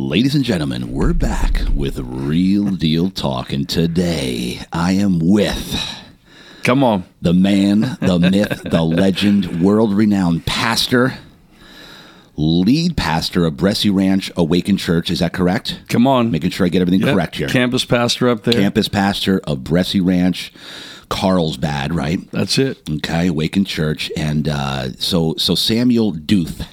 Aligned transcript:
Ladies 0.00 0.36
and 0.36 0.44
gentlemen, 0.44 0.92
we're 0.92 1.12
back 1.12 1.62
with 1.74 1.98
Real 1.98 2.66
Deal 2.70 3.10
Talk, 3.10 3.52
and 3.52 3.68
today 3.68 4.60
I 4.72 4.92
am 4.92 5.18
with 5.18 5.76
Come 6.62 6.84
on. 6.84 7.02
the 7.20 7.34
man, 7.34 7.98
the 8.00 8.18
myth, 8.20 8.62
the 8.64 8.82
legend, 8.82 9.60
world 9.60 9.92
renowned 9.92 10.46
pastor, 10.46 11.14
lead 12.36 12.96
pastor 12.96 13.44
of 13.44 13.54
Bressi 13.54 13.92
Ranch 13.92 14.30
Awakened 14.36 14.78
Church. 14.78 15.10
Is 15.10 15.18
that 15.18 15.32
correct? 15.32 15.80
Come 15.88 16.06
on. 16.06 16.30
Making 16.30 16.50
sure 16.50 16.64
I 16.64 16.68
get 16.68 16.80
everything 16.80 17.00
Yep. 17.04 17.14
correct 17.14 17.34
here. 17.36 17.48
Campus 17.48 17.84
pastor 17.84 18.28
up 18.28 18.44
there. 18.44 18.54
Campus 18.54 18.86
pastor 18.88 19.40
of 19.44 19.58
Bressi 19.58 20.00
Ranch, 20.04 20.52
Carlsbad, 21.08 21.92
right? 21.92 22.20
That's 22.30 22.56
it. 22.56 22.88
Okay, 22.88 23.26
Awakened 23.26 23.66
Church, 23.66 24.12
and 24.16 24.46
uh, 24.48 24.92
so 24.92 25.34
so 25.38 25.56
Samuel 25.56 26.12
Deuth. 26.12 26.66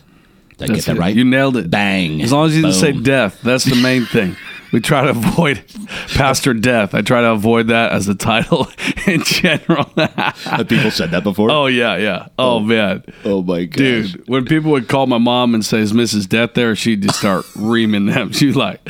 Did 0.58 0.64
I 0.72 0.74
That's 0.74 0.86
get 0.86 0.92
that 0.94 0.98
it. 0.98 1.00
right? 1.00 1.16
You 1.16 1.26
nailed 1.26 1.58
it. 1.58 1.70
Bang. 1.70 2.22
As 2.22 2.32
long 2.32 2.48
as 2.48 2.56
you 2.56 2.62
didn't 2.62 2.76
say 2.76 2.92
Boom. 2.94 3.04
death, 3.04 3.42
that's 3.42 3.66
the 3.66 3.76
main 3.76 4.06
thing. 4.06 4.36
We 4.72 4.82
try 4.82 5.04
to 5.04 5.10
avoid 5.12 5.64
Pastor 6.16 6.54
Death. 6.54 6.94
I 6.96 7.02
try 7.02 7.22
to 7.22 7.32
avoid 7.32 7.68
that 7.68 7.92
as 7.94 8.08
a 8.10 8.16
title 8.16 8.68
in 9.08 9.22
general. 9.24 9.86
Have 9.96 10.68
people 10.68 10.92
said 10.92 11.12
that 11.12 11.24
before? 11.24 11.50
oh 11.52 11.68
yeah, 11.68 11.96
yeah. 11.98 12.28
Oh, 12.38 12.60
man. 12.60 13.04
oh 13.24 13.42
my 13.42 13.66
god, 13.66 13.78
Dude, 13.78 14.28
when 14.28 14.44
people 14.46 14.72
would 14.72 14.88
call 14.90 15.08
my 15.08 15.18
mom 15.18 15.54
and 15.54 15.64
say, 15.64 15.80
"Is 15.80 15.94
Mrs. 15.94 16.28
Death 16.28 16.56
there?" 16.56 16.76
she'd 16.76 17.04
just 17.04 17.20
start 17.20 17.46
reaming 17.56 18.08
them. 18.08 18.32
She's 18.34 18.56
like, 18.56 18.86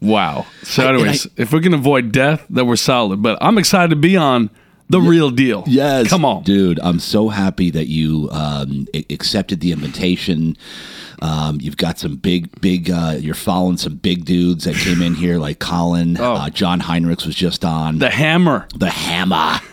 "Wow." 0.00 0.46
So, 0.62 0.86
and 0.86 0.96
anyways, 0.98 1.26
I- 1.26 1.30
if 1.38 1.52
we 1.52 1.60
can 1.60 1.74
avoid 1.74 2.12
death, 2.12 2.44
then 2.48 2.66
we're 2.68 2.76
solid. 2.76 3.20
But 3.22 3.38
I'm 3.40 3.58
excited 3.58 3.90
to 3.90 3.96
be 3.96 4.16
on 4.16 4.50
the 4.88 5.00
real 5.00 5.30
deal. 5.30 5.64
Yes. 5.66 6.08
come 6.10 6.24
on. 6.24 6.44
Dude, 6.44 6.78
I'm 6.80 7.00
so 7.00 7.30
happy 7.30 7.70
that 7.70 7.88
you 7.88 8.28
um, 8.30 8.86
a- 8.94 9.06
accepted 9.10 9.60
the 9.60 9.72
invitation. 9.72 10.56
Um, 11.22 11.58
you've 11.60 11.76
got 11.76 11.98
some 11.98 12.16
big, 12.16 12.60
big, 12.60 12.90
uh, 12.90 13.16
you're 13.18 13.34
following 13.34 13.76
some 13.76 13.96
big 13.96 14.24
dudes 14.24 14.64
that 14.64 14.76
came 14.76 15.02
in 15.02 15.14
here, 15.14 15.38
like 15.38 15.58
Colin. 15.58 16.16
Oh. 16.20 16.34
Uh, 16.34 16.50
John 16.50 16.80
Heinrichs 16.80 17.26
was 17.26 17.34
just 17.34 17.64
on. 17.64 17.98
The 17.98 18.10
hammer. 18.10 18.66
The 18.76 18.90
Hammer. 18.90 19.60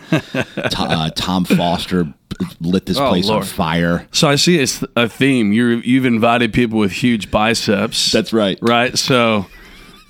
Uh, 0.77 1.09
Tom 1.15 1.45
Foster 1.45 2.13
lit 2.59 2.85
this 2.85 2.97
Oh, 2.97 3.07
place 3.09 3.29
on 3.29 3.43
fire. 3.43 4.05
So 4.11 4.27
I 4.27 4.35
see 4.35 4.59
it's 4.59 4.83
a 4.97 5.07
theme. 5.07 5.53
You're 5.53 5.75
you've 5.75 6.05
invited 6.05 6.51
people 6.53 6.79
with 6.79 6.91
huge 6.91 7.31
biceps. 7.31 8.11
That's 8.11 8.33
right. 8.33 8.59
right. 8.61 8.97
So 8.97 9.45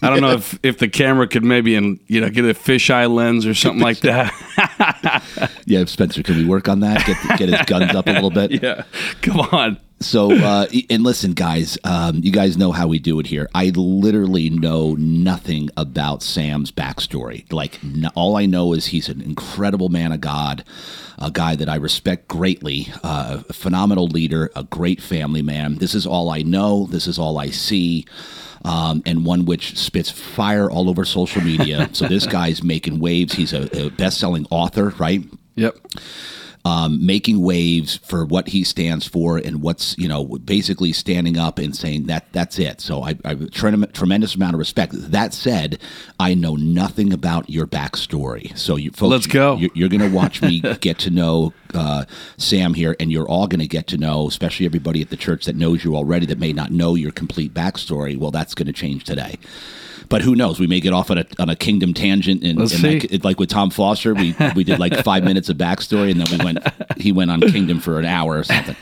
I 0.01 0.09
don't 0.09 0.21
know 0.21 0.31
if 0.31 0.57
if 0.63 0.79
the 0.79 0.89
camera 0.89 1.27
could 1.27 1.43
maybe 1.43 1.75
in 1.75 1.99
you 2.07 2.19
know 2.19 2.29
get 2.31 2.45
a 2.45 2.55
fisheye 2.55 3.13
lens 3.13 3.45
or 3.45 3.53
something 3.53 3.81
like 3.83 3.99
that. 3.99 4.33
Yeah, 5.66 5.85
Spencer, 5.85 6.23
can 6.23 6.35
we 6.38 6.45
work 6.45 6.67
on 6.67 6.79
that? 6.81 7.05
Get, 7.05 7.38
get 7.38 7.49
his 7.49 7.61
guns 7.67 7.93
up 7.95 8.07
a 8.07 8.11
little 8.11 8.31
bit? 8.31 8.61
yeah, 8.63 8.83
come 9.21 9.39
on. 9.39 9.77
So, 10.02 10.31
uh, 10.31 10.67
and 10.89 11.03
listen, 11.03 11.33
guys, 11.33 11.77
um, 11.83 12.21
you 12.23 12.31
guys 12.31 12.57
know 12.57 12.71
how 12.71 12.88
we 12.88 12.99
do 12.99 13.19
it 13.19 13.27
here. 13.27 13.49
I 13.53 13.71
literally 13.75 14.49
know 14.49 14.95
nothing 14.95 15.69
about 15.77 16.23
Sam's 16.23 16.71
backstory. 16.71 17.52
Like, 17.52 17.83
n- 17.83 18.09
all 18.16 18.35
I 18.35 18.45
know 18.45 18.73
is 18.73 18.88
he's 18.88 19.09
an 19.09 19.22
incredible 19.22 19.89
man 19.89 20.11
of 20.11 20.19
God, 20.22 20.63
a 21.19 21.29
guy 21.31 21.55
that 21.55 21.69
I 21.69 21.75
respect 21.75 22.27
greatly, 22.27 22.88
uh, 23.03 23.44
a 23.47 23.53
phenomenal 23.53 24.07
leader, 24.07 24.49
a 24.55 24.63
great 24.63 25.02
family 25.02 25.41
man. 25.41 25.75
This 25.75 25.94
is 25.94 26.05
all 26.07 26.29
I 26.29 26.41
know. 26.41 26.88
This 26.88 27.07
is 27.07 27.19
all 27.19 27.38
I 27.38 27.49
see. 27.52 28.05
Um, 28.63 29.02
and 29.07 29.25
one 29.25 29.45
which 29.45 29.77
spits 29.77 30.11
fire 30.11 30.69
all 30.69 30.89
over 30.89 31.03
social 31.05 31.41
media. 31.41 31.89
so 31.94 32.07
this 32.07 32.25
guy's 32.38 32.61
making 32.63 32.99
waves. 32.99 33.33
He's 33.33 33.53
a, 33.53 33.85
a 33.85 33.89
best-selling 33.91 34.45
author, 34.52 34.89
right? 34.99 35.23
Yep. 35.55 35.77
Um, 36.65 37.03
making 37.05 37.41
waves 37.41 37.97
for 37.97 38.25
what 38.25 38.49
he 38.49 38.63
stands 38.63 39.07
for 39.07 39.37
and 39.37 39.61
what's 39.61 39.97
you 39.97 40.07
know 40.07 40.25
basically 40.25 40.93
standing 40.93 41.37
up 41.37 41.59
and 41.59 41.75
saying 41.75 42.05
that 42.05 42.25
that's 42.31 42.59
it. 42.59 42.81
So 42.81 43.03
I, 43.03 43.15
I 43.25 43.35
trem- 43.35 43.87
tremendous 43.93 44.35
amount 44.35 44.53
of 44.53 44.59
respect. 44.59 44.93
That 44.93 45.33
said, 45.33 45.79
I 46.19 46.33
know 46.33 46.55
nothing 46.55 47.13
about 47.13 47.49
your 47.49 47.67
backstory. 47.67 48.55
So 48.57 48.75
you 48.75 48.91
folks, 48.91 49.11
Let's 49.11 49.27
go. 49.27 49.55
You're, 49.57 49.71
you're 49.73 49.89
going 49.89 50.01
to 50.01 50.16
watch 50.16 50.41
me 50.41 50.59
get 50.81 51.00
to 51.00 51.09
know 51.09 51.53
uh, 51.75 52.05
Sam 52.37 52.73
here, 52.73 52.95
and 52.99 53.11
you're 53.11 53.27
all 53.27 53.47
going 53.47 53.59
to 53.59 53.67
get 53.67 53.87
to 53.87 53.97
know, 53.97 54.27
especially 54.27 54.65
everybody 54.65 55.01
at 55.01 55.09
the 55.09 55.17
church 55.17 55.45
that 55.45 55.55
knows 55.55 55.83
you 55.83 55.95
already 55.95 56.25
that 56.27 56.39
may 56.39 56.53
not 56.53 56.71
know 56.71 56.95
your 56.95 57.11
complete 57.11 57.53
backstory. 57.53 58.17
Well, 58.17 58.31
that's 58.31 58.55
going 58.55 58.67
to 58.67 58.73
change 58.73 59.03
today. 59.03 59.37
But 60.09 60.21
who 60.23 60.35
knows? 60.35 60.59
We 60.59 60.67
may 60.67 60.81
get 60.81 60.91
off 60.91 61.09
on 61.09 61.19
a, 61.19 61.25
on 61.39 61.49
a 61.49 61.55
kingdom 61.55 61.93
tangent, 61.93 62.43
and, 62.43 62.59
and 62.59 62.83
like, 62.83 63.23
like 63.23 63.39
with 63.39 63.49
Tom 63.49 63.69
Foster, 63.69 64.13
we 64.13 64.35
we 64.55 64.65
did 64.65 64.77
like 64.77 64.93
five 65.05 65.23
minutes 65.23 65.47
of 65.47 65.55
backstory, 65.55 66.11
and 66.11 66.19
then 66.19 66.37
we 66.37 66.43
went. 66.43 66.59
He 66.97 67.13
went 67.13 67.31
on 67.31 67.39
Kingdom 67.39 67.79
for 67.79 67.97
an 67.97 68.05
hour 68.05 68.39
or 68.39 68.43
something, 68.43 68.75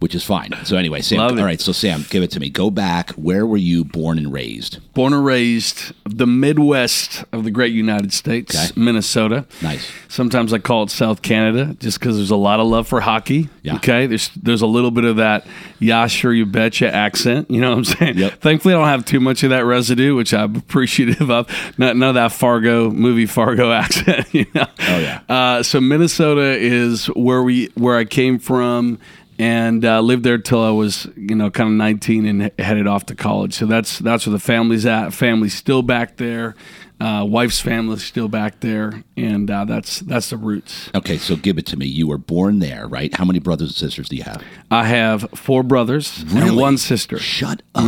which 0.00 0.14
is 0.14 0.24
fine. 0.24 0.52
So 0.64 0.76
anyway, 0.76 1.00
Sam. 1.00 1.18
Love 1.18 1.32
it. 1.36 1.40
All 1.40 1.44
right, 1.44 1.60
so 1.60 1.72
Sam, 1.72 2.04
give 2.10 2.22
it 2.22 2.30
to 2.32 2.40
me. 2.40 2.50
Go 2.50 2.70
back. 2.70 3.10
Where 3.12 3.46
were 3.46 3.56
you 3.56 3.84
born 3.84 4.18
and 4.18 4.32
raised? 4.32 4.78
Born 4.94 5.12
and 5.12 5.24
raised 5.24 5.92
the 6.04 6.26
Midwest 6.26 7.24
of 7.32 7.44
the 7.44 7.50
great 7.50 7.72
United 7.72 8.12
States, 8.12 8.54
Okay. 8.70 8.80
Minnesota. 8.80 9.46
Nice. 9.62 9.90
Sometimes 10.08 10.52
I 10.52 10.58
call 10.58 10.84
it 10.84 10.90
South 10.90 11.22
Canada 11.22 11.76
just 11.80 11.98
because 12.00 12.16
there's 12.16 12.30
a 12.30 12.36
lot 12.36 12.60
of 12.60 12.66
love 12.66 12.86
for 12.88 13.00
hockey. 13.00 13.48
Yeah. 13.62 13.76
Okay. 13.76 14.06
There's 14.06 14.28
there's 14.30 14.62
a 14.62 14.66
little 14.66 14.90
bit 14.90 15.04
of 15.04 15.16
that 15.16 15.46
yeah, 15.80 16.06
sure 16.06 16.32
you 16.32 16.46
betcha 16.46 16.92
accent. 16.92 17.50
You 17.50 17.60
know 17.60 17.70
what 17.70 17.78
I'm 17.78 17.84
saying? 17.98 18.18
Yep. 18.18 18.40
Thankfully 18.40 18.74
I 18.74 18.78
don't 18.78 18.88
have 18.88 19.04
too 19.04 19.20
much 19.20 19.42
of 19.42 19.50
that 19.50 19.64
residue, 19.64 20.14
which 20.14 20.32
I'm 20.32 20.56
appreciative 20.56 21.30
of. 21.30 21.48
None, 21.78 21.98
none 21.98 22.08
of 22.10 22.14
that 22.14 22.32
Fargo 22.32 22.90
movie 22.90 23.26
Fargo 23.26 23.72
accent. 23.82 24.32
You 24.34 24.46
know? 24.54 24.66
Oh, 24.80 24.98
yeah. 24.98 25.20
Uh, 25.28 25.62
so 25.62 25.80
Minnesota 25.80 26.56
is 26.56 27.06
where 27.08 27.42
we 27.42 27.66
where 27.74 27.96
I 27.96 28.04
came 28.04 28.38
from 28.38 28.98
and 29.38 29.84
uh, 29.84 30.00
lived 30.00 30.24
there 30.24 30.38
till 30.38 30.62
I 30.62 30.70
was 30.70 31.06
you 31.16 31.34
know 31.34 31.50
kind 31.50 31.68
of 31.68 31.74
19 31.76 32.26
and 32.26 32.52
headed 32.58 32.86
off 32.86 33.06
to 33.06 33.14
college. 33.14 33.54
So 33.54 33.66
that's 33.66 33.98
that's 33.98 34.26
where 34.26 34.32
the 34.32 34.38
family's 34.40 34.86
at. 34.86 35.12
Family's 35.12 35.54
still 35.54 35.82
back 35.82 36.16
there. 36.16 36.54
Uh, 37.00 37.24
wife's 37.24 37.60
family's 37.60 38.02
still 38.02 38.26
back 38.26 38.58
there, 38.58 39.04
and 39.16 39.48
uh, 39.48 39.64
that's 39.64 40.00
that's 40.00 40.30
the 40.30 40.36
roots. 40.36 40.90
Okay, 40.96 41.16
so 41.16 41.36
give 41.36 41.56
it 41.56 41.64
to 41.66 41.76
me. 41.76 41.86
You 41.86 42.08
were 42.08 42.18
born 42.18 42.58
there, 42.58 42.88
right? 42.88 43.14
How 43.14 43.24
many 43.24 43.38
brothers 43.38 43.68
and 43.68 43.76
sisters 43.76 44.08
do 44.08 44.16
you 44.16 44.24
have? 44.24 44.42
I 44.68 44.84
have 44.86 45.22
four 45.34 45.62
brothers 45.62 46.24
Really? 46.26 46.48
and 46.48 46.56
one 46.56 46.76
sister. 46.76 47.18
Shut 47.20 47.62
up. 47.76 47.84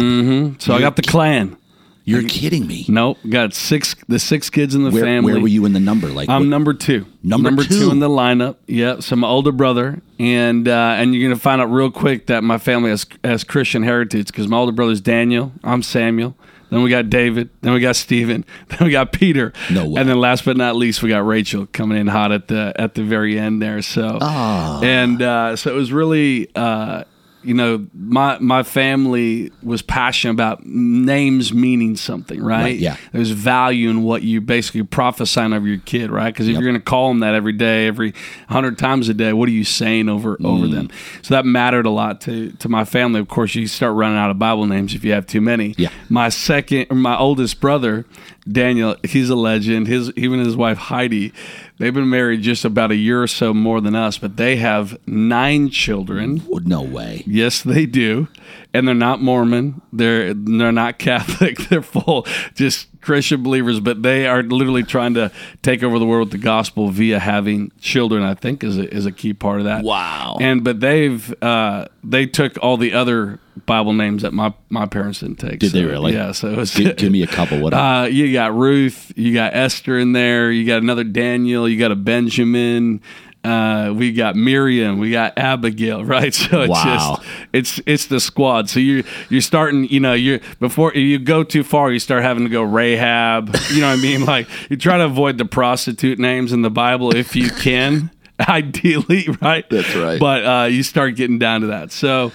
So 0.61 0.75
I 0.75 0.81
got 0.81 0.95
the 0.95 1.03
clan. 1.03 1.57
You're 2.11 2.29
kidding 2.29 2.67
me. 2.67 2.85
Nope, 2.89 3.19
got 3.29 3.55
six 3.55 3.95
the 4.09 4.19
six 4.19 4.51
kids 4.51 4.75
in 4.75 4.85
the 4.85 4.91
Where, 4.91 5.03
family. 5.05 5.33
where 5.33 5.41
were 5.43 5.49
you 5.49 5.65
in 5.65 5.73
the 5.73 5.81
number? 5.81 6.09
Like, 6.09 6.29
I'm 6.29 6.43
what- 6.43 6.49
number 6.49 6.75
two. 6.75 7.07
Number 7.23 7.51
two? 7.63 7.81
two 7.81 7.91
in 7.91 7.99
the 8.01 8.09
lineup. 8.09 8.57
Yeah, 8.67 9.01
so 9.01 9.15
my 9.17 9.29
older 9.29 9.53
brother, 9.53 10.01
and 10.19 10.67
uh, 10.67 10.95
and 10.99 11.15
you're 11.15 11.29
gonna 11.29 11.39
find 11.41 11.61
out 11.61 11.67
real 11.71 11.91
quick 11.91 12.27
that 12.27 12.43
my 12.45 12.59
family 12.59 12.91
has 12.91 13.07
has 13.25 13.45
Christian 13.45 13.83
heritage 13.83 14.27
because 14.29 14.49
my 14.49 14.57
older 14.57 14.73
brother's 14.73 15.01
Daniel. 15.01 15.53
I'm 15.65 15.83
Samuel. 15.83 16.35
Then 16.71 16.83
we 16.83 16.91
got 16.91 17.11
David. 17.11 17.51
Then 17.63 17.73
we 17.73 17.81
got 17.81 17.97
Stephen. 17.97 18.45
Then 18.69 18.79
we 18.87 18.91
got 18.93 19.11
Peter. 19.13 19.53
No 19.73 19.89
way. 19.89 20.01
And 20.01 20.09
then 20.09 20.21
last 20.21 20.45
but 20.45 20.57
not 20.57 20.77
least, 20.77 21.03
we 21.03 21.09
got 21.09 21.27
Rachel 21.27 21.67
coming 21.73 21.99
in 21.99 22.07
hot 22.07 22.31
at 22.31 22.47
the 22.47 22.73
at 22.77 22.95
the 22.95 23.03
very 23.03 23.37
end 23.39 23.61
there. 23.61 23.83
So 23.83 24.19
Ah. 24.21 24.81
and 24.83 25.21
uh, 25.21 25.57
so 25.57 25.71
it 25.71 25.75
was 25.75 25.93
really. 25.93 26.49
Uh, 26.55 27.05
you 27.43 27.55
know, 27.55 27.87
my 27.95 28.39
my 28.39 28.63
family 28.63 29.51
was 29.63 29.81
passionate 29.83 30.33
about 30.33 30.65
names 30.67 31.53
meaning 31.55 31.97
something, 31.97 32.43
right? 32.43 32.63
Right, 32.63 32.79
yeah. 32.79 32.97
There's 33.13 33.31
value 33.31 33.89
in 33.89 34.03
what 34.03 34.23
you 34.23 34.41
basically 34.41 34.83
prophesying 34.83 35.53
over 35.53 35.67
your 35.67 35.79
kid, 35.79 36.11
right? 36.11 36.33
Because 36.33 36.49
if 36.49 36.53
you're 36.55 36.63
going 36.63 36.75
to 36.75 36.81
call 36.81 37.09
them 37.09 37.21
that 37.21 37.35
every 37.35 37.53
day, 37.55 37.87
every 37.87 38.13
hundred 38.49 38.77
times 38.79 39.09
a 39.09 39.15
day, 39.15 39.33
what 39.33 39.49
are 39.49 39.53
you 39.53 39.65
saying 39.65 40.09
over 40.09 40.37
over 40.45 40.67
Mm. 40.67 40.73
them? 40.73 40.91
So 41.23 41.35
that 41.35 41.45
mattered 41.47 41.87
a 41.87 41.91
lot 41.91 42.21
to 42.23 42.51
to 42.53 42.69
my 42.69 42.85
family. 42.85 43.21
Of 43.21 43.29
course, 43.29 43.55
you 43.55 43.67
start 43.67 43.95
running 43.95 44.19
out 44.19 44.31
of 44.31 44.39
Bible 44.39 44.67
names 44.67 44.95
if 44.95 45.05
you 45.05 45.13
have 45.13 45.27
too 45.27 45.41
many. 45.41 45.75
Yeah. 45.79 45.89
My 46.09 46.29
second, 46.29 46.91
my 46.91 47.17
oldest 47.17 47.61
brother, 47.61 48.05
Daniel, 48.51 48.97
he's 49.03 49.31
a 49.31 49.35
legend. 49.37 49.87
His 49.87 50.13
even 50.17 50.41
his 50.41 50.57
wife 50.57 50.77
Heidi, 50.79 51.33
they've 51.81 51.93
been 51.95 52.09
married 52.09 52.43
just 52.43 52.65
about 52.65 52.93
a 52.93 52.97
year 52.97 53.21
or 53.23 53.27
so 53.27 53.53
more 53.53 53.81
than 53.81 53.97
us, 53.97 54.19
but 54.19 54.37
they 54.37 54.57
have 54.57 54.97
nine 55.07 55.71
children. 55.71 56.43
no 56.69 56.83
way. 56.83 57.25
Yes, 57.27 57.63
they 57.63 57.87
do, 57.87 58.29
and 58.73 58.87
they're 58.87 58.95
not 58.95 59.21
Mormon. 59.21 59.81
They're 59.93 60.35
they're 60.35 60.73
not 60.73 60.99
Catholic. 60.99 61.59
They're 61.69 61.83
full 61.83 62.27
just 62.55 62.89
Christian 63.01 63.43
believers, 63.43 63.81
but 63.81 64.03
they 64.03 64.27
are 64.27 64.43
literally 64.43 64.83
trying 64.83 65.15
to 65.15 65.33
take 65.63 65.83
over 65.83 65.99
the 65.99 66.07
world 66.07 66.29
with 66.29 66.41
the 66.41 66.45
gospel 66.45 66.89
via 66.89 67.19
having 67.19 67.73
children. 67.81 68.23
I 68.23 68.35
think 68.35 68.63
is 68.63 68.79
a, 68.79 68.93
is 68.95 69.07
a 69.07 69.13
key 69.13 69.35
part 69.35 69.61
of 69.61 69.65
that. 69.65 69.85
Wow. 69.85 70.37
And 70.41 70.63
but 70.63 70.81
they've 70.81 71.43
uh, 71.43 71.87
they 72.05 72.27
took 72.27 72.59
all 72.63 72.77
the 72.77 72.95
other 72.95 73.41
Bible 73.67 73.93
names 73.93 74.23
that 74.23 74.33
my 74.33 74.55
my 74.69 74.87
parents 74.87 75.21
didn't 75.21 75.39
take. 75.39 75.59
Did 75.59 75.73
they 75.73 75.85
really? 75.85 76.13
Yeah. 76.13 76.33
So 76.33 76.49
it 76.49 76.57
was, 76.57 76.75
Give, 76.75 76.97
give 76.97 77.13
me 77.13 77.23
a 77.23 77.27
couple. 77.27 77.61
What? 77.61 77.75
uh, 77.75 78.07
you 78.11 78.33
got 78.33 78.55
Ruth, 78.55 79.13
you 79.17 79.35
got 79.35 79.55
Esther 79.55 79.99
in 79.99 80.13
there, 80.13 80.51
you 80.51 80.67
got 80.67 80.83
another 80.83 81.05
Daniel, 81.05 81.69
you 81.69 81.79
got 81.79 81.91
a 81.91 81.97
Benjamin, 81.97 83.01
uh, 83.43 83.93
we 83.97 84.13
got 84.13 84.37
Miriam, 84.37 84.99
we 84.99 85.11
got 85.11 85.39
Abigail, 85.39 86.05
right? 86.17 86.33
So 86.35 86.63
it's 86.63 86.71
Wow. 86.71 87.17
just 87.19 87.31
it's 87.53 87.81
it's 87.87 88.07
the 88.07 88.21
squad. 88.21 88.69
So 88.69 88.81
you 88.81 89.05
you're 89.29 89.41
starting, 89.41 89.85
you 89.89 90.01
know, 90.01 90.13
you're 90.13 90.41
before 90.59 90.93
you 90.95 91.19
go 91.19 91.43
too 91.43 91.65
far, 91.65 91.91
you 91.91 91.99
start 91.99 92.23
having 92.23 92.45
to 92.45 92.51
go 92.51 92.63
Rahab. 92.63 93.57
You 93.71 93.81
know 93.83 93.89
what 93.91 93.99
I 93.99 94.03
mean? 94.03 94.25
Like 94.25 94.49
you 94.69 94.77
try 94.77 94.99
to 94.99 95.05
avoid 95.05 95.39
the 95.39 95.45
prostitute 95.45 96.19
names 96.19 96.53
in 96.53 96.63
the 96.63 96.71
Bible 96.71 97.15
if 97.15 97.35
you 97.37 97.49
can. 97.51 98.11
Ideally, 98.49 99.29
right? 99.43 99.69
That's 99.71 99.95
right. 99.95 100.19
But 100.19 100.45
uh, 100.47 100.65
you 100.67 100.83
start 100.83 101.15
getting 101.17 101.39
down 101.39 101.61
to 101.61 101.67
that. 101.69 101.93
So, 101.93 102.33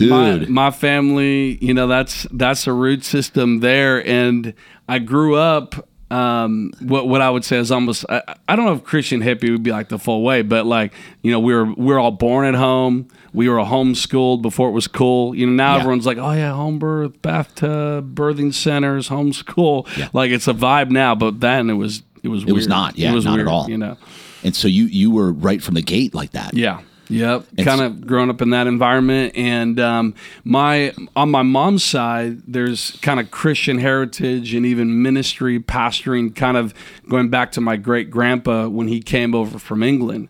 my, 0.00 0.36
my 0.48 0.70
family, 0.72 1.56
you 1.64 1.72
know, 1.74 1.86
that's 1.86 2.26
that's 2.32 2.66
a 2.66 2.72
root 2.72 3.04
system 3.04 3.60
there, 3.60 4.04
and 4.06 4.52
I 4.88 4.98
grew 4.98 5.36
up. 5.36 5.88
Um, 6.14 6.72
what 6.80 7.08
what 7.08 7.20
I 7.20 7.30
would 7.30 7.44
say 7.44 7.56
is 7.58 7.72
almost 7.72 8.04
I, 8.08 8.22
I 8.48 8.54
don't 8.56 8.66
know 8.66 8.74
if 8.74 8.84
Christian 8.84 9.20
hippie 9.20 9.50
would 9.50 9.62
be 9.62 9.72
like 9.72 9.88
the 9.88 9.98
full 9.98 10.22
way, 10.22 10.42
but 10.42 10.64
like 10.66 10.92
you 11.22 11.32
know 11.32 11.40
we 11.40 11.52
were 11.54 11.64
we 11.64 11.86
were 11.86 11.98
all 11.98 12.10
born 12.12 12.46
at 12.46 12.54
home. 12.54 13.08
We 13.32 13.48
were 13.48 13.56
homeschooled 13.58 14.42
before 14.42 14.68
it 14.68 14.72
was 14.72 14.86
cool. 14.86 15.34
You 15.34 15.46
know 15.46 15.52
now 15.52 15.74
Yeah. 15.74 15.80
everyone's 15.80 16.06
like, 16.06 16.18
oh 16.18 16.30
yeah, 16.32 16.52
home 16.52 16.78
birth, 16.78 17.20
bathtub, 17.20 18.14
birthing 18.14 18.54
centers, 18.54 19.08
homeschool. 19.08 19.88
Like 20.14 20.30
it's 20.30 20.46
a 20.46 20.54
vibe 20.54 20.90
now, 20.90 21.14
but 21.16 21.40
then 21.40 21.68
it 21.68 21.74
was 21.74 22.02
it 22.22 22.28
was 22.28 22.44
It 22.44 22.52
was 22.52 22.68
not. 22.68 22.96
Yeah, 22.96 23.10
it 23.10 23.14
was 23.14 23.24
not 23.24 23.40
at 23.40 23.46
all. 23.48 23.68
You 23.68 23.78
know. 23.78 23.96
And 24.44 24.54
so 24.54 24.68
you 24.68 24.84
you 24.86 25.10
were 25.10 25.32
right 25.32 25.62
from 25.62 25.74
the 25.74 25.82
gate 25.82 26.14
like 26.14 26.30
that. 26.32 26.54
Yeah. 26.54 26.80
Yep. 27.08 27.46
Kind 27.62 27.80
of 27.80 28.06
grown 28.06 28.30
up 28.30 28.40
in 28.40 28.50
that 28.50 28.66
environment, 28.66 29.36
and 29.36 29.78
um, 29.78 30.14
my 30.42 30.94
on 31.14 31.30
my 31.30 31.42
mom's 31.42 31.84
side, 31.84 32.42
there's 32.46 32.92
kind 33.02 33.20
of 33.20 33.30
Christian 33.30 33.78
heritage 33.78 34.54
and 34.54 34.64
even 34.64 35.02
ministry, 35.02 35.60
pastoring, 35.60 36.34
kind 36.34 36.56
of 36.56 36.72
going 37.08 37.28
back 37.28 37.52
to 37.52 37.60
my 37.60 37.76
great 37.76 38.10
grandpa 38.10 38.68
when 38.68 38.88
he 38.88 39.00
came 39.00 39.34
over 39.34 39.58
from 39.58 39.82
England. 39.82 40.28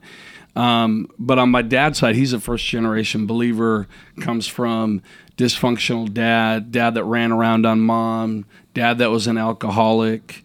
Um, 0.56 1.10
but 1.18 1.38
on 1.38 1.50
my 1.50 1.62
dad's 1.62 1.98
side, 1.98 2.14
he's 2.14 2.32
a 2.32 2.40
first 2.40 2.66
generation 2.66 3.26
believer. 3.26 3.88
Comes 4.20 4.46
from 4.46 5.02
dysfunctional 5.36 6.12
dad, 6.12 6.70
dad 6.70 6.94
that 6.94 7.04
ran 7.04 7.32
around 7.32 7.66
on 7.66 7.80
mom, 7.80 8.46
dad 8.72 8.98
that 8.98 9.10
was 9.10 9.26
an 9.26 9.38
alcoholic. 9.38 10.44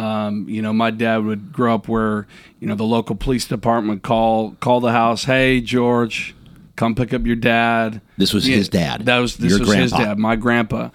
Um, 0.00 0.48
you 0.48 0.62
know, 0.62 0.72
my 0.72 0.90
dad 0.90 1.24
would 1.24 1.52
grow 1.52 1.74
up 1.74 1.88
where 1.88 2.26
you 2.60 2.66
know 2.68 2.74
the 2.74 2.84
local 2.84 3.16
police 3.16 3.46
department 3.46 4.02
call 4.02 4.52
call 4.60 4.80
the 4.80 4.92
house. 4.92 5.24
Hey, 5.24 5.60
George, 5.60 6.34
come 6.76 6.94
pick 6.94 7.12
up 7.12 7.26
your 7.26 7.36
dad. 7.36 8.00
This 8.16 8.32
was 8.32 8.48
Yeah, 8.48 8.56
his 8.56 8.68
dad. 8.68 9.04
That 9.06 9.18
was 9.18 9.36
this 9.36 9.50
Your 9.50 9.60
was 9.60 9.74
his 9.74 9.92
grandpa. 9.92 10.08
dad, 10.10 10.18
my 10.18 10.36
grandpa. 10.36 10.88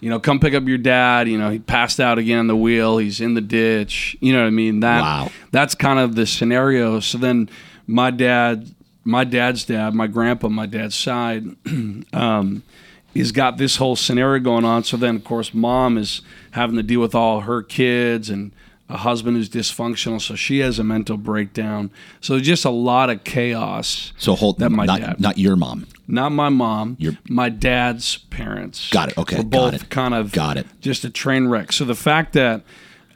You 0.00 0.10
know, 0.10 0.18
come 0.20 0.40
pick 0.40 0.54
up 0.54 0.64
your 0.66 0.78
dad. 0.78 1.28
You 1.28 1.38
know, 1.38 1.50
he 1.50 1.58
passed 1.60 2.00
out 2.00 2.18
again 2.18 2.38
on 2.40 2.46
the 2.48 2.56
wheel. 2.56 2.98
He's 2.98 3.20
in 3.20 3.34
the 3.34 3.40
ditch. 3.40 4.16
You 4.20 4.32
know 4.32 4.40
what 4.40 4.46
I 4.48 4.50
mean? 4.50 4.80
That 4.80 5.00
Wow. 5.00 5.30
that's 5.50 5.74
kind 5.74 5.98
of 5.98 6.14
the 6.14 6.26
scenario. 6.26 7.00
So 7.00 7.18
then 7.18 7.48
my 7.86 8.10
dad, 8.10 8.68
my 9.04 9.24
dad's 9.24 9.64
dad, 9.64 9.94
my 9.94 10.06
grandpa, 10.08 10.48
my 10.48 10.66
dad's 10.66 10.94
side, 10.96 11.44
um, 12.12 12.62
he's 13.14 13.32
got 13.32 13.56
this 13.58 13.76
whole 13.76 13.96
scenario 13.96 14.42
going 14.42 14.64
on. 14.64 14.84
So 14.84 14.96
then, 14.96 15.16
of 15.16 15.24
course, 15.24 15.52
mom 15.54 15.98
is 15.98 16.22
having 16.52 16.76
to 16.76 16.82
deal 16.82 17.00
with 17.00 17.14
all 17.14 17.40
her 17.40 17.62
kids 17.62 18.30
and 18.30 18.52
a 18.88 18.98
husband 18.98 19.36
who's 19.36 19.48
dysfunctional. 19.48 20.20
So 20.20 20.34
she 20.34 20.58
has 20.58 20.78
a 20.78 20.84
mental 20.84 21.16
breakdown. 21.16 21.90
So 22.20 22.38
just 22.40 22.64
a 22.64 22.70
lot 22.70 23.08
of 23.10 23.24
chaos. 23.24 24.12
So 24.18 24.34
hold 24.34 24.58
That 24.58 24.70
my 24.70 24.84
not 24.84 25.00
dad. 25.00 25.20
not 25.20 25.38
your 25.38 25.56
mom. 25.56 25.86
Not 26.08 26.32
my 26.32 26.50
mom, 26.50 26.96
Your- 26.98 27.16
my 27.28 27.48
dad's 27.48 28.18
parents. 28.28 28.90
Got 28.90 29.10
it. 29.10 29.18
Okay, 29.18 29.36
Were 29.36 29.44
got 29.44 29.50
both 29.72 29.74
it. 29.84 29.88
kind 29.88 30.12
of 30.12 30.32
Got 30.32 30.58
it. 30.58 30.66
just 30.82 31.04
a 31.04 31.10
train 31.10 31.46
wreck. 31.46 31.72
So 31.72 31.84
the 31.86 31.94
fact 31.94 32.34
that 32.34 32.62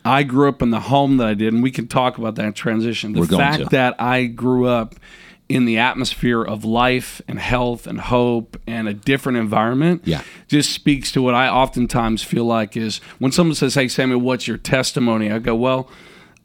I 0.03 0.23
grew 0.23 0.49
up 0.49 0.63
in 0.63 0.71
the 0.71 0.81
home 0.81 1.17
that 1.19 1.27
I 1.27 1.35
did, 1.35 1.53
and 1.53 1.63
we 1.63 1.71
can 1.73 1.89
talk 1.89 2.17
about 2.17 2.37
that 2.37 2.55
transition. 2.55 3.13
The 3.13 3.21
We're 3.21 3.27
going 3.27 3.41
fact 3.43 3.71
that 3.71 4.01
I 4.01 4.27
grew 4.27 4.67
up 4.67 4.95
in 5.49 5.65
the 5.65 5.79
atmosphere 5.79 6.43
of 6.43 6.65
life 6.65 7.23
and 7.29 7.39
health 7.39 7.87
and 7.87 8.01
hope 8.01 8.61
and 8.67 8.89
a 8.89 8.95
different 8.95 9.39
environment 9.39 10.03
Yeah. 10.05 10.23
just 10.49 10.73
speaks 10.73 11.13
to 11.13 11.23
what 11.23 11.35
I 11.35 11.49
oftentimes 11.49 12.23
feel 12.23 12.45
like 12.45 12.77
is 12.77 12.99
when 13.19 13.31
someone 13.33 13.55
says, 13.55 13.75
Hey, 13.75 13.87
Samuel, 13.89 14.21
what's 14.21 14.49
your 14.49 14.57
testimony? 14.59 15.31
I 15.31 15.39
go, 15.39 15.55
Well, 15.55 15.89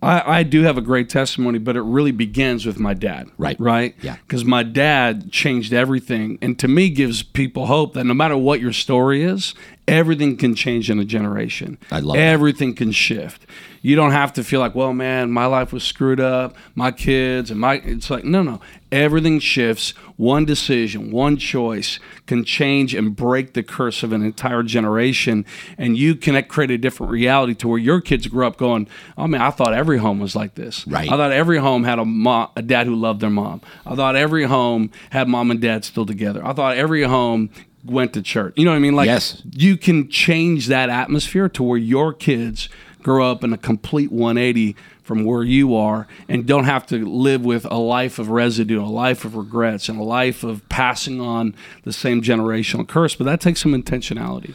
I, 0.04 0.40
I 0.40 0.44
do 0.44 0.64
have 0.64 0.78
a 0.78 0.82
great 0.82 1.10
testimony, 1.10 1.60
but 1.60 1.76
it 1.76 1.82
really 1.82 2.12
begins 2.12 2.66
with 2.66 2.80
my 2.80 2.94
dad. 2.96 3.30
Right. 3.38 3.60
Right? 3.60 3.96
Yeah. 4.02 4.18
Because 4.28 4.44
my 4.44 4.64
dad 4.64 5.32
changed 5.32 5.74
everything. 5.74 6.40
And 6.42 6.58
to 6.60 6.68
me, 6.68 6.90
gives 6.90 7.22
people 7.24 7.68
hope 7.68 7.94
that 7.94 8.04
no 8.06 8.14
matter 8.16 8.36
what 8.38 8.62
your 8.62 8.74
story 8.74 9.24
is, 9.24 9.54
everything 9.88 10.38
can 10.38 10.56
change 10.56 10.90
in 10.90 10.98
a 11.00 11.06
generation. 11.06 11.78
I 11.92 12.00
love 12.00 12.16
that. 12.18 12.22
Everything 12.24 12.74
can 12.74 12.92
shift. 12.92 13.46
You 13.84 13.96
don't 13.96 14.12
have 14.12 14.32
to 14.34 14.44
feel 14.44 14.60
like, 14.60 14.76
well, 14.76 14.94
man, 14.94 15.32
my 15.32 15.48
life 15.48 15.74
was 15.74 15.84
screwed 15.84 16.20
up, 16.20 16.56
my 16.76 16.92
kids, 16.92 17.50
and 17.50 17.60
my. 17.60 17.76
It's 17.84 18.10
like, 18.12 18.24
no, 18.24 18.44
no. 18.44 18.62
Everything 18.92 19.40
shifts. 19.40 19.92
One 20.18 20.46
decision, 20.46 21.12
one 21.12 21.38
choice 21.38 22.00
can 22.28 22.44
change 22.44 22.94
and 22.94 23.16
break 23.16 23.54
the 23.54 23.64
curse 23.64 24.04
of 24.04 24.12
an 24.14 24.22
entire 24.24 24.62
generation. 24.64 25.46
And 25.80 25.98
you 25.98 26.14
can 26.16 26.44
create 26.44 26.70
a 26.72 26.78
different 26.78 27.12
reality 27.12 27.56
to 27.56 27.68
where 27.68 27.80
your 27.80 28.02
kids 28.02 28.28
grew 28.28 28.46
up 28.46 28.58
going, 28.58 28.88
oh, 29.18 29.26
man, 29.28 29.42
I 29.42 29.50
thought 29.50 29.74
every 29.74 29.98
home 29.98 30.20
was 30.20 30.36
like 30.36 30.54
this. 30.56 30.86
Right. 30.86 31.12
I 31.12 31.16
thought 31.18 31.32
every 31.32 31.58
home 31.58 31.84
had 31.84 31.98
a, 31.98 32.06
mom, 32.06 32.50
a 32.56 32.62
dad 32.62 32.86
who 32.86 32.96
loved 32.96 33.22
their 33.22 33.30
mom. 33.32 33.62
I 33.86 33.96
thought 33.96 34.16
every 34.16 34.44
home 34.44 34.92
had 35.10 35.28
mom 35.28 35.50
and 35.50 35.60
dad 35.60 35.86
still 35.86 36.06
together. 36.06 36.46
I 36.46 36.54
thought 36.54 36.78
every 36.78 37.04
home 37.04 37.50
went 37.84 38.14
to 38.14 38.22
church. 38.22 38.54
You 38.58 38.66
know 38.66 38.72
what 38.72 38.78
I 38.78 38.82
mean? 38.82 38.96
Like, 38.96 39.08
Yes. 39.08 39.42
you 39.54 39.76
can 39.76 40.08
change 40.10 40.68
that 40.68 40.90
atmosphere 40.90 41.50
to 41.50 41.64
where 41.64 41.80
your 41.80 42.14
kids 42.14 42.70
grow 43.04 43.30
up 43.32 43.44
in 43.44 43.54
a 43.54 43.58
complete 43.58 44.12
180 44.12 44.76
from 45.04 45.26
where 45.26 45.44
you 45.44 45.76
are 45.76 46.08
and 46.30 46.46
don't 46.46 46.64
have 46.66 46.86
to 46.88 47.06
live 47.06 47.44
with 47.44 47.66
a 47.66 47.78
life 47.78 48.18
of 48.20 48.30
residue, 48.30 48.82
a 48.82 48.86
life 48.86 49.26
of 49.26 49.36
regrets, 49.36 49.90
and 49.90 50.00
a 50.00 50.04
life 50.04 50.44
of 50.44 50.68
passing 50.70 51.20
on 51.20 51.54
the 51.84 51.92
same 51.94 52.22
generational 52.22 52.88
curse. 52.88 53.16
But 53.16 53.26
that 53.26 53.42
takes 53.42 53.62
some 53.62 53.74
intentionality. 53.74 54.54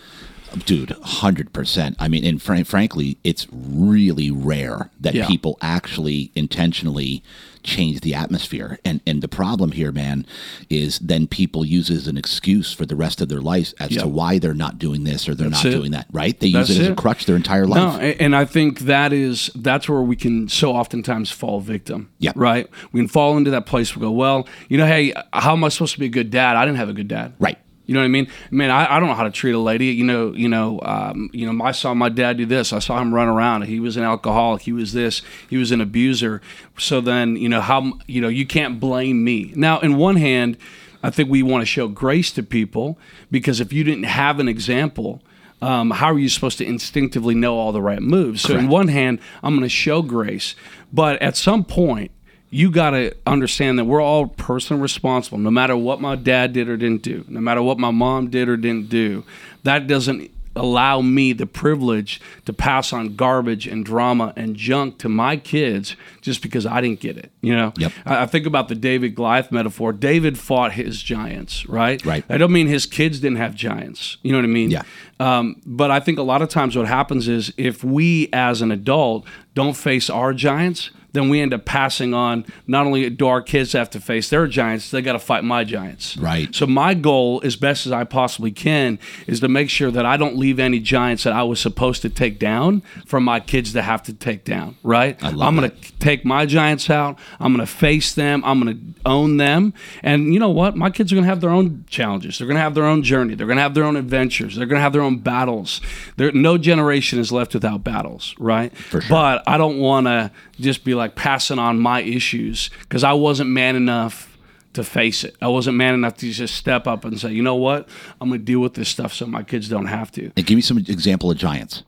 dude 0.64 0.88
100% 0.90 1.96
i 1.98 2.08
mean 2.08 2.24
and 2.24 2.40
fran- 2.40 2.64
frankly 2.64 3.18
it's 3.24 3.46
really 3.52 4.30
rare 4.30 4.90
that 4.98 5.12
Yeah. 5.14 5.26
people 5.26 5.58
actually 5.60 6.30
intentionally 6.34 7.22
change 7.66 8.00
the 8.00 8.14
atmosphere 8.14 8.78
and 8.84 9.00
and 9.06 9.20
the 9.22 9.28
problem 9.28 9.72
here 9.72 9.90
man 9.92 10.24
is 10.70 10.98
then 11.00 11.26
people 11.26 11.64
use 11.64 11.90
it 11.90 11.96
as 11.96 12.06
an 12.06 12.16
excuse 12.16 12.72
for 12.72 12.86
the 12.86 12.96
rest 12.96 13.20
of 13.20 13.28
their 13.28 13.40
life 13.40 13.74
as 13.80 13.90
Yeah. 13.90 14.02
to 14.02 14.08
why 14.08 14.38
they're 14.38 14.54
not 14.54 14.78
doing 14.78 15.04
this 15.04 15.28
or 15.28 15.34
they're 15.34 15.50
That's 15.50 15.64
not 15.64 15.72
it. 15.72 15.76
doing 15.76 15.90
that 15.90 16.06
right 16.12 16.38
they 16.38 16.52
That's 16.52 16.68
use 16.68 16.78
it 16.78 16.82
as 16.82 16.88
a 16.90 16.94
crutch 16.94 17.26
their 17.26 17.36
entire 17.36 17.66
life 17.66 18.00
a- 18.00 18.22
and 18.22 18.34
I 18.36 18.44
think 18.44 18.80
that 18.80 19.12
is 19.12 19.50
that's 19.54 19.88
where 19.88 20.00
we 20.00 20.16
can 20.16 20.48
so 20.48 20.72
oftentimes 20.72 21.30
fall 21.30 21.60
victim. 21.60 22.08
Yeah. 22.18 22.32
Right. 22.36 22.68
We 22.92 23.00
can 23.00 23.08
fall 23.08 23.36
into 23.36 23.50
that 23.50 23.66
place. 23.66 23.94
We 23.96 24.00
go, 24.00 24.10
well, 24.10 24.46
you 24.68 24.78
know, 24.78 24.86
hey, 24.86 25.12
how 25.32 25.52
am 25.52 25.64
I 25.64 25.68
supposed 25.68 25.94
to 25.94 25.98
be 26.00 26.06
a 26.06 26.10
good 26.10 26.30
dad? 26.30 26.56
I 26.56 26.64
didn't 26.64 26.78
have 26.78 26.88
a 26.88 26.92
good 26.92 27.08
dad. 27.08 27.32
Right. 27.38 27.58
You 27.86 27.94
know 27.94 28.00
what 28.00 28.06
I 28.06 28.08
mean? 28.08 28.28
Man, 28.50 28.70
I, 28.70 28.96
I 28.96 28.98
don't 28.98 29.08
know 29.08 29.14
how 29.14 29.24
to 29.24 29.30
treat 29.30 29.52
a 29.52 29.58
lady. 29.58 29.86
You 29.86 30.04
know, 30.04 30.32
you 30.32 30.48
know, 30.48 30.80
um, 30.82 31.30
you 31.32 31.50
know. 31.50 31.64
I 31.64 31.70
saw 31.70 31.94
my 31.94 32.08
dad 32.08 32.36
do 32.36 32.44
this. 32.44 32.72
I 32.72 32.80
saw 32.80 33.00
him 33.00 33.14
run 33.14 33.28
around. 33.28 33.62
He 33.62 33.78
was 33.78 33.96
an 33.96 34.02
alcoholic. 34.02 34.62
He 34.62 34.72
was 34.72 34.92
this. 34.92 35.22
He 35.48 35.56
was 35.56 35.70
an 35.70 35.80
abuser. 35.80 36.42
So 36.78 37.00
then, 37.00 37.36
you 37.36 37.48
know, 37.48 37.60
how 37.60 37.92
you 38.06 38.20
know 38.20 38.28
you 38.28 38.44
can't 38.44 38.80
blame 38.80 39.22
me. 39.22 39.52
Now, 39.54 39.78
in 39.80 39.96
one 39.96 40.16
hand, 40.16 40.56
I 41.02 41.10
think 41.10 41.30
we 41.30 41.42
want 41.42 41.62
to 41.62 41.66
show 41.66 41.86
grace 41.86 42.32
to 42.32 42.42
people 42.42 42.98
because 43.30 43.60
if 43.60 43.72
you 43.72 43.84
didn't 43.84 44.04
have 44.04 44.40
an 44.40 44.48
example, 44.48 45.22
um, 45.62 45.92
how 45.92 46.12
are 46.12 46.18
you 46.18 46.28
supposed 46.28 46.58
to 46.58 46.66
instinctively 46.66 47.34
know 47.34 47.56
all 47.56 47.70
the 47.70 47.80
right 47.80 48.02
moves? 48.02 48.42
So, 48.42 48.56
in 48.56 48.68
one 48.68 48.88
hand, 48.88 49.20
I'm 49.42 49.54
going 49.54 49.62
to 49.62 49.68
show 49.68 50.02
grace, 50.02 50.56
but 50.92 51.22
at 51.22 51.36
some 51.36 51.64
point, 51.64 52.10
you 52.56 52.70
got 52.70 52.90
to 52.90 53.14
understand 53.26 53.78
that 53.78 53.84
we're 53.84 54.00
all 54.00 54.28
personally 54.28 54.80
responsible, 54.80 55.36
no 55.36 55.50
matter 55.50 55.76
what 55.76 56.00
my 56.00 56.16
dad 56.16 56.54
did 56.54 56.70
or 56.70 56.78
didn't 56.78 57.02
do, 57.02 57.22
no 57.28 57.38
matter 57.38 57.62
what 57.62 57.78
my 57.78 57.90
mom 57.90 58.30
did 58.30 58.48
or 58.48 58.56
didn't 58.56 58.88
do. 58.88 59.24
That 59.64 59.86
doesn't 59.86 60.30
allow 60.54 61.02
me 61.02 61.34
the 61.34 61.46
privilege 61.46 62.18
to 62.46 62.54
pass 62.54 62.94
on 62.94 63.14
garbage 63.14 63.66
and 63.66 63.84
drama 63.84 64.32
and 64.36 64.56
junk 64.56 64.96
to 64.96 65.06
my 65.06 65.36
kids 65.36 65.96
just 66.22 66.40
because 66.40 66.64
I 66.64 66.80
didn't 66.80 67.00
get 67.00 67.18
it. 67.18 67.30
You 67.42 67.54
know, 67.54 67.74
Yep. 67.76 67.92
I, 68.06 68.22
I 68.22 68.26
think 68.26 68.46
about 68.46 68.68
the 68.68 68.74
David 68.74 69.14
Goliath 69.14 69.52
metaphor. 69.52 69.92
David 69.92 70.38
fought 70.38 70.72
his 70.72 71.02
giants, 71.02 71.68
right? 71.68 72.02
Right. 72.06 72.24
I 72.30 72.38
don't 72.38 72.52
mean 72.52 72.68
his 72.68 72.86
kids 72.86 73.20
didn't 73.20 73.36
have 73.36 73.54
giants. 73.54 74.16
You 74.22 74.32
know 74.32 74.38
what 74.38 74.44
I 74.44 74.48
mean? 74.48 74.70
Yeah. 74.70 74.84
Um, 75.20 75.60
but 75.66 75.90
I 75.90 76.00
think 76.00 76.18
a 76.18 76.22
lot 76.22 76.40
of 76.40 76.48
times 76.48 76.74
what 76.74 76.86
happens 76.86 77.28
is 77.28 77.52
if 77.58 77.84
we 77.84 78.30
as 78.32 78.62
an 78.62 78.72
adult 78.72 79.26
don't 79.54 79.76
face 79.76 80.08
our 80.08 80.32
giants, 80.32 80.90
then 81.16 81.28
we 81.28 81.40
end 81.40 81.54
up 81.54 81.64
passing 81.64 82.14
on 82.14 82.44
not 82.66 82.86
only 82.86 83.08
do 83.10 83.26
our 83.26 83.42
kids 83.42 83.72
have 83.72 83.90
to 83.90 84.00
face 84.00 84.28
their 84.30 84.46
giants, 84.46 84.90
they 84.90 85.02
got 85.02 85.12
to 85.12 85.18
fight 85.18 85.44
my 85.44 85.64
giants. 85.64 86.16
Right. 86.16 86.54
So 86.54 86.66
my 86.66 86.94
goal, 86.94 87.40
as 87.44 87.56
best 87.56 87.86
as 87.86 87.92
I 87.92 88.04
possibly 88.04 88.50
can, 88.50 88.98
is 89.26 89.40
to 89.40 89.48
make 89.48 89.70
sure 89.70 89.90
that 89.90 90.06
I 90.06 90.16
don't 90.16 90.36
leave 90.36 90.58
any 90.58 90.80
giants 90.80 91.24
that 91.24 91.32
I 91.32 91.42
was 91.42 91.60
supposed 91.60 92.02
to 92.02 92.10
take 92.10 92.38
down 92.38 92.82
for 93.06 93.20
my 93.20 93.40
kids 93.40 93.72
to 93.72 93.82
have 93.82 94.02
to 94.04 94.12
take 94.12 94.44
down. 94.44 94.76
Right. 94.82 95.22
I 95.22 95.30
love 95.30 95.48
I'm 95.48 95.56
going 95.56 95.70
to 95.70 95.92
take 95.98 96.24
my 96.24 96.46
giants 96.46 96.90
out. 96.90 97.18
I'm 97.40 97.54
going 97.54 97.66
to 97.66 97.72
face 97.72 98.14
them. 98.14 98.42
I'm 98.44 98.60
going 98.60 98.76
to 98.76 99.00
own 99.06 99.36
them. 99.36 99.72
And 100.02 100.34
you 100.34 100.40
know 100.40 100.50
what? 100.50 100.76
My 100.76 100.90
kids 100.90 101.12
are 101.12 101.14
going 101.14 101.24
to 101.24 101.30
have 101.30 101.40
their 101.40 101.50
own 101.50 101.84
challenges. 101.88 102.38
They're 102.38 102.46
going 102.46 102.56
to 102.56 102.62
have 102.62 102.74
their 102.74 102.84
own 102.84 103.02
journey. 103.02 103.34
They're 103.34 103.46
going 103.46 103.56
to 103.56 103.62
have 103.62 103.74
their 103.74 103.84
own 103.84 103.96
adventures. 103.96 104.56
They're 104.56 104.66
going 104.66 104.78
to 104.78 104.82
have 104.82 104.92
their 104.92 105.02
own 105.02 105.18
battles. 105.18 105.80
There, 106.16 106.32
no 106.32 106.58
generation 106.58 107.18
is 107.18 107.32
left 107.32 107.54
without 107.54 107.84
battles, 107.84 108.34
right? 108.38 108.76
For 108.76 109.00
sure. 109.00 109.10
But 109.10 109.42
I 109.46 109.58
don't 109.58 109.78
want 109.78 110.06
to 110.06 110.30
just 110.60 110.84
be 110.84 110.94
like 110.94 111.05
passing 111.14 111.58
on 111.58 111.78
my 111.78 112.00
issues 112.02 112.70
because 112.80 113.04
I 113.04 113.12
wasn't 113.12 113.50
man 113.50 113.76
enough 113.76 114.36
to 114.74 114.84
face 114.84 115.24
it. 115.24 115.34
I 115.40 115.48
wasn't 115.48 115.76
man 115.76 115.94
enough 115.94 116.16
to 116.18 116.30
just 116.30 116.54
step 116.54 116.86
up 116.86 117.04
and 117.04 117.18
say, 117.18 117.32
you 117.32 117.42
know 117.42 117.54
what? 117.54 117.88
I'm 118.20 118.28
going 118.28 118.40
to 118.40 118.44
deal 118.44 118.60
with 118.60 118.74
this 118.74 118.88
stuff 118.88 119.12
so 119.14 119.26
my 119.26 119.42
kids 119.42 119.68
don't 119.68 119.86
have 119.86 120.10
to. 120.12 120.30
and 120.36 120.44
give 120.46 120.56
me 120.56 120.60
some 120.62 120.76
example 120.78 121.30
of 121.30 121.38
giants 121.38 121.82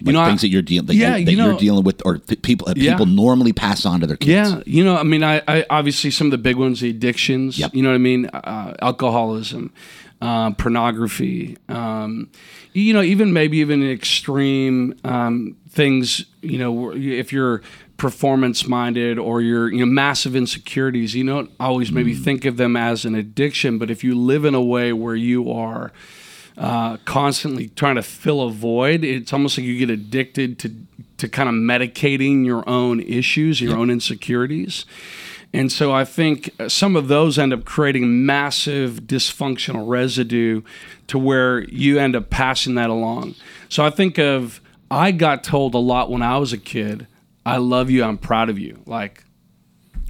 like 0.00 0.14
know, 0.14 0.20
I- 0.22 0.28
things 0.28 0.40
that 0.40 0.48
you're 0.48 0.62
dealing 0.62 0.86
that, 0.86 0.94
Yeah, 0.96 1.16
you, 1.16 1.24
that 1.26 1.30
you 1.30 1.36
know- 1.36 1.54
are 1.54 1.58
dealing 1.58 1.84
with 1.84 2.00
or 2.06 2.18
th- 2.18 2.40
people 2.42 2.66
that 2.68 2.76
Yeah. 2.78 2.92
people 2.92 3.06
normally 3.06 3.52
pass 3.52 3.84
on 3.86 4.00
to 4.00 4.06
their 4.06 4.16
kids 4.16 4.50
Yeah, 4.50 4.62
you 4.66 4.82
know, 4.82 4.96
I 4.96 5.02
mean, 5.04 5.22
I, 5.22 5.40
I 5.46 5.64
obviously 5.70 6.10
some 6.10 6.26
of 6.28 6.30
the 6.32 6.38
big 6.38 6.56
ones, 6.56 6.80
the 6.80 6.90
addictions. 6.90 7.58
Yep. 7.58 7.74
You 7.74 7.82
know 7.82 7.90
what 7.90 7.94
I 7.96 7.98
mean? 7.98 8.26
Uh, 8.26 8.74
alcoholism, 8.82 9.72
uh, 10.22 10.50
pornography, 10.52 11.56
um, 11.68 12.28
you 12.72 12.92
know, 12.94 13.02
even 13.02 13.32
maybe 13.32 13.58
even 13.58 13.88
extreme 13.88 14.94
um, 15.04 15.56
things. 15.68 16.24
You 16.40 16.58
know, 16.58 16.92
if 16.96 17.32
you're 17.32 17.62
performance 18.02 18.66
minded 18.66 19.16
or 19.16 19.40
you're 19.40 19.72
you 19.72 19.78
know 19.78 19.86
massive 19.86 20.34
insecurities, 20.34 21.14
you 21.14 21.24
don't 21.24 21.52
always 21.60 21.92
maybe 21.92 22.12
think 22.14 22.44
of 22.44 22.56
them 22.56 22.76
as 22.76 23.04
an 23.04 23.14
addiction. 23.14 23.78
But 23.78 23.92
if 23.92 24.02
you 24.02 24.16
live 24.16 24.44
in 24.44 24.56
a 24.56 24.60
way 24.60 24.92
where 24.92 25.14
you 25.14 25.52
are 25.52 25.92
uh, 26.58 26.96
constantly 27.04 27.68
trying 27.68 27.94
to 27.94 28.02
fill 28.02 28.42
a 28.42 28.50
void, 28.50 29.04
it's 29.04 29.32
almost 29.32 29.56
like 29.56 29.64
you 29.64 29.78
get 29.78 29.88
addicted 29.88 30.58
to 30.58 30.74
to 31.18 31.28
kind 31.28 31.48
of 31.48 31.54
medicating 31.54 32.44
your 32.44 32.68
own 32.68 32.98
issues, 32.98 33.60
your 33.60 33.76
own 33.76 33.88
insecurities. 33.88 34.84
And 35.52 35.70
so 35.70 35.92
I 35.92 36.04
think 36.04 36.50
some 36.66 36.96
of 36.96 37.06
those 37.06 37.38
end 37.38 37.52
up 37.52 37.64
creating 37.64 38.26
massive 38.26 39.02
dysfunctional 39.02 39.86
residue 39.86 40.62
to 41.06 41.20
where 41.20 41.60
you 41.68 42.00
end 42.00 42.16
up 42.16 42.30
passing 42.30 42.74
that 42.74 42.90
along. 42.90 43.36
So 43.68 43.84
I 43.84 43.90
think 43.90 44.18
of, 44.18 44.60
I 44.90 45.12
got 45.12 45.44
told 45.44 45.74
a 45.76 45.78
lot 45.78 46.10
when 46.10 46.22
I 46.22 46.38
was 46.38 46.52
a 46.52 46.58
kid, 46.58 47.06
I 47.44 47.56
love 47.56 47.90
you, 47.90 48.04
I'm 48.04 48.18
proud 48.18 48.48
of 48.50 48.58
you. 48.58 48.80
Like, 48.86 49.24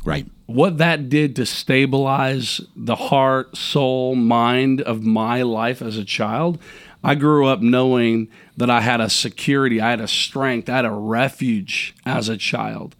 Right. 0.04 0.26
what 0.46 0.78
that 0.78 1.08
did 1.08 1.36
to 1.36 1.46
stabilize 1.46 2.60
the 2.76 2.96
heart, 2.96 3.56
soul, 3.56 4.14
mind 4.16 4.80
of 4.80 5.02
my 5.02 5.42
life 5.42 5.80
as 5.82 5.96
a 5.96 6.04
child, 6.04 6.58
I 7.04 7.14
grew 7.14 7.46
up 7.46 7.60
knowing 7.62 8.28
that 8.56 8.68
I 8.70 8.80
had 8.80 9.00
a 9.00 9.08
security, 9.10 9.80
I 9.80 9.90
had 9.90 10.00
a 10.00 10.08
strength, 10.08 10.68
I 10.68 10.76
had 10.76 10.84
a 10.84 10.90
refuge 10.90 11.94
as 12.06 12.28
a 12.28 12.36
child. 12.36 12.94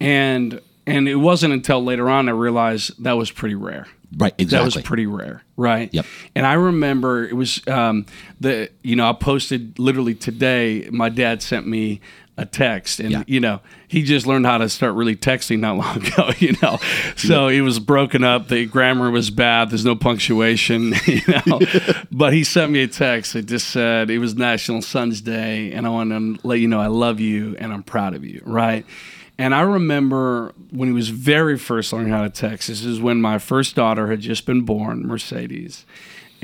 And 0.00 0.60
and 0.86 1.08
it 1.08 1.16
wasn't 1.16 1.52
until 1.54 1.82
later 1.82 2.10
on 2.10 2.28
I 2.28 2.32
realized 2.32 3.02
that 3.04 3.12
was 3.12 3.30
pretty 3.30 3.54
rare. 3.54 3.86
Right. 4.16 4.34
Exactly. 4.38 4.58
That 4.70 4.76
was 4.76 4.84
pretty 4.84 5.06
rare, 5.06 5.42
right? 5.56 5.88
Yep. 5.92 6.06
And 6.36 6.46
I 6.46 6.52
remember 6.54 7.24
it 7.24 7.34
was 7.34 7.66
um, 7.66 8.06
the 8.40 8.70
you 8.82 8.94
know 8.96 9.08
I 9.08 9.12
posted 9.14 9.78
literally 9.78 10.14
today. 10.14 10.88
My 10.92 11.08
dad 11.08 11.42
sent 11.42 11.66
me 11.66 12.00
a 12.36 12.44
text, 12.44 12.98
and 12.98 13.10
Yeah. 13.12 13.22
you 13.28 13.38
know 13.40 13.60
he 13.86 14.02
just 14.02 14.26
learned 14.26 14.44
how 14.44 14.58
to 14.58 14.68
start 14.68 14.94
really 14.94 15.14
texting 15.14 15.60
not 15.60 15.76
long 15.82 16.04
ago. 16.04 16.30
You 16.38 16.54
know, 16.62 16.78
so 17.16 17.46
it 17.48 17.60
was 17.60 17.78
broken 17.78 18.24
up. 18.24 18.48
The 18.48 18.66
grammar 18.66 19.10
was 19.10 19.30
bad. 19.30 19.70
There's 19.70 19.84
no 19.84 19.94
punctuation. 19.96 20.94
You 21.06 21.20
know, 21.46 21.60
but 22.10 22.32
he 22.32 22.42
sent 22.44 22.72
me 22.72 22.82
a 22.82 22.88
text. 22.88 23.36
It 23.36 23.46
just 23.46 23.68
said 23.68 24.10
it 24.10 24.18
was 24.18 24.34
National 24.34 24.82
Sons 24.82 25.20
Day, 25.20 25.70
and 25.72 25.86
I 25.86 25.90
want 25.90 26.10
to 26.10 26.46
let 26.46 26.58
you 26.60 26.66
know 26.68 26.80
I 26.80 26.88
love 26.88 27.20
you 27.20 27.54
and 27.58 27.72
I'm 27.72 27.82
proud 27.84 28.14
of 28.14 28.24
you. 28.24 28.42
Right. 28.44 28.84
And 29.38 29.52
I 29.54 29.62
remember 29.62 30.52
when 30.70 30.88
he 30.88 30.94
was 30.94 31.08
very 31.08 31.58
first 31.58 31.92
learning 31.92 32.12
how 32.12 32.22
to 32.22 32.30
text. 32.30 32.68
This 32.68 32.84
is 32.84 33.00
when 33.00 33.20
my 33.20 33.38
first 33.38 33.74
daughter 33.74 34.06
had 34.08 34.20
just 34.20 34.46
been 34.46 34.62
born, 34.62 35.06
Mercedes. 35.06 35.84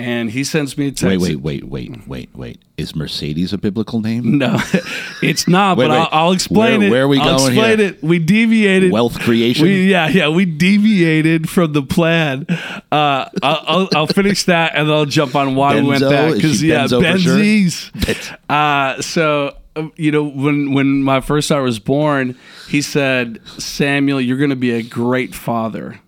And 0.00 0.30
he 0.30 0.44
sends 0.44 0.78
me 0.78 0.86
a 0.86 0.90
text. 0.92 1.04
Wait, 1.04 1.18
wait, 1.18 1.36
wait, 1.42 1.64
wait, 1.64 2.08
wait, 2.08 2.30
wait. 2.34 2.62
Is 2.78 2.96
Mercedes 2.96 3.52
a 3.52 3.58
biblical 3.58 4.00
name? 4.00 4.38
No, 4.38 4.56
it's 5.22 5.46
not. 5.46 5.76
Wait, 5.76 5.88
but 5.88 5.90
wait. 5.90 5.98
I'll, 5.98 6.08
I'll 6.28 6.32
explain 6.32 6.78
Where- 6.80 6.88
it. 6.88 6.90
where 6.90 7.02
are 7.04 7.08
we 7.08 7.18
I'll 7.20 7.36
going 7.38 7.52
explain 7.52 7.78
here? 7.80 7.88
it. 7.88 8.02
We 8.02 8.18
deviated. 8.18 8.92
Wealth 8.92 9.18
creation? 9.20 9.64
We, 9.66 9.90
yeah, 9.90 10.08
yeah. 10.08 10.28
We 10.28 10.46
deviated 10.46 11.50
from 11.50 11.74
the 11.74 11.82
plan. 11.82 12.46
Uh, 12.48 13.28
I'll, 13.42 13.64
I'll, 13.66 13.88
I'll 13.94 14.06
finish 14.06 14.44
that 14.44 14.72
and 14.74 14.88
then 14.88 14.96
I'll 14.96 15.04
jump 15.04 15.34
on 15.34 15.54
why 15.54 15.74
we 15.74 15.82
went 15.86 16.02
Benzo? 16.02 16.28
Is 16.30 16.34
because 16.36 16.62
yeah, 16.62 16.84
Benzo 16.86 18.02
for 18.06 18.14
sure? 18.24 18.36
Uh, 18.48 19.02
so 19.02 19.56
uh, 19.76 19.88
you 19.96 20.10
know 20.10 20.24
when 20.24 20.72
when 20.72 21.02
my 21.02 21.20
first 21.20 21.48
daughter 21.50 21.62
was 21.62 21.78
born, 21.78 22.38
he 22.68 22.80
said, 22.80 23.40
"Samuel, 23.58 24.20
you're 24.20 24.38
going 24.38 24.50
to 24.50 24.56
be 24.56 24.70
a 24.70 24.82
great 24.82 25.34
father," 25.34 26.00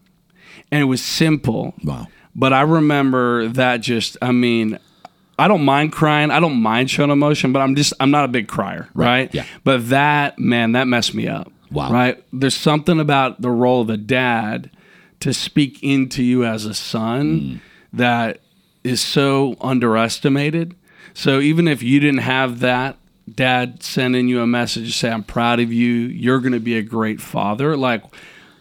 and 0.70 0.80
it 0.80 0.86
was 0.86 1.02
simple. 1.02 1.74
Wow. 1.84 2.08
But 2.34 2.52
I 2.52 2.62
remember 2.62 3.48
that 3.48 3.78
just, 3.82 4.16
I 4.22 4.32
mean, 4.32 4.78
I 5.38 5.48
don't 5.48 5.64
mind 5.64 5.92
crying. 5.92 6.30
I 6.30 6.40
don't 6.40 6.60
mind 6.60 6.90
showing 6.90 7.10
emotion, 7.10 7.52
but 7.52 7.60
I'm 7.60 7.74
just, 7.74 7.92
I'm 8.00 8.10
not 8.10 8.24
a 8.24 8.28
big 8.28 8.48
crier, 8.48 8.88
right? 8.94 9.32
yeah. 9.34 9.44
But 9.64 9.88
that, 9.90 10.38
man, 10.38 10.72
that 10.72 10.86
messed 10.86 11.14
me 11.14 11.28
up. 11.28 11.52
Wow. 11.70 11.90
Right? 11.90 12.22
There's 12.32 12.54
something 12.54 13.00
about 13.00 13.40
the 13.40 13.50
role 13.50 13.80
of 13.80 13.88
a 13.90 13.96
dad 13.96 14.70
to 15.20 15.32
speak 15.32 15.82
into 15.82 16.22
you 16.22 16.44
as 16.44 16.64
a 16.66 16.74
son 16.74 17.40
Mm. 17.40 17.60
that 17.94 18.40
is 18.84 19.00
so 19.00 19.56
underestimated. 19.60 20.74
So 21.14 21.40
even 21.40 21.68
if 21.68 21.82
you 21.82 22.00
didn't 22.00 22.20
have 22.20 22.60
that, 22.60 22.96
dad 23.32 23.82
sending 23.82 24.28
you 24.28 24.40
a 24.40 24.46
message 24.46 24.86
to 24.86 24.92
say, 24.98 25.10
I'm 25.10 25.22
proud 25.22 25.60
of 25.60 25.72
you, 25.72 25.92
you're 25.92 26.40
going 26.40 26.52
to 26.52 26.60
be 26.60 26.76
a 26.76 26.82
great 26.82 27.20
father. 27.20 27.76
Like 27.76 28.02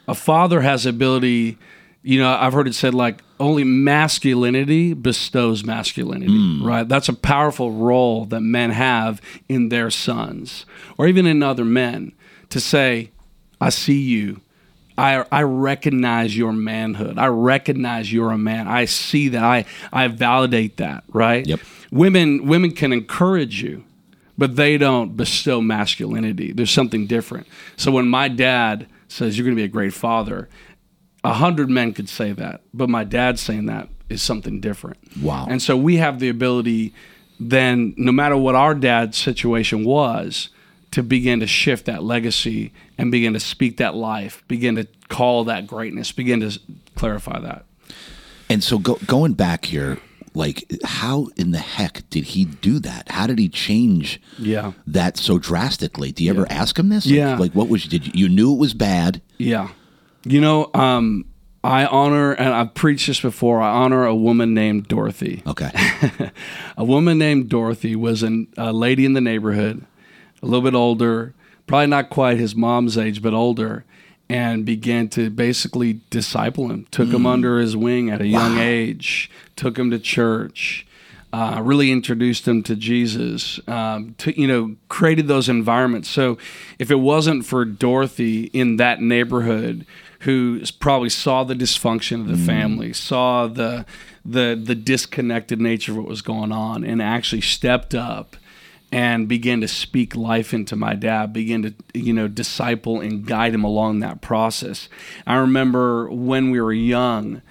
a 0.08 0.14
father 0.16 0.62
has 0.62 0.86
ability, 0.86 1.58
you 2.04 2.20
know, 2.20 2.30
I've 2.32 2.54
heard 2.54 2.68
it 2.68 2.76
said 2.76 2.94
like 2.94 3.22
only 3.42 3.64
masculinity 3.64 4.94
bestows 4.94 5.66
masculinity, 5.66 6.32
hmm. 6.32 6.66
right? 6.66 6.88
That's 6.88 7.10
a 7.10 7.14
powerful 7.14 7.72
role 7.72 8.26
that 8.26 8.42
men 8.42 8.70
have 8.70 9.22
in 9.50 9.70
their 9.70 9.90
sons 9.90 10.66
or 10.98 11.08
even 11.08 11.26
in 11.26 11.44
other 11.44 11.66
men 11.66 12.14
to 12.50 12.60
say, 12.60 13.12
I 13.60 13.70
see 13.70 14.00
you. 14.00 14.42
I, 14.98 15.26
I 15.32 15.42
recognize 15.44 16.38
your 16.38 16.54
manhood. 16.54 17.18
I 17.18 17.28
recognize 17.28 18.14
you're 18.14 18.32
a 18.32 18.38
man. 18.38 18.68
I 18.68 18.86
see 18.86 19.30
that. 19.30 19.44
I, 19.44 19.66
I 19.92 20.08
validate 20.08 20.78
that, 20.78 21.04
right? 21.10 21.46
Yep. 21.46 21.60
Women 21.92 22.46
women 22.48 22.72
can 22.72 22.94
encourage 22.94 23.62
you, 23.64 23.84
but 24.38 24.56
they 24.56 24.78
don't 24.78 25.18
bestow 25.18 25.60
masculinity. 25.62 26.52
There's 26.54 26.72
something 26.72 27.08
different. 27.08 27.48
So 27.78 27.92
when 27.92 28.08
my 28.08 28.28
dad 28.28 28.88
says 29.08 29.38
you're 29.38 29.46
going 29.46 29.56
to 29.56 29.60
be 29.60 29.66
a 29.66 29.68
great 29.68 29.94
father, 29.94 30.48
a 31.24 31.34
hundred 31.34 31.70
men 31.70 31.94
could 31.94 32.10
say 32.10 32.32
that, 32.34 32.62
but 32.74 32.90
my 32.90 33.04
dad 33.04 33.38
saying 33.40 33.68
that 33.68 33.90
is 34.10 34.22
something 34.22 34.60
different. 34.60 34.98
Wow. 35.22 35.48
And 35.50 35.62
so 35.62 35.78
we 35.78 35.98
have 35.98 36.20
the 36.20 36.30
ability 36.30 36.94
then, 37.40 37.94
no 37.98 38.12
matter 38.12 38.38
what 38.38 38.56
our 38.56 38.76
dad's 38.76 39.18
situation 39.18 39.84
was, 39.84 40.50
to 40.92 41.02
begin 41.02 41.40
to 41.40 41.48
shift 41.48 41.86
that 41.86 42.04
legacy 42.04 42.72
and 42.98 43.12
begin 43.12 43.34
to 43.34 43.40
speak 43.40 43.78
that 43.78 43.96
life, 43.96 44.44
begin 44.48 44.76
to 44.76 44.86
call 45.08 45.46
that 45.46 45.66
greatness, 45.66 46.12
begin 46.12 46.42
to 46.42 46.60
clarify 46.96 47.40
that. 47.40 47.66
And 48.50 48.64
so 48.64 48.78
go, 48.78 48.96
going 49.08 49.34
back 49.34 49.66
here, 49.66 49.98
like 50.34 50.70
how 50.84 51.28
in 51.38 51.52
the 51.52 51.60
heck 51.60 52.08
did 52.10 52.26
he 52.26 52.46
do 52.46 52.78
that? 52.80 53.10
How 53.10 53.26
did 53.28 53.40
he 53.40 53.48
change 53.50 54.22
Yeah. 54.38 54.74
that 54.86 55.18
so 55.18 55.38
drastically? 55.40 56.12
Do 56.12 56.24
you 56.24 56.30
ever 56.30 56.46
ask 56.50 56.78
him 56.78 56.90
this? 56.90 57.06
Like, 57.06 57.16
Yeah. 57.16 57.38
Like 57.38 57.54
what 57.54 57.70
was 57.70 57.86
did 57.86 58.08
you, 58.08 58.12
you 58.14 58.30
knew 58.30 58.54
it 58.54 58.58
was 58.60 58.74
bad? 58.74 59.22
Yeah. 59.38 59.70
You 60.24 60.42
know, 60.42 60.70
um, 60.74 61.26
I 61.64 61.86
honor, 61.86 62.32
and 62.32 62.50
I've 62.50 62.74
preached 62.74 63.08
this 63.08 63.22
before, 63.22 63.62
I 63.62 63.70
honor 63.70 64.06
a 64.06 64.16
woman 64.16 64.54
named 64.54 64.88
Dorothy. 64.88 65.44
Okay. 65.46 65.72
a 66.78 66.84
woman 66.84 67.18
named 67.18 67.50
Dorothy 67.50 67.96
was 67.96 68.24
an, 68.24 68.48
a 68.58 68.74
lady 68.74 69.06
in 69.06 69.14
the 69.14 69.22
neighborhood, 69.22 69.86
a 70.42 70.46
little 70.46 70.64
bit 70.64 70.74
older, 70.74 71.34
probably 71.68 71.88
not 71.88 72.10
quite 72.10 72.40
his 72.40 72.56
mom's 72.56 72.98
age, 72.98 73.22
but 73.22 73.34
older, 73.34 73.86
and 74.28 74.66
began 74.66 75.08
to 75.10 75.30
basically 75.30 76.02
disciple 76.10 76.72
him. 76.72 76.88
Took 76.90 77.10
him 77.10 77.26
under 77.26 77.60
his 77.60 77.76
wing 77.76 78.10
at 78.10 78.22
a 78.22 78.28
young 78.28 78.58
age, 78.58 79.30
took 79.56 79.78
him 79.78 79.92
to 79.92 80.00
church. 80.00 80.88
Uh, 81.34 81.62
really 81.64 81.92
introduced 81.94 82.46
him 82.46 82.62
to 82.62 82.76
Jesus. 82.76 83.58
Um, 83.66 84.16
to, 84.18 84.38
you 84.38 84.48
know, 84.48 84.76
created 84.90 85.30
those 85.30 85.48
environments. 85.48 86.10
So, 86.10 86.38
if 86.78 86.92
it 86.92 87.00
wasn't 87.00 87.46
for 87.46 87.64
Dorothy 87.64 88.46
in 88.48 88.76
that 88.78 89.02
neighborhood, 89.02 89.86
who 90.22 90.62
probably 90.80 91.10
saw 91.10 91.44
the 91.44 91.56
dysfunction 91.56 92.22
of 92.22 92.28
the 92.28 92.38
family, 92.38 92.94
saw 92.94 93.48
the 93.48 93.86
the 94.24 94.60
the 94.62 94.76
disconnected 94.76 95.60
nature 95.60 95.92
of 95.92 95.98
what 95.98 96.08
was 96.08 96.22
going 96.22 96.52
on, 96.52 96.84
and 96.84 97.02
actually 97.02 97.42
stepped 97.42 97.96
up 97.96 98.36
and 98.92 99.28
began 99.28 99.62
to 99.62 99.68
speak 99.68 100.16
life 100.16 100.54
into 100.54 100.76
my 100.76 100.94
dad, 100.94 101.34
begin 101.34 101.64
to 101.64 101.74
you 101.94 102.14
know 102.14 102.28
disciple 102.28 103.00
and 103.00 103.26
guide 103.26 103.54
him 103.54 103.64
along 103.64 104.00
that 104.00 104.22
process. 104.22 104.90
I 105.26 105.36
remember 105.38 106.10
when 106.10 106.52
we 106.52 106.62
were 106.62 106.74
young, 106.74 107.42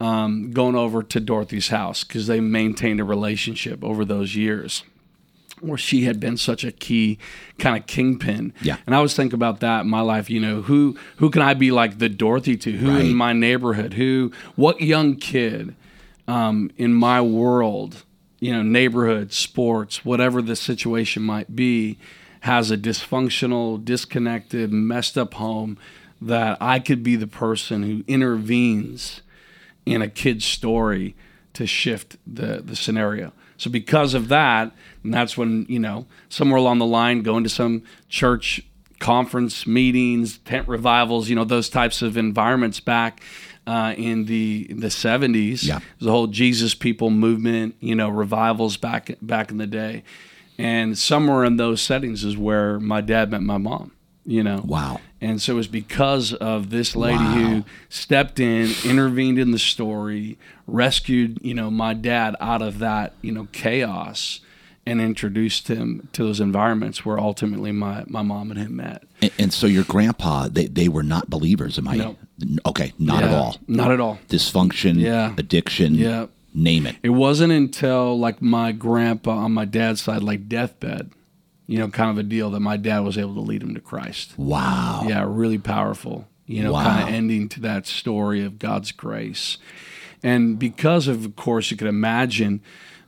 um, 0.00 0.50
going 0.50 0.74
over 0.74 1.04
to 1.04 1.20
Dorothy's 1.20 1.68
house 1.68 2.02
because 2.02 2.26
they 2.26 2.40
maintained 2.40 2.98
a 2.98 3.04
relationship 3.04 3.84
over 3.84 4.04
those 4.04 4.34
years 4.34 4.82
where 5.66 5.78
she 5.78 6.04
had 6.04 6.18
been 6.20 6.36
such 6.36 6.64
a 6.64 6.72
key 6.72 7.18
kind 7.58 7.76
of 7.76 7.86
kingpin. 7.86 8.52
Yeah. 8.62 8.76
And 8.86 8.94
I 8.94 8.98
always 8.98 9.14
think 9.14 9.32
about 9.32 9.60
that 9.60 9.82
in 9.82 9.88
my 9.90 10.00
life, 10.00 10.30
you 10.30 10.40
know, 10.40 10.62
who 10.62 10.96
who 11.16 11.30
can 11.30 11.42
I 11.42 11.54
be 11.54 11.70
like 11.70 11.98
the 11.98 12.08
Dorothy 12.08 12.56
to? 12.58 12.72
Who 12.72 12.90
Right. 12.90 13.04
in 13.06 13.14
my 13.14 13.32
neighborhood? 13.32 13.94
Who 13.94 14.32
what 14.54 14.80
young 14.80 15.16
kid 15.16 15.74
um, 16.28 16.70
in 16.76 16.92
my 16.92 17.20
world, 17.20 18.04
you 18.40 18.52
know, 18.52 18.62
neighborhood, 18.62 19.32
sports, 19.32 20.04
whatever 20.04 20.42
the 20.42 20.56
situation 20.56 21.22
might 21.22 21.54
be, 21.54 21.98
has 22.40 22.70
a 22.70 22.76
dysfunctional, 22.76 23.84
disconnected, 23.84 24.72
messed 24.72 25.16
up 25.18 25.34
home 25.34 25.78
that 26.20 26.56
I 26.60 26.78
could 26.78 27.02
be 27.02 27.16
the 27.16 27.26
person 27.26 27.82
who 27.82 28.04
intervenes 28.08 29.20
in 29.84 30.02
a 30.02 30.08
kid's 30.08 30.44
story 30.44 31.14
to 31.54 31.66
shift 31.66 32.16
the 32.26 32.60
the 32.64 32.76
scenario. 32.76 33.32
So 33.58 33.70
because 33.70 34.14
of 34.14 34.28
that, 34.28 34.72
and 35.02 35.12
that's 35.14 35.36
when 35.36 35.66
you 35.68 35.78
know 35.78 36.06
somewhere 36.28 36.58
along 36.58 36.78
the 36.78 36.86
line, 36.86 37.22
going 37.22 37.44
to 37.44 37.50
some 37.50 37.82
church 38.08 38.60
conference 38.98 39.66
meetings, 39.66 40.38
tent 40.38 40.66
revivals, 40.68 41.28
you 41.28 41.36
know 41.36 41.44
those 41.44 41.68
types 41.68 42.02
of 42.02 42.16
environments 42.16 42.80
back. 42.80 43.20
uh, 43.66 43.94
in 43.98 44.26
the 44.26 44.66
in 44.70 44.78
the 44.80 44.90
seventies. 44.90 45.66
Yeah. 45.66 45.80
the 46.00 46.10
whole 46.12 46.28
Jesus 46.28 46.74
people 46.74 47.10
movement, 47.10 47.74
you 47.80 47.96
know, 47.96 48.08
revivals 48.08 48.76
back 48.76 49.10
back 49.20 49.50
in 49.50 49.58
the 49.58 49.66
day, 49.66 50.04
and 50.56 50.96
somewhere 50.96 51.44
in 51.44 51.56
those 51.56 51.80
settings 51.80 52.22
is 52.24 52.36
where 52.36 52.78
my 52.78 53.00
dad 53.00 53.30
met 53.32 53.42
my 53.42 53.58
mom. 53.58 53.90
You 54.24 54.42
know, 54.44 54.62
Wow. 54.64 55.00
And 55.26 55.42
so 55.42 55.52
it 55.52 55.56
was 55.56 55.66
because 55.68 56.32
of 56.32 56.70
this 56.70 56.94
lady 56.94 57.18
Wow. 57.24 57.32
who 57.34 57.64
stepped 57.88 58.38
in, 58.40 58.70
intervened 58.84 59.38
in 59.38 59.50
the 59.50 59.58
story, 59.58 60.38
rescued, 60.66 61.38
you 61.42 61.54
know, 61.54 61.70
my 61.70 61.94
dad 61.94 62.36
out 62.40 62.62
of 62.62 62.78
that, 62.78 63.12
you 63.22 63.32
know, 63.32 63.48
chaos 63.52 64.40
and 64.88 65.00
introduced 65.00 65.66
him 65.68 66.08
to 66.12 66.22
those 66.22 66.38
environments 66.40 67.04
where 67.04 67.18
ultimately 67.18 67.72
my, 67.72 68.04
my 68.06 68.22
mom 68.22 68.50
and 68.52 68.60
him 68.60 68.76
met. 68.76 69.02
And, 69.20 69.32
and 69.38 69.52
so 69.52 69.66
your 69.66 69.82
grandpa, 69.84 70.46
they, 70.48 70.66
they 70.66 70.88
were 70.88 71.02
not 71.02 71.28
believers, 71.28 71.76
am 71.78 71.88
I? 71.88 71.96
No. 71.96 72.16
Okay, 72.66 72.92
not 72.98 73.24
at 73.24 73.32
all. 73.34 73.56
Not 73.66 73.90
at 73.90 73.98
all. 74.00 74.18
Dysfunction, 74.28 74.94
Yeah. 75.00 75.34
addiction, 75.36 75.94
Yeah. 75.96 76.26
name 76.54 76.86
it. 76.86 76.96
It 77.02 77.08
wasn't 77.10 77.52
until 77.52 78.16
like 78.18 78.40
my 78.40 78.70
grandpa 78.72 79.32
on 79.38 79.52
my 79.52 79.64
dad's 79.64 80.02
side, 80.02 80.22
like 80.22 80.48
deathbed, 80.48 81.10
you 81.66 81.78
know, 81.78 81.88
kind 81.88 82.10
of 82.10 82.18
a 82.18 82.22
deal 82.22 82.50
that 82.50 82.60
my 82.60 82.76
dad 82.76 83.00
was 83.00 83.18
able 83.18 83.34
to 83.34 83.40
lead 83.40 83.62
him 83.62 83.74
to 83.74 83.80
Christ. 83.80 84.34
Wow. 84.38 85.04
Yeah, 85.08 85.24
really 85.26 85.58
powerful. 85.58 86.28
You 86.46 86.62
know, 86.62 86.72
Wow. 86.72 86.84
kind 86.84 87.02
of 87.08 87.14
ending 87.14 87.48
to 87.50 87.60
that 87.60 87.86
story 87.86 88.44
of 88.44 88.58
God's 88.58 88.92
grace. 88.92 89.58
And 90.22 90.58
because 90.58 91.08
of, 91.08 91.24
of 91.24 91.36
course, 91.36 91.70
you 91.70 91.76
could 91.76 91.88
imagine 91.88 92.60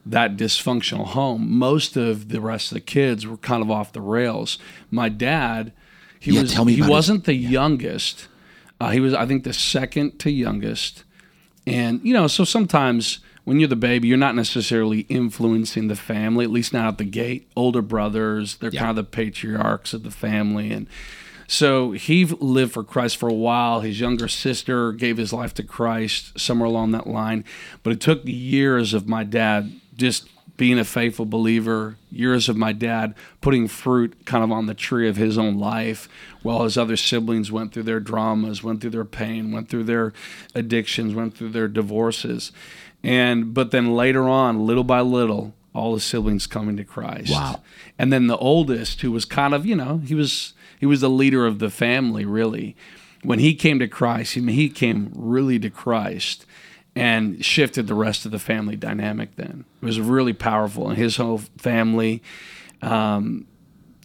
that 0.05 0.37
dysfunctional 0.37 1.07
home, 1.07 1.51
most 1.57 1.97
of 1.97 2.31
the 2.31 2.41
rest 2.41 2.73
of 2.73 2.75
the 2.77 2.81
kids 2.81 3.27
were 3.27 3.37
kind 3.37 3.63
of 3.63 3.71
off 3.71 3.93
the 3.93 4.01
rails. 4.01 4.59
My 4.91 5.09
dad, 5.09 5.73
he 6.19 6.33
Yeah, 6.33 6.43
was 6.43 6.53
he 6.55 6.83
wasn't 6.83 7.25
the 7.25 7.35
youngest. 7.35 8.27
Uh, 8.81 8.91
he 8.91 9.01
was, 9.01 9.15
I 9.15 9.27
think, 9.27 9.45
the 9.45 9.53
second 9.53 10.19
to 10.21 10.31
youngest. 10.31 11.05
And 11.67 12.01
you 12.03 12.13
know, 12.15 12.27
so 12.27 12.45
sometimes 12.45 13.19
when 13.49 13.59
you're 13.61 13.67
the 13.69 13.77
baby, 13.77 14.07
you're 14.09 14.19
not 14.19 14.35
necessarily 14.35 15.01
influencing 15.09 15.89
the 15.89 15.97
family, 15.97 16.45
at 16.45 16.51
least 16.51 16.75
not 16.75 16.87
at 16.87 16.99
the 16.99 17.05
gate. 17.05 17.49
Older 17.57 17.81
brothers, 17.81 18.57
they're 18.57 18.71
Yeah. 18.71 18.81
kind 18.81 18.91
of 18.91 18.97
the 18.97 19.05
patriarchs 19.05 19.95
of 19.95 20.03
the 20.03 20.11
family, 20.11 20.71
and 20.71 20.87
so 21.47 21.93
he 21.93 22.27
lived 22.27 22.75
for 22.75 22.85
Christ 22.85 23.17
for 23.17 23.27
a 23.27 23.33
while. 23.33 23.81
His 23.81 24.01
younger 24.01 24.29
sister 24.29 24.93
gave 24.93 25.17
his 25.17 25.33
life 25.33 25.55
to 25.55 25.63
Christ 25.63 26.39
somewhere 26.39 26.69
along 26.69 26.91
that 26.91 27.07
line, 27.07 27.43
but 27.83 27.95
it 27.95 28.01
took 28.01 28.21
years 28.27 28.93
of 28.93 29.09
my 29.09 29.25
dad 29.25 29.73
just 29.97 30.29
being 30.59 30.79
a 30.79 30.85
faithful 30.85 31.25
believer, 31.25 31.97
years 32.11 32.49
of 32.51 32.57
my 32.57 32.73
dad 32.73 33.15
putting 33.41 33.67
fruit 33.69 34.27
kind 34.27 34.45
of 34.45 34.51
on 34.53 34.67
the 34.67 34.75
tree 34.75 35.09
of 35.09 35.17
his 35.17 35.39
own 35.39 35.57
life, 35.57 36.07
while 36.43 36.65
his 36.65 36.77
other 36.77 36.97
siblings 36.97 37.51
went 37.51 37.73
through 37.73 37.85
their 37.85 38.01
dramas, 38.01 38.63
went 38.63 38.81
through 38.83 38.91
their 38.91 39.05
pain, 39.05 39.53
went 39.53 39.69
through 39.69 39.85
their 39.85 40.13
addictions, 40.55 41.15
went 41.15 41.35
through 41.35 41.49
their 41.51 41.69
divorces. 41.69 42.53
And 43.03 43.55
but 43.55 43.71
then 43.71 43.95
later 43.95 44.29
on, 44.29 44.67
little 44.67 44.85
by 44.85 45.01
little, 45.01 45.55
all 45.75 45.95
the 45.95 46.01
siblings 46.01 46.47
coming 46.47 46.77
to 46.77 46.85
Christ. 46.85 47.31
Wow. 47.31 47.63
And 47.99 48.13
then 48.13 48.27
the 48.27 48.37
oldest, 48.37 49.01
who 49.03 49.13
was 49.13 49.25
kind 49.25 49.55
of, 49.55 49.65
you 49.65 49.77
know, 49.77 49.99
he 49.99 50.15
was 50.15 50.55
he 50.81 50.87
was 50.87 51.01
the 51.01 51.11
leader 51.11 51.47
of 51.47 51.59
the 51.59 51.71
family, 51.71 52.25
really. 52.25 52.77
When 53.23 53.39
he 53.39 53.55
came 53.55 53.79
to 53.81 53.89
Christ, 53.89 54.37
I 54.37 54.41
mean, 54.41 54.55
he 54.55 54.69
came 54.69 55.13
really 55.15 55.59
to 55.61 55.71
Christ 55.71 56.47
and 56.95 57.45
shifted 57.45 57.87
the 57.87 57.95
rest 57.95 58.25
of 58.25 58.33
the 58.33 58.39
family 58.39 58.77
dynamic. 58.77 59.37
Then 59.37 59.65
it 59.81 59.85
was 59.85 60.01
really 60.01 60.33
powerful, 60.33 60.89
and 60.89 60.97
his 60.97 61.17
whole 61.17 61.39
family, 61.57 62.23
um, 62.83 63.47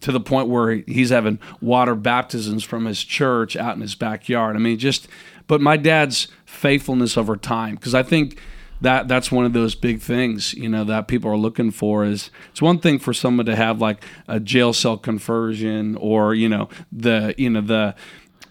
to 0.02 0.12
the 0.12 0.20
point 0.20 0.50
where 0.50 0.84
he's 0.88 1.10
having 1.10 1.40
water 1.62 1.96
baptisms 1.96 2.64
from 2.64 2.86
his 2.86 3.04
church 3.04 3.56
out 3.56 3.76
in 3.76 3.82
his 3.82 3.96
backyard. 3.96 4.56
I 4.56 4.60
mean, 4.60 4.78
just. 4.78 5.08
But 5.46 5.60
my 5.60 5.76
dad's 5.76 6.30
faithfulness 6.46 7.18
over 7.18 7.36
time, 7.36 7.76
because 7.76 7.94
I 7.94 8.02
think 8.02 8.40
that 8.84 9.08
that's 9.08 9.32
one 9.32 9.46
of 9.46 9.54
those 9.54 9.76
big 9.76 10.00
things 10.02 10.54
you 10.54 10.70
know 10.70 10.84
that 10.84 11.08
people 11.08 11.30
are 11.32 11.38
looking 11.38 11.72
for 11.72 12.06
is 12.06 12.30
it's 12.52 12.62
one 12.62 12.78
thing 12.80 13.00
for 13.00 13.14
someone 13.14 13.46
to 13.46 13.56
have 13.56 13.82
like 13.82 14.04
a 14.28 14.40
jail 14.40 14.72
cell 14.74 14.98
conversion 14.98 15.96
or 15.98 16.34
you 16.36 16.48
know 16.50 16.70
the 16.92 17.34
you 17.38 17.50
know 17.50 17.62
the 17.62 17.96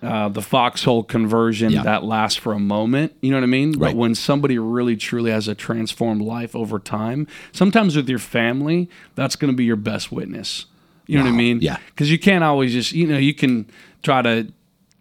uh, 0.03 0.29
the 0.29 0.43
foxhole 0.43 1.05
conversion 1.05 1.71
Yeah. 1.71 1.85
that 1.85 2.03
lasts 2.03 2.37
for 2.39 2.53
a 2.53 2.59
moment 2.59 3.13
you 3.23 3.31
know 3.31 3.37
what 3.37 3.45
i 3.45 3.47
mean 3.47 3.73
Right. 3.79 3.93
but 3.93 3.97
when 3.97 4.15
somebody 4.17 4.59
really 4.59 4.97
truly 4.97 5.31
has 5.31 5.47
a 5.49 5.55
transformed 5.55 6.23
life 6.23 6.57
over 6.57 6.79
time 6.81 7.27
sometimes 7.53 7.95
with 7.95 8.09
your 8.09 8.19
family 8.19 8.89
that's 9.15 9.37
going 9.37 9.53
to 9.53 9.57
be 9.57 9.65
your 9.65 9.77
best 9.77 10.11
witness 10.11 10.67
you 11.07 11.19
know 11.19 11.25
what 11.25 11.31
i 11.31 11.37
mean 11.37 11.61
Yeah. 11.61 11.77
because 11.95 12.11
you 12.11 12.19
can't 12.19 12.43
always 12.43 12.73
just 12.73 12.93
you 12.93 13.07
know 13.07 13.19
you 13.19 13.35
can 13.35 13.69
try 14.03 14.23
to 14.23 14.53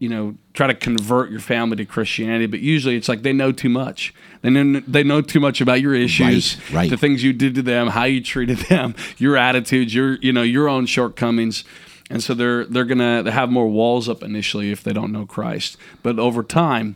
you 0.02 0.10
know 0.10 0.36
try 0.54 0.66
to 0.66 0.74
convert 0.74 1.30
your 1.30 1.40
family 1.40 1.78
to 1.78 1.86
christianity 1.86 2.48
but 2.48 2.60
usually 2.60 2.96
it's 2.98 3.08
like 3.08 3.22
they 3.22 3.32
know 3.34 3.52
too 3.52 3.70
much. 3.70 4.14
They 4.42 4.50
know, 4.50 4.80
they 4.88 5.04
know 5.04 5.22
too 5.22 5.40
much 5.40 5.62
about 5.62 5.80
your 5.82 5.94
issues 5.94 6.58
Right, 6.58 6.74
right. 6.74 6.90
the 6.90 6.98
things 6.98 7.24
you 7.24 7.32
did 7.32 7.54
to 7.56 7.62
them 7.62 7.88
how 7.90 8.06
you 8.06 8.20
treated 8.22 8.58
them 8.70 8.96
your 9.20 9.38
attitudes 9.38 9.94
your 9.94 10.16
you 10.16 10.34
know 10.34 10.42
your 10.42 10.68
own 10.68 10.88
shortcomings. 10.88 11.64
And 12.10 12.22
so 12.22 12.34
they're 12.34 12.66
they're 12.66 12.86
gonna 12.86 13.32
have 13.32 13.50
more 13.52 13.68
walls 13.70 14.10
up 14.10 14.24
initially 14.24 14.72
if 14.72 14.84
they 14.84 14.92
don't 14.92 15.12
know 15.14 15.26
christ. 15.28 15.78
But 16.02 16.18
over 16.18 16.42
time 16.44 16.96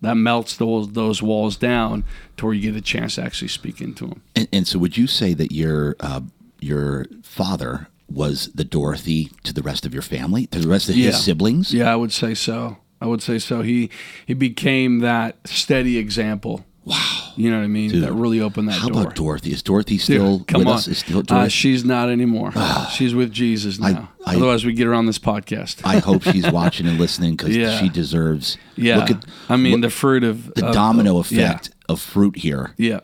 that 0.00 0.14
melts 0.14 0.56
those 0.56 0.92
those 0.92 1.22
walls 1.22 1.56
down 1.58 2.04
to 2.38 2.46
where 2.46 2.54
you 2.54 2.72
get 2.72 2.78
a 2.78 2.80
chance 2.82 3.16
to 3.16 3.22
actually 3.22 3.48
speak 3.48 3.82
into 3.82 4.06
them 4.06 4.22
And, 4.34 4.48
and 4.50 4.66
so, 4.66 4.78
would 4.78 4.96
you 4.96 5.06
say 5.06 5.34
that 5.34 5.52
your 5.52 5.94
uh, 6.00 6.22
your 6.60 7.04
father 7.22 7.88
was 8.10 8.50
the 8.54 8.64
Dorothy 8.64 9.30
to 9.44 9.52
the 9.52 9.62
rest 9.62 9.86
of 9.86 9.92
your 9.92 10.02
family, 10.02 10.46
to 10.48 10.58
the 10.58 10.68
rest 10.68 10.88
of 10.88 10.96
Yeah. 10.96 11.06
his 11.06 11.22
siblings? 11.22 11.72
Yeah, 11.72 11.92
I 11.92 11.96
would 11.96 12.12
say 12.12 12.34
so. 12.34 12.78
I 13.00 13.06
would 13.06 13.22
say 13.22 13.38
so. 13.38 13.62
He 13.62 13.88
he 14.26 14.34
became 14.34 14.98
that 15.00 15.36
steady 15.46 15.96
example. 15.96 16.66
Wow. 16.84 17.32
You 17.36 17.50
know 17.50 17.58
what 17.58 17.64
I 17.64 17.68
mean? 17.68 18.00
That 18.00 18.12
really 18.12 18.40
opened 18.40 18.68
that 18.68 18.72
How 18.80 18.88
door. 18.88 19.02
about 19.02 19.14
Dorothy? 19.14 19.52
Is 19.52 19.62
Dorothy 19.62 19.94
Dude, 19.96 20.02
still 20.02 20.44
come 20.48 20.60
with 20.60 20.68
on. 20.68 20.74
us? 20.74 20.88
Is 20.88 20.98
still 20.98 21.18
Uh, 21.20 21.22
Dorothy? 21.22 21.50
she's 21.50 21.84
not 21.84 22.08
anymore. 22.10 22.52
she's 22.92 23.14
with 23.14 23.32
Jesus 23.32 23.78
now. 23.78 24.08
I- 24.26 24.34
Otherwise, 24.36 24.64
we 24.64 24.72
get 24.72 24.86
her 24.86 24.94
on 24.94 25.06
this 25.06 25.18
podcast. 25.18 25.76
I 25.84 25.98
hope 25.98 26.22
she's 26.24 26.50
watching 26.50 26.86
and 26.88 26.98
listening 26.98 27.36
because 27.36 27.54
Yeah. 27.56 27.78
she 27.78 27.88
deserves. 27.88 28.56
yeah, 28.76 28.96
Look 28.98 29.10
at 29.10 29.24
I 29.48 29.56
mean 29.56 29.72
look- 29.72 29.82
the 29.82 29.90
fruit 29.90 30.24
of 30.24 30.52
the 30.54 30.66
of- 30.66 30.74
domino 30.74 31.18
of- 31.18 31.30
effect 31.30 31.70
of 31.88 32.00
fruit 32.00 32.36
here. 32.38 32.72
Yeah, 32.76 33.00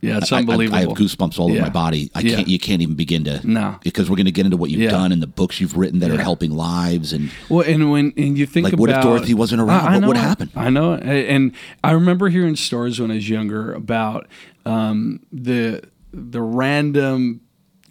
yeah, 0.00 0.18
it's 0.18 0.30
I- 0.32 0.36
I- 0.36 0.38
unbelievable. 0.40 0.76
I, 0.78 0.80
have 0.82 0.90
goosebumps 0.90 1.38
all 1.38 1.46
over 1.46 1.54
Yeah. 1.56 1.62
my 1.62 1.68
body. 1.70 2.10
I 2.14 2.20
Yeah. 2.20 2.36
can't. 2.36 2.48
You 2.48 2.58
can't 2.58 2.82
even 2.82 2.94
begin 2.94 3.24
to. 3.24 3.40
No. 3.48 3.76
Because 3.82 4.08
we're 4.08 4.16
going 4.16 4.26
to 4.26 4.32
get 4.32 4.44
into 4.44 4.56
what 4.56 4.70
you've 4.70 4.80
Yeah. 4.82 4.90
done 4.90 5.12
and 5.12 5.22
the 5.22 5.26
books 5.26 5.60
you've 5.60 5.76
written 5.76 5.98
that 6.00 6.10
are 6.10 6.20
helping 6.20 6.52
lives 6.52 7.12
and 7.12 7.30
Well, 7.48 7.64
and 7.66 7.90
when 7.90 8.12
and 8.16 8.38
you 8.38 8.46
think 8.46 8.64
Like, 8.64 8.72
about 8.74 8.80
what 8.80 8.90
if 8.90 9.02
Dorothy 9.02 9.34
wasn't 9.34 9.60
around? 9.60 9.86
I- 9.86 9.94
I 9.94 9.98
What 9.98 10.08
would 10.08 10.16
happen? 10.16 10.50
I 10.56 10.70
know, 10.70 10.94
and 10.94 11.52
I 11.82 11.90
remember 11.92 12.28
hearing 12.28 12.56
stories 12.56 13.00
when 13.00 13.10
I 13.10 13.14
was 13.14 13.28
younger 13.28 13.72
about 13.72 14.26
um, 14.66 15.20
the 15.32 15.82
the 16.12 16.42
random 16.42 17.40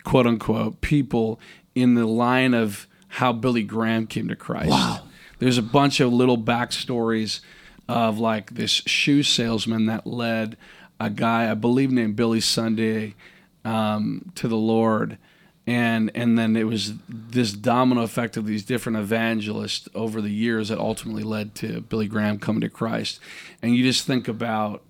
quote 0.03 0.25
unquote 0.27 0.81
people 0.81 1.39
in 1.75 1.93
the 1.95 2.05
line 2.05 2.53
of 2.53 2.87
how 3.09 3.31
Billy 3.33 3.63
Graham 3.63 4.07
came 4.07 4.27
to 4.27 4.35
Christ. 4.35 4.69
Wow. 4.69 5.01
There's 5.39 5.57
a 5.57 5.61
bunch 5.63 5.99
of 5.99 6.11
little 6.11 6.37
backstories 6.37 7.41
of 7.87 8.19
like 8.19 8.55
this 8.55 8.71
shoe 8.85 9.23
salesman 9.23 9.85
that 9.85 10.05
led 10.07 10.57
a 10.99 11.09
guy 11.09 11.49
I 11.49 11.53
believe 11.53 11.91
named 11.91 12.15
Billy 12.15 12.41
Sunday 12.41 13.15
um, 13.63 14.31
to 14.35 14.47
the 14.47 14.57
Lord, 14.57 15.17
and 15.65 16.11
and 16.15 16.37
then 16.37 16.55
it 16.55 16.65
was 16.65 16.93
this 17.07 17.53
domino 17.53 18.01
effect 18.01 18.37
of 18.37 18.45
these 18.45 18.63
different 18.63 18.97
evangelists 18.97 19.87
over 19.93 20.21
the 20.21 20.31
years 20.31 20.69
that 20.69 20.79
ultimately 20.79 21.23
led 21.23 21.55
to 21.55 21.81
Billy 21.81 22.07
Graham 22.07 22.39
coming 22.39 22.61
to 22.61 22.69
Christ. 22.69 23.19
And 23.61 23.75
you 23.75 23.83
just 23.83 24.05
think 24.05 24.27
about 24.27 24.83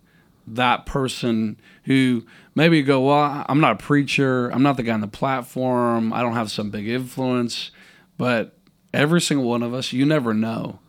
that 0.46 0.86
person 0.86 1.60
who 1.86 2.26
maybe 2.56 2.82
go, 2.82 3.02
well, 3.02 3.46
I'm 3.50 3.60
not 3.60 3.74
a 3.74 3.84
preacher, 3.84 4.50
I'm 4.50 4.64
not 4.64 4.78
the 4.78 4.84
guy 4.84 4.94
on 4.94 5.02
the 5.02 5.08
platform, 5.08 6.14
I 6.14 6.22
don't 6.22 6.34
have 6.34 6.50
some 6.50 6.70
big 6.70 6.88
influence, 6.88 7.72
but 8.18 8.58
every 8.94 9.20
single 9.20 9.48
one 9.48 9.62
of 9.62 9.74
us, 9.74 9.92
you 9.92 10.06
never 10.06 10.34
know 10.34 10.80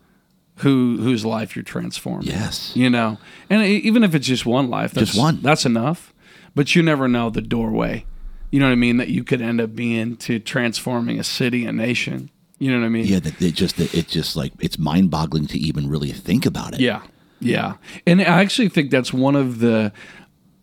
who 0.59 0.99
whose 1.01 1.25
life 1.25 1.55
you're 1.57 1.63
transforming. 1.63 2.27
Yes, 2.29 2.73
you 2.77 2.91
know? 2.91 3.19
And 3.51 3.63
even 3.65 4.05
if 4.05 4.15
it's 4.15 4.27
just 4.27 4.45
one 4.47 4.69
life 4.71 4.93
that's, 4.93 5.09
Just 5.09 5.19
one. 5.19 5.41
that's 5.43 5.65
enough. 5.65 6.13
But 6.55 6.75
you 6.75 6.83
never 6.83 7.07
know 7.09 7.31
the 7.31 7.41
doorway. 7.43 8.05
You 8.51 8.61
know 8.61 8.67
what 8.67 8.73
i 8.73 8.77
mean? 8.77 8.97
That 8.97 9.09
you 9.09 9.25
could 9.25 9.41
end 9.43 9.61
up 9.61 9.75
being 9.75 10.17
to 10.19 10.39
transforming 10.39 11.19
a 11.21 11.25
city 11.25 11.67
a 11.67 11.73
nation. 11.73 12.31
You 12.59 12.73
know 12.73 12.81
what 12.81 12.87
i 12.87 12.89
mean? 12.89 13.05
Yeah. 13.07 13.21
That 13.21 13.41
it 13.41 13.55
just 13.55 13.79
it's 13.79 14.11
just 14.13 14.37
like 14.37 14.53
it's 14.59 14.79
mind 14.79 15.11
boggling 15.11 15.47
to 15.49 15.59
even 15.59 15.89
really 15.89 16.11
think 16.13 16.47
about 16.47 16.75
it. 16.75 16.81
yeah. 16.81 17.03
Yeah. 17.41 17.75
And 18.07 18.21
i 18.21 18.25
actually 18.43 18.69
think 18.69 18.91
that's 18.91 19.13
one 19.13 19.37
of 19.37 19.61
the 19.61 19.93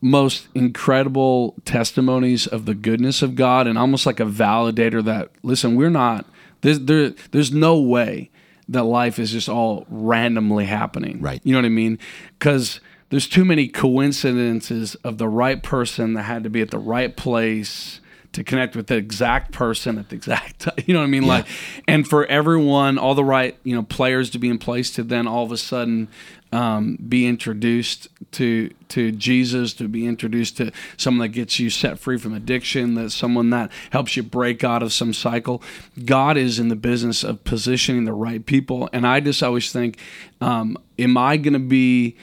most 0.01 0.49
incredible 0.53 1.55
testimonies 1.63 2.45
of 2.47 2.65
the 2.65 2.75
goodness 2.75 3.21
of 3.21 3.33
god 3.35 3.65
and 3.65 3.77
almost 3.77 4.05
like 4.05 4.19
a 4.19 4.25
validator 4.25 5.03
that 5.03 5.31
listen 5.41 5.75
we're 5.75 5.89
not 5.89 6.25
there's 6.61 6.79
there, 6.81 7.11
there's 7.31 7.51
no 7.51 7.79
way 7.79 8.29
that 8.69 8.83
life 8.83 9.19
is 9.19 9.31
just 9.31 9.47
all 9.49 9.85
randomly 9.89 10.65
happening 10.65 11.21
Right. 11.21 11.41
you 11.43 11.51
know 11.53 11.59
what 11.59 11.65
i 11.65 11.69
mean 11.69 11.99
because 12.39 12.79
there's 13.09 13.27
too 13.27 13.45
many 13.45 13.67
coincidences 13.67 14.95
of 14.95 15.17
the 15.17 15.27
right 15.27 15.61
person 15.61 16.13
that 16.13 16.23
had 16.23 16.43
to 16.43 16.49
be 16.49 16.61
at 16.61 16.71
the 16.71 16.79
right 16.79 17.15
place 17.15 17.99
to 18.31 18.43
connect 18.43 18.75
with 18.75 18.87
the 18.87 18.95
exact 18.95 19.51
person 19.53 19.97
at 19.97 20.09
the 20.09 20.15
exact 20.15 20.59
time. 20.59 20.73
You 20.85 20.93
know 20.93 20.99
what 20.99 21.05
I 21.05 21.09
mean? 21.09 21.23
Yeah. 21.23 21.29
Like, 21.29 21.45
and 21.87 22.05
for 22.05 22.25
everyone, 22.25 22.97
all 22.97 23.15
the 23.15 23.23
right, 23.23 23.57
you 23.63 23.73
know, 23.75 23.83
players 23.83 24.29
to 24.31 24.39
be 24.39 24.49
in 24.49 24.57
place 24.57 24.91
to 24.91 25.03
then 25.03 25.25
all 25.25 25.45
of 25.45 25.53
a 25.53 25.57
sudden 25.57 26.09
um, 26.51 26.97
be 27.07 27.27
introduced 27.27 28.07
to 28.33 28.69
to 28.89 29.11
Jesus, 29.11 29.73
to 29.73 29.87
be 29.87 30.05
introduced 30.05 30.57
to 30.57 30.71
someone 30.97 31.27
that 31.27 31.33
gets 31.33 31.59
you 31.59 31.69
set 31.69 31.99
free 31.99 32.17
from 32.17 32.33
addiction, 32.33 32.95
that 32.95 33.11
someone 33.11 33.49
that 33.49 33.71
helps 33.91 34.15
you 34.15 34.23
break 34.23 34.63
out 34.63 34.83
of 34.83 34.93
some 34.93 35.13
cycle. 35.13 35.61
God 36.05 36.37
is 36.37 36.59
in 36.59 36.69
the 36.69 36.75
business 36.75 37.23
of 37.23 37.43
positioning 37.43 38.05
the 38.05 38.13
right 38.13 38.45
people, 38.45 38.89
and 38.93 39.05
I 39.05 39.19
just 39.19 39.43
always 39.43 39.71
think, 39.71 39.99
um, 40.41 40.77
am 40.97 41.17
I 41.17 41.37
going 41.37 41.53
to 41.53 41.59
be 41.59 42.15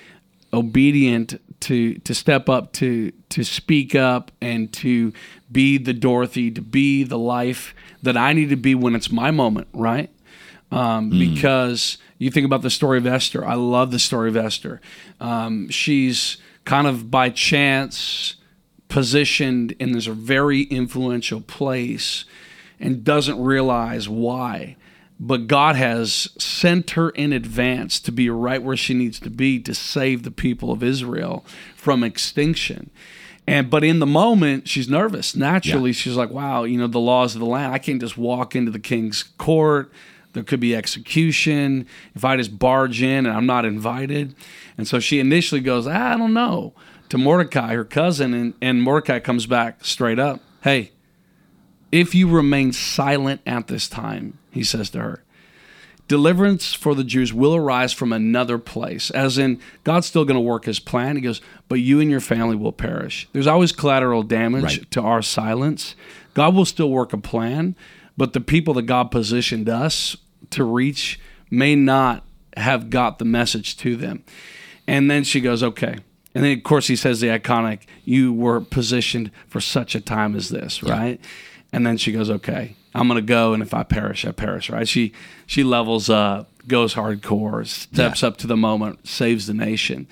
obedient 0.52 1.40
to 1.60 1.94
to 1.94 2.14
step 2.14 2.48
up 2.48 2.72
to 2.72 3.12
to 3.30 3.44
speak 3.44 3.94
up 3.94 4.30
and 4.40 4.72
to 4.74 5.12
be 5.50 5.78
the 5.78 5.92
Dorothy, 5.92 6.50
to 6.50 6.60
be 6.60 7.04
the 7.04 7.18
life 7.18 7.74
that 8.02 8.16
I 8.16 8.32
need 8.32 8.50
to 8.50 8.56
be 8.56 8.74
when 8.74 8.94
it's 8.94 9.10
my 9.10 9.30
moment, 9.30 9.68
right? 9.72 10.10
Um, 10.70 11.10
mm. 11.10 11.18
Because 11.34 11.98
you 12.22 12.30
think 12.30 12.46
about 12.46 12.62
the 12.62 12.70
story 12.70 12.98
of 12.98 13.06
Esther. 13.06 13.44
I 13.44 13.54
love 13.54 13.90
the 13.90 13.98
story 13.98 14.28
of 14.28 14.36
Esther. 14.36 14.80
Um, 15.20 15.68
she's 15.70 16.36
kind 16.64 16.86
of 16.86 17.10
by 17.10 17.30
chance 17.30 18.36
positioned 18.86 19.72
in 19.72 19.90
this 19.90 20.06
very 20.06 20.62
influential 20.62 21.40
place 21.40 22.24
and 22.78 23.02
doesn't 23.02 23.42
realize 23.42 24.08
why. 24.08 24.76
But 25.18 25.48
God 25.48 25.74
has 25.74 26.28
sent 26.38 26.90
her 26.90 27.10
in 27.10 27.32
advance 27.32 27.98
to 27.98 28.12
be 28.12 28.30
right 28.30 28.62
where 28.62 28.76
she 28.76 28.94
needs 28.94 29.18
to 29.18 29.30
be 29.30 29.58
to 29.58 29.74
save 29.74 30.22
the 30.22 30.30
people 30.30 30.70
of 30.70 30.80
Israel 30.80 31.44
from 31.74 32.04
extinction. 32.04 32.90
And 33.48 33.68
but 33.68 33.82
in 33.82 33.98
the 33.98 34.06
moment, 34.06 34.68
she's 34.68 34.88
nervous. 34.88 35.34
Naturally, 35.34 35.90
yeah. 35.90 35.94
she's 35.94 36.14
like, 36.14 36.30
"Wow, 36.30 36.62
you 36.62 36.78
know 36.78 36.86
the 36.86 37.00
laws 37.00 37.34
of 37.34 37.40
the 37.40 37.46
land. 37.46 37.74
I 37.74 37.78
can't 37.78 38.00
just 38.00 38.16
walk 38.16 38.54
into 38.54 38.70
the 38.70 38.78
king's 38.78 39.24
court 39.24 39.90
there 40.32 40.42
could 40.42 40.60
be 40.60 40.74
execution 40.74 41.86
if 42.14 42.24
I 42.24 42.36
just 42.36 42.58
barge 42.58 43.02
in 43.02 43.26
and 43.26 43.36
I'm 43.36 43.46
not 43.46 43.64
invited. 43.64 44.34
And 44.78 44.88
so 44.88 44.98
she 44.98 45.20
initially 45.20 45.60
goes, 45.60 45.86
ah, 45.86 46.14
I 46.14 46.16
don't 46.16 46.34
know, 46.34 46.74
to 47.10 47.18
Mordecai, 47.18 47.74
her 47.74 47.84
cousin. 47.84 48.34
And, 48.34 48.54
and 48.60 48.82
Mordecai 48.82 49.18
comes 49.18 49.46
back 49.46 49.84
straight 49.84 50.18
up. 50.18 50.40
Hey, 50.62 50.92
if 51.90 52.14
you 52.14 52.28
remain 52.28 52.72
silent 52.72 53.42
at 53.46 53.66
this 53.66 53.88
time, 53.88 54.38
he 54.50 54.64
says 54.64 54.90
to 54.90 55.00
her, 55.00 55.24
deliverance 56.08 56.74
for 56.74 56.94
the 56.94 57.04
Jews 57.04 57.32
will 57.32 57.54
arise 57.54 57.92
from 57.92 58.12
another 58.12 58.58
place. 58.58 59.10
As 59.10 59.38
in, 59.38 59.60
God's 59.84 60.06
still 60.06 60.24
going 60.24 60.36
to 60.36 60.40
work 60.40 60.64
his 60.64 60.80
plan. 60.80 61.16
He 61.16 61.22
goes, 61.22 61.40
but 61.68 61.76
you 61.76 62.00
and 62.00 62.10
your 62.10 62.20
family 62.20 62.56
will 62.56 62.72
perish. 62.72 63.28
There's 63.32 63.46
always 63.46 63.72
collateral 63.72 64.22
damage 64.22 64.78
right. 64.78 64.90
to 64.90 65.02
our 65.02 65.22
silence. 65.22 65.94
God 66.34 66.54
will 66.54 66.64
still 66.64 66.90
work 66.90 67.12
a 67.12 67.18
plan, 67.18 67.76
but 68.16 68.32
the 68.32 68.40
people 68.40 68.74
that 68.74 68.82
God 68.82 69.10
positioned 69.10 69.68
us 69.68 70.16
to 70.50 70.64
reach 70.64 71.20
may 71.50 71.74
not 71.74 72.24
have 72.56 72.90
got 72.90 73.18
the 73.18 73.24
message 73.24 73.76
to 73.78 73.96
them. 73.96 74.24
And 74.86 75.10
then 75.10 75.24
she 75.24 75.40
goes, 75.40 75.62
okay. 75.62 75.98
And 76.34 76.44
then, 76.44 76.56
of 76.56 76.64
course, 76.64 76.86
he 76.86 76.96
says 76.96 77.20
the 77.20 77.28
iconic, 77.28 77.80
you 78.04 78.32
were 78.32 78.60
positioned 78.60 79.30
for 79.48 79.60
such 79.60 79.94
a 79.94 80.00
time 80.00 80.34
as 80.34 80.48
this, 80.48 80.82
right? 80.82 81.20
Yeah. 81.20 81.28
And 81.72 81.86
then 81.86 81.96
she 81.96 82.12
goes, 82.12 82.30
okay, 82.30 82.76
I'm 82.94 83.08
going 83.08 83.20
to 83.20 83.26
go. 83.26 83.54
And 83.54 83.62
if 83.62 83.74
I 83.74 83.82
perish, 83.82 84.24
I 84.24 84.32
perish, 84.32 84.70
right? 84.70 84.88
She, 84.88 85.12
she 85.46 85.62
levels 85.62 86.10
up, 86.10 86.50
goes 86.66 86.94
hardcore, 86.94 87.66
steps 87.66 88.22
yeah. 88.22 88.28
up 88.28 88.36
to 88.38 88.46
the 88.46 88.56
moment, 88.56 89.06
saves 89.06 89.46
the 89.46 89.54
nation. 89.54 90.06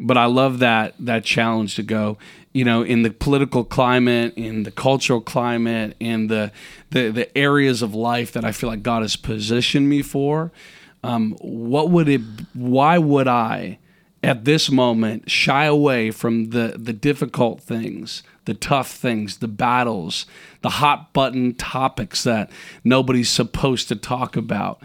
But 0.00 0.18
I 0.18 0.26
love 0.26 0.58
that, 0.58 0.94
that 0.98 1.24
challenge 1.24 1.76
to 1.76 1.82
go, 1.82 2.18
you 2.52 2.64
know, 2.64 2.82
in 2.82 3.02
the 3.02 3.10
political 3.10 3.64
climate, 3.64 4.34
in 4.36 4.64
the 4.64 4.70
cultural 4.70 5.20
climate, 5.20 5.96
in 6.00 6.28
the 6.28 6.52
the, 6.90 7.10
the 7.10 7.36
areas 7.38 7.82
of 7.82 7.94
life 7.94 8.32
that 8.32 8.44
I 8.44 8.52
feel 8.52 8.70
like 8.70 8.82
God 8.82 9.02
has 9.02 9.16
positioned 9.16 9.88
me 9.88 10.02
for, 10.02 10.52
um, 11.02 11.36
what 11.40 11.90
would 11.90 12.08
it? 12.08 12.22
Why 12.54 12.98
would 12.98 13.28
I, 13.28 13.78
at 14.22 14.44
this 14.44 14.70
moment, 14.70 15.30
shy 15.30 15.66
away 15.66 16.10
from 16.10 16.50
the 16.50 16.76
the 16.78 16.92
difficult 16.92 17.60
things, 17.60 18.22
the 18.46 18.54
tough 18.54 18.90
things, 18.90 19.38
the 19.38 19.48
battles, 19.48 20.24
the 20.62 20.70
hot 20.70 21.12
button 21.12 21.54
topics 21.54 22.24
that 22.24 22.50
nobody's 22.84 23.28
supposed 23.28 23.88
to 23.88 23.96
talk 23.96 24.36
about? 24.36 24.82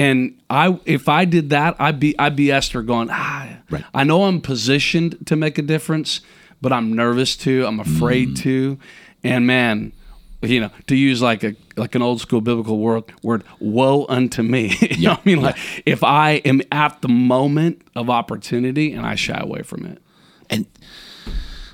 And 0.00 0.40
I, 0.48 0.80
if 0.86 1.08
I 1.08 1.26
did 1.26 1.50
that, 1.50 1.76
I'd 1.78 2.00
be 2.00 2.18
I'd 2.18 2.34
be 2.34 2.50
Esther 2.50 2.82
going. 2.82 3.08
Ah, 3.10 3.58
right. 3.70 3.84
I 3.92 4.04
know 4.04 4.24
I'm 4.24 4.40
positioned 4.40 5.26
to 5.26 5.36
make 5.36 5.58
a 5.58 5.62
difference 5.62 6.20
but 6.60 6.72
I'm 6.72 6.92
nervous 6.92 7.36
to. 7.38 7.66
I'm 7.66 7.80
afraid 7.80 8.30
mm. 8.30 8.38
to. 8.38 8.78
And 9.24 9.46
man, 9.46 9.92
you 10.42 10.60
know, 10.60 10.70
to 10.86 10.96
use 10.96 11.20
like 11.22 11.44
a 11.44 11.54
like 11.76 11.94
an 11.94 12.02
old 12.02 12.20
school 12.20 12.40
biblical 12.40 12.78
word, 12.78 13.04
word 13.22 13.44
woe 13.58 14.06
unto 14.08 14.42
me. 14.42 14.76
you 14.80 14.88
yeah. 14.90 14.96
know 14.96 15.10
what 15.10 15.20
I 15.20 15.28
mean? 15.28 15.42
Like 15.42 15.56
yeah. 15.56 15.82
if 15.86 16.04
I 16.04 16.32
am 16.44 16.62
at 16.70 17.00
the 17.02 17.08
moment 17.08 17.82
of 17.94 18.10
opportunity 18.10 18.92
and 18.92 19.06
I 19.06 19.14
shy 19.14 19.38
away 19.38 19.62
from 19.62 19.86
it. 19.86 20.02
And 20.48 20.66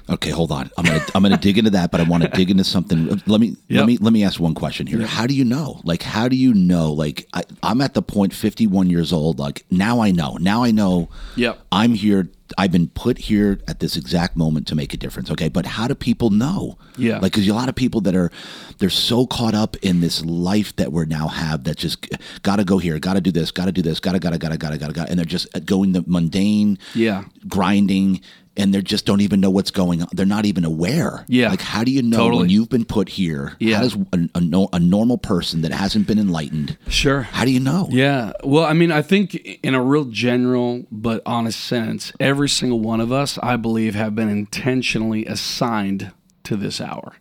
Okay, 0.09 0.31
hold 0.31 0.53
on. 0.53 0.71
I'm 0.79 0.85
gonna 0.85 1.05
I'm 1.15 1.23
gonna 1.23 1.37
dig 1.37 1.59
into 1.59 1.71
that, 1.71 1.91
but 1.91 2.01
I 2.01 2.05
want 2.05 2.23
to 2.23 2.29
dig 2.29 2.51
into 2.51 2.63
something. 2.63 3.21
Let 3.27 3.41
me 3.41 3.57
yep. 3.69 3.81
let 3.81 3.87
me 3.87 3.97
let 3.99 4.13
me 4.13 4.23
ask 4.23 4.39
one 4.39 4.55
question 4.55 4.87
here. 4.87 5.01
Yep. 5.01 5.09
How 5.09 5.27
do 5.27 5.35
you 5.35 5.45
know? 5.45 5.81
Like, 5.83 6.03
how 6.03 6.29
do 6.29 6.37
you 6.37 6.55
know? 6.55 6.93
Like, 6.93 7.27
I, 7.35 7.43
I'm 7.63 7.81
at 7.81 7.95
the 7.95 8.03
point, 8.03 8.33
51 8.33 8.89
years 8.89 9.13
old. 9.13 9.39
Like 9.39 9.65
now, 9.71 10.01
I 10.01 10.13
know. 10.13 10.37
Now 10.37 10.63
I 10.63 10.71
know. 10.71 11.09
Yep. 11.35 11.59
I'm 11.73 11.95
here. 11.95 12.29
I've 12.57 12.71
been 12.71 12.87
put 12.87 13.19
here 13.19 13.59
at 13.67 13.81
this 13.81 13.97
exact 13.97 14.37
moment 14.37 14.69
to 14.69 14.77
make 14.77 14.95
a 14.95 14.97
difference. 14.97 15.33
Okay, 15.33 15.49
but 15.49 15.67
how 15.67 15.89
do 15.89 15.97
people 15.97 16.31
know? 16.31 16.79
Yeah. 16.97 17.19
Like, 17.19 17.33
because 17.33 17.49
a 17.49 17.55
lot 17.55 17.69
of 17.69 17.75
people 17.75 18.01
that 18.03 18.15
are 18.15 18.31
they're 18.79 18.91
so 18.91 19.27
caught 19.27 19.55
up 19.55 19.77
in 19.79 20.01
this 20.01 20.25
life 20.25 20.77
that 20.77 20.93
we're 20.93 21.07
now 21.07 21.27
have 21.27 21.65
that 21.65 21.79
just 21.79 22.07
got 22.43 22.57
to 22.57 22.65
go 22.65 22.79
here, 22.79 23.01
got 23.01 23.15
to 23.15 23.21
do 23.21 23.33
this, 23.33 23.51
got 23.51 23.65
to 23.65 23.73
do 23.73 23.83
this, 23.83 23.99
got 23.99 24.13
to, 24.13 24.21
got 24.21 24.31
to, 24.31 24.39
got 24.39 24.53
to, 24.53 24.59
got 24.59 24.71
to, 24.71 24.79
got 24.79 24.95
to, 24.95 25.11
and 25.11 25.19
they're 25.19 25.25
just 25.25 25.49
going 25.67 25.93
the 25.93 26.05
mundane, 26.07 26.79
yeah, 26.95 27.25
grinding 27.49 28.21
and 28.57 28.73
they 28.73 28.81
just 28.83 29.07
don't 29.07 29.21
even 29.21 29.41
know 29.41 29.51
what's 29.51 29.71
going 29.71 30.03
on. 30.03 30.09
They're 30.13 30.27
not 30.27 30.47
even 30.47 30.65
aware. 30.65 31.25
Yeah. 31.29 31.51
Like, 31.51 31.61
how 31.61 31.85
do 31.85 31.91
you 31.91 32.03
know 32.03 32.17
totally. 32.17 32.43
when 32.43 32.51
you've 32.51 32.69
been 32.69 32.85
put 32.85 33.09
here? 33.09 33.55
Yeah. 33.59 33.77
How 33.77 33.83
does 33.83 33.95
a, 33.95 34.29
a, 34.35 34.67
a, 34.75 34.79
normal 34.79 35.19
person 35.19 35.63
that 35.63 35.73
hasn't 35.73 36.07
been 36.07 36.19
enlightened? 36.19 36.79
Sure. 36.89 37.23
How 37.23 37.45
do 37.45 37.51
you 37.51 37.61
know? 37.61 37.89
Yeah. 37.91 38.33
Well, 38.45 38.65
I 38.65 38.73
mean, 38.73 38.91
I 38.91 39.03
think 39.03 39.35
in 39.35 39.75
a 39.75 39.83
real 39.83 40.05
general 40.05 40.85
but 40.91 41.23
honest 41.27 41.61
sense, 41.61 42.13
every 42.19 42.49
single 42.49 42.81
one 42.81 43.01
of 43.01 43.13
us, 43.13 43.39
I 43.43 43.57
believe, 43.57 43.95
have 43.95 44.15
been 44.15 44.29
intentionally 44.29 45.27
assigned 45.27 46.13
to 46.45 46.57
this 46.57 46.81
hour. 46.81 47.17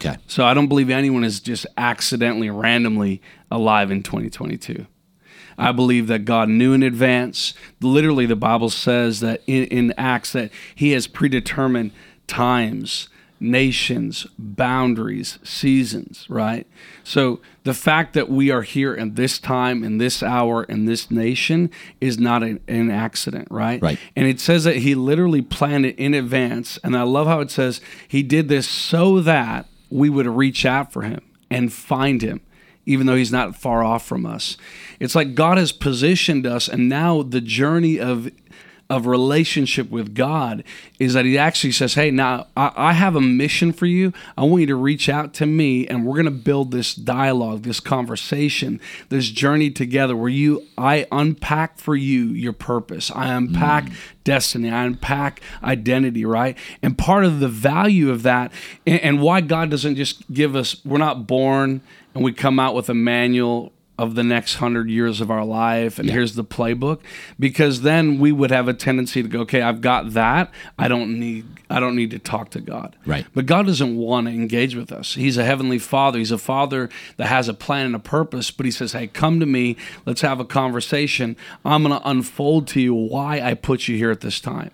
Okay. 0.00 0.16
So 0.26 0.44
I 0.44 0.54
don't 0.54 0.68
believe 0.68 0.90
anyone 0.90 1.22
is 1.22 1.40
just 1.40 1.66
accidentally, 1.76 2.50
randomly 2.50 3.22
alive 3.50 3.90
in 3.90 4.02
2022. 4.02 4.86
I 5.62 5.72
believe 5.72 6.06
that 6.08 6.24
God 6.24 6.48
knew 6.48 6.72
in 6.72 6.82
advance. 6.82 7.54
Literally, 7.80 8.26
the 8.26 8.36
Bible 8.36 8.70
says 8.70 9.20
that 9.20 9.42
in, 9.46 9.64
in 9.64 9.94
Acts 9.96 10.32
that 10.32 10.50
He 10.74 10.90
has 10.92 11.06
predetermined 11.06 11.92
times, 12.26 13.08
nations, 13.42 14.26
boundaries, 14.38 15.38
seasons, 15.42 16.26
right? 16.28 16.66
So 17.04 17.40
the 17.64 17.74
fact 17.74 18.14
that 18.14 18.28
we 18.28 18.50
are 18.50 18.62
here 18.62 18.94
in 18.94 19.14
this 19.14 19.38
time, 19.38 19.82
in 19.82 19.98
this 19.98 20.22
hour, 20.22 20.64
in 20.64 20.86
this 20.86 21.10
nation 21.10 21.70
is 22.00 22.18
not 22.18 22.42
an, 22.42 22.60
an, 22.68 22.90
accident, 22.90 23.48
right? 23.50 23.82
Right. 23.82 23.98
And 24.14 24.26
it 24.26 24.40
says 24.40 24.64
that 24.64 24.76
he 24.76 24.94
literally 24.94 25.42
planned 25.42 25.86
it 25.86 25.98
in 25.98 26.14
advance. 26.14 26.78
And 26.84 26.96
I 26.96 27.02
love 27.02 27.26
how 27.26 27.40
it 27.40 27.50
says 27.50 27.80
he 28.06 28.22
did 28.22 28.48
this 28.48 28.68
so 28.68 29.20
that 29.20 29.66
we 29.90 30.08
would 30.08 30.26
reach 30.26 30.64
out 30.64 30.92
for 30.92 31.02
him 31.02 31.20
and 31.50 31.72
find 31.72 32.22
him 32.22 32.40
even 32.86 33.06
though 33.06 33.16
he's 33.16 33.32
not 33.32 33.56
far 33.56 33.84
off 33.84 34.06
from 34.06 34.26
us. 34.26 34.56
It's 35.00 35.14
like 35.14 35.34
God 35.34 35.58
has 35.58 35.72
positioned 35.72 36.46
us, 36.46 36.68
and 36.68 36.88
now 36.88 37.22
the 37.22 37.40
journey 37.40 37.98
of 37.98 38.30
of 38.92 39.06
relationship 39.06 39.90
with 39.90 40.14
God 40.14 40.62
is 40.98 41.14
that 41.14 41.24
He 41.24 41.38
actually 41.38 41.72
says, 41.72 41.94
"Hey, 41.94 42.10
now 42.10 42.48
I, 42.54 42.72
I 42.76 42.92
have 42.92 43.16
a 43.16 43.22
mission 43.22 43.72
for 43.72 43.86
you. 43.86 44.12
I 44.36 44.42
want 44.42 44.60
you 44.60 44.66
to 44.66 44.76
reach 44.76 45.08
out 45.08 45.32
to 45.34 45.46
me, 45.46 45.88
and 45.88 46.04
we're 46.04 46.16
going 46.16 46.26
to 46.26 46.30
build 46.30 46.72
this 46.72 46.94
dialogue, 46.94 47.62
this 47.62 47.80
conversation, 47.80 48.80
this 49.08 49.30
journey 49.30 49.70
together, 49.70 50.14
where 50.14 50.28
you, 50.28 50.66
I 50.76 51.06
unpack 51.10 51.78
for 51.78 51.96
you 51.96 52.24
your 52.26 52.52
purpose. 52.52 53.10
I 53.14 53.32
unpack 53.32 53.86
mm. 53.86 53.96
destiny. 54.24 54.70
I 54.70 54.84
unpack 54.84 55.40
identity. 55.64 56.26
Right, 56.26 56.58
and 56.82 56.98
part 56.98 57.24
of 57.24 57.40
the 57.40 57.48
value 57.48 58.10
of 58.10 58.24
that, 58.24 58.52
and, 58.86 59.00
and 59.00 59.22
why 59.22 59.40
God 59.40 59.70
doesn't 59.70 59.96
just 59.96 60.30
give 60.30 60.54
us, 60.54 60.84
we're 60.84 60.98
not 60.98 61.26
born." 61.26 61.80
And 62.14 62.24
we 62.24 62.32
come 62.32 62.58
out 62.58 62.74
with 62.74 62.88
a 62.88 62.94
manual 62.94 63.72
of 63.98 64.14
the 64.14 64.24
next 64.24 64.54
hundred 64.54 64.88
years 64.88 65.20
of 65.20 65.30
our 65.30 65.44
life 65.44 65.98
and 65.98 66.08
yeah. 66.08 66.14
here's 66.14 66.34
the 66.34 66.44
playbook. 66.44 67.00
Because 67.38 67.82
then 67.82 68.18
we 68.18 68.32
would 68.32 68.50
have 68.50 68.66
a 68.66 68.74
tendency 68.74 69.22
to 69.22 69.28
go 69.28 69.40
okay 69.40 69.62
i've 69.62 69.80
got 69.80 70.12
that. 70.14 70.50
I 70.78 70.88
don't 70.88 71.20
need 71.20 71.44
i 71.68 71.78
don't 71.78 71.94
need 71.94 72.10
to 72.10 72.18
talk 72.18 72.50
to 72.50 72.60
god. 72.60 72.96
Right. 73.04 73.26
But 73.34 73.46
god 73.46 73.66
doesn't 73.66 73.96
want 73.96 74.26
to 74.26 74.32
engage 74.32 74.74
with 74.74 74.92
us. 74.92 75.14
He's 75.14 75.36
a 75.36 75.44
heavenly 75.44 75.78
father. 75.78 76.18
He's 76.18 76.32
a 76.32 76.38
father 76.38 76.88
that 77.18 77.26
has 77.26 77.48
a 77.48 77.54
plan 77.54 77.86
and 77.86 77.94
a 77.94 78.00
purpose 78.00 78.50
but 78.50 78.66
he 78.66 78.72
says 78.72 78.92
hey 78.92 79.06
come 79.06 79.40
to 79.40 79.46
me. 79.46 79.76
Let's 80.06 80.22
have 80.22 80.40
a 80.40 80.44
conversation. 80.44 81.36
I'm 81.64 81.84
going 81.84 81.98
to 81.98 82.08
unfold 82.08 82.68
to 82.68 82.80
you 82.80 82.94
why 82.94 83.40
i 83.40 83.54
put 83.54 83.88
you 83.88 83.96
here 83.96 84.10
at 84.10 84.20
this 84.20 84.40
time. 84.40 84.70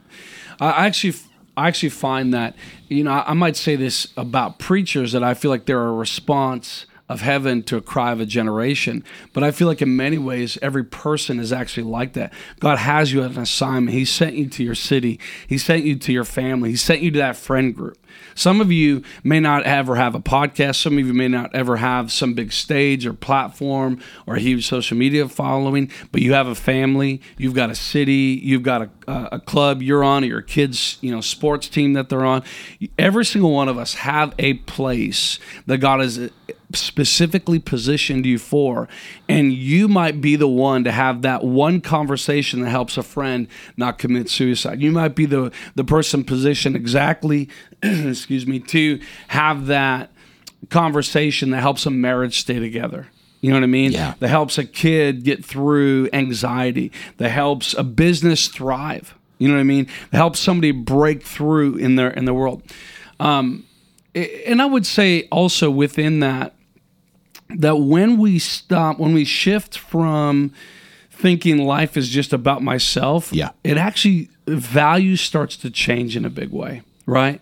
I 0.61 0.87
actually 0.87 1.15
I 1.57 1.67
actually 1.67 1.91
find 1.91 2.33
that 2.35 2.55
you 2.89 3.03
know 3.03 3.11
I, 3.11 3.31
I 3.31 3.33
might 3.35 3.57
say 3.57 3.75
this 3.75 4.09
about 4.17 4.61
preachers 4.61 5.11
that 5.13 5.25
I 5.25 5.35
feel 5.35 5.51
like 5.51 5.67
they're 5.67 5.89
a 5.89 5.93
response 5.93 6.87
of 7.09 7.21
heaven 7.23 7.63
to 7.65 7.77
a 7.77 7.81
cry 7.81 8.13
of 8.13 8.21
a 8.21 8.27
generation. 8.27 9.03
But 9.33 9.43
I 9.43 9.51
feel 9.51 9.67
like 9.67 9.83
in 9.83 9.97
many 9.97 10.19
ways, 10.19 10.59
every 10.61 10.85
person 10.85 11.41
is 11.41 11.53
actually 11.53 11.85
like 11.85 12.13
that. 12.15 12.33
God 12.61 12.79
has 12.79 13.13
you 13.13 13.23
an 13.23 13.39
assignment. 13.39 13.97
He 13.97 14.05
sent 14.05 14.35
you 14.35 14.49
to 14.51 14.65
your 14.65 14.75
city. 14.75 15.19
He 15.47 15.59
sent 15.59 15.85
you 15.85 15.97
to 15.97 16.13
your 16.13 16.25
family. 16.25 16.71
He 16.71 16.77
sent 16.77 17.01
you 17.01 17.11
to 17.13 17.19
that 17.19 17.37
friend 17.37 17.75
group. 17.75 17.99
Some 18.35 18.61
of 18.61 18.71
you 18.71 19.03
may 19.25 19.41
not 19.41 19.65
ever 19.65 19.97
have 19.97 20.15
a 20.15 20.21
podcast. 20.21 20.77
Some 20.77 20.99
of 20.99 21.07
you 21.07 21.13
may 21.13 21.29
not 21.29 21.55
ever 21.55 21.77
have 21.77 22.13
some 22.13 22.35
big 22.35 22.53
stage 22.53 23.07
or 23.07 23.13
platform 23.13 24.01
or 24.27 24.37
a 24.37 24.41
huge 24.41 24.67
social 24.67 24.97
media 24.97 25.29
following, 25.29 25.91
but 26.13 26.23
you 26.23 26.33
have 26.33 26.47
a 26.47 26.55
family, 26.55 27.21
you've 27.37 27.55
got 27.55 27.71
a 27.71 27.75
city, 27.75 28.41
you've 28.43 28.63
got 28.63 28.83
a, 28.83 29.29
a 29.33 29.41
club 29.41 29.83
you're 29.83 30.05
on, 30.05 30.25
or 30.25 30.27
your 30.27 30.43
kids' 30.43 30.99
you 31.01 31.11
know 31.11 31.21
sports 31.21 31.69
team 31.69 31.95
that 31.95 32.09
they're 32.09 32.25
on. 32.25 32.43
Every 32.99 33.25
single 33.25 33.53
one 33.53 33.69
of 33.69 33.79
us 33.79 33.95
have 33.95 34.35
a 34.39 34.55
place 34.55 35.39
that 35.67 35.79
God 35.79 36.01
has 36.01 36.31
specifically 36.75 37.59
positioned 37.59 38.27
you 38.27 38.39
for. 38.39 38.89
And 39.29 39.53
you 39.53 39.89
might 39.89 40.21
be 40.21 40.37
the 40.37 40.49
one 40.49 40.85
to 40.85 40.93
have 40.93 41.23
that 41.23 41.43
one 41.43 41.81
conversation 41.81 42.61
that 42.61 42.71
helps 42.71 42.97
a 42.97 43.03
friend 43.03 43.49
not 43.77 43.99
commit 43.99 44.29
suicide. 44.29 44.83
You 44.83 44.93
might 44.93 45.15
be 45.15 45.27
the, 45.27 45.51
the 45.75 45.85
person 45.85 46.25
positioned 46.25 46.77
exactly, 46.77 47.49
excuse 47.83 48.47
me, 48.47 48.61
to 48.61 49.01
have 49.29 49.67
that 49.67 50.11
conversation 50.71 51.51
that 51.51 51.61
helps 51.61 51.87
a 51.87 51.91
marriage 51.91 52.41
stay 52.41 52.59
together. 52.59 53.09
You 53.41 53.51
know 53.51 53.57
what 53.57 53.65
I 53.65 53.69
mean? 53.69 53.93
Yeah. 53.93 54.15
That 54.19 54.29
helps 54.29 54.59
a 54.59 54.65
kid 54.65 55.23
get 55.23 55.45
through 55.45 56.09
anxiety, 56.13 56.93
that 57.19 57.31
helps 57.31 57.73
a 57.75 57.85
business 57.85 58.49
thrive. 58.49 59.15
You 59.39 59.49
know 59.49 59.55
what 59.55 59.61
I 59.61 59.65
mean? 59.65 59.87
That 60.11 60.17
helps 60.19 60.41
somebody 60.41 60.73
break 60.73 61.23
through 61.23 61.77
in 61.77 61.95
their 61.95 62.11
in 62.11 62.25
the 62.25 62.35
world. 62.35 62.63
Um, 63.21 63.65
and 64.15 64.61
I 64.61 64.67
would 64.67 64.85
say 64.85 65.29
also 65.31 65.71
within 65.71 66.21
that, 66.21 66.55
that 67.57 67.77
when 67.81 68.19
we 68.19 68.39
stop, 68.39 68.99
when 68.99 69.13
we 69.15 69.25
shift 69.25 69.79
from 69.79 70.53
thinking 71.11 71.59
life 71.59 71.97
is 71.97 72.09
just 72.09 72.33
about 72.33 72.63
myself, 72.63 73.33
Yeah. 73.33 73.51
it 73.65 73.77
actually 73.77 74.29
value 74.47 75.17
starts 75.17 75.57
to 75.59 75.71
change 75.71 76.17
in 76.17 76.25
a 76.25 76.31
big 76.31 76.51
way, 76.51 76.83
right? 77.07 77.41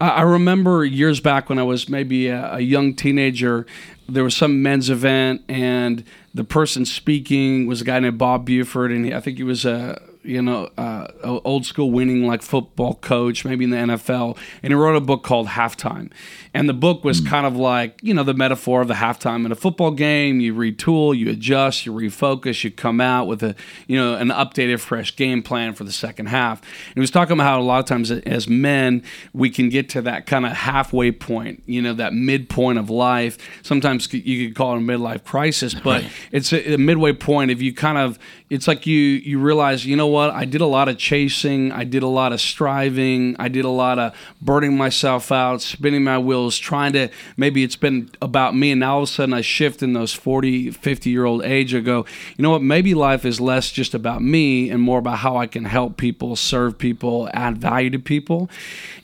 I 0.00 0.08
I 0.08 0.22
remember 0.22 0.84
years 0.84 1.18
back 1.20 1.48
when 1.48 1.58
I 1.58 1.64
was 1.64 1.88
maybe 1.88 2.28
a, 2.28 2.54
a 2.54 2.60
young 2.60 2.94
teenager, 2.94 3.66
there 4.08 4.22
was 4.24 4.36
some 4.36 4.62
men's 4.62 4.88
event, 4.88 5.42
and 5.48 6.04
the 6.32 6.44
person 6.44 6.84
speaking 6.86 7.66
was 7.66 7.80
a 7.80 7.84
guy 7.84 7.98
named 7.98 8.16
Bob 8.18 8.46
Buford, 8.46 8.92
and 8.92 9.04
he, 9.06 9.12
I 9.12 9.20
think 9.20 9.36
he 9.38 9.42
was 9.44 9.64
a 9.64 10.00
you 10.22 10.42
know 10.42 10.70
uh, 10.76 11.08
old 11.22 11.64
school 11.66 11.90
winning 11.90 12.26
like 12.26 12.42
football 12.42 12.94
coach, 12.94 13.44
maybe 13.44 13.64
in 13.64 13.70
the 13.70 13.76
NFL, 13.76 14.36
and 14.62 14.72
he 14.72 14.74
wrote 14.74 14.96
a 14.96 15.00
book 15.00 15.22
called 15.22 15.48
Halftime, 15.48 16.10
and 16.54 16.68
the 16.68 16.74
book 16.74 17.04
was 17.04 17.20
kind 17.20 17.46
of 17.46 17.56
like 17.56 17.98
you 18.02 18.12
know 18.12 18.24
the 18.24 18.34
metaphor 18.34 18.82
of 18.82 18.88
the 18.88 18.94
halftime 18.94 19.46
in 19.46 19.52
a 19.52 19.56
football 19.56 19.90
game. 19.90 20.40
You 20.40 20.54
retool, 20.54 21.16
you 21.16 21.30
adjust, 21.30 21.86
you 21.86 21.92
refocus, 21.92 22.64
you 22.64 22.70
come 22.70 23.00
out 23.00 23.26
with 23.26 23.42
a 23.42 23.54
you 23.86 23.98
know 23.98 24.14
an 24.14 24.28
updated, 24.28 24.80
fresh 24.80 25.14
game 25.14 25.42
plan 25.42 25.74
for 25.74 25.84
the 25.84 25.92
second 25.92 26.26
half. 26.26 26.60
And 26.60 26.94
he 26.94 27.00
was 27.00 27.10
talking 27.10 27.34
about 27.34 27.44
how 27.44 27.60
a 27.60 27.62
lot 27.62 27.78
of 27.78 27.86
times 27.86 28.10
as 28.10 28.48
men 28.48 29.02
we 29.32 29.50
can 29.50 29.68
get 29.68 29.88
to 29.90 30.02
that 30.02 30.26
kind 30.26 30.44
of 30.46 30.52
halfway 30.52 31.12
point, 31.12 31.62
you 31.66 31.80
know, 31.80 31.94
that 31.94 32.12
midpoint 32.12 32.78
of 32.78 32.90
life. 32.90 33.38
Sometimes 33.62 34.12
you 34.12 34.48
could 34.48 34.56
call 34.56 34.74
it 34.74 34.78
a 34.78 34.80
midlife 34.80 35.24
crisis, 35.24 35.74
but 35.74 36.04
it's 36.32 36.52
a, 36.52 36.74
a 36.74 36.78
midway 36.78 37.12
point. 37.12 37.50
If 37.50 37.62
you 37.62 37.72
kind 37.72 37.98
of, 37.98 38.18
it's 38.50 38.66
like 38.66 38.86
you 38.86 38.98
you 38.98 39.38
realize, 39.38 39.86
you 39.86 39.96
know 39.96 40.07
what, 40.08 40.30
I 40.30 40.44
did 40.44 40.60
a 40.60 40.66
lot 40.66 40.88
of 40.88 40.98
chasing, 40.98 41.70
I 41.72 41.84
did 41.84 42.02
a 42.02 42.06
lot 42.08 42.32
of 42.32 42.40
striving, 42.40 43.36
I 43.38 43.48
did 43.48 43.64
a 43.64 43.70
lot 43.70 43.98
of 43.98 44.14
burning 44.42 44.76
myself 44.76 45.30
out, 45.30 45.62
spinning 45.62 46.04
my 46.04 46.18
wheels, 46.18 46.58
trying 46.58 46.92
to. 46.94 47.08
Maybe 47.36 47.62
it's 47.62 47.76
been 47.76 48.10
about 48.20 48.56
me, 48.56 48.72
and 48.72 48.80
now 48.80 48.94
all 48.96 49.02
of 49.02 49.08
a 49.08 49.12
sudden 49.12 49.34
I 49.34 49.40
shift 49.40 49.82
in 49.82 49.92
those 49.92 50.12
40, 50.12 50.70
50 50.70 51.10
year 51.10 51.24
old 51.24 51.44
age. 51.44 51.74
I 51.74 51.80
go, 51.80 52.04
you 52.36 52.42
know 52.42 52.50
what, 52.50 52.62
maybe 52.62 52.94
life 52.94 53.24
is 53.24 53.40
less 53.40 53.70
just 53.70 53.94
about 53.94 54.22
me 54.22 54.70
and 54.70 54.82
more 54.82 54.98
about 54.98 55.18
how 55.18 55.36
I 55.36 55.46
can 55.46 55.64
help 55.64 55.96
people, 55.96 56.36
serve 56.36 56.78
people, 56.78 57.28
add 57.32 57.58
value 57.58 57.90
to 57.90 57.98
people. 57.98 58.50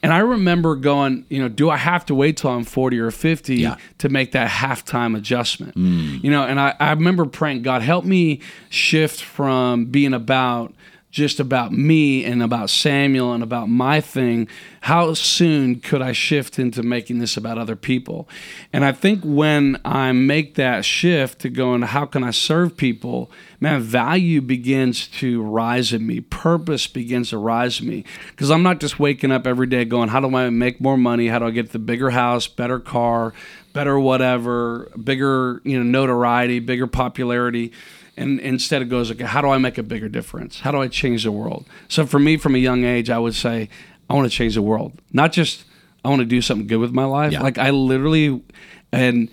And 0.02 0.12
I 0.12 0.18
remember 0.18 0.76
going, 0.76 1.24
you 1.28 1.40
know, 1.40 1.48
do 1.48 1.70
I 1.70 1.76
have 1.76 2.04
to 2.06 2.14
wait 2.14 2.36
till 2.36 2.50
I'm 2.50 2.64
40 2.64 2.98
or 2.98 3.10
50 3.10 3.56
Yeah. 3.56 3.76
to 3.98 4.08
make 4.08 4.32
that 4.32 4.50
halftime 4.50 5.16
adjustment? 5.16 5.74
Mm. 5.76 6.22
You 6.22 6.30
know, 6.30 6.44
and 6.44 6.60
I, 6.60 6.74
I 6.78 6.90
remember 6.92 7.24
praying, 7.24 7.62
God, 7.62 7.82
help 7.82 8.04
me 8.04 8.40
shift 8.68 9.22
from 9.22 9.86
being 9.86 10.12
about 10.14 10.74
just 11.14 11.38
about 11.38 11.70
me 11.70 12.24
and 12.24 12.42
about 12.42 12.68
Samuel 12.68 13.32
and 13.32 13.42
about 13.44 13.68
my 13.68 14.00
thing. 14.00 14.48
How 14.80 15.14
soon 15.14 15.78
could 15.78 16.02
I 16.02 16.10
shift 16.10 16.58
into 16.58 16.82
making 16.82 17.20
this 17.20 17.36
about 17.36 17.56
other 17.56 17.76
people? 17.76 18.28
And 18.72 18.84
I 18.84 18.90
think 18.90 19.22
when 19.22 19.80
I 19.84 20.10
make 20.10 20.56
that 20.56 20.84
shift 20.84 21.38
to 21.42 21.50
going, 21.50 21.82
how 21.82 22.04
can 22.04 22.24
I 22.24 22.32
serve 22.32 22.76
people? 22.76 23.30
Man, 23.60 23.80
value 23.80 24.40
begins 24.40 25.06
to 25.20 25.40
rise 25.40 25.92
in 25.92 26.04
me. 26.04 26.18
Purpose 26.20 26.88
begins 26.88 27.30
to 27.30 27.38
rise 27.38 27.80
in 27.80 27.88
me. 27.88 28.04
Because 28.30 28.50
I'm 28.50 28.64
not 28.64 28.80
just 28.80 28.98
waking 28.98 29.30
up 29.30 29.46
every 29.46 29.68
day 29.68 29.84
going, 29.84 30.08
how 30.08 30.18
do 30.18 30.34
I 30.34 30.50
make 30.50 30.80
more 30.80 30.98
money? 30.98 31.28
How 31.28 31.38
do 31.38 31.46
I 31.46 31.52
get 31.52 31.70
the 31.70 31.78
bigger 31.78 32.10
house, 32.10 32.48
better 32.48 32.80
car, 32.80 33.32
better 33.72 34.00
whatever, 34.00 34.90
bigger, 35.00 35.60
you 35.62 35.78
know, 35.78 35.84
notoriety, 35.84 36.58
bigger 36.58 36.88
popularity 36.88 37.72
and 38.16 38.40
instead 38.40 38.82
it 38.82 38.86
goes 38.86 39.10
okay 39.10 39.24
how 39.24 39.40
do 39.40 39.48
i 39.48 39.58
make 39.58 39.78
a 39.78 39.82
bigger 39.82 40.08
difference? 40.08 40.60
How 40.60 40.70
do 40.70 40.80
i 40.80 40.88
change 40.88 41.24
the 41.24 41.32
world? 41.32 41.66
So 41.88 42.06
for 42.06 42.18
me 42.18 42.36
from 42.36 42.54
a 42.54 42.58
young 42.58 42.84
age 42.84 43.10
i 43.10 43.18
would 43.18 43.34
say 43.34 43.68
i 44.08 44.14
want 44.14 44.30
to 44.30 44.36
change 44.36 44.54
the 44.54 44.62
world. 44.62 44.92
Not 45.12 45.32
just 45.32 45.64
i 46.04 46.08
want 46.08 46.20
to 46.20 46.26
do 46.26 46.40
something 46.40 46.66
good 46.66 46.78
with 46.78 46.92
my 46.92 47.04
life. 47.04 47.32
Yeah. 47.32 47.42
like 47.42 47.58
i 47.58 47.70
literally 47.70 48.42
and 48.92 49.28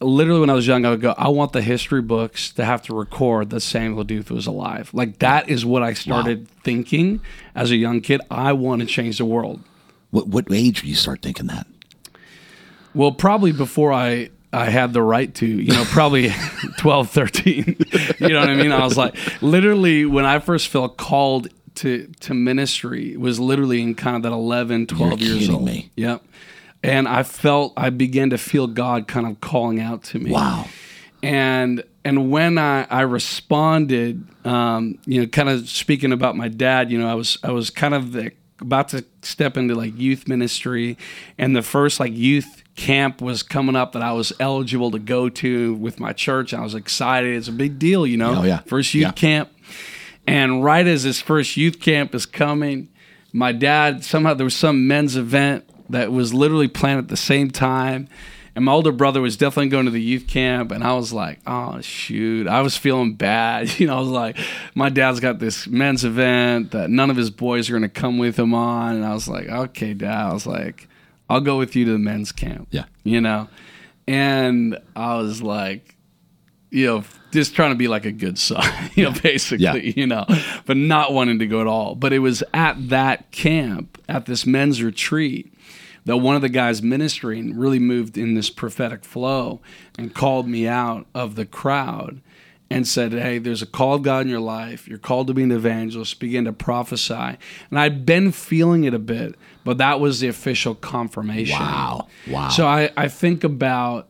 literally 0.00 0.40
when 0.40 0.50
i 0.50 0.54
was 0.54 0.66
young 0.66 0.84
i 0.84 0.90
would 0.90 1.00
go 1.00 1.14
i 1.16 1.28
want 1.28 1.52
the 1.52 1.62
history 1.62 2.02
books 2.02 2.50
to 2.52 2.64
have 2.64 2.82
to 2.82 2.94
record 2.94 3.50
that 3.50 3.60
samuel 3.60 4.04
Deuth 4.04 4.30
was 4.30 4.46
alive. 4.46 4.90
Like 4.92 5.18
that 5.20 5.48
is 5.48 5.64
what 5.64 5.82
i 5.82 5.92
started 5.94 6.48
thinking 6.62 7.20
as 7.54 7.70
a 7.70 7.76
young 7.76 8.00
kid. 8.00 8.20
I 8.30 8.52
want 8.52 8.80
to 8.80 8.86
change 8.86 9.18
the 9.18 9.24
world. 9.24 9.62
What 10.10 10.28
what 10.28 10.46
age 10.52 10.82
do 10.82 10.88
you 10.88 10.94
start 10.94 11.22
thinking 11.22 11.46
that? 11.46 11.66
Well, 12.94 13.10
probably 13.10 13.50
before 13.50 13.92
I 13.92 14.30
I 14.54 14.66
had 14.70 14.92
the 14.92 15.02
right 15.02 15.34
to, 15.36 15.46
you 15.46 15.72
know, 15.72 15.84
probably 15.86 16.30
12, 16.78 17.10
13. 17.10 17.76
you 18.20 18.28
know 18.28 18.40
what 18.40 18.48
I 18.50 18.54
mean? 18.54 18.72
I 18.72 18.84
was 18.84 18.96
like 18.96 19.16
literally 19.42 20.06
when 20.06 20.24
I 20.24 20.38
first 20.38 20.68
felt 20.68 20.96
called 20.96 21.48
to 21.76 22.06
to 22.20 22.34
ministry 22.34 23.12
it 23.14 23.20
was 23.20 23.40
literally 23.40 23.82
in 23.82 23.94
kind 23.96 24.14
of 24.16 24.22
that 24.22 24.32
11, 24.32 24.86
12 24.86 25.20
You're 25.20 25.36
years 25.36 25.50
old. 25.50 25.64
me. 25.64 25.90
Yep. 25.96 26.22
And 26.84 27.08
I 27.08 27.22
felt 27.24 27.72
I 27.76 27.90
began 27.90 28.30
to 28.30 28.38
feel 28.38 28.66
God 28.68 29.08
kind 29.08 29.26
of 29.26 29.40
calling 29.40 29.80
out 29.80 30.04
to 30.04 30.18
me 30.20 30.30
Wow. 30.30 30.66
and 31.22 31.82
and 32.04 32.30
when 32.30 32.58
I, 32.58 32.86
I 32.90 33.00
responded, 33.00 34.26
um, 34.44 34.98
you 35.06 35.20
know, 35.22 35.26
kind 35.26 35.48
of 35.48 35.68
speaking 35.68 36.12
about 36.12 36.36
my 36.36 36.48
dad, 36.48 36.90
you 36.90 36.98
know, 36.98 37.08
I 37.08 37.14
was 37.14 37.38
I 37.42 37.50
was 37.50 37.70
kind 37.70 37.94
of 37.94 38.12
the, 38.12 38.30
about 38.60 38.88
to 38.90 39.04
step 39.22 39.56
into 39.56 39.74
like 39.74 39.98
youth 39.98 40.28
ministry, 40.28 40.96
and 41.38 41.56
the 41.56 41.62
first 41.62 41.98
like 42.00 42.12
youth 42.12 42.62
camp 42.76 43.20
was 43.22 43.42
coming 43.42 43.76
up 43.76 43.92
that 43.92 44.02
I 44.02 44.12
was 44.12 44.32
eligible 44.40 44.90
to 44.92 44.98
go 44.98 45.28
to 45.28 45.74
with 45.74 46.00
my 46.00 46.12
church. 46.12 46.52
And 46.52 46.60
I 46.60 46.64
was 46.64 46.74
excited. 46.74 47.34
It's 47.36 47.48
a 47.48 47.52
big 47.52 47.78
deal, 47.78 48.06
you 48.06 48.16
know. 48.16 48.40
Oh, 48.40 48.42
yeah. 48.44 48.60
First 48.66 48.94
youth 48.94 49.02
Yeah. 49.02 49.12
camp, 49.12 49.50
and 50.26 50.64
right 50.64 50.86
as 50.86 51.02
this 51.04 51.20
first 51.20 51.56
youth 51.56 51.80
camp 51.80 52.14
is 52.14 52.26
coming, 52.26 52.88
my 53.32 53.52
dad 53.52 54.04
somehow 54.04 54.34
there 54.34 54.44
was 54.44 54.56
some 54.56 54.86
men's 54.88 55.16
event 55.16 55.64
that 55.90 56.10
was 56.12 56.32
literally 56.32 56.68
planned 56.68 56.98
at 56.98 57.08
the 57.08 57.16
same 57.16 57.50
time. 57.50 58.08
And 58.56 58.64
my 58.64 58.70
older 58.72 58.92
brother 58.92 59.20
was 59.20 59.36
definitely 59.36 59.68
going 59.70 59.86
to 59.86 59.90
the 59.90 60.00
youth 60.00 60.28
camp, 60.28 60.70
and 60.70 60.84
I 60.84 60.92
was 60.94 61.12
like, 61.12 61.40
"Oh 61.44 61.80
shoot!" 61.80 62.46
I 62.46 62.60
was 62.62 62.76
feeling 62.76 63.14
bad. 63.14 63.68
You 63.80 63.88
know, 63.88 63.96
I 63.96 64.00
was 64.00 64.08
like, 64.08 64.38
"My 64.76 64.90
dad's 64.90 65.18
got 65.18 65.40
this 65.40 65.66
men's 65.66 66.04
event 66.04 66.70
that 66.70 66.88
none 66.88 67.10
of 67.10 67.16
his 67.16 67.30
boys 67.30 67.68
are 67.68 67.72
going 67.72 67.82
to 67.82 67.88
come 67.88 68.16
with 68.18 68.38
him 68.38 68.54
on," 68.54 68.94
and 68.94 69.04
I 69.04 69.12
was 69.12 69.26
like, 69.26 69.48
"Okay, 69.48 69.92
Dad." 69.92 70.26
I 70.28 70.32
was 70.32 70.46
like, 70.46 70.86
"I'll 71.34 71.40
go 71.40 71.58
with 71.58 71.74
you 71.76 71.84
to 71.86 71.92
the 71.92 71.98
men's 71.98 72.32
camp." 72.32 72.68
Yeah. 72.70 72.84
you 73.02 73.20
know, 73.20 73.48
and 74.06 74.78
I 74.96 75.16
was 75.16 75.42
like, 75.42 75.96
you 76.70 76.86
know, 76.86 77.04
just 77.32 77.54
trying 77.54 77.70
to 77.72 77.76
be 77.76 77.88
like 77.88 78.04
a 78.04 78.12
good 78.12 78.38
son, 78.38 78.64
you 78.94 79.04
know, 79.04 79.12
basically, 79.22 79.64
Yeah. 79.64 79.74
you 79.96 80.06
know, 80.06 80.24
but 80.66 80.76
not 80.76 81.12
wanting 81.12 81.38
to 81.40 81.46
go 81.46 81.60
at 81.60 81.66
all. 81.66 81.94
But 81.94 82.12
it 82.12 82.18
was 82.20 82.42
at 82.52 82.88
that 82.88 83.30
camp, 83.32 84.00
at 84.08 84.26
this 84.26 84.44
men's 84.46 84.82
retreat, 84.82 85.52
that 86.04 86.18
one 86.18 86.36
of 86.36 86.42
the 86.42 86.48
guys 86.48 86.82
ministering 86.82 87.56
really 87.56 87.78
moved 87.78 88.18
in 88.18 88.34
this 88.34 88.50
prophetic 88.50 89.04
flow 89.04 89.60
and 89.98 90.14
called 90.14 90.46
me 90.48 90.66
out 90.68 91.06
of 91.14 91.34
the 91.34 91.46
crowd 91.46 92.20
and 92.70 92.86
said, 92.88 93.12
Hey, 93.12 93.38
there's 93.38 93.62
a 93.62 93.66
call 93.66 93.94
of 93.94 94.02
God 94.02 94.22
in 94.22 94.28
your 94.28 94.40
life. 94.40 94.86
You're 94.88 94.98
called 94.98 95.28
to 95.28 95.34
be 95.34 95.42
an 95.44 95.52
evangelist. 95.52 96.18
Begin 96.20 96.44
to 96.44 96.52
prophesy. 96.52 97.36
And 97.70 97.78
I'd 97.78 98.04
been 98.04 98.32
feeling 98.32 98.84
it 98.84 98.92
a 98.94 98.98
bit, 98.98 99.34
but 99.64 99.78
that 99.78 100.00
was 100.00 100.20
the 100.20 100.28
official 100.28 100.74
confirmation. 100.74 101.58
Wow. 101.58 102.08
Wow. 102.28 102.48
So 102.50 102.66
I, 102.66 102.90
I 102.96 103.08
think 103.08 103.44
about 103.44 104.08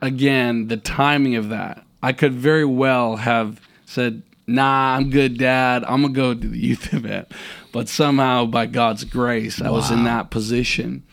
again 0.00 0.68
the 0.68 0.76
timing 0.76 1.36
of 1.36 1.50
that. 1.50 1.84
I 2.02 2.12
could 2.12 2.32
very 2.32 2.64
well 2.64 3.16
have 3.16 3.60
said, 3.84 4.22
nah, 4.46 4.96
I'm 4.96 5.10
good, 5.10 5.38
dad. 5.38 5.84
I'm 5.84 6.02
going 6.02 6.14
to 6.14 6.20
go 6.20 6.34
to 6.34 6.48
the 6.48 6.58
youth 6.58 6.94
event. 6.94 7.30
But 7.72 7.88
somehow, 7.88 8.46
by 8.46 8.66
God's 8.66 9.04
grace, 9.04 9.60
I 9.60 9.70
was 9.70 9.90
in 9.90 10.04
that 10.04 10.30
position. 10.30 11.04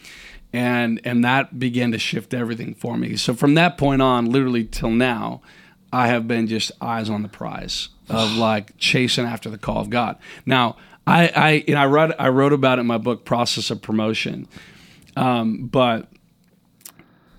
And, 0.54 1.02
and 1.04 1.24
that 1.26 1.60
began 1.60 1.92
to 1.92 2.00
shift 2.00 2.34
everything 2.34 2.74
for 2.74 2.98
me. 2.98 3.16
So 3.16 3.34
from 3.34 3.56
that 3.56 3.78
point 3.78 4.02
on, 4.02 4.32
literally 4.32 4.64
till 4.64 4.90
now, 4.90 5.42
I 5.92 6.08
have 6.08 6.28
been 6.28 6.48
just 6.48 6.72
eyes 6.82 7.10
on 7.10 7.22
the 7.22 7.28
prize 7.28 7.90
of 8.10 8.32
like 8.38 8.78
chasing 8.78 9.26
after 9.26 9.50
the 9.50 9.58
call 9.58 9.82
of 9.82 9.90
God. 9.90 10.18
Now, 10.46 10.78
I 11.08 11.32
I 11.36 11.64
and 11.68 11.78
I 11.78 11.86
wrote 11.86 12.14
I 12.20 12.30
wrote 12.30 12.54
about 12.54 12.78
it 12.78 12.82
in 12.82 12.88
my 12.88 12.98
book 12.98 13.26
Process 13.26 13.72
of 13.72 13.82
Promotion. 13.82 14.48
Um, 15.16 15.68
but 15.68 16.08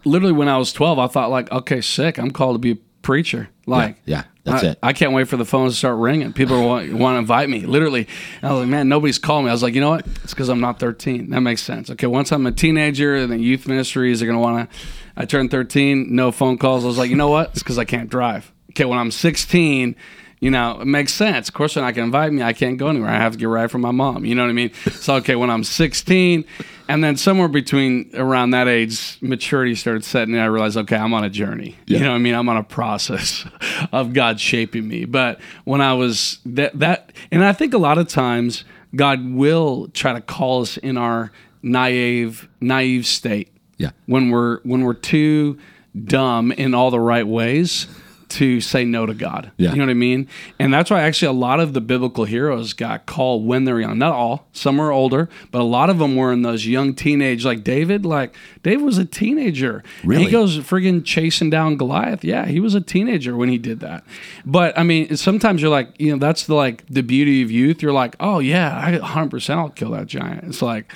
literally 0.04 0.32
when 0.32 0.48
I 0.48 0.58
was 0.58 0.72
12, 0.72 0.98
I 0.98 1.06
thought 1.06 1.30
like, 1.30 1.50
okay, 1.52 1.80
sick, 1.80 2.18
I'm 2.18 2.30
called 2.30 2.56
to 2.56 2.58
be 2.58 2.72
a 2.72 2.78
preacher. 3.02 3.48
Like, 3.66 4.00
yeah, 4.04 4.24
that's 4.44 4.64
I, 4.64 4.66
it. 4.68 4.78
I 4.82 4.92
can't 4.92 5.12
wait 5.12 5.28
for 5.28 5.36
the 5.36 5.44
phones 5.44 5.74
to 5.74 5.78
start 5.78 5.98
ringing. 5.98 6.32
People 6.32 6.66
want, 6.66 6.92
want 6.94 7.14
to 7.14 7.18
invite 7.18 7.48
me, 7.48 7.66
literally. 7.66 8.08
And 8.40 8.50
I 8.50 8.52
was 8.52 8.60
like, 8.60 8.68
man, 8.68 8.88
nobody's 8.88 9.18
calling 9.18 9.44
me. 9.44 9.50
I 9.50 9.54
was 9.54 9.62
like, 9.62 9.74
you 9.74 9.80
know 9.80 9.90
what? 9.90 10.06
It's 10.06 10.32
because 10.32 10.48
I'm 10.48 10.60
not 10.60 10.80
13. 10.80 11.30
That 11.30 11.40
makes 11.40 11.62
sense. 11.62 11.90
Okay, 11.90 12.06
once 12.06 12.32
I'm 12.32 12.46
a 12.46 12.52
teenager, 12.52 13.14
and 13.14 13.30
the 13.30 13.38
youth 13.38 13.68
ministries 13.68 14.22
are 14.22 14.26
going 14.26 14.36
to 14.36 14.42
want 14.42 14.70
to. 14.70 14.76
I 15.16 15.24
turned 15.24 15.50
13, 15.50 16.14
no 16.14 16.32
phone 16.32 16.58
calls. 16.58 16.84
I 16.84 16.88
was 16.88 16.98
like, 16.98 17.10
you 17.10 17.16
know 17.16 17.28
what? 17.28 17.50
It's 17.50 17.62
because 17.62 17.78
I 17.78 17.84
can't 17.84 18.08
drive. 18.08 18.52
Okay, 18.70 18.84
when 18.84 18.98
I'm 18.98 19.10
16, 19.10 19.96
you 20.40 20.50
know, 20.50 20.80
it 20.80 20.86
makes 20.86 21.12
sense. 21.12 21.48
Of 21.48 21.54
course, 21.54 21.74
they're 21.74 21.82
not 21.82 21.94
going 21.94 22.10
to 22.10 22.16
invite 22.16 22.32
me. 22.32 22.42
I 22.42 22.52
can't 22.52 22.78
go 22.78 22.88
anywhere. 22.88 23.10
I 23.10 23.16
have 23.16 23.32
to 23.32 23.38
get 23.38 23.46
right 23.46 23.70
from 23.70 23.80
my 23.80 23.90
mom. 23.90 24.24
You 24.24 24.34
know 24.34 24.42
what 24.42 24.50
I 24.50 24.54
mean? 24.54 24.70
So, 24.98 25.14
okay, 25.16 25.36
when 25.36 25.48
I'm 25.48 25.64
16, 25.64 26.44
and 26.88 27.04
then 27.04 27.16
somewhere 27.16 27.48
between 27.48 28.10
around 28.14 28.50
that 28.50 28.68
age, 28.68 29.16
maturity 29.20 29.74
started 29.74 30.04
setting 30.04 30.34
in. 30.34 30.40
I 30.40 30.46
realized, 30.46 30.76
okay, 30.76 30.96
I'm 30.96 31.14
on 31.14 31.24
a 31.24 31.30
journey. 31.30 31.76
You 31.86 32.00
know 32.00 32.10
what 32.10 32.16
I 32.16 32.18
mean? 32.18 32.34
I'm 32.34 32.48
on 32.48 32.56
a 32.56 32.64
process 32.64 33.46
of 33.92 34.12
God 34.12 34.40
shaping 34.40 34.88
me. 34.88 35.04
But 35.04 35.40
when 35.64 35.80
I 35.80 35.94
was 35.94 36.40
that, 36.46 36.78
that, 36.78 37.12
and 37.30 37.44
I 37.44 37.52
think 37.52 37.74
a 37.74 37.78
lot 37.78 37.96
of 37.96 38.08
times 38.08 38.64
God 38.94 39.30
will 39.30 39.88
try 39.88 40.12
to 40.12 40.20
call 40.20 40.62
us 40.62 40.76
in 40.78 40.96
our 40.96 41.30
naive, 41.62 42.48
naive 42.60 43.06
state. 43.06 43.52
Yeah. 43.76 43.90
When 44.06 44.30
we're 44.30 44.60
when 44.62 44.82
we're 44.82 44.94
too 44.94 45.58
dumb 46.04 46.52
in 46.52 46.74
all 46.74 46.90
the 46.90 47.00
right 47.00 47.26
ways 47.26 47.86
to 48.28 48.60
say 48.60 48.84
no 48.84 49.06
to 49.06 49.14
God. 49.14 49.50
Yeah. 49.56 49.70
You 49.70 49.76
know 49.76 49.84
what 49.84 49.90
I 49.90 49.94
mean? 49.94 50.28
And 50.58 50.72
that's 50.72 50.90
why 50.90 51.02
actually 51.02 51.28
a 51.28 51.32
lot 51.32 51.60
of 51.60 51.72
the 51.72 51.80
biblical 51.80 52.24
heroes 52.24 52.72
got 52.72 53.06
called 53.06 53.46
when 53.46 53.64
they're 53.64 53.80
young. 53.80 53.98
Not 53.98 54.12
all, 54.12 54.46
some 54.52 54.80
are 54.80 54.92
older, 54.92 55.28
but 55.50 55.60
a 55.60 55.64
lot 55.64 55.90
of 55.90 55.98
them 55.98 56.16
were 56.16 56.32
in 56.32 56.42
those 56.42 56.66
young 56.66 56.94
teenage, 56.94 57.44
like 57.44 57.64
David. 57.64 58.04
Like 58.04 58.34
David 58.62 58.84
was 58.84 58.98
a 58.98 59.04
teenager. 59.04 59.82
Really? 60.04 60.24
he 60.24 60.30
goes 60.30 60.58
friggin' 60.58 61.04
chasing 61.04 61.50
down 61.50 61.76
Goliath. 61.76 62.24
Yeah, 62.24 62.46
he 62.46 62.60
was 62.60 62.74
a 62.74 62.80
teenager 62.80 63.36
when 63.36 63.48
he 63.48 63.58
did 63.58 63.80
that. 63.80 64.04
But 64.44 64.78
I 64.78 64.82
mean, 64.82 65.16
sometimes 65.16 65.62
you're 65.62 65.70
like, 65.70 65.88
you 65.98 66.12
know, 66.12 66.18
that's 66.18 66.46
the 66.46 66.54
like 66.54 66.84
the 66.86 67.02
beauty 67.02 67.42
of 67.42 67.50
youth. 67.50 67.82
You're 67.82 67.92
like, 67.92 68.16
oh 68.20 68.38
yeah, 68.40 68.76
I 68.76 68.92
100 68.98 69.30
percent 69.30 69.58
I'll 69.58 69.70
kill 69.70 69.90
that 69.92 70.06
giant. 70.06 70.44
It's 70.44 70.62
like. 70.62 70.92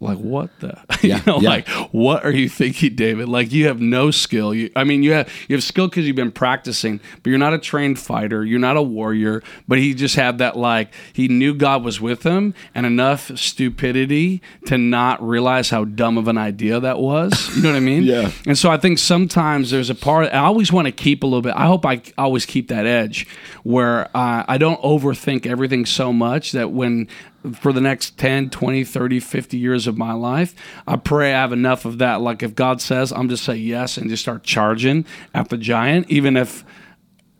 Like 0.00 0.18
what 0.18 0.50
the? 0.60 0.78
Yeah, 1.02 1.16
you 1.16 1.22
know, 1.26 1.40
yeah. 1.40 1.48
like 1.48 1.68
what 1.92 2.26
are 2.26 2.30
you 2.30 2.48
thinking, 2.48 2.94
David? 2.94 3.26
Like 3.28 3.52
you 3.52 3.68
have 3.68 3.80
no 3.80 4.10
skill. 4.10 4.52
You, 4.52 4.70
I 4.76 4.84
mean, 4.84 5.02
you 5.02 5.12
have 5.12 5.32
you 5.48 5.56
have 5.56 5.64
skill 5.64 5.88
because 5.88 6.06
you've 6.06 6.16
been 6.16 6.32
practicing, 6.32 7.00
but 7.22 7.30
you're 7.30 7.38
not 7.38 7.54
a 7.54 7.58
trained 7.58 7.98
fighter. 7.98 8.44
You're 8.44 8.58
not 8.58 8.76
a 8.76 8.82
warrior. 8.82 9.42
But 9.66 9.78
he 9.78 9.94
just 9.94 10.16
had 10.16 10.38
that 10.38 10.56
like 10.56 10.92
he 11.14 11.28
knew 11.28 11.54
God 11.54 11.82
was 11.82 12.02
with 12.02 12.22
him, 12.22 12.52
and 12.74 12.84
enough 12.84 13.30
stupidity 13.38 14.42
to 14.66 14.76
not 14.76 15.26
realize 15.26 15.70
how 15.70 15.84
dumb 15.84 16.18
of 16.18 16.28
an 16.28 16.38
idea 16.38 16.80
that 16.80 16.98
was. 16.98 17.48
You 17.60 17.64
know 17.66 17.72
what 17.72 17.76
I 17.76 17.80
mean? 17.80 18.04
Yeah. 18.04 18.30
And 18.46 18.56
so 18.56 18.70
I 18.70 18.78
think 18.78 18.98
sometimes 18.98 19.70
there's 19.70 19.90
a 19.90 19.94
part. 19.94 20.32
I 20.32 20.38
always 20.38 20.72
want 20.72 20.86
to 20.86 20.92
keep 20.92 21.22
a 21.22 21.26
little 21.26 21.42
bit. 21.42 21.54
I 21.54 21.66
hope 21.66 21.84
I 21.84 22.00
always 22.16 22.46
keep 22.46 22.68
that 22.68 22.86
edge 22.86 23.26
where 23.64 24.04
uh, 24.16 24.44
I 24.48 24.56
don't 24.56 24.80
overthink 24.80 25.46
everything 25.46 25.84
so 25.84 26.10
much 26.10 26.52
that 26.52 26.70
when 26.70 27.08
for 27.54 27.72
the 27.72 27.80
next 27.80 28.18
10 28.18 28.50
20 28.50 28.84
30 28.84 29.18
50 29.20 29.56
years 29.56 29.86
of 29.86 29.96
my 29.96 30.12
life 30.12 30.54
i 30.86 30.94
pray 30.94 31.32
i 31.32 31.40
have 31.40 31.52
enough 31.52 31.84
of 31.86 31.96
that 31.98 32.20
like 32.20 32.42
if 32.42 32.54
god 32.54 32.80
says 32.82 33.12
i'm 33.12 33.28
just 33.30 33.44
say 33.44 33.54
yes 33.54 33.96
and 33.96 34.10
just 34.10 34.22
start 34.22 34.42
charging 34.42 35.06
at 35.32 35.48
the 35.48 35.56
giant 35.56 36.08
even 36.10 36.36
if 36.36 36.64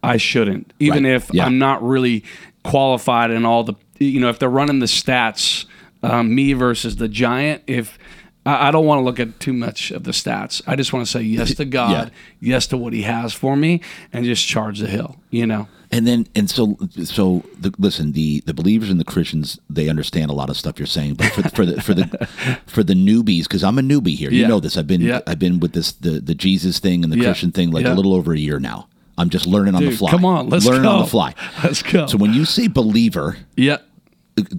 i 0.03 0.17
shouldn't 0.17 0.73
even 0.79 1.05
Right. 1.05 1.15
if 1.17 1.31
Yeah. 1.35 1.45
i'm 1.45 1.59
not 1.59 1.83
really 1.83 2.25
qualified 2.65 3.31
in 3.31 3.45
all 3.45 3.63
the 3.63 3.75
you 3.99 4.21
know 4.21 4.31
if 4.31 4.39
they're 4.39 4.49
running 4.49 4.79
the 4.79 4.87
stats 4.87 5.67
um, 6.03 6.35
me 6.35 6.55
versus 6.55 6.97
the 6.97 7.09
giant 7.09 7.63
if 7.67 7.99
I 8.47 8.69
I 8.69 8.71
don't 8.71 8.87
want 8.87 9.01
to 9.01 9.05
look 9.05 9.21
at 9.21 9.39
too 9.41 9.53
much 9.53 9.91
of 9.91 10.05
the 10.05 10.13
stats. 10.13 10.63
I 10.67 10.77
just 10.77 10.93
want 10.93 11.05
to 11.07 11.11
say 11.11 11.21
yes 11.23 11.55
to 11.55 11.65
God, 11.81 12.11
yes 12.41 12.67
to 12.69 12.77
what 12.77 12.93
He 12.93 13.03
has 13.03 13.33
for 13.33 13.57
me, 13.57 13.81
and 14.13 14.25
just 14.25 14.47
charge 14.47 14.79
the 14.79 14.87
hill. 14.89 15.17
You 15.31 15.47
know, 15.47 15.69
And 15.93 16.07
then, 16.09 16.27
and 16.35 16.51
so, 16.51 16.77
so 17.05 17.45
the, 17.59 17.73
listen, 17.79 18.13
the 18.13 18.43
the 18.47 18.55
believers 18.55 18.91
and 18.91 18.99
the 18.99 19.05
Christians, 19.05 19.59
they 19.69 19.89
understand 19.89 20.31
a 20.31 20.35
lot 20.35 20.51
of 20.51 20.57
stuff 20.57 20.79
you're 20.79 20.87
saying, 20.87 21.15
but 21.15 21.27
for 21.33 21.43
the, 21.43 21.51
for 21.51 21.65
the 21.65 21.81
for 21.83 21.95
the 21.95 22.29
for 22.67 22.83
the 22.83 22.95
newbies, 22.95 23.43
because 23.45 23.63
I'm 23.63 23.79
a 23.79 23.83
newbie 23.83 24.17
here, 24.17 24.31
you 24.31 24.47
know 24.49 24.61
this. 24.61 24.77
I've 24.77 24.87
been 24.87 25.01
Yeah. 25.03 25.21
I've 25.27 25.39
been 25.39 25.61
with 25.61 25.73
this 25.73 25.93
the 25.93 26.21
the 26.21 26.35
Jesus 26.35 26.79
thing 26.81 27.05
and 27.05 27.13
the 27.13 27.19
Yeah. 27.19 27.25
Christian 27.25 27.53
thing 27.53 27.71
like 27.71 27.85
Yeah. 27.85 27.95
a 27.95 27.97
little 27.97 28.15
over 28.15 28.33
a 28.33 28.39
year 28.39 28.59
now. 28.59 28.89
I'm 29.19 29.29
just 29.29 29.47
learning 29.47 29.75
on 29.75 29.85
the 29.85 29.91
fly. 29.91 30.11
come 30.11 30.25
on, 30.25 30.49
let's 30.49 30.65
learn 30.65 30.87
on 30.87 31.01
the 31.01 31.07
fly. 31.07 31.35
Let's 31.63 31.83
go. 31.83 32.07
So 32.07 32.17
when 32.17 32.33
you 32.33 32.47
say 32.47 32.69
believer, 32.69 33.37
yeah, 33.55 33.77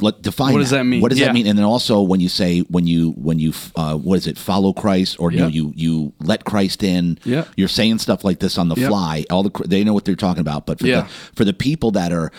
let, 0.02 0.22
define 0.22 0.54
What 0.54 0.60
does 0.60 0.70
that 0.72 0.86
mean? 0.86 1.02
What 1.02 1.10
does 1.10 1.20
Yeah. 1.20 1.28
that 1.28 1.34
mean? 1.34 1.48
And 1.48 1.58
then 1.58 1.66
also 1.66 2.02
when 2.02 2.20
you 2.20 2.30
say 2.30 2.60
when 2.62 2.86
you 2.88 3.12
when 3.12 3.40
you 3.40 3.54
uh, 3.76 3.96
what 3.96 4.16
is 4.18 4.28
it? 4.28 4.38
Follow 4.38 4.74
Christ 4.74 5.16
or 5.20 5.32
Yeah. 5.32 5.48
you, 5.48 5.68
you 5.68 5.74
you 5.76 6.14
let 6.20 6.44
Christ 6.46 6.84
in. 6.84 7.18
Yeah. 7.24 7.46
You're 7.56 7.68
saying 7.68 8.00
stuff 8.00 8.24
like 8.24 8.40
this 8.40 8.58
on 8.58 8.70
the 8.70 8.76
Yeah. 8.76 8.90
fly. 8.90 9.26
All 9.30 9.44
the 9.44 9.52
they 9.68 9.84
know 9.84 9.94
what 9.94 10.06
they're 10.06 10.16
talking 10.16 10.42
about. 10.42 10.66
But 10.66 10.80
for 10.80 10.86
the 10.86 11.08
for 11.36 11.46
the 11.46 11.54
people 11.54 11.92
that 11.92 12.12
are 12.12 12.32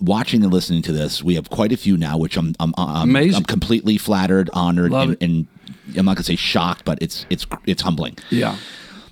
watching 0.00 0.42
and 0.42 0.52
listening 0.52 0.82
to 0.82 0.92
this, 0.92 1.22
we 1.22 1.34
have 1.36 1.48
quite 1.50 1.72
a 1.72 1.76
few 1.76 1.96
now, 1.96 2.18
which 2.18 2.36
I'm 2.36 2.54
I'm 2.60 2.74
I'm. 2.76 3.14
I'm 3.16 3.44
completely 3.44 3.96
flattered, 3.96 4.50
honored, 4.52 4.92
and, 4.92 5.16
and 5.20 5.46
I'm 5.96 6.04
not 6.04 6.16
gonna 6.16 6.24
say 6.24 6.36
shocked, 6.36 6.84
but 6.84 6.98
it's 7.00 7.24
it's 7.30 7.46
it's 7.66 7.82
humbling 7.82 8.16
yeah, 8.30 8.56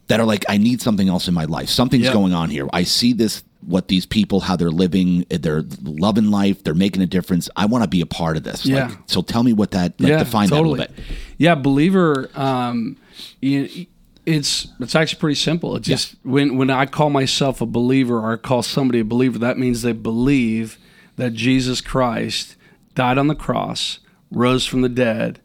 that 0.08 0.20
are 0.20 0.26
like, 0.26 0.44
I 0.48 0.58
need 0.58 0.80
something 0.82 1.08
else 1.08 1.28
in 1.28 1.34
my 1.34 1.44
life. 1.44 1.68
Something's 1.68 2.06
Yeah. 2.06 2.12
going 2.12 2.32
on 2.34 2.50
here. 2.50 2.66
I 2.72 2.82
see 2.84 3.12
this, 3.12 3.42
what 3.68 3.88
these 3.88 4.06
people, 4.06 4.40
how 4.40 4.56
they're 4.56 4.70
living, 4.70 5.26
they're 5.28 5.64
loving 5.82 6.30
life, 6.30 6.64
they're 6.64 6.74
making 6.74 7.02
a 7.02 7.06
difference. 7.06 7.48
I 7.54 7.66
want 7.66 7.84
to 7.84 7.88
be 7.88 8.00
a 8.00 8.06
part 8.06 8.36
of 8.36 8.42
this. 8.42 8.64
Yeah. 8.64 8.88
Like, 8.88 8.98
so 9.06 9.20
tell 9.20 9.42
me 9.42 9.52
what 9.52 9.72
that, 9.72 10.00
like, 10.00 10.18
define 10.18 10.48
that 10.48 10.54
a 10.54 10.62
little 10.62 10.76
bit. 10.76 10.90
Yeah, 11.36 11.54
believer. 11.54 12.30
Um, 12.34 12.96
you, 13.40 13.86
it's 14.26 14.68
it's 14.78 14.94
actually 14.94 15.20
pretty 15.20 15.36
simple. 15.36 15.76
It's 15.76 15.88
just 15.88 16.16
when 16.22 16.56
when 16.56 16.70
I 16.70 16.86
call 16.86 17.10
myself 17.10 17.60
a 17.60 17.66
believer 17.66 18.18
or 18.18 18.34
I 18.34 18.36
call 18.36 18.62
somebody 18.62 19.00
a 19.00 19.04
believer, 19.04 19.38
that 19.38 19.58
means 19.58 19.82
they 19.82 19.92
believe 19.92 20.78
that 21.16 21.32
Jesus 21.32 21.80
Christ 21.80 22.56
died 22.94 23.18
on 23.18 23.28
the 23.28 23.34
cross, 23.34 24.00
rose 24.30 24.66
from 24.66 24.82
the 24.82 24.88
dead, 24.88 25.40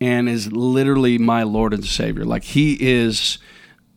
and 0.00 0.28
is 0.28 0.52
literally 0.52 1.18
my 1.18 1.42
Lord 1.42 1.72
and 1.72 1.84
Savior. 1.84 2.24
Like 2.24 2.44
He 2.44 2.76
is, 2.80 3.38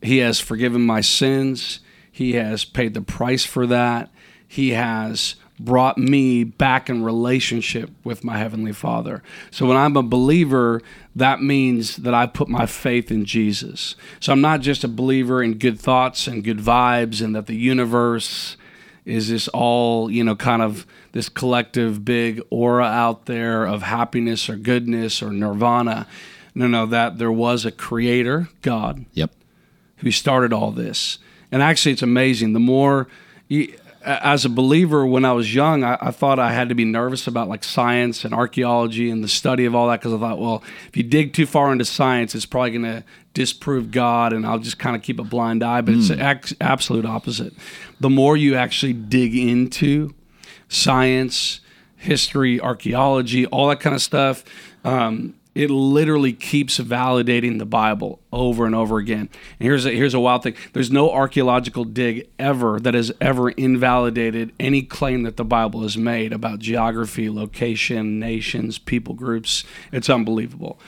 He 0.02 0.20
has 0.20 0.40
forgiven 0.40 0.82
my 0.82 1.02
sins. 1.02 1.82
He 2.20 2.34
has 2.34 2.66
paid 2.66 2.96
the 2.96 3.02
price 3.02 3.46
for 3.46 3.66
that. 3.68 4.10
He 4.46 4.72
has 4.72 5.36
brought 5.58 5.98
me 5.98 6.44
back 6.44 6.90
in 6.90 7.02
relationship 7.02 7.90
with 8.04 8.26
my 8.26 8.38
heavenly 8.38 8.74
Father. 8.74 9.24
So 9.52 9.66
when 9.66 9.78
I'm 9.78 9.96
a 9.96 10.04
believer, 10.04 10.82
that 11.16 11.42
means 11.42 11.96
that 11.96 12.14
I 12.14 12.26
put 12.26 12.50
my 12.50 12.66
faith 12.66 13.10
in 13.10 13.24
Jesus. 13.24 13.96
So 14.20 14.34
I'm 14.34 14.42
not 14.42 14.60
just 14.60 14.84
a 14.84 14.90
believer 14.90 15.42
in 15.42 15.54
good 15.60 15.80
thoughts 15.80 16.28
and 16.28 16.44
good 16.44 16.58
vibes 16.58 17.22
and 17.24 17.34
that 17.38 17.46
the 17.48 17.56
universe 17.56 18.58
is 19.06 19.30
this 19.30 19.48
all, 19.48 20.12
you 20.12 20.26
know, 20.26 20.36
kind 20.36 20.62
of 20.62 20.86
this 21.14 21.30
collective 21.30 22.04
big 22.04 22.42
aura 22.50 22.84
out 22.84 23.28
there 23.28 23.64
of 23.64 23.84
happiness 23.84 24.50
or 24.50 24.58
goodness 24.58 25.24
or 25.24 25.32
nirvana. 25.32 26.06
No, 26.54 26.68
no, 26.68 26.86
that 26.86 27.18
there 27.18 27.32
was 27.32 27.64
a 27.64 27.72
creator, 27.72 28.50
God, 28.62 29.06
Yep. 29.14 29.32
who 30.00 30.12
started 30.12 30.52
all 30.52 30.72
this. 30.72 31.18
And 31.52 31.62
actually, 31.62 31.94
it's 31.94 32.02
amazing. 32.02 32.54
The 32.54 32.60
more, 32.60 33.08
you, 33.48 33.74
as 34.04 34.46
a 34.46 34.50
believer, 34.50 35.06
when 35.06 35.26
I 35.26 35.34
was 35.34 35.54
young, 35.54 35.84
I, 35.84 35.98
I 36.00 36.12
thought 36.12 36.40
I 36.40 36.52
had 36.52 36.70
to 36.70 36.76
be 36.76 36.86
nervous 36.86 37.28
about 37.28 37.50
like 37.50 37.64
science 37.64 38.24
and 38.24 38.34
archaeology 38.34 39.10
and 39.10 39.24
the 39.24 39.28
study 39.28 39.66
of 39.66 39.76
all 39.76 39.88
that 39.90 40.00
because 40.00 40.14
I 40.14 40.18
thought, 40.18 40.40
well, 40.40 40.64
if 40.88 40.96
you 40.96 41.04
dig 41.04 41.34
too 41.34 41.46
far 41.46 41.72
into 41.72 41.86
science, 41.86 42.34
it's 42.36 42.46
probably 42.46 42.72
going 42.72 42.84
to 42.84 43.04
disprove 43.34 43.92
God, 43.92 44.34
and 44.34 44.46
I'll 44.46 44.60
just 44.60 44.80
kind 44.80 44.96
of 44.96 45.02
keep 45.02 45.20
a 45.20 45.24
blind 45.24 45.64
eye. 45.64 45.82
But 45.82 45.96
it's 45.96 46.08
the 46.10 46.20
ex- 46.20 46.54
absolute 46.62 47.06
opposite. 47.06 47.54
The 48.00 48.10
more 48.10 48.38
you 48.38 48.56
actually 48.56 48.94
dig 48.94 49.36
into 49.36 50.14
science, 50.68 51.62
history, 51.98 52.62
archaeology, 52.62 53.46
all 53.48 53.68
that 53.68 53.80
kind 53.80 53.96
of 53.96 54.02
stuff. 54.02 54.44
Um, 54.84 55.36
it 55.60 55.70
literally 55.70 56.32
keeps 56.32 56.80
validating 56.80 57.60
the 57.60 57.66
Bible 57.66 58.22
over 58.32 58.66
and 58.66 58.74
over 58.74 58.98
again. 58.98 59.28
And 59.60 59.68
here's 59.68 59.86
a, 59.86 59.92
here's 59.92 60.14
a 60.14 60.20
wild 60.20 60.44
thing: 60.44 60.56
there's 60.74 60.90
no 60.90 61.12
archaeological 61.12 61.84
dig 61.84 62.30
ever 62.40 62.80
that 62.80 62.94
has 62.94 63.12
ever 63.20 63.50
invalidated 63.50 64.54
any 64.58 64.82
claim 64.84 65.24
that 65.24 65.36
the 65.36 65.44
Bible 65.44 65.82
has 65.82 65.98
made 65.98 66.32
about 66.32 66.60
geography, 66.60 67.30
location, 67.30 68.20
nations, 68.20 68.80
people 68.80 69.14
groups. 69.16 69.66
It's 69.92 70.10
unbelievable. 70.10 70.80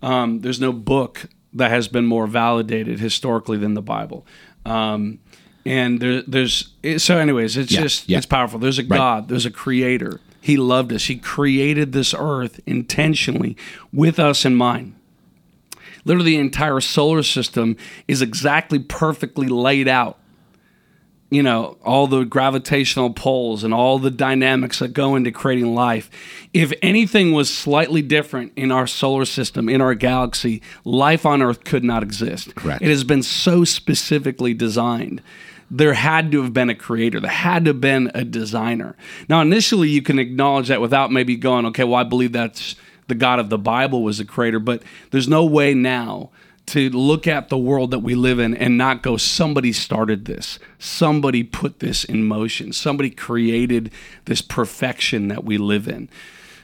Um, 0.00 0.40
there's 0.40 0.60
no 0.60 0.72
book 0.72 1.26
that 1.52 1.70
has 1.70 1.88
been 1.88 2.06
more 2.06 2.28
validated 2.28 3.00
historically 3.00 3.58
than 3.58 3.74
the 3.74 3.82
Bible. 3.82 4.24
Um, 4.64 5.18
And 5.66 6.00
there, 6.00 6.22
there's 6.22 6.72
so, 6.98 7.18
anyways, 7.18 7.56
it's 7.56 7.72
Yeah, 7.72 7.82
just 7.82 8.08
yeah. 8.08 8.18
it's 8.18 8.26
powerful. 8.26 8.58
There's 8.60 8.78
a 8.78 8.82
God. 8.82 9.28
There's 9.28 9.46
a 9.46 9.50
Creator. 9.50 10.20
He 10.40 10.56
loved 10.56 10.92
us. 10.92 11.04
He 11.04 11.16
created 11.16 11.92
this 11.92 12.14
earth 12.16 12.60
intentionally 12.66 13.56
with 13.92 14.18
us 14.18 14.44
in 14.44 14.54
mind. 14.54 14.94
Literally, 16.04 16.32
the 16.32 16.38
entire 16.38 16.80
solar 16.80 17.22
system 17.22 17.76
is 18.08 18.22
exactly 18.22 18.78
perfectly 18.78 19.48
laid 19.48 19.86
out. 19.86 20.16
You 21.32 21.44
know, 21.44 21.76
all 21.84 22.08
the 22.08 22.24
gravitational 22.24 23.10
pulls 23.10 23.62
and 23.62 23.72
all 23.72 24.00
the 24.00 24.10
dynamics 24.10 24.80
that 24.80 24.92
go 24.94 25.14
into 25.14 25.30
creating 25.30 25.74
life. 25.76 26.10
If 26.52 26.72
anything 26.82 27.32
was 27.32 27.54
slightly 27.54 28.02
different 28.02 28.52
in 28.56 28.72
our 28.72 28.88
solar 28.88 29.24
system, 29.24 29.68
in 29.68 29.80
our 29.80 29.94
galaxy, 29.94 30.60
life 30.84 31.24
on 31.24 31.40
Earth 31.40 31.62
could 31.62 31.84
not 31.84 32.02
exist. 32.02 32.56
Correct. 32.56 32.82
It 32.82 32.88
has 32.88 33.04
been 33.04 33.22
so 33.22 33.64
specifically 33.64 34.54
designed. 34.54 35.22
There 35.70 35.94
had 35.94 36.32
to 36.32 36.42
have 36.42 36.52
been 36.52 36.70
a 36.70 36.74
creator. 36.74 37.20
There 37.20 37.30
had 37.30 37.64
to 37.64 37.70
have 37.70 37.80
been 37.80 38.10
a 38.14 38.24
designer. 38.24 38.96
Now, 39.28 39.40
initially, 39.40 39.88
you 39.88 40.02
can 40.02 40.18
acknowledge 40.18 40.68
that 40.68 40.80
without 40.80 41.12
maybe 41.12 41.36
going, 41.36 41.66
okay, 41.66 41.84
well, 41.84 42.00
I 42.00 42.04
believe 42.04 42.32
that's 42.32 42.74
the 43.06 43.14
God 43.14 43.38
of 43.38 43.50
the 43.50 43.58
Bible 43.58 44.02
was 44.02 44.18
the 44.18 44.24
creator, 44.24 44.58
but 44.58 44.82
there's 45.10 45.28
no 45.28 45.44
way 45.44 45.74
now 45.74 46.30
to 46.66 46.88
look 46.90 47.26
at 47.26 47.48
the 47.48 47.58
world 47.58 47.90
that 47.90 47.98
we 47.98 48.14
live 48.14 48.38
in 48.38 48.56
and 48.56 48.78
not 48.78 49.02
go, 49.02 49.16
somebody 49.16 49.72
started 49.72 50.24
this. 50.24 50.60
Somebody 50.78 51.42
put 51.42 51.80
this 51.80 52.04
in 52.04 52.24
motion. 52.24 52.72
Somebody 52.72 53.10
created 53.10 53.90
this 54.26 54.40
perfection 54.40 55.28
that 55.28 55.44
we 55.44 55.58
live 55.58 55.88
in. 55.88 56.08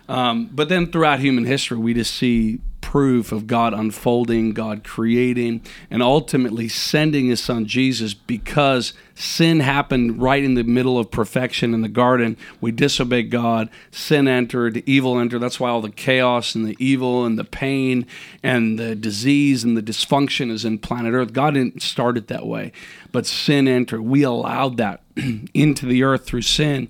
Um, 0.08 0.48
but 0.52 0.68
then 0.68 0.92
throughout 0.92 1.18
human 1.18 1.44
history, 1.44 1.78
we 1.78 1.92
just 1.92 2.14
see 2.14 2.60
proof 2.86 3.32
of 3.32 3.48
God 3.48 3.74
unfolding, 3.74 4.52
God 4.52 4.84
creating, 4.84 5.60
and 5.90 6.04
ultimately 6.04 6.68
sending 6.68 7.26
his 7.26 7.42
son 7.42 7.66
Jesus 7.66 8.14
because 8.14 8.92
sin 9.12 9.58
happened 9.58 10.22
right 10.22 10.44
in 10.44 10.54
the 10.54 10.62
middle 10.62 10.96
of 10.96 11.10
perfection 11.10 11.74
in 11.74 11.82
the 11.82 11.88
garden. 11.88 12.36
We 12.60 12.70
disobeyed 12.70 13.32
God, 13.32 13.70
sin 13.90 14.28
entered, 14.28 14.84
evil 14.86 15.18
entered. 15.18 15.40
That's 15.40 15.58
why 15.58 15.68
all 15.68 15.80
the 15.80 15.90
chaos 15.90 16.54
and 16.54 16.64
the 16.64 16.76
evil 16.78 17.26
and 17.26 17.36
the 17.36 17.42
pain 17.42 18.06
and 18.40 18.78
the 18.78 18.94
disease 18.94 19.64
and 19.64 19.76
the 19.76 19.82
dysfunction 19.82 20.52
is 20.52 20.64
in 20.64 20.78
planet 20.78 21.12
Earth. 21.12 21.32
God 21.32 21.54
didn't 21.54 21.82
start 21.82 22.16
it 22.16 22.28
that 22.28 22.46
way, 22.46 22.70
but 23.10 23.26
sin 23.26 23.66
entered. 23.66 24.02
We 24.02 24.22
allowed 24.22 24.76
that 24.76 25.02
into 25.54 25.86
the 25.86 26.04
earth 26.04 26.24
through 26.24 26.42
sin. 26.42 26.88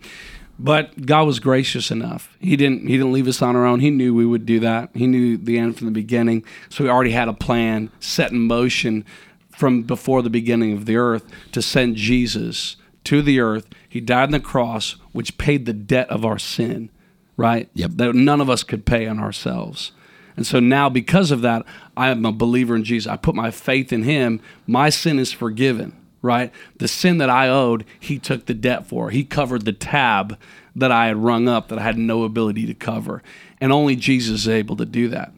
But 0.59 1.05
God 1.05 1.27
was 1.27 1.39
gracious 1.39 1.91
enough. 1.91 2.35
He 2.41 2.57
didn't 2.57 2.87
he 2.87 2.97
didn't 2.97 3.13
leave 3.13 3.29
us 3.29 3.43
on 3.43 3.57
our 3.57 3.67
own. 3.67 3.81
He 3.81 3.91
knew 3.91 4.15
we 4.15 4.25
would 4.25 4.47
do 4.47 4.61
that. 4.61 4.91
He 4.95 5.07
knew 5.07 5.37
the 5.37 5.59
end 5.59 5.77
from 5.77 5.87
the 5.87 5.93
beginning. 5.93 6.45
So 6.71 6.85
he 6.85 6.91
already 6.91 7.11
had 7.11 7.29
a 7.29 7.35
plan 7.35 7.91
set 8.01 8.33
in 8.33 8.41
motion 8.41 9.05
from 9.51 9.83
before 9.83 10.23
the 10.23 10.31
beginning 10.31 10.73
of 10.73 10.87
the 10.87 10.97
earth 10.97 11.25
to 11.53 11.61
send 11.61 11.97
Jesus 11.97 12.77
to 13.05 13.23
the 13.23 13.41
earth. 13.41 13.69
He 13.89 14.01
died 14.01 14.25
on 14.25 14.31
the 14.33 14.41
cross, 14.41 14.97
which 15.13 15.39
paid 15.39 15.67
the 15.67 15.73
debt 15.73 16.09
of 16.11 16.25
our 16.25 16.39
sin, 16.39 16.91
right? 17.37 17.69
Yep. 17.75 17.91
That 17.95 18.15
none 18.15 18.41
of 18.41 18.51
us 18.51 18.63
could 18.63 18.85
pay 18.85 19.07
on 19.07 19.19
ourselves. 19.19 19.93
And 20.37 20.47
so 20.47 20.61
now, 20.61 20.91
because 20.91 21.31
of 21.31 21.41
that, 21.43 21.65
I 21.97 22.11
am 22.11 22.27
a 22.27 22.33
believer 22.33 22.77
in 22.77 22.85
Jesus. 22.85 23.11
I 23.11 23.17
put 23.17 23.35
my 23.35 23.51
faith 23.51 23.93
in 23.93 24.03
Him. 24.03 24.41
My 24.67 24.91
sin 24.91 25.19
is 25.19 25.33
forgiven, 25.33 25.97
right? 26.27 26.53
The 26.77 26.89
sin 26.89 27.19
that 27.19 27.31
I 27.31 27.49
owed, 27.49 27.85
He 27.99 28.19
took 28.19 28.47
the 28.47 28.55
debt 28.55 28.87
for. 28.87 29.11
He 29.11 29.25
covered 29.25 29.65
the 29.65 29.73
tab 29.73 30.39
that 30.75 30.93
I 30.93 31.07
had 31.07 31.17
rung 31.17 31.49
up 31.49 31.69
that 31.69 31.79
I 31.79 31.83
had 31.83 31.97
no 31.97 32.25
ability 32.25 32.67
to 32.67 32.75
cover. 32.75 33.23
And 33.61 33.73
only 33.73 33.97
Jesus 33.97 34.41
is 34.41 34.49
able 34.49 34.77
to 34.77 34.85
do 34.85 35.09
that. 35.09 35.33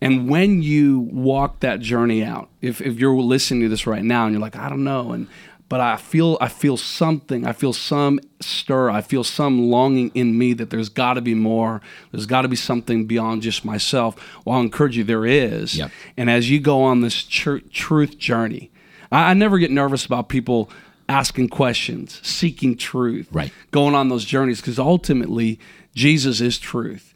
And 0.00 0.30
when 0.30 0.62
you 0.62 1.00
walk 1.00 1.60
that 1.60 1.80
journey 1.80 2.24
out, 2.24 2.48
if, 2.62 2.80
if 2.80 2.98
you're 2.98 3.14
listening 3.16 3.62
to 3.62 3.68
this 3.68 3.86
right 3.86 4.02
now 4.02 4.24
and 4.24 4.32
you're 4.32 4.40
like, 4.40 4.56
I 4.56 4.68
don't 4.68 4.84
know, 4.84 5.12
and 5.12 5.26
but 5.68 5.80
I 5.80 5.96
feel 5.96 6.38
I 6.40 6.48
feel 6.48 6.78
something. 6.78 7.46
I 7.46 7.52
feel 7.52 7.74
some 7.74 8.20
stir. 8.40 8.88
I 8.88 9.02
feel 9.02 9.22
some 9.22 9.70
longing 9.70 10.10
in 10.14 10.38
me 10.38 10.54
that 10.54 10.70
there's 10.70 10.88
got 10.88 11.14
to 11.14 11.20
be 11.20 11.34
more. 11.34 11.82
There's 12.10 12.24
got 12.24 12.42
to 12.42 12.48
be 12.48 12.56
something 12.56 13.06
beyond 13.06 13.42
just 13.42 13.66
myself. 13.66 14.16
Well, 14.44 14.56
I'll 14.56 14.62
encourage 14.62 14.96
you. 14.96 15.04
There 15.04 15.26
is. 15.26 15.76
Yep. 15.76 15.90
And 16.16 16.30
as 16.30 16.50
you 16.50 16.58
go 16.58 16.82
on 16.82 17.02
this 17.02 17.22
tr- 17.22 17.58
truth 17.70 18.16
journey, 18.16 18.70
I, 19.10 19.30
I 19.30 19.34
never 19.34 19.58
get 19.58 19.70
nervous 19.70 20.04
about 20.04 20.28
people 20.28 20.70
asking 21.08 21.48
questions, 21.48 22.20
seeking 22.22 22.76
truth, 22.76 23.28
Right. 23.32 23.52
Going 23.70 23.94
on 23.94 24.08
those 24.08 24.24
journeys 24.24 24.60
because 24.60 24.78
ultimately 24.78 25.58
Jesus 25.94 26.40
is 26.40 26.58
truth 26.58 27.14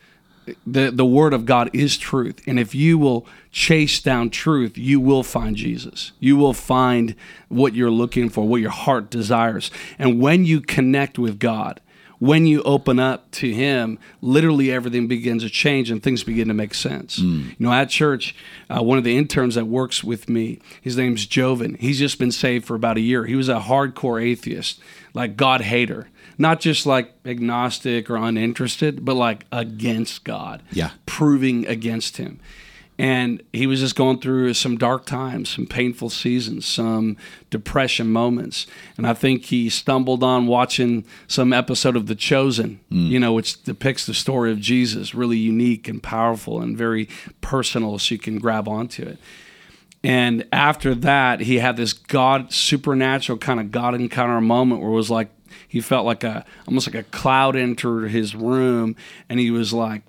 the 0.66 0.90
the 0.90 1.04
word 1.04 1.32
of 1.32 1.46
God 1.46 1.70
is 1.72 1.96
truth, 1.96 2.42
and 2.46 2.58
if 2.58 2.74
you 2.74 2.98
will 2.98 3.26
chase 3.50 4.00
down 4.00 4.30
truth, 4.30 4.76
you 4.76 5.00
will 5.00 5.22
find 5.22 5.56
Jesus. 5.56 6.12
You 6.18 6.36
will 6.36 6.52
find 6.52 7.14
what 7.48 7.74
you're 7.74 7.90
looking 7.90 8.28
for, 8.28 8.46
what 8.46 8.60
your 8.60 8.70
heart 8.70 9.10
desires, 9.10 9.70
and 9.98 10.20
when 10.20 10.44
you 10.44 10.60
connect 10.60 11.18
with 11.18 11.38
God, 11.38 11.80
when 12.22 12.46
you 12.46 12.62
open 12.62 13.00
up 13.00 13.28
to 13.32 13.52
Him, 13.52 13.98
literally 14.20 14.70
everything 14.70 15.08
begins 15.08 15.42
to 15.42 15.50
change 15.50 15.90
and 15.90 16.00
things 16.00 16.22
begin 16.22 16.46
to 16.46 16.54
make 16.54 16.72
sense. 16.72 17.18
You 17.18 17.56
know, 17.58 17.72
at 17.72 17.90
church, 17.90 18.36
uh, 18.70 18.80
one 18.80 18.96
of 18.96 19.02
the 19.02 19.18
interns 19.18 19.56
that 19.56 19.64
works 19.64 20.04
with 20.04 20.28
me, 20.28 20.60
his 20.80 20.96
name's 20.96 21.26
Joven. 21.26 21.76
He's 21.80 21.98
just 21.98 22.20
been 22.20 22.30
saved 22.30 22.64
for 22.64 22.76
about 22.76 22.96
a 22.96 23.00
year. 23.00 23.24
He 23.24 23.34
was 23.34 23.48
a 23.48 23.58
hardcore 23.58 24.22
atheist, 24.22 24.80
like 25.14 25.36
God 25.36 25.62
hater 25.62 26.08
not 26.38 26.60
just 26.60 26.86
like 26.86 27.12
agnostic 27.26 28.08
or 28.08 28.16
uninterested, 28.16 29.04
but 29.04 29.14
like 29.14 29.44
against 29.52 30.24
God. 30.24 30.62
Yeah. 30.72 30.90
Proving 31.06 31.66
against 31.66 32.16
him. 32.16 32.40
And 33.02 33.42
he 33.52 33.66
was 33.66 33.80
just 33.80 33.96
going 33.96 34.20
through 34.20 34.54
some 34.54 34.78
dark 34.78 35.06
times, 35.06 35.50
some 35.50 35.66
painful 35.66 36.08
seasons, 36.08 36.66
some 36.66 37.16
depression 37.50 38.12
moments. 38.12 38.64
And 38.96 39.08
I 39.08 39.12
think 39.12 39.46
he 39.46 39.70
stumbled 39.70 40.22
on 40.22 40.46
watching 40.46 41.04
some 41.26 41.52
episode 41.52 41.96
of 41.96 42.06
The 42.06 42.14
Chosen, 42.14 42.78
hmm. 42.90 43.06
you 43.06 43.18
know, 43.18 43.32
which 43.32 43.60
depicts 43.64 44.06
the 44.06 44.14
story 44.14 44.52
of 44.52 44.60
Jesus, 44.60 45.16
really 45.16 45.36
unique 45.36 45.88
and 45.88 46.00
powerful 46.00 46.60
and 46.60 46.78
very 46.78 47.08
personal, 47.40 47.98
so 47.98 48.14
you 48.14 48.20
can 48.20 48.38
grab 48.38 48.68
onto 48.68 49.02
it. 49.02 49.18
And 50.04 50.46
after 50.52 50.94
that, 50.94 51.40
he 51.40 51.58
had 51.58 51.76
this 51.76 51.92
God 51.92 52.52
supernatural 52.52 53.38
kind 53.38 53.58
of 53.58 53.72
God 53.72 53.96
encounter 53.96 54.40
moment 54.40 54.80
where 54.80 54.90
it 54.90 54.94
was 54.94 55.10
like 55.10 55.28
he 55.66 55.80
felt 55.80 56.06
like 56.06 56.22
a 56.22 56.44
almost 56.68 56.86
like 56.86 56.94
a 56.94 57.10
cloud 57.10 57.56
entered 57.56 58.10
his 58.10 58.36
room, 58.36 58.94
and 59.28 59.40
he 59.40 59.50
was 59.50 59.72
like 59.72 60.02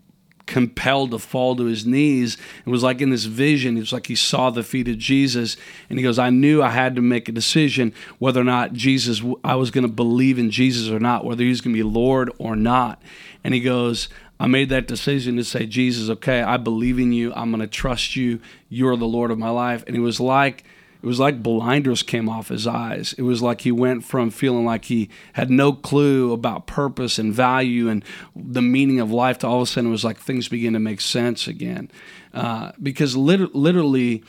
compelled 0.45 1.11
to 1.11 1.19
fall 1.19 1.55
to 1.55 1.65
his 1.65 1.85
knees. 1.85 2.37
It 2.65 2.69
was 2.69 2.83
like 2.83 3.01
in 3.01 3.09
this 3.09 3.25
vision, 3.25 3.77
it 3.77 3.81
was 3.81 3.93
like 3.93 4.07
he 4.07 4.15
saw 4.15 4.49
the 4.49 4.63
feet 4.63 4.87
of 4.87 4.97
Jesus, 4.97 5.57
and 5.89 5.97
he 5.97 6.03
goes, 6.03 6.19
"I 6.19 6.29
knew 6.29 6.61
I 6.61 6.69
had 6.69 6.95
to 6.95 7.01
make 7.01 7.29
a 7.29 7.31
decision 7.31 7.93
whether 8.19 8.41
or 8.41 8.45
not 8.45 8.73
Jesus, 8.73 9.21
I 9.43 9.55
was 9.55 9.71
going 9.71 9.85
to 9.85 9.91
believe 9.91 10.37
in 10.37 10.51
Jesus 10.51 10.89
or 10.89 10.99
not, 10.99 11.25
whether 11.25 11.43
he 11.43 11.49
was 11.49 11.61
going 11.61 11.75
to 11.75 11.79
be 11.79 11.83
Lord 11.83 12.31
or 12.37 12.55
not." 12.55 13.01
And 13.43 13.53
he 13.53 13.59
goes. 13.59 14.09
I 14.39 14.47
made 14.47 14.69
that 14.69 14.87
decision 14.87 15.37
to 15.37 15.43
say, 15.45 15.65
Jesus, 15.65 16.09
okay, 16.09 16.41
I 16.41 16.57
believe 16.57 16.99
in 16.99 17.13
you. 17.13 17.31
I'm 17.33 17.51
going 17.51 17.61
to 17.61 17.67
trust 17.67 18.17
you. 18.17 18.41
You're 18.67 18.97
the 18.97 19.05
Lord 19.05 19.31
of 19.31 19.37
my 19.37 19.51
life. 19.51 19.85
And 19.87 19.95
it 19.95 20.01
was 20.01 20.19
like, 20.19 20.65
it 21.04 21.06
was 21.06 21.20
like 21.20 21.43
blinders 21.43 22.01
came 22.01 22.30
off 22.30 22.47
his 22.47 22.66
eyes. 22.66 23.14
It 23.18 23.24
was 23.24 23.41
like 23.41 23.62
he 23.62 23.74
went 23.74 24.06
from 24.06 24.32
feeling 24.32 24.64
like 24.64 24.86
he 24.86 25.10
had 25.34 25.49
no 25.49 25.74
clue 25.74 26.32
about 26.32 26.66
purpose 26.66 27.20
and 27.20 27.34
value 27.34 27.89
and 27.89 28.06
the 28.34 28.62
meaning 28.62 29.01
of 29.01 29.12
life 29.12 29.39
to 29.39 29.47
all 29.47 29.58
of 29.58 29.64
a 29.64 29.66
sudden 29.66 29.89
it 29.89 29.91
was 29.91 30.06
like 30.06 30.18
things 30.18 30.47
began 30.47 30.72
to 30.72 30.80
make 30.80 31.01
sense 31.01 31.45
again. 31.45 31.91
Uh, 32.34 32.72
because 32.82 33.18
lit- 33.18 33.54
literally, 33.54 34.24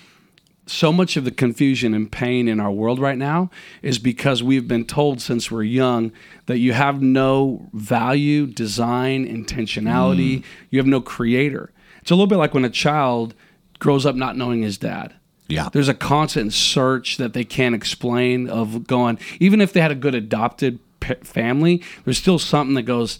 so 0.66 0.92
much 0.92 1.16
of 1.16 1.24
the 1.24 1.30
confusion 1.30 1.94
and 1.94 2.10
pain 2.10 2.48
in 2.48 2.58
our 2.58 2.72
world 2.72 2.98
right 2.98 3.18
now 3.18 3.50
is 3.80 4.00
because 4.00 4.42
we've 4.42 4.66
been 4.66 4.84
told 4.84 5.20
since 5.20 5.52
we're 5.52 5.62
young 5.62 6.10
that 6.46 6.58
you 6.58 6.72
have 6.72 7.00
no 7.00 7.68
value, 7.72 8.46
design, 8.48 9.24
intentionality, 9.28 10.42
you 10.70 10.80
have 10.80 10.86
no 10.88 11.00
creator. 11.00 11.70
It's 12.00 12.10
a 12.10 12.14
little 12.14 12.26
bit 12.26 12.38
like 12.38 12.52
when 12.52 12.64
a 12.64 12.70
child 12.70 13.32
grows 13.78 14.04
up 14.04 14.16
not 14.16 14.36
knowing 14.36 14.62
his 14.62 14.76
dad. 14.76 15.14
Yeah. 15.48 15.68
There's 15.72 15.88
a 15.88 15.94
constant 15.94 16.52
search 16.52 17.18
that 17.18 17.32
they 17.32 17.44
can't 17.44 17.74
explain 17.74 18.48
of 18.48 18.86
going, 18.86 19.18
even 19.40 19.60
if 19.60 19.72
they 19.72 19.80
had 19.80 19.90
a 19.90 19.94
good 19.96 20.14
adopted 20.14 20.78
p- 21.00 21.14
family, 21.22 21.82
there's 22.04 22.18
still 22.18 22.38
something 22.38 22.74
that 22.74 22.82
goes, 22.82 23.18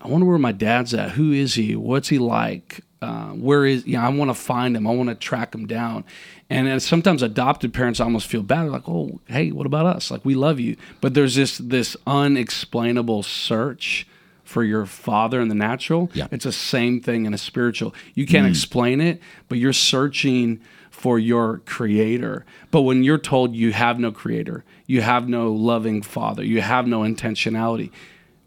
I 0.00 0.08
wonder 0.08 0.26
where 0.26 0.38
my 0.38 0.52
dad's 0.52 0.94
at. 0.94 1.12
Who 1.12 1.32
is 1.32 1.54
he? 1.54 1.76
What's 1.76 2.08
he 2.08 2.18
like? 2.18 2.80
Uh, 3.00 3.28
where 3.28 3.64
is, 3.64 3.86
you 3.86 3.96
know, 3.96 4.02
I 4.02 4.08
want 4.08 4.30
to 4.30 4.34
find 4.34 4.76
him. 4.76 4.86
I 4.86 4.92
want 4.92 5.08
to 5.08 5.14
track 5.14 5.54
him 5.54 5.66
down. 5.66 6.04
And 6.50 6.82
sometimes 6.82 7.22
adopted 7.22 7.74
parents 7.74 8.00
almost 8.00 8.26
feel 8.26 8.42
bad. 8.42 8.62
They're 8.62 8.70
like, 8.70 8.88
oh, 8.88 9.20
hey, 9.26 9.52
what 9.52 9.66
about 9.66 9.86
us? 9.86 10.10
Like, 10.10 10.24
we 10.24 10.34
love 10.34 10.58
you. 10.58 10.76
But 11.00 11.14
there's 11.14 11.34
this, 11.34 11.58
this 11.58 11.96
unexplainable 12.06 13.22
search 13.22 14.06
for 14.44 14.64
your 14.64 14.86
father 14.86 15.42
in 15.42 15.48
the 15.48 15.54
natural. 15.54 16.10
Yeah. 16.14 16.26
It's 16.30 16.44
the 16.44 16.52
same 16.52 17.00
thing 17.02 17.26
in 17.26 17.34
a 17.34 17.38
spiritual. 17.38 17.94
You 18.14 18.24
can't 18.26 18.46
explain 18.46 19.00
it, 19.00 19.20
but 19.48 19.58
you're 19.58 19.74
searching 19.74 20.60
for 20.98 21.16
your 21.16 21.58
creator. 21.64 22.44
But 22.72 22.82
when 22.82 23.04
you're 23.04 23.18
told 23.18 23.54
you 23.54 23.70
have 23.70 24.00
no 24.00 24.10
creator, 24.10 24.64
you 24.88 25.00
have 25.00 25.28
no 25.28 25.52
loving 25.52 26.02
father, 26.02 26.42
you 26.44 26.60
have 26.60 26.88
no 26.88 27.02
intentionality, 27.02 27.92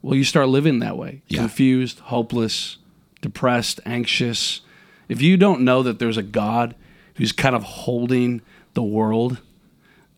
well, 0.01 0.15
you 0.15 0.25
start 0.25 0.49
living 0.49 0.79
that 0.79 0.97
way 0.97 1.21
Yeah. 1.29 1.39
confused, 1.39 1.99
hopeless, 1.99 2.75
depressed, 3.21 3.79
anxious. 3.85 4.59
If 5.07 5.21
you 5.21 5.37
don't 5.37 5.61
know 5.61 5.81
that 5.83 5.99
there's 5.99 6.17
a 6.17 6.23
God 6.23 6.75
who's 7.15 7.31
kind 7.31 7.55
of 7.55 7.63
holding 7.63 8.41
the 8.73 8.83
world 8.83 9.37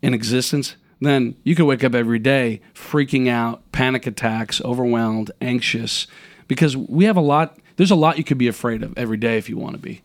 in 0.01 0.15
existence, 0.15 0.75
then 0.99 1.36
you 1.43 1.53
could 1.53 1.65
wake 1.65 1.84
up 1.84 1.93
every 1.93 2.17
day 2.17 2.61
freaking 2.73 3.27
out, 3.29 3.61
panic 3.71 4.07
attacks, 4.07 4.59
overwhelmed, 4.61 5.29
anxious, 5.39 6.07
because 6.47 6.75
we 6.75 7.05
have 7.05 7.17
a 7.17 7.21
lot. 7.21 7.59
There's 7.75 7.91
a 7.91 7.95
lot 7.95 8.17
you 8.17 8.23
could 8.23 8.39
be 8.39 8.47
afraid 8.47 8.81
of 8.81 8.97
every 8.97 9.17
day 9.17 9.38
if 9.38 9.49
you 9.49 9.57
want 9.57 9.75
to 9.75 9.79
be. 9.81 10.01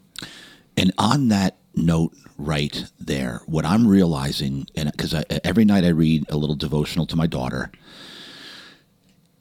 And 0.76 0.92
on 0.98 1.28
that 1.28 1.56
note, 1.84 2.12
right 2.36 2.84
there, 3.00 3.40
what 3.46 3.64
I'm 3.64 3.86
realizing, 3.86 4.66
and 4.76 4.90
because 4.90 5.14
every 5.44 5.64
night 5.64 5.84
I 5.84 5.88
read 5.88 6.24
a 6.30 6.36
little 6.36 6.56
devotional 6.56 7.06
to 7.06 7.16
my 7.16 7.26
daughter, 7.26 7.70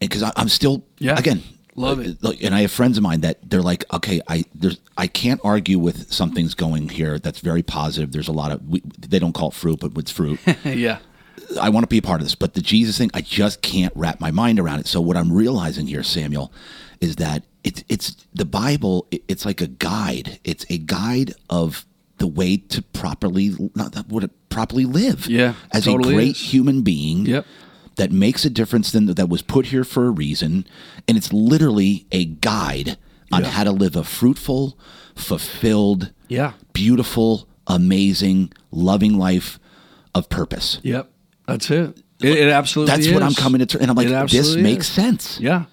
and 0.01 0.09
because 0.09 0.29
I'm 0.35 0.49
still, 0.49 0.83
Yeah. 0.99 1.17
again, 1.17 1.43
Love 1.75 1.99
it. 1.99 2.23
like, 2.23 2.43
And 2.43 2.55
I 2.55 2.61
have 2.61 2.71
friends 2.71 2.97
of 2.97 3.03
mine 3.03 3.21
that 3.21 3.37
they're 3.47 3.61
like, 3.61 3.83
okay, 3.93 4.19
I 4.27 4.45
there's 4.55 4.79
I 4.97 5.05
can't 5.07 5.39
argue 5.43 5.77
with 5.77 6.11
something's 6.11 6.55
going 6.55 6.89
here 6.89 7.19
that's 7.19 7.39
very 7.39 7.61
positive. 7.61 8.11
There's 8.11 8.27
a 8.27 8.31
lot 8.31 8.51
of 8.51 8.67
we, 8.67 8.81
they 8.97 9.19
don't 9.19 9.33
call 9.33 9.49
it 9.49 9.53
fruit, 9.53 9.79
but 9.81 9.95
it's 9.95 10.09
fruit. 10.11 10.39
yeah. 10.65 10.97
I 11.61 11.69
want 11.69 11.83
to 11.83 11.87
be 11.87 11.99
a 11.99 12.01
part 12.01 12.19
of 12.19 12.25
this, 12.25 12.33
but 12.35 12.55
the 12.55 12.61
Jesus 12.61 12.97
thing, 12.97 13.11
I 13.13 13.21
just 13.21 13.61
can't 13.61 13.93
wrap 13.95 14.19
my 14.19 14.31
mind 14.31 14.59
around 14.59 14.79
it. 14.79 14.87
So 14.87 14.99
what 14.99 15.15
I'm 15.15 15.31
realizing 15.31 15.85
here, 15.87 16.01
Samuel, 16.03 16.51
is 16.99 17.17
that 17.17 17.43
it's 17.63 17.83
it's 17.89 18.25
the 18.33 18.43
Bible. 18.45 19.07
It's 19.11 19.45
like 19.45 19.61
a 19.61 19.67
guide. 19.67 20.39
It's 20.43 20.65
a 20.71 20.79
guide 20.79 21.35
of 21.47 21.85
the 22.17 22.27
way 22.27 22.57
to 22.57 22.81
properly 22.81 23.55
not 23.75 23.93
that 23.93 24.07
what 24.09 24.29
properly 24.49 24.85
live. 24.85 25.27
Yeah, 25.27 25.53
as 25.71 25.85
totally 25.85 26.13
a 26.13 26.15
great 26.17 26.31
is. 26.31 26.51
human 26.53 26.81
being. 26.81 27.25
Yep. 27.25 27.45
That 27.97 28.11
makes 28.11 28.45
a 28.45 28.49
difference. 28.51 28.91
Than 28.91 29.07
that 29.07 29.27
was 29.29 29.41
put 29.41 29.67
here 29.67 29.83
for 29.83 30.05
a 30.05 30.11
reason, 30.11 30.65
and 31.07 31.17
it's 31.17 31.33
literally 31.33 32.05
a 32.11 32.25
guide 32.25 32.97
on 33.31 33.41
Yeah. 33.43 33.49
how 33.49 33.63
to 33.63 33.71
live 33.71 33.95
a 33.95 34.03
fruitful, 34.03 34.77
fulfilled, 35.15 36.11
Yeah. 36.29 36.53
beautiful, 36.73 37.47
amazing, 37.65 38.51
loving 38.71 39.17
life 39.17 39.59
of 40.15 40.29
purpose. 40.29 40.79
Yep. 40.83 41.11
That's 41.47 41.69
it. 41.71 41.97
It, 42.21 42.37
it 42.37 42.49
absolutely 42.49 42.95
That's 42.95 43.11
what 43.11 43.21
I'm 43.23 43.33
coming 43.33 43.59
to, 43.59 43.65
ter- 43.65 43.79
and 43.79 43.89
I'm 43.91 43.95
like, 43.95 44.29
this 44.29 44.55
makes 44.55 44.87
is. 44.89 44.93
sense. 44.93 45.39
Yeah, 45.39 45.65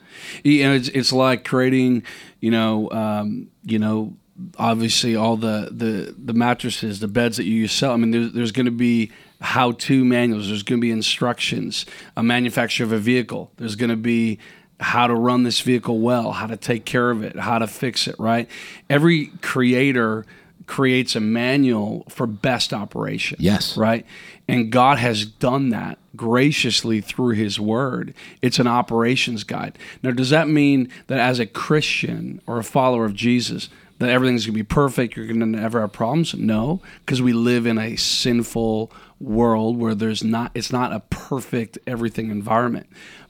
you 0.42 0.64
know, 0.64 0.74
it's 0.74 0.88
it's 0.88 1.12
like 1.12 1.45
creating, 1.45 2.03
you 2.40 2.51
know, 2.51 2.90
um, 2.90 3.49
you 3.64 3.78
know, 3.78 4.14
obviously 4.59 5.14
all 5.16 5.37
the 5.37 5.68
the 5.70 6.14
the 6.16 6.32
mattresses, 6.35 7.01
the 7.01 7.09
beds 7.09 7.37
that 7.37 7.45
you 7.45 7.68
sell. 7.68 7.93
I 7.93 7.97
mean, 7.97 8.11
there's 8.11 8.32
there's 8.32 8.53
going 8.53 8.66
to 8.66 8.72
be 8.72 9.11
how-to 9.41 10.05
manuals. 10.05 10.49
There's 10.49 10.62
going 10.62 10.80
to 10.80 10.85
be 10.85 10.91
instructions. 10.91 11.87
A 12.16 12.22
manufacturer 12.22 12.85
of 12.87 12.93
a 12.93 12.99
vehicle. 12.99 13.51
There's 13.57 13.76
going 13.76 13.91
to 13.91 13.97
be 13.97 14.39
how 14.80 15.07
to 15.07 15.14
run 15.14 15.45
this 15.45 15.61
vehicle 15.61 16.01
well, 16.01 16.32
how 16.32 16.47
to 16.47 16.57
take 16.57 16.85
care 16.85 17.11
of 17.11 17.22
it, 17.22 17.37
how 17.39 17.59
to 17.59 17.66
fix 17.66 18.09
it. 18.09 18.16
Right. 18.18 18.49
Every 18.91 19.26
creator 19.43 20.24
creates 20.66 21.14
a 21.14 21.20
manual 21.20 22.05
for 22.09 22.26
best 22.26 22.72
operation 22.72 23.37
Yes. 23.39 23.76
right? 23.76 24.07
And 24.49 24.72
God 24.72 24.99
has 24.99 25.26
done 25.26 25.68
that 25.70 25.99
graciously 26.16 27.01
through 27.03 27.35
His 27.35 27.61
Word. 27.61 28.14
It's 28.41 28.59
an 28.59 28.66
operations 28.66 29.45
guide. 29.45 29.78
Now, 30.03 30.11
does 30.12 30.30
that 30.30 30.49
mean 30.49 30.89
that 31.09 31.18
as 31.18 31.39
a 31.39 31.47
Christian 31.47 32.41
or 32.47 32.59
a 32.59 32.64
follower 32.64 33.05
of 33.05 33.14
Jesus, 33.14 33.68
that 34.05 34.11
everything's 34.11 34.46
going 34.46 34.55
to 34.55 34.59
be 34.59 34.62
perfect? 34.64 35.16
You're 35.16 35.26
going 35.26 35.40
to 35.40 35.46
never 35.46 35.80
have 35.80 35.92
problems? 35.92 36.34
No, 36.34 36.80
because 37.00 37.20
we 37.22 37.32
live 37.32 37.66
in 37.66 37.78
a 37.78 37.96
sinful 37.96 38.92
world 39.20 39.76
where 39.78 39.94
there's 39.94 40.22
not. 40.24 40.50
It's 40.55 40.72
not 40.72 40.92
a 40.92 41.00
perfect 41.00 41.78
everything 41.86 42.30
environment, 42.30 42.86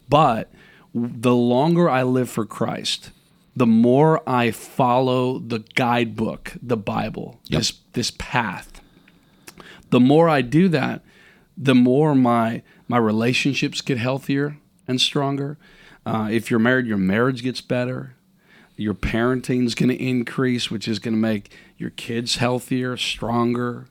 but 0.09 0.51
the 0.95 1.35
longer 1.35 1.89
I 1.91 2.03
live 2.03 2.31
for 2.31 2.45
Christ, 2.45 3.11
the 3.57 3.67
more 3.67 4.23
I 4.29 4.51
follow 4.51 5.39
the 5.39 5.61
guidebook, 5.75 6.53
the 6.63 6.77
Bible, 6.77 7.41
Yep. 7.49 7.59
this 7.61 7.73
this 7.93 8.11
path, 8.19 8.81
the 9.91 10.01
more 10.01 10.29
I 10.29 10.43
do 10.43 10.69
that, 10.69 11.03
the 11.57 11.75
more 11.75 12.15
my 12.15 12.63
my 12.89 12.99
relationships 12.99 13.81
get 13.81 13.99
healthier 13.99 14.59
and 14.89 15.01
stronger. 15.01 15.57
Uh, 16.07 16.29
if 16.31 16.51
you're 16.51 16.61
married, 16.61 16.87
your 16.87 16.99
marriage 16.99 17.43
gets 17.43 17.61
better. 17.63 18.15
Your 18.77 18.95
parenting 18.95 19.67
is 19.67 19.75
going 19.75 19.91
to 19.91 20.03
increase, 20.03 20.71
which 20.71 20.89
is 20.89 20.99
going 20.99 21.15
to 21.15 21.21
make 21.21 21.53
your 21.79 21.91
kids 21.91 22.37
healthier, 22.37 22.97
stronger. 22.97 23.87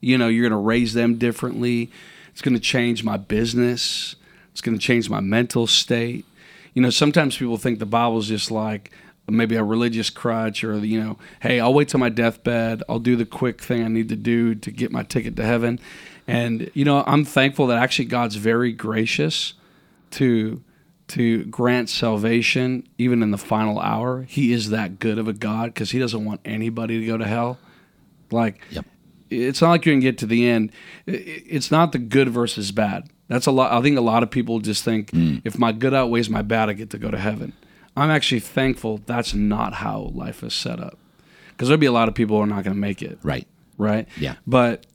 You 0.00 0.18
know, 0.18 0.28
you're 0.28 0.48
going 0.48 0.58
to 0.58 0.66
raise 0.66 0.94
them 0.94 1.16
differently. 1.16 1.90
It's 2.32 2.42
going 2.42 2.54
to 2.54 2.60
change 2.60 3.02
my 3.02 3.16
business. 3.16 4.16
It's 4.52 4.60
going 4.60 4.76
to 4.76 4.82
change 4.82 5.08
my 5.08 5.20
mental 5.20 5.66
state. 5.66 6.26
You 6.74 6.82
know, 6.82 6.90
sometimes 6.90 7.36
people 7.38 7.56
think 7.56 7.78
the 7.78 7.86
Bible's 7.86 8.28
just 8.28 8.50
like 8.50 8.90
maybe 9.28 9.56
a 9.56 9.64
religious 9.64 10.10
crutch 10.10 10.62
or, 10.62 10.78
you 10.78 11.02
know, 11.02 11.18
hey, 11.40 11.58
I'll 11.58 11.74
wait 11.74 11.88
till 11.88 12.00
my 12.00 12.10
deathbed. 12.10 12.82
I'll 12.88 12.98
do 12.98 13.16
the 13.16 13.24
quick 13.24 13.60
thing 13.62 13.82
I 13.82 13.88
need 13.88 14.08
to 14.10 14.16
do 14.16 14.54
to 14.54 14.70
get 14.70 14.92
my 14.92 15.02
ticket 15.02 15.36
to 15.36 15.44
heaven. 15.44 15.80
And, 16.28 16.70
you 16.74 16.84
know, 16.84 17.02
I'm 17.06 17.24
thankful 17.24 17.68
that 17.68 17.78
actually 17.78 18.04
God's 18.04 18.36
very 18.36 18.72
gracious 18.72 19.54
to 20.12 20.62
to 21.08 21.44
grant 21.44 21.88
salvation 21.88 22.86
even 22.98 23.22
in 23.22 23.30
the 23.30 23.38
final 23.38 23.78
hour. 23.80 24.22
He 24.22 24.52
is 24.52 24.70
that 24.70 24.98
good 24.98 25.18
of 25.18 25.28
a 25.28 25.32
God 25.32 25.66
because 25.74 25.90
he 25.92 25.98
doesn't 25.98 26.24
want 26.24 26.40
anybody 26.44 27.00
to 27.00 27.06
go 27.06 27.16
to 27.16 27.24
hell. 27.24 27.58
Like 28.30 28.60
Yep. 28.70 28.86
it's 29.30 29.60
not 29.62 29.70
like 29.70 29.86
you 29.86 29.92
can 29.92 30.00
get 30.00 30.18
to 30.18 30.26
the 30.26 30.48
end. 30.48 30.72
It's 31.06 31.70
not 31.70 31.92
the 31.92 31.98
good 31.98 32.28
versus 32.28 32.72
bad. 32.72 33.08
That's 33.28 33.46
a 33.46 33.50
lot. 33.52 33.72
I 33.72 33.80
think 33.82 33.96
a 33.98 34.00
lot 34.02 34.22
of 34.22 34.30
people 34.30 34.60
just 34.60 34.84
think 34.84 35.10
mm. 35.10 35.40
if 35.44 35.58
my 35.58 35.72
good 35.72 35.94
outweighs 35.94 36.28
my 36.30 36.42
bad, 36.42 36.68
I 36.68 36.72
get 36.74 36.90
to 36.90 36.98
go 36.98 37.10
to 37.10 37.18
heaven. 37.18 37.52
I'm 37.96 38.10
actually 38.10 38.40
thankful 38.40 39.00
that's 39.06 39.32
not 39.34 39.74
how 39.74 40.10
life 40.14 40.42
is 40.42 40.54
set 40.54 40.80
up. 40.80 40.98
Because 41.48 41.68
there'll 41.68 41.80
be 41.80 41.86
a 41.86 41.92
lot 41.92 42.08
of 42.08 42.14
people 42.14 42.36
who 42.36 42.42
are 42.42 42.46
not 42.46 42.62
going 42.64 42.74
to 42.74 42.80
make 42.80 43.00
it 43.02 43.18
Right. 43.22 43.46
right? 43.78 44.06
Yeah. 44.18 44.34
But 44.46 44.86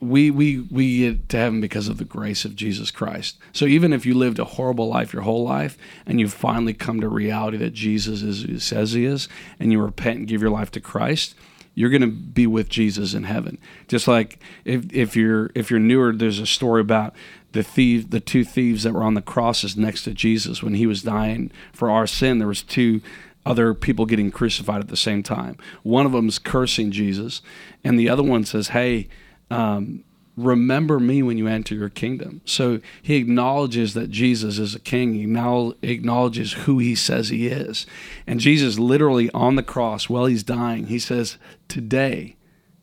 we 0.00 0.30
we 0.30 0.60
we 0.70 0.98
get 0.98 1.28
to 1.30 1.36
heaven 1.38 1.60
because 1.60 1.88
of 1.88 1.98
the 1.98 2.04
grace 2.04 2.44
of 2.44 2.54
Jesus 2.54 2.90
Christ. 2.90 3.38
So 3.52 3.64
even 3.64 3.92
if 3.92 4.04
you 4.04 4.14
lived 4.14 4.38
a 4.38 4.44
horrible 4.44 4.88
life 4.88 5.12
your 5.12 5.22
whole 5.22 5.44
life 5.44 5.78
and 6.04 6.20
you 6.20 6.28
finally 6.28 6.74
come 6.74 7.00
to 7.00 7.08
reality 7.08 7.56
that 7.58 7.72
Jesus 7.72 8.22
is 8.22 8.42
who 8.42 8.58
says 8.58 8.92
he 8.92 9.04
is 9.04 9.28
and 9.58 9.72
you 9.72 9.80
repent 9.80 10.18
and 10.18 10.28
give 10.28 10.42
your 10.42 10.50
life 10.50 10.70
to 10.72 10.80
Christ, 10.80 11.34
you're 11.74 11.90
going 11.90 12.02
to 12.02 12.08
be 12.08 12.46
with 12.46 12.68
Jesus 12.68 13.14
in 13.14 13.24
heaven. 13.24 13.58
Just 13.88 14.06
like 14.06 14.38
if 14.64 14.92
if 14.92 15.16
you're 15.16 15.50
if 15.54 15.70
you're 15.70 15.80
newer 15.80 16.12
there's 16.12 16.40
a 16.40 16.46
story 16.46 16.82
about 16.82 17.14
the 17.52 17.62
thief 17.62 18.10
the 18.10 18.20
two 18.20 18.44
thieves 18.44 18.82
that 18.82 18.92
were 18.92 19.02
on 19.02 19.14
the 19.14 19.22
crosses 19.22 19.78
next 19.78 20.04
to 20.04 20.12
Jesus 20.12 20.62
when 20.62 20.74
he 20.74 20.86
was 20.86 21.02
dying 21.02 21.50
for 21.72 21.90
our 21.90 22.06
sin 22.06 22.38
there 22.38 22.48
was 22.48 22.62
two 22.62 23.00
other 23.46 23.72
people 23.72 24.06
getting 24.06 24.30
crucified 24.30 24.80
at 24.80 24.88
the 24.88 24.96
same 24.96 25.22
time. 25.22 25.56
One 25.84 26.04
of 26.04 26.10
them 26.10 26.28
is 26.28 26.40
cursing 26.40 26.90
Jesus, 26.90 27.42
and 27.84 27.98
the 27.98 28.08
other 28.08 28.24
one 28.24 28.44
says, 28.44 28.68
"Hey, 28.68 29.08
um, 29.50 30.04
remember 30.36 31.00
me 31.00 31.22
when 31.22 31.38
you 31.38 31.46
enter 31.46 31.74
your 31.74 31.88
kingdom." 31.88 32.40
So 32.44 32.80
he 33.02 33.16
acknowledges 33.16 33.94
that 33.94 34.10
Jesus 34.10 34.58
is 34.58 34.74
a 34.74 34.80
king. 34.80 35.14
He 35.14 35.26
now 35.26 35.74
acknowledges 35.82 36.52
who 36.52 36.78
he 36.78 36.94
says 36.94 37.28
he 37.28 37.46
is, 37.46 37.86
and 38.26 38.40
Jesus 38.40 38.78
literally 38.78 39.30
on 39.30 39.56
the 39.56 39.62
cross 39.62 40.08
while 40.08 40.26
he's 40.26 40.42
dying, 40.42 40.86
he 40.86 40.98
says, 40.98 41.38
"Today." 41.68 42.34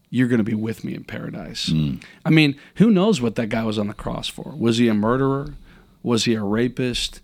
You're 0.10 0.28
going 0.28 0.38
to 0.38 0.44
be 0.44 0.54
with 0.54 0.84
me 0.84 0.94
in 0.94 1.06
paradise. 1.06 1.72
I 2.24 2.30
mean, 2.30 2.56
who 2.76 2.92
knows 2.92 3.20
what 3.20 3.34
that 3.34 3.50
guy 3.50 3.64
was 3.64 3.80
on 3.80 3.88
the 3.88 3.96
cross 3.96 4.28
for? 4.28 4.54
Was 4.56 4.78
he 4.78 4.88
a 4.88 4.94
murderer? 4.94 5.56
Was 6.04 6.26
he 6.26 6.36
a 6.36 6.44
rapist? 6.44 7.20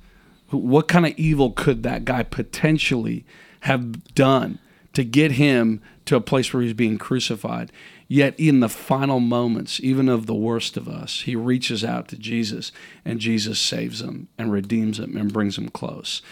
what 0.52 0.88
kind 0.88 1.06
of 1.06 1.14
evil 1.18 1.52
could 1.52 1.84
that 1.84 2.06
guy 2.06 2.24
potentially 2.24 3.26
have 3.62 4.14
done 4.16 4.60
to 4.94 5.04
get 5.04 5.34
him 5.34 5.82
to 6.06 6.16
a 6.16 6.22
place 6.22 6.54
where 6.54 6.64
he's 6.64 6.74
being 6.74 6.98
crucified? 6.98 7.72
Yet, 8.12 8.34
in 8.40 8.60
the 8.60 8.70
final 8.70 9.20
moments, 9.20 9.80
even 9.82 10.10
of 10.10 10.26
the 10.26 10.34
worst 10.34 10.76
of 10.78 10.90
us, 10.90 11.22
he 11.22 11.36
reaches 11.36 11.84
out 11.84 12.08
to 12.08 12.18
Jesus, 12.18 12.72
and 13.06 13.20
Jesus 13.20 13.60
saves 13.60 14.02
him 14.02 14.28
and 14.36 14.52
redeems 14.52 15.00
him 15.00 15.16
and 15.16 15.32
brings 15.32 15.60
him 15.60 15.70
close. 15.70 16.24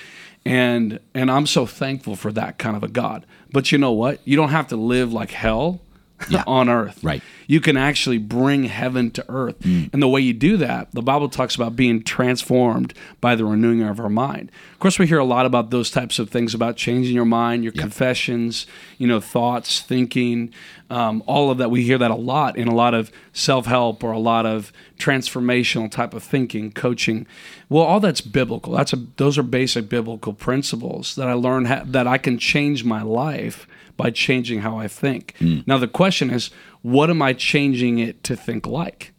And 0.44 1.00
and 1.14 1.30
I'm 1.30 1.46
so 1.46 1.66
thankful 1.68 2.16
for 2.16 2.32
that 2.32 2.58
kind 2.58 2.76
of 2.76 2.84
a 2.84 2.88
God. 2.88 3.26
But 3.52 3.72
you 3.72 3.78
know 3.78 3.92
what? 3.92 4.22
You 4.26 4.36
don't 4.36 4.50
have 4.50 4.68
to 4.70 4.76
live 4.76 5.14
like 5.14 5.32
hell 5.32 5.82
Yeah. 6.32 6.44
on 6.48 6.68
earth. 6.68 7.04
Right. 7.04 7.22
You 7.46 7.62
can 7.62 7.78
actually 7.78 8.18
bring 8.18 8.64
heaven 8.64 9.12
to 9.12 9.26
earth. 9.30 9.60
Mm. 9.60 9.94
And 9.94 10.02
the 10.02 10.08
way 10.08 10.20
you 10.20 10.34
do 10.34 10.58
that, 10.58 10.92
the 10.92 11.04
Bible 11.04 11.30
talks 11.30 11.54
about 11.54 11.76
being 11.76 12.02
transformed 12.02 12.96
by 13.22 13.36
the 13.36 13.46
renewing 13.46 13.84
of 13.84 14.00
our 14.00 14.10
mind. 14.10 14.52
Of 14.74 14.80
course, 14.80 14.98
we 14.98 15.06
hear 15.06 15.20
a 15.20 15.24
lot 15.26 15.46
about 15.46 15.70
those 15.70 15.92
types 15.92 16.18
of 16.18 16.32
things 16.32 16.56
about 16.56 16.76
changing 16.76 17.14
your 17.14 17.24
mind, 17.24 17.64
your 17.64 17.72
confessions, 17.72 18.66
you 18.98 19.06
know, 19.06 19.20
thoughts, 19.20 19.80
thinking, 19.80 20.52
um, 20.90 21.24
all 21.26 21.52
of 21.52 21.58
that. 21.58 21.70
We 21.70 21.84
hear 21.84 21.98
that 21.98 22.12
a 22.12 22.16
lot 22.16 22.58
in 22.58 22.68
a 22.68 22.76
lot 22.76 22.94
of 22.94 23.12
self 23.34 23.66
help 23.66 24.04
or 24.04 24.12
a 24.12 24.20
lot 24.20 24.46
of 24.46 24.72
transformational 24.98 25.90
type 25.92 26.14
of 26.14 26.24
thinking, 26.24 26.72
coaching. 26.72 27.28
Well, 27.70 27.84
all 27.84 28.00
that's 28.00 28.22
biblical. 28.22 28.74
That's 28.74 28.94
a, 28.94 28.98
those 29.18 29.38
are 29.38 29.44
basic 29.44 29.90
biblical 29.90 30.34
principles 30.34 31.16
that 31.16 31.28
I 31.28 31.34
learned 31.34 31.68
ha- 31.68 31.84
that 31.86 32.08
I 32.08 32.18
can 32.18 32.38
change 32.38 32.84
my 32.84 33.02
life 33.02 33.68
by 33.98 34.12
changing 34.12 34.62
how 34.62 34.78
I 34.78 34.88
think. 34.88 35.34
Now, 35.66 35.78
the 35.78 35.88
question 35.88 36.30
is, 36.30 36.52
what 36.82 37.10
am 37.10 37.22
I 37.22 37.34
changing 37.34 38.00
it 38.00 38.24
to 38.26 38.36
think 38.36 38.66
like? 38.68 39.14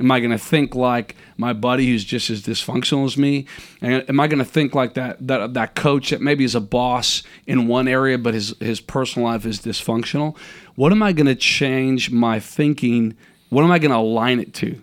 Am 0.00 0.10
I 0.10 0.20
going 0.20 0.30
to 0.30 0.38
think 0.38 0.74
like 0.74 1.16
my 1.36 1.52
buddy 1.52 1.86
who's 1.86 2.04
just 2.04 2.30
as 2.30 2.42
dysfunctional 2.42 3.04
as 3.04 3.16
me? 3.16 3.46
And 3.80 4.08
am 4.08 4.20
I 4.20 4.28
going 4.28 4.38
to 4.38 4.44
think 4.44 4.74
like 4.74 4.94
that, 4.94 5.26
that 5.26 5.54
that 5.54 5.74
coach 5.74 6.10
that 6.10 6.20
maybe 6.20 6.44
is 6.44 6.54
a 6.54 6.60
boss 6.60 7.22
in 7.46 7.66
one 7.66 7.88
area, 7.88 8.16
but 8.18 8.34
his 8.34 8.54
his 8.60 8.80
personal 8.80 9.28
life 9.28 9.44
is 9.44 9.60
dysfunctional? 9.60 10.36
What 10.76 10.92
am 10.92 11.02
I 11.02 11.12
going 11.12 11.26
to 11.26 11.34
change 11.34 12.10
my 12.10 12.38
thinking? 12.38 13.16
What 13.48 13.64
am 13.64 13.72
I 13.72 13.78
going 13.78 13.90
to 13.90 13.98
align 13.98 14.40
it 14.40 14.54
to? 14.54 14.80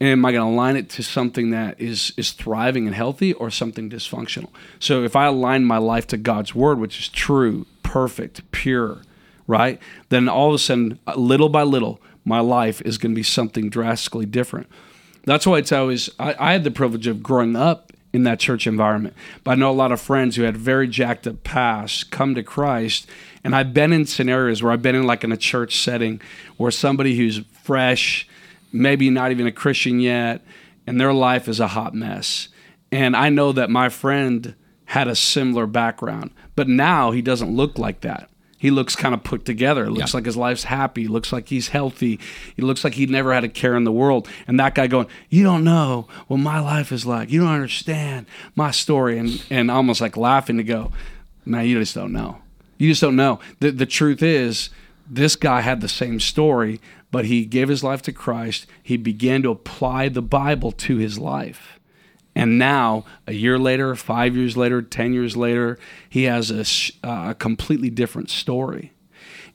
and 0.00 0.10
am 0.10 0.24
I 0.24 0.32
going 0.32 0.46
to 0.46 0.54
align 0.54 0.76
it 0.76 0.88
to 0.90 1.02
something 1.02 1.50
that 1.50 1.80
is 1.80 2.12
is 2.16 2.32
thriving 2.32 2.86
and 2.86 2.94
healthy 2.94 3.32
or 3.32 3.50
something 3.50 3.90
dysfunctional? 3.90 4.50
So 4.78 5.02
if 5.02 5.16
I 5.16 5.26
align 5.26 5.64
my 5.64 5.78
life 5.78 6.06
to 6.08 6.16
God's 6.16 6.54
word, 6.54 6.78
which 6.78 7.00
is 7.00 7.08
true, 7.08 7.66
perfect, 7.82 8.48
pure, 8.52 8.98
right? 9.46 9.80
Then 10.08 10.28
all 10.28 10.48
of 10.48 10.54
a 10.54 10.58
sudden, 10.58 10.98
uh, 11.06 11.14
little 11.16 11.48
by 11.48 11.62
little, 11.64 12.00
my 12.28 12.40
life 12.40 12.80
is 12.82 12.98
going 12.98 13.12
to 13.12 13.16
be 13.16 13.22
something 13.22 13.70
drastically 13.70 14.26
different. 14.26 14.68
That's 15.24 15.46
why 15.46 15.58
it's 15.58 15.72
always 15.72 16.10
I, 16.18 16.34
I 16.38 16.52
had 16.52 16.64
the 16.64 16.70
privilege 16.70 17.06
of 17.06 17.22
growing 17.22 17.56
up 17.56 17.92
in 18.12 18.22
that 18.24 18.38
church 18.38 18.66
environment. 18.66 19.14
But 19.44 19.52
I 19.52 19.54
know 19.56 19.70
a 19.70 19.72
lot 19.72 19.92
of 19.92 20.00
friends 20.00 20.36
who 20.36 20.42
had 20.42 20.56
very 20.56 20.88
jacked 20.88 21.26
up 21.26 21.42
past 21.44 22.10
come 22.10 22.34
to 22.34 22.42
Christ. 22.42 23.08
And 23.44 23.54
I've 23.54 23.74
been 23.74 23.92
in 23.92 24.06
scenarios 24.06 24.62
where 24.62 24.72
I've 24.72 24.82
been 24.82 24.94
in 24.94 25.06
like 25.06 25.24
in 25.24 25.32
a 25.32 25.36
church 25.36 25.76
setting 25.76 26.20
where 26.56 26.70
somebody 26.70 27.16
who's 27.16 27.40
fresh, 27.62 28.26
maybe 28.72 29.10
not 29.10 29.30
even 29.30 29.46
a 29.46 29.52
Christian 29.52 30.00
yet, 30.00 30.44
and 30.86 31.00
their 31.00 31.12
life 31.12 31.48
is 31.48 31.60
a 31.60 31.68
hot 31.68 31.94
mess. 31.94 32.48
And 32.90 33.14
I 33.14 33.28
know 33.28 33.52
that 33.52 33.68
my 33.68 33.90
friend 33.90 34.54
had 34.86 35.08
a 35.08 35.14
similar 35.14 35.66
background, 35.66 36.30
but 36.56 36.66
now 36.68 37.10
he 37.10 37.20
doesn't 37.20 37.54
look 37.54 37.78
like 37.78 38.00
that. 38.00 38.30
He 38.58 38.72
looks 38.72 38.96
kind 38.96 39.14
of 39.14 39.22
put 39.22 39.44
together. 39.44 39.84
It 39.84 39.90
looks 39.90 40.12
yeah. 40.12 40.16
like 40.16 40.26
his 40.26 40.36
life's 40.36 40.64
happy. 40.64 41.04
It 41.04 41.10
looks 41.10 41.32
like 41.32 41.48
he's 41.48 41.68
healthy. 41.68 42.18
He 42.56 42.62
looks 42.62 42.82
like 42.82 42.94
he 42.94 43.06
never 43.06 43.32
had 43.32 43.44
a 43.44 43.48
care 43.48 43.76
in 43.76 43.84
the 43.84 43.92
world. 43.92 44.28
And 44.48 44.58
that 44.58 44.74
guy 44.74 44.88
going, 44.88 45.06
You 45.28 45.44
don't 45.44 45.62
know 45.62 46.08
what 46.26 46.38
my 46.38 46.58
life 46.58 46.90
is 46.90 47.06
like. 47.06 47.30
You 47.30 47.40
don't 47.40 47.52
understand 47.52 48.26
my 48.56 48.72
story. 48.72 49.16
And, 49.18 49.44
and 49.48 49.70
almost 49.70 50.00
like 50.00 50.16
laughing 50.16 50.56
to 50.56 50.64
go, 50.64 50.90
Man, 51.46 51.66
you 51.66 51.78
just 51.78 51.94
don't 51.94 52.12
know. 52.12 52.38
You 52.78 52.90
just 52.90 53.00
don't 53.00 53.16
know. 53.16 53.38
The, 53.60 53.70
the 53.70 53.86
truth 53.86 54.22
is, 54.22 54.70
this 55.08 55.36
guy 55.36 55.60
had 55.60 55.80
the 55.80 55.88
same 55.88 56.18
story, 56.18 56.80
but 57.10 57.26
he 57.26 57.44
gave 57.44 57.68
his 57.68 57.84
life 57.84 58.02
to 58.02 58.12
Christ. 58.12 58.66
He 58.82 58.96
began 58.96 59.42
to 59.42 59.50
apply 59.50 60.08
the 60.08 60.22
Bible 60.22 60.72
to 60.72 60.96
his 60.96 61.18
life. 61.18 61.77
And 62.38 62.56
now, 62.56 63.04
a 63.26 63.32
year 63.32 63.58
later, 63.58 63.96
five 63.96 64.36
years 64.36 64.56
later, 64.56 64.80
10 64.80 65.12
years 65.12 65.36
later, 65.36 65.76
he 66.08 66.22
has 66.22 66.52
a, 66.52 66.60
uh, 67.04 67.30
a 67.30 67.34
completely 67.34 67.90
different 67.90 68.30
story. 68.30 68.92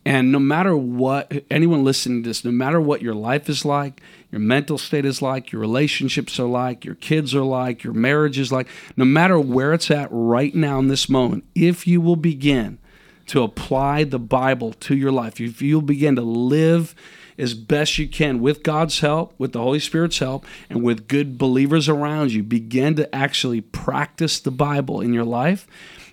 And 0.03 0.33
no 0.33 0.39
matter 0.39 0.75
what, 0.75 1.31
anyone 1.49 1.85
listening 1.85 2.23
to 2.23 2.29
this, 2.29 2.43
no 2.43 2.51
matter 2.51 2.81
what 2.81 3.01
your 3.01 3.13
life 3.13 3.47
is 3.47 3.63
like, 3.63 4.01
your 4.33 4.41
mental 4.41 4.77
state 4.77 5.05
is 5.05 5.21
like, 5.21 5.53
your 5.53 5.61
relationships 5.61 6.37
are 6.41 6.45
like, 6.45 6.83
your 6.83 6.95
kids 6.95 7.33
are 7.33 7.45
like, 7.45 7.85
your 7.85 7.93
marriage 7.93 8.37
is 8.37 8.51
like, 8.51 8.67
no 8.97 9.05
matter 9.05 9.39
where 9.39 9.71
it's 9.71 9.89
at 9.89 10.09
right 10.11 10.53
now 10.53 10.77
in 10.79 10.89
this 10.89 11.07
moment, 11.07 11.45
if 11.55 11.87
you 11.87 12.01
will 12.01 12.17
begin 12.17 12.79
to 13.27 13.43
apply 13.43 14.03
the 14.03 14.19
Bible 14.19 14.73
to 14.73 14.97
your 14.97 15.13
life, 15.13 15.39
if 15.39 15.61
you'll 15.61 15.81
begin 15.81 16.17
to 16.17 16.21
live 16.21 16.93
as 17.43 17.53
best 17.53 17.97
you 17.97 18.07
can 18.07 18.39
with 18.39 18.63
God's 18.63 19.01
help, 19.01 19.33
with 19.37 19.51
the 19.51 19.59
Holy 19.59 19.79
Spirit's 19.79 20.19
help, 20.19 20.45
and 20.69 20.81
with 20.81 21.07
good 21.07 21.37
believers 21.37 21.89
around 21.89 22.31
you, 22.31 22.41
begin 22.41 22.95
to 22.95 23.13
actually 23.13 23.61
practice 23.61 24.39
the 24.39 24.51
Bible 24.51 25.01
in 25.01 25.13
your 25.13 25.25
life, 25.25 25.67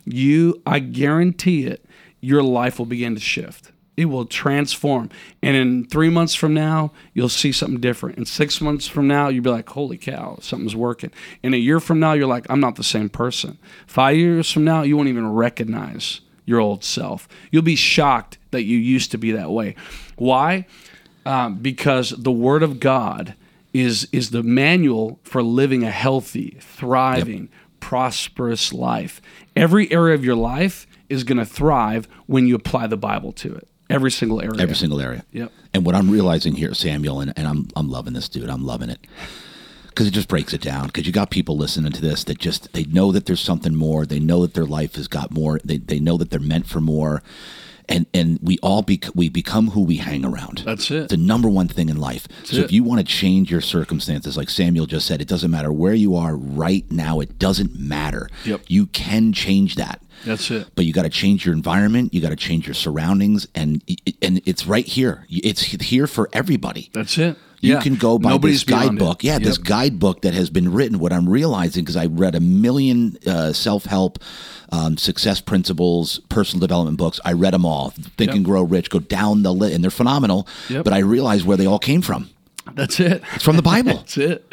you, 0.04 0.60
I 0.66 0.80
guarantee 0.80 1.66
it, 1.66 1.84
your 2.20 2.42
life 2.42 2.78
will 2.78 2.86
begin 2.86 3.14
to 3.14 3.20
shift. 3.20 3.70
It 3.96 4.06
will 4.06 4.24
transform. 4.24 5.10
And 5.42 5.56
in 5.56 5.84
three 5.86 6.10
months 6.10 6.34
from 6.34 6.52
now, 6.52 6.92
you'll 7.12 7.28
see 7.28 7.52
something 7.52 7.80
different. 7.80 8.18
In 8.18 8.24
six 8.24 8.60
months 8.60 8.86
from 8.86 9.06
now, 9.06 9.28
you'll 9.28 9.44
be 9.44 9.50
like, 9.50 9.68
holy 9.68 9.98
cow, 9.98 10.38
something's 10.40 10.74
working. 10.74 11.12
In 11.42 11.54
a 11.54 11.58
year 11.58 11.80
from 11.80 12.00
now, 12.00 12.14
you're 12.14 12.26
like, 12.26 12.46
I'm 12.50 12.60
not 12.60 12.76
the 12.76 12.82
same 12.82 13.08
person. 13.08 13.58
Five 13.86 14.16
years 14.16 14.50
from 14.50 14.64
now, 14.64 14.82
you 14.82 14.96
won't 14.96 15.08
even 15.08 15.32
recognize 15.32 16.22
your 16.46 16.60
old 16.60 16.82
self. 16.82 17.28
You'll 17.50 17.62
be 17.62 17.76
shocked 17.76 18.38
that 18.50 18.64
you 18.64 18.78
used 18.78 19.10
to 19.12 19.18
be 19.18 19.32
that 19.32 19.50
way. 19.50 19.76
Why? 20.16 20.66
Um, 21.26 21.56
because 21.56 22.10
the 22.10 22.32
Word 22.32 22.62
of 22.62 22.80
God 22.80 23.34
is 23.72 24.08
is 24.12 24.30
the 24.30 24.42
manual 24.42 25.18
for 25.22 25.42
living 25.42 25.84
a 25.84 25.90
healthy, 25.90 26.56
thriving, 26.60 27.42
yep. 27.42 27.50
prosperous 27.80 28.72
life. 28.72 29.20
Every 29.54 29.90
area 29.92 30.14
of 30.14 30.24
your 30.24 30.34
life 30.34 30.86
is 31.08 31.24
going 31.24 31.38
to 31.38 31.44
thrive 31.44 32.08
when 32.26 32.46
you 32.46 32.54
apply 32.54 32.86
the 32.86 32.96
Bible 32.96 33.32
to 33.32 33.54
it. 33.54 33.68
Every 33.88 34.10
single 34.10 34.40
area. 34.40 34.60
Every 34.60 34.76
single 34.76 35.00
area. 35.00 35.24
Yep. 35.32 35.52
And 35.74 35.84
what 35.84 35.94
I'm 35.94 36.10
realizing 36.10 36.54
here, 36.54 36.74
Samuel, 36.74 37.20
and, 37.20 37.32
and 37.36 37.46
I'm 37.46 37.68
I'm 37.76 37.88
loving 37.88 38.12
this, 38.12 38.28
dude. 38.28 38.48
I'm 38.48 38.64
loving 38.64 38.90
it 38.90 39.00
because 39.88 40.06
it 40.06 40.12
just 40.12 40.28
breaks 40.28 40.52
it 40.52 40.60
down. 40.60 40.86
Because 40.86 41.06
you 41.06 41.12
got 41.12 41.30
people 41.30 41.56
listening 41.56 41.92
to 41.92 42.00
this 42.00 42.24
that 42.24 42.38
just 42.38 42.72
they 42.72 42.84
know 42.84 43.12
that 43.12 43.26
there's 43.26 43.40
something 43.40 43.74
more. 43.74 44.06
They 44.06 44.20
know 44.20 44.42
that 44.42 44.54
their 44.54 44.64
life 44.64 44.94
has 44.94 45.08
got 45.08 45.30
more. 45.30 45.60
They 45.64 45.76
they 45.76 45.98
know 45.98 46.16
that 46.16 46.30
they're 46.30 46.40
meant 46.40 46.66
for 46.66 46.80
more 46.80 47.22
and 47.90 48.06
and 48.14 48.38
we 48.42 48.58
all 48.62 48.82
bec- 48.82 49.14
we 49.14 49.28
become 49.28 49.68
who 49.70 49.82
we 49.82 49.96
hang 49.96 50.24
around. 50.24 50.62
That's 50.64 50.90
it. 50.90 51.08
The 51.08 51.16
number 51.16 51.48
one 51.48 51.68
thing 51.68 51.88
in 51.88 51.98
life. 51.98 52.26
That's 52.28 52.50
so 52.50 52.56
it. 52.58 52.64
if 52.64 52.72
you 52.72 52.84
want 52.84 53.00
to 53.00 53.04
change 53.04 53.50
your 53.50 53.60
circumstances, 53.60 54.36
like 54.36 54.48
Samuel 54.48 54.86
just 54.86 55.06
said, 55.06 55.20
it 55.20 55.28
doesn't 55.28 55.50
matter 55.50 55.72
where 55.72 55.94
you 55.94 56.14
are 56.16 56.36
right 56.36 56.90
now. 56.90 57.20
It 57.20 57.38
doesn't 57.38 57.78
matter. 57.78 58.28
Yep. 58.44 58.62
You 58.68 58.86
can 58.86 59.32
change 59.32 59.74
that. 59.74 60.00
That's 60.24 60.50
it. 60.50 60.68
But 60.74 60.84
you 60.84 60.92
got 60.92 61.02
to 61.02 61.10
change 61.10 61.44
your 61.44 61.54
environment. 61.54 62.12
You 62.14 62.20
got 62.20 62.30
to 62.30 62.36
change 62.36 62.66
your 62.66 62.74
surroundings, 62.74 63.46
and 63.54 63.82
and 64.22 64.40
it's 64.46 64.66
right 64.66 64.86
here. 64.86 65.26
It's 65.28 65.62
here 65.62 66.06
for 66.06 66.28
everybody. 66.32 66.90
That's 66.92 67.16
it. 67.18 67.36
You 67.60 67.74
yeah. 67.74 67.80
can 67.80 67.96
go 67.96 68.18
by 68.18 68.30
Nobody's 68.30 68.64
this 68.64 68.74
guidebook. 68.74 69.22
Yeah, 69.22 69.34
yep. 69.34 69.42
this 69.42 69.58
guidebook 69.58 70.22
that 70.22 70.32
has 70.32 70.48
been 70.48 70.72
written. 70.72 70.98
What 70.98 71.12
I'm 71.12 71.28
realizing 71.28 71.84
because 71.84 71.96
I 71.96 72.06
read 72.06 72.34
a 72.34 72.40
million 72.40 73.18
uh, 73.26 73.52
self 73.52 73.84
help, 73.84 74.18
um, 74.70 74.96
success 74.96 75.42
principles, 75.42 76.20
personal 76.30 76.60
development 76.60 76.96
books. 76.96 77.20
I 77.22 77.34
read 77.34 77.52
them 77.52 77.66
all. 77.66 77.90
Think 77.90 78.28
yep. 78.28 78.36
and 78.36 78.44
Grow 78.44 78.62
Rich. 78.62 78.88
Go 78.88 78.98
down 78.98 79.42
the 79.42 79.52
list, 79.52 79.74
and 79.74 79.84
they're 79.84 79.90
phenomenal. 79.90 80.48
Yep. 80.70 80.84
But 80.84 80.94
I 80.94 80.98
realized 80.98 81.44
where 81.44 81.58
they 81.58 81.66
all 81.66 81.78
came 81.78 82.00
from. 82.00 82.30
That's 82.74 82.98
it. 82.98 83.22
It's 83.34 83.44
from 83.44 83.56
the 83.56 83.62
Bible. 83.62 83.94
That's 83.96 84.16
it. 84.16 84.52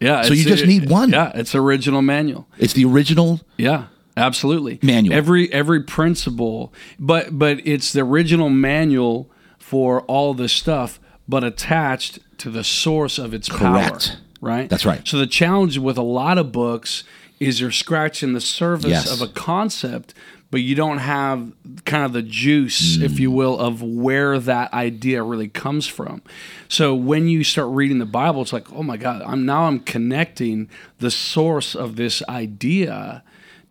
Yeah. 0.00 0.22
So 0.22 0.34
you 0.34 0.44
just 0.44 0.66
need 0.66 0.90
one. 0.90 1.10
Yeah, 1.10 1.30
it's 1.34 1.54
original 1.54 2.02
manual. 2.02 2.48
It's 2.58 2.72
the 2.72 2.84
original. 2.84 3.40
Yeah. 3.56 3.86
Absolutely. 4.16 4.80
Manual. 4.82 5.14
Every 5.14 5.52
every 5.52 5.82
principle, 5.84 6.72
but 6.98 7.38
but 7.38 7.64
it's 7.64 7.92
the 7.92 8.00
original 8.00 8.48
manual 8.48 9.30
for 9.58 10.00
all 10.02 10.34
this 10.34 10.52
stuff, 10.52 10.98
but 11.28 11.44
attached 11.44 12.18
to 12.38 12.50
the 12.50 12.64
source 12.64 13.18
of 13.18 13.34
its 13.34 13.48
Correct. 13.48 14.08
power. 14.08 14.18
Right? 14.40 14.70
That's 14.70 14.86
right. 14.86 15.06
So 15.06 15.18
the 15.18 15.26
challenge 15.26 15.78
with 15.78 15.98
a 15.98 16.02
lot 16.02 16.38
of 16.38 16.52
books 16.52 17.04
is 17.40 17.60
you're 17.60 17.70
scratching 17.70 18.32
the 18.32 18.40
surface 18.40 18.90
Yes. 18.90 19.12
of 19.12 19.20
a 19.20 19.30
concept, 19.32 20.14
but 20.50 20.60
you 20.60 20.74
don't 20.74 20.98
have 20.98 21.52
kind 21.84 22.04
of 22.04 22.12
the 22.12 22.22
juice, 22.22 22.96
if 22.98 23.12
mm. 23.12 23.18
you 23.18 23.30
will, 23.30 23.58
of 23.58 23.82
where 23.82 24.38
that 24.38 24.72
idea 24.72 25.22
really 25.22 25.48
comes 25.48 25.86
from. 25.86 26.22
So 26.68 26.94
when 26.94 27.28
you 27.28 27.44
start 27.44 27.68
reading 27.70 27.98
the 27.98 28.06
Bible, 28.06 28.42
it's 28.42 28.52
like, 28.52 28.72
oh 28.72 28.82
my 28.82 28.96
God, 28.96 29.22
I'm 29.22 29.44
now 29.44 29.64
I'm 29.64 29.80
connecting 29.80 30.70
the 31.00 31.10
source 31.10 31.74
of 31.74 31.96
this 31.96 32.22
idea 32.28 33.22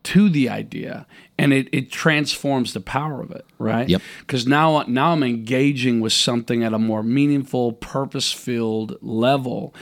to 0.03 0.29
the 0.29 0.49
idea 0.49 1.05
and 1.37 1.53
it, 1.53 1.69
it 1.71 1.91
transforms 1.91 2.73
the 2.73 2.81
power 2.81 3.21
of 3.21 3.31
it 3.31 3.45
right? 3.59 3.87
Yep. 3.89 4.01
because 4.19 4.47
now 4.47 4.83
now 4.87 5.11
i'm 5.11 5.23
engaging 5.23 5.99
with 5.99 6.13
something 6.13 6.63
at 6.63 6.73
a 6.73 6.79
more 6.79 7.03
meaningful 7.03 7.73
purpose 7.73 8.31
filled 8.31 8.97
level. 9.01 9.73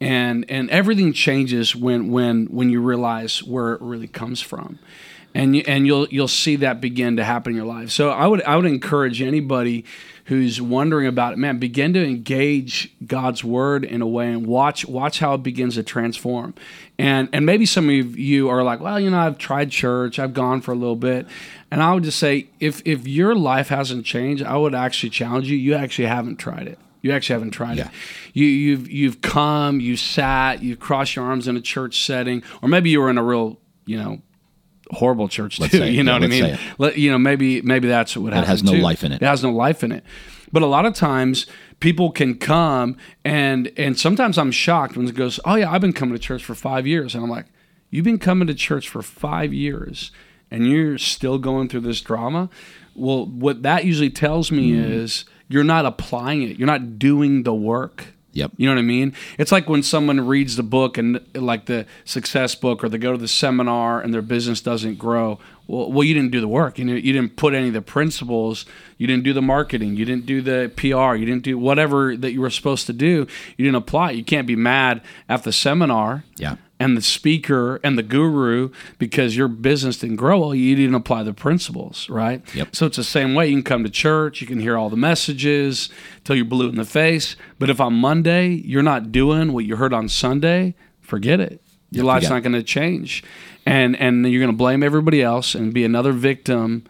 And 0.00 0.44
and 0.48 0.70
everything 0.70 1.12
changes 1.12 1.74
when 1.74 2.10
when 2.10 2.46
when 2.46 2.70
you 2.70 2.80
realize 2.80 3.42
where 3.42 3.72
it 3.74 3.80
really 3.80 4.08
comes 4.08 4.40
from. 4.40 4.78
And 5.34 5.56
you, 5.56 5.64
and 5.66 5.86
you'll 5.86 6.06
you'll 6.08 6.28
see 6.28 6.56
that 6.56 6.80
begin 6.80 7.16
to 7.16 7.24
happen 7.24 7.52
in 7.52 7.56
your 7.56 7.66
life. 7.66 7.90
So 7.90 8.10
i 8.10 8.26
would 8.26 8.42
i 8.42 8.56
would 8.56 8.66
encourage 8.66 9.22
anybody 9.22 9.84
who's 10.24 10.60
wondering 10.60 11.06
about 11.06 11.32
it 11.32 11.38
man 11.38 11.58
begin 11.58 11.92
to 11.92 12.04
engage 12.04 12.90
god's 13.06 13.44
word 13.44 13.84
in 13.84 14.00
a 14.02 14.06
way 14.06 14.30
and 14.32 14.46
watch 14.46 14.86
watch 14.86 15.18
how 15.18 15.34
it 15.34 15.42
begins 15.42 15.74
to 15.74 15.82
transform 15.82 16.54
and 16.98 17.28
and 17.32 17.44
maybe 17.44 17.66
some 17.66 17.88
of 17.90 18.18
you 18.18 18.48
are 18.48 18.62
like 18.62 18.80
well 18.80 18.98
you 18.98 19.10
know 19.10 19.18
i've 19.18 19.38
tried 19.38 19.70
church 19.70 20.18
i've 20.18 20.32
gone 20.34 20.60
for 20.60 20.72
a 20.72 20.76
little 20.76 20.96
bit 20.96 21.26
and 21.70 21.82
i 21.82 21.92
would 21.92 22.04
just 22.04 22.18
say 22.18 22.46
if 22.60 22.80
if 22.86 23.06
your 23.06 23.34
life 23.34 23.68
hasn't 23.68 24.04
changed 24.06 24.42
i 24.44 24.56
would 24.56 24.74
actually 24.74 25.10
challenge 25.10 25.48
you 25.48 25.56
you 25.56 25.74
actually 25.74 26.06
haven't 26.06 26.36
tried 26.36 26.66
it 26.66 26.78
you 27.02 27.12
actually 27.12 27.34
haven't 27.34 27.50
tried 27.50 27.76
Yeah. 27.76 27.88
it. 27.88 27.92
You, 28.32 28.46
you've 28.46 28.90
you've 28.90 29.20
come, 29.20 29.78
you 29.78 29.94
sat, 29.94 30.62
you 30.62 30.74
crossed 30.74 31.16
your 31.16 31.26
arms 31.26 31.46
in 31.46 31.54
a 31.54 31.60
church 31.60 32.00
setting, 32.02 32.42
or 32.62 32.68
maybe 32.70 32.88
you 32.88 32.98
were 32.98 33.10
in 33.10 33.18
a 33.18 33.22
real, 33.22 33.58
you 33.84 33.98
know, 33.98 34.22
horrible 34.94 35.28
church 35.28 35.60
Let's 35.60 35.72
too. 35.72 35.84
You 35.84 36.02
know 36.02 36.12
Yeah, 36.12 36.18
what 36.20 36.24
I 36.24 36.28
mean? 36.28 36.58
Let, 36.78 36.98
you 36.98 37.10
know, 37.10 37.18
maybe 37.18 37.60
maybe 37.62 37.88
that's 37.88 38.16
what 38.16 38.30
That 38.30 38.36
happened. 38.36 38.48
has 38.48 38.62
no 38.64 38.72
too. 38.72 38.78
life 38.80 39.04
in 39.04 39.12
it. 39.12 39.22
It 39.22 39.26
has 39.26 39.42
no 39.42 39.50
life 39.52 39.84
in 39.84 39.92
it. 39.92 40.04
But 40.52 40.62
a 40.62 40.66
lot 40.66 40.86
of 40.86 40.94
times 40.94 41.46
people 41.80 42.10
can 42.12 42.36
come 42.36 42.96
and 43.24 43.70
and 43.76 43.98
sometimes 43.98 44.38
I'm 44.38 44.52
shocked 44.52 44.96
when 44.96 45.06
it 45.08 45.14
goes, 45.14 45.40
Oh 45.44 45.56
yeah, 45.56 45.70
I've 45.70 45.80
been 45.80 45.92
coming 45.92 46.14
to 46.14 46.20
church 46.20 46.44
for 46.44 46.54
five 46.54 46.86
years. 46.86 47.14
And 47.14 47.22
I'm 47.24 47.30
like, 47.30 47.46
You've 47.90 48.04
been 48.04 48.18
coming 48.18 48.46
to 48.48 48.54
church 48.54 48.88
for 48.88 49.02
five 49.02 49.52
years 49.52 50.10
and 50.50 50.68
you're 50.68 50.98
still 50.98 51.38
going 51.38 51.68
through 51.68 51.80
this 51.80 52.00
drama? 52.00 52.48
Well, 52.94 53.26
what 53.26 53.62
that 53.62 53.84
usually 53.84 54.10
tells 54.10 54.50
me 54.52 54.72
Hmm. 54.72 54.84
is 54.92 55.24
you're 55.48 55.64
not 55.64 55.84
applying 55.84 56.42
it. 56.42 56.58
You're 56.58 56.66
not 56.66 56.98
doing 56.98 57.42
the 57.42 57.54
work. 57.54 58.13
Yep. 58.34 58.52
You 58.56 58.68
know 58.68 58.74
what 58.74 58.80
I 58.80 58.82
mean? 58.82 59.14
It's 59.38 59.52
like 59.52 59.68
when 59.68 59.82
someone 59.82 60.20
reads 60.26 60.56
the 60.56 60.64
book 60.64 60.98
and 60.98 61.20
like 61.34 61.66
the 61.66 61.86
success 62.04 62.54
book, 62.54 62.82
or 62.84 62.88
they 62.88 62.98
go 62.98 63.12
to 63.12 63.18
the 63.18 63.28
seminar 63.28 64.00
and 64.00 64.12
their 64.12 64.22
business 64.22 64.60
doesn't 64.60 64.98
grow. 64.98 65.38
Well, 65.66 65.90
well, 65.90 66.04
you 66.04 66.14
didn't 66.14 66.32
do 66.32 66.40
the 66.40 66.48
work. 66.48 66.78
You 66.78 66.84
know, 66.84 66.94
you 66.94 67.12
didn't 67.12 67.36
put 67.36 67.54
any 67.54 67.68
of 67.68 67.74
the 67.74 67.80
principles. 67.80 68.66
You 68.98 69.06
didn't 69.06 69.22
do 69.22 69.32
the 69.32 69.40
marketing. 69.40 69.96
You 69.96 70.04
didn't 70.04 70.26
do 70.26 70.42
the 70.42 70.70
PR. 70.76 71.14
You 71.16 71.24
didn't 71.24 71.44
do 71.44 71.56
whatever 71.56 72.16
that 72.16 72.32
you 72.32 72.40
were 72.40 72.50
supposed 72.50 72.86
to 72.86 72.92
do. 72.92 73.26
You 73.56 73.64
didn't 73.64 73.76
apply. 73.76 74.10
You 74.10 74.24
can't 74.24 74.46
be 74.46 74.56
mad 74.56 75.00
at 75.28 75.44
the 75.44 75.52
seminar 75.52 76.24
Yeah. 76.36 76.56
And 76.80 76.96
the 76.96 77.02
speaker 77.02 77.78
and 77.84 77.96
the 77.96 78.02
guru 78.02 78.70
because 78.98 79.36
your 79.36 79.46
business 79.48 79.98
didn't 79.98 80.16
grow 80.16 80.38
well 80.40 80.54
you 80.54 80.74
didn't 80.74 80.94
apply 80.96 81.22
the 81.22 81.32
principles 81.32 82.08
right 82.10 82.42
Yep. 82.54 82.74
so 82.74 82.86
it's 82.86 82.96
the 82.96 83.04
same 83.04 83.34
way 83.34 83.46
you 83.48 83.54
can 83.54 83.62
come 83.62 83.84
to 83.84 83.90
church 83.90 84.40
you 84.40 84.46
can 84.46 84.58
hear 84.58 84.76
all 84.76 84.90
the 84.90 84.96
messages 84.96 85.88
till 86.24 86.34
you're 86.36 86.44
blue 86.44 86.68
in 86.68 86.74
the 86.76 86.84
face 86.84 87.36
but 87.58 87.70
if 87.70 87.80
on 87.80 87.94
monday 87.94 88.48
you're 88.48 88.82
not 88.82 89.12
doing 89.12 89.52
what 89.52 89.64
you 89.64 89.76
heard 89.76 89.92
on 89.94 90.08
sunday 90.08 90.74
forget 91.00 91.38
it 91.40 91.60
your 91.90 92.04
Yeah, 92.04 92.12
life's 92.12 92.28
not 92.28 92.42
going 92.42 92.54
to 92.54 92.62
change 92.62 93.22
and 93.64 93.94
and 93.96 94.26
you're 94.28 94.40
going 94.40 94.52
to 94.52 94.56
blame 94.56 94.82
everybody 94.82 95.22
else 95.22 95.54
and 95.54 95.72
be 95.72 95.84
another 95.84 96.12
victim 96.12 96.84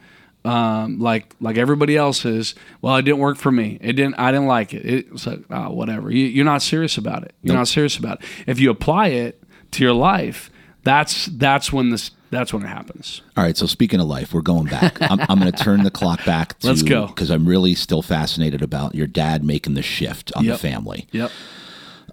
um, 0.47 0.99
like 0.99 1.35
like 1.41 1.57
everybody 1.57 1.97
else 1.97 2.26
is. 2.26 2.55
Well, 2.82 2.97
it 2.97 3.03
didn't 3.03 3.20
work 3.20 3.39
for 3.39 3.51
me. 3.51 3.78
It 3.80 3.95
didn't. 3.95 4.16
I 4.18 4.30
didn't 4.30 4.47
like 4.47 4.74
it. 4.74 4.85
It 4.85 5.11
was 5.11 5.26
like 5.26 5.41
oh, 5.51 5.70
whatever. 5.70 6.11
You, 6.11 6.26
you're 6.26 6.45
not 6.45 6.61
serious 6.61 6.99
about 6.99 7.22
it. 7.22 7.35
You're 7.43 7.55
Nope. 7.55 7.61
not 7.61 7.68
serious 7.68 7.97
about 7.97 8.20
it. 8.20 8.28
If 8.47 8.61
you 8.61 8.68
apply 8.70 9.07
it 9.09 9.43
to 9.75 9.83
your 9.85 9.93
life, 9.93 10.51
that's 10.83 11.27
that's 11.27 11.72
when 11.72 11.91
this 11.91 12.11
that's 12.31 12.53
when 12.53 12.62
it 12.64 12.68
happens. 12.68 13.22
All 13.37 13.45
right. 13.45 13.57
So 13.57 13.66
speaking 13.66 14.01
of 14.01 14.07
life, 14.09 14.35
we're 14.35 14.43
going 14.43 14.66
back. 14.66 15.01
I'm, 15.01 15.20
I'm 15.29 15.39
going 15.39 15.53
to 15.53 15.62
turn 15.62 15.85
the 15.85 15.91
clock 15.91 16.25
back. 16.25 16.59
To, 16.61 16.66
Let's 16.66 16.83
go. 16.83 17.07
because 17.07 17.31
I'm 17.31 17.47
really 17.47 17.75
still 17.77 18.03
fascinated 18.03 18.61
about 18.61 18.95
your 18.97 19.07
dad 19.07 19.45
making 19.45 19.75
the 19.75 19.83
shift 19.83 20.33
on 20.35 20.45
Yep. 20.45 20.55
the 20.55 20.59
family. 20.59 21.07
Yep. 21.12 21.31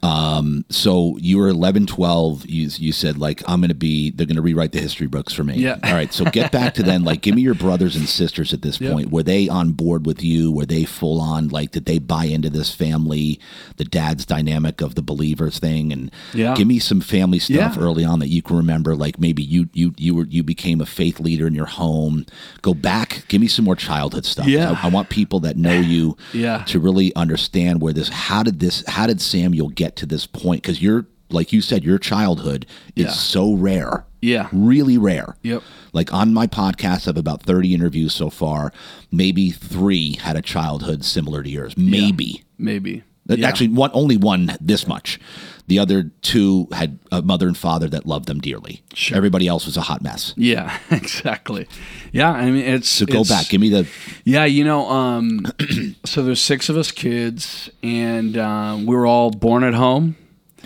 Um, 0.04 0.66
so 0.70 1.18
you 1.20 1.38
were 1.38 1.48
11, 1.50 1.86
12. 1.86 2.48
You, 2.48 2.70
you 2.74 2.92
said 2.92 3.18
like 3.18 3.44
I'm 3.48 3.60
going 3.62 3.70
to 3.70 3.76
be. 3.76 4.12
They're 4.12 4.26
going 4.26 4.36
to 4.36 4.42
rewrite 4.42 4.72
the 4.72 4.80
history 4.82 5.08
books 5.08 5.32
for 5.34 5.44
me. 5.44 5.56
Yeah. 5.58 5.78
All 5.84 5.94
right. 5.94 6.12
So 6.12 6.26
get 6.26 6.52
back 6.52 6.74
to 6.76 6.84
then. 6.84 7.04
Like, 7.04 7.22
give 7.22 7.36
me 7.36 7.42
your 7.44 7.54
brothers 7.54 7.96
and 7.96 8.08
sisters 8.10 8.54
at 8.54 8.62
this 8.64 8.82
Yep. 8.82 8.94
point. 8.94 9.12
Were 9.12 9.22
they 9.24 9.48
on 9.48 9.74
board 9.74 10.06
with 10.08 10.24
you? 10.24 10.52
Were 10.52 10.66
they 10.66 10.86
full 10.86 11.22
on? 11.22 11.50
Like, 11.50 11.72
did 11.72 11.86
they 11.86 12.00
buy 12.00 12.26
into 12.26 12.50
this 12.50 12.74
family, 12.74 13.40
the 13.78 13.86
dad's 13.86 14.26
dynamic 14.26 14.82
of 14.82 14.96
the 14.96 15.02
believers 15.04 15.60
thing? 15.60 15.92
And 15.94 16.10
Yeah. 16.34 16.56
give 16.56 16.68
me 16.68 16.80
some 16.80 17.02
family 17.02 17.38
stuff 17.40 17.76
Yeah. 17.78 17.82
early 17.84 18.04
on 18.04 18.20
that 18.20 18.30
you 18.30 18.42
can 18.42 18.56
remember. 18.58 18.96
Like 18.96 19.20
maybe 19.20 19.44
you 19.44 19.70
you 19.74 19.94
you 19.98 20.16
were 20.16 20.26
you 20.30 20.42
became 20.44 20.82
a 20.82 20.86
faith 20.88 21.20
leader 21.20 21.46
in 21.46 21.54
your 21.54 21.66
home. 21.68 22.26
Go 22.64 22.74
back. 22.74 23.24
Give 23.28 23.40
me 23.42 23.48
some 23.48 23.66
more 23.66 23.76
childhood 23.76 24.26
stuff. 24.26 24.48
Yeah. 24.48 24.72
I, 24.82 24.88
I 24.88 24.90
want 24.90 25.10
people 25.10 25.40
that 25.42 25.58
know 25.58 25.80
you 25.80 26.18
Yeah. 26.34 26.64
to 26.66 26.80
really 26.80 27.14
understand 27.16 27.82
where 27.82 27.94
this. 27.94 28.10
How 28.10 28.42
did 28.42 28.60
this? 28.60 28.84
How 28.88 29.06
did 29.06 29.22
Samuel 29.22 29.70
get 29.70 29.91
to 29.98 30.06
this 30.06 30.26
point? 30.28 30.62
Because 30.62 30.82
you're 30.82 31.06
like 31.30 31.54
you 31.54 31.62
said, 31.62 31.84
your 31.86 31.98
childhood 31.98 32.66
is 32.96 33.06
Yeah. 33.06 33.12
so 33.12 33.54
rare. 33.54 34.06
Yeah. 34.22 34.50
Really 34.52 34.98
rare. 34.98 35.38
Yep. 35.44 35.64
Like 35.94 36.14
on 36.14 36.34
my 36.34 36.46
podcast, 36.46 37.08
I 37.08 37.10
have 37.12 37.18
about 37.18 37.42
30 37.44 37.74
interviews 37.74 38.14
so 38.14 38.30
far. 38.30 38.74
Maybe 39.14 39.50
three 39.50 40.18
had 40.18 40.36
a 40.36 40.42
childhood 40.42 41.06
similar 41.06 41.42
to 41.42 41.50
yours. 41.50 41.78
Maybe. 41.78 42.44
Maybe. 42.58 43.04
Uh, 43.30 43.36
Yeah. 43.38 43.48
Actually, 43.48 43.70
one 43.70 43.92
only 43.94 44.18
one 44.18 44.58
this 44.60 44.88
much. 44.88 45.20
The 45.68 45.80
other 45.80 46.12
two 46.22 46.68
had 46.74 47.00
a 47.12 47.22
mother 47.22 47.48
and 47.48 47.58
father 47.58 47.88
that 47.90 48.06
loved 48.06 48.26
them 48.28 48.40
dearly. 48.40 48.84
Sure. 48.94 49.16
Everybody 49.18 49.48
else 49.48 49.66
was 49.66 49.78
a 49.78 49.82
hot 49.82 50.02
mess. 50.02 50.34
Yeah. 50.38 50.78
Exactly. 50.92 51.68
Yeah. 52.12 52.32
I 52.32 52.46
mean, 52.52 52.64
it's 52.66 52.90
So 52.90 53.06
go 53.06 53.22
it's- 53.22 53.30
back. 53.30 53.50
Give 53.50 53.62
me 53.62 53.70
the. 53.70 53.88
Yeah, 54.26 54.46
you 54.46 54.64
know, 54.64 54.90
um, 54.90 55.46
so 56.06 56.24
there's 56.24 56.42
six 56.42 56.70
of 56.70 56.78
us 56.78 56.92
kids, 56.92 57.70
and 57.84 58.38
um, 58.38 58.86
we 58.86 58.96
were 58.96 59.06
all 59.08 59.32
born 59.32 59.64
at 59.64 59.74
home. 59.74 60.16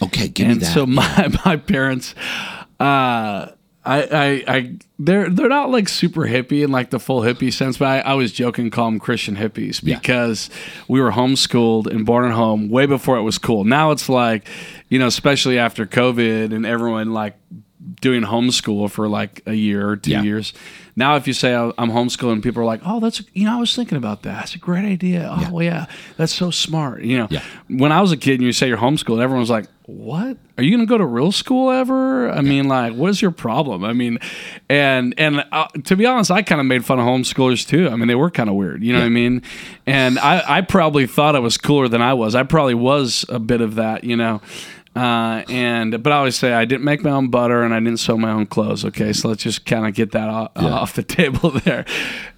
Okay, 0.01 0.27
give 0.27 0.47
me 0.47 0.53
and 0.53 0.61
that. 0.61 0.73
so 0.73 0.85
my 1.01 1.29
my 1.45 1.55
parents 1.57 2.15
uh 2.79 3.47
I, 3.85 4.01
I, 4.01 4.43
I, 4.55 4.75
they're 4.97 5.29
they're 5.29 5.47
not 5.49 5.69
like 5.69 5.87
super 5.87 6.21
hippie 6.21 6.63
in 6.63 6.71
like 6.71 6.89
the 6.89 6.99
full 6.99 7.21
hippie 7.21 7.53
sense, 7.53 7.77
but 7.77 7.87
I, 7.87 7.99
I 7.99 8.13
was 8.15 8.31
joking, 8.31 8.69
call 8.71 8.85
them 8.85 8.99
Christian 8.99 9.35
hippies 9.35 9.81
Yeah. 9.83 9.97
because 9.99 10.49
we 10.87 10.99
were 10.99 11.11
homeschooled 11.11 11.87
and 11.87 12.05
born 12.05 12.25
at 12.25 12.31
home 12.31 12.69
way 12.69 12.85
before 12.87 13.17
it 13.17 13.21
was 13.21 13.37
cool. 13.37 13.63
Now 13.63 13.91
it's 13.91 14.09
like, 14.09 14.47
you 14.89 14.97
know, 14.97 15.07
especially 15.07 15.59
after 15.59 15.85
COVID 15.85 16.53
and 16.53 16.65
everyone 16.65 17.13
like 17.13 17.35
doing 18.01 18.23
homeschool 18.23 18.89
for 18.89 19.07
like 19.07 19.41
a 19.45 19.53
year 19.53 19.87
or 19.89 19.97
two 19.97 20.11
Yeah. 20.11 20.23
years. 20.23 20.53
Now, 20.95 21.17
if 21.17 21.27
you 21.27 21.33
say 21.33 21.53
"Oh, 21.53 21.73
I'm 21.77 21.91
homeschooling, 21.91 22.41
people 22.41 22.61
are 22.61 22.65
like, 22.65 22.79
"Oh, 22.85 22.99
that's 23.01 23.21
you 23.33 23.43
know, 23.45 23.57
I 23.57 23.59
was 23.59 23.75
thinking 23.75 23.97
about 23.97 24.21
that. 24.23 24.35
That's 24.39 24.55
a 24.55 24.59
great 24.59 24.85
idea. 24.85 25.29
Oh, 25.29 25.41
Yeah. 25.41 25.49
well, 25.51 25.63
yeah, 25.63 25.85
that's 26.17 26.33
so 26.33 26.51
smart." 26.51 27.03
You 27.03 27.17
know, 27.17 27.27
Yeah. 27.29 27.41
when 27.67 27.91
I 27.91 27.99
was 28.01 28.11
a 28.13 28.17
kid 28.17 28.35
and 28.35 28.43
you 28.43 28.53
say 28.53 28.69
you're 28.69 28.77
homeschooling, 28.77 29.21
everyone's 29.21 29.49
like, 29.49 29.65
"What? 29.87 30.37
Are 30.57 30.63
you 30.63 30.71
going 30.71 30.87
to 30.87 30.89
go 30.89 30.97
to 30.97 31.05
real 31.05 31.33
school 31.33 31.69
ever?" 31.69 32.31
I 32.31 32.39
mean, 32.39 32.69
like, 32.69 32.93
what 32.93 33.09
is 33.09 33.21
your 33.21 33.31
problem? 33.31 33.83
I 33.83 33.91
mean, 33.91 34.19
and 34.69 35.13
and 35.17 35.43
uh, 35.51 35.67
to 35.83 35.97
be 35.97 36.05
honest, 36.05 36.31
I 36.31 36.43
kind 36.43 36.61
of 36.61 36.67
made 36.67 36.85
fun 36.85 36.97
of 36.97 37.05
homeschoolers 37.05 37.67
too. 37.67 37.89
I 37.89 37.97
mean, 37.97 38.07
they 38.07 38.15
were 38.15 38.31
kind 38.31 38.49
of 38.49 38.55
weird. 38.55 38.81
You 38.81 38.93
know 38.93 38.99
what 38.99 39.05
I 39.05 39.09
mean? 39.09 39.41
And 39.85 40.17
I 40.19 40.43
I 40.47 40.61
probably 40.61 41.07
thought 41.07 41.35
I 41.35 41.39
was 41.39 41.57
cooler 41.57 41.89
than 41.89 42.01
I 42.01 42.13
was. 42.13 42.35
I 42.35 42.43
probably 42.43 42.73
was 42.75 43.25
a 43.27 43.37
bit 43.39 43.59
of 43.59 43.75
that. 43.75 44.05
You 44.05 44.15
know. 44.15 44.41
Uh, 44.95 45.43
and 45.49 46.01
but 46.01 46.13
I 46.13 46.17
always 46.17 46.37
say 46.37 46.53
I 46.53 46.63
didn't 46.63 46.85
make 46.85 47.03
my 47.03 47.09
own 47.11 47.27
butter 47.27 47.63
and 47.63 47.73
I 47.73 47.79
didn't 47.79 47.97
sew 47.97 48.17
my 48.17 48.31
own 48.31 48.45
clothes. 48.45 48.85
Okay, 48.85 49.11
so 49.11 49.27
let's 49.27 49.43
just 49.43 49.65
kind 49.65 49.85
of 49.85 49.93
get 49.93 50.13
that 50.13 50.29
off, 50.29 50.51
off 50.55 50.93
the 50.93 51.03
table 51.03 51.51
there. 51.51 51.85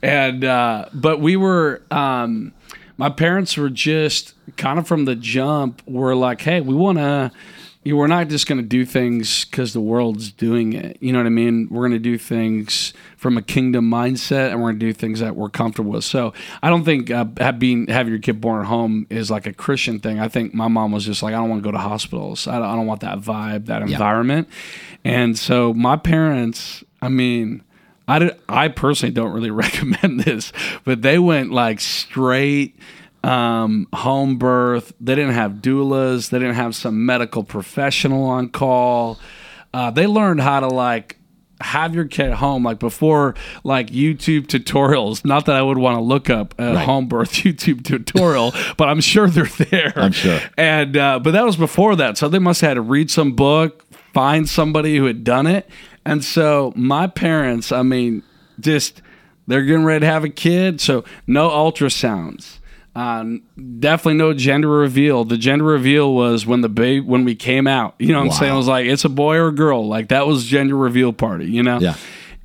And 0.02 0.44
uh, 0.44 0.90
but 0.92 1.20
we 1.20 1.36
were, 1.36 1.84
um, 1.92 2.54
my 2.98 3.10
parents 3.10 3.58
were 3.58 3.70
just 3.70 4.34
kind 4.58 4.80
of 4.80 4.88
from 4.88 5.06
the 5.06 5.16
jump. 5.16 5.84
Were 5.86 6.16
like, 6.16 6.42
hey, 6.42 6.62
we 6.62 6.74
want 6.74 6.98
to. 6.98 7.32
You 7.88 7.96
we're 7.96 8.08
not 8.08 8.28
just 8.28 8.48
going 8.48 8.58
to 8.60 8.68
do 8.68 8.86
things 8.86 9.46
because 9.46 9.72
the 9.72 9.80
world's 9.80 10.30
doing 10.30 10.74
it. 10.74 10.98
You 11.00 11.14
know 11.14 11.20
what 11.20 11.26
I 11.26 11.30
mean? 11.30 11.70
We're 11.72 11.84
going 11.84 11.94
to 11.94 12.00
do 12.00 12.18
things 12.18 12.92
from 13.16 13.38
a 13.38 13.42
kingdom 13.42 13.90
mindset, 13.90 14.52
and 14.52 14.62
we're 14.62 14.72
going 14.72 14.80
to 14.82 14.86
do 14.88 14.92
things 14.92 15.22
that 15.22 15.38
we're 15.38 15.48
comfortable 15.48 15.92
with. 15.92 16.04
So 16.04 16.34
I 16.62 16.70
don't 16.70 16.84
think 16.84 17.10
uh, 17.10 17.28
have 17.38 17.60
being 17.60 17.88
having 17.88 18.12
your 18.12 18.22
kid 18.22 18.42
born 18.42 18.60
at 18.60 18.68
home 18.68 19.08
is 19.10 19.32
like 19.32 19.48
a 19.48 19.54
Christian 19.54 20.00
thing. 20.02 20.20
I 20.20 20.28
think 20.28 20.54
my 20.54 20.68
mom 20.68 20.92
was 20.92 21.06
just 21.06 21.24
like, 21.24 21.34
I 21.34 21.38
don't 21.38 21.50
want 21.50 21.64
to 21.64 21.66
go 21.66 21.72
to 21.72 21.78
hospitals. 21.78 22.46
I 22.46 22.60
don't, 22.60 22.68
I 22.68 22.76
don't 22.76 22.88
want 22.88 23.00
that 23.02 23.20
vibe, 23.20 23.68
that 23.68 23.82
environment. 23.84 24.50
And 25.06 25.40
so 25.40 25.74
my 25.74 25.96
parents, 25.96 26.84
I 27.02 27.08
mean. 27.08 27.64
I, 28.10 28.20
did, 28.20 28.40
I 28.48 28.70
personally 28.70 29.14
don't 29.14 29.34
really 29.34 29.52
recommend 29.66 30.22
this, 30.22 30.54
but 30.86 31.02
they 31.02 31.20
went 31.20 31.52
like 31.52 31.82
straight 31.82 32.80
um, 33.28 33.88
home 33.94 34.38
birth. 34.38 34.94
They 35.02 35.16
didn't 35.16 35.34
have 35.34 35.54
doulas. 35.56 36.30
They 36.30 36.40
didn't 36.40 36.56
have 36.56 36.76
some 36.76 37.06
medical 37.06 37.44
professional 37.44 38.26
on 38.26 38.50
call. 38.50 39.20
Uh, 39.74 39.92
they 39.92 40.08
learned 40.08 40.42
how 40.42 40.62
to 40.62 40.68
like 40.68 41.18
have 41.60 41.96
your 41.96 42.06
kid 42.06 42.32
home 42.34 42.64
like 42.64 42.78
before 42.80 43.34
like 43.64 43.88
YouTube 43.90 44.46
tutorials. 44.48 45.26
Not 45.26 45.46
that 45.48 45.56
I 45.56 45.62
would 45.62 45.78
want 45.80 45.98
to 45.98 46.02
look 46.02 46.30
up 46.30 46.54
a 46.60 46.74
Right. 46.76 46.86
home 46.86 47.08
birth 47.08 47.32
YouTube 47.44 47.84
tutorial, 47.84 48.54
but 48.78 48.88
I'm 48.90 49.02
sure 49.02 49.28
they're 49.28 49.46
there. 49.46 49.92
I'm 49.96 50.12
sure. 50.12 50.40
And 50.58 50.96
uh, 50.96 51.20
but 51.20 51.32
that 51.32 51.44
was 51.46 51.58
before 51.58 51.96
that, 51.98 52.18
so 52.18 52.30
they 52.30 52.40
must 52.40 52.62
have 52.62 52.70
had 52.70 52.74
to 52.76 52.82
read 52.82 53.10
some 53.12 53.34
book, 53.34 53.84
find 54.14 54.48
somebody 54.48 54.98
who 54.98 55.06
had 55.06 55.24
done 55.24 55.48
it. 55.48 55.70
And 56.06 56.24
so 56.24 56.72
my 56.76 57.08
parents, 57.08 57.72
I 57.72 57.82
mean, 57.82 58.24
just 58.60 59.02
they're 59.48 59.64
getting 59.64 59.84
ready 59.84 60.02
to 60.02 60.06
have 60.12 60.24
a 60.24 60.30
kid, 60.30 60.80
so 60.80 61.04
no 61.26 61.50
ultrasounds. 61.50 62.60
Uh, 62.98 63.38
definitely 63.78 64.16
no 64.16 64.34
gender 64.34 64.68
reveal. 64.68 65.24
The 65.24 65.38
gender 65.38 65.66
reveal 65.66 66.16
was 66.16 66.48
when 66.48 66.62
the 66.62 66.70
baby 66.70 67.00
when 67.00 67.26
we 67.26 67.36
came 67.36 67.68
out. 67.68 67.94
You 68.00 68.12
know 68.12 68.22
what 68.22 68.32
I'm 68.32 68.32
saying? 68.32 68.52
I 68.52 68.58
was 68.58 68.68
like, 68.68 68.88
it's 68.88 69.06
a 69.06 69.10
boy 69.10 69.36
or 69.36 69.50
a 69.50 69.52
girl. 69.52 69.88
Like 69.88 70.08
that 70.08 70.26
was 70.26 70.46
gender 70.46 70.76
reveal 70.76 71.14
party. 71.14 71.46
You 71.46 71.62
know? 71.62 71.80
Yeah. 71.80 71.96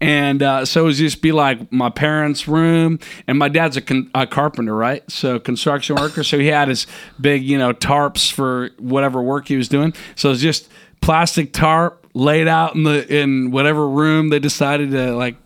And 0.03 0.43
uh, 0.43 0.67
so 0.67 0.83
it 0.83 0.85
was 0.85 0.99
just 0.99 1.23
be 1.23 1.33
like 1.33 1.73
my 1.73 1.89
parents' 1.89 2.49
room, 2.49 2.99
and 3.27 3.39
my 3.39 3.49
dad's 3.49 3.77
a, 3.77 3.81
con- 3.81 4.11
a 4.15 4.27
carpenter, 4.27 4.75
right? 4.75 5.09
So 5.11 5.39
construction 5.39 5.97
worker. 5.97 6.23
so 6.23 6.39
he 6.39 6.49
had 6.49 6.69
his 6.69 6.87
big, 7.19 7.45
you 7.45 7.57
know, 7.57 7.73
tarps 7.73 8.31
for 8.31 8.71
whatever 8.79 9.23
work 9.23 9.49
he 9.49 9.57
was 9.57 9.69
doing. 9.69 9.95
So 10.17 10.29
it 10.29 10.33
was 10.33 10.43
just 10.43 10.69
plastic 11.01 11.53
tarp 11.53 12.07
laid 12.13 12.47
out 12.47 12.75
in 12.75 12.83
the 12.83 13.07
in 13.11 13.53
whatever 13.53 13.89
room 13.89 14.29
they 14.29 14.39
decided 14.39 14.91
to 14.91 15.15
like 15.15 15.37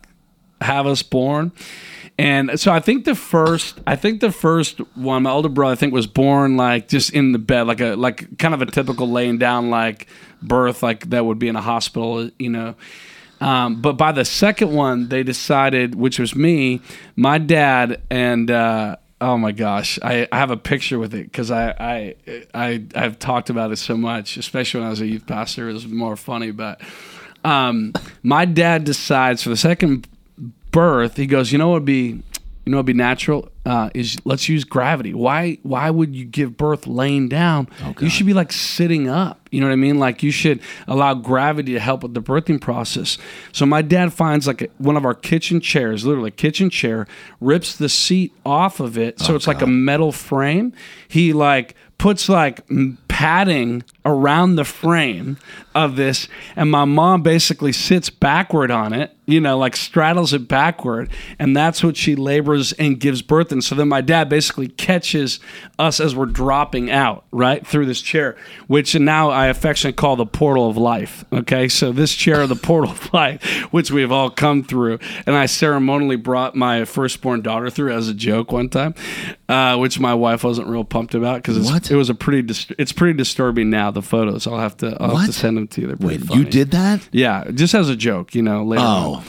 have 0.59 0.85
us 0.85 1.01
born. 1.01 1.53
And 2.19 2.59
so 2.59 2.71
I 2.71 2.79
think 2.79 3.05
the 3.05 3.13
first, 3.13 3.79
I 3.85 3.95
think 3.95 4.21
the 4.21 4.31
first 4.31 4.79
one, 4.95 5.23
my 5.23 5.29
older 5.29 5.49
brother, 5.49 5.73
I 5.73 5.75
think 5.75 5.93
was 5.93 6.07
born 6.07 6.57
like 6.57 6.87
just 6.87 7.13
in 7.13 7.31
the 7.31 7.39
bed, 7.39 7.67
like 7.67 7.79
a 7.79 7.95
like 7.95 8.39
kind 8.39 8.55
of 8.55 8.61
a 8.61 8.65
typical 8.65 9.09
laying 9.09 9.37
down 9.37 9.69
like 9.69 10.07
birth, 10.41 10.81
like 10.81 11.09
that 11.11 11.25
would 11.25 11.37
be 11.37 11.47
in 11.47 11.55
a 11.55 11.61
hospital, 11.61 12.29
you 12.39 12.49
know. 12.49 12.75
Um, 13.39 13.81
but 13.81 13.93
by 13.93 14.11
the 14.11 14.25
second 14.25 14.73
one, 14.73 15.09
they 15.09 15.21
decided, 15.21 15.93
which 15.93 16.17
was 16.17 16.35
me, 16.35 16.81
my 17.15 17.37
dad, 17.37 18.01
and 18.09 18.49
uh, 18.49 18.95
oh 19.21 19.37
my 19.37 19.51
gosh, 19.51 19.99
I, 20.01 20.27
I 20.31 20.37
have 20.37 20.49
a 20.49 20.57
picture 20.57 20.97
with 20.97 21.13
it 21.13 21.25
because 21.25 21.51
I, 21.51 21.69
I 21.79 22.15
I 22.55 22.83
I've 22.95 23.19
talked 23.19 23.51
about 23.51 23.71
it 23.71 23.77
so 23.77 23.95
much, 23.95 24.37
especially 24.37 24.79
when 24.79 24.87
I 24.87 24.89
was 24.89 25.01
a 25.01 25.07
youth 25.07 25.27
pastor. 25.27 25.69
It 25.69 25.73
was 25.73 25.85
more 25.85 26.15
funny, 26.15 26.49
but 26.49 26.81
um, 27.43 27.93
my 28.23 28.45
dad 28.45 28.85
decides 28.85 29.43
for 29.43 29.49
the 29.49 29.57
second 29.57 30.07
birth, 30.81 31.17
he 31.17 31.25
goes, 31.25 31.51
you 31.51 31.57
know 31.57 31.69
what 31.69 31.79
would 31.81 31.85
be, 31.99 32.07
you 32.63 32.69
know, 32.71 32.77
what 32.77 32.85
would 32.85 32.93
be 32.93 33.03
natural. 33.09 33.41
uh, 33.67 33.89
is 33.93 34.17
let's 34.23 34.47
use 34.47 34.63
gravity. 34.63 35.13
Why 35.13 35.57
why 35.63 35.89
would 35.89 36.15
you 36.15 36.23
give 36.23 36.55
birth 36.55 36.87
laying 36.87 37.27
down? 37.27 37.67
Oh, 37.83 37.93
you 37.99 38.09
should 38.09 38.25
be 38.25 38.33
like 38.33 38.53
sitting 38.53 39.09
up. 39.09 39.49
You 39.51 39.59
know 39.59 39.67
what 39.67 39.73
I 39.73 39.77
mean? 39.77 39.99
Like 39.99 40.23
you 40.23 40.31
should 40.31 40.61
allow 40.87 41.13
gravity 41.13 41.73
to 41.73 41.79
help 41.79 42.03
with 42.03 42.13
the 42.13 42.21
birthing 42.21 42.61
process. 42.61 43.17
So 43.51 43.65
my 43.65 43.81
dad 43.81 44.13
finds 44.13 44.47
like 44.47 44.61
a, 44.61 44.67
one 44.77 44.95
of 44.95 45.03
our 45.05 45.13
kitchen 45.13 45.59
chairs, 45.59 46.05
literally 46.05 46.29
a 46.29 46.31
kitchen 46.31 46.69
chair, 46.69 47.07
rips 47.41 47.75
the 47.75 47.89
seat 47.89 48.31
off 48.45 48.79
of 48.79 48.97
it, 48.97 49.19
so 49.19 49.35
it's 49.35 49.47
like 49.47 49.61
a 49.61 49.67
metal 49.67 50.11
frame. 50.13 50.71
He 51.09 51.33
like 51.33 51.75
puts 51.97 52.29
like 52.29 52.61
padding 53.17 53.83
around 54.05 54.57
the 54.57 54.63
frame 54.63 55.37
of 55.73 55.95
this 55.95 56.27
and 56.55 56.69
my 56.69 56.85
mom 56.85 57.23
basically 57.23 57.71
sits 57.71 58.11
backward 58.11 58.69
on 58.69 58.93
it 58.93 59.11
you 59.25 59.41
know 59.41 59.57
like 59.57 59.75
straddles 59.75 60.33
it 60.33 60.47
backward 60.47 61.09
and 61.39 61.57
that's 61.57 61.83
what 61.83 61.97
she 61.97 62.15
labors 62.15 62.73
and 62.73 62.99
gives 62.99 63.23
birth 63.23 63.51
and 63.51 63.63
so 63.63 63.73
then 63.73 63.87
my 63.87 64.01
dad 64.01 64.29
basically 64.29 64.67
catches 64.67 65.39
us 65.79 65.99
as 65.99 66.15
we're 66.15 66.27
dropping 66.27 66.91
out 66.91 67.25
right 67.31 67.65
through 67.65 67.87
this 67.87 68.03
chair 68.03 68.37
which 68.67 68.93
now 68.93 69.31
i 69.31 69.47
affectionately 69.47 69.95
call 69.95 70.15
the 70.15 70.23
portal 70.25 70.69
of 70.69 70.77
life 70.77 71.25
okay? 71.33 71.67
So 71.67 71.91
this 71.91 72.13
chair 72.13 72.45
the 72.45 72.55
portal 72.55 72.91
of 72.91 73.11
life 73.15 73.43
which 73.71 73.89
we've 73.89 74.11
all 74.11 74.29
come 74.29 74.63
through. 74.63 74.99
And 75.25 75.35
i 75.35 75.47
ceremonially 75.47 76.17
brought 76.17 76.55
my 76.55 76.85
firstborn 76.85 77.41
daughter 77.41 77.71
through 77.71 77.93
as 77.93 78.07
a 78.07 78.13
joke 78.13 78.51
one 78.51 78.69
time 78.69 78.93
uh, 79.49 79.77
which 79.77 79.99
my 79.99 80.13
wife 80.13 80.43
wasn't 80.43 80.67
real 80.67 80.83
pumped 80.83 81.15
about 81.15 81.41
because 81.41 81.57
it 81.89 81.95
was 81.95 82.09
a 82.09 82.15
pretty 82.15 82.41
dis- 82.41 82.71
it's 82.77 82.91
pretty 82.91 83.17
disturbing 83.17 83.69
now 83.69 83.91
the 83.91 84.01
photos. 84.01 84.45
I'll 84.47 84.59
have 84.59 84.75
to 84.77 84.97
i'll 85.01 85.15
have 85.15 85.27
to 85.27 85.33
send 85.33 85.55
them 85.57 85.67
to 85.69 85.81
you. 85.81 85.97
Wait, 85.99 86.21
funny. 86.21 86.39
you 86.41 86.45
did 86.49 86.71
that? 86.71 87.07
yeah 87.11 87.49
just 87.53 87.73
as 87.73 87.89
a 87.89 87.95
joke 87.95 88.35
you 88.35 88.41
know 88.41 88.63
later 88.63 88.83
Oh. 88.85 89.23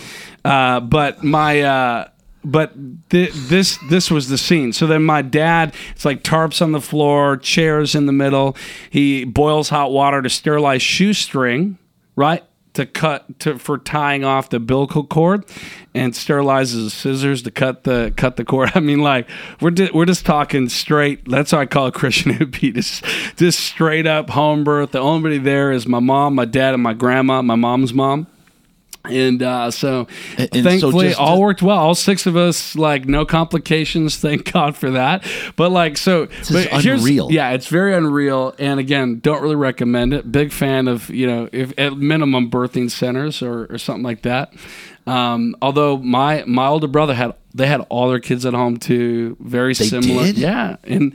uh, 0.44 0.80
but 0.80 1.22
my 1.22 1.60
uh, 1.62 2.08
but 2.44 2.72
th- 3.10 3.32
this 3.32 3.78
this 3.90 4.10
was 4.10 4.28
the 4.28 4.38
scene. 4.38 4.72
So 4.72 4.86
then 4.86 5.02
my 5.04 5.22
dad 5.22 5.74
it's 5.94 6.04
like 6.04 6.22
tarps 6.22 6.62
on 6.62 6.72
the 6.72 6.80
floor 6.80 7.36
chairs 7.36 7.94
in 7.94 8.06
the 8.06 8.12
middle. 8.12 8.56
He 8.90 9.24
boils 9.24 9.68
hot 9.68 9.92
water 9.92 10.22
to 10.22 10.30
sterilize 10.30 10.80
shoestring 10.82 11.78
right 12.16 12.42
to 12.79 12.87
cut 12.87 13.41
to 13.41 13.59
for 13.59 13.76
tying 13.76 14.24
off 14.24 14.51
the 14.51 14.59
umbilical 14.59 15.03
cord 15.03 15.45
and 15.95 16.12
sterilizes 16.12 16.85
the 16.85 16.91
scissors 16.91 17.43
to 17.43 17.51
cut 17.51 17.83
the 17.83 18.14
cut 18.16 18.37
the 18.37 18.45
cord. 18.45 18.70
I 18.76 18.81
mean, 18.81 19.01
like 19.01 19.29
we're 19.61 19.72
di- 19.72 19.91
we're 19.93 20.05
just 20.05 20.24
talking 20.24 20.68
straight. 20.68 21.29
That's 21.29 21.51
how 21.51 21.59
I 21.59 21.66
call 21.66 21.89
it 21.89 21.95
Christian 21.95 22.33
hippie. 22.39 22.72
Just 22.72 23.05
just 23.37 23.59
straight 23.59 24.07
up 24.07 24.31
home 24.31 24.62
birth. 24.62 24.93
The 24.93 25.01
only 25.01 25.39
there 25.39 25.72
is 25.72 25.89
my 25.89 25.99
mom, 25.99 26.37
my 26.37 26.45
dad, 26.45 26.72
and 26.72 26.83
my 26.83 26.95
grandma. 26.95 27.43
My 27.43 27.57
mom's 27.57 27.93
mom. 27.93 28.29
And 29.11 29.42
uh, 29.42 29.70
so, 29.70 30.06
And- 30.36 30.48
and 30.52 30.54
so 30.54 30.62
thankfully, 30.62 31.09
just- 31.09 31.20
all 31.20 31.40
worked 31.40 31.62
well. 31.62 31.78
All 31.78 31.94
six 31.94 32.26
of 32.26 32.36
us, 32.36 32.76
like, 32.76 33.06
no 33.06 33.24
complications. 33.24 34.16
Thank 34.20 34.52
God 34.52 34.76
for 34.76 34.90
that. 34.92 35.24
But 35.56 35.70
like, 35.70 35.96
so, 35.96 36.26
but 36.50 36.68
here's- 36.82 37.00
unreal. 37.00 37.28
Yeah, 37.32 37.50
it's 37.50 37.68
very 37.68 37.94
unreal. 37.94 38.54
And 38.59 38.78
again, 38.80 39.20
don't 39.20 39.42
really 39.42 39.56
recommend 39.56 40.14
it. 40.14 40.30
Big 40.30 40.52
fan 40.52 40.88
of 40.88 41.11
you 41.11 41.26
know, 41.26 41.48
if 41.52 41.72
at 41.78 41.96
minimum 41.96 42.50
birthing 42.50 42.90
centers 42.90 43.42
or, 43.42 43.66
or 43.70 43.78
something 43.78 44.02
like 44.04 44.22
that. 44.22 44.52
Um, 45.06 45.56
although 45.62 45.96
my 45.96 46.44
my 46.46 46.66
older 46.66 46.86
brother 46.86 47.14
had 47.14 47.32
they 47.54 47.66
had 47.66 47.80
all 47.88 48.11
their 48.11 48.20
kids 48.20 48.44
at 48.44 48.52
home 48.54 48.76
too. 48.76 49.36
Very 49.40 49.74
similar. 49.74 50.24
did? 50.24 50.38
Yeah, 50.38 50.76
and. 50.84 51.14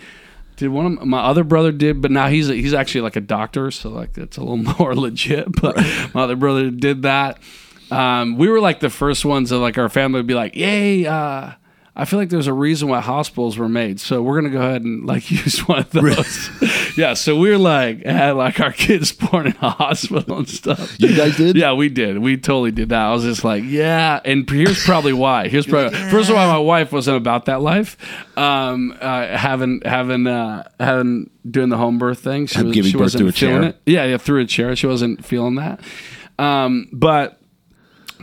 Did 0.56 0.70
one 0.70 0.86
of 1.00 1.06
my 1.08 1.20
other 1.20 1.44
brother 1.44 1.72
did, 1.72 2.00
but 2.00 2.12
now 2.12 2.28
he's 2.28 2.48
he's 2.48 2.76
actually 2.76 3.02
like 3.02 3.16
a 3.16 3.22
doctor, 3.22 3.72
so 3.72 3.90
like 3.90 4.16
it's 4.20 4.38
a 4.38 4.42
little 4.42 4.58
more 4.80 4.94
legit. 4.96 5.60
But 5.60 5.78
my 6.14 6.22
other 6.22 6.36
brother 6.36 6.70
did 6.70 7.02
that. 7.02 7.40
Um, 7.94 8.38
we 8.38 8.48
were 8.48 8.60
like 8.60 8.80
the 8.80 8.90
first 8.90 9.26
ones 9.26 9.52
of 9.52 9.62
like 9.62 9.78
our 9.78 9.90
family 9.90 10.20
would 10.20 10.28
be 10.28 10.34
like, 10.34 10.56
"Yay!" 10.56 11.06
Uh, 11.06 11.52
I 11.96 12.06
feel 12.06 12.18
like 12.18 12.30
there's 12.30 12.48
a 12.48 12.54
reason 12.54 12.88
why 12.88 13.02
hospitals 13.02 13.56
were 13.56 13.70
made, 13.70 14.00
so 14.00 14.24
we're 14.24 14.42
gonna 14.42 14.50
go 14.50 14.62
ahead 14.62 14.82
and 14.82 15.06
like 15.06 15.30
use 15.46 15.60
one 15.68 15.80
of 15.80 15.92
those. 15.92 16.50
yeah, 16.98 17.14
so 17.14 17.38
we 17.38 17.52
were 17.52 17.60
like 17.60 18.04
had 18.04 18.32
like 18.32 18.60
our 18.60 18.72
kids 18.72 19.12
born 19.12 19.48
in 19.48 19.56
a 19.62 19.70
hospital 19.70 20.40
and 20.40 20.50
stuff. 20.50 21.00
You 21.00 21.16
guys 21.16 21.38
did? 21.38 21.56
Yeah, 21.56 21.74
we 21.74 21.90
did. 21.90 22.18
We 22.18 22.38
totally 22.38 22.72
did 22.72 22.90
that. 22.90 23.00
I 23.00 23.12
was 23.14 23.24
just 23.24 23.44
like, 23.44 23.64
yeah. 23.64 24.20
And 24.26 24.50
here's 24.50 24.84
probably 24.84 25.14
why. 25.14 25.50
Here's 25.50 25.68
probably 25.68 25.96
first 26.10 26.32
of 26.32 26.36
all, 26.36 26.48
my 26.48 26.58
wife 26.58 26.92
wasn't 26.92 27.18
about 27.18 27.46
that 27.46 27.62
life. 27.62 27.96
Um, 28.36 28.98
uh, 29.00 29.28
having 29.28 29.82
having 29.86 30.26
uh, 30.26 30.68
having 30.80 31.30
doing 31.50 31.70
the 31.70 31.78
home 31.78 32.00
birth 32.00 32.20
thing. 32.20 32.48
She, 32.48 32.64
was, 32.64 32.74
giving 32.74 32.92
she 32.92 32.98
birth 32.98 33.02
wasn't 33.02 33.20
through 33.20 33.30
a 33.30 33.34
feeling 33.34 33.62
chair? 33.62 33.70
it. 33.70 33.82
Yeah, 33.86 34.06
yeah, 34.06 34.18
through 34.18 34.42
a 34.42 34.46
chair. 34.48 34.76
She 34.76 34.88
wasn't 34.88 35.24
feeling 35.24 35.56
that. 35.56 35.80
Um, 36.40 36.90
but 36.92 37.40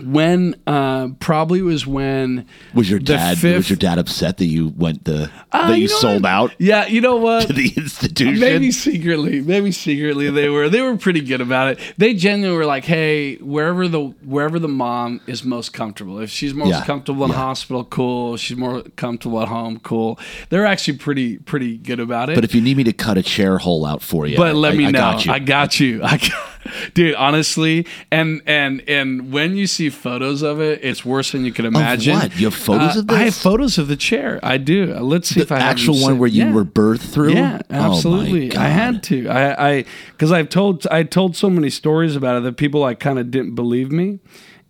when 0.03 0.55
uh, 0.67 1.09
probably 1.21 1.63
was 1.63 1.87
when 1.87 2.47
Was 2.75 2.89
your 2.91 2.99
dad 2.99 3.39
fifth- 3.39 3.57
was 3.57 3.71
your 3.71 3.77
dad 3.77 3.99
upset 3.99 4.39
that 4.39 4.47
you 4.47 4.69
went 4.77 5.05
the 5.05 5.31
Uh, 5.53 5.69
that 5.69 5.79
you, 5.79 5.89
know 5.89 5.95
sold 5.97 6.23
what? 6.23 6.29
out 6.31 6.53
Yeah, 6.59 6.87
you 6.87 7.01
know 7.01 7.17
what? 7.17 7.47
to 7.47 7.53
the 7.53 7.73
institution? 7.77 8.41
Maybe 8.41 8.71
secretly, 8.71 9.41
maybe 9.41 9.73
secretly 9.73 10.31
they 10.31 10.49
were 10.49 10.69
they 10.69 10.81
were 10.83 10.97
pretty 10.97 11.21
good 11.21 11.41
about 11.41 11.69
it. 11.73 11.79
They 11.99 12.15
genuinely 12.15 12.57
were 12.57 12.65
like, 12.67 12.85
"Hey, 12.85 13.37
wherever 13.37 13.89
the 13.89 14.01
wherever 14.25 14.59
the 14.59 14.69
mom 14.69 15.21
is 15.27 15.45
most 15.45 15.73
comfortable. 15.73 16.19
If 16.21 16.31
she's 16.31 16.55
most 16.55 16.71
Yeah, 16.71 16.85
comfortable 16.85 17.25
in 17.25 17.31
yeah. 17.31 17.37
hospital, 17.37 17.85
cool. 17.85 18.37
She's 18.37 18.57
more 18.57 18.83
comfortable 18.97 19.41
at 19.43 19.49
home, 19.49 19.81
cool." 19.83 20.19
They're 20.49 20.67
actually 20.67 20.99
pretty 20.99 21.39
pretty 21.39 21.77
good 21.77 22.01
about 22.01 22.31
it. 22.31 22.35
But 22.37 22.45
if 22.45 22.55
you 22.55 22.61
need 22.61 22.77
me 22.77 22.85
to 22.85 22.93
cut 22.93 23.19
a 23.19 23.23
chair 23.23 23.59
hole 23.59 23.85
out 23.85 24.03
for 24.03 24.27
you, 24.27 24.37
but 24.37 24.55
let 24.55 24.73
I- 24.75 24.77
me 24.77 24.87
I 24.87 24.91
know. 24.93 24.99
got 24.99 25.27
you. 25.27 25.33
I 25.33 25.39
got 25.41 25.81
you. 25.81 26.01
I 26.05 26.17
got, 26.17 26.95
dude, 26.95 27.15
honestly, 27.15 27.87
and 28.11 28.41
and 28.47 28.83
and 28.89 29.33
when 29.33 29.57
you 29.57 29.67
see 29.67 29.90
photos 29.91 30.43
of 30.43 30.61
it, 30.61 30.81
it's 30.83 31.05
worse 31.05 31.33
than 31.33 31.45
you 31.45 31.53
could 31.53 31.65
imagine. 31.67 32.15
what? 32.15 32.39
You 32.39 32.47
have 32.47 32.55
photos 32.55 32.97
Uh, 32.97 33.01
of 33.01 33.07
this? 33.09 33.17
I 33.17 33.23
have 33.25 33.35
photos 33.35 33.79
of 33.79 33.89
the 33.89 33.97
chair. 33.97 34.41
I 34.43 34.57
do. 34.57 34.95
Uh, 34.97 35.01
Let's 35.01 35.29
see 35.29 35.41
if 35.41 35.49
the 35.49 35.57
I 35.57 35.59
have 35.61 35.71
actual 35.73 36.01
one 36.01 36.19
where 36.19 36.29
you 36.29 36.45
Yeah. 36.45 36.53
were 36.53 36.65
birthed 36.65 37.01
through. 37.13 37.35
Yeah, 37.35 37.61
Oh, 37.71 37.75
absolutely. 37.95 38.57
I 38.57 38.69
had 38.69 39.03
to. 39.05 39.29
I, 39.29 39.69
I, 39.71 39.85
because 40.13 40.33
I've 40.33 40.49
told, 40.49 40.87
I 40.91 41.03
told 41.03 41.37
so 41.37 41.51
many 41.51 41.71
stories 41.71 42.17
about 42.17 42.37
it 42.39 42.43
that 42.45 42.57
people 42.57 42.81
like 42.81 42.99
kind 43.01 43.19
of 43.19 43.31
didn't 43.31 43.55
believe 43.55 43.91
me, 43.93 44.19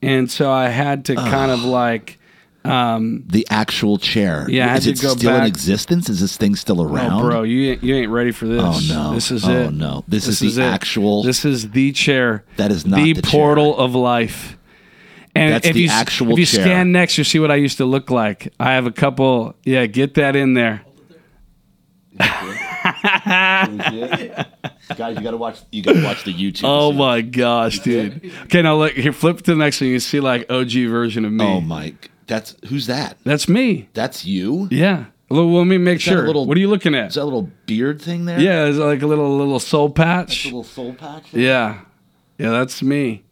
and 0.03 0.31
so 0.31 0.51
I 0.51 0.69
had 0.69 1.05
to 1.07 1.15
kind 1.15 1.51
of 1.51 1.63
like, 1.63 2.17
um, 2.63 3.25
the 3.27 3.47
actual 3.49 3.97
chair. 3.97 4.47
Yeah, 4.51 4.77
is 4.77 4.87
it 4.87 4.99
still 4.99 5.35
in 5.35 5.45
existence? 5.45 6.11
Is 6.11 6.21
this 6.21 6.37
thing 6.37 6.55
still 6.57 6.83
around? 6.83 7.21
oh, 7.21 7.23
bro, 7.23 7.43
you 7.43 7.71
ain't, 7.73 7.83
you 7.83 7.95
ain't 7.95 8.11
ready 8.11 8.33
for 8.33 8.47
this. 8.47 8.61
Oh, 8.63 8.81
no. 8.87 9.15
this 9.15 9.31
is 9.31 9.47
Oh, 9.49 9.51
it. 9.51 9.73
no. 9.73 10.05
This 10.07 10.29
is 10.29 10.41
the 10.57 10.61
it. 10.63 10.67
actual- 10.67 11.23
This 11.23 11.47
is 11.47 11.71
the 11.71 11.91
chair. 11.93 12.45
That 12.59 12.71
is 12.71 12.85
not 12.87 12.97
the, 13.03 13.15
the 13.15 13.23
chair. 13.23 13.31
portal 13.31 13.79
of 13.79 13.95
life. 13.95 14.59
And 15.35 15.53
That's 15.55 15.67
if 15.69 15.75
the 15.75 15.83
you, 15.83 15.89
actual 15.91 16.33
If 16.33 16.39
you 16.41 16.47
chair. 16.47 16.65
scan 16.65 16.93
next, 16.93 17.17
you'll 17.17 17.25
see 17.25 17.39
what 17.39 17.51
I 17.51 17.55
used 17.57 17.77
to 17.79 17.85
look 17.85 18.11
like. 18.11 18.53
I 18.59 18.73
have 18.73 18.87
a 18.87 18.91
couple. 18.93 19.55
Yeah, 19.65 19.87
get 19.87 20.15
that 20.15 20.35
in 20.37 20.55
there. 20.55 20.83
Guys, 24.97 25.17
you 25.17 25.23
gotta 25.23 25.37
watch. 25.37 25.61
You 25.71 25.83
gotta 25.83 26.03
watch 26.03 26.25
the 26.25 26.33
YouTube. 26.35 26.63
Oh 26.65 26.93
my 26.93 27.21
gosh, 27.21 27.79
dude. 27.81 28.33
Okay, 28.45 28.63
now 28.63 28.77
look 28.77 28.93
here. 28.93 29.13
Flip 29.13 29.37
to 29.39 29.43
the 29.43 29.57
next 29.57 29.81
one. 29.81 29.91
You 29.91 30.01
see 30.01 30.21
like 30.21 30.51
OG 30.51 30.73
version 30.89 31.25
of 31.25 31.33
me. 31.33 31.45
Oh 31.45 31.61
my! 31.61 31.95
That's 32.27 32.57
who's 32.69 32.87
that? 32.87 33.17
That's 33.25 33.49
me. 33.49 33.89
That's 33.95 34.25
you. 34.25 34.69
Yeah. 34.71 35.07
Well, 35.29 35.49
let 35.59 35.67
me 35.67 35.79
make 35.79 35.99
that 36.01 36.07
a 36.11 36.15
sure. 36.15 36.27
little- 36.27 36.45
what 36.47 36.57
are 36.57 36.61
you 36.61 36.69
looking 36.69 36.93
at? 36.97 37.09
Is 37.11 37.15
that 37.15 37.23
a 37.23 37.25
little 37.25 37.49
beard 37.67 38.03
thing 38.03 38.25
there? 38.25 38.41
Yeah, 38.41 38.65
it's 38.67 38.79
like 38.79 39.01
a 39.03 39.07
little 39.07 39.37
little 39.39 39.61
soul 39.61 39.89
patch. 39.89 40.45
A 40.47 40.49
little 40.49 40.65
soul 40.65 40.93
patch. 40.93 41.33
Yeah, 41.33 41.83
yeah, 42.39 42.51
that's 42.51 42.83
me. 42.83 43.23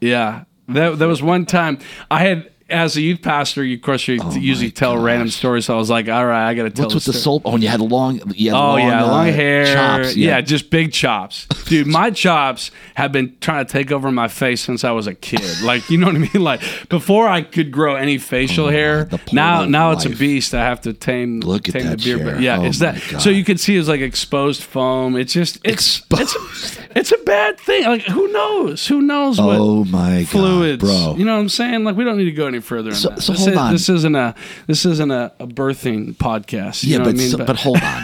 Yeah, 0.00 0.44
that 0.74 0.98
that 0.98 1.06
was 1.06 1.22
one 1.22 1.46
time. 1.46 1.78
I 2.10 2.20
had 2.20 2.49
as 2.70 2.96
a 2.96 3.00
youth 3.02 3.22
pastor. 3.22 3.64
You, 3.64 3.76
of 3.76 3.82
course, 3.82 4.06
you 4.08 4.14
usually 4.38 4.66
Oh 4.66 4.68
my 4.68 4.70
tell 4.70 4.98
random 4.98 5.28
stories. 5.30 5.66
So 5.66 5.74
I 5.74 5.78
was 5.78 5.90
like, 5.90 6.08
all 6.08 6.24
right, 6.26 6.48
I 6.48 6.54
got 6.54 6.64
to 6.64 6.70
tell. 6.70 6.86
What's 6.86 6.94
with 6.94 7.04
a 7.08 7.12
the 7.12 7.18
story. 7.18 7.22
soul? 7.40 7.42
Oh, 7.44 7.54
and 7.54 7.62
you 7.62 7.68
had 7.68 7.80
long. 7.80 8.20
You 8.34 8.50
had 8.50 8.56
Oh 8.56 8.60
long, 8.60 8.78
yeah, 8.80 9.02
long 9.04 9.28
uh, 9.28 9.32
hair. 9.32 9.66
chops. 9.74 10.16
Yeah. 10.16 10.40
just 10.40 10.70
big 10.70 10.92
chops, 10.92 11.46
dude. 11.66 11.86
My 11.86 12.10
chops 12.10 12.70
have 12.94 13.12
been 13.12 13.36
trying 13.40 13.64
to 13.66 13.72
take 13.72 13.90
over 13.92 14.10
my 14.10 14.28
face 14.28 14.60
since 14.60 14.84
I 14.84 14.90
was 14.92 15.06
a 15.06 15.14
kid. 15.14 15.40
Like 15.62 15.88
you 15.90 15.98
know 15.98 16.06
what 16.06 16.16
I 16.16 16.18
mean? 16.18 16.42
Like 16.42 16.62
before 16.88 17.28
I 17.28 17.42
could 17.42 17.70
grow 17.70 17.94
any 17.96 18.18
facial 18.18 18.68
hair. 18.68 19.02
Oh, 19.12 19.16
portal 19.18 19.34
Now, 19.34 19.64
now 19.64 19.90
it's 19.92 20.04
a 20.04 20.10
beast. 20.10 20.54
I 20.54 20.60
have 20.64 20.80
to 20.82 20.92
tame. 20.92 21.40
Look 21.40 21.68
at 21.68 21.74
tame 21.74 21.84
that 21.86 21.98
the 21.98 22.04
beard. 22.16 22.20
chair. 22.20 22.40
Yeah, 22.40 22.58
Oh 22.58 22.64
it's 22.64 22.78
that. 22.80 23.02
God. 23.10 23.20
So 23.22 23.30
you 23.30 23.44
can 23.44 23.56
see 23.58 23.76
it's 23.76 23.88
like 23.88 24.00
exposed 24.00 24.62
foam. 24.62 25.16
It's 25.16 25.32
just 25.32 25.56
it's 25.64 25.98
Exposed. 25.98 26.36
it's 26.36 26.78
it's 26.96 27.12
a 27.12 27.18
bad 27.24 27.58
thing. 27.60 27.84
Like 27.84 28.02
who 28.02 28.28
knows? 28.32 28.86
Who 28.86 29.02
knows 29.02 29.40
what? 29.40 29.56
Oh 29.58 29.84
my 29.84 30.24
Fluids, 30.24 30.82
god, 30.82 30.86
bro! 30.86 31.14
You 31.18 31.24
know 31.24 31.34
what 31.34 31.40
I'm 31.42 31.48
saying? 31.48 31.84
Like 31.84 31.96
we 31.96 32.04
don't 32.04 32.16
need 32.18 32.24
to 32.24 32.32
go 32.32 32.46
any 32.46 32.59
further. 32.60 32.90
In 32.90 32.96
So- 32.96 33.08
that. 33.10 33.22
so 33.22 33.32
this 33.32 33.40
hold 33.40 33.52
is, 33.52 33.56
on. 33.58 33.72
This 33.72 33.88
isn't 33.88 34.14
a 34.14 34.34
this 34.66 34.84
isn't 34.86 35.10
a, 35.10 35.32
a 35.38 35.46
birthing 35.46 36.14
podcast. 36.16 36.84
You 36.84 36.92
yeah, 36.92 36.98
know 36.98 37.04
but 37.04 37.10
I 37.14 37.18
mean? 37.18 37.30
so, 37.30 37.44
but 37.44 37.56
hold 37.56 37.80
on. 37.82 38.02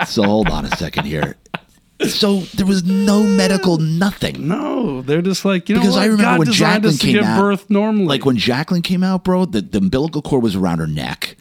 so 0.06 0.22
hold 0.24 0.48
on 0.48 0.64
a 0.64 0.76
second 0.76 1.04
here. 1.04 1.36
So 2.08 2.40
there 2.54 2.66
was 2.66 2.84
no 2.84 3.24
medical 3.24 3.78
nothing. 3.78 4.46
No, 4.46 5.02
they're 5.02 5.20
just 5.22 5.44
like 5.44 5.68
you 5.68 5.74
know 5.74 5.80
Because 5.80 5.96
what? 5.96 6.02
I 6.02 6.06
remember 6.06 6.22
God 6.24 6.38
when 6.38 6.52
Jacqueline 6.52 6.96
came 6.96 7.12
give 7.14 7.24
out, 7.24 7.40
birth 7.40 7.68
normally. 7.70 8.06
Like 8.06 8.24
when 8.24 8.36
Jacqueline 8.36 8.82
came 8.82 9.02
out, 9.02 9.24
bro, 9.24 9.46
the, 9.46 9.60
the 9.62 9.78
umbilical 9.78 10.22
cord 10.22 10.42
was 10.44 10.54
around 10.54 10.78
her 10.78 10.86
neck. 10.86 11.36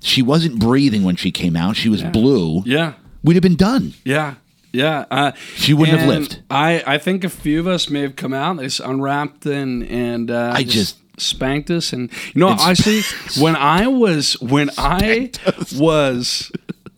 She 0.00 0.20
wasn't 0.20 0.58
breathing 0.58 1.04
when 1.04 1.14
she 1.16 1.30
came 1.30 1.54
out. 1.56 1.76
She 1.76 1.88
was 1.88 2.02
blue. 2.02 2.62
yeah, 2.66 2.94
We'd 3.22 3.34
have 3.36 3.42
been 3.42 3.54
done. 3.56 3.94
yeah, 4.04 4.34
yeah. 4.72 5.04
Uh, 5.10 5.30
She 5.54 5.72
wouldn't 5.72 5.96
have 5.98 6.08
lived. 6.08 6.42
I 6.50 6.82
I 6.84 6.98
think 6.98 7.22
a 7.22 7.30
few 7.30 7.60
of 7.60 7.68
us 7.68 7.88
may 7.88 8.00
have 8.00 8.16
come 8.16 8.34
out. 8.34 8.56
They 8.56 8.68
unwrapped 8.84 9.46
and 9.46 9.84
and 9.84 10.28
uh, 10.28 10.50
I 10.56 10.64
just 10.64 10.96
spanked 11.18 11.70
us, 11.70 11.92
and 11.92 12.10
you 12.34 12.40
know, 12.40 12.48
I 12.48 12.74
see 12.74 13.02
when 13.40 13.56
I 13.56 13.86
was 13.86 14.34
when 14.40 14.70
I 14.78 15.30
was 15.76 16.50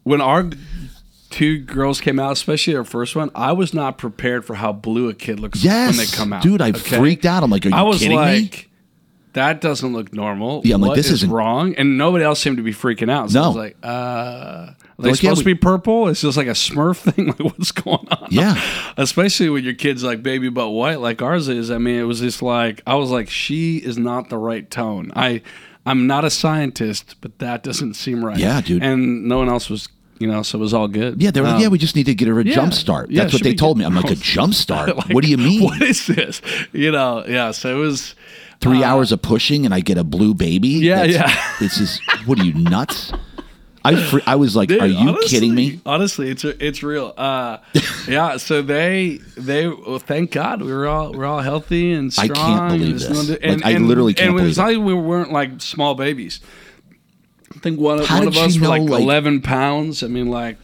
when 0.05 0.21
our 0.21 0.51
two 1.31 1.59
girls 1.59 2.01
came 2.01 2.19
out, 2.19 2.33
especially 2.33 2.75
our 2.77 2.85
first 2.85 3.15
one, 3.17 3.31
I 3.35 3.53
was 3.53 3.75
not 3.75 3.99
prepared 3.99 4.45
for 4.45 4.55
how 4.55 4.73
blue 4.73 5.09
a 5.09 5.15
kid 5.15 5.39
looks 5.41 5.63
Yes, 5.63 5.97
when 5.97 6.07
they 6.07 6.11
come 6.13 6.33
out. 6.33 6.43
dude, 6.43 6.63
I 6.63 6.71
okay? 6.71 6.97
freaked 6.99 7.27
out. 7.27 7.43
I'm 7.43 7.51
like, 7.51 7.67
are 7.67 7.71
you 7.71 7.75
I 7.75 7.83
was 7.83 7.99
kidding 7.99 8.17
like, 8.17 8.41
me? 8.53 8.67
that 9.35 9.61
doesn't 9.61 9.93
look 9.93 10.13
normal. 10.15 10.63
Yeah, 10.65 10.77
I'm 10.77 10.81
like, 10.81 10.97
this 10.97 11.07
is 11.07 11.15
isn't- 11.25 11.31
wrong, 11.31 11.75
and 11.75 11.99
nobody 11.99 12.25
else 12.25 12.41
seemed 12.41 12.57
to 12.57 12.63
be 12.63 12.73
freaking 12.73 13.11
out. 13.11 13.31
So 13.31 13.39
I 13.39 13.43
No. 13.43 13.49
was 13.49 13.57
like, 13.57 13.77
uh, 13.83 14.71
are 14.99 15.03
they 15.03 15.11
like, 15.11 15.23
yeah, 15.23 15.31
supposed 15.31 15.45
we- 15.47 15.53
to 15.53 15.57
be 15.57 15.61
purple? 15.61 16.09
It's 16.09 16.21
just 16.23 16.37
like 16.37 16.47
a 16.47 16.51
Smurf 16.51 16.97
thing. 17.13 17.27
Like, 17.29 17.41
what's 17.41 17.73
going 17.73 18.07
on? 18.11 18.29
Yeah. 18.31 18.61
especially 18.97 19.49
when 19.51 19.65
your 19.65 19.75
kid's 19.75 20.03
like 20.03 20.23
baby 20.23 20.49
but 20.49 20.71
white, 20.71 21.01
like 21.01 21.21
ours 21.23 21.49
is. 21.49 21.71
I 21.71 21.79
mean, 21.79 21.99
it 22.01 22.05
was 22.05 22.21
just 22.21 22.43
like 22.43 22.83
I 22.87 22.95
was 22.95 23.11
like, 23.11 23.29
she 23.29 23.77
is 23.79 23.99
not 23.99 24.29
the 24.31 24.39
right 24.39 24.71
tone. 24.71 25.13
I, 25.15 25.43
I'm 25.85 26.07
not 26.07 26.25
a 26.25 26.31
scientist, 26.31 27.17
but 27.21 27.39
that 27.39 27.63
doesn't 27.63 27.95
seem 27.95 28.25
right. 28.25 28.39
Yeah, 28.39 28.61
dude. 28.61 28.83
And 28.83 29.29
no 29.29 29.39
one 29.39 29.49
else 29.49 29.71
was, 29.71 29.89
you 30.19 30.27
know, 30.27 30.43
so 30.43 30.59
it 30.59 30.63
was 30.63 30.73
all 30.75 30.89
good. 30.89 31.21
Yeah, 31.23 31.31
they 31.31 31.41
were 31.41 31.47
like, 31.47 31.57
Um, 31.57 31.63
yeah, 31.63 31.69
we 31.69 31.79
just 31.79 31.95
need 31.95 32.07
to 32.07 32.15
get 32.15 32.27
her 32.29 32.41
a 32.41 32.45
yeah. 32.45 32.55
jump 32.55 32.73
start. 32.73 33.11
Yeah, 33.11 33.23
That's 33.23 33.35
what 33.35 33.43
they 33.45 33.55
told 33.55 33.77
me. 33.79 33.85
I'm 33.85 33.95
like, 33.95 34.11
a 34.11 34.15
jump 34.17 34.55
start? 34.65 34.97
like, 34.97 35.11
what 35.11 35.23
do 35.23 35.31
you 35.31 35.37
mean? 35.39 35.63
What 35.63 35.83
is 35.83 36.07
this? 36.07 36.41
You 36.73 36.91
know, 36.91 37.25
yeah. 37.29 37.51
So 37.51 37.77
it 37.77 37.79
was. 37.81 38.15
Three 38.63 38.83
hours 38.83 39.13
of 39.13 39.21
pushing 39.21 39.67
and 39.67 39.75
I 39.75 39.81
get 39.81 39.99
a 39.99 40.03
blue 40.05 40.33
baby? 40.33 40.77
Uh, 40.77 40.81
Yeah, 40.81 41.07
That's- 41.07 41.15
yeah. 41.37 41.53
This 41.61 41.79
is, 41.79 42.01
what 42.25 42.41
are 42.41 42.45
you, 42.45 42.55
nuts? 42.55 43.13
I, 43.87 43.97
fr- 43.97 44.19
I 44.27 44.37
was 44.37 44.55
like, 44.57 44.69
Dude, 44.69 44.81
are 44.81 44.87
you 44.87 44.97
honestly- 45.11 45.29
kidding 45.29 45.55
me? 45.55 45.81
Honestly, 45.87 46.29
it's 46.31 46.45
it's 46.45 46.83
real. 46.83 47.15
Uh, 47.17 47.59
yeah. 48.09 48.37
So 48.39 48.63
they 48.63 49.19
they 49.37 49.69
well, 49.69 49.99
thank 49.99 50.31
God 50.33 50.63
we 50.63 50.73
were 50.73 50.87
all 50.89 51.13
we're 51.13 51.25
all 51.27 51.41
healthy 51.41 51.93
and 51.93 52.13
strong. 52.13 52.31
I 52.31 52.35
can't 52.35 52.69
believe 52.73 52.91
and 52.91 53.01
this. 53.01 53.29
no- 53.29 53.33
Like, 53.35 53.41
and, 53.43 53.65
I 53.65 53.79
literally 53.79 54.15
can't 54.15 54.31
and 54.31 54.47
it's 54.47 54.57
believe 54.57 54.77
not 54.79 54.85
like 54.85 54.87
we 54.87 54.95
weren't 54.95 55.33
like 55.33 55.61
small 55.61 55.95
babies. 55.95 56.41
I 57.55 57.59
think 57.61 57.81
one, 57.81 58.05
How 58.05 58.19
one 58.19 58.29
of 58.29 58.37
us 58.37 58.59
were 58.59 58.69
like, 58.69 58.83
like- 58.83 59.03
eleven 59.03 59.41
pounds. 59.41 60.03
I 60.03 60.09
mean, 60.09 60.29
like 60.29 60.59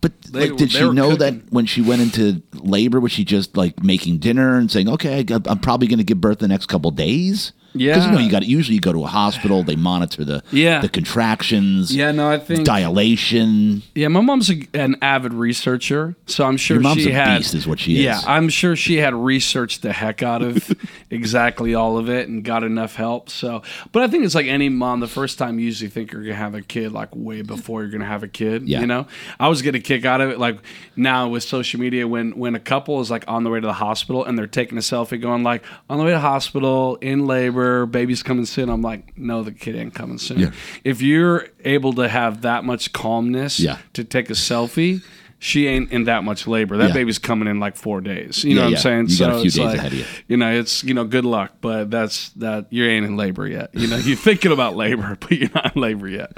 But 0.00 0.20
They- 0.22 0.50
like, 0.50 0.58
did 0.58 0.72
she 0.72 0.80
know 0.90 1.10
cooking. 1.16 1.18
that 1.18 1.52
when 1.52 1.66
she 1.66 1.80
went 1.80 2.02
into 2.02 2.42
labor, 2.52 3.00
was 3.00 3.12
she 3.12 3.24
just 3.24 3.56
like 3.56 3.82
making 3.82 4.18
dinner 4.18 4.56
and 4.58 4.70
saying, 4.70 4.88
"Okay, 4.88 5.24
I- 5.30 5.40
I'm 5.46 5.58
probably 5.60 5.86
going 5.88 5.98
to 5.98 6.04
give 6.04 6.20
birth 6.20 6.40
the 6.40 6.48
next 6.48 6.66
couple 6.66 6.90
days"? 6.90 7.52
Because 7.74 8.06
you 8.06 8.12
know 8.12 8.18
you 8.18 8.30
got 8.30 8.46
usually 8.46 8.76
you 8.76 8.80
go 8.80 8.92
to 8.92 9.04
a 9.04 9.08
hospital, 9.08 9.62
they 9.62 9.76
monitor 9.76 10.24
the 10.24 10.42
Yeah. 10.52 10.80
the 10.80 10.88
contractions, 10.88 11.94
yeah, 11.94 12.12
no, 12.12 12.30
I 12.30 12.38
think 12.38 12.64
dilation. 12.64 13.82
Yeah, 13.94 14.08
my 14.08 14.20
mom's 14.20 14.50
a, 14.50 14.66
an 14.74 14.96
avid 15.02 15.34
researcher, 15.34 16.14
so 16.26 16.44
I'm 16.44 16.56
sure 16.56 16.76
Your 16.76 16.82
mom's 16.82 17.02
she 17.02 17.10
a 17.10 17.14
had. 17.14 17.38
beast 17.38 17.54
is 17.54 17.66
what 17.66 17.80
she 17.80 17.92
Yeah, 18.02 18.18
is. 18.18 18.24
I'm 18.26 18.48
sure 18.48 18.76
she 18.76 18.96
had 18.96 19.14
researched 19.14 19.82
the 19.82 19.92
heck 19.92 20.22
out 20.22 20.42
of 20.42 20.70
exactly 21.10 21.74
all 21.74 21.98
of 21.98 22.08
it 22.08 22.28
and 22.28 22.44
got 22.44 22.62
enough 22.64 22.94
help. 22.94 23.30
So, 23.30 23.62
but 23.92 24.02
I 24.02 24.08
think 24.08 24.24
it's 24.24 24.34
like 24.34 24.46
any 24.46 24.68
mom. 24.68 25.00
The 25.00 25.08
first 25.08 25.38
time 25.38 25.58
you 25.58 25.66
usually 25.66 25.90
think 25.90 26.12
you're 26.12 26.22
gonna 26.22 26.34
have 26.34 26.54
a 26.54 26.62
kid, 26.62 26.92
like 26.92 27.08
way 27.14 27.42
before 27.42 27.82
you're 27.82 27.90
gonna 27.90 28.04
have 28.06 28.22
a 28.22 28.28
kid. 28.28 28.68
Yeah. 28.68 28.80
You 28.80 28.86
know, 28.86 29.06
I 29.40 29.48
was 29.48 29.62
getting 29.62 29.80
a 29.80 29.82
kick 29.84 30.04
out 30.04 30.20
of 30.20 30.30
it. 30.30 30.38
Like 30.38 30.58
now 30.96 31.28
with 31.28 31.42
social 31.42 31.80
media, 31.80 32.06
when 32.06 32.32
when 32.38 32.54
a 32.54 32.60
couple 32.60 33.00
is 33.00 33.10
like 33.10 33.24
on 33.28 33.44
the 33.44 33.50
way 33.50 33.60
to 33.60 33.66
the 33.66 33.72
hospital 33.72 34.24
and 34.24 34.38
they're 34.38 34.46
taking 34.46 34.78
a 34.78 34.82
selfie, 34.82 35.20
going 35.20 35.42
like 35.42 35.62
on 35.90 35.98
the 35.98 36.04
way 36.04 36.10
to 36.12 36.20
hospital 36.20 36.96
in 36.96 37.26
labor, 37.26 37.63
baby's 37.86 38.22
coming 38.22 38.46
soon. 38.46 38.68
I'm 38.68 38.82
like, 38.82 39.16
no, 39.18 39.42
the 39.42 39.52
kid 39.52 39.76
ain't 39.76 39.94
coming 39.94 40.18
soon. 40.18 40.38
Yeah. 40.40 40.50
If 40.84 41.02
you're 41.02 41.48
able 41.64 41.92
to 41.94 42.08
have 42.08 42.42
that 42.42 42.64
much 42.64 42.92
calmness 42.92 43.58
Yeah. 43.60 43.78
to 43.94 44.04
take 44.04 44.30
a 44.30 44.34
selfie, 44.34 45.02
she 45.38 45.66
ain't 45.66 45.90
in 45.92 46.04
that 46.04 46.24
much 46.24 46.46
labor. 46.46 46.76
That 46.78 46.88
Yeah. 46.88 46.94
baby's 46.94 47.18
coming 47.18 47.48
in 47.48 47.60
like 47.60 47.76
four 47.76 48.00
days. 48.00 48.44
You 48.44 48.54
know 48.54 48.62
what 48.62 48.70
yeah. 48.70 48.76
I'm 48.76 48.82
saying? 48.82 49.06
You 49.08 49.18
got 49.18 49.30
a 49.30 49.34
few 49.36 49.44
it's 49.46 49.54
days 49.56 49.64
like, 49.66 49.78
ahead 49.78 49.92
of 49.92 49.98
you. 49.98 50.04
You 50.28 50.36
know, 50.36 50.50
it's 50.52 50.82
you 50.84 50.94
know, 50.94 51.04
good 51.04 51.24
luck, 51.24 51.52
but 51.60 51.90
that's 51.90 52.30
that 52.30 52.66
you 52.70 52.84
ain't 52.86 53.04
in 53.04 53.16
labor 53.16 53.46
yet. 53.46 53.70
You 53.74 53.86
know, 53.88 53.96
you're 53.96 54.16
thinking 54.16 54.52
about 54.52 54.76
labor, 54.76 55.16
but 55.20 55.32
you're 55.32 55.50
not 55.54 55.76
in 55.76 55.82
labor 55.82 56.08
yet. 56.08 56.32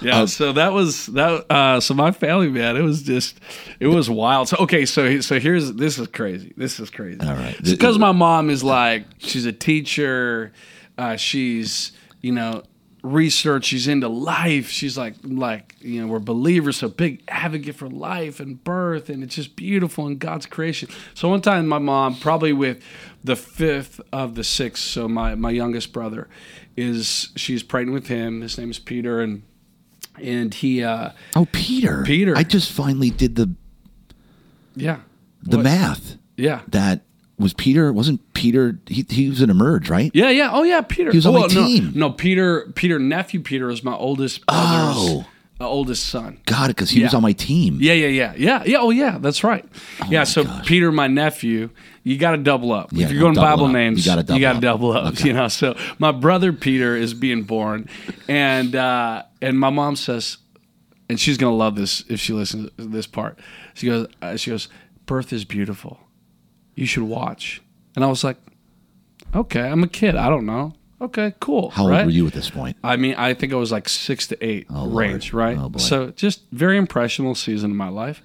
Yeah. 0.00 0.20
Um, 0.20 0.26
so 0.28 0.52
that 0.52 0.72
was 0.72 1.06
that. 1.06 1.44
Uh, 1.50 1.80
so 1.80 1.94
my 1.94 2.10
family, 2.12 2.48
man, 2.48 2.76
it 2.76 2.82
was 2.82 3.02
just, 3.02 3.38
it 3.80 3.88
was 3.88 4.08
wild. 4.08 4.48
So 4.48 4.56
okay, 4.60 4.86
so 4.86 5.20
so 5.20 5.38
here's 5.38 5.72
this 5.74 5.98
is 5.98 6.08
crazy. 6.08 6.52
This 6.56 6.80
is 6.80 6.90
crazy. 6.90 7.20
All 7.20 7.34
right. 7.34 7.56
because 7.62 7.98
my 7.98 8.12
mom 8.12 8.50
is 8.50 8.64
like 8.64 9.04
she's 9.18 9.44
a 9.46 9.52
teacher. 9.52 10.52
Uh, 10.96 11.16
she's 11.16 11.92
you 12.22 12.32
know 12.32 12.62
research 13.12 13.64
she's 13.66 13.88
into 13.88 14.08
life 14.08 14.68
she's 14.68 14.96
like 14.98 15.14
like 15.24 15.74
you 15.80 16.00
know 16.00 16.06
we're 16.06 16.18
believers 16.18 16.76
so 16.76 16.88
big 16.88 17.22
advocate 17.28 17.74
for 17.74 17.88
life 17.88 18.40
and 18.40 18.62
birth 18.64 19.08
and 19.08 19.22
it's 19.22 19.34
just 19.34 19.56
beautiful 19.56 20.06
in 20.06 20.18
god's 20.18 20.46
creation 20.46 20.88
so 21.14 21.28
one 21.28 21.40
time 21.40 21.66
my 21.66 21.78
mom 21.78 22.14
probably 22.16 22.52
with 22.52 22.82
the 23.24 23.34
fifth 23.36 24.00
of 24.12 24.34
the 24.34 24.44
six 24.44 24.80
so 24.82 25.08
my 25.08 25.34
my 25.34 25.50
youngest 25.50 25.92
brother 25.92 26.28
is 26.76 27.30
she's 27.36 27.62
pregnant 27.62 27.94
with 27.94 28.06
him 28.08 28.40
his 28.42 28.56
name 28.58 28.70
is 28.70 28.78
peter 28.78 29.20
and 29.20 29.42
and 30.20 30.54
he 30.54 30.82
uh 30.82 31.10
Oh, 31.36 31.46
Peter. 31.52 32.02
Peter. 32.04 32.36
I 32.36 32.42
just 32.42 32.72
finally 32.72 33.10
did 33.10 33.36
the 33.36 33.54
yeah 34.74 34.98
the 35.42 35.58
What? 35.58 35.62
math. 35.64 36.16
yeah 36.36 36.62
That 36.68 37.02
was 37.38 37.52
Peter. 37.54 37.92
Wasn't 37.92 38.20
Peter? 38.34 38.78
He 38.86 39.04
he 39.08 39.28
was 39.30 39.40
an 39.40 39.50
emerge, 39.50 39.88
right? 39.90 40.10
Yeah, 40.14 40.30
yeah. 40.30 40.50
Oh, 40.52 40.62
yeah. 40.62 40.80
Peter. 40.80 41.10
He 41.10 41.18
was 41.18 41.26
on 41.26 41.34
oh, 41.36 41.40
my 41.40 41.46
no, 41.46 41.48
team. 41.48 41.92
No, 41.94 42.10
Peter. 42.10 42.70
Peter 42.74 42.98
nephew. 42.98 43.40
Peter 43.40 43.70
is 43.70 43.82
my 43.84 43.94
oldest 43.94 44.44
brother's 44.46 44.96
Oh. 44.96 45.26
uh, 45.60 45.68
oldest 45.68 46.06
son. 46.06 46.38
Got 46.46 46.66
it, 46.70 46.76
because 46.76 46.90
he 46.90 47.02
was 47.02 47.14
on 47.14 47.22
my 47.22 47.32
team. 47.32 47.78
Yeah, 47.80 47.94
yeah, 47.94 48.06
yeah, 48.08 48.34
yeah, 48.36 48.62
yeah. 48.66 48.78
Oh, 48.80 48.90
yeah. 48.90 49.18
That's 49.18 49.42
right. 49.44 49.64
yeah. 50.08 50.24
So 50.24 50.44
gosh. 50.44 50.66
Peter, 50.66 50.90
my 50.92 51.06
nephew, 51.06 51.70
you 52.04 52.16
got 52.18 52.32
to 52.32 52.38
double 52.38 52.72
up. 52.72 52.90
Yeah, 52.92 53.06
if 53.06 53.12
you're 53.12 53.20
going 53.20 53.34
Bible 53.34 53.66
up. 53.66 53.72
names, 53.72 54.04
You 54.04 54.12
gotta 54.12 54.22
double 54.22 54.40
gotta 54.40 54.56
up. 54.58 54.62
double 54.62 54.92
up. 54.92 55.24
You 55.24 55.32
know. 55.32 55.48
So 55.48 55.76
my 55.98 56.12
brother 56.12 56.52
Peter 56.52 56.96
is 56.96 57.12
being 57.14 57.42
born, 57.44 57.88
and 58.28 58.74
uh, 58.74 59.22
and 59.42 59.58
my 59.58 59.70
mom 59.70 59.96
says, 59.96 60.38
and 61.08 61.18
she's 61.20 61.36
gonna 61.38 61.56
love 61.56 61.74
this 61.76 62.04
if 62.08 62.20
she 62.20 62.32
listens 62.32 62.70
to 62.78 62.84
this 62.86 63.06
part. 63.06 63.38
She 63.74 63.86
goes, 63.86 64.08
uh, 64.22 64.36
she 64.36 64.50
goes, 64.50 64.68
birth 65.06 65.32
is 65.32 65.44
beautiful. 65.44 66.00
You 66.78 66.86
should 66.86 67.02
watch. 67.02 67.60
And 67.96 68.04
I 68.04 68.08
was 68.08 68.22
like, 68.22 68.36
okay, 69.34 69.62
I'm 69.62 69.82
a 69.82 69.88
kid. 69.88 70.14
I 70.14 70.28
don't 70.28 70.46
know. 70.46 70.74
Okay, 71.00 71.34
cool. 71.40 71.70
How 71.70 71.88
right? 71.88 71.98
old 71.98 72.06
were 72.06 72.12
you 72.12 72.26
at 72.28 72.32
this 72.32 72.50
point? 72.50 72.76
I 72.84 72.96
mean, 72.96 73.16
I 73.16 73.34
think 73.34 73.52
I 73.52 73.56
was 73.56 73.72
like 73.72 73.88
six 73.88 74.28
to 74.28 74.44
eight 74.44 74.70
Lord. 74.70 74.94
range, 74.94 75.32
right? 75.32 75.58
Oh, 75.58 75.72
so 75.78 76.10
just 76.10 76.42
very 76.52 76.76
impressionable 76.76 77.34
season 77.34 77.72
of 77.72 77.76
my 77.76 77.88
life, 77.88 78.22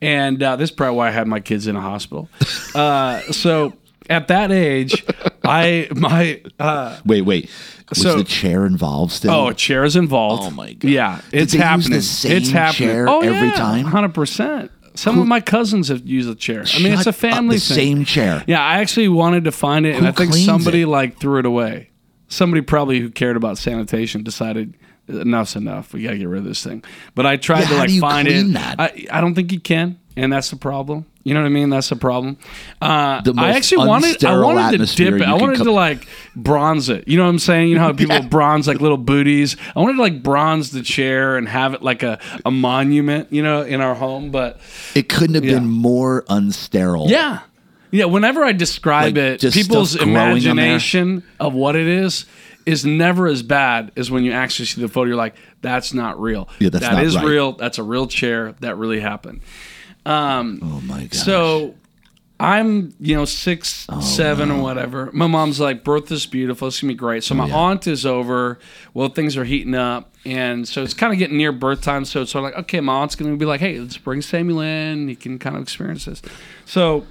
and 0.00 0.42
uh, 0.42 0.56
this 0.56 0.70
is 0.70 0.76
probably 0.76 0.96
why 0.96 1.08
I 1.08 1.10
had 1.12 1.28
my 1.28 1.38
kids 1.38 1.68
in 1.68 1.76
a 1.76 1.80
hospital. 1.80 2.28
uh, 2.74 3.20
so 3.32 3.74
at 4.10 4.28
that 4.28 4.50
age, 4.50 5.04
I 5.44 5.88
my 5.94 6.40
uh, 6.58 6.98
Wait, 7.04 7.22
wait. 7.22 7.48
Was 7.90 8.02
So- 8.02 8.18
the 8.18 8.24
chair 8.24 8.66
involved 8.66 9.12
still? 9.12 9.32
oh 9.32 9.48
a 9.48 9.54
chair 9.54 9.84
is 9.84 9.94
involved. 9.94 10.44
Oh, 10.44 10.50
my 10.50 10.72
God. 10.72 10.90
Yeah, 10.90 11.20
it's 11.32 11.52
happening. 11.52 11.98
it's 11.98 12.50
happening. 12.50 12.88
chair 12.88 13.08
oh, 13.08 13.20
every 13.20 13.48
yeah, 13.48 13.54
time? 13.54 13.84
Hundred 13.84 14.14
percent. 14.14 14.72
Some 14.96 15.18
of 15.18 15.26
my 15.26 15.40
cousins 15.40 15.88
have 15.88 16.06
used 16.06 16.28
the 16.28 16.34
chair. 16.36 16.64
I 16.72 16.78
mean, 16.78 16.92
it's 16.92 17.02
Shut 17.02 17.06
a 17.06 17.08
up, 17.10 17.14
family 17.16 17.56
the 17.56 17.60
thing. 17.62 17.74
same 17.96 18.04
chair. 18.04 18.44
Yeah, 18.46 18.62
I 18.62 18.78
actually 18.78 19.08
wanted 19.08 19.44
to 19.44 19.52
find 19.52 19.84
it, 19.86 19.94
and 19.96 20.04
Who 20.04 20.08
I 20.08 20.12
think 20.12 20.30
cleans 20.30 20.46
somebody 20.46 20.82
it? 20.82 20.86
like 20.86 21.18
threw 21.18 21.38
it 21.40 21.46
away. 21.46 21.90
Somebody 22.28 22.60
probably 22.62 23.00
who 23.00 23.10
cared 23.10 23.36
about 23.36 23.58
sanitation 23.58 24.22
decided 24.22 24.76
enough's 25.08 25.56
enough. 25.56 25.92
We 25.92 26.02
got 26.02 26.10
to 26.12 26.18
get 26.18 26.28
rid 26.28 26.38
of 26.38 26.44
this 26.44 26.62
thing. 26.64 26.82
But 27.14 27.26
I 27.26 27.36
tried 27.36 27.60
Yeah, 27.60 27.66
to 27.68 27.74
how 27.74 27.78
like 27.80 27.88
do 27.88 27.94
you 27.94 28.00
find 28.00 28.28
it. 28.28 28.52
that? 28.54 28.80
I, 28.80 29.06
I 29.10 29.20
don't 29.20 29.34
think 29.34 29.52
you 29.52 29.60
can, 29.60 29.98
and 30.16 30.32
that's 30.32 30.50
the 30.50 30.56
problem. 30.56 31.06
You 31.26 31.32
know 31.32 31.40
what 31.40 31.46
I 31.46 31.50
mean? 31.50 31.70
That's 31.70 31.88
the 31.88 31.96
problem. 31.96 32.36
Uh, 32.82 33.22
The 33.22 33.32
I 33.38 33.52
actually 33.52 33.86
wanted, 33.88 34.22
I 34.26 34.38
wanted 34.38 34.86
to 34.86 34.94
dip 34.96 35.14
it. 35.14 35.22
I 35.22 35.32
wanted 35.32 35.56
co- 35.56 35.64
to 35.64 35.72
like 35.72 36.06
bronze 36.36 36.90
it. 36.90 37.08
You 37.08 37.16
know 37.16 37.22
what 37.24 37.30
I'm 37.30 37.38
saying? 37.38 37.68
You 37.68 37.76
know 37.76 37.80
how 37.80 37.92
people 38.02 38.20
bronze 38.24 38.68
like 38.68 38.82
little 38.82 38.98
booties. 38.98 39.56
I 39.74 39.80
wanted 39.80 39.94
to 39.96 40.02
like 40.02 40.22
bronze 40.22 40.70
the 40.70 40.82
chair 40.82 41.38
and 41.38 41.48
have 41.48 41.72
it 41.72 41.82
like 41.82 42.02
a, 42.02 42.18
a 42.44 42.50
monument, 42.50 43.32
you 43.32 43.42
know, 43.42 43.62
in 43.62 43.80
our 43.80 43.94
home. 43.94 44.30
But 44.32 44.60
It 44.94 45.08
couldn't 45.08 45.34
have 45.36 45.46
Yeah. 45.46 45.54
been 45.60 45.66
more 45.68 46.24
unsterile. 46.28 47.08
yeah. 47.08 47.40
Yeah, 47.90 48.06
whenever 48.06 48.44
I 48.44 48.50
describe 48.50 49.16
Like, 49.16 49.42
it, 49.44 49.52
people's 49.54 49.92
stuff 49.92 50.02
growing 50.02 50.16
on 50.18 50.24
there. 50.40 50.50
imagination 50.50 51.22
of 51.38 51.54
what 51.54 51.76
it 51.76 51.86
is 51.86 52.26
is 52.66 52.84
never 52.84 53.26
as 53.26 53.42
bad 53.42 53.92
as 53.96 54.10
when 54.10 54.24
you 54.24 54.32
actually 54.32 54.66
see 54.66 54.80
the 54.80 54.88
photo. 54.88 55.08
You're 55.08 55.16
like, 55.16 55.34
that's 55.60 55.92
not 55.92 56.20
real. 56.20 56.48
Yeah, 56.58 56.70
that's 56.70 56.84
That 56.84 56.94
not 56.94 57.04
is 57.04 57.16
right. 57.16 57.24
real. 57.24 57.52
That's 57.52 57.78
a 57.78 57.82
real 57.82 58.06
chair. 58.06 58.54
That 58.60 58.76
really 58.78 59.00
happened. 59.00 59.40
Um, 60.06 60.60
Oh 60.62 60.80
my 60.82 61.02
god. 61.04 61.14
so 61.14 61.74
I'm, 62.40 62.94
you 62.98 63.14
know, 63.16 63.24
six, 63.24 63.86
Oh, 63.88 64.00
seven, 64.00 64.50
or 64.50 64.60
whatever. 64.60 65.08
My 65.12 65.26
mom's 65.26 65.60
like, 65.60 65.84
birth 65.84 66.10
is 66.10 66.26
beautiful. 66.26 66.68
It's 66.68 66.80
gonna 66.80 66.92
be 66.92 66.96
great. 66.96 67.22
So 67.24 67.34
my 67.34 67.44
Oh, 67.44 67.48
yeah. 67.48 67.56
aunt 67.56 67.86
is 67.86 68.04
over. 68.04 68.58
Well, 68.92 69.08
things 69.08 69.36
are 69.36 69.44
heating 69.44 69.74
up, 69.74 70.12
and 70.24 70.66
so 70.66 70.82
it's 70.82 70.94
kind 70.94 71.12
of 71.12 71.18
getting 71.18 71.36
near 71.36 71.52
birth 71.52 71.80
time. 71.80 72.04
So 72.04 72.22
it's 72.22 72.32
sort 72.32 72.44
of 72.44 72.50
like, 72.50 72.60
okay, 72.64 72.80
my 72.80 72.94
aunt's 72.94 73.14
gonna 73.14 73.36
be 73.36 73.44
like, 73.46 73.60
hey, 73.60 73.78
let's 73.78 73.96
bring 73.96 74.20
Samuel 74.20 74.60
in. 74.62 75.08
He 75.08 75.14
can 75.16 75.38
kind 75.38 75.54
of 75.56 75.62
experience 75.62 76.06
this. 76.06 76.22
So 76.66 77.06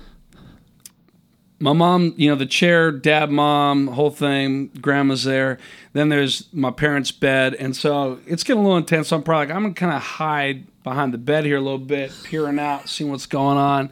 my 1.64 1.72
mom, 1.74 2.14
you 2.18 2.30
know, 2.30 2.36
the 2.36 2.45
chair, 2.45 2.91
dad, 2.91 3.32
mom, 3.32 3.88
whole 3.88 4.09
thing, 4.09 4.68
grandma's 4.82 5.24
there. 5.24 5.57
Then 5.93 6.09
there's 6.09 6.47
my 6.53 6.72
parents' 6.72 7.11
bed. 7.11 7.53
And 7.55 7.76
so 7.76 8.20
it's 8.28 8.43
getting 8.43 8.59
a 8.59 8.64
little 8.64 8.78
intense. 8.78 9.07
So 9.07 9.16
I'm 9.16 9.24
probably 9.24 9.47
like, 9.47 9.55
I'm 9.55 9.61
going 9.64 9.74
to 9.74 9.80
kind 9.80 9.93
of 9.95 10.01
hide 10.01 10.66
behind 10.84 11.14
the 11.14 11.18
bed 11.18 11.45
here 11.45 11.57
a 11.57 11.61
little 11.61 11.78
bit, 11.78 12.11
peering 12.24 12.59
out, 12.59 12.89
seeing 12.89 13.09
what's 13.09 13.26
going 13.28 13.57
on. 13.57 13.89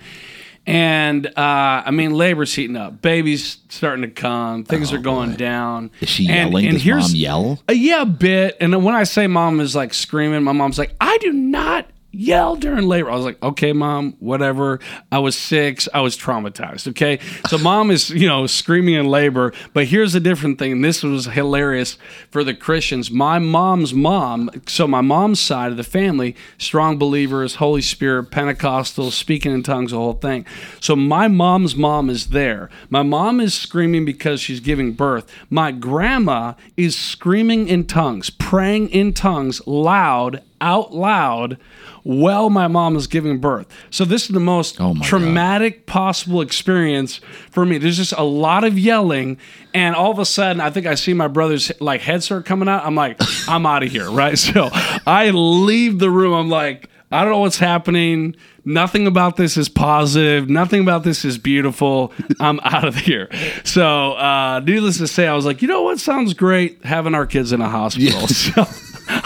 And 0.68 1.26
uh, 1.28 1.32
I 1.38 1.92
mean, 1.92 2.12
labor's 2.14 2.54
heating 2.54 2.76
up. 2.76 3.02
Baby's 3.02 3.58
starting 3.70 4.04
to 4.04 4.12
come. 4.12 4.64
Things 4.64 4.94
are 4.94 5.00
going 5.00 5.34
down. 5.36 5.90
Oh, 5.94 5.98
Is 6.02 6.10
she 6.10 6.28
And- 6.28 6.52
yelling? 6.52 6.68
and 6.68 6.84
Does 6.84 6.86
mom 7.14 7.16
yell? 7.16 7.60
uh, 7.70 7.74
yeah, 7.74 8.02
a 8.04 8.06
bit. 8.06 8.58
And 8.60 8.84
when 8.84 8.94
I 8.94 9.04
say 9.06 9.26
mom 9.28 9.60
is 9.60 9.76
like 9.76 9.94
screaming, 9.94 10.44
my 10.44 10.52
mom's 10.52 10.78
like, 10.78 10.96
I 11.02 11.18
do 11.20 11.32
not 11.34 11.88
yell 12.12 12.56
during 12.56 12.88
labor. 12.88 13.10
I 13.10 13.16
was 13.16 13.26
like, 13.26 13.42
okay, 13.42 13.74
mom, 13.74 14.16
whatever. 14.20 14.80
I 15.12 15.20
was 15.20 15.38
six. 15.38 15.88
I 15.94 16.02
was 16.02 16.18
traumatized. 16.18 16.88
Okay. 16.90 17.20
So 17.48 17.58
mom 17.62 17.92
is, 17.92 18.10
you 18.10 18.28
know, 18.28 18.48
screaming 18.48 18.96
in 18.96 19.08
labor. 19.08 19.54
But 19.74 19.86
here's 19.86 20.14
a 20.16 20.20
different 20.20 20.60
thing. 20.60 20.74
And 20.74 20.84
this 20.84 21.04
was 21.04 21.26
hilarious 21.26 21.98
for 22.30 22.44
the 22.44 22.54
Christians. 22.54 23.10
My 23.10 23.40
mom's 23.40 23.94
mom, 23.94 24.50
so 24.68 24.88
my 24.88 25.02
mom's 25.02 25.40
side 25.40 25.72
of 25.72 25.78
the 25.78 25.84
family, 25.84 26.36
strong 26.58 26.98
believers, 26.98 27.56
Holy 27.56 27.82
Spirit, 27.82 28.32
Pentecostal, 28.32 29.12
speaking 29.12 29.54
in 29.54 29.64
tongues, 29.64 29.92
the 29.92 29.98
whole 29.98 30.14
thing. 30.14 30.46
So 30.80 30.96
my 30.96 31.28
mom's 31.28 31.76
mom 31.76 32.10
is 32.10 32.28
there. 32.28 32.70
My 32.90 33.04
mom 33.04 33.40
is 33.40 33.54
screaming 33.54 34.06
because 34.06 34.42
she's 34.42 34.60
giving 34.60 34.94
birth. 34.94 35.32
My 35.50 35.72
grandma 35.72 36.54
is 36.76 36.96
screaming 36.96 37.68
in 37.68 37.86
tongues, 37.86 38.30
praying 38.30 38.90
in 38.90 39.14
tongues, 39.14 39.66
loud, 39.66 40.42
out 40.62 40.94
loud, 40.94 41.58
while 42.04 42.50
my 42.50 42.68
mom 42.68 42.96
is 42.96 43.08
giving 43.08 43.40
birth. 43.40 43.68
So 43.90 44.06
this 44.06 44.24
is 44.24 44.30
the 44.30 44.40
most 44.40 44.80
Oh 44.80 44.96
traumatic 45.02 45.86
possible 45.86 46.42
experience 46.42 47.20
for 47.52 47.66
me. 47.66 47.78
There's 47.78 47.98
just 47.98 48.14
a 48.14 48.24
lot 48.24 48.64
of 48.64 48.78
yelling, 48.78 49.38
and 49.74 49.96
all 49.96 50.12
of 50.12 50.20
a 50.20 50.26
sudden, 50.26 50.62
I 50.62 50.70
think 50.70 50.86
I 50.88 50.96
see 50.96 51.14
my 51.14 51.28
brother's 51.28 51.72
like 51.80 52.02
head 52.02 52.24
start 52.24 52.46
coming 52.46 52.68
out. 52.68 52.86
I'm 52.86 52.96
like, 52.96 53.20
I'm 53.48 53.66
out 53.66 53.84
of 53.84 53.92
here, 53.92 54.10
right? 54.10 54.38
So 54.38 54.70
I 55.06 55.30
leave 55.32 56.00
the 56.00 56.10
room. 56.10 56.34
I'm 56.34 56.50
like, 56.50 56.90
I 57.12 57.24
don't 57.24 57.34
know 57.34 57.40
what's 57.40 57.58
happening. 57.60 58.36
Nothing 58.64 59.08
about 59.08 59.38
this 59.38 59.58
is 59.58 59.68
positive. 59.68 60.50
Nothing 60.50 60.82
about 60.82 61.04
this 61.04 61.26
is 61.26 61.38
beautiful. 61.38 62.14
I'm 62.40 62.60
out 62.64 62.86
of 62.88 62.96
here. 62.96 63.28
So, 63.64 64.14
uh, 64.14 64.60
needless 64.60 64.98
to 65.00 65.08
say, 65.08 65.28
I 65.28 65.34
was 65.34 65.46
like, 65.46 65.62
you 65.62 65.68
know 65.68 65.82
what 65.82 66.00
sounds 66.00 66.34
great? 66.34 66.86
Having 66.86 67.16
our 67.16 67.26
kids 67.26 67.52
in 67.52 67.62
a 67.62 67.70
hospital. 67.70 68.28
So, 68.32 68.66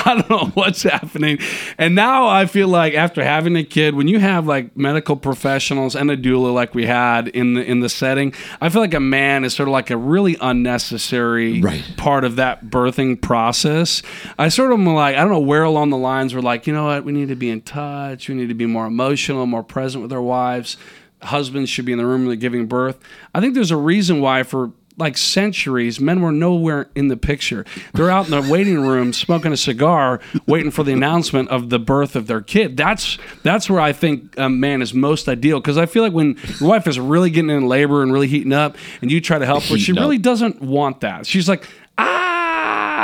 I 0.08 0.22
don't 0.22 0.30
know 0.30 0.45
what's 0.53 0.84
happening. 0.84 1.39
And 1.78 1.95
now 1.95 2.28
I 2.28 2.45
feel 2.45 2.68
like 2.68 2.93
after 2.93 3.24
having 3.24 3.56
a 3.56 3.64
kid, 3.64 3.95
when 3.95 4.08
you 4.08 4.20
have 4.20 4.45
like 4.45 4.78
medical 4.78 5.16
professionals 5.16 5.95
and 5.95 6.12
a 6.12 6.16
doula 6.18 6.53
like 6.53 6.76
we 6.76 6.86
had 6.86 7.28
in 7.30 7.56
the 7.56 7.64
in 7.64 7.80
the 7.80 7.89
setting, 7.89 8.34
I 8.62 8.70
feel 8.70 8.82
like 8.82 8.93
a 8.93 8.99
man 8.99 9.43
is 9.43 9.56
sort 9.56 9.68
of 9.68 9.74
like 9.74 9.89
a 9.89 9.97
really 9.97 10.38
unnecessary 10.39 11.62
Right. 11.62 11.84
part 11.97 12.24
of 12.24 12.36
that 12.36 12.66
birthing 12.66 13.20
process. 13.22 14.01
I 14.38 14.49
sort 14.49 14.72
of 14.72 14.80
am 14.80 14.86
like, 14.86 15.16
I 15.16 15.20
don't 15.22 15.32
know 15.32 15.39
where 15.39 15.64
along 15.64 15.89
the 15.89 15.97
lines 15.97 16.36
we're 16.36 16.41
like, 16.41 16.68
you 16.68 16.74
know 16.74 16.86
what, 16.86 17.03
we 17.03 17.12
need 17.12 17.30
to 17.30 17.36
be 17.36 17.49
in 17.49 17.62
touch, 17.62 18.30
we 18.30 18.36
need 18.36 18.49
to 18.49 18.53
be 18.53 18.66
more 18.66 18.86
emotional, 18.86 19.45
more 19.45 19.64
present 19.64 20.01
with 20.03 20.14
our 20.14 20.22
wives. 20.22 20.78
Husbands 21.22 21.70
should 21.70 21.86
be 21.86 21.91
in 21.91 21.97
the 21.97 22.06
room 22.06 22.22
when 22.22 22.28
they're 22.28 22.36
giving 22.36 22.68
birth. 22.68 22.99
I 23.34 23.41
think 23.41 23.56
there's 23.56 23.72
a 23.72 23.78
reason 23.78 24.22
why 24.22 24.43
for 24.43 24.72
like 24.98 25.18
centuries, 25.18 26.00
men 26.00 26.22
were 26.22 26.32
nowhere 26.32 26.89
in 26.96 27.10
the 27.10 27.18
picture. 27.18 27.66
They're 27.93 28.10
out 28.10 28.26
in 28.26 28.32
the 28.32 28.50
waiting 28.50 28.80
room 28.80 29.14
smoking 29.14 29.52
a 29.52 29.58
cigar, 29.58 30.22
waiting 30.48 30.72
for 30.72 30.84
the 30.84 30.93
announcement 30.93 31.50
of 31.50 31.70
the 31.70 31.80
birth 31.80 32.16
of 32.16 32.28
their 32.28 32.41
kid. 32.41 32.78
That's 32.78 33.18
that's 33.43 33.70
where 33.70 33.82
I 33.82 33.91
think 33.93 34.38
a 34.38 34.50
man 34.50 34.82
is 34.82 34.93
most 34.93 35.28
ideal 35.28 35.60
because 35.60 35.78
I 35.78 35.86
feel 35.86 36.04
like 36.04 36.14
when 36.14 36.38
your 36.60 36.70
wife 36.70 36.88
is 36.88 37.00
really 37.00 37.30
getting 37.30 37.50
in 37.50 37.68
labor 37.68 38.04
and 38.04 38.14
really 38.14 38.28
heating 38.28 38.54
up, 38.54 38.78
and 39.02 39.12
you 39.12 39.20
try 39.22 39.38
to 39.38 39.46
help 39.46 39.64
her, 39.64 39.78
she 39.78 39.91
really 39.91 40.18
doesn't 40.18 40.62
want 40.62 41.02
that. 41.02 41.26
She's 41.26 41.50
like, 41.50 41.68
ah. 41.98 42.24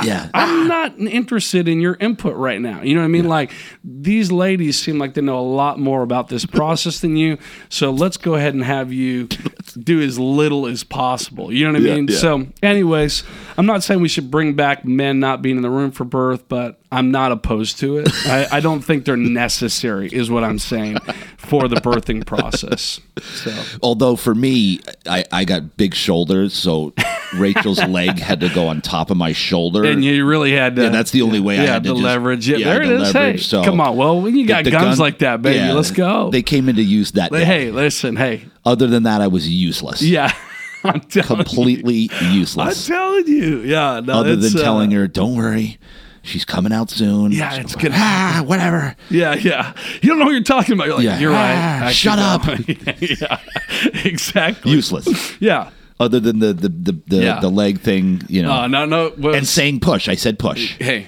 Yeah. 0.04 0.30
I'm 0.34 0.68
not 0.68 0.98
interested 1.00 1.68
in 1.68 1.80
your 1.82 1.96
input 2.00 2.36
right 2.36 2.60
now. 2.60 2.82
You 2.82 2.96
know 2.96 3.02
what 3.02 3.06
I 3.06 3.10
mean? 3.10 3.28
Like 3.28 3.52
these 3.84 4.32
ladies 4.32 4.80
seem 4.80 4.98
like 4.98 5.14
they 5.14 5.22
know 5.22 5.40
a 5.40 5.42
lot 5.42 5.80
more 5.80 6.02
about 6.02 6.28
this 6.30 6.46
process 6.46 7.00
than 7.00 7.16
you. 7.18 7.38
So 7.70 7.92
let's 7.92 8.18
go 8.18 8.36
ahead 8.36 8.54
and 8.54 8.64
have 8.64 8.92
you 8.92 9.28
do 9.28 10.02
as 10.02 10.18
little 10.20 10.66
as 10.68 10.84
possible. 10.84 11.52
You 11.54 11.66
know 11.68 11.74
what 11.74 11.82
I 11.82 11.86
Yeah, 11.86 11.96
mean? 11.96 12.08
yeah. 12.10 12.18
So, 12.18 12.48
anyways, 12.64 13.24
I'm 13.58 13.66
not 13.66 13.84
saying 13.84 14.02
we 14.02 14.10
should 14.10 14.30
bring 14.32 14.54
back 14.56 14.84
men 14.86 15.20
not 15.20 15.42
being 15.42 15.56
in 15.58 15.62
the 15.62 15.70
room 15.70 15.92
for 15.92 16.04
birth, 16.04 16.48
but 16.50 16.81
I'm 16.94 17.10
not 17.10 17.32
opposed 17.32 17.80
to 17.80 18.00
it. 18.00 18.10
I, 18.26 18.48
I 18.52 18.60
don't 18.60 18.82
think 18.82 19.06
they're 19.06 19.16
necessary, 19.16 20.10
is 20.12 20.30
what 20.30 20.44
I'm 20.44 20.60
saying, 20.60 20.98
for 21.38 21.70
the 21.70 21.78
birthing 21.78 22.26
process. 22.26 23.00
So, 23.22 23.64
Although 23.82 24.18
for 24.18 24.36
me, 24.36 24.82
I, 25.06 25.24
I 25.32 25.46
got 25.46 25.78
big 25.78 25.94
shoulders, 25.94 26.54
so 26.54 26.94
Rachel's 27.36 27.82
leg 27.88 28.20
had 28.20 28.42
to 28.42 28.50
go 28.50 28.68
on 28.68 28.82
top 28.82 29.10
of 29.10 29.16
my 29.16 29.32
shoulder. 29.32 29.86
and 29.86 30.04
you 30.04 30.26
really 30.26 30.52
had 30.52 30.76
to. 30.76 30.84
Yeah, 30.84 30.90
that's 30.90 31.12
the 31.12 31.22
only 31.22 31.40
way 31.40 31.60
I 31.60 31.64
yeah, 31.64 31.72
had 31.74 31.84
to 31.84 31.90
just- 31.92 32.02
leverage. 32.02 32.50
Yeah, 32.50 32.58
yeah, 32.58 32.66
there 32.66 32.82
it 32.82 32.88
leverage, 33.00 33.14
hey, 33.14 33.38
so- 33.38 33.64
come 33.64 33.80
on. 33.80 33.96
Well, 33.96 34.20
when 34.22 34.36
you 34.36 34.46
got 34.46 34.66
guns 34.66 34.74
gun- 34.74 34.98
like 34.98 35.20
that, 35.20 35.42
baby, 35.42 35.60
yeah, 35.60 35.72
let's 35.74 35.92
go. 35.92 36.30
They 36.30 36.42
came 36.44 36.68
into 36.68 36.84
use 36.84 37.12
that 37.14 37.32
day. 37.32 37.46
hey, 37.46 37.72
listen, 37.72 38.18
hey, 38.18 38.44
Other 38.66 38.88
than 38.88 39.04
that, 39.04 39.22
I 39.22 39.28
was 39.28 39.48
useless. 39.50 40.02
yeah, 40.02 40.34
I'm 40.84 41.00
telling 41.00 41.38
you. 41.40 41.44
Completely 41.46 42.10
useless. 42.32 42.90
I'm 42.90 42.94
telling 42.96 43.28
you, 43.28 43.60
yeah. 43.60 44.02
No, 44.04 44.14
Other 44.14 44.36
than 44.36 44.58
uh, 44.58 44.62
telling 44.62 44.92
her, 44.92 45.08
don't 45.08 45.38
worry, 45.38 45.78
she's 46.24 46.46
coming 46.46 46.72
out 46.72 46.90
soon. 46.90 47.32
Yeah, 47.32 47.56
it's 47.56 47.76
gonna 47.76 47.96
Ah, 47.98 48.44
whatever. 48.46 48.96
Yeah, 49.10 49.36
yeah. 49.36 49.74
You 50.02 50.10
don't 50.10 50.20
know 50.20 50.26
what 50.26 50.32
you're 50.32 50.44
talking 50.44 50.74
about. 50.74 50.88
You're 50.88 50.96
like, 50.98 51.04
Yeah. 51.06 51.20
you're 51.20 51.32
right. 51.32 51.56
Ah, 51.56 51.86
Actually, 51.86 51.94
shut 51.94 52.20
up. 52.20 52.46
yeah, 53.00 53.40
exactly. 54.06 54.72
Useless. 54.72 55.08
Yeah. 55.40 55.70
Other 56.00 56.20
than 56.20 56.40
the 56.40 56.54
the 56.54 56.70
the, 56.70 57.02
the, 57.08 57.16
Yeah. 57.18 57.40
the 57.40 57.50
leg 57.50 57.80
thing, 57.82 58.22
you 58.28 58.42
know. 58.42 58.52
Uh, 58.52 58.68
no, 58.68 58.86
no. 58.86 59.14
Well, 59.18 59.36
and 59.36 59.48
saying 59.48 59.80
push. 59.82 60.08
I 60.10 60.16
said 60.16 60.40
push. 60.40 60.76
hey, 60.80 61.08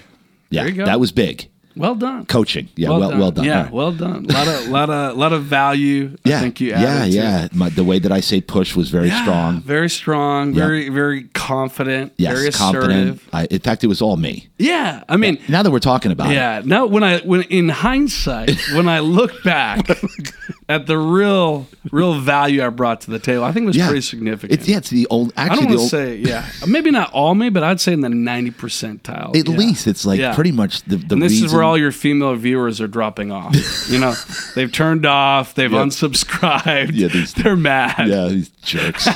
Yeah, 0.50 0.64
there 0.64 0.70
you 0.72 0.78
go. 0.78 0.86
that 0.86 1.00
was 1.00 1.12
big. 1.12 1.50
Well 1.76 1.96
done. 1.96 2.26
Coaching. 2.26 2.70
Yeah, 2.76 2.90
well, 2.90 3.10
well 3.18 3.32
done. 3.32 3.46
Yeah, 3.46 3.58
All 3.58 3.64
right. 3.64 3.74
well 3.74 3.92
done. 3.92 4.26
A 4.30 4.34
lot 4.34 4.48
of, 4.48 4.68
lot 4.68 4.90
of, 4.90 5.18
lot 5.18 5.34
of 5.34 5.44
value. 5.44 6.16
yeah, 6.24 6.38
I 6.38 6.42
think 6.42 6.62
you 6.62 6.70
yeah, 6.70 6.82
added 6.82 7.12
to 7.12 7.18
yeah. 7.18 7.48
My, 7.54 7.70
the 7.70 7.84
way 7.84 8.00
that 8.00 8.12
I 8.12 8.20
say 8.20 8.42
push 8.42 8.76
was 8.76 8.90
very 8.90 9.08
Yeah, 9.08 9.22
strong. 9.24 9.62
Very 9.62 9.90
strong. 9.90 10.54
Yeah. 10.54 10.66
Very, 10.66 10.90
very 10.90 11.24
confident. 11.34 12.14
Yes, 12.18 12.38
very 12.38 12.52
confident. 12.52 12.92
assertive. 12.92 13.30
I, 13.34 13.46
in 13.46 13.60
fact, 13.60 13.84
it 13.84 13.88
was 13.88 14.02
all 14.02 14.18
me. 14.18 14.48
Yeah. 14.58 15.04
I 15.10 15.18
mean, 15.18 15.40
Now 15.50 15.64
that 15.64 15.72
we're 15.72 15.80
talking 15.80 16.12
about 16.12 16.30
it, 16.32 16.34
Yeah. 16.36 16.62
Now, 16.64 16.86
when 16.86 17.04
I 17.04 17.20
when 17.20 17.42
in 17.44 17.70
hindsight, 17.70 18.52
when 18.74 18.88
I 18.88 19.00
look 19.00 19.44
back 19.44 19.88
at 20.70 20.88
the 20.88 20.98
real 20.98 21.68
real 21.92 22.20
value 22.20 22.64
I 22.66 22.70
brought 22.70 23.02
to 23.02 23.12
the 23.12 23.20
table, 23.20 23.44
I 23.44 23.52
think 23.52 23.66
it 23.66 23.68
was 23.68 23.78
yeah, 23.78 23.88
pretty 23.88 24.02
significant. 24.02 24.60
It's 24.60 24.68
yeah, 24.68 24.78
it's 24.78 24.90
the 24.90 25.06
old. 25.10 25.34
I 25.36 25.44
Actually, 25.46 25.56
don't 25.66 25.72
the 25.72 25.78
want 25.78 25.90
to 25.92 25.98
old. 25.98 26.08
say 26.08 26.16
yeah, 26.18 26.50
maybe 26.68 26.92
not 26.92 27.12
all 27.12 27.36
me, 27.36 27.50
but 27.50 27.64
I'd 27.64 27.80
say 27.82 27.94
in 27.94 28.02
the 28.02 28.10
ninety 28.10 28.52
percentile. 28.52 29.36
At 29.38 29.48
yeah. 29.48 29.56
least 29.58 29.88
it's 29.88 30.06
like 30.06 30.20
Yeah. 30.20 30.34
pretty 30.36 30.52
much 30.52 30.82
the 30.84 30.98
the 30.98 31.14
And 31.16 31.22
this 31.22 31.32
reason. 31.34 31.46
is 31.48 31.54
where 31.54 31.64
all 31.64 31.78
your 31.78 31.92
female 31.92 32.36
viewers 32.36 32.80
are 32.82 32.88
dropping 32.88 33.32
off. 33.32 33.56
you 33.90 34.00
know, 34.00 34.14
they've 34.56 34.72
turned 34.72 35.06
off, 35.06 35.56
they've 35.56 35.70
unsubscribed. 35.72 36.92
Yeah, 36.94 37.08
these- 37.08 37.34
they're 37.44 37.56
mad. 37.56 38.08
yeah, 38.08 38.28
these 38.28 38.50
jerks. 38.64 39.08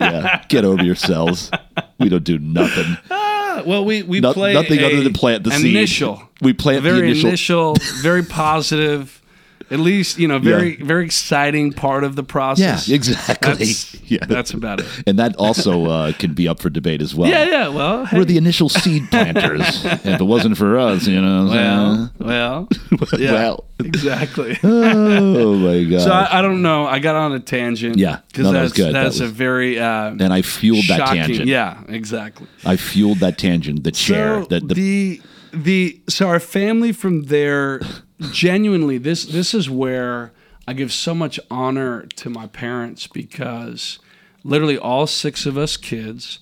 yeah, 0.00 0.44
get 0.48 0.64
over 0.64 0.82
yourselves. 0.84 1.50
We 1.98 2.08
don't 2.08 2.24
do 2.24 2.38
nothing. 2.38 2.96
Well, 3.64 3.86
we 3.86 4.02
we 4.02 4.20
No- 4.20 4.34
play 4.34 4.52
nothing 4.52 4.78
a 4.80 4.84
other 4.86 5.02
than 5.02 5.14
plant 5.14 5.44
the 5.44 5.50
seed. 5.50 5.74
initial. 5.74 6.22
We 6.42 6.52
plant 6.52 6.82
the 6.84 6.90
very 6.92 7.18
initial- 7.18 7.74
very 8.02 8.22
positive. 8.22 9.22
At 9.70 9.80
least 9.80 10.18
you 10.18 10.28
know, 10.28 10.38
very 10.38 10.76
very 10.76 11.04
exciting 11.04 11.72
part 11.72 12.04
of 12.04 12.14
the 12.14 12.22
process. 12.22 12.88
Yeah, 12.88 12.94
exactly. 12.94 13.54
That's, 13.54 13.96
Yeah. 14.08 14.24
that's 14.24 14.52
about 14.52 14.78
it. 14.80 14.86
And 15.06 15.18
that 15.18 15.34
also 15.36 15.86
uh, 15.86 16.12
can 16.12 16.32
be 16.34 16.46
up 16.46 16.60
for 16.60 16.70
debate 16.70 17.02
as 17.02 17.12
well. 17.14 17.28
Yeah, 17.28 17.44
yeah. 17.44 17.68
Well, 17.68 18.04
hey. 18.04 18.18
We're 18.18 18.24
the 18.24 18.36
initial 18.36 18.68
seed 18.68 19.10
planters. 19.10 19.84
if 19.84 20.06
it 20.06 20.22
wasn't 20.22 20.56
for 20.56 20.78
us, 20.78 21.08
you 21.08 21.20
know. 21.20 21.46
well, 21.50 22.68
well, 23.00 23.20
yeah, 23.20 23.32
Well. 23.32 23.64
exactly. 23.80 24.56
oh 24.62 25.54
my 25.56 25.82
god. 25.90 26.02
So 26.02 26.12
I, 26.12 26.38
I 26.38 26.42
don't 26.42 26.62
know. 26.62 26.86
I 26.86 27.00
got 27.00 27.16
on 27.16 27.32
a 27.32 27.40
tangent. 27.40 27.96
Yeah. 27.96 28.20
because 28.28 28.44
No, 28.44 28.52
that 28.52 28.60
that's 28.60 28.70
was 28.70 28.72
good. 28.74 28.94
That 28.94 29.02
that's 29.02 29.20
a 29.20 29.26
very 29.26 29.80
uh, 29.80 30.10
and 30.10 30.32
I 30.32 30.42
fueled 30.42 30.84
that 30.86 31.08
tangent. 31.08 31.46
Yeah, 31.48 31.82
exactly. 31.88 32.46
I 32.64 32.76
fueled 32.76 33.18
that 33.18 33.38
tangent. 33.38 33.82
The 33.82 33.90
chair. 33.90 34.42
So 34.42 34.48
the, 34.48 34.60
the, 34.60 34.74
the 34.74 35.22
the 35.52 36.00
so 36.08 36.28
our 36.28 36.40
family 36.40 36.92
from 36.92 37.24
there 37.24 37.80
genuinely 38.20 38.98
this 38.98 39.24
this 39.24 39.54
is 39.54 39.68
where 39.68 40.32
I 40.66 40.72
give 40.72 40.92
so 40.92 41.14
much 41.14 41.38
honor 41.50 42.06
to 42.16 42.30
my 42.30 42.46
parents 42.46 43.06
because 43.06 43.98
literally 44.42 44.78
all 44.78 45.06
six 45.06 45.46
of 45.46 45.56
us 45.56 45.76
kids 45.76 46.40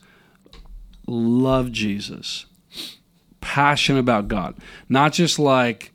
love 1.06 1.72
Jesus. 1.72 2.46
Passionate 3.40 4.00
about 4.00 4.28
God. 4.28 4.56
Not 4.88 5.12
just 5.12 5.38
like 5.38 5.92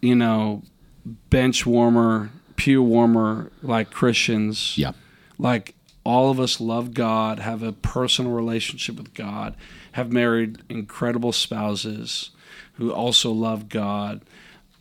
you 0.00 0.14
know 0.14 0.62
bench 1.04 1.66
warmer, 1.66 2.30
pew 2.56 2.82
warmer 2.82 3.50
like 3.62 3.90
Christians 3.90 4.76
yeah. 4.78 4.92
like 5.38 5.74
all 6.04 6.30
of 6.30 6.40
us 6.40 6.60
love 6.60 6.94
God, 6.94 7.38
have 7.40 7.62
a 7.62 7.72
personal 7.72 8.32
relationship 8.32 8.96
with 8.96 9.12
God, 9.14 9.54
have 9.92 10.12
married 10.12 10.62
incredible 10.68 11.32
spouses 11.32 12.30
who 12.74 12.90
also 12.92 13.30
love 13.30 13.68
God, 13.68 14.22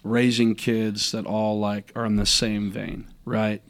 raising 0.03 0.55
kids 0.55 1.11
that 1.11 1.25
all 1.25 1.59
like 1.59 1.91
are 1.95 2.05
in 2.05 2.15
the 2.15 2.25
same 2.25 2.71
vein, 2.71 3.07
right? 3.25 3.61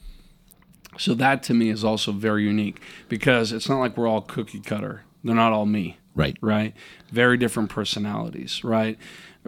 So 0.98 1.14
that 1.16 1.44
to 1.44 1.54
me 1.54 1.70
is 1.70 1.84
also 1.84 2.12
very 2.12 2.44
unique 2.44 2.82
because 3.08 3.52
it's 3.52 3.70
not 3.70 3.80
like 3.80 3.96
we're 3.98 4.08
all 4.08 4.22
cookie 4.22 4.60
cutter. 4.60 5.04
They're 5.24 5.36
not 5.36 5.54
all 5.54 5.66
me 5.66 5.98
Right. 6.16 6.38
right? 6.42 6.74
Very 7.12 7.38
different 7.38 7.70
personalities, 7.70 8.64
right? 8.64 8.98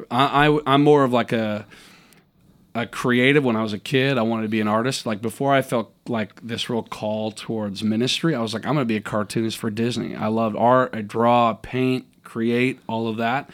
I, 0.10 0.48
I 0.48 0.60
I'm 0.66 0.84
more 0.84 1.04
of 1.04 1.12
like 1.12 1.32
a 1.34 1.66
a 2.74 2.88
creative 2.88 3.44
when 3.44 3.58
I 3.58 3.64
was 3.64 3.74
a 3.74 3.80
kid. 3.80 4.18
I 4.18 4.22
wanted 4.22 4.44
to 4.44 4.48
be 4.48 4.62
an 4.62 4.68
artist. 4.70 5.06
Like 5.06 5.22
before 5.22 5.54
I 5.54 5.62
felt 5.62 5.92
like 6.08 6.40
this 6.42 6.70
real 6.70 6.84
call 6.84 7.32
towards 7.32 7.84
ministry, 7.84 8.34
I 8.34 8.40
was 8.40 8.54
like, 8.54 8.66
I'm 8.66 8.76
going 8.76 8.86
to 8.86 8.88
be 8.88 8.96
a 8.96 9.02
cartoonist 9.02 9.58
for 9.58 9.70
Disney. 9.70 10.16
I 10.16 10.28
loved 10.28 10.56
art. 10.56 10.92
I 10.94 11.02
draw, 11.02 11.54
paint, 11.54 12.06
create, 12.24 12.80
all 12.88 13.10
of 13.10 13.18
that. 13.18 13.50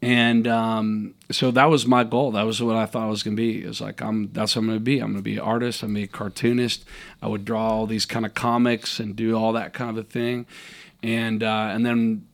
And 0.00 0.46
um, 0.46 1.14
so 1.30 1.50
that 1.50 1.64
was 1.66 1.84
my 1.86 2.04
goal. 2.04 2.30
That 2.32 2.44
was 2.44 2.62
what 2.62 2.76
I 2.76 2.86
thought 2.86 3.02
I 3.02 3.08
was 3.10 3.22
going 3.24 3.36
to 3.36 3.40
be. 3.42 3.64
It 3.64 3.66
was 3.66 3.80
like, 3.80 4.00
I'm, 4.00 4.30
that's 4.32 4.54
what 4.54 4.60
I'm 4.60 4.66
going 4.68 4.78
to 4.78 4.84
be. 4.84 5.00
I'm 5.00 5.08
going 5.12 5.16
to 5.16 5.22
be 5.22 5.34
an 5.34 5.40
artist. 5.40 5.82
I'm 5.82 5.88
going 5.88 6.06
to 6.06 6.08
be 6.08 6.14
a 6.14 6.16
cartoonist. 6.16 6.84
I 7.20 7.26
would 7.26 7.44
draw 7.44 7.68
all 7.68 7.86
these 7.86 8.06
kind 8.06 8.24
of 8.24 8.34
comics 8.34 9.00
and 9.00 9.16
do 9.16 9.36
all 9.36 9.52
that 9.54 9.72
kind 9.72 9.90
of 9.90 9.96
a 9.98 10.04
thing. 10.08 10.46
And, 11.02 11.42
uh, 11.42 11.70
and 11.72 11.84
then 11.84 12.26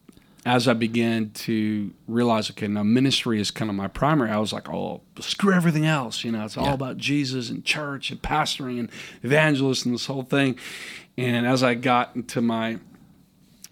as 0.46 0.68
I 0.68 0.74
began 0.74 1.30
to 1.30 1.94
realize, 2.06 2.50
okay, 2.50 2.68
now 2.68 2.82
ministry 2.82 3.40
is 3.40 3.50
kind 3.50 3.70
of 3.70 3.74
my 3.76 3.88
primary, 3.88 4.30
I 4.30 4.36
was 4.36 4.52
like, 4.52 4.68
oh, 4.68 5.00
screw 5.20 5.54
everything 5.54 5.86
else. 5.86 6.22
You 6.22 6.32
know, 6.32 6.44
it's 6.44 6.58
all 6.58 6.66
Yeah. 6.66 6.74
about 6.74 6.98
Jesus 6.98 7.48
and 7.48 7.64
church 7.64 8.10
and 8.10 8.20
pastoring 8.20 8.78
and 8.78 8.90
evangelist 9.22 9.86
and 9.86 9.94
this 9.94 10.04
whole 10.04 10.22
thing. 10.22 10.58
And 11.16 11.46
as 11.46 11.62
I 11.62 11.72
got 11.74 12.14
into 12.14 12.42
my, 12.42 12.78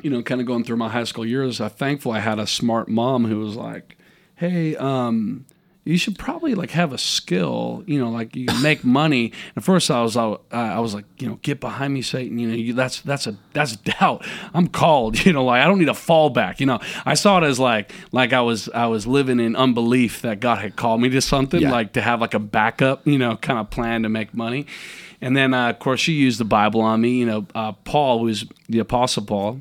you 0.02 0.10
know, 0.10 0.22
kind 0.22 0.40
of 0.40 0.46
going 0.46 0.64
through 0.64 0.76
my 0.76 0.88
high 0.88 1.04
school 1.04 1.24
years, 1.26 1.60
I'm 1.60 1.70
thankful 1.70 2.12
I 2.12 2.20
had 2.20 2.38
a 2.38 2.46
smart 2.46 2.88
mom 2.88 3.24
who 3.26 3.38
was 3.40 3.56
like, 3.56 3.96
hey, 4.36 4.74
um, 4.76 5.46
you 5.84 5.98
should 5.98 6.16
probably 6.16 6.54
like 6.54 6.70
have 6.70 6.92
a 6.92 6.98
skill, 6.98 7.82
you 7.88 7.98
know, 7.98 8.08
like 8.08 8.36
you 8.36 8.46
can 8.46 8.62
make 8.62 8.84
money. 9.00 9.32
And 9.56 9.64
first 9.64 9.90
I 9.90 10.00
was, 10.02 10.16
I, 10.16 10.36
I 10.52 10.78
was 10.78 10.94
like, 10.94 11.04
you 11.18 11.26
know, 11.28 11.40
get 11.42 11.58
behind 11.58 11.92
me, 11.92 12.02
Satan. 12.02 12.38
You 12.38 12.48
know, 12.48 12.54
you, 12.54 12.72
that's 12.72 13.00
that's 13.00 13.26
a 13.26 13.36
that's 13.52 13.74
doubt. 13.76 14.24
I'm 14.54 14.68
called. 14.68 15.16
You 15.26 15.32
know, 15.32 15.44
like 15.44 15.60
I 15.60 15.66
don't 15.66 15.78
need 15.80 15.88
a 15.88 15.92
fallback. 15.92 16.60
You 16.60 16.66
know, 16.66 16.78
I 17.04 17.14
saw 17.14 17.38
it 17.38 17.44
as 17.44 17.58
like 17.58 17.92
like 18.12 18.32
I 18.32 18.42
was 18.42 18.68
I 18.68 18.86
was 18.86 19.08
living 19.08 19.40
in 19.40 19.56
unbelief 19.56 20.22
that 20.22 20.38
God 20.38 20.58
had 20.58 20.76
called 20.76 21.00
me 21.00 21.08
to 21.10 21.20
something, 21.20 21.60
Yeah. 21.60 21.72
like 21.72 21.92
to 21.94 22.00
have 22.00 22.20
like 22.20 22.34
a 22.34 22.38
backup, 22.40 23.04
you 23.06 23.18
know, 23.18 23.36
kind 23.36 23.58
of 23.58 23.70
plan 23.70 24.04
to 24.04 24.08
make 24.08 24.34
money. 24.34 24.66
And 25.20 25.36
then 25.36 25.52
uh, 25.52 25.70
of 25.70 25.78
course 25.80 25.98
she 26.00 26.12
used 26.12 26.38
the 26.38 26.44
Bible 26.44 26.80
on 26.80 27.00
me. 27.00 27.10
You 27.18 27.26
know, 27.26 27.46
uh, 27.56 27.72
Paul, 27.72 28.20
who's 28.20 28.44
the 28.68 28.78
Apostle 28.78 29.24
Paul 29.24 29.60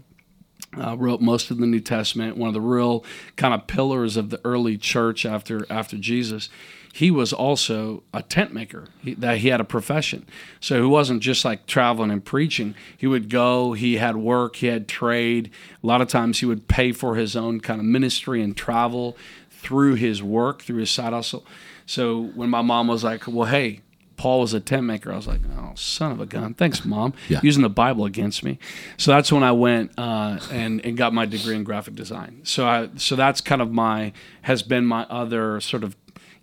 uh, 0.77 0.95
wrote 0.97 1.21
most 1.21 1.51
of 1.51 1.57
the 1.57 1.65
New 1.65 1.79
Testament, 1.79 2.37
one 2.37 2.47
of 2.47 2.53
the 2.53 2.61
real 2.61 3.03
kind 3.35 3.53
of 3.53 3.67
pillars 3.67 4.17
of 4.17 4.29
the 4.29 4.39
early 4.43 4.77
church 4.77 5.25
after 5.25 5.65
after 5.69 5.97
Jesus. 5.97 6.49
He 6.93 7.09
was 7.09 7.31
also 7.31 8.03
a 8.13 8.21
tent 8.21 8.53
maker. 8.53 8.87
He, 9.01 9.13
that 9.13 9.37
he 9.37 9.47
had 9.47 9.61
a 9.61 9.65
profession, 9.65 10.25
so 10.59 10.81
he 10.81 10.87
wasn't 10.87 11.21
just 11.21 11.45
like 11.45 11.65
traveling 11.65 12.11
and 12.11 12.23
preaching. 12.23 12.75
He 12.97 13.07
would 13.07 13.29
go. 13.29 13.73
He 13.73 13.95
had 13.97 14.17
work. 14.17 14.57
He 14.57 14.67
had 14.67 14.87
trade. 14.87 15.51
A 15.83 15.87
lot 15.87 16.01
of 16.01 16.09
times 16.09 16.39
he 16.39 16.45
would 16.45 16.67
pay 16.67 16.91
for 16.91 17.15
his 17.15 17.35
own 17.35 17.61
kind 17.61 17.79
of 17.79 17.85
ministry 17.85 18.41
and 18.41 18.55
travel 18.55 19.17
through 19.49 19.95
his 19.95 20.21
work, 20.21 20.63
through 20.63 20.79
his 20.79 20.91
side 20.91 21.13
hustle. 21.13 21.45
So 21.85 22.21
when 22.21 22.49
my 22.49 22.61
mom 22.61 22.87
was 22.87 23.03
like, 23.03 23.27
"Well, 23.27 23.47
hey." 23.47 23.81
Paul 24.21 24.41
was 24.41 24.53
a 24.53 24.59
tent 24.59 24.83
maker. 24.83 25.11
I 25.11 25.15
was 25.15 25.25
like, 25.25 25.39
oh, 25.57 25.71
son 25.73 26.11
of 26.11 26.21
a 26.21 26.27
gun. 26.27 26.53
Thanks, 26.53 26.85
mom. 26.85 27.15
Yeah. 27.27 27.39
Using 27.41 27.63
the 27.63 27.71
Bible 27.71 28.05
against 28.05 28.43
me. 28.43 28.59
So 28.95 29.09
that's 29.09 29.31
when 29.31 29.41
I 29.41 29.51
went 29.51 29.93
uh, 29.97 30.37
and, 30.51 30.79
and 30.85 30.95
got 30.95 31.11
my 31.11 31.25
degree 31.25 31.55
in 31.55 31.63
graphic 31.63 31.95
design. 31.95 32.41
So 32.43 32.67
I, 32.67 32.89
so 32.97 33.15
that's 33.15 33.41
kind 33.41 33.63
of 33.63 33.71
my, 33.71 34.13
has 34.43 34.61
been 34.61 34.85
my 34.85 35.07
other 35.09 35.59
sort 35.59 35.83
of, 35.83 35.95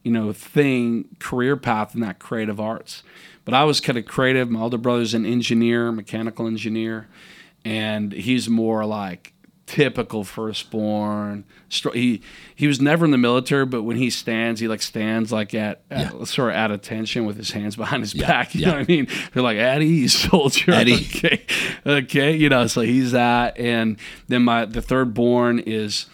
you 0.02 0.10
know, 0.10 0.32
thing, 0.32 1.04
career 1.20 1.56
path 1.56 1.94
in 1.94 2.00
that 2.00 2.18
creative 2.18 2.58
arts. 2.58 3.04
But 3.44 3.54
I 3.54 3.62
was 3.62 3.80
kind 3.80 3.96
of 3.96 4.06
creative. 4.06 4.50
My 4.50 4.62
older 4.62 4.76
brother's 4.76 5.14
an 5.14 5.24
engineer, 5.24 5.92
mechanical 5.92 6.48
engineer. 6.48 7.06
And 7.64 8.10
he's 8.10 8.48
more 8.48 8.86
like 8.86 9.34
typical 9.68 10.24
firstborn. 10.24 11.44
He 11.92 12.22
he 12.54 12.66
was 12.66 12.80
never 12.80 13.04
in 13.04 13.10
the 13.10 13.18
military, 13.18 13.66
but 13.66 13.82
when 13.82 13.96
he 13.96 14.10
stands, 14.10 14.60
he 14.60 14.66
like 14.66 14.82
stands 14.82 15.30
like 15.30 15.54
at, 15.54 15.82
at 15.90 16.26
sort 16.26 16.50
of 16.50 16.56
at 16.56 16.70
attention 16.70 17.26
with 17.26 17.36
his 17.36 17.50
hands 17.50 17.76
behind 17.76 18.02
his 18.02 18.14
back. 18.14 18.54
You 18.54 18.62
yeah. 18.62 18.66
know 18.68 18.72
what 18.78 18.82
I 18.82 18.86
mean? 18.86 19.08
They're 19.32 19.42
like 19.42 19.58
at 19.58 19.82
ease, 19.82 20.18
soldier. 20.30 20.72
At. 20.72 20.88
Okay, 20.88 21.44
okay. 21.86 22.34
You 22.34 22.48
know, 22.48 22.66
so 22.66 22.80
he's 22.80 23.12
that, 23.12 23.58
and 23.58 23.98
then 24.26 24.42
my 24.42 24.64
the 24.64 24.82
third 24.82 25.14
born 25.14 25.60
is. 25.60 26.06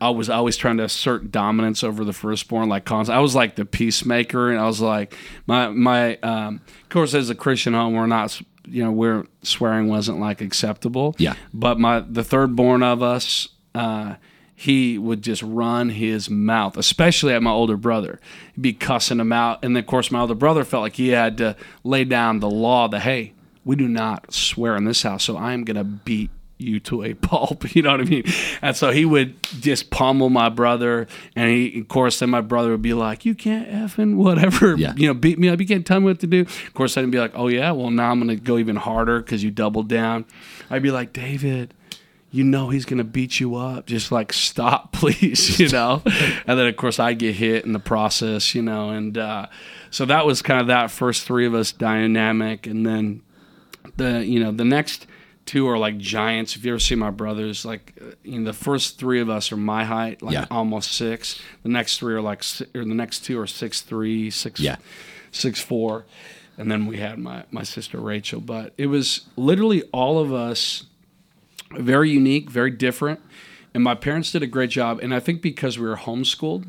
I 0.00 0.10
was 0.10 0.28
always 0.28 0.58
trying 0.58 0.76
to 0.78 0.84
assert 0.84 1.30
dominance 1.30 1.82
over 1.82 2.04
the 2.04 2.12
firstborn, 2.12 2.68
like 2.68 2.84
cons. 2.84 3.08
I 3.08 3.20
was 3.20 3.34
like 3.34 3.54
the 3.54 3.64
peacemaker, 3.64 4.50
and 4.50 4.60
I 4.60 4.66
was 4.66 4.80
like 4.80 5.16
my 5.46 5.68
my. 5.68 6.16
Um, 6.16 6.60
of 6.82 6.88
course, 6.90 7.14
as 7.14 7.30
a 7.30 7.34
Christian 7.34 7.72
home, 7.72 7.94
we're 7.94 8.06
not, 8.06 8.38
you 8.66 8.82
know, 8.82 8.92
where 8.92 9.24
swearing 9.42 9.88
wasn't 9.88 10.20
like 10.20 10.40
acceptable. 10.40 11.14
Yeah. 11.18 11.34
But 11.52 11.78
my 11.78 12.00
the 12.00 12.24
third 12.24 12.56
born 12.56 12.82
of 12.82 13.02
us, 13.02 13.48
uh, 13.74 14.16
he 14.54 14.98
would 14.98 15.22
just 15.22 15.42
run 15.42 15.90
his 15.90 16.30
mouth, 16.30 16.76
especially 16.76 17.34
at 17.34 17.42
my 17.42 17.50
older 17.50 17.76
brother. 17.76 18.20
He'd 18.54 18.62
be 18.62 18.72
cussing 18.72 19.20
him 19.20 19.32
out, 19.32 19.64
and 19.64 19.74
then 19.74 19.82
of 19.82 19.86
course 19.86 20.10
my 20.10 20.20
older 20.20 20.34
brother 20.34 20.64
felt 20.64 20.82
like 20.82 20.96
he 20.96 21.08
had 21.08 21.38
to 21.38 21.56
lay 21.82 22.04
down 22.04 22.40
the 22.40 22.50
law 22.50 22.88
that 22.88 23.00
hey, 23.00 23.32
we 23.64 23.76
do 23.76 23.88
not 23.88 24.32
swear 24.32 24.76
in 24.76 24.84
this 24.84 25.02
house, 25.02 25.24
so 25.24 25.36
I 25.36 25.52
am 25.52 25.64
gonna 25.64 25.84
beat 25.84 26.30
you 26.58 26.78
to 26.80 27.02
a 27.02 27.14
pulp. 27.28 27.74
You 27.74 27.82
know 27.82 27.90
what 27.92 28.00
I 28.00 28.04
mean? 28.04 28.24
And 28.62 28.76
so 28.76 28.90
he 28.90 29.04
would 29.04 29.42
just 29.60 29.90
pummel 29.90 30.30
my 30.30 30.48
brother, 30.48 31.06
and 31.36 31.50
he, 31.50 31.80
of 31.80 31.88
course, 31.88 32.18
then 32.20 32.30
my 32.30 32.40
brother 32.40 32.70
would 32.70 32.82
be 32.82 32.94
like, 32.94 33.24
"You 33.24 33.34
can't 33.34 33.68
effing 33.68 34.16
whatever, 34.16 34.76
Yeah. 34.76 34.94
you 34.96 35.06
know, 35.06 35.14
beat 35.14 35.38
me 35.38 35.48
up. 35.48 35.60
You 35.60 35.66
can't 35.66 35.84
tell 35.86 36.00
me 36.00 36.06
what 36.06 36.20
to 36.20 36.26
do." 36.26 36.42
Of 36.42 36.74
course, 36.74 36.96
I'd 36.96 37.10
be 37.10 37.18
like, 37.18 37.32
"Oh 37.34 37.48
yeah, 37.48 37.70
well 37.72 37.90
now 37.90 38.10
I'm 38.10 38.18
gonna 38.20 38.36
go 38.36 38.58
even 38.58 38.76
harder 38.76 39.20
because 39.20 39.42
you 39.42 39.50
doubled 39.50 39.88
down." 39.88 40.24
I'd 40.70 40.82
be 40.82 40.90
like, 40.90 41.12
"David." 41.12 41.74
You 42.30 42.42
know 42.42 42.68
he's 42.68 42.84
gonna 42.84 43.04
beat 43.04 43.38
you 43.38 43.54
up. 43.54 43.86
Just 43.86 44.10
like 44.10 44.32
stop, 44.32 44.92
please. 45.00 45.60
You 45.60 45.68
know, 45.68 46.02
and 46.48 46.58
then 46.58 46.66
of 46.66 46.74
course 46.76 46.98
I 46.98 47.12
get 47.14 47.36
hit 47.36 47.64
in 47.64 47.72
the 47.72 47.78
process. 47.78 48.56
You 48.56 48.62
know, 48.62 48.90
and 48.90 49.16
uh, 49.16 49.46
so 49.90 50.04
that 50.06 50.26
was 50.26 50.42
kind 50.42 50.60
of 50.60 50.66
that 50.66 50.90
first 50.90 51.24
three 51.26 51.46
of 51.46 51.54
us 51.54 51.70
dynamic, 51.70 52.66
and 52.66 52.84
then 52.84 53.22
the 53.96 54.24
you 54.26 54.40
know 54.40 54.50
the 54.50 54.64
next 54.64 55.06
two 55.46 55.68
are 55.68 55.78
like 55.78 55.98
giants. 55.98 56.56
If 56.56 56.64
you 56.64 56.72
ever 56.72 56.78
see 56.78 56.94
my 56.94 57.10
brothers, 57.10 57.64
like 57.64 57.92
uh, 58.00 58.12
you 58.22 58.38
know 58.38 58.44
the 58.46 58.52
first 58.56 58.98
three 58.98 59.20
of 59.20 59.28
us 59.28 59.52
are 59.52 59.56
my 59.56 59.84
height, 59.84 60.22
like 60.22 60.34
Yeah. 60.34 60.46
almost 60.50 60.92
six. 60.92 61.40
The 61.62 61.68
next 61.68 61.98
three 61.98 62.14
are 62.14 62.22
like 62.22 62.42
or 62.74 62.84
the 62.84 62.94
next 62.94 63.24
two 63.24 63.38
are 63.40 63.46
six 63.46 63.80
three, 63.82 64.30
six 64.30 64.60
Yeah. 64.60 64.76
six 65.30 65.60
four, 65.60 66.04
and 66.58 66.70
then 66.70 66.86
we 66.86 66.96
had 66.98 67.18
my 67.18 67.44
my 67.50 67.62
sister 67.62 67.98
Rachel. 68.00 68.40
But 68.40 68.72
it 68.78 68.86
was 68.86 69.22
literally 69.36 69.82
all 69.92 70.18
of 70.18 70.32
us, 70.32 70.84
very 71.72 72.10
unique, 72.10 72.50
very 72.50 72.70
different. 72.70 73.20
And 73.74 73.82
my 73.82 73.96
parents 73.96 74.30
did 74.30 74.42
a 74.42 74.46
great 74.46 74.70
job. 74.70 75.00
And 75.02 75.12
I 75.12 75.18
think 75.18 75.42
because 75.42 75.78
we 75.80 75.86
were 75.86 75.96
homeschooled 75.96 76.66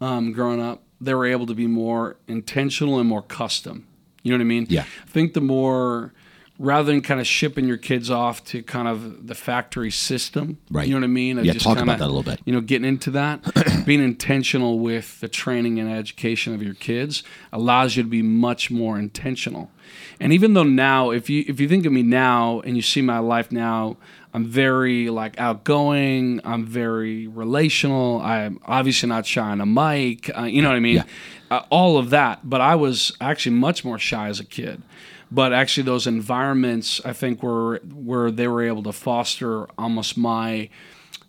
um, 0.00 0.32
growing 0.32 0.62
up, 0.62 0.82
they 0.98 1.12
were 1.14 1.26
able 1.26 1.44
to 1.46 1.54
be 1.54 1.66
more 1.66 2.16
intentional 2.26 2.98
and 2.98 3.06
more 3.06 3.20
custom. 3.22 3.86
You 4.22 4.32
know 4.32 4.38
what 4.38 4.42
I 4.42 4.46
mean? 4.46 4.66
Yeah. 4.70 4.84
I 5.04 5.08
think 5.10 5.34
the 5.34 5.42
more, 5.42 6.14
rather 6.58 6.90
than 6.90 7.00
kind 7.00 7.20
of 7.20 7.26
shipping 7.26 7.66
your 7.66 7.76
kids 7.76 8.10
off 8.10 8.44
to 8.44 8.62
kind 8.62 8.88
of 8.88 9.26
the 9.26 9.34
factory 9.34 9.90
system, 9.90 10.58
Right. 10.70 10.86
You 10.88 10.94
know 10.94 11.00
what 11.00 11.04
I 11.04 11.08
mean? 11.08 11.38
Of 11.38 11.44
Yeah, 11.44 11.52
just 11.52 11.64
talk 11.64 11.76
kinda, 11.76 11.92
about 11.92 11.98
that 11.98 12.06
a 12.06 12.12
little 12.12 12.22
bit. 12.22 12.40
You 12.44 12.52
know, 12.52 12.60
getting 12.60 12.88
into 12.88 13.10
that, 13.12 13.42
being 13.86 14.02
intentional 14.02 14.78
with 14.78 15.20
the 15.20 15.28
training 15.28 15.78
and 15.78 15.90
education 15.90 16.54
of 16.54 16.62
your 16.62 16.74
kids 16.74 17.22
allows 17.52 17.96
you 17.96 18.02
to 18.02 18.08
be 18.08 18.22
much 18.22 18.70
more 18.70 18.98
intentional. 18.98 19.70
And 20.18 20.32
even 20.32 20.54
though 20.54 20.62
now, 20.62 21.10
if 21.10 21.28
you 21.28 21.44
if 21.46 21.60
you 21.60 21.68
think 21.68 21.84
of 21.86 21.92
me 21.92 22.02
now 22.02 22.60
and 22.60 22.74
you 22.74 22.82
see 22.82 23.02
my 23.02 23.18
life 23.18 23.52
now, 23.52 23.96
I'm 24.32 24.44
very 24.44 25.10
like 25.10 25.38
outgoing. 25.38 26.40
I'm 26.44 26.66
very 26.66 27.26
relational. 27.26 28.20
I'm 28.22 28.60
obviously 28.66 29.08
not 29.08 29.26
shy 29.26 29.42
on 29.42 29.60
a 29.60 29.66
mic. 29.66 30.30
Uh, 30.36 30.42
you 30.42 30.62
know 30.62 30.68
what 30.68 30.76
I 30.76 30.80
mean? 30.80 30.96
Yeah. 30.96 31.04
Uh, 31.50 31.62
all 31.70 31.98
of 31.98 32.10
that. 32.10 32.48
But 32.48 32.60
I 32.60 32.74
was 32.74 33.12
actually 33.20 33.56
much 33.56 33.84
more 33.84 33.98
shy 33.98 34.28
as 34.28 34.40
a 34.40 34.44
kid. 34.44 34.82
But 35.30 35.52
actually, 35.52 35.82
those 35.84 36.06
environments, 36.06 37.00
I 37.04 37.12
think, 37.12 37.42
were 37.42 37.80
where 37.92 38.30
they 38.30 38.46
were 38.46 38.62
able 38.62 38.82
to 38.84 38.92
foster 38.92 39.66
almost 39.78 40.16
my 40.16 40.68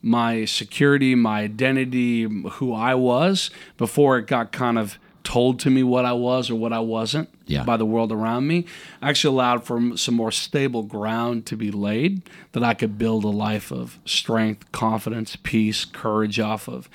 my 0.03 0.45
security, 0.45 1.15
my 1.15 1.41
identity, 1.41 2.23
who 2.23 2.71
I 2.73 2.93
was 2.93 3.49
before 3.77 4.19
it 4.19 4.27
got 4.27 4.51
kind 4.51 4.77
of 4.77 4.99
told 5.23 5.59
to 5.59 5.69
me 5.69 5.83
what 5.83 6.05
I 6.05 6.13
was 6.13 6.49
or 6.49 6.55
what 6.55 6.71
I 6.71 6.79
wasn't 6.79 7.27
Yeah. 7.47 7.63
by 7.63 7.75
the 7.75 7.85
world 7.85 8.11
around 8.13 8.47
me. 8.47 8.65
Actually 9.01 9.33
allowed 9.33 9.65
for 9.65 9.97
some 9.97 10.15
more 10.15 10.31
stable 10.31 10.83
ground 10.83 11.45
to 11.47 11.57
be 11.57 11.71
laid 11.71 12.21
that 12.53 12.63
I 12.63 12.73
could 12.75 12.97
build 12.97 13.25
a 13.25 13.29
life 13.29 13.71
of 13.71 13.99
strength, 14.05 14.71
confidence, 14.71 15.35
peace, 15.35 15.83
courage 15.83 16.39
off 16.39 16.69
of. 16.69 16.87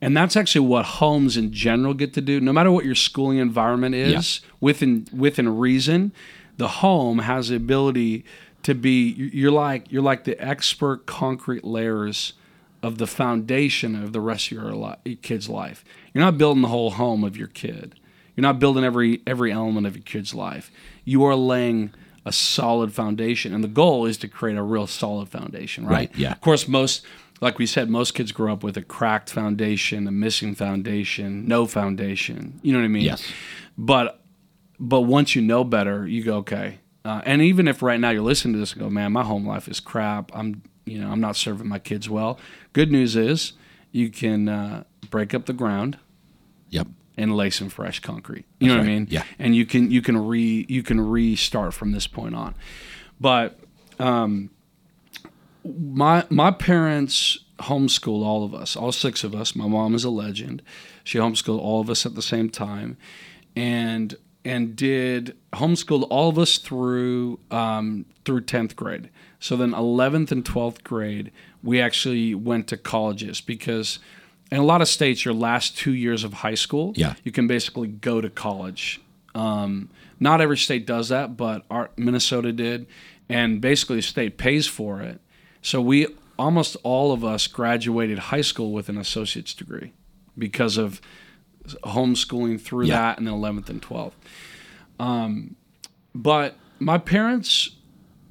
And 0.00 0.16
that's 0.16 0.36
actually 0.36 0.66
what 0.66 0.84
homes 0.84 1.36
in 1.36 1.52
general 1.52 1.92
get 1.92 2.14
to 2.14 2.20
do. 2.20 2.40
No 2.40 2.52
matter 2.52 2.70
what 2.70 2.84
your 2.84 2.94
schooling 2.94 3.38
environment 3.38 3.94
is, 3.94 4.40
within 4.60 5.06
within 5.12 5.58
reason, 5.58 6.12
the 6.56 6.68
home 6.68 7.20
has 7.20 7.48
the 7.48 7.56
ability 7.56 8.24
to 8.62 8.74
be 8.74 9.10
you're 9.10 9.50
like 9.50 9.90
you're 9.90 10.02
like 10.02 10.24
the 10.24 10.40
expert 10.44 11.06
concrete 11.06 11.64
layers 11.64 12.34
of 12.82 12.98
the 12.98 13.06
foundation 13.06 14.00
of 14.00 14.12
the 14.12 14.20
rest 14.20 14.46
of 14.46 14.58
your, 14.58 14.72
li- 14.72 14.94
your 15.04 15.16
kid's 15.16 15.48
life. 15.48 15.84
You're 16.14 16.24
not 16.24 16.38
building 16.38 16.62
the 16.62 16.68
whole 16.68 16.90
home 16.90 17.24
of 17.24 17.36
your 17.36 17.48
kid. 17.48 17.98
You're 18.36 18.42
not 18.42 18.60
building 18.60 18.84
every 18.84 19.20
every 19.26 19.50
element 19.50 19.86
of 19.86 19.96
your 19.96 20.04
kid's 20.04 20.32
life. 20.32 20.70
You 21.04 21.24
are 21.24 21.34
laying 21.34 21.92
a 22.24 22.32
solid 22.32 22.92
foundation, 22.92 23.52
and 23.54 23.64
the 23.64 23.68
goal 23.68 24.04
is 24.06 24.16
to 24.18 24.28
create 24.28 24.56
a 24.56 24.62
real 24.62 24.86
solid 24.86 25.28
foundation, 25.28 25.86
right? 25.86 25.92
Right, 25.92 26.16
yeah. 26.16 26.32
Of 26.32 26.40
course, 26.40 26.68
most 26.68 27.04
like 27.40 27.58
we 27.58 27.66
said, 27.66 27.88
most 27.88 28.12
kids 28.14 28.32
grow 28.32 28.52
up 28.52 28.62
with 28.64 28.76
a 28.76 28.82
cracked 28.82 29.30
foundation, 29.30 30.06
a 30.08 30.10
missing 30.12 30.54
foundation, 30.54 31.46
no 31.46 31.66
foundation. 31.66 32.58
You 32.62 32.72
know 32.72 32.78
what 32.80 32.84
I 32.84 32.88
mean? 32.88 33.04
Yes. 33.04 33.26
But 33.76 34.20
but 34.80 35.02
once 35.02 35.34
you 35.34 35.42
know 35.42 35.64
better, 35.64 36.06
you 36.06 36.22
go 36.22 36.36
okay. 36.38 36.78
Uh, 37.04 37.22
and 37.24 37.40
even 37.42 37.66
if 37.68 37.82
right 37.82 37.98
now 37.98 38.10
you're 38.10 38.22
listening 38.22 38.54
to 38.54 38.58
this 38.60 38.72
and 38.72 38.82
go, 38.82 38.90
man, 38.90 39.12
my 39.12 39.22
home 39.24 39.46
life 39.46 39.68
is 39.68 39.80
crap. 39.80 40.30
I'm 40.34 40.62
you 40.84 40.98
know 41.00 41.10
I'm 41.10 41.20
not 41.20 41.36
serving 41.36 41.68
my 41.68 41.78
kids 41.78 42.08
well. 42.08 42.38
Good 42.72 42.90
news 42.90 43.16
is 43.16 43.52
you 43.92 44.10
can 44.10 44.48
uh, 44.48 44.84
break 45.10 45.32
up 45.34 45.46
the 45.46 45.52
ground 45.52 45.98
Yep. 46.70 46.88
and 47.16 47.34
lay 47.34 47.48
some 47.50 47.70
fresh 47.70 48.00
concrete. 48.00 48.44
You 48.60 48.68
know 48.68 48.74
That's 48.74 48.86
what 48.86 48.90
I 48.90 48.94
mean? 48.94 49.06
Yeah. 49.10 49.22
And 49.38 49.56
you 49.56 49.64
can 49.64 49.90
you 49.90 50.02
can 50.02 50.16
re 50.26 50.66
you 50.68 50.82
can 50.82 51.00
restart 51.00 51.72
from 51.72 51.92
this 51.92 52.06
point 52.06 52.34
on. 52.34 52.54
But 53.20 53.58
um, 53.98 54.50
my 55.78 56.24
my 56.30 56.50
parents 56.50 57.38
homeschooled 57.60 58.24
all 58.24 58.44
of 58.44 58.54
us, 58.54 58.76
all 58.76 58.92
six 58.92 59.24
of 59.24 59.34
us. 59.34 59.54
My 59.56 59.66
mom 59.66 59.94
is 59.94 60.04
a 60.04 60.10
legend. 60.10 60.62
She 61.04 61.18
homeschooled 61.18 61.58
all 61.60 61.80
of 61.80 61.90
us 61.90 62.06
at 62.06 62.14
the 62.14 62.22
same 62.22 62.50
time, 62.50 62.96
and 63.56 64.14
and 64.44 64.76
did 64.76 65.36
homeschooled 65.52 66.06
all 66.10 66.28
of 66.30 66.38
us 66.38 66.58
through 66.58 67.40
um, 67.50 68.06
through 68.24 68.42
tenth 68.42 68.76
grade. 68.76 69.10
So 69.40 69.56
then 69.56 69.74
eleventh 69.74 70.32
and 70.32 70.44
twelfth 70.44 70.84
grade, 70.84 71.32
we 71.62 71.80
actually 71.80 72.34
went 72.34 72.66
to 72.68 72.76
colleges 72.76 73.40
because 73.40 73.98
in 74.50 74.58
a 74.58 74.64
lot 74.64 74.80
of 74.80 74.88
states, 74.88 75.24
your 75.24 75.34
last 75.34 75.76
two 75.76 75.92
years 75.92 76.24
of 76.24 76.32
high 76.34 76.54
school, 76.54 76.94
Yeah. 76.96 77.14
you 77.22 77.32
can 77.32 77.46
basically 77.46 77.88
go 77.88 78.20
to 78.22 78.30
college. 78.30 78.98
Um, 79.34 79.90
not 80.18 80.40
every 80.40 80.56
state 80.56 80.86
does 80.86 81.10
that, 81.10 81.36
but 81.36 81.64
our 81.70 81.90
Minnesota 81.98 82.50
did, 82.52 82.86
and 83.28 83.60
basically 83.60 83.96
the 83.96 84.02
state 84.02 84.38
pays 84.38 84.66
for 84.66 85.02
it. 85.02 85.20
So 85.62 85.80
we 85.80 86.06
almost 86.38 86.76
all 86.82 87.12
of 87.12 87.24
us 87.24 87.46
graduated 87.46 88.18
high 88.18 88.40
school 88.42 88.72
with 88.72 88.88
an 88.88 88.96
associate's 88.98 89.54
degree 89.54 89.92
because 90.36 90.76
of 90.76 91.00
homeschooling 91.84 92.60
through 92.60 92.86
Yeah. 92.86 92.94
that 92.96 93.18
in 93.18 93.24
the 93.24 93.32
11th 93.32 93.68
and 93.68 93.82
12th. 93.82 94.12
Um, 94.98 95.56
but 96.14 96.56
my 96.78 96.98
parents, 96.98 97.70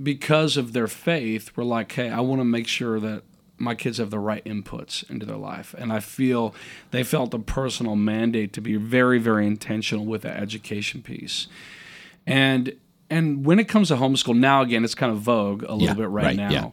because 0.02 0.58
of 0.58 0.74
their 0.74 0.88
faith, 0.88 1.56
were 1.56 1.64
like, 1.64 1.92
hey, 1.92 2.10
I 2.10 2.20
want 2.22 2.40
to 2.40 2.46
make 2.46 2.68
sure 2.68 3.00
that 3.00 3.24
my 3.60 3.74
kids 3.76 3.98
have 3.98 4.10
the 4.12 4.20
right 4.20 4.44
inputs 4.46 5.08
into 5.10 5.26
their 5.26 5.38
life. 5.38 5.74
And 5.78 5.92
I 5.92 6.00
feel 6.00 6.54
they 6.92 7.04
felt 7.04 7.34
a 7.34 7.40
personal 7.40 7.96
mandate 7.96 8.54
to 8.54 8.62
be 8.62 8.76
very, 8.76 9.18
very 9.20 9.48
intentional 9.48 10.06
with 10.06 10.22
the 10.22 10.30
education 10.36 11.02
piece. 11.02 11.48
And 12.26 12.74
and 13.10 13.46
when 13.46 13.58
it 13.58 13.70
comes 13.70 13.88
to 13.88 13.96
homeschool, 13.96 14.38
now 14.38 14.62
again, 14.62 14.84
it's 14.84 14.94
kind 14.94 15.14
of 15.14 15.20
vogue 15.20 15.64
a 15.64 15.72
little 15.72 15.82
Yeah, 15.88 15.94
bit 15.94 16.10
right, 16.10 16.26
right, 16.26 16.36
now. 16.36 16.52
yeah. 16.52 16.70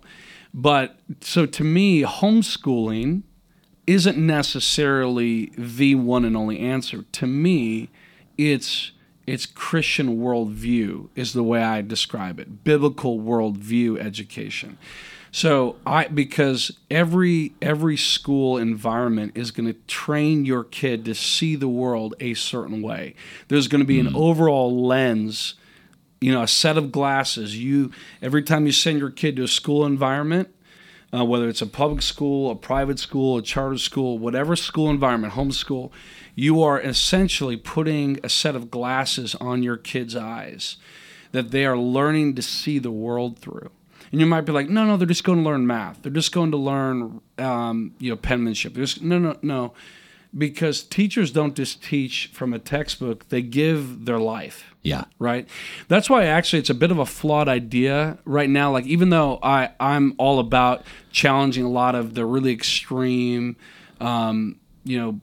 But 0.55 0.97
so 1.21 1.47
to 1.47 1.65
me, 1.65 2.03
homeschooling 2.03 3.25
isn't 3.89 4.17
necessarily 4.17 5.53
the 5.59 5.97
one 5.97 6.25
and 6.25 6.37
only 6.37 6.61
answer. 6.61 7.03
To 7.13 7.27
me, 7.27 7.91
it's 8.39 8.93
it's 9.27 9.47
Christian 9.47 10.19
worldview 10.19 11.09
is 11.15 11.33
the 11.33 11.43
way 11.43 11.63
I 11.63 11.81
describe 11.81 12.39
it. 12.39 12.63
Biblical 12.63 13.19
worldview 13.19 13.99
education. 13.99 14.79
So 15.33 15.75
I 15.85 16.07
because 16.07 16.79
every 16.89 17.55
every 17.61 17.97
school 17.97 18.57
environment 18.57 19.33
is 19.35 19.51
going 19.51 19.67
to 19.67 19.79
train 19.89 20.45
your 20.45 20.63
kid 20.63 21.05
to 21.07 21.15
see 21.15 21.57
the 21.57 21.69
world 21.69 22.15
a 22.21 22.35
certain 22.35 22.81
way. 22.81 23.17
There's 23.49 23.67
going 23.67 23.81
to 23.81 23.87
be 23.87 23.99
an 23.99 24.07
hmm. 24.07 24.17
overall 24.17 24.87
lens, 24.87 25.55
you 26.25 26.33
know, 26.33 26.43
a 26.43 26.49
set 26.49 26.79
of 26.79 26.91
glasses. 26.91 27.59
You 27.59 27.91
every 28.23 28.43
time 28.43 28.65
you 28.65 28.73
send 28.73 28.99
your 28.99 29.11
kid 29.11 29.37
to 29.37 29.43
a 29.43 29.49
school 29.49 29.85
environment, 29.85 30.49
uh, 31.13 31.23
whether 31.23 31.51
it's 31.51 31.61
a 31.61 31.67
public 31.67 32.01
school, 32.01 32.51
a 32.51 32.57
private 32.57 32.99
school, 32.99 33.37
a 33.37 33.43
charter 33.43 33.77
school, 33.77 34.19
whatever 34.19 34.57
school 34.57 34.89
environment, 34.89 35.35
homeschool, 35.35 35.91
you 36.35 36.63
are 36.63 36.81
essentially 36.81 37.59
putting 37.59 38.19
a 38.25 38.31
set 38.31 38.57
of 38.57 38.71
glasses 38.71 39.35
on 39.35 39.63
your 39.63 39.77
kids' 39.77 40.17
eyes 40.17 40.79
that 41.33 41.51
they 41.51 41.67
are 41.67 41.77
learning 41.77 42.35
to 42.37 42.43
see 42.43 42.79
the 42.79 42.91
world 42.91 43.39
through. 43.39 43.71
And 44.11 44.19
you 44.19 44.27
might 44.27 44.47
be 44.47 44.53
like, 44.53 44.71
no, 44.71 44.87
no, 44.87 44.97
they're 44.97 45.07
just 45.07 45.25
going 45.25 45.41
to 45.41 45.45
learn 45.45 45.67
math. 45.67 46.01
They're 46.01 46.11
just 46.11 46.33
going 46.33 46.53
to 46.53 46.57
learn, 46.57 47.21
um, 47.37 47.95
you 47.99 48.09
know, 48.09 48.17
penmanship. 48.17 48.77
Just, 48.77 49.03
no, 49.03 49.19
no, 49.19 49.37
no, 49.43 49.75
because 50.37 50.83
teachers 50.83 51.31
don't 51.31 51.55
just 51.55 51.83
teach 51.83 52.31
from 52.33 52.53
a 52.53 52.59
textbook; 52.59 53.29
they 53.29 53.43
give 53.43 54.05
their 54.05 54.19
life 54.19 54.75
Yeah. 54.83 55.05
right 55.19 55.49
that's 55.89 56.11
why 56.11 56.25
actually 56.27 56.59
it's 56.61 56.71
a 56.71 56.75
bit 56.75 56.91
of 56.91 56.99
a 56.99 57.07
flawed 57.07 57.49
idea 57.49 58.19
right 58.25 58.51
now 58.51 58.71
like 58.73 58.87
even 58.87 59.11
though 59.11 59.39
i 59.43 59.71
i'm 59.81 60.15
all 60.19 60.39
about 60.41 60.85
challenging 61.13 61.65
a 61.65 61.71
lot 61.71 61.95
of 61.95 62.15
the 62.15 62.25
really 62.27 62.53
extreme 62.53 63.57
um, 64.01 64.57
you 64.85 64.99
know 64.99 65.21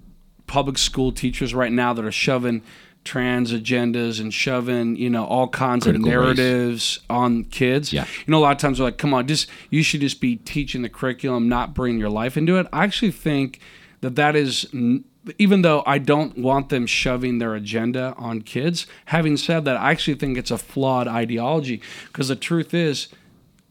public 0.47 0.77
school 0.77 1.11
teachers 1.11 1.53
right 1.53 1.71
now 1.71 1.93
that 1.93 2.03
are 2.05 2.11
shoving 2.11 2.61
trans 3.03 3.51
agendas 3.51 4.19
and 4.19 4.33
shoving 4.33 4.95
you 4.95 5.09
know 5.09 5.25
all 5.25 5.47
kinds 5.47 5.85
Critical 5.85 6.07
of 6.07 6.13
race. 6.13 6.37
narratives 6.37 6.99
on 7.09 7.43
kids 7.45 7.91
Yeah. 7.91 8.05
you 8.25 8.31
know 8.31 8.37
a 8.37 8.43
lot 8.43 8.51
of 8.51 8.57
times 8.59 8.77
they're 8.77 8.85
like 8.87 8.97
come 8.97 9.13
on 9.13 9.27
just 9.27 9.49
you 9.69 9.81
should 9.83 10.01
just 10.01 10.21
be 10.21 10.35
teaching 10.37 10.81
the 10.83 10.89
curriculum 10.89 11.49
not 11.49 11.73
bringing 11.73 11.99
your 11.99 12.09
life 12.11 12.37
into 12.37 12.57
it 12.57 12.67
i 12.71 12.83
actually 12.83 13.11
think 13.11 13.59
that 14.01 14.15
that 14.15 14.35
is 14.35 14.67
n- 14.73 15.05
even 15.37 15.61
though 15.61 15.83
I 15.85 15.99
don't 15.99 16.37
want 16.37 16.69
them 16.69 16.87
shoving 16.87 17.37
their 17.37 17.53
agenda 17.53 18.15
on 18.17 18.41
kids, 18.41 18.87
having 19.05 19.37
said 19.37 19.65
that, 19.65 19.77
I 19.77 19.91
actually 19.91 20.15
think 20.15 20.37
it's 20.37 20.49
a 20.51 20.57
flawed 20.57 21.07
ideology 21.07 21.81
because 22.07 22.27
the 22.29 22.35
truth 22.35 22.73
is 22.73 23.07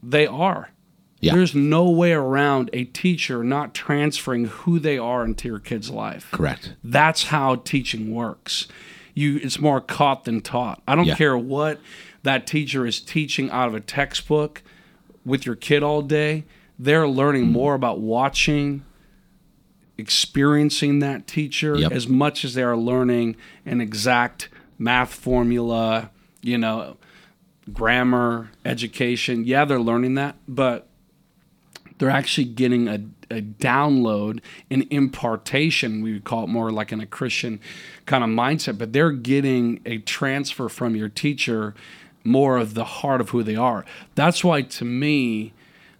they 0.01 0.25
are. 0.25 0.69
Yeah. 1.19 1.35
There's 1.35 1.53
no 1.53 1.89
way 1.89 2.13
around 2.13 2.69
a 2.73 2.85
teacher 2.85 3.43
not 3.43 3.73
transferring 3.75 4.45
who 4.45 4.79
they 4.79 4.97
are 4.97 5.23
into 5.25 5.47
your 5.49 5.59
kid's 5.59 5.89
life. 5.91 6.29
Correct. 6.31 6.73
That's 6.83 7.25
how 7.25 7.57
teaching 7.57 8.11
works. 8.15 8.67
You 9.13 9.35
it's 9.43 9.59
more 9.59 9.81
caught 9.81 10.23
than 10.23 10.41
taught. 10.41 10.81
I 10.87 10.95
don't 10.95 11.05
Yeah. 11.05 11.15
care 11.15 11.37
what 11.37 11.79
that 12.23 12.47
teacher 12.47 12.87
is 12.87 12.99
teaching 13.01 13.51
out 13.51 13.67
of 13.67 13.75
a 13.75 13.79
textbook 13.81 14.63
with 15.25 15.45
your 15.45 15.55
kid 15.55 15.83
all 15.83 16.01
day. 16.01 16.45
They're 16.79 17.07
learning 17.07 17.43
Mm-hmm. 17.43 17.51
more 17.53 17.73
about 17.75 17.99
watching, 17.99 18.83
experiencing 20.01 20.99
that 20.99 21.27
teacher 21.27 21.77
Yep. 21.77 21.91
as 21.91 22.07
much 22.07 22.43
as 22.43 22.53
they 22.55 22.63
are 22.63 22.75
learning 22.75 23.35
an 23.65 23.79
exact 23.79 24.49
math 24.77 25.13
formula, 25.13 26.09
you 26.41 26.57
know, 26.57 26.97
grammar, 27.71 28.51
education. 28.65 29.45
Yeah, 29.45 29.65
they're 29.65 29.79
learning 29.79 30.15
that, 30.15 30.35
but 30.47 30.87
they're 31.97 32.09
actually 32.09 32.45
getting 32.45 32.87
a, 32.87 32.95
a 33.29 33.41
download, 33.41 34.39
an 34.71 34.87
impartation. 34.89 36.01
We 36.01 36.13
would 36.13 36.23
call 36.23 36.43
it 36.45 36.47
more 36.47 36.71
like 36.71 36.91
in 36.91 36.99
a 36.99 37.05
Christian 37.05 37.59
kind 38.07 38.23
of 38.23 38.29
mindset, 38.31 38.77
but 38.79 38.91
they're 38.91 39.11
getting 39.11 39.79
a 39.85 39.99
transfer 39.99 40.67
from 40.67 40.95
your 40.95 41.09
teacher 41.09 41.75
more 42.23 42.57
of 42.57 42.73
the 42.73 42.85
heart 42.85 43.21
of 43.21 43.29
who 43.29 43.43
they 43.43 43.55
are. 43.55 43.85
That's 44.15 44.43
why, 44.43 44.63
to 44.63 44.85
me, 44.85 45.53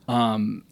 um, 0.08 0.64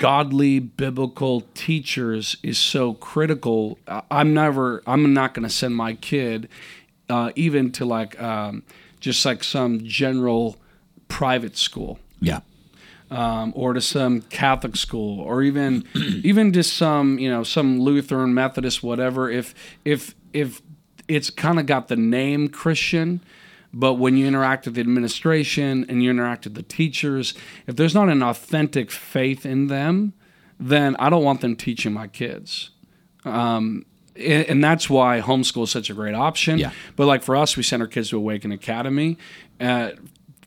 godly 0.00 0.58
biblical 0.58 1.42
teachers 1.52 2.36
is 2.42 2.58
so 2.58 2.94
critical. 2.94 3.78
I'm 4.10 4.32
never, 4.32 4.82
I'm 4.86 5.12
not 5.12 5.34
going 5.34 5.46
to 5.46 5.52
send 5.54 5.76
my 5.76 5.92
kid 5.92 6.48
uh, 7.10 7.32
even 7.36 7.70
to 7.72 7.84
like 7.84 8.20
um, 8.20 8.62
just 8.98 9.24
like 9.26 9.44
some 9.44 9.84
general 9.84 10.56
private 11.08 11.56
school 11.58 11.98
Yeah. 12.18 12.40
um, 13.10 13.52
or 13.54 13.74
to 13.74 13.80
some 13.82 14.22
Catholic 14.22 14.74
school, 14.76 15.20
or 15.20 15.42
even 15.42 15.84
even 16.24 16.52
just 16.54 16.72
some 16.78 17.18
you 17.18 17.28
know 17.30 17.42
some 17.44 17.78
Lutheran, 17.78 18.32
Methodist, 18.32 18.82
whatever. 18.82 19.30
If 19.30 19.54
if 19.84 20.14
if 20.32 20.62
it's 21.08 21.28
kind 21.28 21.58
of 21.60 21.66
got 21.66 21.88
the 21.88 21.96
name 21.96 22.48
Christian, 22.48 23.20
but 23.72 23.94
when 23.94 24.16
you 24.16 24.26
interact 24.26 24.66
with 24.66 24.74
the 24.74 24.80
administration 24.80 25.86
and 25.88 26.02
you 26.02 26.10
interact 26.10 26.44
with 26.44 26.54
the 26.54 26.62
teachers, 26.62 27.34
if 27.66 27.76
there's 27.76 27.94
not 27.94 28.08
an 28.08 28.22
authentic 28.22 28.90
faith 28.90 29.46
in 29.46 29.68
them, 29.68 30.12
then 30.58 30.96
I 30.96 31.08
don't 31.08 31.22
want 31.22 31.40
them 31.40 31.56
teaching 31.56 31.92
my 31.92 32.06
kids. 32.06 32.70
Um, 33.24 33.86
and 34.16 34.46
and 34.46 34.64
that's 34.64 34.90
why 34.90 35.20
homeschool 35.20 35.64
is 35.64 35.70
such 35.70 35.88
a 35.88 35.94
great 35.94 36.14
option. 36.14 36.58
Yeah. 36.58 36.72
But 36.96 37.06
like 37.06 37.22
for 37.22 37.36
us, 37.36 37.56
we 37.56 37.62
send 37.62 37.82
our 37.82 37.88
kids 37.88 38.10
to 38.10 38.16
Awaken 38.16 38.52
Academy. 38.52 39.18
Uh, 39.60 39.92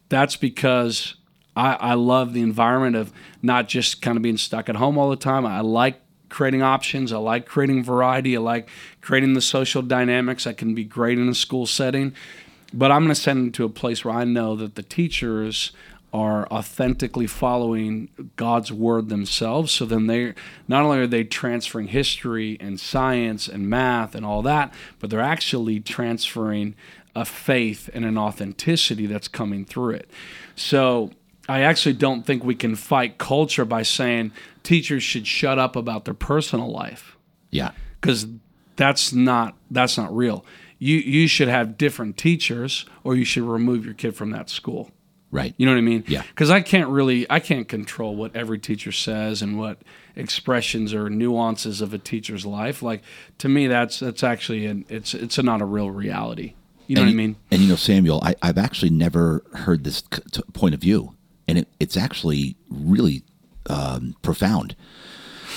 that's 0.10 0.36
because 0.36 1.16
I, 1.56 1.74
I 1.74 1.94
love 1.94 2.34
the 2.34 2.42
environment 2.42 2.96
of 2.96 3.12
not 3.42 3.68
just 3.68 4.02
kind 4.02 4.18
of 4.18 4.24
being 4.24 4.38
stuck 4.38 4.70
at 4.70 4.76
home 4.76 4.98
all 4.98 5.10
the 5.10 5.16
time. 5.16 5.46
I 5.46 5.62
like 5.62 6.00
creating 6.30 6.64
options. 6.64 7.14
I 7.14 7.18
like 7.18 7.46
creating 7.46 7.84
variety. 7.84 8.36
I 8.36 8.40
like 8.40 8.70
creating 9.02 9.34
the 9.34 9.42
social 9.42 9.82
dynamics 9.82 10.46
that 10.46 10.58
can 10.58 10.74
be 10.74 10.84
great 10.84 11.20
in 11.20 11.30
a 11.30 11.36
school 11.36 11.66
setting. 11.66 12.14
But 12.74 12.92
I'm 12.92 13.04
going 13.04 13.14
to 13.14 13.22
send 13.22 13.40
them 13.40 13.52
to 13.54 13.66
a 13.66 13.70
place 13.70 14.04
where 14.04 14.14
I 14.16 14.24
know 14.24 14.56
that 14.56 14.76
the 14.76 14.84
teachers 14.84 15.72
are 16.12 16.48
authentically 16.50 17.26
following 17.26 18.10
God's 18.36 18.72
word 18.72 19.10
themselves. 19.10 19.72
So 19.72 19.86
then 19.86 20.08
they 20.08 20.34
not 20.68 20.84
only 20.84 21.00
are 21.00 21.08
they 21.08 21.24
transferring 21.24 21.88
history 21.88 22.56
and 22.60 22.80
science 22.80 23.48
and 23.48 23.68
math 23.70 24.14
and 24.14 24.24
all 24.26 24.42
that, 24.44 24.74
but 25.00 25.10
they're 25.10 25.20
actually 25.22 25.80
transferring 25.80 26.76
a 27.16 27.26
faith 27.26 27.90
and 27.94 28.06
an 28.06 28.18
authenticity 28.18 29.06
that's 29.08 29.28
coming 29.28 29.66
through 29.66 29.96
it. 29.96 30.10
So 30.56 31.12
I 31.50 31.62
actually 31.62 31.94
don't 31.94 32.24
think 32.26 32.44
we 32.44 32.56
can 32.56 32.76
fight 32.76 33.18
culture 33.18 33.66
by 33.66 33.82
saying 33.84 34.32
teachers 34.62 35.04
should 35.04 35.26
shut 35.28 35.58
up 35.60 35.76
about 35.76 36.06
their 36.06 36.14
personal 36.14 36.72
life 36.72 37.18
Yeah. 37.50 37.72
because 38.00 38.28
that's 38.76 39.14
not 39.14 39.56
that's 39.70 39.98
not 39.98 40.16
real. 40.16 40.46
You 40.84 40.98
you 40.98 41.28
should 41.28 41.48
have 41.48 41.78
different 41.78 42.18
teachers, 42.18 42.86
or 43.06 43.16
you 43.16 43.24
should 43.24 43.44
remove 43.44 43.86
your 43.86 43.94
kid 43.94 44.16
from 44.16 44.32
that 44.32 44.50
school. 44.50 44.92
Right. 45.32 45.56
You 45.58 45.66
know 45.66 45.72
what 45.72 45.78
I 45.78 45.82
mean? 45.82 46.04
Yeah. 46.08 46.22
Because 46.28 46.52
I 46.52 46.62
can't 46.62 46.90
really, 46.90 47.26
I 47.28 47.40
can't 47.40 47.68
control 47.68 48.16
what 48.16 48.36
every 48.36 48.60
teacher 48.60 48.92
says 48.92 49.42
and 49.42 49.58
what 49.58 49.80
expressions 50.16 50.94
or 50.94 51.10
nuances 51.10 51.82
of 51.82 51.94
a 51.94 51.98
teacher's 51.98 52.46
life. 52.46 52.84
Like 52.84 53.02
to 53.38 53.48
me, 53.48 53.68
that's 53.68 54.00
that's 54.00 54.24
actually 54.24 54.66
an 54.66 54.86
it's 54.90 55.14
it's 55.14 55.42
not 55.42 55.62
a 55.62 55.66
real 55.66 55.90
reality. 55.90 56.54
You 56.88 56.98
know 56.98 57.04
and 57.04 57.10
what 57.10 57.14
I 57.14 57.16
mean? 57.16 57.36
And 57.50 57.62
you 57.62 57.70
know, 57.70 57.78
Samuel, 57.78 58.20
I, 58.22 58.36
I've 58.42 58.58
actually 58.58 58.92
never 58.92 59.42
heard 59.54 59.86
this 59.86 60.04
c- 60.14 60.22
t- 60.34 60.44
point 60.52 60.76
of 60.76 60.82
view, 60.82 61.16
and 61.48 61.60
it, 61.60 61.68
it's 61.80 61.96
actually 61.96 62.58
really 62.70 63.24
um, 63.70 64.18
profound 64.22 64.76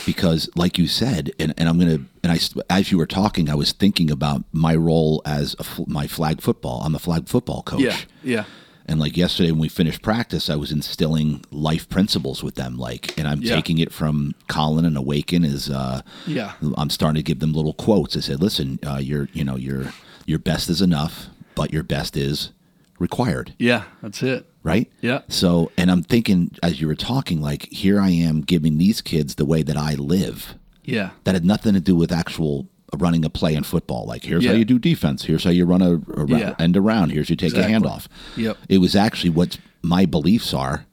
because, 0.07 0.49
like 0.55 0.78
you 0.78 0.87
said, 0.87 1.33
and, 1.39 1.53
and 1.59 1.69
I'm 1.69 1.78
gonna, 1.78 2.01
and 2.23 2.33
i 2.33 2.39
as 2.70 2.91
you 2.91 2.97
were 2.99 3.07
talking, 3.07 3.51
I 3.51 3.55
was 3.55 3.73
thinking 3.73 4.11
about 4.11 4.45
my 4.53 4.74
role 4.74 5.20
as 5.27 5.55
a, 5.59 5.65
fl- 5.65 5.85
my 5.87 6.07
flag 6.07 6.41
football. 6.41 6.81
I'm 6.85 6.95
a 6.95 6.99
flag 6.99 7.28
football 7.28 7.62
coach. 7.62 7.81
Yeah, 7.83 7.97
yeah, 8.23 8.45
And 8.87 8.99
like 9.01 9.16
yesterday 9.16 9.51
when 9.51 9.61
we 9.61 9.69
finished 9.69 10.01
practice, 10.03 10.49
I 10.49 10.55
was 10.57 10.70
instilling 10.73 11.45
life 11.51 11.89
principles 11.89 12.43
with 12.43 12.55
them. 12.55 12.78
Like, 12.78 13.19
and 13.19 13.27
I'm 13.28 13.43
Yeah. 13.43 13.57
taking 13.57 13.78
it 13.78 13.93
from 13.93 14.35
Colin 14.49 14.85
and 14.85 14.97
Awaken 14.97 15.45
is, 15.45 15.69
uh, 15.69 16.03
yeah, 16.27 16.53
I'm 16.77 16.91
starting 16.91 17.16
to 17.16 17.23
give 17.24 17.41
them 17.41 17.53
little 17.53 17.74
quotes. 17.74 18.16
I 18.16 18.20
said, 18.20 18.41
listen, 18.41 18.78
uh, 18.87 18.97
your, 18.99 19.28
you 19.33 19.45
know, 19.45 19.57
your, 19.57 19.93
your 20.24 20.39
best 20.39 20.70
is 20.70 20.81
enough, 20.81 21.27
but 21.57 21.73
your 21.73 21.83
best 21.83 22.16
is 22.16 22.51
required. 22.98 23.55
yeah. 23.59 23.85
That's 24.02 24.23
it. 24.23 24.47
Right. 24.62 24.90
Yeah. 25.01 25.20
So, 25.28 25.70
and 25.78 25.90
I'm 25.93 26.02
thinking 26.02 26.51
as 26.62 26.81
you 26.81 26.89
were 26.89 26.97
talking, 26.97 27.40
like 27.40 27.66
here 27.70 28.01
I 28.01 28.10
am 28.10 28.40
giving 28.40 28.78
these 28.78 29.01
kids 29.01 29.36
the 29.36 29.44
way 29.44 29.62
that 29.62 29.77
I 29.77 29.94
live 29.94 30.55
Yeah, 30.85 31.10
that 31.24 31.35
had 31.36 31.44
nothing 31.44 31.74
to 31.74 31.81
do 31.81 31.94
with 31.94 32.10
actual 32.10 32.66
running 32.97 33.24
a 33.24 33.31
play 33.31 33.55
in 33.55 33.62
football. 33.62 34.06
Like 34.06 34.24
here's 34.24 34.44
how 34.44 34.52
you 34.52 34.64
do 34.64 34.78
defense. 34.78 35.24
Here's 35.24 35.44
how 35.44 35.51
you 35.51 35.64
run 35.66 35.82
a, 35.82 35.94
a 36.20 36.27
Yeah. 36.27 36.55
end 36.59 36.77
around. 36.77 37.10
Here's 37.10 37.31
you 37.31 37.36
take 37.36 37.51
Exactly. 37.52 37.74
a 37.74 37.78
handoff. 37.78 38.06
Yep. 38.36 38.56
It 38.68 38.78
was 38.78 38.97
actually 38.97 39.31
what 39.31 39.59
my 39.82 40.05
beliefs 40.05 40.52
are 40.52 40.86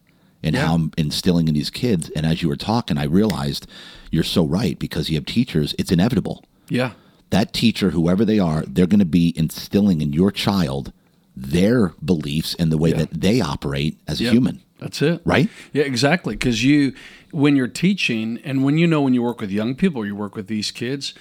and 0.44 0.54
Yeah. 0.56 0.68
how 0.68 0.76
I'm 0.76 0.92
instilling 0.98 1.48
in 1.48 1.54
these 1.56 1.70
kids. 1.72 2.12
And 2.16 2.26
as 2.28 2.42
you 2.44 2.50
were 2.50 2.56
talking, 2.56 2.98
I 3.00 3.06
realized 3.06 3.66
you're 4.12 4.24
so 4.24 4.46
right 4.46 4.78
because 4.78 5.10
you 5.10 5.16
have 5.16 5.26
teachers. 5.26 5.74
It's 5.80 5.92
inevitable. 5.92 6.44
yeah, 6.70 6.92
That 7.32 7.54
teacher, 7.54 7.90
whoever 7.90 8.24
they 8.24 8.38
are, 8.40 8.64
they're 8.68 8.86
going 8.88 9.00
to 9.00 9.06
be 9.06 9.34
instilling 9.36 10.02
in 10.02 10.14
your 10.14 10.32
child 10.32 10.92
their 11.36 11.90
beliefs 12.04 12.56
and 12.60 12.72
the 12.72 12.78
way 12.78 12.92
Yeah. 12.92 12.98
that 12.98 13.22
they 13.22 13.42
operate 13.42 13.98
as 14.08 14.22
a 14.22 14.26
human. 14.30 14.62
That's 14.80 15.02
it. 15.02 15.22
Right? 15.26 15.50
Yeah, 15.72 15.84
exactly. 15.84 16.36
Because 16.36 16.64
you, 16.64 16.94
when 17.32 17.56
you're 17.56 17.68
teaching, 17.68 18.40
and 18.44 18.64
when 18.64 18.78
you 18.78 18.86
know 18.86 19.02
when 19.02 19.14
you 19.14 19.24
work 19.24 19.40
with 19.40 19.50
young 19.50 19.76
people, 19.76 20.02
or 20.02 20.06
you 20.06 20.16
work 20.16 20.36
with 20.36 20.48
these 20.48 20.72
kids, 20.72 21.14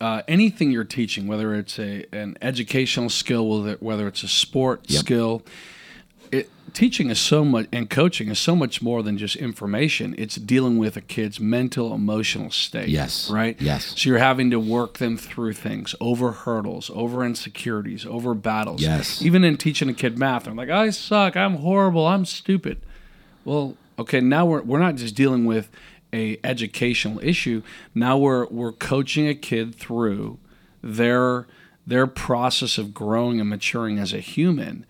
uh, 0.00 0.22
anything 0.28 0.70
you're 0.72 0.84
teaching, 0.84 1.26
whether 1.26 1.54
it's 1.54 1.78
a 1.78 2.04
an 2.12 2.36
educational 2.42 3.08
skill, 3.08 3.48
whether 3.48 3.76
whether 3.80 4.08
it's 4.08 4.22
a 4.22 4.28
sport 4.28 4.84
Yep. 4.88 5.00
skill, 5.00 5.42
teaching 6.76 7.08
is 7.08 7.18
so 7.18 7.42
much, 7.42 7.66
and 7.72 7.88
coaching 7.88 8.28
is 8.28 8.38
so 8.38 8.54
much 8.54 8.82
more 8.82 9.02
than 9.02 9.16
just 9.16 9.34
information. 9.36 10.14
It's 10.18 10.36
dealing 10.36 10.76
with 10.76 10.94
a 10.96 11.00
kid's 11.00 11.40
mental, 11.40 11.94
emotional 11.94 12.50
state. 12.50 12.88
Yes. 12.88 13.30
Right. 13.30 13.60
Yes. 13.60 13.94
So 13.96 14.10
you're 14.10 14.18
having 14.18 14.50
to 14.50 14.60
work 14.60 14.98
them 14.98 15.16
through 15.16 15.54
things, 15.54 15.94
over 16.00 16.32
hurdles, 16.32 16.90
over 16.94 17.24
insecurities, 17.24 18.04
over 18.04 18.34
battles. 18.34 18.82
Yes. 18.82 19.22
Even 19.22 19.42
in 19.42 19.56
teaching 19.56 19.88
a 19.88 19.94
kid 19.94 20.18
math, 20.18 20.44
they're 20.44 20.54
like, 20.54 20.68
I 20.68 20.90
suck, 20.90 21.34
I'm 21.34 21.54
horrible, 21.54 22.06
I'm 22.06 22.26
stupid. 22.26 22.82
Well, 23.46 23.74
okay, 23.98 24.20
now 24.20 24.44
we're 24.44 24.62
we're 24.62 24.78
not 24.78 24.96
just 24.96 25.14
dealing 25.14 25.46
with 25.46 25.70
a 26.12 26.38
educational 26.44 27.18
issue. 27.22 27.62
Now 27.94 28.18
we're 28.18 28.46
we're 28.48 28.72
coaching 28.72 29.26
a 29.28 29.34
kid 29.34 29.74
through 29.74 30.38
their 30.82 31.46
their 31.86 32.06
process 32.06 32.76
of 32.76 32.92
growing 32.92 33.40
and 33.40 33.48
maturing 33.48 33.98
as 33.98 34.12
a 34.12 34.20
human. 34.20 34.84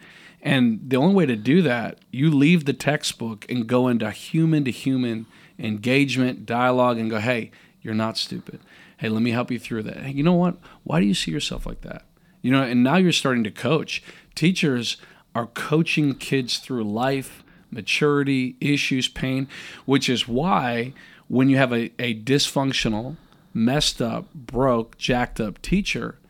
And 0.46 0.78
the 0.88 0.96
only 0.96 1.12
way 1.12 1.26
to 1.26 1.34
do 1.34 1.60
that, 1.62 1.98
you 2.12 2.30
leave 2.30 2.66
the 2.66 2.72
textbook 2.72 3.44
and 3.50 3.66
go 3.66 3.88
into 3.88 4.08
human 4.12 4.64
to 4.64 4.70
human 4.70 5.26
engagement, 5.58 6.46
dialogue, 6.46 6.98
and 6.98 7.10
go, 7.10 7.18
hey, 7.18 7.50
you're 7.82 7.94
not 7.94 8.16
stupid. 8.16 8.60
Hey, 8.98 9.08
let 9.08 9.22
me 9.22 9.32
help 9.32 9.50
you 9.50 9.58
through 9.58 9.82
that. 9.82 9.96
Hey, 9.96 10.12
you 10.12 10.22
know 10.22 10.34
what? 10.34 10.58
Why 10.84 11.00
do 11.00 11.06
you 11.06 11.14
see 11.14 11.32
yourself 11.32 11.66
like 11.66 11.80
that? 11.80 12.04
You 12.42 12.52
know, 12.52 12.62
and 12.62 12.84
now 12.84 12.94
you're 12.94 13.10
starting 13.10 13.42
to 13.42 13.50
coach. 13.50 14.04
Teachers 14.36 14.98
are 15.34 15.48
coaching 15.48 16.14
kids 16.14 16.58
through 16.58 16.84
life, 16.84 17.42
maturity, 17.72 18.54
issues, 18.60 19.08
pain, 19.08 19.48
which 19.84 20.08
is 20.08 20.28
why 20.28 20.92
when 21.26 21.48
you 21.48 21.56
have 21.56 21.72
a, 21.72 21.90
a 21.98 22.14
dysfunctional, 22.22 23.16
messed 23.52 24.00
up, 24.00 24.32
broke, 24.32 24.96
jacked 24.96 25.40
up 25.40 25.60
teacher, 25.60 26.20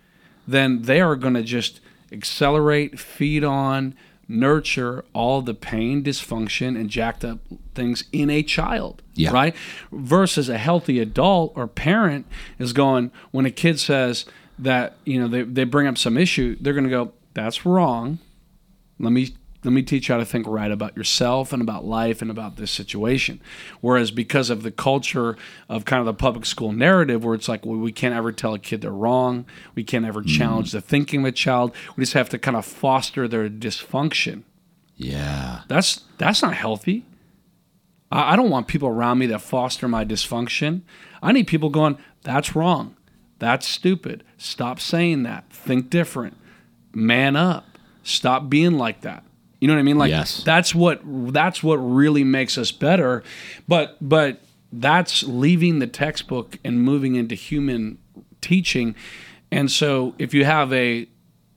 then 0.48 0.82
they 0.82 1.02
are 1.02 1.16
going 1.16 1.34
to 1.34 1.42
just 1.42 1.82
accelerate, 2.12 2.98
feed 2.98 3.44
on, 3.44 3.94
nurture 4.28 5.04
all 5.12 5.42
the 5.42 5.54
pain, 5.54 6.02
dysfunction, 6.02 6.78
and 6.78 6.90
jacked 6.90 7.24
up 7.24 7.38
things 7.74 8.04
in 8.12 8.30
a 8.30 8.42
child. 8.42 9.02
Yeah. 9.14 9.30
Right? 9.30 9.54
Versus 9.92 10.48
a 10.48 10.58
healthy 10.58 10.98
adult 10.98 11.52
or 11.56 11.66
parent 11.66 12.26
is 12.58 12.72
going, 12.72 13.10
when 13.30 13.46
a 13.46 13.50
kid 13.50 13.78
says 13.78 14.24
that, 14.58 14.96
you 15.04 15.20
know, 15.20 15.28
they, 15.28 15.42
they 15.42 15.64
bring 15.64 15.86
up 15.86 15.98
some 15.98 16.16
issue, 16.16 16.56
they're 16.60 16.72
going 16.72 16.84
to 16.84 16.90
go, 16.90 17.12
that's 17.34 17.64
wrong. 17.64 18.18
Let 18.98 19.12
me 19.12 19.34
let 19.66 19.72
me 19.72 19.82
teach 19.82 20.08
you 20.08 20.14
how 20.14 20.20
to 20.20 20.24
think 20.24 20.46
right 20.46 20.70
about 20.70 20.96
yourself 20.96 21.52
and 21.52 21.60
about 21.60 21.84
life 21.84 22.22
and 22.22 22.30
about 22.30 22.54
this 22.54 22.70
situation. 22.70 23.40
Whereas 23.80 24.12
because 24.12 24.48
of 24.48 24.62
the 24.62 24.70
culture 24.70 25.36
of 25.68 25.84
kind 25.84 25.98
of 25.98 26.06
the 26.06 26.14
public 26.14 26.46
school 26.46 26.70
narrative, 26.70 27.24
where 27.24 27.34
it's 27.34 27.48
like, 27.48 27.66
well, 27.66 27.76
we 27.76 27.90
can't 27.90 28.14
ever 28.14 28.30
tell 28.30 28.54
a 28.54 28.60
kid 28.60 28.80
they're 28.80 28.92
wrong, 28.92 29.44
we 29.74 29.82
can't 29.82 30.04
ever 30.04 30.20
mm-hmm. 30.20 30.38
challenge 30.38 30.70
the 30.70 30.80
thinking 30.80 31.20
of 31.20 31.26
a 31.26 31.32
child. 31.32 31.74
We 31.96 32.02
just 32.02 32.12
have 32.12 32.28
to 32.28 32.38
kind 32.38 32.56
of 32.56 32.64
foster 32.64 33.26
their 33.26 33.50
dysfunction. 33.50 34.44
Yeah. 34.96 35.62
That's 35.66 36.02
that's 36.16 36.42
not 36.42 36.54
healthy. 36.54 37.04
I, 38.12 38.32
I 38.32 38.36
don't 38.36 38.50
want 38.50 38.68
people 38.68 38.88
around 38.88 39.18
me 39.18 39.26
that 39.26 39.40
foster 39.40 39.88
my 39.88 40.04
dysfunction. 40.04 40.82
I 41.20 41.32
need 41.32 41.48
people 41.48 41.70
going, 41.70 41.98
that's 42.22 42.54
wrong. 42.54 42.96
That's 43.40 43.66
stupid. 43.66 44.22
Stop 44.38 44.78
saying 44.78 45.24
that. 45.24 45.50
Think 45.50 45.90
different. 45.90 46.36
Man 46.94 47.34
up. 47.34 47.66
Stop 48.04 48.48
being 48.48 48.78
like 48.78 49.00
that. 49.00 49.24
You 49.60 49.68
know 49.68 49.74
what 49.74 49.80
I 49.80 49.84
mean? 49.84 49.98
Like 49.98 50.10
Yes. 50.10 50.42
that's 50.44 50.74
what 50.74 51.00
that's 51.32 51.62
what 51.62 51.76
really 51.76 52.24
makes 52.24 52.58
us 52.58 52.72
better. 52.72 53.22
But 53.66 53.96
but 54.00 54.40
that's 54.72 55.22
leaving 55.22 55.78
the 55.78 55.86
textbook 55.86 56.58
and 56.64 56.82
moving 56.82 57.14
into 57.14 57.34
human 57.34 57.98
teaching. 58.40 58.94
And 59.50 59.70
so 59.70 60.14
if 60.18 60.34
you 60.34 60.44
have 60.44 60.72
a 60.72 61.08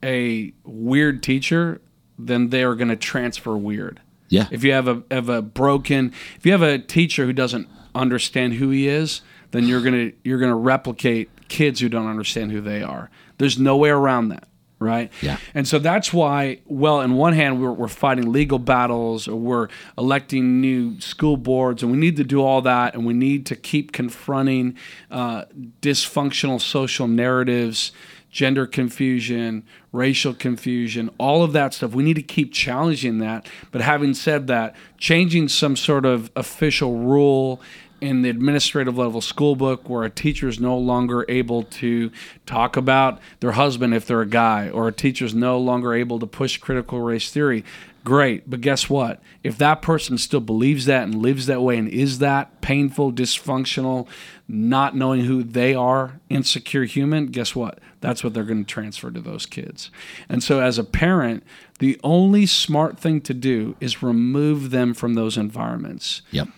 a 0.02 0.52
weird 0.64 1.22
teacher, 1.22 1.80
then 2.18 2.48
they 2.50 2.62
are 2.64 2.74
going 2.74 2.88
to 2.88 2.96
transfer 2.96 3.56
weird. 3.56 4.00
Yeah. 4.28 4.46
If 4.50 4.64
you 4.64 4.72
have 4.72 4.88
a 4.88 5.02
have 5.10 5.28
a 5.28 5.42
broken, 5.42 6.12
if 6.36 6.46
you 6.46 6.52
have 6.52 6.62
a 6.62 6.78
teacher 6.78 7.26
who 7.26 7.32
doesn't 7.32 7.68
understand 7.94 8.54
who 8.54 8.70
he 8.70 8.86
is, 8.88 9.20
then 9.50 9.66
you're 9.66 9.82
gonna 9.82 10.12
you're 10.24 10.38
gonna 10.38 10.56
replicate 10.56 11.28
kids 11.48 11.80
who 11.80 11.88
don't 11.88 12.06
understand 12.06 12.52
who 12.52 12.60
they 12.60 12.82
are. 12.82 13.10
There's 13.38 13.58
no 13.58 13.76
way 13.76 13.90
around 13.90 14.28
that, 14.28 14.46
right? 14.80 15.12
Yeah. 15.20 15.36
And 15.54 15.68
so 15.68 15.78
that's 15.78 16.12
why, 16.12 16.58
well, 16.64 17.02
in 17.02 17.14
one 17.14 17.34
hand, 17.34 17.62
we're, 17.62 17.70
we're 17.70 17.86
fighting 17.86 18.32
legal 18.32 18.58
battles 18.58 19.28
or 19.28 19.36
we're 19.36 19.68
electing 19.96 20.60
new 20.60 20.98
school 21.00 21.36
boards, 21.36 21.82
and 21.82 21.92
we 21.92 21.98
need 21.98 22.16
to 22.16 22.24
do 22.24 22.42
all 22.42 22.62
that, 22.62 22.94
and 22.94 23.06
we 23.06 23.12
need 23.12 23.46
to 23.46 23.56
keep 23.56 23.92
confronting 23.92 24.76
uh, 25.10 25.44
dysfunctional 25.82 26.60
social 26.60 27.06
narratives, 27.06 27.92
gender 28.30 28.66
confusion, 28.66 29.64
racial 29.92 30.32
confusion, 30.32 31.10
all 31.18 31.42
of 31.42 31.52
that 31.52 31.74
stuff. 31.74 31.92
We 31.92 32.02
need 32.02 32.14
to 32.14 32.22
keep 32.22 32.52
challenging 32.52 33.18
that. 33.18 33.46
But 33.70 33.82
having 33.82 34.14
said 34.14 34.46
that, 34.46 34.74
changing 34.98 35.48
some 35.48 35.76
sort 35.76 36.06
of 36.06 36.30
official 36.36 36.96
rule 36.98 37.60
in 38.00 38.22
the 38.22 38.30
administrative 38.30 38.96
level 38.96 39.20
school 39.20 39.56
book 39.56 39.88
where 39.88 40.04
a 40.04 40.10
teacher 40.10 40.48
is 40.48 40.60
no 40.60 40.76
longer 40.76 41.24
able 41.28 41.64
to 41.64 42.10
talk 42.46 42.76
about 42.76 43.20
their 43.40 43.52
husband 43.52 43.94
if 43.94 44.06
they're 44.06 44.22
a 44.22 44.26
guy, 44.26 44.68
or 44.70 44.88
a 44.88 44.92
teacher 44.92 45.24
is 45.24 45.34
no 45.34 45.58
longer 45.58 45.94
able 45.94 46.18
to 46.18 46.26
push 46.26 46.58
critical 46.58 47.00
race 47.00 47.30
theory. 47.30 47.64
Great, 48.02 48.48
but 48.48 48.62
guess 48.62 48.88
what? 48.88 49.20
If 49.44 49.58
that 49.58 49.82
person 49.82 50.16
still 50.16 50.40
believes 50.40 50.86
that 50.86 51.02
and 51.02 51.14
lives 51.16 51.46
that 51.46 51.60
way 51.60 51.76
and 51.76 51.86
is 51.86 52.18
that 52.20 52.62
painful, 52.62 53.12
dysfunctional, 53.12 54.08
not 54.48 54.96
knowing 54.96 55.26
who 55.26 55.42
they 55.42 55.74
are, 55.74 56.18
insecure 56.30 56.84
human, 56.84 57.26
guess 57.26 57.54
what? 57.54 57.78
That's 58.00 58.24
what 58.24 58.32
they're 58.32 58.44
going 58.44 58.64
to 58.64 58.72
transfer 58.72 59.10
to 59.10 59.20
those 59.20 59.44
kids. 59.44 59.90
And 60.30 60.42
so, 60.42 60.60
as 60.60 60.78
a 60.78 60.84
parent, 60.84 61.44
the 61.78 62.00
only 62.02 62.46
smart 62.46 62.98
thing 62.98 63.20
to 63.22 63.34
do 63.34 63.76
is 63.80 64.02
remove 64.02 64.70
them 64.70 64.94
from 64.94 65.12
those 65.12 65.36
environments 65.36 66.22
Yep. 66.30 66.48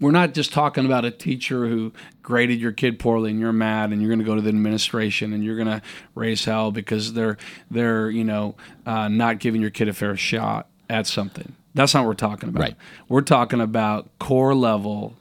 We're 0.00 0.10
not 0.10 0.34
just 0.34 0.52
talking 0.52 0.84
about 0.84 1.04
a 1.04 1.10
teacher 1.10 1.66
who 1.66 1.92
graded 2.22 2.60
your 2.60 2.72
kid 2.72 2.98
poorly 2.98 3.30
and 3.30 3.40
you're 3.40 3.52
mad 3.52 3.90
and 3.90 4.00
you're 4.00 4.08
going 4.08 4.20
to 4.20 4.24
go 4.24 4.34
to 4.34 4.40
the 4.40 4.48
administration 4.48 5.32
and 5.32 5.44
you're 5.44 5.56
going 5.56 5.68
to 5.68 5.82
raise 6.14 6.44
hell 6.44 6.70
because 6.70 7.14
they're 7.14 7.36
they're 7.70 8.10
you 8.10 8.24
know 8.24 8.54
uh, 8.86 9.08
not 9.08 9.38
giving 9.38 9.60
your 9.60 9.70
kid 9.70 9.88
a 9.88 9.92
fair 9.92 10.16
shot 10.16 10.68
at 10.88 11.06
something. 11.06 11.54
That's 11.74 11.94
not 11.94 12.00
what 12.00 12.08
we're 12.08 12.14
talking 12.14 12.48
about. 12.48 12.60
Right. 12.60 12.76
We're 13.08 13.20
talking 13.20 13.60
about 13.60 14.08
core 14.18 14.54
level 14.54 15.14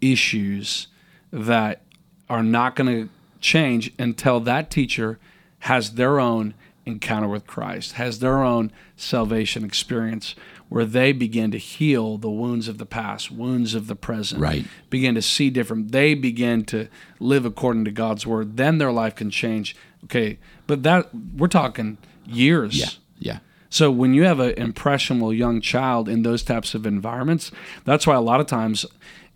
issues 0.00 0.88
that 1.32 1.82
are 2.28 2.42
not 2.42 2.76
going 2.76 2.86
to 2.88 3.08
change 3.40 3.92
until 3.98 4.40
that 4.40 4.70
teacher 4.70 5.18
has 5.60 5.92
their 5.92 6.20
own 6.20 6.54
encounter 6.86 7.28
with 7.28 7.46
Christ, 7.46 7.92
has 7.92 8.18
their 8.18 8.42
own 8.42 8.70
salvation 8.96 9.64
experience 9.64 10.34
where 10.68 10.84
they 10.84 11.12
begin 11.12 11.50
to 11.50 11.58
heal 11.58 12.16
the 12.18 12.30
wounds 12.30 12.68
of 12.68 12.78
the 12.78 12.86
past, 12.86 13.30
wounds 13.30 13.74
of 13.74 13.86
the 13.86 13.94
present, 13.94 14.40
Right. 14.40 14.64
begin 14.90 15.14
to 15.14 15.22
see 15.22 15.50
different. 15.50 15.92
They 15.92 16.14
begin 16.14 16.64
to 16.66 16.88
live 17.20 17.44
according 17.44 17.84
to 17.84 17.90
God's 17.90 18.26
word. 18.26 18.56
Then 18.56 18.78
their 18.78 18.90
life 18.92 19.14
can 19.14 19.30
change. 19.30 19.76
Okay, 20.04 20.38
but 20.66 20.82
that 20.82 21.08
we're 21.36 21.48
talking 21.48 21.98
years. 22.26 22.76
Yeah. 22.78 22.88
Yeah. 23.18 23.38
So 23.70 23.90
when 23.90 24.14
you 24.14 24.24
have 24.24 24.38
an 24.40 24.50
impressionable 24.56 25.32
young 25.32 25.60
child 25.60 26.08
in 26.08 26.22
those 26.22 26.42
types 26.42 26.74
of 26.74 26.86
environments, 26.86 27.50
that's 27.84 28.06
why 28.06 28.14
a 28.14 28.20
lot 28.20 28.40
of 28.40 28.46
times, 28.46 28.86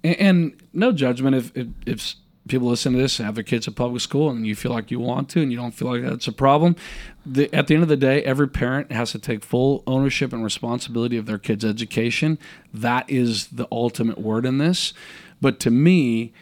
and, 0.04 0.16
and 0.16 0.52
no 0.72 0.92
judgment 0.92 1.34
if, 1.36 1.56
if 1.56 1.66
if 1.86 2.14
people 2.48 2.68
listen 2.68 2.92
to 2.92 2.98
this 2.98 3.18
and 3.18 3.26
have 3.26 3.34
their 3.34 3.44
kids 3.44 3.68
at 3.68 3.74
public 3.74 4.00
school 4.00 4.30
and 4.30 4.46
you 4.46 4.54
feel 4.54 4.72
like 4.72 4.90
you 4.90 4.98
want 4.98 5.28
to 5.30 5.40
and 5.42 5.52
you 5.52 5.58
don't 5.58 5.72
feel 5.72 5.88
like 5.88 6.02
that's 6.02 6.28
a 6.28 6.32
problem. 6.32 6.76
The, 7.24 7.52
at 7.54 7.66
the 7.66 7.74
end 7.74 7.82
of 7.82 7.88
the 7.88 7.96
day, 7.96 8.22
every 8.22 8.48
parent 8.48 8.90
has 8.90 9.12
to 9.12 9.18
take 9.18 9.44
full 9.44 9.82
ownership 9.86 10.32
and 10.32 10.42
responsibility 10.42 11.16
of 11.16 11.26
their 11.26 11.38
kid's 11.38 11.64
education. 11.64 12.38
That 12.72 13.08
is 13.08 13.48
the 13.48 13.68
ultimate 13.70 14.18
word 14.18 14.46
in 14.46 14.58
this. 14.58 14.94
But 15.40 15.60
to 15.60 15.70
me, 15.70 16.32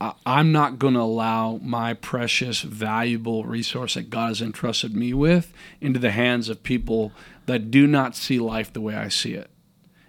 I- 0.00 0.14
I'm 0.24 0.52
not 0.52 0.78
going 0.78 0.94
to 0.94 1.00
allow 1.00 1.58
my 1.62 1.94
precious, 1.94 2.62
valuable 2.62 3.44
resource 3.44 3.94
that 3.94 4.10
God 4.10 4.28
has 4.28 4.42
entrusted 4.42 4.94
me 4.94 5.12
with 5.12 5.52
into 5.80 5.98
the 5.98 6.10
hands 6.10 6.48
of 6.48 6.62
people 6.62 7.12
that 7.46 7.70
do 7.70 7.86
not 7.86 8.16
see 8.16 8.38
life 8.38 8.72
the 8.72 8.80
way 8.80 8.94
I 8.94 9.08
see 9.08 9.34
it 9.34 9.50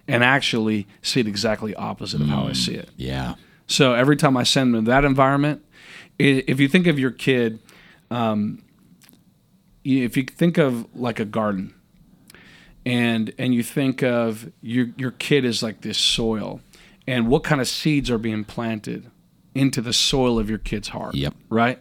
and 0.08 0.22
actually 0.22 0.86
see 1.02 1.20
it 1.20 1.26
exactly 1.26 1.74
opposite 1.74 2.20
of 2.20 2.28
how 2.28 2.46
I 2.46 2.50
mm, 2.50 2.56
see 2.56 2.74
it. 2.74 2.90
Yeah. 2.96 3.34
So 3.66 3.94
every 3.94 4.16
time 4.16 4.36
I 4.36 4.42
send 4.44 4.74
them 4.74 4.84
to 4.84 4.90
that 4.90 5.04
environment, 5.04 5.64
if 6.18 6.60
you 6.60 6.68
think 6.68 6.86
of 6.86 6.98
your 6.98 7.10
kid, 7.10 7.58
um, 8.10 8.62
if 9.84 10.16
you 10.16 10.24
think 10.24 10.58
of 10.58 10.86
like 10.94 11.20
a 11.20 11.24
garden, 11.24 11.74
and 12.84 13.34
and 13.38 13.54
you 13.54 13.62
think 13.62 14.02
of 14.02 14.50
your 14.62 14.88
your 14.96 15.10
kid 15.10 15.44
is 15.44 15.62
like 15.62 15.80
this 15.80 15.98
soil, 15.98 16.60
and 17.06 17.28
what 17.28 17.42
kind 17.42 17.60
of 17.60 17.68
seeds 17.68 18.10
are 18.10 18.18
being 18.18 18.44
planted 18.44 19.10
into 19.54 19.80
the 19.80 19.92
soil 19.92 20.38
of 20.38 20.48
your 20.48 20.58
kid's 20.58 20.88
heart. 20.88 21.14
Yep. 21.14 21.34
Right. 21.48 21.78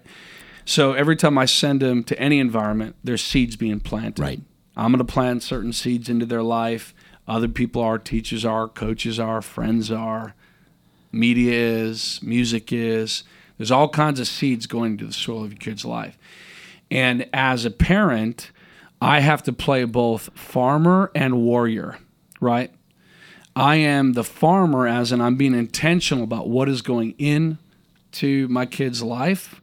So 0.65 0.93
every 0.93 1.15
time 1.15 1.37
I 1.37 1.45
send 1.45 1.81
them 1.81 2.03
to 2.05 2.19
any 2.19 2.39
environment, 2.39 2.95
there's 3.03 3.23
seeds 3.23 3.55
being 3.55 3.79
planted. 3.79 4.21
Right. 4.21 4.41
I'm 4.75 4.91
going 4.91 5.05
to 5.05 5.13
plant 5.13 5.43
certain 5.43 5.73
seeds 5.73 6.09
into 6.09 6.25
their 6.25 6.41
life. 6.41 6.93
Other 7.27 7.47
people 7.47 7.81
are, 7.81 7.97
teachers 7.97 8.43
are, 8.43 8.67
coaches 8.67 9.19
are, 9.19 9.41
friends 9.41 9.91
are, 9.91 10.35
media 11.15 11.53
is, 11.53 12.19
music 12.21 12.71
is. 12.71 13.23
There's 13.57 13.71
all 13.71 13.89
kinds 13.89 14.19
of 14.19 14.27
seeds 14.27 14.67
going 14.67 14.93
into 14.93 15.05
the 15.05 15.13
soil 15.13 15.43
of 15.45 15.51
your 15.51 15.57
kid's 15.59 15.85
life. 15.85 16.17
And 16.91 17.27
as 17.33 17.65
a 17.65 17.71
parent, 17.71 18.51
I 19.01 19.21
have 19.21 19.41
to 19.43 19.53
play 19.53 19.83
both 19.85 20.29
farmer 20.35 21.11
and 21.15 21.37
warrior, 21.37 21.97
right? 22.39 22.71
I 23.55 23.77
am 23.77 24.13
the 24.13 24.23
farmer 24.23 24.85
as 24.87 25.11
in 25.11 25.21
I'm 25.21 25.35
being 25.37 25.55
intentional 25.55 26.23
about 26.25 26.49
what 26.49 26.67
is 26.67 26.81
going 26.81 27.15
in 27.17 27.57
to 28.13 28.47
my 28.49 28.65
kid's 28.65 29.01
life, 29.01 29.61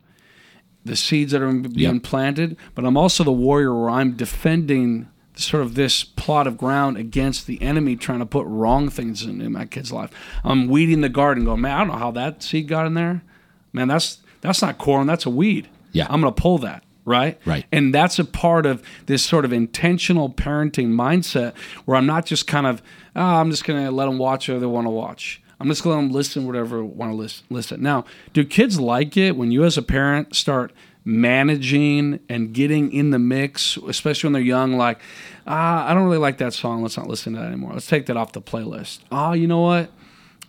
the 0.85 0.97
seeds 0.97 1.33
that 1.33 1.43
are 1.43 1.53
being 1.53 1.95
Yep. 1.95 2.03
planted, 2.03 2.57
but 2.75 2.85
I'm 2.85 2.97
also 2.97 3.23
the 3.25 3.31
warrior 3.33 3.79
where 3.79 3.91
I'm 3.91 4.13
defending 4.13 5.09
sort 5.35 5.63
of 5.63 5.75
this 5.75 6.05
plot 6.05 6.47
of 6.47 6.57
ground 6.57 6.97
against 6.97 7.47
the 7.47 7.61
enemy 7.63 7.97
trying 7.97 8.19
to 8.19 8.27
put 8.27 8.47
wrong 8.47 8.89
things 8.89 9.23
in, 9.23 9.41
in 9.41 9.53
my 9.53 9.65
kid's 9.65 9.93
life. 9.93 10.11
I'm 10.45 10.69
weeding 10.69 11.01
the 11.01 11.09
garden, 11.09 11.45
going, 11.45 11.61
man, 11.61 11.75
I 11.75 11.79
don't 11.79 11.89
know 11.89 11.95
how 11.95 12.11
that 12.13 12.43
seed 12.43 12.69
got 12.69 12.87
in 12.87 12.95
there. 12.95 13.23
Man, 13.73 13.89
that's 13.89 14.19
that's 14.41 14.61
not 14.61 14.79
corn, 14.79 15.07
that's 15.07 15.27
a 15.27 15.31
weed. 15.31 15.69
Yeah. 15.93 16.07
I'm 16.11 16.21
gonna 16.21 16.33
pull 16.33 16.59
that. 16.59 16.85
Right? 17.05 17.41
Right. 17.45 17.67
And 17.73 17.93
that's 17.93 18.21
a 18.21 18.25
part 18.25 18.65
of 18.65 18.81
this 19.07 19.25
sort 19.25 19.45
of 19.45 19.53
intentional 19.53 20.31
parenting 20.31 20.91
mindset 20.93 21.57
where 21.85 21.97
I'm 21.97 22.07
not 22.07 22.27
just 22.27 22.47
kind 22.47 22.65
of, 22.65 22.81
oh, 23.17 23.21
I'm 23.21 23.51
just 23.51 23.65
going 23.65 23.85
to 23.85 23.91
let 23.91 24.07
them 24.07 24.19
watch 24.19 24.47
whatever 24.47 24.61
they 24.61 24.67
want 24.67 24.87
to 24.87 24.91
watch. 24.91 25.43
I'm 25.59 25.67
just 25.67 25.83
going 25.83 25.97
to 25.97 26.01
let 26.01 26.07
them 26.07 26.15
listen 26.15 26.47
whatever 26.47 26.77
they 26.77 26.83
want 26.83 27.11
to 27.11 27.17
listen. 27.17 27.45
listen. 27.51 27.83
Now, 27.83 28.05
do 28.33 28.45
kids 28.45 28.79
like 28.79 29.17
it 29.17 29.37
when 29.37 29.51
you 29.51 29.65
as 29.65 29.77
a 29.77 29.83
parent 29.83 30.37
start 30.37 30.73
managing 31.05 32.21
and 32.29 32.53
getting 32.53 32.93
in 32.93 33.11
the 33.11 33.19
mix, 33.19 33.77
especially 33.77 34.29
when 34.29 34.33
they're 34.35 34.43
young, 34.43 34.77
like, 34.77 35.01
ah, 35.47 35.89
I 35.89 35.95
don't 35.95 36.05
really 36.05 36.19
like 36.19 36.39
that 36.39 36.55
song. 36.55 36.83
Let's 36.83 36.97
not 36.97 37.09
listen 37.09 37.33
to 37.35 37.41
that 37.41 37.47
anymore. 37.47 37.73
Let's 37.73 37.87
take 37.87 38.07
that 38.07 38.17
off 38.17 38.33
the 38.33 38.43
playlist. 38.43 39.01
Oh, 39.11 39.33
you 39.33 39.47
know 39.47 39.61
what? 39.61 39.91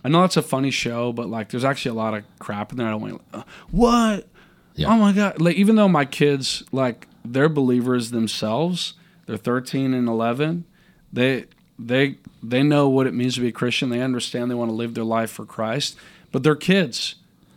I 0.04 0.08
know 0.08 0.24
it's 0.24 0.36
a 0.36 0.42
funny 0.42 0.70
show, 0.70 1.12
but 1.12 1.28
like, 1.28 1.48
there's 1.48 1.64
actually 1.64 1.92
a 1.92 2.00
lot 2.02 2.14
of 2.14 2.24
crap 2.38 2.72
in 2.72 2.78
there. 2.78 2.86
I 2.86 2.90
don't 2.90 3.00
want 3.00 3.32
to. 3.32 3.38
Uh, 3.38 3.42
what? 3.70 4.28
Yeah. 4.74 4.92
Oh 4.92 4.96
my 4.96 5.12
god! 5.12 5.40
Like 5.40 5.56
even 5.56 5.76
though 5.76 5.88
my 5.88 6.04
kids 6.04 6.64
like 6.72 7.06
they're 7.24 7.48
believers 7.48 8.10
themselves, 8.10 8.94
they're 9.26 9.36
13 9.36 9.94
and 9.94 10.08
11. 10.08 10.64
They 11.12 11.44
they 11.78 12.18
they 12.42 12.62
know 12.62 12.88
what 12.88 13.06
it 13.06 13.14
means 13.14 13.36
to 13.36 13.40
be 13.40 13.48
a 13.48 13.52
Christian. 13.52 13.90
They 13.90 14.00
understand 14.00 14.50
they 14.50 14.56
want 14.56 14.70
to 14.70 14.74
live 14.74 14.94
their 14.94 15.04
life 15.04 15.30
for 15.30 15.46
Christ, 15.46 15.96
but 16.32 16.42
they're 16.42 16.56
kids. 16.56 17.14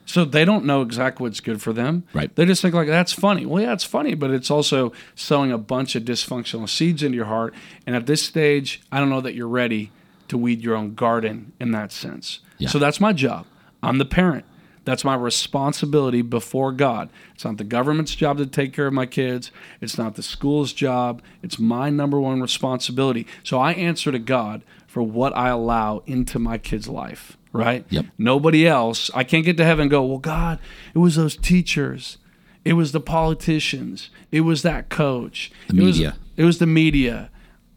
So 0.07 0.23
they 0.23 0.45
don't 0.45 0.63
know 0.63 0.81
exactly 0.81 1.25
what's 1.25 1.41
good 1.41 1.61
for 1.61 1.73
them. 1.73 2.05
Right. 2.13 2.33
They 2.33 2.45
just 2.45 2.61
think 2.61 2.73
like 2.73 2.87
that's 2.87 3.11
funny. 3.11 3.45
Well, 3.45 3.61
yeah, 3.61 3.73
it's 3.73 3.83
funny, 3.83 4.15
but 4.15 4.31
it's 4.31 4.49
also 4.49 4.93
sowing 5.15 5.51
a 5.51 5.57
bunch 5.57 5.95
of 5.95 6.03
dysfunctional 6.03 6.67
seeds 6.67 7.03
into 7.03 7.17
your 7.17 7.25
heart. 7.25 7.53
And 7.85 7.93
at 7.95 8.05
this 8.05 8.23
stage, 8.23 8.81
I 8.89 8.99
don't 8.99 9.09
know 9.09 9.21
that 9.21 9.35
you're 9.35 9.49
ready 9.49 9.91
to 10.29 10.37
weed 10.37 10.61
your 10.61 10.75
own 10.75 10.95
garden 10.95 11.51
in 11.59 11.71
that 11.71 11.91
sense. 11.91 12.39
Yeah. 12.57 12.69
So 12.69 12.79
that's 12.79 13.01
my 13.01 13.11
job. 13.11 13.45
I'm 13.83 13.97
the 13.97 14.05
parent. 14.05 14.45
That's 14.85 15.03
my 15.03 15.15
responsibility 15.15 16.21
before 16.21 16.71
God. 16.71 17.09
It's 17.35 17.43
not 17.43 17.57
the 17.57 17.65
government's 17.65 18.15
job 18.15 18.37
to 18.37 18.45
take 18.45 18.71
care 18.71 18.87
of 18.87 18.93
my 18.93 19.05
kids. 19.05 19.51
It's 19.81 19.97
not 19.97 20.15
the 20.15 20.23
school's 20.23 20.71
job. 20.71 21.21
It's 21.43 21.59
my 21.59 21.89
number 21.89 22.21
one 22.21 22.41
responsibility. 22.41 23.27
So 23.43 23.59
I 23.59 23.73
answer 23.73 24.13
to 24.13 24.19
God 24.19 24.61
for 24.87 25.03
what 25.03 25.35
I 25.35 25.49
allow 25.49 26.03
into 26.05 26.39
my 26.39 26.57
kid's 26.57 26.87
life, 26.87 27.37
right? 27.53 27.85
Yep. 27.89 28.05
Nobody 28.17 28.67
else. 28.67 29.09
I 29.13 29.23
can't 29.23 29.45
get 29.45 29.57
to 29.57 29.65
heaven 29.65 29.83
and 29.83 29.91
go, 29.91 30.03
well, 30.05 30.17
God, 30.19 30.59
it 30.93 30.99
was 30.99 31.15
those 31.15 31.35
teachers. 31.35 32.17
It 32.65 32.73
was 32.73 32.91
the 32.91 32.99
politicians. 32.99 34.09
It 34.31 34.41
was 34.41 34.61
that 34.63 34.89
coach. 34.89 35.51
The 35.69 35.77
it 35.81 35.83
was- 35.85 35.95
media. 35.97 36.17
it 36.35 36.43
was 36.43 36.59
the 36.59 36.65
media. 36.67 37.29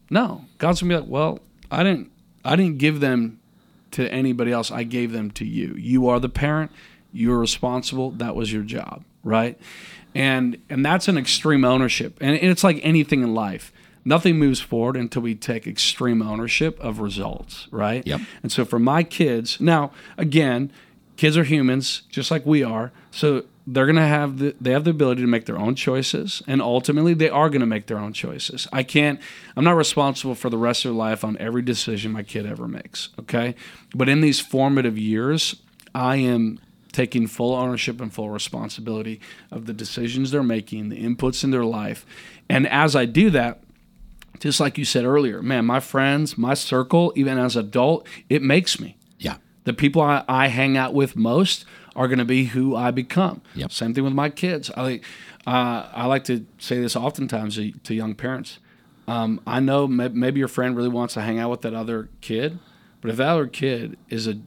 No, 0.09 0.45
God's 0.57 0.81
gonna 0.81 0.93
be 0.95 0.99
like, 1.01 1.09
well, 1.09 1.39
I 1.71 1.83
didn't, 1.83 2.11
I 2.43 2.55
didn't 2.57 2.77
give 2.79 2.99
them 2.99 3.39
to 3.91 4.11
anybody 4.11 4.51
else. 4.51 4.71
I 4.71 4.83
gave 4.83 5.11
them 5.13 5.31
to 5.31 5.45
you. 5.45 5.75
You 5.77 6.07
are 6.09 6.19
the 6.19 6.29
parent. 6.29 6.71
You're 7.13 7.39
responsible. 7.39 8.11
That 8.11 8.35
was 8.35 8.51
your 8.51 8.63
job, 8.63 9.03
right? 9.23 9.57
And 10.13 10.57
and 10.69 10.85
that's 10.85 11.07
an 11.07 11.17
extreme 11.17 11.63
ownership. 11.63 12.17
And 12.19 12.35
it's 12.35 12.63
like 12.63 12.79
anything 12.83 13.21
in 13.23 13.33
life. 13.33 13.71
Nothing 14.03 14.37
moves 14.39 14.59
forward 14.59 14.97
until 14.97 15.21
we 15.21 15.35
take 15.35 15.67
extreme 15.67 16.21
ownership 16.21 16.79
of 16.79 16.99
results, 16.99 17.67
right? 17.71 18.05
Yep. 18.05 18.21
And 18.41 18.51
so 18.51 18.65
for 18.65 18.79
my 18.79 19.03
kids, 19.03 19.59
now 19.59 19.91
again, 20.17 20.71
kids 21.17 21.37
are 21.37 21.43
humans 21.43 22.03
just 22.09 22.31
like 22.31 22.45
we 22.45 22.63
are. 22.63 22.91
So 23.11 23.43
they're 23.67 23.85
going 23.85 23.95
to 23.95 24.01
have 24.01 24.39
the 24.39 24.55
they 24.59 24.71
have 24.71 24.83
the 24.85 24.89
ability 24.89 25.21
to 25.21 25.27
make 25.27 25.45
their 25.45 25.57
own 25.57 25.75
choices 25.75 26.41
and 26.47 26.61
ultimately 26.61 27.13
they 27.13 27.29
are 27.29 27.47
going 27.49 27.61
to 27.61 27.67
make 27.67 27.85
their 27.85 27.99
own 27.99 28.11
choices. 28.11 28.67
I 28.73 28.83
can't 28.83 29.19
I'm 29.55 29.63
not 29.63 29.75
responsible 29.77 30.35
for 30.35 30.49
the 30.49 30.57
rest 30.57 30.83
of 30.83 30.89
their 30.89 30.97
life 30.97 31.23
on 31.23 31.37
every 31.37 31.61
decision 31.61 32.11
my 32.11 32.23
kid 32.23 32.45
ever 32.45 32.67
makes, 32.67 33.09
okay? 33.19 33.55
But 33.93 34.09
in 34.09 34.21
these 34.21 34.39
formative 34.39 34.97
years, 34.97 35.57
I 35.93 36.15
am 36.17 36.59
taking 36.91 37.27
full 37.27 37.55
ownership 37.55 38.01
and 38.01 38.13
full 38.13 38.29
responsibility 38.29 39.21
of 39.49 39.65
the 39.65 39.73
decisions 39.73 40.31
they're 40.31 40.43
making, 40.43 40.89
the 40.89 41.01
inputs 41.01 41.43
in 41.43 41.51
their 41.51 41.63
life. 41.63 42.05
And 42.49 42.67
as 42.67 42.95
I 42.95 43.05
do 43.05 43.29
that, 43.29 43.61
just 44.41 44.59
like 44.59 44.77
you 44.77 44.85
said 44.85 45.05
earlier, 45.05 45.41
man, 45.41 45.65
my 45.65 45.79
friends, 45.79 46.37
my 46.37 46.55
circle, 46.55 47.13
even 47.15 47.37
as 47.37 47.55
adult, 47.55 48.07
it 48.27 48.41
makes 48.41 48.79
me. 48.79 48.97
Yeah. 49.19 49.37
The 49.65 49.73
people 49.73 50.01
I, 50.01 50.23
I 50.27 50.47
hang 50.47 50.75
out 50.75 50.95
with 50.95 51.15
most 51.15 51.63
are 51.95 52.07
going 52.07 52.19
to 52.19 52.25
be 52.25 52.45
who 52.45 52.75
I 52.75 52.89
become. 52.89 53.41
Yep. 53.53 53.71
Same 53.71 53.93
thing 53.93 54.03
with 54.03 54.13
my 54.13 54.29
kids. 54.29 54.71
I 54.75 54.81
like, 54.81 55.05
uh, 55.45 55.87
I 55.93 56.07
like 56.07 56.23
to 56.25 56.45
say 56.57 56.81
this 56.81 56.95
oftentimes 56.95 57.55
to, 57.55 57.71
to 57.71 57.93
young 57.93 58.15
parents. 58.15 58.57
Um, 59.07 59.41
I 59.45 59.59
know 59.59 59.87
may, 59.87 60.07
maybe 60.07 60.39
your 60.39 60.47
friend 60.47 60.75
really 60.75 60.89
wants 60.89 61.13
to 61.13 61.21
hang 61.21 61.37
out 61.37 61.51
with 61.51 61.61
that 61.61 61.75
other 61.75 62.09
kid, 62.21 62.57
but 62.99 63.11
if 63.11 63.17
that 63.17 63.27
other 63.27 63.47
kid 63.47 63.95
is 64.09 64.27
a 64.27 64.39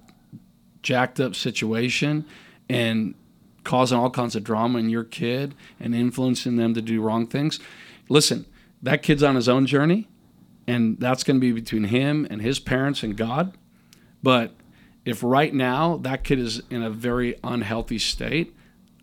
jacked 0.82 1.20
up 1.20 1.36
situation 1.36 2.24
and 2.68 3.14
causing 3.62 3.96
all 3.96 4.10
kinds 4.10 4.34
of 4.34 4.42
drama 4.42 4.78
in 4.80 4.90
your 4.90 5.04
kid 5.04 5.54
and 5.78 5.94
influencing 5.94 6.56
them 6.56 6.74
to 6.74 6.82
do 6.82 7.00
wrong 7.00 7.26
things, 7.28 7.60
listen, 8.08 8.46
that 8.84 9.02
kid's 9.02 9.22
on 9.22 9.34
his 9.34 9.48
own 9.48 9.66
journey, 9.66 10.08
and 10.66 10.98
that's 11.00 11.24
going 11.24 11.36
to 11.36 11.40
be 11.40 11.52
between 11.52 11.84
him 11.84 12.26
and 12.30 12.40
his 12.40 12.60
parents 12.60 13.02
and 13.02 13.16
God. 13.16 13.56
But 14.22 14.52
if 15.04 15.22
right 15.22 15.52
now 15.52 15.96
that 15.98 16.22
kid 16.22 16.38
is 16.38 16.62
in 16.70 16.82
a 16.82 16.90
very 16.90 17.34
unhealthy 17.42 17.98
state, 17.98 18.54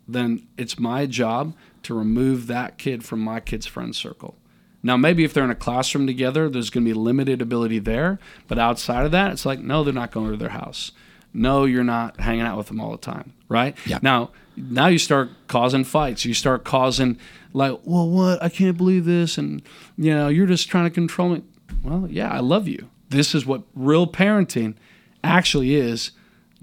then 0.08 0.46
it's 0.56 0.78
my 0.78 1.06
job 1.06 1.54
to 1.82 1.94
remove 1.94 2.46
that 2.46 2.78
kid 2.78 3.04
from 3.04 3.20
my 3.20 3.40
kid's 3.40 3.66
friend 3.66 3.94
circle. 3.94 4.36
Now, 4.84 4.96
maybe 4.96 5.24
if 5.24 5.32
they're 5.32 5.44
in 5.44 5.50
a 5.50 5.56
classroom 5.56 6.06
together, 6.06 6.48
there's 6.48 6.70
going 6.70 6.84
to 6.84 6.90
be 6.90 6.98
limited 6.98 7.40
ability 7.40 7.78
there. 7.78 8.18
But 8.48 8.58
outside 8.58 9.04
of 9.04 9.12
that, 9.12 9.32
it's 9.32 9.46
like, 9.46 9.60
no, 9.60 9.84
they're 9.84 9.94
not 9.94 10.10
going 10.10 10.30
to 10.30 10.36
their 10.36 10.48
house. 10.48 10.92
No, 11.32 11.64
you're 11.64 11.84
not 11.84 12.20
hanging 12.20 12.42
out 12.42 12.58
with 12.58 12.66
them 12.66 12.80
all 12.80 12.90
the 12.90 12.98
time, 12.98 13.32
right? 13.48 13.76
Yeah. 13.86 14.00
Now, 14.02 14.30
now 14.56 14.86
you 14.86 14.98
start 14.98 15.30
causing 15.48 15.84
fights. 15.84 16.24
You 16.24 16.34
start 16.34 16.64
causing 16.64 17.18
like, 17.52 17.78
well, 17.84 18.08
what? 18.08 18.42
I 18.42 18.48
can't 18.48 18.76
believe 18.76 19.04
this, 19.04 19.38
and 19.38 19.62
you 19.96 20.14
know, 20.14 20.28
you're 20.28 20.46
just 20.46 20.68
trying 20.68 20.84
to 20.84 20.90
control 20.90 21.30
me. 21.30 21.42
Well, 21.82 22.06
yeah, 22.10 22.30
I 22.30 22.40
love 22.40 22.68
you. 22.68 22.88
This 23.08 23.34
is 23.34 23.44
what 23.44 23.62
real 23.74 24.06
parenting 24.06 24.74
actually 25.22 25.74
is: 25.74 26.12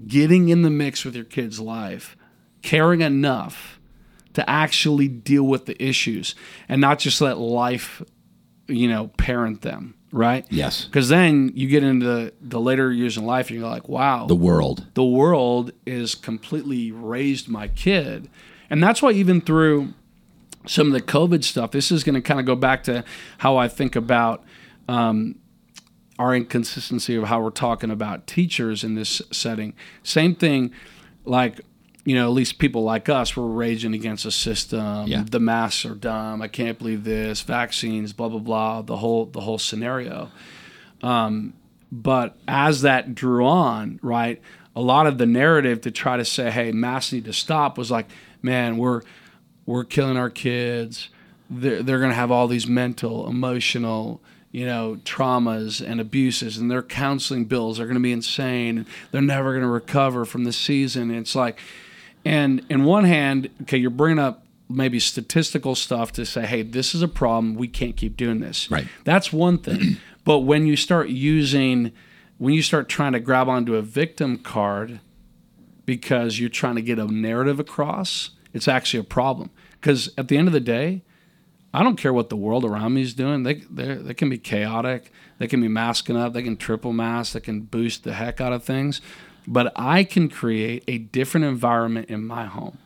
getting 0.06 0.48
in 0.48 0.62
the 0.62 0.70
mix 0.70 1.04
with 1.04 1.14
your 1.14 1.24
kid's 1.24 1.60
life, 1.60 2.16
caring 2.62 3.00
enough 3.00 3.80
to 4.34 4.48
actually 4.48 5.08
deal 5.08 5.44
with 5.44 5.66
the 5.66 5.80
issues, 5.82 6.34
and 6.68 6.80
not 6.80 6.98
just 6.98 7.20
let 7.20 7.38
life, 7.38 8.02
you 8.68 8.88
know, 8.88 9.08
parent 9.16 9.62
them. 9.62 9.94
Right? 10.12 10.44
Yes. 10.50 10.84
Because 10.86 11.08
then 11.08 11.52
you 11.54 11.68
get 11.68 11.84
into 11.84 12.04
the, 12.04 12.32
the 12.40 12.60
later 12.60 12.92
years 12.92 13.16
in 13.16 13.24
life, 13.24 13.48
and 13.50 13.60
you're 13.60 13.68
like, 13.68 13.88
wow, 13.88 14.26
The 14.26 14.34
world. 14.34 14.86
the 14.94 15.04
world 15.04 15.70
is 15.86 16.14
completely 16.16 16.90
raised 16.90 17.48
my 17.48 17.68
kid. 17.68 18.28
And 18.68 18.82
that's 18.82 19.02
why 19.02 19.12
even 19.12 19.40
through 19.40 19.94
some 20.66 20.88
of 20.88 20.92
the 20.92 21.00
COVID 21.02 21.44
stuff, 21.44 21.70
this 21.70 21.90
is 21.92 22.02
going 22.04 22.14
to 22.16 22.20
kind 22.20 22.40
of 22.40 22.46
go 22.46 22.56
back 22.56 22.82
to 22.84 23.04
how 23.38 23.56
I 23.56 23.68
think 23.68 23.94
about 23.96 24.44
um, 24.88 25.36
our 26.18 26.34
inconsistency 26.34 27.14
of 27.14 27.24
how 27.24 27.40
we're 27.40 27.50
talking 27.50 27.90
about 27.90 28.26
teachers 28.26 28.82
in 28.84 28.94
this 28.96 29.22
setting. 29.32 29.74
Same 30.02 30.34
thing, 30.34 30.72
like, 31.24 31.60
you 32.04 32.14
know, 32.14 32.26
at 32.26 32.32
least 32.32 32.58
people 32.58 32.82
like 32.82 33.08
us 33.08 33.36
were 33.36 33.46
raging 33.46 33.94
against 33.94 34.24
the 34.24 34.30
system. 34.30 35.06
Yeah. 35.06 35.24
The 35.28 35.40
masks 35.40 35.84
are 35.84 35.94
dumb. 35.94 36.40
I 36.40 36.48
can't 36.48 36.78
believe 36.78 37.04
this. 37.04 37.42
Vaccines, 37.42 38.12
blah 38.12 38.28
blah 38.28 38.38
blah. 38.38 38.82
The 38.82 38.96
whole 38.96 39.26
the 39.26 39.40
whole 39.40 39.58
scenario. 39.58 40.30
Um, 41.02 41.54
but 41.92 42.36
as 42.46 42.82
that 42.82 43.14
drew 43.14 43.44
on, 43.46 43.98
right, 44.02 44.40
a 44.74 44.80
lot 44.80 45.06
of 45.06 45.18
the 45.18 45.26
narrative 45.26 45.82
to 45.82 45.90
try 45.90 46.16
to 46.16 46.24
say, 46.24 46.50
"Hey, 46.50 46.72
masks 46.72 47.12
need 47.12 47.24
to 47.26 47.32
stop," 47.32 47.76
was 47.76 47.90
like, 47.90 48.08
"Man, 48.42 48.76
we're 48.78 49.02
we're 49.66 49.84
killing 49.84 50.16
our 50.16 50.30
kids. 50.30 51.08
They're 51.50 51.82
they're 51.82 51.98
going 51.98 52.10
to 52.10 52.16
have 52.16 52.30
all 52.30 52.48
these 52.48 52.66
mental, 52.66 53.28
emotional." 53.28 54.20
You 54.52 54.66
know, 54.66 54.98
traumas 55.04 55.80
and 55.80 56.00
abuses, 56.00 56.58
and 56.58 56.68
their 56.68 56.82
counseling 56.82 57.44
bills 57.44 57.78
are 57.78 57.84
going 57.84 57.94
to 57.94 58.00
be 58.00 58.10
insane. 58.10 58.84
They're 59.12 59.22
never 59.22 59.52
going 59.52 59.62
to 59.62 59.68
recover 59.68 60.24
from 60.24 60.42
the 60.42 60.52
season. 60.52 61.12
It's 61.12 61.36
like, 61.36 61.60
and 62.24 62.64
in 62.68 62.84
one 62.84 63.04
hand, 63.04 63.50
okay, 63.62 63.78
you're 63.78 63.90
bringing 63.90 64.18
up 64.18 64.44
maybe 64.68 65.00
statistical 65.00 65.74
stuff 65.74 66.12
to 66.12 66.24
say, 66.24 66.46
hey, 66.46 66.62
this 66.62 66.94
is 66.94 67.02
a 67.02 67.08
problem. 67.08 67.54
We 67.54 67.68
can't 67.68 67.96
keep 67.96 68.16
doing 68.16 68.40
this. 68.40 68.70
Right. 68.70 68.86
That's 69.04 69.32
one 69.32 69.58
thing. 69.58 69.96
but 70.24 70.40
when 70.40 70.66
you 70.66 70.76
start 70.76 71.08
using, 71.08 71.92
when 72.38 72.54
you 72.54 72.62
start 72.62 72.88
trying 72.88 73.12
to 73.12 73.20
grab 73.20 73.48
onto 73.48 73.74
a 73.74 73.82
victim 73.82 74.38
card 74.38 75.00
because 75.86 76.38
you're 76.38 76.48
trying 76.48 76.76
to 76.76 76.82
get 76.82 76.98
a 76.98 77.06
narrative 77.06 77.58
across, 77.58 78.30
it's 78.52 78.68
actually 78.68 79.00
a 79.00 79.04
problem. 79.04 79.50
Because 79.80 80.10
at 80.16 80.28
the 80.28 80.36
end 80.36 80.46
of 80.46 80.52
the 80.52 80.60
day, 80.60 81.02
I 81.72 81.82
don't 81.82 81.96
care 81.96 82.12
what 82.12 82.28
the 82.28 82.36
world 82.36 82.64
around 82.64 82.94
me 82.94 83.02
is 83.02 83.14
doing. 83.14 83.44
They 83.44 83.54
they 83.70 83.94
they 83.94 84.14
can 84.14 84.28
be 84.28 84.38
chaotic. 84.38 85.12
They 85.38 85.46
can 85.46 85.60
be 85.60 85.68
masking 85.68 86.16
up. 86.16 86.32
They 86.32 86.42
can 86.42 86.56
triple 86.56 86.92
mask. 86.92 87.32
They 87.32 87.40
can 87.40 87.60
boost 87.60 88.02
the 88.02 88.14
heck 88.14 88.40
out 88.40 88.52
of 88.52 88.64
things. 88.64 89.00
But 89.46 89.72
I 89.76 90.04
can 90.04 90.28
create 90.28 90.84
a 90.86 90.98
different 90.98 91.46
environment 91.46 92.08
in 92.08 92.24
my 92.26 92.46
home. 92.46 92.78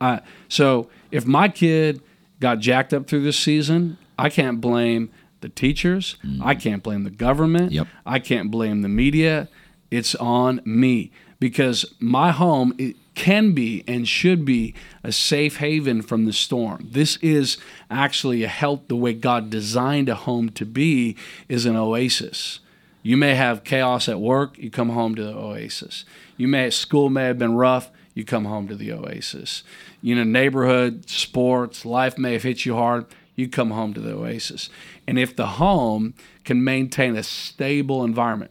Uh, 0.00 0.20
so 0.48 0.88
if 1.10 1.26
my 1.26 1.48
kid 1.48 2.00
got 2.40 2.60
jacked 2.60 2.94
up 2.94 3.06
through 3.06 3.22
this 3.24 3.38
season, 3.38 3.98
I 4.18 4.30
can't 4.30 4.60
blame 4.60 5.10
the 5.40 5.48
teachers. 5.48 6.16
I 6.42 6.54
can't 6.54 6.82
blame 6.82 7.04
the 7.04 7.10
government. 7.10 7.72
Yep. 7.72 7.86
I 8.04 8.18
can't 8.18 8.50
blame 8.50 8.82
the 8.82 8.88
media. 8.88 9.48
It's 9.90 10.14
on 10.16 10.60
me 10.64 11.10
because 11.40 11.94
my 12.00 12.32
home 12.32 12.74
it 12.78 12.96
can 13.14 13.52
be 13.52 13.82
and 13.88 14.06
should 14.06 14.44
be 14.44 14.74
a 15.02 15.10
safe 15.10 15.56
haven 15.56 16.02
from 16.02 16.24
the 16.24 16.32
storm. 16.32 16.88
This 16.90 17.16
is 17.16 17.58
actually 17.90 18.44
a 18.44 18.48
help 18.48 18.88
the 18.88 18.96
way 18.96 19.12
God 19.12 19.50
designed 19.50 20.08
a 20.08 20.14
home 20.14 20.50
to 20.50 20.64
be 20.64 21.16
is 21.48 21.66
an 21.66 21.74
oasis. 21.74 22.60
You 23.08 23.16
may 23.16 23.36
have 23.36 23.64
chaos 23.64 24.06
at 24.06 24.20
work, 24.20 24.58
you 24.58 24.70
come 24.70 24.90
home 24.90 25.14
to 25.14 25.24
the 25.24 25.34
oasis. 25.34 26.04
You 26.36 26.46
may 26.46 26.68
school 26.68 27.08
may 27.08 27.24
have 27.24 27.38
been 27.38 27.54
rough, 27.54 27.90
you 28.12 28.22
come 28.22 28.44
home 28.44 28.68
to 28.68 28.74
the 28.74 28.92
oasis. 28.92 29.62
You 30.02 30.14
know, 30.14 30.24
neighborhood, 30.24 31.08
sports, 31.08 31.86
life 31.86 32.18
may 32.18 32.34
have 32.34 32.42
hit 32.42 32.66
you 32.66 32.74
hard, 32.74 33.06
you 33.34 33.48
come 33.48 33.70
home 33.70 33.94
to 33.94 34.00
the 34.02 34.12
oasis. 34.12 34.68
And 35.06 35.18
if 35.18 35.34
the 35.34 35.46
home 35.46 36.12
can 36.44 36.62
maintain 36.62 37.16
a 37.16 37.22
stable 37.22 38.04
environment, 38.04 38.50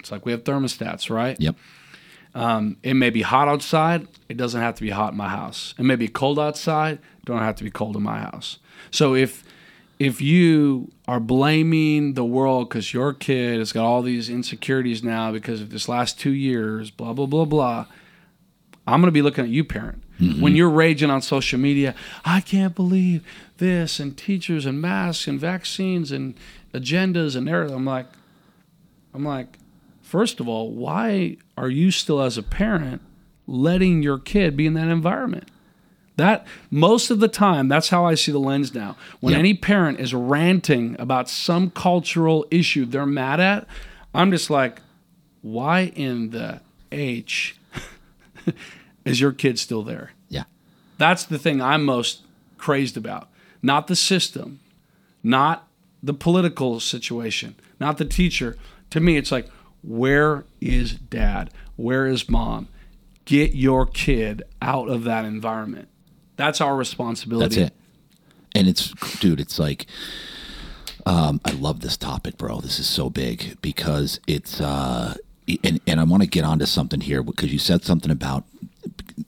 it's 0.00 0.10
like 0.10 0.26
we 0.26 0.32
have 0.32 0.42
thermostats, 0.42 1.08
right? 1.08 1.40
Yep. 1.40 1.54
Um, 2.34 2.78
it 2.82 2.94
may 2.94 3.10
be 3.10 3.22
hot 3.22 3.46
outside. 3.46 4.08
It 4.28 4.36
doesn't 4.36 4.60
have 4.60 4.74
to 4.74 4.82
be 4.82 4.90
hot 4.90 5.12
in 5.12 5.18
my 5.18 5.28
house. 5.28 5.72
It 5.78 5.84
may 5.84 5.94
be 5.94 6.08
cold 6.08 6.40
outside. 6.40 6.98
Don't 7.26 7.38
have 7.38 7.54
to 7.54 7.62
be 7.62 7.70
cold 7.70 7.94
in 7.94 8.02
my 8.02 8.18
house. 8.18 8.58
So 8.90 9.14
if 9.14 9.44
if 9.98 10.20
you 10.20 10.90
are 11.06 11.20
blaming 11.20 12.14
the 12.14 12.24
world 12.24 12.68
because 12.68 12.92
your 12.92 13.12
kid 13.12 13.58
has 13.58 13.72
got 13.72 13.84
all 13.84 14.02
these 14.02 14.28
insecurities 14.28 15.02
now 15.02 15.30
because 15.32 15.60
of 15.60 15.70
this 15.70 15.88
last 15.88 16.18
two 16.18 16.32
years, 16.32 16.90
blah 16.90 17.12
blah 17.12 17.26
blah 17.26 17.44
blah, 17.44 17.86
I'm 18.86 19.00
going 19.00 19.08
to 19.08 19.12
be 19.12 19.22
looking 19.22 19.44
at 19.44 19.50
you, 19.50 19.64
parent. 19.64 20.02
Mm-hmm. 20.20 20.40
When 20.40 20.54
you're 20.54 20.70
raging 20.70 21.10
on 21.10 21.22
social 21.22 21.58
media, 21.58 21.94
I 22.24 22.40
can't 22.40 22.74
believe 22.74 23.24
this 23.58 23.98
and 23.98 24.16
teachers 24.16 24.66
and 24.66 24.80
masks 24.80 25.26
and 25.26 25.40
vaccines 25.40 26.12
and 26.12 26.34
agendas 26.72 27.34
and 27.34 27.48
everything. 27.48 27.76
I'm 27.76 27.84
like, 27.84 28.06
I'm 29.12 29.24
like, 29.24 29.58
first 30.02 30.40
of 30.40 30.48
all, 30.48 30.70
why 30.70 31.36
are 31.56 31.68
you 31.68 31.90
still 31.90 32.20
as 32.20 32.38
a 32.38 32.42
parent 32.42 33.00
letting 33.46 34.02
your 34.02 34.18
kid 34.18 34.56
be 34.56 34.66
in 34.66 34.74
that 34.74 34.88
environment? 34.88 35.48
That 36.16 36.46
most 36.70 37.10
of 37.10 37.18
the 37.20 37.28
time, 37.28 37.68
that's 37.68 37.88
how 37.88 38.04
I 38.04 38.14
see 38.14 38.30
the 38.30 38.38
lens 38.38 38.72
now. 38.74 38.96
When 39.20 39.32
Yep. 39.32 39.38
any 39.40 39.54
parent 39.54 39.98
is 40.00 40.14
ranting 40.14 40.94
about 40.98 41.28
some 41.28 41.70
cultural 41.70 42.46
issue 42.50 42.84
they're 42.84 43.04
mad 43.06 43.40
at, 43.40 43.66
I'm 44.14 44.30
just 44.30 44.48
like, 44.48 44.80
why 45.42 45.92
in 45.96 46.30
the 46.30 46.60
H 46.92 47.56
is 49.04 49.20
your 49.20 49.32
kid 49.32 49.58
still 49.58 49.82
there? 49.82 50.12
Yeah. 50.28 50.44
That's 50.98 51.24
the 51.24 51.38
thing 51.38 51.60
I'm 51.60 51.84
most 51.84 52.22
crazed 52.58 52.96
about. 52.96 53.28
Not 53.62 53.88
the 53.88 53.96
system, 53.96 54.60
not 55.22 55.66
the 56.02 56.14
political 56.14 56.78
situation, 56.80 57.56
not 57.80 57.98
the 57.98 58.04
teacher. 58.04 58.56
To 58.90 59.00
me, 59.00 59.16
it's 59.16 59.32
like, 59.32 59.48
where 59.82 60.44
is 60.60 60.92
dad? 60.92 61.50
Where 61.76 62.06
is 62.06 62.28
mom? 62.30 62.68
Get 63.24 63.54
your 63.54 63.84
kid 63.86 64.42
out 64.62 64.88
of 64.88 65.04
that 65.04 65.24
environment. 65.24 65.88
That's 66.36 66.60
our 66.60 66.76
responsibility. 66.76 67.56
That's 67.56 67.70
it. 67.70 67.76
And 68.54 68.68
it's, 68.68 68.90
dude, 69.18 69.40
it's 69.40 69.58
like, 69.58 69.86
um, 71.06 71.40
I 71.44 71.50
love 71.52 71.80
this 71.80 71.96
topic, 71.96 72.38
bro. 72.38 72.60
This 72.60 72.78
is 72.78 72.86
so 72.86 73.10
big 73.10 73.60
because 73.60 74.20
it's, 74.26 74.60
uh, 74.60 75.14
and, 75.62 75.80
and 75.86 76.00
I 76.00 76.04
want 76.04 76.22
to 76.22 76.28
get 76.28 76.44
onto 76.44 76.64
something 76.66 77.00
here 77.00 77.22
because 77.22 77.52
you 77.52 77.58
said 77.58 77.84
something 77.84 78.10
about 78.10 78.44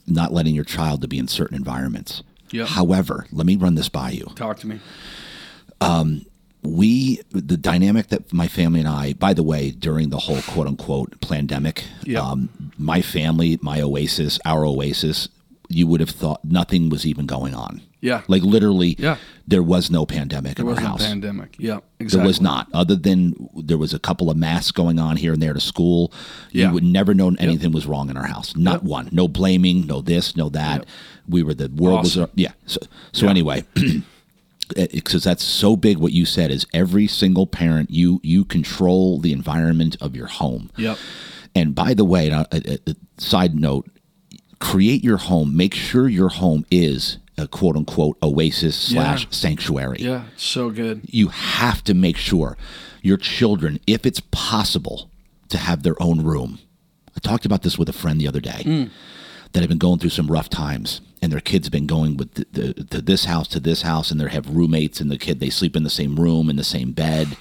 not 0.06 0.32
letting 0.32 0.54
your 0.54 0.64
child 0.64 1.02
to 1.02 1.08
be 1.08 1.18
in 1.18 1.28
certain 1.28 1.56
environments. 1.56 2.22
Yep. 2.50 2.68
However, 2.68 3.26
let 3.32 3.46
me 3.46 3.56
run 3.56 3.74
this 3.74 3.88
by 3.88 4.10
you. 4.10 4.24
Talk 4.36 4.58
to 4.60 4.66
me. 4.68 4.80
Um, 5.80 6.24
we 6.62 7.20
the 7.30 7.56
dynamic 7.56 8.08
that 8.08 8.32
my 8.32 8.48
family 8.48 8.80
and 8.80 8.88
I, 8.88 9.12
by 9.12 9.34
the 9.34 9.42
way, 9.42 9.70
during 9.70 10.10
the 10.10 10.18
whole 10.18 10.40
quote 10.42 10.66
unquote 10.66 11.20
pandemic, 11.20 11.84
Yep. 12.04 12.22
um, 12.22 12.72
my 12.78 13.02
family, 13.02 13.58
my 13.60 13.80
oasis, 13.80 14.38
our 14.44 14.64
oasis, 14.64 15.28
you 15.68 15.86
would 15.86 16.01
have 16.01 16.10
thought 16.10 16.44
nothing 16.44 16.88
was 16.88 17.05
even 17.06 17.26
going 17.26 17.55
on. 17.55 17.82
Yeah. 18.01 18.22
Like 18.28 18.43
literally, 18.43 18.94
Yeah. 18.98 19.16
there 19.48 19.62
was 19.62 19.90
no 19.90 20.06
pandemic 20.06 20.56
There 20.56 20.64
in 20.64 20.68
was 20.68 20.78
our 20.78 20.82
no 20.84 20.88
house. 20.90 21.05
pandemic. 21.06 21.56
Yeah, 21.59 21.78
exactly. 21.98 22.18
There 22.18 22.26
was 22.26 22.40
not, 22.40 22.68
other 22.72 22.94
than 22.94 23.48
there 23.56 23.78
was 23.78 23.93
a 23.93 23.98
couple 23.98 24.30
of 24.30 24.36
masks 24.36 24.70
going 24.70 24.98
on 25.01 25.16
here 25.16 25.32
and 25.32 25.43
there 25.43 25.55
to 25.55 25.60
school. 25.60 26.12
Yeah. 26.52 26.68
You 26.68 26.74
would 26.74 26.84
never 26.84 27.14
know 27.14 27.34
anything 27.38 27.72
was 27.72 27.86
wrong 27.86 28.09
in 28.10 28.16
our 28.16 28.26
house. 28.26 28.55
Not 28.56 28.74
Yep. 28.74 28.82
one. 28.82 29.09
No 29.12 29.26
blaming. 29.26 29.86
No 29.86 30.01
this. 30.02 30.36
No 30.36 30.48
that. 30.51 30.78
Yep. 30.80 30.86
We 31.28 31.43
were 31.43 31.55
the 31.55 31.68
world 31.68 32.01
Awesome. 32.06 32.22
was 32.22 32.30
yeah. 32.36 32.52
So 32.66 32.78
so 33.12 33.26
anyway, 33.26 33.64
because 34.74 35.24
that's 35.24 35.44
so 35.44 35.76
big. 35.76 35.98
What 35.98 36.12
you 36.12 36.24
said 36.26 36.51
is 36.51 36.66
every 36.72 37.06
single 37.06 37.47
parent 37.47 37.90
you 37.90 38.20
you 38.22 38.44
control 38.44 39.18
the 39.20 39.32
environment 39.32 39.97
of 40.01 40.14
your 40.16 40.26
home. 40.26 40.70
Yep. 40.76 40.98
And 41.55 41.74
by 41.74 41.94
the 41.94 42.05
way, 42.05 42.28
a, 42.28 42.47
a, 42.52 42.78
a 42.86 42.94
side 43.18 43.55
note: 43.55 43.88
create 44.58 45.04
your 45.04 45.16
home. 45.18 45.56
Make 45.56 45.74
sure 45.74 46.08
your 46.08 46.28
home 46.30 46.64
is 46.70 47.18
a 47.38 47.46
quote 47.46 47.76
unquote 47.76 48.16
oasis 48.22 48.74
slash 48.76 49.24
Yeah. 49.24 49.28
sanctuary 49.30 49.98
Yeah, 50.00 50.24
so 50.36 50.70
good. 50.70 51.02
you 51.06 51.28
have 51.28 51.84
to 51.84 51.92
make 51.94 52.16
sure 52.16 52.56
your 53.02 53.18
children, 53.18 53.78
if 53.86 54.06
it's 54.06 54.20
possible, 54.30 55.10
to 55.50 55.58
have 55.58 55.82
their 55.82 56.00
own 56.02 56.22
room. 56.22 56.58
I 57.14 57.20
talked 57.20 57.44
about 57.46 57.62
this 57.62 57.78
with 57.78 57.88
a 57.88 57.92
friend 57.92 58.20
the 58.20 58.28
other 58.28 58.40
day. 58.40 58.62
Mm. 58.64 58.90
that 59.52 59.60
have 59.60 59.68
been 59.70 59.78
going 59.78 59.98
through 59.98 60.10
some 60.10 60.26
rough 60.26 60.50
times 60.50 61.00
and 61.22 61.32
their 61.32 61.40
kids 61.40 61.66
have 61.66 61.72
been 61.72 61.86
going 61.86 62.18
with 62.18 62.34
the, 62.34 62.46
the, 62.52 62.84
to 62.84 63.00
this 63.00 63.24
house 63.24 63.48
to 63.48 63.58
this 63.60 63.80
house 63.82 64.10
and 64.10 64.20
they 64.20 64.28
have 64.28 64.50
roommates 64.50 65.00
and 65.00 65.10
the 65.10 65.16
kid 65.16 65.40
they 65.40 65.48
sleep 65.48 65.74
in 65.76 65.82
the 65.82 65.88
same 65.88 66.16
room 66.16 66.50
in 66.50 66.56
the 66.56 66.64
same 66.64 66.92
bed 66.92 67.38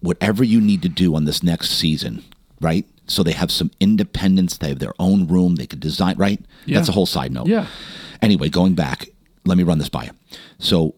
whatever 0.00 0.44
you 0.44 0.60
need 0.60 0.80
to 0.82 0.88
do 0.88 1.16
on 1.16 1.24
this 1.24 1.42
next 1.42 1.70
season 1.70 2.22
right 2.60 2.86
so 3.06 3.22
they 3.22 3.32
have 3.32 3.50
some 3.50 3.70
independence. 3.80 4.58
They 4.58 4.68
have 4.68 4.78
their 4.78 4.94
own 4.98 5.26
room. 5.26 5.56
They 5.56 5.66
could 5.66 5.80
design 5.80 6.16
right? 6.16 6.40
Yeah. 6.66 6.78
that's 6.78 6.88
a 6.88 6.92
whole 6.92 7.06
side 7.06 7.32
note. 7.32 7.46
Yeah. 7.46 7.66
anyway 8.22 8.48
going 8.48 8.74
back 8.74 9.08
let 9.46 9.58
me 9.58 9.64
run 9.64 9.78
this 9.78 9.88
by 9.88 10.04
you. 10.04 10.10
So 10.58 10.94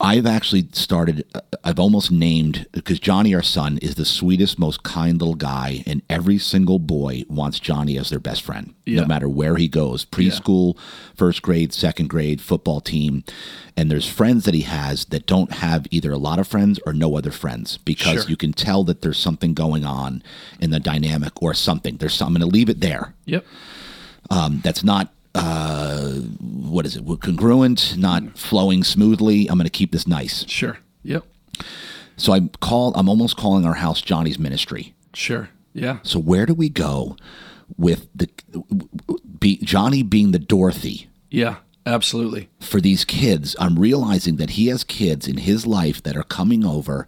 I've 0.00 0.26
actually 0.26 0.68
started. 0.72 1.24
I've 1.64 1.78
almost 1.78 2.10
named 2.12 2.66
because 2.72 3.00
Johnny, 3.00 3.34
our 3.34 3.42
son, 3.42 3.78
is 3.78 3.94
the 3.96 4.04
sweetest, 4.04 4.58
most 4.58 4.82
kind 4.82 5.18
little 5.20 5.34
guy, 5.34 5.82
and 5.86 6.02
every 6.08 6.38
single 6.38 6.78
boy 6.78 7.24
wants 7.28 7.58
Johnny 7.58 7.98
as 7.98 8.10
their 8.10 8.18
best 8.20 8.42
friend, 8.42 8.74
Yeah. 8.86 9.00
no 9.00 9.06
matter 9.06 9.28
where 9.28 9.56
he 9.56 9.66
goes. 9.68 10.04
Preschool, 10.04 10.76
first 11.16 11.42
grade, 11.42 11.72
second 11.72 12.08
grade, 12.08 12.40
football 12.40 12.80
team, 12.80 13.24
and 13.76 13.90
there's 13.90 14.08
friends 14.08 14.44
that 14.44 14.54
he 14.54 14.60
has 14.62 15.06
that 15.06 15.26
don't 15.26 15.52
have 15.54 15.86
either 15.90 16.12
a 16.12 16.18
lot 16.18 16.38
of 16.38 16.46
friends 16.46 16.78
or 16.86 16.92
no 16.92 17.16
other 17.16 17.30
friends 17.32 17.78
because 17.84 18.22
Sure. 18.22 18.30
you 18.30 18.36
can 18.36 18.52
tell 18.52 18.84
that 18.84 19.02
there's 19.02 19.18
something 19.18 19.54
going 19.54 19.84
on 19.84 20.22
in 20.60 20.70
the 20.70 20.80
dynamic 20.80 21.42
or 21.42 21.54
something. 21.54 21.96
There's 21.96 22.14
some. 22.14 22.28
I'm 22.28 22.34
going 22.40 22.48
to 22.50 22.54
leave 22.54 22.68
it 22.68 22.80
there 22.80 23.14
Yep. 23.26 23.44
um, 24.30 24.60
that's 24.62 24.84
not 24.84 25.12
uh, 25.34 26.10
what 26.10 26.86
is 26.86 26.96
it 26.96 27.04
congruent 27.20 27.96
not 27.96 28.38
flowing 28.38 28.84
smoothly 28.84 29.46
i'm 29.48 29.56
going 29.58 29.64
to 29.64 29.70
keep 29.70 29.92
this 29.92 30.06
nice 30.06 30.44
Sure. 30.48 30.78
Yep. 31.02 31.24
so 32.16 32.32
i'm 32.32 32.48
call 32.60 32.92
i'm 32.94 33.08
almost 33.08 33.36
calling 33.36 33.64
our 33.66 33.74
house 33.74 34.00
johnny's 34.00 34.38
ministry 34.38 34.94
Sure. 35.12 35.48
Yeah. 35.72 35.98
so 36.02 36.18
where 36.18 36.46
do 36.46 36.54
we 36.54 36.68
go 36.68 37.16
with 37.76 38.06
the 38.14 38.28
be, 39.40 39.56
johnny 39.58 40.02
being 40.02 40.30
the 40.32 40.38
dorothy 40.38 41.08
Yeah. 41.30 41.56
Absolutely. 41.86 42.48
for 42.60 42.80
these 42.80 43.04
kids 43.04 43.54
i'm 43.60 43.78
realizing 43.78 44.36
that 44.36 44.50
he 44.50 44.68
has 44.68 44.84
kids 44.84 45.28
in 45.28 45.36
his 45.38 45.66
life 45.66 46.02
that 46.02 46.16
are 46.16 46.22
coming 46.22 46.64
over 46.64 47.06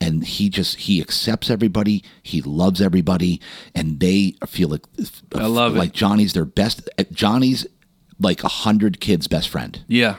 and 0.00 0.24
he 0.24 0.48
just 0.50 0.76
he 0.80 1.00
accepts 1.00 1.50
everybody 1.50 2.04
he 2.22 2.42
loves 2.42 2.80
everybody 2.82 3.40
and 3.74 4.00
they 4.00 4.34
feel 4.46 4.68
like 4.68 4.84
I 5.34 5.46
love 5.46 5.74
it. 5.76 5.78
like 5.78 5.92
johnny's 5.92 6.34
their 6.34 6.44
best 6.44 6.88
eh, 6.98 7.04
johnny's 7.12 7.66
like 8.20 8.44
a 8.44 8.48
hundred 8.48 9.00
kids 9.00 9.28
best 9.28 9.48
friend 9.48 9.82
Yeah. 9.88 10.16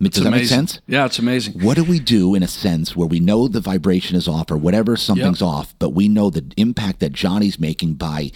does 0.00 0.24
that 0.24 0.30
make 0.32 0.46
sense 0.46 0.80
Yeah, 0.88 1.04
it's 1.06 1.20
amazing. 1.20 1.60
what 1.60 1.76
do 1.76 1.84
we 1.84 2.00
do 2.00 2.34
in 2.34 2.42
a 2.42 2.48
sense 2.48 2.96
where 2.96 3.06
we 3.06 3.20
know 3.20 3.46
the 3.46 3.60
vibration 3.60 4.16
is 4.16 4.26
off 4.26 4.50
or 4.50 4.56
whatever 4.56 4.96
something's 4.96 5.40
Yep. 5.40 5.48
off 5.48 5.74
but 5.78 5.90
we 5.90 6.08
know 6.08 6.30
the 6.30 6.44
impact 6.56 6.98
that 7.00 7.12
johnny's 7.12 7.60
making 7.60 7.94
by 7.94 8.32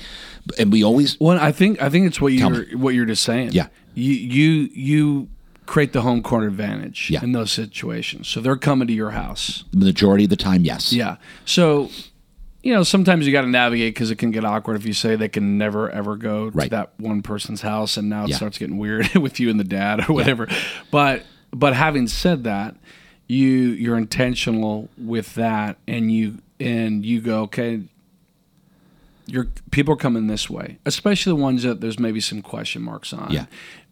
and 0.59 0.71
we 0.71 0.85
always 0.85 1.19
Well, 1.21 1.39
I 1.41 1.51
think 1.51 1.83
I 1.83 1.89
think 1.91 2.07
it's 2.07 2.21
what 2.21 2.33
you're 2.33 2.77
what 2.79 2.95
you're 2.95 3.07
just 3.07 3.25
saying. 3.25 3.51
Yeah. 3.53 3.67
You 3.97 4.13
you 4.13 4.51
you 4.73 5.29
create 5.67 5.93
the 5.93 6.03
home 6.03 6.23
court 6.23 6.45
advantage 6.45 7.11
Yeah. 7.11 7.25
in 7.25 7.33
those 7.33 7.51
situations. 7.51 8.29
So 8.29 8.41
they're 8.41 8.57
coming 8.57 8.87
to 8.87 8.95
your 8.95 9.11
house. 9.11 9.65
the 9.73 9.85
majority 9.87 10.23
of 10.25 10.31
the 10.31 10.37
time 10.37 10.65
yes 10.65 10.93
Yeah. 10.93 11.17
So 11.45 11.91
you 12.63 12.73
know, 12.75 12.83
sometimes 12.83 13.27
you 13.27 13.33
got 13.33 13.43
to 13.43 13.49
navigate 13.49 13.95
because 13.95 14.11
it 14.11 14.17
can 14.17 14.33
get 14.33 14.45
awkward 14.45 14.75
if 14.77 14.85
you 14.85 14.93
say 14.93 15.15
they 15.17 15.29
can 15.29 15.57
never 15.57 15.89
ever 15.91 16.17
go 16.17 16.51
to 16.51 16.69
that 16.69 16.93
one 16.99 17.23
person's 17.23 17.63
house, 17.63 17.97
and 17.97 18.09
now 18.09 18.25
it 18.25 18.31
Yeah. 18.31 18.37
starts 18.37 18.59
getting 18.59 18.77
weird 18.79 19.09
with 19.15 19.39
you 19.41 19.51
and 19.51 19.59
the 19.59 19.65
dad 19.65 20.09
or 20.09 20.13
whatever. 20.13 20.49
But 20.91 21.25
but 21.53 21.75
having 21.75 22.07
said 22.09 22.45
that, 22.45 22.75
you 23.29 23.49
you're 23.49 23.97
intentional 23.97 24.89
with 24.99 25.35
that, 25.37 25.79
and 25.89 26.11
you 26.13 26.39
and 26.61 27.05
you 27.07 27.21
go 27.21 27.43
okay. 27.43 27.83
Your 29.29 29.49
people 29.73 29.95
are 29.95 29.97
coming 29.99 30.29
this 30.29 30.49
way, 30.49 30.79
especially 30.87 31.31
the 31.31 31.43
ones 31.43 31.63
that 31.65 31.81
there's 31.81 31.99
maybe 31.99 32.21
some 32.21 32.43
question 32.43 32.83
marks 32.83 33.13
on, 33.13 33.31
Yeah. 33.33 33.47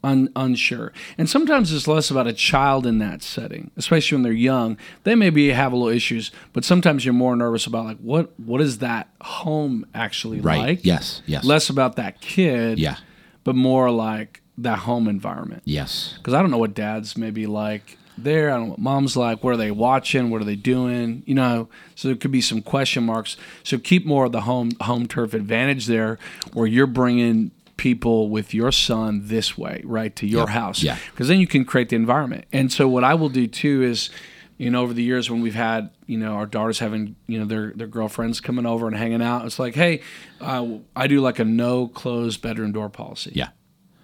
un, 0.05 0.29
unsure. 0.37 0.93
And 1.19 1.29
sometimes 1.29 1.73
it's 1.73 1.89
less 1.89 2.09
about 2.11 2.27
a 2.29 2.33
child 2.33 2.87
in 2.87 2.99
that 2.99 3.21
setting, 3.23 3.73
especially 3.77 4.15
when 4.17 4.23
they're 4.23 4.33
young. 4.33 4.77
They 5.03 5.15
maybe 5.17 5.51
have 5.51 5.73
a 5.73 5.77
little 5.77 5.89
issues, 5.95 6.31
but 6.53 6.65
sometimes 6.65 7.05
you're 7.05 7.15
more 7.15 7.35
nervous 7.35 7.67
about 7.67 7.85
like 7.85 7.99
what 7.99 8.39
what 8.39 8.61
is 8.61 8.79
that 8.79 9.09
home 9.23 9.85
actually 9.95 10.41
right 10.41 10.59
like? 10.61 10.85
yes 10.85 11.21
yes 11.27 11.45
Less 11.45 11.69
about 11.69 11.97
that 11.97 12.21
kid, 12.21 12.79
yeah 12.79 12.97
but 13.43 13.57
more 13.57 13.91
like 13.91 14.41
that 14.57 14.79
home 14.81 15.09
environment. 15.09 15.63
yes 15.65 16.15
Because 16.19 16.33
I 16.35 16.43
don't 16.43 16.51
know 16.53 16.59
what 16.59 16.75
dad's 16.75 17.17
maybe 17.17 17.47
like 17.47 17.99
there. 18.17 18.51
I 18.51 18.55
don't 18.57 18.65
know 18.65 18.71
what 18.71 18.79
mom's 18.79 19.17
like. 19.17 19.43
What 19.43 19.55
are 19.55 19.57
they 19.57 19.71
watching? 19.71 20.31
What 20.31 20.41
are 20.41 20.45
they 20.45 20.57
doing? 20.57 21.23
You 21.27 21.35
know, 21.35 21.69
so 21.95 22.09
there 22.09 22.17
could 22.17 22.31
be 22.31 22.41
some 22.41 22.63
question 22.63 23.05
marks. 23.05 23.37
So 23.63 23.79
keep 23.79 24.07
more 24.07 24.25
of 24.27 24.33
the 24.33 24.43
home 24.43 24.73
home 24.83 25.07
turf 25.07 25.35
advantage 25.35 25.87
there, 25.87 26.19
where 26.53 26.67
you're 26.67 26.87
bringing 26.87 27.51
people 27.77 28.29
with 28.29 28.55
your 28.55 28.71
son 28.71 29.23
this 29.25 29.59
way, 29.59 29.81
right, 29.85 30.15
to 30.17 30.27
your 30.27 30.43
Yep. 30.43 30.49
house. 30.51 30.83
Yeah. 30.83 30.97
Because 31.11 31.27
then 31.29 31.41
you 31.41 31.47
can 31.49 31.65
create 31.65 31.89
the 31.89 31.97
environment. 31.97 32.45
And 32.53 32.73
so 32.73 32.89
what 32.89 33.05
I 33.05 33.15
will 33.15 33.29
do 33.31 33.47
too 33.47 33.83
is. 33.83 34.11
You 34.57 34.71
know, 34.71 34.83
over 34.83 34.93
the 34.95 35.03
years 35.03 35.29
when 35.29 35.41
we've 35.41 35.57
had, 35.57 35.91
you 36.07 36.17
know, 36.17 36.35
our 36.35 36.47
daughters 36.47 36.79
having, 36.79 37.17
you 37.27 37.41
know, 37.41 37.45
their 37.45 37.73
their 37.75 37.89
girlfriends 37.89 38.41
coming 38.41 38.67
over 38.67 38.87
and 38.87 38.97
hanging 38.97 39.21
out, 39.21 39.45
it's 39.47 39.59
like, 39.59 39.75
hey, 39.75 40.01
uh, 40.41 40.65
I 40.95 41.09
do 41.09 41.21
like 41.21 41.41
a 41.41 41.45
no 41.45 41.89
closed 41.89 42.41
bedroom 42.41 42.71
door 42.71 42.89
policy 42.89 43.33
yeah 43.35 43.49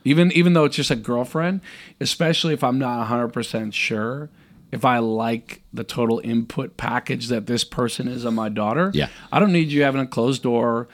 even 0.04 0.32
even 0.32 0.52
though 0.54 0.64
it's 0.64 0.76
just 0.76 0.90
a 0.90 0.96
girlfriend 0.96 1.60
especially 2.00 2.54
if 2.54 2.62
i'm 2.64 2.78
not 2.78 3.06
100% 3.08 3.72
sure 3.74 4.30
if 4.72 4.84
i 4.84 4.98
like 4.98 5.62
the 5.72 5.84
total 5.84 6.20
input 6.24 6.76
package 6.76 7.28
that 7.28 7.46
this 7.46 7.64
person 7.64 8.06
is 8.08 8.24
on 8.24 8.34
my 8.34 8.48
daughter 8.48 8.90
Yeah. 8.94 9.08
i 9.32 9.38
don't 9.40 9.52
need 9.52 9.68
you 9.68 9.82
having 9.82 10.00
a 10.00 10.06
closed 10.06 10.42
door 10.42 10.88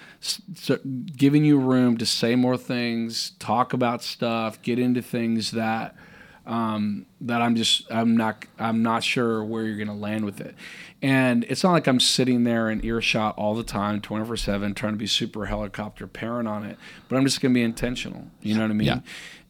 giving 1.16 1.44
you 1.44 1.58
room 1.58 1.96
to 1.98 2.06
say 2.06 2.34
more 2.34 2.56
things 2.56 3.30
talk 3.38 3.72
about 3.72 4.02
stuff 4.02 4.60
get 4.62 4.78
into 4.78 5.02
things 5.02 5.52
that 5.52 5.94
um, 6.46 7.06
that 7.22 7.42
I'm 7.42 7.56
just 7.56 7.90
I'm 7.90 8.16
not 8.16 8.46
I'm 8.56 8.80
not 8.84 9.02
sure 9.02 9.42
where 9.44 9.64
you're 9.64 9.74
going 9.74 9.88
to 9.88 9.94
land 9.94 10.24
with 10.24 10.40
it. 10.40 10.54
And 11.02 11.44
it's 11.44 11.62
not 11.62 11.73
like 11.73 11.86
I'm 11.86 12.01
sitting 12.01 12.44
there 12.44 12.70
in 12.70 12.85
earshot 12.85 13.36
all 13.36 13.55
the 13.55 13.62
time, 13.62 14.01
24 14.01 14.36
seven, 14.36 14.74
trying 14.74 14.94
to 14.94 14.98
be 14.98 15.06
super 15.06 15.47
helicopter 15.47 16.06
parent 16.06 16.48
on 16.48 16.64
it. 16.64 16.78
But 17.09 17.16
I'm 17.16 17.24
just 17.24 17.40
going 17.40 17.52
to 17.52 17.59
be 17.59 17.62
intentional. 17.62 18.27
You 18.40 18.55
know 18.55 18.62
what 18.62 18.70
I 18.70 18.74
mean? 18.74 18.86
Yeah. 18.86 19.01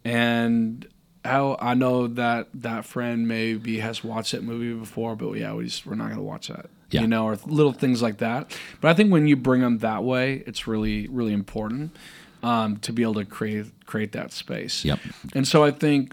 And 0.04 0.86
how 1.24 1.56
I 1.60 1.74
know 1.74 2.06
that 2.08 2.48
that 2.54 2.84
friend 2.84 3.28
maybe 3.28 3.78
has 3.78 4.02
watched 4.02 4.32
that 4.32 4.42
movie 4.42 4.78
before, 4.78 5.16
but 5.16 5.32
yeah, 5.32 5.52
we 5.54 5.64
just 5.64 5.86
we're 5.86 5.94
not 5.94 6.06
going 6.06 6.16
to 6.16 6.22
watch 6.22 6.48
that. 6.48 6.66
Yeah. 6.90 7.02
You 7.02 7.08
know, 7.08 7.24
or 7.24 7.36
little 7.46 7.72
things 7.72 8.00
like 8.00 8.18
that. 8.18 8.56
But 8.80 8.90
I 8.90 8.94
think 8.94 9.10
when 9.10 9.26
you 9.26 9.36
bring 9.36 9.60
them 9.60 9.78
that 9.78 10.04
way, 10.04 10.44
it's 10.46 10.66
really 10.66 11.08
really 11.08 11.32
important 11.32 11.96
um, 12.42 12.76
to 12.78 12.92
be 12.92 13.02
able 13.02 13.14
to 13.14 13.24
create 13.24 13.66
create 13.86 14.12
that 14.12 14.32
space. 14.32 14.84
Yep. 14.84 15.00
And 15.34 15.46
so 15.46 15.64
I 15.64 15.70
think 15.70 16.12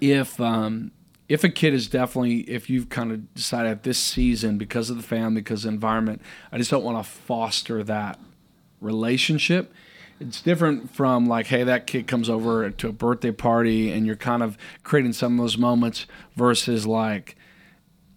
if 0.00 0.40
um, 0.40 0.92
if 1.30 1.44
a 1.44 1.48
kid 1.48 1.72
is 1.72 1.86
definitely 1.86 2.40
if 2.40 2.68
you've 2.68 2.88
kind 2.88 3.12
of 3.12 3.32
decided 3.34 3.84
this 3.84 3.98
season 3.98 4.58
because 4.58 4.90
of 4.90 4.96
the 4.96 5.02
family 5.02 5.40
because 5.40 5.64
of 5.64 5.70
the 5.70 5.74
environment, 5.74 6.20
I 6.50 6.58
just 6.58 6.72
don't 6.72 6.82
want 6.82 7.02
to 7.02 7.08
foster 7.08 7.84
that 7.84 8.18
relationship. 8.80 9.72
It's 10.18 10.42
different 10.42 10.90
from 10.90 11.26
like, 11.26 11.46
hey, 11.46 11.62
that 11.62 11.86
kid 11.86 12.08
comes 12.08 12.28
over 12.28 12.68
to 12.68 12.88
a 12.88 12.92
birthday 12.92 13.30
party 13.30 13.92
and 13.92 14.04
you're 14.04 14.16
kind 14.16 14.42
of 14.42 14.58
creating 14.82 15.12
some 15.12 15.38
of 15.38 15.44
those 15.44 15.56
moments 15.56 16.06
versus 16.34 16.84
like, 16.84 17.36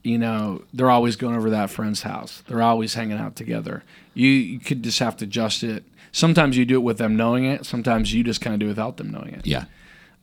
you 0.03 0.18
know, 0.18 0.64
they're 0.73 0.90
always 0.90 1.15
going 1.15 1.35
over 1.35 1.52
that 1.52 1.69
friend's 1.69 2.02
house. 2.02 2.41
They're 2.48 2.64
always 2.64 2.95
hanging 2.95 3.19
out 3.19 3.35
together. 3.35 3.84
You, 4.15 4.27
you 4.27 4.60
could 4.60 4.81
just 4.81 4.98
have 4.98 5.15
to 5.18 5.26
adjust 5.26 5.64
it. 5.64 5.84
Sometimes 6.11 6.57
you 6.57 6.65
do 6.65 6.77
it 6.77 6.84
with 6.84 6.98
them 6.98 7.15
knowing 7.15 7.45
it. 7.45 7.68
Sometimes 7.68 8.11
you 8.11 8.23
just 8.23 8.41
kind 8.41 8.56
of 8.56 8.60
do 8.60 8.65
it 8.65 8.69
without 8.69 8.98
them 8.98 9.11
knowing 9.11 9.35
it. 9.35 9.45
yeah 9.45 9.65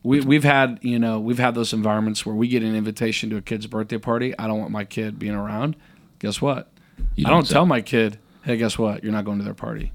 We, 0.03 0.21
we've 0.21 0.45
had 0.45 0.79
you 0.83 0.99
know 0.99 1.21
we've 1.21 1.39
had 1.39 1.55
those 1.55 1.73
environments 1.73 2.25
where 2.25 2.35
we 2.35 2.49
get 2.49 2.63
an 2.63 2.75
invitation 2.75 3.31
to 3.31 3.37
a 3.37 3.43
kid's 3.43 3.67
birthday 3.67 3.99
party. 3.99 4.37
I 4.39 4.47
don't 4.47 4.59
want 4.59 4.71
my 4.71 4.85
kid 4.85 5.19
being 5.19 5.35
around. 5.35 5.77
Guess 6.21 6.41
what? 6.41 6.73
You 7.17 7.27
I 7.27 7.31
don't 7.31 7.49
tell 7.49 7.67
my 7.67 7.81
kid, 7.81 8.19
hey, 8.43 8.57
guess 8.57 8.79
what? 8.79 9.03
You're 9.03 9.13
not 9.13 9.25
going 9.25 9.39
to 9.39 9.45
their 9.45 9.55
party. 9.55 9.93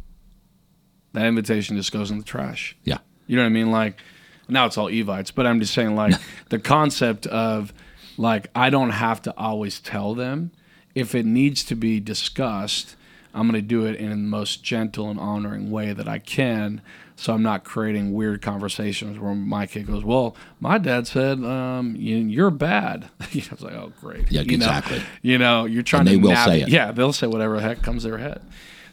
That 1.13 1.25
invitation 1.25 1.77
just 1.77 1.91
goes 1.91 2.11
in 2.11 2.17
the 2.17 2.23
trash. 2.23 2.75
yeah 2.83 2.97
You 3.27 3.35
know 3.37 3.43
what 3.43 3.47
I 3.47 3.49
mean? 3.49 3.71
Like 3.71 3.99
now 4.47 4.65
it's 4.65 4.77
all 4.77 4.89
Evites, 4.89 5.33
but 5.33 5.47
I'm 5.47 5.59
just 5.59 5.73
saying 5.73 5.95
like 5.95 6.13
the 6.49 6.59
concept 6.59 7.25
of 7.27 7.73
like 8.17 8.49
I 8.55 8.69
don't 8.69 8.91
have 8.91 9.21
to 9.23 9.33
always 9.37 9.79
tell 9.79 10.13
them 10.13 10.51
if 10.93 11.15
it 11.15 11.25
needs 11.25 11.63
to 11.65 11.75
be 11.75 11.99
discussed. 11.99 12.95
I'm 13.35 13.49
going 13.49 13.61
to 13.61 13.67
do 13.67 13.85
it 13.85 13.95
in 13.97 14.09
the 14.09 14.15
most 14.15 14.63
gentle 14.63 15.09
and 15.09 15.19
honoring 15.19 15.69
way 15.69 15.93
that 15.93 16.07
I 16.07 16.19
can, 16.19 16.81
so 17.17 17.33
I'm 17.33 17.43
not 17.43 17.63
creating 17.63 18.13
weird 18.13 18.41
conversations 18.41 19.19
where 19.19 19.35
my 19.35 19.67
kid 19.67 19.87
goes, 19.87 20.03
"Well, 20.03 20.35
my 20.59 20.77
dad 20.77 21.05
said 21.05 21.43
um, 21.43 21.95
you, 21.97 22.17
you're 22.17 22.49
bad." 22.49 23.09
I 23.19 23.27
was 23.51 23.61
like, 23.61 23.73
"Oh, 23.73 23.91
great." 24.01 24.31
Yeah, 24.31 24.41
you 24.41 24.57
know? 24.57 24.65
exactly. 24.65 25.01
You 25.21 25.37
know, 25.37 25.65
you're 25.65 25.83
trying 25.83 26.01
And 26.01 26.07
they 26.07 26.15
to 26.15 26.21
will 26.21 26.31
nav- 26.31 26.47
say 26.47 26.61
it. 26.61 26.69
Yeah, 26.69 26.91
they'll 26.91 27.13
say 27.13 27.27
whatever 27.27 27.57
the 27.57 27.61
heck 27.61 27.81
comes 27.83 28.03
to 28.03 28.09
their 28.09 28.17
head. 28.19 28.41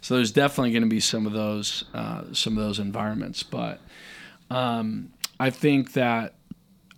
So 0.01 0.17
there's 0.17 0.33
definitely 0.33 0.73
going 0.73 0.83
to 0.83 0.89
be 0.89 1.01
some 1.01 1.27
of 1.27 1.33
those 1.33 1.85
uh, 1.95 2.23
some 2.33 2.59
of 2.59 2.65
those 2.65 2.79
environments, 2.81 3.43
but 3.45 3.81
um, 4.51 5.13
I 5.39 5.51
think 5.51 5.93
that 5.93 6.35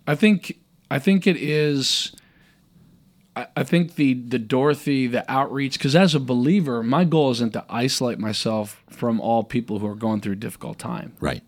I 0.07 0.15
think 0.15 0.57
I 0.89 0.99
think 0.99 1.27
it 1.27 1.37
is. 1.37 2.15
I, 3.35 3.47
I 3.55 3.63
think 3.63 3.95
the 3.95 4.13
the 4.13 4.39
Dorothy 4.39 5.07
the 5.07 5.29
outreach 5.31 5.77
because 5.77 5.95
as 5.95 6.15
a 6.15 6.19
believer, 6.19 6.83
my 6.83 7.03
goal 7.03 7.31
isn't 7.31 7.53
to 7.53 7.65
isolate 7.69 8.19
myself 8.19 8.83
from 8.89 9.19
all 9.19 9.43
people 9.43 9.79
who 9.79 9.87
are 9.87 9.95
going 9.95 10.21
through 10.21 10.33
a 10.33 10.37
difficult 10.37 10.79
time. 10.79 11.13
right 11.19 11.43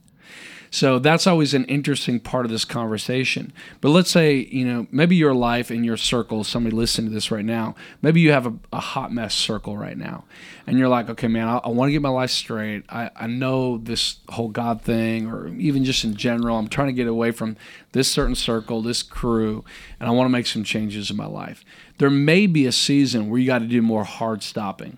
So 0.70 1.00
that's 1.00 1.28
always 1.28 1.54
an 1.54 1.66
interesting 1.66 2.20
part 2.20 2.46
of 2.46 2.52
this 2.52 2.66
conversation. 2.66 3.54
But 3.82 3.90
let's 3.90 4.10
say, 4.10 4.36
you 4.52 4.66
know, 4.66 4.88
maybe 4.92 5.16
your 5.16 5.34
life 5.34 5.70
and 5.70 5.86
your 5.86 5.98
circle, 5.98 6.44
somebody 6.44 6.76
listening 6.76 7.10
to 7.10 7.14
this 7.14 7.32
right 7.32 7.46
now, 7.46 7.76
maybe 8.02 8.20
you 8.20 8.32
have 8.32 8.48
a, 8.48 8.54
a 8.74 8.80
hot 8.80 9.12
mess 9.12 9.34
circle 9.34 9.78
right 9.78 9.98
now. 9.98 10.26
And 10.66 10.78
you're 10.78 10.90
like, 10.90 11.10
okay, 11.10 11.28
man, 11.28 11.48
I, 11.48 11.58
I 11.58 11.70
want 11.70 11.90
to 11.90 11.94
get 11.94 12.02
my 12.02 12.10
life 12.10 12.32
straight. 12.32 12.84
I, 12.90 13.10
I 13.16 13.28
know 13.28 13.78
this 13.78 14.18
whole 14.30 14.50
God 14.50 14.82
thing, 14.82 15.28
or 15.28 15.48
even 15.48 15.86
just 15.86 16.04
in 16.04 16.16
general, 16.16 16.58
I'm 16.58 16.68
trying 16.68 16.88
to 16.88 16.94
get 16.94 17.08
away 17.08 17.32
from 17.32 17.56
this 17.94 18.12
certain 18.12 18.36
circle, 18.36 18.82
this 18.82 19.04
crew, 19.04 19.64
and 20.00 20.10
I 20.10 20.12
want 20.12 20.28
to 20.28 20.32
make 20.32 20.48
some 20.48 20.64
changes 20.64 21.10
in 21.10 21.18
my 21.18 21.26
life. 21.26 21.64
There 21.98 22.10
may 22.10 22.48
be 22.48 22.66
a 22.66 22.72
season 22.72 23.30
where 23.30 23.40
you 23.40 23.48
got 23.48 23.60
to 23.60 23.68
do 23.68 23.82
more 23.82 24.04
hard 24.04 24.44
stopping 24.44 24.98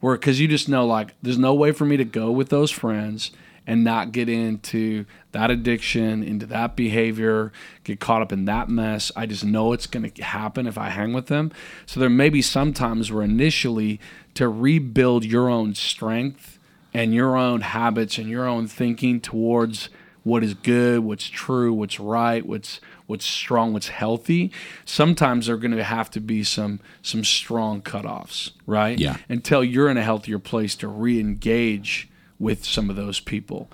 where 0.00 0.16
because 0.16 0.40
you 0.40 0.48
just 0.48 0.68
know 0.68 0.86
like 0.86 1.14
there's 1.22 1.38
no 1.38 1.54
way 1.54 1.72
for 1.72 1.84
me 1.84 1.96
to 1.96 2.04
go 2.04 2.30
with 2.30 2.48
those 2.50 2.70
friends 2.70 3.32
and 3.68 3.84
not 3.84 4.12
get 4.12 4.30
into 4.30 5.04
that 5.32 5.50
addiction, 5.50 6.22
into 6.22 6.46
that 6.46 6.74
behavior, 6.74 7.52
get 7.84 8.00
caught 8.00 8.22
up 8.22 8.32
in 8.32 8.46
that 8.46 8.70
mess. 8.70 9.12
I 9.14 9.26
just 9.26 9.44
know 9.44 9.74
it's 9.74 9.86
going 9.86 10.10
to 10.10 10.22
happen 10.22 10.66
if 10.66 10.78
I 10.78 10.88
hang 10.88 11.12
with 11.12 11.26
them. 11.26 11.52
So 11.84 12.00
there 12.00 12.08
may 12.08 12.30
be 12.30 12.40
some 12.40 12.72
times 12.72 13.12
where 13.12 13.22
initially 13.22 14.00
to 14.34 14.48
rebuild 14.48 15.26
your 15.26 15.50
own 15.50 15.74
strength 15.74 16.58
and 16.94 17.14
your 17.14 17.36
own 17.36 17.60
habits 17.60 18.16
and 18.16 18.26
your 18.26 18.48
own 18.48 18.68
thinking 18.68 19.20
towards 19.20 19.90
what 20.22 20.42
is 20.42 20.54
good, 20.54 21.00
what's 21.00 21.28
true, 21.28 21.74
what's 21.74 22.00
right, 22.00 22.44
what's 22.46 22.80
what's 23.06 23.26
strong, 23.26 23.74
what's 23.74 23.88
healthy. 23.88 24.50
Sometimes 24.86 25.46
there 25.46 25.54
are 25.54 25.58
going 25.58 25.76
to 25.76 25.84
have 25.84 26.10
to 26.12 26.20
be 26.20 26.42
some 26.42 26.80
some 27.02 27.22
strong 27.22 27.82
cutoffs, 27.82 28.52
right? 28.66 28.98
Yeah. 28.98 29.18
Until 29.28 29.62
you're 29.62 29.90
in 29.90 29.98
a 29.98 30.02
healthier 30.02 30.38
place 30.38 30.74
to 30.76 30.88
re-engage 30.88 32.08
with 32.38 32.64
some 32.64 32.90
of 32.90 32.96
those 32.96 33.20
people. 33.20 33.70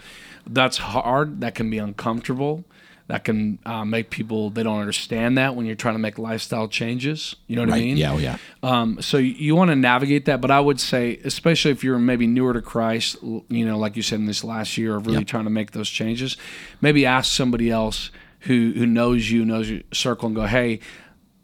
That's 0.46 0.78
hard. 0.78 1.40
That 1.40 1.54
can 1.54 1.70
be 1.70 1.78
uncomfortable. 1.78 2.64
That 3.06 3.22
can 3.24 3.58
uh, 3.66 3.84
make 3.84 4.08
people 4.08 4.48
they 4.48 4.62
don't 4.62 4.80
understand 4.80 5.36
that 5.36 5.54
when 5.54 5.66
you're 5.66 5.74
trying 5.74 5.94
to 5.94 5.98
make 5.98 6.18
lifestyle 6.18 6.68
changes. 6.68 7.36
You 7.46 7.56
know 7.56 7.62
what 7.62 7.74
I 7.74 7.78
mean? 7.80 7.96
Yeah. 7.98 8.12
Oh, 8.14 8.16
yeah. 8.16 8.38
Um, 8.62 9.02
so 9.02 9.18
you, 9.18 9.32
you 9.34 9.54
want 9.54 9.68
to 9.70 9.76
navigate 9.76 10.24
that, 10.24 10.40
but 10.40 10.50
I 10.50 10.58
would 10.58 10.80
say, 10.80 11.18
especially 11.22 11.70
if 11.70 11.84
you're 11.84 11.98
maybe 11.98 12.26
newer 12.26 12.54
to 12.54 12.62
Christ, 12.62 13.16
you 13.22 13.66
know, 13.66 13.76
like 13.76 13.96
you 13.96 14.02
said 14.02 14.20
in 14.20 14.26
this 14.26 14.42
last 14.42 14.78
year 14.78 14.96
of 14.96 15.04
really 15.06 15.18
Yep. 15.18 15.26
trying 15.28 15.44
to 15.44 15.50
make 15.50 15.72
those 15.72 15.90
changes, 15.90 16.38
maybe 16.80 17.04
ask 17.04 17.30
somebody 17.30 17.70
else 17.70 18.10
who 18.40 18.72
who 18.74 18.86
knows 18.86 19.30
you, 19.30 19.44
knows 19.44 19.68
your 19.68 19.82
circle, 19.92 20.26
and 20.28 20.36
go, 20.36 20.46
hey, 20.46 20.80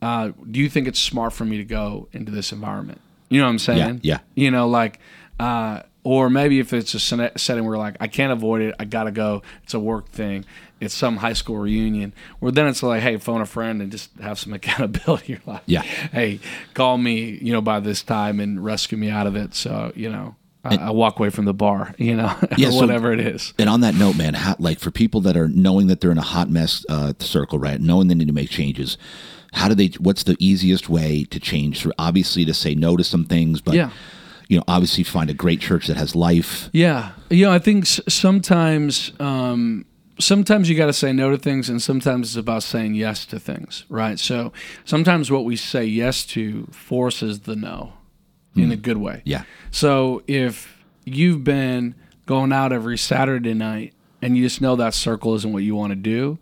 uh, 0.01 0.31
do 0.51 0.61
you 0.61 0.71
think 0.71 0.89
it's 0.89 0.99
smart 0.99 1.35
for 1.35 1.45
me 1.45 1.59
to 1.59 1.65
go 1.65 2.09
into 2.13 2.33
this 2.33 2.53
environment? 2.53 3.03
You 3.29 3.39
know 3.41 3.45
what 3.47 3.51
I'm 3.53 3.59
saying? 3.59 4.01
yeah. 4.03 4.21
You 4.35 4.51
know, 4.51 4.67
like, 4.67 4.99
uh, 5.39 5.83
or 6.03 6.31
maybe 6.31 6.59
if 6.61 6.73
it's 6.73 6.95
a 6.95 7.01
setting 7.01 7.65
where 7.67 7.77
like 7.79 7.97
I 8.01 8.07
can't 8.09 8.33
avoid 8.33 8.63
it, 8.63 8.75
I 8.79 8.85
gotta 8.85 9.11
go. 9.11 9.43
It's 9.65 9.75
a 9.75 9.81
work 9.81 10.09
thing. 10.11 10.45
It's 10.81 10.95
some 10.95 11.19
high 11.19 11.35
school 11.35 11.59
reunion. 11.59 12.15
Where 12.39 12.51
then 12.51 12.67
it's 12.67 12.83
like, 12.83 13.03
hey, 13.03 13.19
phone 13.19 13.43
a 13.43 13.47
friend 13.47 13.83
and 13.83 13.93
just 13.93 14.11
have 14.21 14.39
some 14.39 14.53
accountability. 14.59 15.33
You're 15.35 15.43
like, 15.47 15.63
Yeah. 15.67 15.83
hey, 15.83 16.41
call 16.75 16.97
me, 16.97 17.39
you 17.43 17.53
know, 17.53 17.61
by 17.61 17.81
this 17.81 18.03
time 18.03 18.41
and 18.41 18.65
rescue 18.65 18.97
me 18.97 19.11
out 19.11 19.27
of 19.27 19.37
it. 19.37 19.55
So 19.55 19.93
you 19.95 20.11
know, 20.11 20.37
I, 20.65 20.77
I 20.77 20.91
walk 20.91 21.19
away 21.19 21.29
from 21.31 21.45
the 21.45 21.53
bar, 21.55 21.95
you 21.99 22.17
know, 22.17 22.35
Yeah, 22.57 22.69
or 22.69 22.73
so- 22.73 22.81
whatever 22.81 23.13
it 23.13 23.21
is. 23.21 23.53
And 23.59 23.69
on 23.69 23.83
that 23.83 23.95
note, 23.95 24.17
man, 24.17 24.35
how, 24.35 24.57
like 24.59 24.79
for 24.81 24.91
people 24.91 25.21
that 25.23 25.37
are 25.37 25.49
knowing 25.49 25.89
that 25.89 26.01
they're 26.01 26.13
in 26.13 26.19
a 26.19 26.23
hot 26.23 26.49
mess 26.49 26.85
uh, 26.89 27.13
circle, 27.19 27.59
right? 27.59 27.79
Knowing 27.81 28.09
they 28.09 28.15
need 28.15 28.29
to 28.29 28.33
make 28.35 28.49
changes, 28.49 28.97
how 29.53 29.69
do 29.69 29.75
they? 29.75 29.89
What's 29.99 30.23
the 30.23 30.37
easiest 30.39 30.89
way 30.89 31.25
to 31.25 31.39
change? 31.41 31.83
Through 31.83 31.93
obviously 31.99 32.45
to 32.47 32.55
say 32.55 32.75
no 32.75 32.97
to 32.97 33.05
some 33.05 33.25
things, 33.27 33.61
but 33.61 33.75
Yeah. 33.75 33.91
You 34.51 34.57
know, 34.57 34.65
obviously 34.67 35.05
find 35.05 35.31
a 35.31 35.35
great 35.35 35.61
church 35.61 35.87
that 35.87 35.97
has 35.97 36.17
life. 36.17 36.69
Yeah, 36.73 37.13
you 37.31 37.47
know, 37.47 37.53
I 37.53 37.61
think 37.61 37.87
sometimes, 37.87 39.13
um, 39.21 39.87
sometimes 40.19 40.69
you 40.69 40.77
got 40.77 40.87
to 40.87 40.93
say 40.93 41.13
no 41.13 41.31
to 41.31 41.39
things, 41.39 41.71
and 41.71 41.81
sometimes 41.81 42.31
it's 42.31 42.37
about 42.37 42.65
saying 42.65 42.95
yes 42.95 43.25
to 43.27 43.39
things, 43.39 43.85
right? 43.89 44.19
So 44.19 44.53
sometimes 44.85 45.31
what 45.31 45.45
we 45.45 45.55
say 45.55 45.85
yes 45.85 46.27
to 46.27 46.67
forces 46.73 47.41
the 47.41 47.55
no 47.55 47.93
in 48.57 48.73
a 48.73 48.77
good 48.77 48.97
way. 48.97 49.23
Yeah, 49.25 49.45
So 49.71 50.25
if 50.27 50.83
you've 51.05 51.45
been 51.45 51.95
going 52.27 52.53
out 52.53 52.73
every 52.73 52.99
Saturday 52.99 53.55
night 53.55 53.95
and 54.21 54.37
you 54.37 54.43
just 54.43 54.61
know 54.61 54.75
that 54.77 54.93
circle 54.93 55.37
isn't 55.37 55.53
what 55.53 55.63
you 55.63 55.77
want 55.77 55.93
to 55.93 55.97
do, 55.97 56.39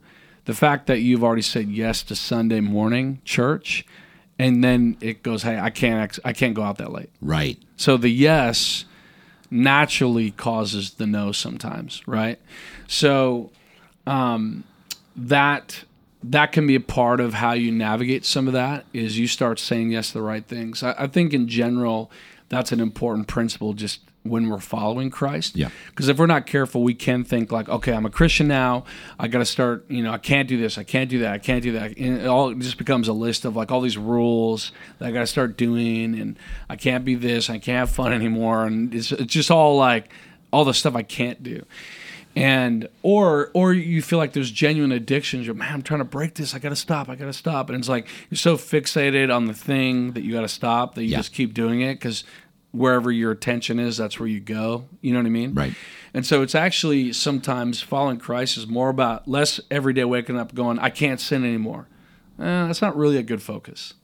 the 0.47 0.55
fact 0.55 0.87
that 0.87 1.01
you've 1.01 1.23
already 1.23 1.43
said 1.43 1.69
yes 1.69 2.03
to 2.05 2.17
Sunday 2.17 2.61
morning 2.61 3.21
church, 3.27 3.85
and 4.39 4.63
then 4.63 4.97
it 5.01 5.23
goes, 5.23 5.43
hey, 5.43 5.59
I 5.59 5.71
can't, 5.71 6.01
ex- 6.03 6.21
I 6.25 6.33
can't 6.33 6.55
go 6.55 6.63
out 6.63 6.79
that 6.79 6.93
late. 6.93 7.11
right. 7.21 7.59
So 7.77 7.97
the 7.97 8.09
yes 8.09 8.85
naturally 9.51 10.31
causes 10.33 10.95
the 10.95 11.07
no 11.07 11.33
sometimes, 11.33 12.03
right? 12.07 12.39
So 12.87 13.51
um, 14.07 14.65
that 15.17 15.85
that 16.23 16.51
can 16.51 16.67
be 16.67 16.75
a 16.75 16.81
part 16.81 17.21
of 17.21 17.35
how 17.35 17.53
you 17.53 17.71
navigate 17.71 18.25
some 18.25 18.49
of 18.49 18.53
that 18.53 18.85
is 18.93 19.19
you 19.19 19.29
start 19.29 19.61
saying 19.61 19.93
yes 19.93 20.09
to 20.09 20.15
the 20.15 20.23
right 20.23 20.45
things. 20.45 20.83
I, 20.83 20.95
I 20.99 21.07
think 21.07 21.33
in 21.33 21.47
general 21.47 22.11
that's 22.49 22.73
an 22.73 22.81
important 22.81 23.29
principle 23.29 23.73
just 23.73 24.01
when 24.29 24.49
we're 24.49 24.59
following 24.61 25.11
Christ. 25.11 25.57
Yeah. 25.57 25.71
Because 25.89 26.09
if 26.09 26.19
we're 26.19 26.27
not 26.27 26.47
careful, 26.47 26.83
we 26.83 26.95
can 26.95 27.25
think 27.25 27.51
like, 27.53 27.69
okay, 27.69 27.93
I'm 27.93 28.07
a 28.07 28.11
Christian 28.11 28.49
now. 28.49 28.85
I 29.19 29.29
got 29.29 29.39
to 29.39 29.45
start. 29.45 29.85
You 29.91 30.03
know, 30.03 30.13
I 30.13 30.19
can't 30.19 30.49
do 30.49 30.57
this. 30.61 30.79
I 30.79 30.83
can't 30.85 31.11
do 31.11 31.19
that. 31.21 31.33
I 31.33 31.39
can't 31.39 31.63
do 31.63 31.73
that. 31.73 31.97
And 31.97 32.19
it 32.21 32.27
all 32.27 32.53
just 32.55 32.79
becomes 32.79 33.09
a 33.09 33.13
list 33.13 33.45
of 33.45 33.57
like 33.57 33.71
all 33.73 33.81
these 33.81 33.99
rules 33.99 34.73
that 34.99 35.09
I 35.09 35.11
got 35.13 35.21
to 35.21 35.27
start 35.27 35.57
doing, 35.57 36.19
and 36.19 36.39
I 36.69 36.77
can't 36.77 37.05
be 37.05 37.15
this. 37.15 37.51
I 37.51 37.59
can't 37.59 37.79
have 37.79 37.91
fun 37.91 38.13
anymore, 38.13 38.65
and 38.67 38.95
it's 38.95 39.13
it's 39.13 39.33
just 39.33 39.51
all 39.51 39.77
like 39.77 40.11
all 40.53 40.65
the 40.65 40.75
stuff 40.75 40.95
I 40.95 41.03
can't 41.03 41.43
do. 41.43 41.65
And 42.37 42.89
or 43.03 43.51
or 43.53 43.73
you 43.73 44.01
feel 44.01 44.19
like 44.19 44.33
there's 44.33 44.51
genuine 44.51 44.93
addictions. 44.93 45.45
You're 45.47 45.57
man, 45.57 45.73
I'm 45.75 45.83
trying 45.83 45.99
to 46.01 46.05
break 46.05 46.35
this. 46.35 46.55
I 46.55 46.59
got 46.61 46.69
to 46.69 46.77
stop. 46.77 47.09
I 47.09 47.17
got 47.17 47.25
to 47.25 47.33
stop. 47.33 47.69
And 47.69 47.79
it's 47.79 47.89
like 47.89 48.07
you're 48.31 48.39
so 48.39 48.57
fixated 48.57 49.35
on 49.35 49.47
the 49.47 49.55
thing 49.55 50.13
that 50.13 50.23
you 50.23 50.33
got 50.35 50.43
to 50.43 50.49
stop 50.49 50.95
that 50.95 51.03
you 51.03 51.11
Yeah. 51.11 51.17
just 51.17 51.33
keep 51.33 51.53
doing 51.53 51.81
it 51.81 51.95
because 51.95 52.23
wherever 52.73 53.11
your 53.11 53.31
attention 53.33 53.79
is, 53.79 53.97
that's 53.97 54.19
where 54.21 54.29
you 54.29 54.41
go. 54.41 54.85
You 55.01 55.13
know 55.13 55.21
what 55.21 55.27
I 55.27 55.31
mean? 55.31 55.55
Right. 55.55 55.75
And 56.15 56.27
so 56.27 56.43
it's 56.43 56.55
actually 56.55 57.13
sometimes 57.13 57.81
following 57.81 58.19
Christ 58.19 58.57
is 58.59 58.67
more 58.67 58.89
about 58.91 59.27
less 59.29 59.61
every 59.71 59.93
day 59.93 60.05
waking 60.05 60.39
up 60.39 60.55
going, 60.55 60.79
I 60.79 60.91
can't 60.91 61.21
sin 61.21 61.45
anymore. 61.45 61.89
Eh, 62.39 62.45
that's 62.67 62.83
not 62.83 62.97
really 62.97 63.17
a 63.17 63.23
good 63.23 63.43
focus. 63.43 63.95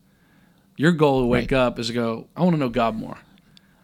Your 0.77 0.93
goal 0.93 1.21
to 1.21 1.27
wake 1.27 1.51
Right. 1.53 1.59
up 1.59 1.79
is 1.79 1.89
to 1.89 1.93
go, 1.93 2.27
I 2.37 2.43
want 2.43 2.55
to 2.55 2.59
know 2.61 2.69
God 2.69 2.97
more. 2.97 3.19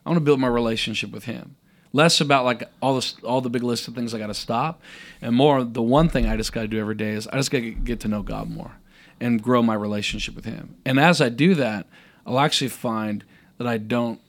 I 0.05 0.09
want 0.09 0.16
to 0.16 0.24
build 0.24 0.40
my 0.40 0.48
relationship 0.48 1.12
with 1.12 1.24
Him. 1.24 1.57
Less 1.93 2.20
about 2.20 2.44
like 2.44 2.62
all 2.81 2.94
this, 2.94 3.16
all 3.23 3.40
the 3.40 3.51
big 3.51 3.62
list 3.62 3.86
of 3.89 3.94
things 3.94 4.15
I 4.15 4.19
got 4.19 4.28
to 4.28 4.35
stop, 4.35 4.81
and 5.20 5.35
more 5.35 5.62
the 5.65 5.82
one 5.82 6.09
thing 6.09 6.27
I 6.27 6.36
just 6.36 6.52
got 6.52 6.62
to 6.62 6.69
do 6.69 6.78
every 6.81 6.94
day 6.94 7.11
is 7.11 7.27
I 7.28 7.36
just 7.36 7.51
got 7.51 7.59
to 7.61 7.70
get 7.73 8.01
to 8.01 8.09
know 8.09 8.23
God 8.23 8.48
more 8.48 8.73
and 9.20 9.43
grow 9.43 9.62
my 9.62 9.74
relationship 9.74 10.35
with 10.35 10.44
Him. 10.44 10.77
And 10.86 10.98
as 11.01 11.20
I 11.20 11.28
do 11.28 11.55
that, 11.57 11.86
I'll 12.27 12.39
actually 12.40 12.69
find 12.69 13.24
that 13.59 13.66
I 13.66 13.77
don't, 13.78 14.20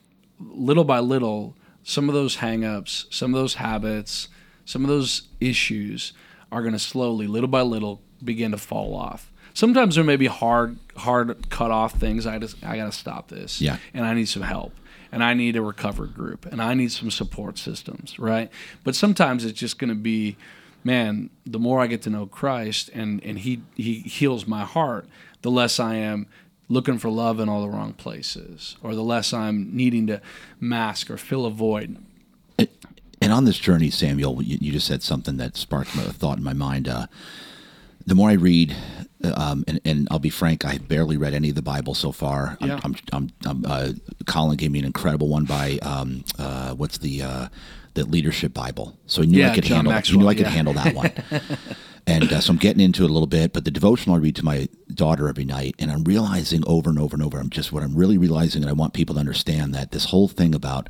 little 0.49 0.83
by 0.83 0.99
little, 0.99 1.55
some 1.83 2.09
of 2.09 2.15
those 2.15 2.37
hangups, 2.37 3.11
some 3.13 3.33
of 3.33 3.39
those 3.39 3.55
habits, 3.55 4.27
some 4.65 4.83
of 4.83 4.89
those 4.89 5.23
issues 5.39 6.13
are 6.51 6.61
going 6.61 6.73
to 6.73 6.79
slowly, 6.79 7.27
little 7.27 7.47
by 7.47 7.61
little, 7.61 8.01
begin 8.23 8.51
to 8.51 8.57
fall 8.57 8.95
off. 8.95 9.31
Sometimes 9.53 9.95
there 9.95 10.03
may 10.03 10.15
be 10.15 10.27
hard, 10.27 10.77
hard 10.95 11.49
cut 11.49 11.71
off 11.71 11.93
things. 11.93 12.25
I 12.25 12.39
just, 12.39 12.63
I 12.63 12.77
got 12.77 12.85
to 12.85 12.91
stop 12.91 13.27
this. 13.27 13.61
Yeah. 13.61 13.77
And 13.93 14.05
I 14.05 14.13
need 14.13 14.29
some 14.29 14.43
help. 14.43 14.73
And 15.11 15.23
I 15.23 15.33
need 15.33 15.57
a 15.57 15.61
recovery 15.61 16.09
group. 16.09 16.45
And 16.45 16.61
I 16.61 16.73
need 16.73 16.91
some 16.91 17.11
support 17.11 17.57
systems, 17.57 18.17
right? 18.17 18.49
But 18.83 18.95
sometimes 18.95 19.43
it's 19.43 19.59
just 19.59 19.77
going 19.77 19.89
to 19.89 19.95
be, 19.95 20.37
man, 20.83 21.29
the 21.45 21.59
more 21.59 21.81
I 21.81 21.87
get 21.87 22.01
to 22.03 22.09
know 22.09 22.27
Christ 22.27 22.89
and, 22.93 23.21
and 23.23 23.39
he, 23.39 23.61
he 23.75 23.95
heals 23.99 24.47
my 24.47 24.63
heart, 24.63 25.05
the 25.41 25.51
less 25.51 25.79
I 25.79 25.95
am 25.95 26.27
looking 26.71 26.97
for 26.97 27.09
love 27.09 27.39
in 27.39 27.49
all 27.49 27.61
the 27.61 27.69
wrong 27.69 27.93
places, 27.93 28.77
or 28.81 28.95
the 28.95 29.03
less 29.03 29.33
I'm 29.33 29.75
needing 29.75 30.07
to 30.07 30.21
mask 30.59 31.11
or 31.11 31.17
fill 31.17 31.45
a 31.45 31.51
void. 31.51 31.97
And 33.23 33.31
on 33.31 33.45
this 33.45 33.59
journey, 33.59 33.91
Samuel, 33.91 34.41
you, 34.41 34.57
you 34.59 34.71
just 34.71 34.87
said 34.87 35.03
something 35.03 35.37
that 35.37 35.55
sparked 35.55 35.93
a 35.95 36.11
thought 36.11 36.37
in 36.39 36.43
my 36.43 36.53
mind. 36.53 36.87
Uh, 36.87 37.05
the 38.05 38.15
more 38.15 38.29
I 38.31 38.33
read, 38.33 38.75
um, 39.23 39.63
and, 39.67 39.79
and 39.85 40.07
I'll 40.09 40.17
be 40.17 40.31
frank, 40.31 40.65
I 40.65 40.79
barely 40.79 41.17
read 41.17 41.35
any 41.35 41.49
of 41.49 41.55
the 41.55 41.61
Bible 41.61 41.93
so 41.93 42.11
far. 42.11 42.57
I'm, 42.61 42.67
Yeah. 42.69 42.79
I'm, 42.83 42.95
I'm, 43.13 43.29
I'm, 43.45 43.65
uh, 43.67 43.91
Colin 44.25 44.57
gave 44.57 44.71
me 44.71 44.79
an 44.79 44.85
incredible 44.85 45.27
one 45.27 45.45
by 45.45 45.77
um, 45.83 46.23
uh, 46.39 46.73
what's 46.73 46.97
the 46.97 47.21
uh, 47.21 47.47
the 47.93 48.05
leadership 48.05 48.53
Bible. 48.53 48.97
So 49.05 49.21
he 49.21 49.27
knew 49.27 49.39
Yeah, 49.39 49.51
I 49.51 49.55
could 49.55 49.65
John 49.65 49.75
handle. 49.77 49.93
Maxwell, 49.93 50.19
he 50.19 50.23
knew 50.23 50.29
I 50.29 50.33
could 50.33 50.45
yeah. 50.47 50.49
handle 50.49 50.73
that 50.73 50.95
one. 50.95 51.11
and 52.07 52.31
uh, 52.31 52.39
so 52.41 52.51
I'm 52.51 52.57
getting 52.57 52.81
into 52.83 53.03
it 53.03 53.09
a 53.09 53.13
little 53.13 53.27
bit. 53.27 53.53
But 53.53 53.65
the 53.65 53.71
devotional 53.71 54.15
I 54.15 54.19
read 54.19 54.35
to 54.37 54.45
my 54.45 54.67
daughter 54.93 55.27
every 55.29 55.45
night, 55.45 55.75
and 55.79 55.91
I'm 55.91 56.03
realizing 56.03 56.63
over 56.67 56.89
and 56.89 56.99
over 56.99 57.15
and 57.15 57.23
over. 57.23 57.39
I'm 57.39 57.49
just 57.49 57.71
what 57.71 57.83
I'm 57.83 57.95
really 57.95 58.17
realizing, 58.17 58.61
and 58.63 58.69
I 58.69 58.73
want 58.73 58.93
people 58.93 59.15
to 59.15 59.19
understand 59.19 59.73
that 59.75 59.91
this 59.91 60.05
whole 60.05 60.27
thing 60.27 60.53
about 60.55 60.87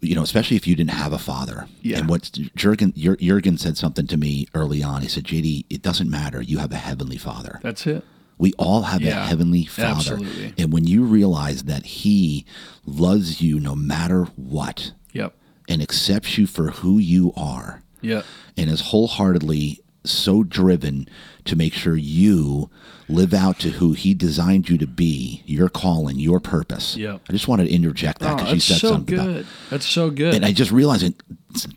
you 0.00 0.14
know, 0.14 0.22
especially 0.22 0.56
if 0.56 0.64
you 0.64 0.76
didn't 0.76 0.90
have 0.92 1.12
a 1.12 1.18
father. 1.18 1.66
Yeah. 1.82 1.98
And 1.98 2.08
what 2.08 2.30
Jurgen, 2.54 2.92
Jurgen 2.96 3.58
said 3.58 3.76
something 3.76 4.06
to 4.06 4.16
me 4.16 4.46
early 4.54 4.80
on. 4.80 5.02
He 5.02 5.08
said, 5.08 5.24
JD, 5.24 5.64
it 5.70 5.82
doesn't 5.82 6.08
matter. 6.08 6.40
You 6.40 6.58
have 6.58 6.70
a 6.70 6.76
heavenly 6.76 7.16
father. 7.16 7.58
That's 7.64 7.84
it. 7.84 8.04
We 8.38 8.52
all 8.60 8.82
have 8.82 9.02
a 9.02 9.10
heavenly 9.10 9.64
father. 9.64 9.88
absolutely. 10.14 10.54
And 10.56 10.72
when 10.72 10.86
you 10.86 11.02
realize 11.02 11.64
that 11.64 11.84
he 11.84 12.46
loves 12.86 13.40
you 13.40 13.58
no 13.58 13.74
matter 13.74 14.26
what 14.36 14.92
Yep. 15.14 15.34
and 15.68 15.82
accepts 15.82 16.38
you 16.38 16.46
for 16.46 16.70
who 16.70 16.98
you 16.98 17.32
are, 17.36 17.82
Yeah. 18.00 18.22
and 18.56 18.70
is 18.70 18.80
wholeheartedly 18.92 19.80
so 20.10 20.42
driven 20.42 21.08
to 21.44 21.56
make 21.56 21.72
sure 21.74 21.96
you 21.96 22.70
live 23.08 23.32
out 23.32 23.58
to 23.60 23.70
who 23.70 23.92
he 23.94 24.12
designed 24.12 24.68
you 24.68 24.76
to 24.78 24.86
be, 24.86 25.42
your 25.46 25.68
calling, 25.70 26.18
your 26.18 26.40
purpose. 26.40 26.96
Yeah. 26.96 27.18
I 27.28 27.32
just 27.32 27.48
wanted 27.48 27.64
to 27.68 27.70
interject 27.74 28.18
that 28.20 28.34
Oh, 28.34 28.36
because 28.36 28.52
you 28.54 28.60
said 28.60 28.78
so 28.80 28.88
something 28.88 29.14
about 29.14 29.26
good. 29.26 29.46
That's 29.70 29.86
so 29.86 30.10
good. 30.10 30.34
and 30.34 30.44
I 30.44 30.52
just 30.52 30.70
realized 30.70 31.02
it. 31.04 31.14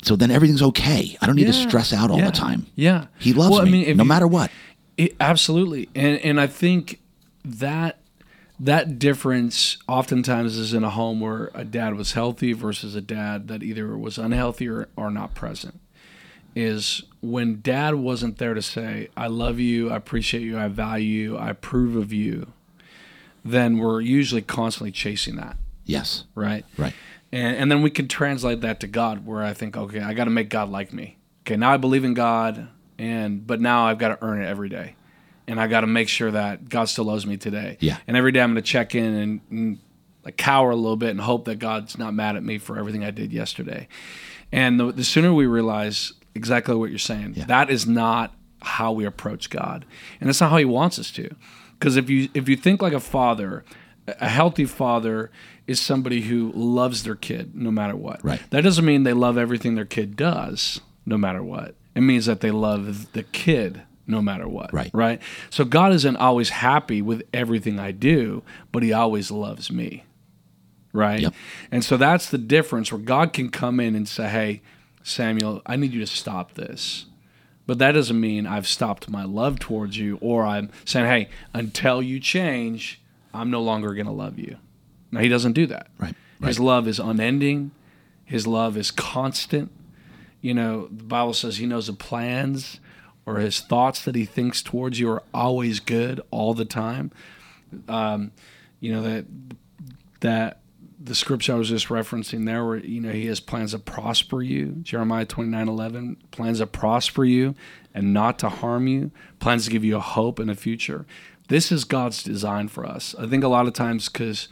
So 0.04 0.16
then 0.18 0.30
everything's 0.32 0.62
okay. 0.62 1.18
I 1.22 1.26
don't 1.26 1.36
need 1.38 1.46
to 1.48 1.54
stress 1.54 1.94
out 1.94 2.12
all 2.12 2.18
Yeah. 2.20 2.26
the 2.26 2.32
time. 2.34 2.66
Yeah. 2.76 3.06
He 3.20 3.32
loves 3.34 3.52
Well, 3.52 3.62
I 3.62 3.66
me 3.66 3.86
mean, 3.86 3.98
no 3.98 4.04
you- 4.04 4.08
matter 4.10 4.28
what. 4.28 4.52
It, 4.98 5.16
absolutely, 5.22 5.88
and 5.96 6.20
and 6.20 6.40
I 6.40 6.48
think 6.48 7.00
that 7.46 8.00
that 8.60 9.00
difference 9.00 9.78
oftentimes 9.88 10.58
is 10.58 10.74
in 10.74 10.84
a 10.84 10.90
home 10.92 11.20
where 11.22 11.50
a 11.56 11.64
dad 11.64 11.96
was 11.96 12.12
healthy 12.12 12.54
versus 12.54 12.94
a 12.94 13.02
dad 13.02 13.48
that 13.48 13.64
either 13.64 13.98
was 13.98 14.18
unhealthy 14.20 14.68
or, 14.68 14.90
or 14.96 15.10
not 15.10 15.34
present. 15.34 15.80
Is 16.54 17.04
when 17.22 17.62
dad 17.62 17.96
wasn't 17.96 18.38
there 18.38 18.54
to 18.54 18.62
say, 18.62 19.08
"I 19.16 19.28
love 19.28 19.60
you, 19.60 19.90
I 19.90 19.96
appreciate 19.96 20.44
you, 20.44 20.58
I 20.58 20.68
value 20.68 21.06
you, 21.32 21.38
I 21.38 21.50
approve 21.52 21.96
of 21.96 22.12
you," 22.12 22.52
then 23.46 23.78
we're 23.78 24.02
usually 24.02 24.42
constantly 24.42 24.92
chasing 24.92 25.36
that, 25.38 25.58
Yes. 25.86 26.26
right? 26.36 26.66
Right. 26.78 26.94
And, 27.32 27.56
and 27.56 27.72
then 27.72 27.82
we 27.82 27.90
can 27.90 28.08
translate 28.10 28.60
that 28.62 28.82
to 28.82 28.88
God, 28.88 29.26
where 29.26 29.42
I 29.44 29.54
think, 29.54 29.78
okay, 29.78 30.02
I 30.02 30.14
got 30.14 30.26
to 30.26 30.30
make 30.30 30.50
God 30.50 30.70
like 30.70 30.92
me. 30.92 31.18
Okay, 31.46 31.56
now 31.56 31.72
I 31.72 31.78
believe 31.78 32.04
in 32.04 32.14
God, 32.14 32.68
and 33.00 33.48
but 33.48 33.62
now 33.62 33.86
I've 33.88 33.98
got 33.98 34.10
to 34.10 34.18
earn 34.26 34.42
it 34.42 34.46
every 34.48 34.68
day, 34.68 34.96
and 35.48 35.60
I 35.60 35.68
got 35.68 35.82
to 35.82 35.88
make 35.88 36.10
sure 36.10 36.32
that 36.32 36.68
God 36.68 36.86
still 36.90 37.06
loves 37.06 37.26
me 37.26 37.38
today. 37.38 37.78
Yeah. 37.80 37.98
And 38.08 38.18
every 38.18 38.34
day 38.34 38.42
I'm 38.42 38.52
going 38.52 38.62
to 38.62 38.70
check 38.70 38.94
in 38.94 39.14
and, 39.14 39.42
and 39.50 39.78
like 40.26 40.36
cower 40.38 40.70
a 40.72 40.76
little 40.76 40.98
bit 40.98 41.12
and 41.12 41.22
hope 41.22 41.46
that 41.46 41.60
God's 41.60 41.98
not 41.98 42.14
mad 42.14 42.36
at 42.36 42.44
me 42.44 42.58
for 42.58 42.78
everything 42.78 43.04
I 43.06 43.12
did 43.12 43.32
yesterday. 43.32 43.88
And 44.52 44.78
the, 44.80 44.92
the 44.92 45.04
sooner 45.06 45.34
we 45.34 45.46
realize 45.48 46.12
exactly 46.36 46.76
what 46.76 46.90
you're 46.90 47.00
saying, 47.00 47.34
Yeah. 47.36 47.46
that 47.46 47.70
is 47.70 47.86
not 47.88 48.34
how 48.62 48.92
we 48.92 49.06
approach 49.06 49.50
God, 49.50 49.86
and 50.20 50.28
that's 50.30 50.42
not 50.42 50.52
how 50.52 50.58
He 50.58 50.66
wants 50.66 51.00
us 51.00 51.12
to. 51.12 51.36
Because 51.80 51.98
if 51.98 52.10
you 52.10 52.30
if 52.34 52.48
you 52.48 52.56
think 52.56 52.82
like 52.82 52.94
a 52.94 53.00
father, 53.00 53.64
a 54.08 54.30
healthy 54.30 54.66
father 54.66 55.32
is 55.68 55.80
somebody 55.80 56.22
who 56.22 56.52
loves 56.54 57.04
their 57.04 57.16
kid 57.16 57.56
no 57.56 57.72
matter 57.72 57.96
what. 57.96 58.24
Right. 58.24 58.42
That 58.50 58.62
doesn't 58.62 58.84
mean 58.86 59.04
they 59.04 59.14
love 59.14 59.38
everything 59.38 59.76
their 59.76 59.86
kid 59.86 60.16
does 60.16 60.82
no 61.06 61.18
matter 61.18 61.42
what. 61.44 61.76
It 61.96 62.02
means 62.02 62.26
that 62.26 62.42
they 62.42 62.52
love 62.52 63.14
the 63.14 63.24
kid 63.24 63.82
no 64.08 64.22
matter 64.22 64.48
what. 64.48 64.74
Right. 64.74 64.92
Right. 64.94 65.22
So 65.50 65.64
God 65.66 65.94
isn't 65.94 66.18
always 66.18 66.50
happy 66.50 67.02
with 67.02 67.24
everything 67.34 67.80
I 67.80 67.92
do, 67.92 68.44
but 68.72 68.84
He 68.84 68.92
always 68.94 69.32
loves 69.32 69.72
me. 69.72 70.04
Right. 70.94 71.22
Yep. 71.22 71.34
And 71.72 71.84
so 71.86 71.96
that's 71.98 72.30
the 72.30 72.38
difference 72.38 72.92
where 72.92 73.00
God 73.02 73.34
can 73.34 73.50
come 73.50 73.80
in 73.80 73.96
and 73.96 74.08
say, 74.08 74.28
Hey, 74.28 74.62
Samuel, 75.04 75.62
I 75.66 75.76
need 75.76 75.94
you 75.94 76.00
to 76.00 76.08
stop 76.08 76.54
this. 76.54 77.06
But 77.68 77.78
that 77.80 77.94
doesn't 77.94 78.20
mean 78.20 78.46
I've 78.46 78.68
stopped 78.68 79.10
my 79.10 79.24
love 79.24 79.60
towards 79.60 79.98
you 79.98 80.18
or 80.22 80.46
I'm 80.46 80.72
saying, 80.84 81.06
Hey, 81.06 81.30
until 81.54 82.02
you 82.02 82.20
change, 82.20 83.02
I'm 83.34 83.50
no 83.50 83.62
longer 83.62 83.94
going 83.94 84.08
to 84.08 84.12
love 84.12 84.40
you. 84.40 84.58
Now, 85.12 85.22
He 85.22 85.30
doesn't 85.30 85.54
do 85.54 85.68
that. 85.68 85.88
Right. 85.98 86.16
His 86.44 86.60
love 86.60 86.88
is 86.88 87.00
unending. 87.00 87.72
His 88.26 88.48
love 88.48 88.78
is 88.78 88.92
constant. 88.92 89.72
You 90.42 90.54
know, 90.54 90.88
the 90.88 91.04
Bible 91.04 91.34
says 91.34 91.58
he 91.58 91.68
knows 91.68 91.88
the 91.88 91.94
plans 91.94 92.80
or 93.26 93.38
his 93.38 93.60
thoughts 93.60 94.04
that 94.04 94.16
he 94.16 94.26
thinks 94.26 94.64
towards 94.64 95.00
you 95.00 95.10
are 95.12 95.24
always 95.34 95.80
good 95.80 96.20
all 96.32 96.54
the 96.54 96.66
time. 96.66 97.12
Um, 97.88 98.32
you 98.80 98.92
know 98.92 99.04
that 99.04 99.26
that 100.22 100.60
the 101.04 101.16
scripture 101.16 101.54
I 101.54 101.56
was 101.56 101.70
just 101.70 101.88
referencing 101.88 102.46
there, 102.46 102.66
where 102.66 102.78
you 102.78 103.02
know 103.02 103.12
he 103.12 103.26
has 103.28 103.40
plans 103.40 103.72
to 103.72 103.80
prosper 103.80 104.42
you, 104.42 104.78
Jeremiah 104.82 105.26
twenty 105.26 105.50
nine 105.50 105.68
eleven, 105.68 106.18
plans 106.32 106.60
to 106.60 106.68
prosper 106.68 107.26
you 107.26 107.56
and 107.94 108.14
not 108.14 108.40
to 108.40 108.50
harm 108.50 108.88
you, 108.88 109.12
plans 109.40 109.66
to 109.66 109.72
give 109.72 109.84
you 109.84 109.98
a 109.98 110.02
hope 110.02 110.40
and 110.40 110.50
a 110.50 110.56
future. 110.56 111.06
This 111.48 111.72
is 111.72 111.84
God's 111.84 112.24
design 112.24 112.68
for 112.68 112.86
us. 112.86 113.16
I 113.18 113.28
think 113.28 113.44
a 113.44 113.48
lot 113.48 113.68
of 113.68 113.74
times 113.74 114.10
because 114.10 114.48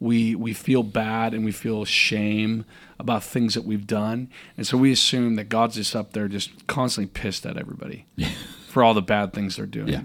we 0.00 0.34
we 0.34 0.52
feel 0.52 0.82
bad 0.82 1.34
and 1.34 1.44
we 1.44 1.52
feel 1.52 1.84
shame 1.84 2.64
about 2.98 3.24
things 3.24 3.54
that 3.54 3.64
we've 3.64 3.86
done, 3.86 4.30
and 4.56 4.66
so 4.66 4.76
we 4.76 4.92
assume 4.92 5.34
that 5.36 5.48
God's 5.48 5.74
just 5.74 5.96
up 5.96 6.12
there 6.12 6.28
just 6.28 6.66
constantly 6.66 7.10
pissed 7.12 7.44
at 7.44 7.56
everybody 7.56 8.06
for 8.68 8.84
all 8.84 8.94
the 8.94 9.02
bad 9.02 9.32
things 9.32 9.56
they're 9.56 9.66
doing. 9.66 9.88
Yeah. 9.88 10.02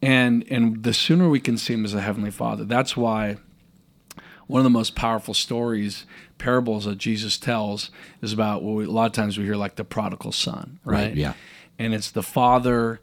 And 0.00 0.44
and 0.50 0.82
the 0.82 0.94
sooner 0.94 1.28
we 1.28 1.40
can 1.40 1.58
see 1.58 1.74
him 1.74 1.84
as 1.84 1.94
a 1.94 2.00
heavenly 2.00 2.30
Father, 2.30 2.64
that's 2.64 2.96
why 2.96 3.36
one 4.46 4.60
of 4.60 4.64
the 4.64 4.70
most 4.70 4.94
powerful 4.94 5.34
stories, 5.34 6.06
parables 6.38 6.84
that 6.84 6.98
Jesus 6.98 7.36
tells, 7.38 7.90
is 8.22 8.32
about 8.32 8.62
what 8.62 8.74
we, 8.76 8.84
a 8.84 8.90
lot 8.90 9.06
of 9.06 9.12
times 9.12 9.38
we 9.38 9.44
hear 9.44 9.56
like 9.56 9.76
the 9.76 9.84
prodigal 9.84 10.32
son, 10.32 10.78
right? 10.84 11.08
Right, 11.08 11.14
yeah. 11.16 11.32
And 11.78 11.92
it's 11.94 12.10
the 12.10 12.22
father 12.22 13.00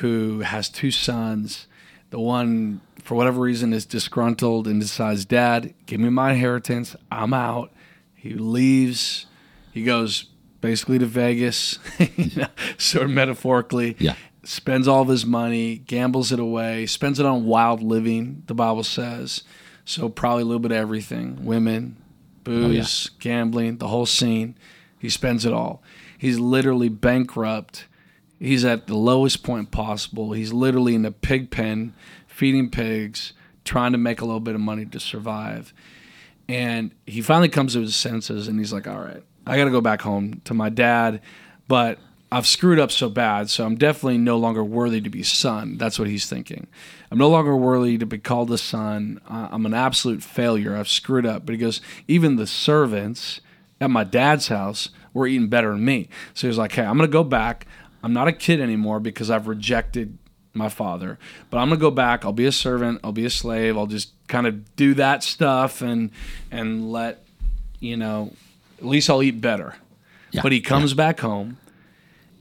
who 0.00 0.40
has 0.40 0.68
two 0.68 0.90
sons. 0.90 1.66
The 2.10 2.18
one, 2.18 2.80
for 3.02 3.14
whatever 3.14 3.40
reason, 3.40 3.72
is 3.72 3.84
disgruntled 3.84 4.66
and 4.66 4.80
decides, 4.80 5.24
Dad, 5.24 5.74
give 5.86 6.00
me 6.00 6.08
my 6.08 6.32
inheritance. 6.32 6.96
I'm 7.12 7.34
out. 7.34 7.70
He 8.14 8.34
leaves. 8.34 9.26
He 9.72 9.84
goes 9.84 10.24
basically 10.60 10.98
to 10.98 11.06
Vegas, 11.06 11.78
you 12.16 12.30
know, 12.34 12.48
sort 12.78 13.04
of 13.04 13.10
metaphorically 13.10 13.94
Yeah. 14.00 14.14
spends 14.42 14.88
all 14.88 15.02
of 15.02 15.08
his 15.08 15.24
money, 15.24 15.76
gambles 15.76 16.32
it 16.32 16.40
away, 16.40 16.86
spends 16.86 17.20
it 17.20 17.26
on 17.26 17.44
wild 17.44 17.82
living, 17.82 18.42
the 18.46 18.54
Bible 18.54 18.82
says. 18.82 19.42
So 19.88 20.10
probably 20.10 20.42
a 20.42 20.44
little 20.44 20.60
bit 20.60 20.70
of 20.70 20.76
everything. 20.76 21.46
Women, 21.46 21.96
oh, 21.98 22.04
booze, 22.44 23.08
gambling, 23.20 23.78
the 23.78 23.88
whole 23.88 24.04
scene. 24.04 24.54
He 24.98 25.08
spends 25.08 25.46
it 25.46 25.54
all. 25.54 25.82
He's 26.18 26.38
literally 26.38 26.90
bankrupt. 26.90 27.86
He's 28.38 28.66
at 28.66 28.86
the 28.86 28.94
lowest 28.94 29.42
point 29.42 29.70
possible. 29.70 30.32
He's 30.32 30.52
literally 30.52 30.94
in 30.94 31.06
a 31.06 31.10
pig 31.10 31.50
pen 31.50 31.94
feeding 32.26 32.68
pigs, 32.68 33.32
trying 33.64 33.92
to 33.92 33.98
make 33.98 34.20
a 34.20 34.26
little 34.26 34.40
bit 34.40 34.54
of 34.54 34.60
money 34.60 34.84
to 34.84 35.00
survive. 35.00 35.72
And 36.50 36.92
he 37.06 37.22
finally 37.22 37.48
comes 37.48 37.72
to 37.72 37.80
his 37.80 37.96
senses 37.96 38.46
and 38.46 38.58
he's 38.58 38.74
like, 38.74 38.86
all 38.86 39.00
right, 39.00 39.22
I 39.46 39.56
got 39.56 39.64
to 39.64 39.70
go 39.70 39.80
back 39.80 40.02
home 40.02 40.42
to 40.44 40.52
my 40.52 40.68
dad, 40.68 41.22
but 41.66 41.98
I've 42.30 42.46
screwed 42.46 42.78
up 42.78 42.92
so 42.92 43.08
bad, 43.08 43.48
so 43.48 43.64
I'm 43.64 43.76
definitely 43.76 44.18
no 44.18 44.36
longer 44.36 44.62
worthy 44.62 45.00
to 45.00 45.08
be 45.08 45.22
son. 45.22 45.78
That's 45.78 45.98
what 45.98 46.08
he's 46.08 46.26
thinking. 46.26 46.66
I'm 47.10 47.18
no 47.18 47.28
longer 47.28 47.56
worthy 47.56 47.98
to 47.98 48.06
be 48.06 48.18
called 48.18 48.50
a 48.50 48.58
son. 48.58 49.20
I'm 49.28 49.64
an 49.66 49.74
absolute 49.74 50.22
failure. 50.22 50.76
I've 50.76 50.88
screwed 50.88 51.24
up. 51.26 51.46
But 51.46 51.54
he 51.54 51.58
goes, 51.58 51.80
even 52.06 52.36
the 52.36 52.46
servants 52.46 53.40
at 53.80 53.90
my 53.90 54.04
dad's 54.04 54.48
house 54.48 54.90
were 55.14 55.26
eating 55.26 55.48
better 55.48 55.70
than 55.72 55.84
me. 55.84 56.08
So 56.34 56.46
he 56.46 56.48
was 56.48 56.58
like, 56.58 56.72
hey, 56.72 56.84
I'm 56.84 56.96
going 56.96 57.08
to 57.08 57.12
go 57.12 57.24
back. 57.24 57.66
I'm 58.02 58.12
not 58.12 58.28
a 58.28 58.32
kid 58.32 58.60
anymore 58.60 59.00
because 59.00 59.30
I've 59.30 59.48
rejected 59.48 60.18
my 60.54 60.68
father. 60.68 61.18
But 61.50 61.58
I'm 61.58 61.68
gonna 61.68 61.80
go 61.80 61.90
back. 61.90 62.24
I'll 62.24 62.32
be 62.32 62.44
a 62.46 62.52
servant. 62.52 63.00
I'll 63.02 63.12
be 63.12 63.24
a 63.24 63.30
slave. 63.30 63.78
I'll 63.78 63.86
just 63.86 64.12
kind 64.26 64.46
of 64.46 64.76
do 64.76 64.94
that 64.94 65.22
stuff 65.22 65.80
and 65.80 66.10
and 66.50 66.92
let 66.92 67.24
you 67.80 67.96
know. 67.96 68.32
At 68.78 68.84
least 68.84 69.08
I'll 69.08 69.22
eat 69.22 69.40
better. 69.40 69.76
Yeah, 70.30 70.42
But 70.42 70.52
he 70.52 70.60
comes 70.60 70.92
back 70.94 71.20
home, 71.20 71.56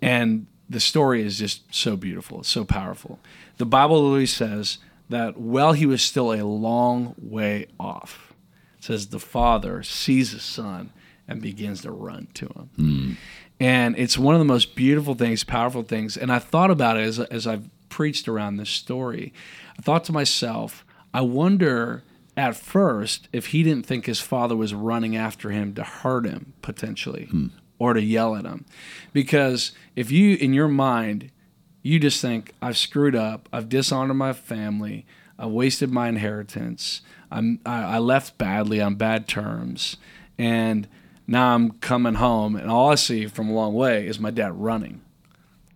and 0.01 0.47
the 0.69 0.79
story 0.79 1.21
is 1.23 1.39
just 1.39 1.73
so 1.73 1.95
beautiful. 1.95 2.41
It's 2.41 2.49
so 2.49 2.65
powerful. 2.65 3.19
The 3.57 3.65
Bible 3.65 4.01
literally 4.01 4.25
says 4.25 4.77
that 5.09 5.37
while 5.37 5.73
he 5.73 5.85
was 5.85 6.01
still 6.01 6.33
a 6.33 6.43
long 6.43 7.15
way 7.17 7.67
off, 7.79 8.33
it 8.77 8.83
says 8.83 9.07
the 9.07 9.19
father 9.19 9.83
sees 9.83 10.31
his 10.31 10.43
son 10.43 10.91
and 11.27 11.41
begins 11.41 11.81
to 11.81 11.91
run 11.91 12.27
to 12.35 12.45
him. 12.45 12.69
Hmm. 12.75 13.11
And 13.59 13.97
it's 13.97 14.17
one 14.17 14.35
of 14.35 14.39
the 14.39 14.45
most 14.45 14.75
beautiful 14.75 15.15
things, 15.15 15.43
powerful 15.43 15.83
things. 15.83 16.15
And 16.15 16.31
I 16.31 16.39
thought 16.39 16.71
about 16.71 16.97
it 16.97 17.01
as, 17.01 17.19
as 17.19 17.47
I've 17.47 17.69
preached 17.89 18.27
around 18.27 18.57
this 18.57 18.69
story. 18.69 19.33
I 19.77 19.81
thought 19.81 20.03
to 20.05 20.13
myself, 20.13 20.85
I 21.13 21.21
wonder 21.21 22.03
at 22.35 22.55
first 22.55 23.27
if 23.33 23.47
he 23.47 23.63
didn't 23.63 23.85
think 23.85 24.05
his 24.05 24.19
father 24.19 24.55
was 24.55 24.73
running 24.73 25.15
after 25.15 25.49
him 25.49 25.73
to 25.73 25.83
hurt 25.83 26.25
him 26.25 26.53
potentially 26.61 27.25
hmm. 27.25 27.47
or 27.79 27.93
to 27.93 28.01
yell 28.01 28.35
at 28.35 28.45
him. 28.45 28.65
Because 29.11 29.71
if 29.95 30.11
you, 30.11 30.35
in 30.35 30.53
your 30.53 30.67
mind, 30.67 31.31
you 31.87 31.99
just 31.99 32.21
think, 32.21 32.53
I've 32.61 32.77
screwed 32.77 33.15
up, 33.15 33.47
I've 33.53 33.69
dishonored 33.69 34.17
my 34.17 34.33
family, 34.33 35.05
I 35.39 35.45
wasted 35.45 35.91
my 35.91 36.09
inheritance, 36.09 37.01
I'm, 37.31 37.59
I, 37.65 37.95
I 37.95 37.97
left 37.99 38.37
badly 38.37 38.81
on 38.81 38.95
bad 38.95 39.27
terms, 39.27 39.97
and 40.37 40.87
now 41.27 41.53
I'm 41.55 41.71
coming 41.71 42.15
home, 42.15 42.55
and 42.55 42.69
all 42.69 42.89
I 42.91 42.95
see 42.95 43.27
from 43.27 43.49
a 43.49 43.53
long 43.53 43.73
way 43.73 44.07
is 44.07 44.19
my 44.19 44.31
dad 44.31 44.53
running. 44.55 45.01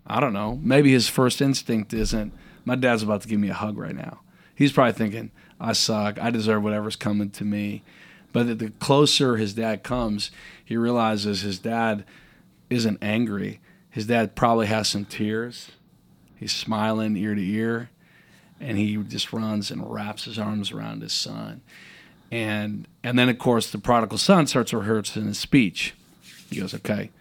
I 0.07 0.19
don't 0.19 0.33
know. 0.33 0.59
Maybe 0.61 0.91
his 0.91 1.07
first 1.07 1.41
instinct 1.41 1.93
isn't, 1.93 2.33
my 2.65 2.75
dad's 2.75 3.03
about 3.03 3.21
to 3.21 3.27
give 3.27 3.39
me 3.39 3.49
a 3.49 3.53
hug 3.53 3.77
right 3.77 3.95
now. 3.95 4.21
He's 4.55 4.71
probably 4.71 4.93
thinking, 4.93 5.31
I 5.59 5.73
suck, 5.73 6.19
I 6.21 6.29
deserve 6.29 6.63
whatever's 6.63 6.95
coming 6.95 7.29
to 7.31 7.45
me. 7.45 7.83
But 8.33 8.47
the- 8.47 8.55
the 8.55 8.69
closer 8.71 9.37
his 9.37 9.53
dad 9.53 9.83
comes, 9.83 10.31
he 10.63 10.77
realizes 10.77 11.41
his 11.41 11.59
dad 11.59 12.05
isn't 12.69 12.99
angry. 13.01 13.59
His 13.89 14.05
dad 14.07 14.35
probably 14.35 14.67
has 14.67 14.87
some 14.87 15.05
tears. 15.05 15.71
He's 16.41 16.51
smiling 16.51 17.15
ear 17.15 17.35
to 17.35 17.41
ear, 17.41 17.89
and 18.59 18.77
he 18.77 18.97
just 18.97 19.31
runs 19.31 19.71
and 19.71 19.89
wraps 19.89 20.25
his 20.25 20.37
arms 20.37 20.73
around 20.73 21.01
his 21.01 21.13
son. 21.13 21.61
And 22.29 22.87
and 23.03 23.17
then 23.17 23.29
of 23.29 23.37
course 23.37 23.71
the 23.71 23.77
prodigal 23.77 24.17
son 24.17 24.47
starts 24.47 24.73
rehearsing 24.73 25.27
his 25.27 25.37
speech. 25.37 25.93
He 26.49 26.59
goes, 26.59 26.73
"Okay, 26.73 27.11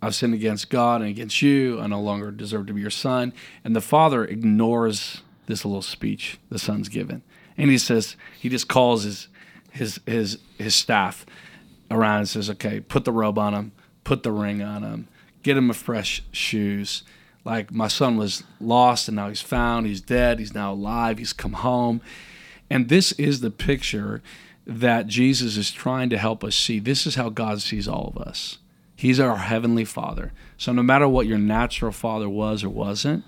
I've 0.00 0.14
sinned 0.14 0.34
against 0.34 0.70
God 0.70 1.00
and 1.00 1.10
against 1.10 1.42
you. 1.42 1.80
I 1.80 1.86
no 1.86 2.00
longer 2.00 2.30
deserve 2.30 2.66
to 2.66 2.72
be 2.72 2.80
your 2.80 2.90
son. 2.90 3.32
And 3.64 3.74
the 3.74 3.80
father 3.80 4.24
ignores 4.24 5.22
this 5.46 5.64
little 5.64 5.82
speech 5.82 6.38
the 6.50 6.58
son's 6.58 6.88
given. 6.88 7.22
And 7.56 7.70
he 7.70 7.78
says, 7.78 8.16
he 8.38 8.48
just 8.48 8.68
calls 8.68 9.02
his 9.02 9.28
his 9.70 10.00
his 10.06 10.38
his 10.56 10.74
staff 10.74 11.26
around 11.90 12.20
and 12.20 12.28
says, 12.28 12.48
Okay, 12.50 12.80
put 12.80 13.04
the 13.04 13.12
robe 13.12 13.38
on 13.38 13.54
him, 13.54 13.72
put 14.04 14.22
the 14.22 14.32
ring 14.32 14.62
on 14.62 14.82
him, 14.82 15.08
get 15.42 15.56
him 15.56 15.70
a 15.70 15.74
fresh 15.74 16.22
shoes. 16.30 17.02
Like 17.48 17.72
my 17.72 17.88
son 17.88 18.18
was 18.18 18.44
lost 18.60 19.08
and 19.08 19.16
now 19.16 19.30
he's 19.30 19.40
found, 19.40 19.86
he's 19.86 20.02
dead, 20.02 20.38
he's 20.38 20.52
now 20.52 20.74
alive, 20.74 21.16
he's 21.16 21.32
come 21.32 21.54
home. 21.54 22.02
And 22.68 22.90
this 22.90 23.12
is 23.12 23.40
the 23.40 23.50
picture 23.50 24.20
that 24.66 25.06
Jesus 25.06 25.56
is 25.56 25.72
trying 25.72 26.10
to 26.10 26.18
help 26.18 26.44
us 26.44 26.54
see. 26.54 26.78
This 26.78 27.06
is 27.06 27.14
how 27.14 27.30
God 27.30 27.62
sees 27.62 27.88
all 27.88 28.12
of 28.14 28.20
us. 28.20 28.58
He's 28.94 29.18
our 29.18 29.36
heavenly 29.36 29.86
Father. 29.86 30.34
So 30.58 30.72
no 30.72 30.82
matter 30.82 31.08
what 31.08 31.26
your 31.26 31.38
natural 31.38 31.90
father 31.90 32.28
was 32.28 32.62
or 32.62 32.68
wasn't, 32.68 33.24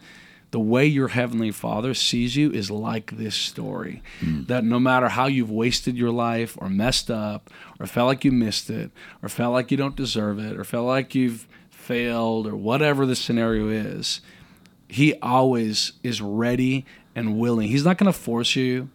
the 0.50 0.60
way 0.60 0.84
your 0.84 1.08
heavenly 1.08 1.50
father 1.50 1.94
sees 1.94 2.36
you 2.36 2.50
is 2.50 2.70
like 2.70 3.16
this 3.16 3.34
story 3.34 4.02
mm. 4.20 4.46
that 4.48 4.64
no 4.64 4.78
matter 4.78 5.08
how 5.08 5.28
you've 5.28 5.50
wasted 5.50 5.96
your 5.96 6.10
life 6.10 6.58
or 6.60 6.68
messed 6.68 7.10
up 7.10 7.48
or 7.78 7.86
felt 7.86 8.08
like 8.08 8.24
you 8.24 8.32
missed 8.32 8.68
it 8.68 8.90
or 9.22 9.30
felt 9.30 9.54
like 9.54 9.70
you 9.70 9.78
don't 9.78 9.96
deserve 9.96 10.38
it 10.38 10.58
or 10.58 10.64
felt 10.64 10.86
like 10.86 11.14
you've 11.14 11.46
failed 11.90 12.46
or 12.46 12.54
whatever 12.54 13.04
the 13.04 13.16
scenario 13.16 13.68
is 13.68 14.20
he 14.90 15.14
always 15.22 15.92
is 16.02 16.20
ready 16.20 16.84
and 17.14 17.38
willing. 17.38 17.68
He's 17.68 17.84
not 17.84 17.96
going 17.96 18.12
to 18.12 18.18
force 18.18 18.56
you 18.56 18.90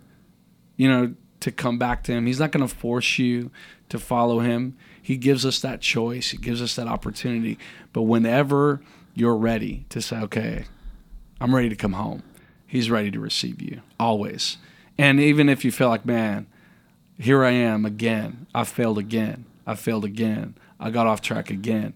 you 0.77 0.89
know 0.89 1.13
to 1.39 1.51
come 1.51 1.77
back 1.77 2.03
to 2.03 2.11
him. 2.11 2.25
He's 2.25 2.39
not 2.39 2.51
going 2.51 2.67
to 2.67 2.73
force 2.73 3.19
you 3.19 3.51
to 3.89 3.99
follow 3.99 4.39
him. 4.39 4.77
He 5.01 5.17
gives 5.17 5.45
us 5.45 5.59
that 5.59 5.81
choice, 5.81 6.31
He 6.31 6.37
gives 6.37 6.61
us 6.61 6.75
that 6.75 6.87
opportunity. 6.87 7.59
But 7.93 8.03
whenever 8.03 8.81
you're 9.13 9.37
ready 9.37 9.85
to 9.89 10.01
say, 10.01 10.17
okay, 10.21 10.65
I'm 11.39 11.53
ready 11.55 11.69
to 11.69 11.75
come 11.75 11.93
home, 11.93 12.23
He's 12.65 12.89
ready 12.89 13.11
to 13.11 13.19
receive 13.19 13.61
you 13.61 13.81
always. 13.99 14.57
And 14.97 15.19
even 15.19 15.49
if 15.49 15.63
you 15.63 15.71
feel 15.71 15.89
like, 15.89 16.05
man, 16.05 16.47
here 17.19 17.43
I 17.43 17.51
am 17.51 17.85
again, 17.85 18.47
I 18.55 18.63
failed 18.63 18.97
again, 18.97 19.45
I 19.67 19.75
failed 19.75 20.05
again, 20.05 20.55
I 20.79 20.89
got 20.89 21.07
off 21.07 21.21
track 21.21 21.49
again. 21.49 21.93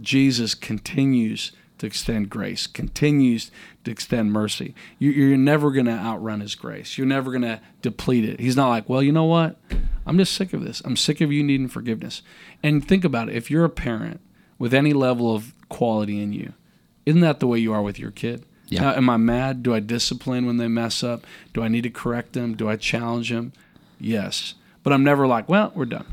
Jesus 0.00 0.54
continues 0.54 1.52
to 1.78 1.86
extend 1.86 2.30
grace, 2.30 2.66
continues 2.66 3.50
to 3.84 3.90
extend 3.90 4.32
mercy. 4.32 4.74
You're 4.98 5.36
never 5.36 5.70
going 5.70 5.86
to 5.86 5.92
outrun 5.92 6.40
His 6.40 6.54
grace. 6.54 6.96
You're 6.96 7.06
never 7.06 7.30
going 7.30 7.42
to 7.42 7.60
deplete 7.82 8.24
it. 8.24 8.40
He's 8.40 8.56
not 8.56 8.68
like, 8.68 8.88
well, 8.88 9.02
you 9.02 9.12
know 9.12 9.24
what? 9.24 9.56
I'm 10.06 10.18
just 10.18 10.34
sick 10.34 10.52
of 10.52 10.64
this. 10.64 10.82
I'm 10.84 10.96
sick 10.96 11.20
of 11.20 11.32
you 11.32 11.42
needing 11.42 11.68
forgiveness. 11.68 12.22
And 12.62 12.86
think 12.86 13.04
about 13.04 13.28
it. 13.28 13.36
If 13.36 13.50
you're 13.50 13.64
a 13.64 13.70
parent 13.70 14.20
with 14.58 14.72
any 14.72 14.92
level 14.92 15.34
of 15.34 15.54
quality 15.68 16.22
in 16.22 16.32
you, 16.32 16.52
isn't 17.06 17.20
that 17.20 17.40
the 17.40 17.46
way 17.46 17.58
you 17.58 17.72
are 17.72 17.82
with 17.82 17.98
your 17.98 18.10
kid? 18.10 18.46
Yeah. 18.68 18.82
Now, 18.82 18.94
am 18.94 19.10
I 19.10 19.16
mad? 19.18 19.62
Do 19.62 19.74
I 19.74 19.80
discipline 19.80 20.46
when 20.46 20.56
they 20.56 20.68
mess 20.68 21.02
up? 21.02 21.26
Do 21.52 21.62
I 21.62 21.68
need 21.68 21.82
to 21.82 21.90
correct 21.90 22.32
them? 22.32 22.54
Do 22.54 22.68
I 22.68 22.76
challenge 22.76 23.30
them? 23.30 23.52
Yes. 24.00 24.54
But 24.82 24.92
I'm 24.92 25.04
never 25.04 25.26
like, 25.26 25.48
well, 25.48 25.72
we're 25.74 25.84
done. 25.84 26.06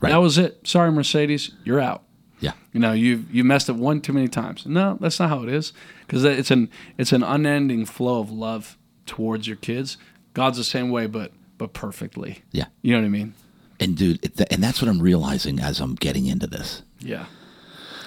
Right. 0.00 0.10
That 0.10 0.16
was 0.16 0.38
it. 0.38 0.66
Sorry, 0.66 0.90
Mercedes, 0.90 1.52
you're 1.62 1.80
out. 1.80 2.02
Yeah. 2.40 2.52
You 2.72 2.80
know, 2.80 2.92
you 2.92 3.24
you 3.30 3.44
messed 3.44 3.70
up 3.70 3.76
one 3.76 4.00
too 4.00 4.12
many 4.12 4.28
times. 4.28 4.66
No, 4.66 4.98
that's 5.00 5.18
not 5.18 5.28
how 5.28 5.42
it 5.42 5.48
is. 5.48 5.72
Because 6.06 6.24
it's 6.24 6.50
an 6.50 6.70
it's 6.98 7.12
an 7.12 7.22
unending 7.22 7.86
flow 7.86 8.20
of 8.20 8.30
love 8.30 8.76
towards 9.06 9.46
your 9.46 9.56
kids. 9.56 9.96
God's 10.34 10.58
the 10.58 10.64
same 10.64 10.90
way, 10.90 11.06
but 11.06 11.32
but 11.58 11.72
perfectly. 11.72 12.42
Yeah. 12.50 12.66
You 12.82 12.92
know 12.92 13.00
what 13.00 13.06
I 13.06 13.10
mean? 13.10 13.34
And 13.80 13.96
dude, 13.96 14.24
it, 14.24 14.52
and 14.52 14.62
that's 14.62 14.80
what 14.80 14.88
I'm 14.88 15.00
realizing 15.00 15.60
as 15.60 15.80
I'm 15.80 15.94
getting 15.94 16.26
into 16.26 16.46
this. 16.46 16.82
Yeah. 17.00 17.26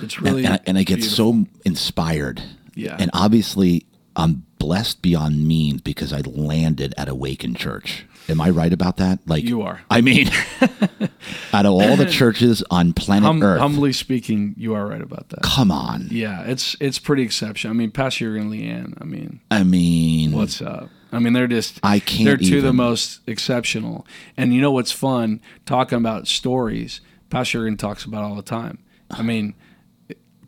It's 0.01 0.21
really 0.21 0.45
and, 0.45 0.53
and, 0.53 0.53
I, 0.53 0.59
and 0.67 0.77
I, 0.77 0.83
get 0.83 0.97
beautiful. 0.99 1.33
so 1.33 1.45
inspired. 1.65 2.41
Yeah. 2.75 2.95
And 2.99 3.09
obviously, 3.13 3.85
I'm 4.15 4.45
blessed 4.59 5.01
beyond 5.01 5.47
means 5.47 5.81
because 5.81 6.13
I 6.13 6.21
landed 6.21 6.93
at 6.97 7.09
Awaken 7.09 7.55
Church. 7.55 8.05
Am 8.29 8.41
I 8.41 8.49
right 8.49 8.73
about 8.73 8.97
that? 8.97 9.19
Like 9.25 9.43
you 9.43 9.61
are. 9.61 9.81
I 9.89 10.01
mean, 10.01 10.29
out 11.53 11.65
of 11.65 11.71
all 11.73 11.95
the 11.95 12.07
churches 12.09 12.63
on 12.69 12.93
planet 12.93 13.23
hum, 13.25 13.41
Earth, 13.41 13.59
humbly 13.59 13.93
speaking, 13.93 14.53
you 14.57 14.73
are 14.73 14.85
right 14.85 15.01
about 15.01 15.29
that. 15.29 15.43
Come 15.43 15.71
on. 15.71 16.07
Yeah, 16.11 16.43
it's 16.43 16.75
it's 16.79 16.99
pretty 16.99 17.23
exceptional. 17.23 17.73
I 17.73 17.77
mean, 17.77 17.91
Pastor 17.91 18.25
Jurgen 18.25 18.51
and 18.51 18.51
Leanne. 18.51 19.01
I 19.01 19.05
mean, 19.05 19.39
I 19.49 19.63
mean, 19.63 20.31
what's 20.33 20.61
up? 20.61 20.89
I 21.11 21.19
mean, 21.19 21.33
they're 21.33 21.47
just 21.47 21.79
I 21.83 21.99
can't. 21.99 22.25
They're 22.25 22.37
two 22.37 22.57
of 22.57 22.63
the 22.63 22.73
most 22.73 23.21
exceptional. 23.27 24.05
And 24.35 24.53
you 24.53 24.61
know 24.61 24.71
what's 24.71 24.91
fun? 24.91 25.41
Talking 25.65 25.97
about 25.97 26.27
stories. 26.27 27.01
Pastor 27.29 27.59
Jurgen 27.59 27.77
talks 27.77 28.05
about 28.05 28.23
all 28.23 28.35
the 28.35 28.41
time. 28.41 28.79
I 29.09 29.21
mean, 29.21 29.55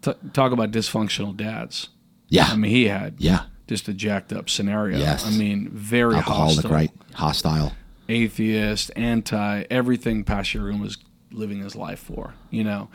t- 0.02 0.14
talk 0.34 0.52
about 0.52 0.72
dysfunctional 0.72 1.36
dads. 1.36 1.90
Yeah. 2.28 2.48
I 2.50 2.56
mean, 2.56 2.72
he 2.72 2.88
had 2.88 3.16
yeah 3.20 3.46
just 3.70 3.88
a 3.88 3.94
jacked 3.94 4.34
up 4.34 4.50
scenario. 4.50 4.98
Yes. 4.98 5.26
I 5.26 5.30
mean, 5.30 5.70
very 5.70 6.16
alcoholic, 6.16 6.56
hostile. 6.56 6.72
right? 6.72 6.92
Hostile, 7.14 7.74
atheist, 8.10 8.92
anti, 8.96 9.64
everything 9.70 10.24
Pastor 10.24 10.60
Jurgen 10.60 10.82
was 10.82 10.98
living 11.32 11.60
his 11.60 11.76
life 11.76 12.00
for. 12.00 12.34
You 12.50 12.64
know, 12.64 12.90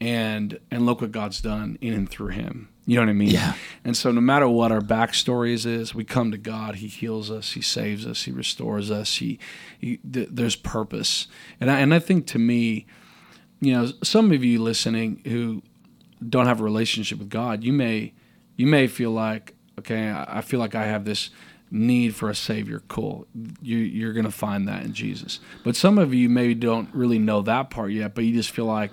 and 0.00 0.58
and 0.70 0.86
look 0.86 1.00
what 1.00 1.12
God's 1.12 1.40
done 1.40 1.76
in 1.80 1.92
and 1.92 2.08
through 2.08 2.28
him. 2.28 2.68
You 2.86 2.96
know 2.96 3.02
what 3.02 3.08
I 3.08 3.14
mean? 3.14 3.30
Yeah. 3.30 3.54
And 3.82 3.96
so 3.96 4.12
no 4.12 4.20
matter 4.20 4.46
what 4.46 4.70
our 4.70 4.82
backstories 4.82 5.64
is, 5.64 5.94
we 5.94 6.04
come 6.04 6.30
to 6.30 6.38
God. 6.38 6.76
He 6.76 6.86
heals 6.86 7.30
us. 7.30 7.52
He 7.52 7.62
saves 7.62 8.06
us. 8.06 8.24
He 8.24 8.30
restores 8.30 8.90
us. 8.90 9.16
He, 9.16 9.38
he 9.78 9.96
th- 9.96 10.28
there's 10.30 10.54
purpose. 10.54 11.26
And 11.60 11.70
I, 11.70 11.80
and 11.80 11.94
I 11.94 11.98
think 11.98 12.26
to 12.26 12.38
me, 12.38 12.86
you 13.60 13.72
know, 13.72 13.90
some 14.02 14.32
of 14.32 14.44
you 14.44 14.62
listening 14.62 15.22
who 15.24 15.62
don't 16.28 16.44
have 16.44 16.60
a 16.60 16.64
relationship 16.64 17.18
with 17.18 17.30
God, 17.30 17.64
you 17.64 17.72
may 17.72 18.12
you 18.56 18.66
may 18.66 18.86
feel 18.86 19.10
like, 19.10 19.53
okay, 19.78 20.10
I 20.10 20.40
feel 20.40 20.60
like 20.60 20.74
I 20.74 20.84
have 20.84 21.04
this 21.04 21.30
need 21.70 22.14
for 22.14 22.30
a 22.30 22.34
savior. 22.34 22.82
Cool. 22.88 23.26
You, 23.60 23.78
you're 23.78 24.12
going 24.12 24.24
to 24.24 24.30
find 24.30 24.68
that 24.68 24.84
in 24.84 24.92
Jesus. 24.92 25.40
But 25.64 25.76
some 25.76 25.98
of 25.98 26.14
you 26.14 26.28
maybe 26.28 26.54
don't 26.54 26.88
really 26.94 27.18
know 27.18 27.42
that 27.42 27.70
part 27.70 27.90
yet, 27.90 28.14
but 28.14 28.24
you 28.24 28.32
just 28.32 28.50
feel 28.50 28.66
like 28.66 28.92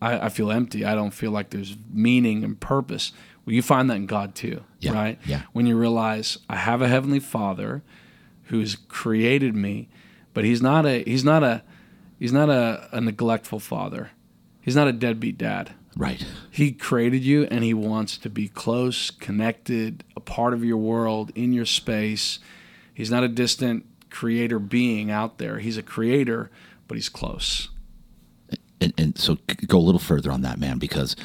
I, 0.00 0.26
I 0.26 0.28
feel 0.28 0.50
empty. 0.50 0.84
I 0.84 0.94
don't 0.94 1.12
feel 1.12 1.30
like 1.30 1.50
there's 1.50 1.76
meaning 1.92 2.44
and 2.44 2.58
purpose. 2.58 3.12
Well, 3.44 3.54
you 3.54 3.62
find 3.62 3.90
that 3.90 3.96
in 3.96 4.06
God 4.06 4.34
too, 4.34 4.64
yeah, 4.80 4.92
right? 4.92 5.18
Yeah. 5.26 5.42
When 5.52 5.66
you 5.66 5.76
realize 5.76 6.38
I 6.48 6.56
have 6.56 6.82
a 6.82 6.88
heavenly 6.88 7.20
Father 7.20 7.82
who's 8.44 8.76
created 8.76 9.54
me, 9.54 9.88
but 10.34 10.44
he's 10.44 10.62
not 10.62 10.86
a 10.86 11.02
he's 11.04 11.24
not 11.24 11.42
a 11.42 11.62
he's 12.18 12.32
not 12.32 12.48
a, 12.50 12.88
a 12.92 13.00
neglectful 13.00 13.60
father. 13.60 14.10
He's 14.60 14.76
not 14.76 14.88
a 14.88 14.92
deadbeat 14.92 15.38
dad. 15.38 15.72
Right. 15.96 16.24
He 16.50 16.72
created 16.72 17.22
you 17.22 17.44
and 17.44 17.64
he 17.64 17.74
wants 17.74 18.16
to 18.18 18.30
be 18.30 18.48
close, 18.48 19.10
connected, 19.10 20.04
a 20.16 20.20
part 20.20 20.54
of 20.54 20.64
your 20.64 20.76
world, 20.76 21.32
in 21.34 21.52
your 21.52 21.66
space. 21.66 22.38
He's 22.94 23.10
not 23.10 23.24
a 23.24 23.28
distant 23.28 23.86
creator 24.10 24.58
being 24.58 25.10
out 25.10 25.38
there. 25.38 25.58
He's 25.58 25.76
a 25.76 25.82
creator, 25.82 26.50
but 26.86 26.96
he's 26.96 27.08
close. 27.08 27.68
And, 28.80 28.94
and 28.96 29.18
so 29.18 29.38
go 29.66 29.78
a 29.78 29.80
little 29.80 29.98
further 29.98 30.30
on 30.30 30.42
that, 30.42 30.58
man, 30.58 30.78
because 30.78 31.16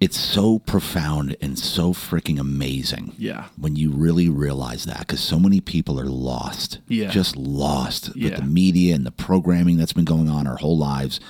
it's 0.00 0.18
so 0.18 0.58
profound 0.58 1.36
and 1.40 1.56
so 1.56 1.92
freaking 1.92 2.40
amazing. 2.40 3.14
Yeah. 3.16 3.46
When 3.56 3.76
you 3.76 3.92
really 3.92 4.28
realize 4.28 4.84
that, 4.86 5.00
because 5.00 5.20
so 5.20 5.38
many 5.38 5.60
people 5.60 6.00
are 6.00 6.06
lost. 6.06 6.80
Yeah. 6.88 7.08
Just 7.10 7.36
lost 7.36 8.10
yeah. 8.16 8.30
with 8.30 8.40
the 8.40 8.44
media 8.44 8.96
and 8.96 9.06
the 9.06 9.12
programming 9.12 9.76
that's 9.76 9.92
been 9.92 10.04
going 10.04 10.28
on 10.28 10.48
our 10.48 10.56
whole 10.56 10.76
lives. 10.76 11.20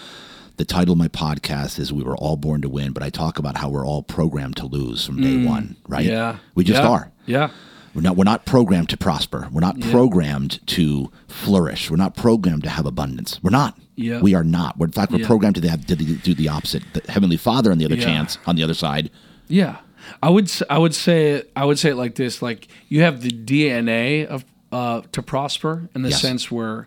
The 0.63 0.67
title 0.67 0.93
of 0.93 0.99
my 0.99 1.09
podcast 1.09 1.81
is 1.81 1.93
We 1.93 2.05
Were 2.05 2.17
All 2.17 2.37
Born 2.37 2.63
to 2.63 2.69
Win, 2.69 2.93
but 2.93 3.03
I 3.03 3.11
talk 3.11 3.41
about 3.41 3.57
how 3.57 3.69
we're 3.69 3.85
all 3.85 4.05
programmed 4.05 4.55
to 4.59 4.67
lose 4.67 5.05
from 5.05 5.21
day 5.21 5.35
mm, 5.35 5.45
one, 5.45 5.75
right? 5.89 6.05
Yeah. 6.05 6.37
We 6.55 6.63
just 6.63 6.81
yeah. 6.81 6.89
are. 6.89 7.13
Yeah. 7.27 7.51
We're 7.97 8.03
not, 8.03 8.17
we're 8.17 8.23
not 8.23 8.47
programmed 8.47 8.89
to 8.91 8.97
prosper. 8.97 9.49
We're 9.51 9.61
not 9.61 9.77
yeah. 9.77 9.91
programmed 9.91 10.65
to 10.69 11.11
flourish. 11.27 11.91
We're 11.91 11.97
not 11.97 12.15
programmed 12.15 12.63
to 12.63 12.71
have 12.71 12.87
abundance. 12.87 13.43
We're 13.43 13.51
not. 13.51 13.77
Yeah. 13.97 14.21
We 14.21 14.37
are 14.37 14.45
not. 14.45 14.79
We're, 14.79 14.87
in 14.87 14.93
fact, 14.93 15.11
we're 15.11 15.19
yeah. 15.19 15.27
programmed 15.27 15.57
to, 15.57 15.69
have, 15.69 15.85
to 15.87 15.97
do 15.97 16.33
the 16.33 16.49
opposite. 16.49 16.85
The 16.93 17.11
Heavenly 17.11 17.39
Father 17.39 17.73
on 17.73 17.79
the 17.79 17.85
other 17.85 17.97
chance, 17.97 18.39
on 18.47 18.55
the 18.55 18.63
other 18.63 18.75
side. 18.75 19.11
Yeah. 19.49 19.79
I 20.23 20.31
would 20.31 20.49
I 20.71 20.79
would 20.79 20.95
say 20.95 21.43
I 21.57 21.65
would 21.65 21.81
say 21.81 21.91
it 21.91 21.97
like 21.97 22.15
this: 22.15 22.41
like 22.41 22.69
you 22.89 23.03
have 23.03 23.21
the 23.21 23.31
DNA 23.31 24.27
of 24.27 24.45
uh, 24.71 25.03
to 25.11 25.23
prosper 25.23 25.89
in 25.93 26.03
the 26.03 26.11
yes. 26.11 26.23
sense 26.23 26.53
where 26.53 26.87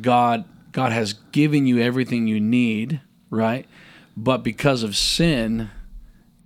God 0.00 0.46
God 0.72 0.92
has 0.92 1.14
given 1.32 1.66
you 1.66 1.78
everything 1.78 2.26
you 2.26 2.40
need, 2.40 3.00
right? 3.30 3.66
But 4.16 4.38
because 4.38 4.82
of 4.82 4.96
sin, 4.96 5.70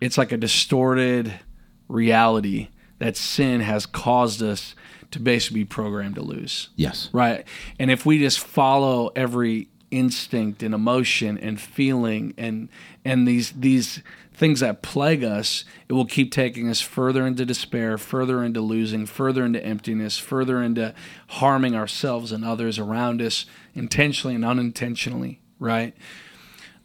it's 0.01 0.19
like 0.19 0.33
a 0.33 0.37
distorted 0.37 1.41
reality 1.89 2.69
that 2.99 3.17
sin 3.17 3.61
has 3.61 3.87
caused 3.87 4.43
us 4.43 4.75
to 5.13 5.21
basically 5.21 5.61
be 5.61 5.65
programmed 5.65 6.17
to 6.17 6.23
lose. 6.23 6.69
Yes. 6.77 7.09
Right. 7.13 7.47
And 7.79 7.91
if 7.91 8.05
we 8.05 8.19
just 8.19 8.41
follow 8.41 9.13
every 9.15 9.69
instinct 9.91 10.63
and 10.63 10.75
emotion 10.75 11.39
and 11.39 11.61
feeling 11.61 12.35
and 12.37 12.69
and 13.05 13.27
these 13.27 13.53
these 13.53 14.03
things 14.35 14.61
that 14.61 14.83
plague 14.83 15.25
us, 15.25 15.65
it 15.89 15.95
will 15.95 16.05
keep 16.05 16.31
taking 16.31 16.69
us 16.69 16.81
further 16.81 17.27
into 17.27 17.47
despair, 17.47 17.97
further 17.97 18.45
into 18.45 18.61
losing, 18.61 19.07
further 19.07 19.45
into 19.45 19.65
emptiness, 19.65 20.19
further 20.19 20.63
into 20.63 20.95
harming 21.29 21.75
ourselves 21.75 22.33
and 22.33 22.45
others 22.45 22.79
around 22.79 23.23
us 23.23 23.47
intentionally 23.77 24.35
and 24.35 24.45
unintentionally, 24.45 25.41
right? 25.61 25.95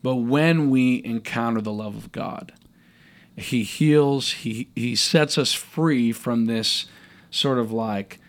But 0.04 0.18
when 0.18 0.70
we 0.70 1.02
encounter 1.04 1.62
the 1.62 1.72
love 1.72 1.96
of 1.96 2.12
God, 2.12 2.54
He 3.36 3.64
heals, 3.64 4.34
He, 4.34 4.70
he 4.76 4.96
sets 4.96 5.38
us 5.38 5.54
free 5.54 6.12
from 6.12 6.46
this 6.46 6.86
sort 7.30 7.58
of 7.58 7.72
like 7.72 8.20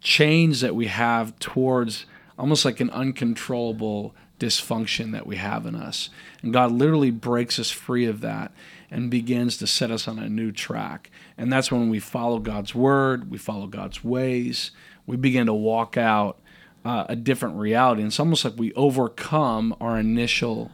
chains 0.00 0.60
that 0.62 0.74
we 0.74 0.86
have 0.86 1.38
towards 1.38 2.06
almost 2.38 2.64
like 2.64 2.80
an 2.80 2.90
uncontrollable 2.90 4.14
dysfunction 4.38 5.12
that 5.12 5.26
we 5.26 5.36
have 5.36 5.66
in 5.66 5.74
us. 5.74 6.10
And 6.42 6.52
God 6.52 6.72
literally 6.72 7.10
breaks 7.10 7.58
us 7.58 7.70
free 7.70 8.04
of 8.04 8.20
that 8.20 8.52
and 8.90 9.10
begins 9.10 9.56
to 9.58 9.66
set 9.66 9.90
us 9.90 10.06
on 10.06 10.18
a 10.18 10.28
new 10.28 10.52
track. 10.52 11.10
And 11.36 11.52
that's 11.52 11.72
when 11.72 11.88
we 11.88 11.98
follow 11.98 12.38
God's 12.38 12.74
word, 12.74 13.30
we 13.30 13.38
follow 13.38 13.66
God's 13.66 14.04
ways, 14.04 14.70
we 15.06 15.16
begin 15.16 15.46
to 15.46 15.54
walk 15.54 15.96
out 15.96 16.38
uh, 16.86 17.04
a 17.08 17.16
different 17.16 17.56
reality. 17.56 18.02
And 18.02 18.08
it's 18.10 18.20
almost 18.20 18.44
like 18.44 18.54
we 18.56 18.72
overcome 18.74 19.74
our 19.80 19.98
initial, 19.98 20.70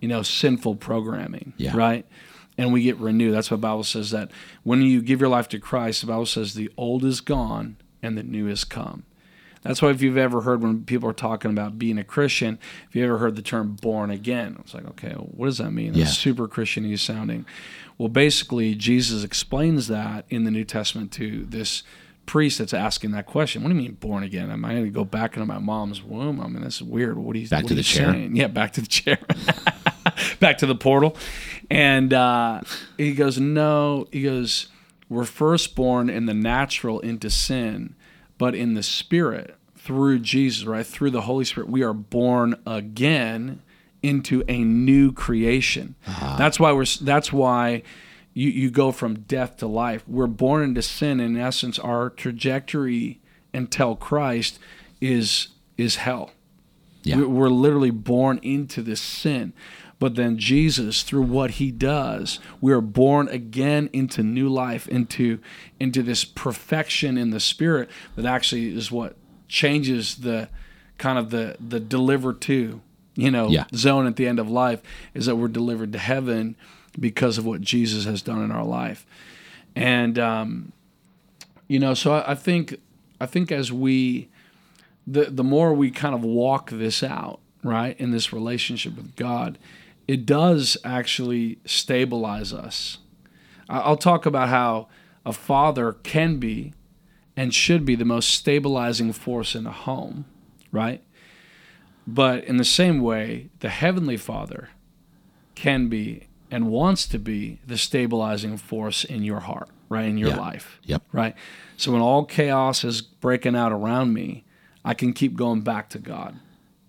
you 0.00 0.08
know, 0.08 0.22
sinful 0.22 0.76
programming, 0.76 1.54
Yeah. 1.56 1.74
right? 1.76 2.04
And 2.58 2.72
we 2.74 2.82
get 2.82 2.98
renewed. 2.98 3.32
That's 3.32 3.50
what 3.50 3.56
the 3.58 3.66
Bible 3.66 3.84
says 3.84 4.10
that 4.10 4.30
when 4.64 4.82
you 4.82 5.00
give 5.00 5.18
your 5.20 5.30
life 5.30 5.48
to 5.48 5.58
Christ, 5.58 6.02
the 6.02 6.08
Bible 6.08 6.26
says 6.26 6.52
the 6.54 6.70
old 6.76 7.04
is 7.06 7.22
gone 7.22 7.76
and 8.02 8.18
the 8.18 8.22
new 8.22 8.46
has 8.46 8.64
come. 8.64 9.04
That's 9.62 9.80
why 9.82 9.90
if 9.90 10.00
you've 10.02 10.16
ever 10.16 10.42
heard 10.42 10.62
when 10.62 10.84
people 10.84 11.08
are 11.08 11.14
talking 11.14 11.50
about 11.50 11.78
being 11.78 11.98
a 11.98 12.04
Christian, 12.04 12.58
if 12.88 12.96
you 12.96 13.04
ever 13.04 13.18
heard 13.18 13.36
the 13.36 13.42
term 13.42 13.74
born 13.80 14.10
again, 14.10 14.56
it's 14.60 14.72
like, 14.74 14.86
okay, 14.88 15.12
well, 15.14 15.28
what 15.32 15.46
does 15.46 15.58
that 15.58 15.70
mean? 15.70 15.94
Yeah. 15.94 16.06
Super 16.06 16.48
Christian 16.48 16.94
sounding. 16.96 17.44
Well, 17.98 18.08
basically, 18.08 18.74
Jesus 18.74 19.22
explains 19.24 19.88
that 19.88 20.24
in 20.30 20.44
the 20.44 20.50
New 20.50 20.64
Testament 20.64 21.12
to 21.12 21.44
this 21.46 21.82
priest 22.30 22.60
that's 22.60 22.72
asking 22.72 23.10
that 23.10 23.26
question. 23.26 23.60
What 23.60 23.70
do 23.70 23.74
you 23.74 23.82
mean 23.82 23.94
born 23.94 24.22
again? 24.22 24.52
Am 24.52 24.64
I 24.64 24.70
going 24.70 24.84
to 24.84 24.90
go 24.90 25.04
back 25.04 25.34
into 25.34 25.46
my 25.46 25.58
mom's 25.58 26.00
womb? 26.00 26.40
I 26.40 26.46
mean, 26.46 26.62
this 26.62 26.76
is 26.76 26.82
weird. 26.84 27.18
What 27.18 27.34
are 27.34 27.40
you 27.40 27.48
Back 27.48 27.66
to 27.66 27.74
the 27.74 27.82
chair? 27.82 28.12
saying? 28.12 28.36
Yeah, 28.36 28.46
back 28.46 28.72
to 28.74 28.80
the 28.80 28.86
chair. 28.86 29.18
back 30.38 30.58
to 30.58 30.66
the 30.66 30.76
portal. 30.76 31.16
And 31.72 32.14
uh, 32.14 32.60
he 32.96 33.14
goes, 33.14 33.40
no. 33.40 34.06
He 34.12 34.22
goes, 34.22 34.68
we're 35.08 35.24
first 35.24 35.74
born 35.74 36.08
in 36.08 36.26
the 36.26 36.34
natural 36.34 37.00
into 37.00 37.30
sin, 37.30 37.96
but 38.38 38.54
in 38.54 38.74
the 38.74 38.84
spirit 38.84 39.56
through 39.76 40.20
Jesus, 40.20 40.64
right? 40.64 40.86
Through 40.86 41.10
the 41.10 41.22
Holy 41.22 41.44
Spirit, 41.44 41.68
we 41.68 41.82
are 41.82 41.92
born 41.92 42.54
again 42.64 43.60
into 44.04 44.44
a 44.46 44.62
new 44.62 45.10
creation. 45.10 45.96
That's 46.38 46.60
why 46.60 46.70
we're. 46.70 46.86
That's 47.00 47.32
why 47.32 47.82
you 48.34 48.48
you 48.50 48.70
go 48.70 48.92
from 48.92 49.20
death 49.20 49.56
to 49.58 49.66
life. 49.66 50.02
We're 50.06 50.26
born 50.26 50.62
into 50.62 50.82
sin. 50.82 51.20
In 51.20 51.36
essence, 51.36 51.78
our 51.78 52.10
trajectory 52.10 53.20
until 53.52 53.96
Christ 53.96 54.58
is 55.00 55.48
is 55.76 55.96
hell. 55.96 56.30
Yeah. 57.02 57.16
We- 57.16 57.24
We're 57.26 57.48
literally 57.48 57.90
born 57.90 58.38
into 58.42 58.82
this 58.82 59.00
sin. 59.00 59.52
But 59.98 60.14
then 60.14 60.38
Jesus, 60.38 61.02
through 61.02 61.22
what 61.24 61.52
he 61.52 61.70
does, 61.70 62.38
we 62.62 62.72
are 62.72 62.80
born 62.80 63.28
again 63.28 63.90
into 63.92 64.22
new 64.22 64.48
life, 64.48 64.88
into 64.88 65.40
into 65.78 66.02
this 66.02 66.24
perfection 66.24 67.18
in 67.18 67.30
the 67.30 67.40
spirit 67.40 67.90
that 68.16 68.24
actually 68.24 68.74
is 68.74 68.90
what 68.90 69.16
changes 69.48 70.16
the 70.16 70.48
kind 70.96 71.18
of 71.18 71.30
the 71.30 71.56
the 71.60 71.80
deliver 71.80 72.32
to, 72.32 72.80
you 73.14 73.30
know, 73.30 73.48
Yeah. 73.50 73.64
zone 73.74 74.06
at 74.06 74.16
the 74.16 74.26
end 74.26 74.38
of 74.38 74.48
life 74.50 74.80
is 75.12 75.26
that 75.26 75.36
we're 75.36 75.48
delivered 75.48 75.92
to 75.92 75.98
heaven 75.98 76.56
because 77.00 77.38
of 77.38 77.46
what 77.46 77.60
Jesus 77.60 78.04
has 78.04 78.22
done 78.22 78.44
in 78.44 78.52
our 78.52 78.64
life. 78.64 79.06
And 79.74 80.18
um, 80.18 80.72
you 81.66 81.78
know, 81.78 81.94
so 81.94 82.12
I, 82.14 82.32
I 82.32 82.34
think 82.34 82.78
I 83.20 83.26
think 83.26 83.50
as 83.50 83.72
we 83.72 84.28
the 85.06 85.24
the 85.24 85.44
more 85.44 85.72
we 85.72 85.90
kind 85.90 86.14
of 86.14 86.22
walk 86.22 86.70
this 86.70 87.02
out, 87.02 87.40
right, 87.64 87.98
in 87.98 88.10
this 88.10 88.32
relationship 88.32 88.96
with 88.96 89.16
God, 89.16 89.58
it 90.06 90.26
does 90.26 90.76
actually 90.84 91.58
stabilize 91.64 92.52
us. 92.52 92.98
I'll 93.68 93.96
talk 93.96 94.26
about 94.26 94.48
how 94.48 94.88
a 95.24 95.32
father 95.32 95.92
can 95.92 96.38
be 96.38 96.74
and 97.36 97.54
should 97.54 97.84
be 97.84 97.94
the 97.94 98.04
most 98.04 98.30
stabilizing 98.30 99.12
force 99.12 99.54
in 99.54 99.66
a 99.66 99.72
home, 99.72 100.24
right? 100.72 101.02
But 102.06 102.44
in 102.44 102.56
the 102.56 102.64
same 102.64 103.00
way, 103.00 103.50
the 103.60 103.68
heavenly 103.68 104.16
Father 104.16 104.70
can 105.54 105.88
be 105.88 106.26
and 106.50 106.68
wants 106.70 107.06
to 107.08 107.18
be 107.18 107.58
the 107.66 107.78
stabilizing 107.78 108.56
force 108.56 109.04
in 109.04 109.22
your 109.22 109.40
heart, 109.40 109.68
right, 109.88 110.06
in 110.06 110.18
your 110.18 110.30
Yeah. 110.30 110.36
life 110.36 110.80
Yep. 110.84 111.02
right? 111.12 111.34
So 111.76 111.92
when 111.92 112.00
all 112.00 112.24
chaos 112.24 112.84
is 112.84 113.00
breaking 113.02 113.54
out 113.56 113.72
around 113.72 114.12
me, 114.12 114.44
I 114.84 114.94
can 114.94 115.12
keep 115.12 115.36
going 115.36 115.60
back 115.60 115.88
to 115.90 115.98
God. 115.98 116.36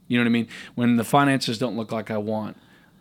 You 0.08 0.18
know 0.18 0.24
what 0.24 0.30
I 0.30 0.32
mean? 0.32 0.48
When 0.76 0.96
the 0.98 1.04
finances 1.04 1.58
don't 1.58 1.78
look 1.78 1.92
like 1.92 2.10
I 2.12 2.18
want, 2.18 2.58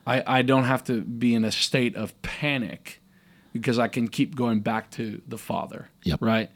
I, 0.06 0.38
I 0.38 0.42
don't 0.42 0.64
have 0.64 0.84
to 0.84 1.00
be 1.02 1.34
in 1.34 1.44
a 1.44 1.52
state 1.52 1.96
of 1.96 2.20
panic 2.22 3.00
because 3.52 3.78
I 3.78 3.88
can 3.88 4.08
keep 4.08 4.36
going 4.36 4.60
back 4.60 4.90
to 4.92 5.20
the 5.26 5.38
Father. 5.38 5.88
Yep. 6.04 6.20
Right. 6.22 6.50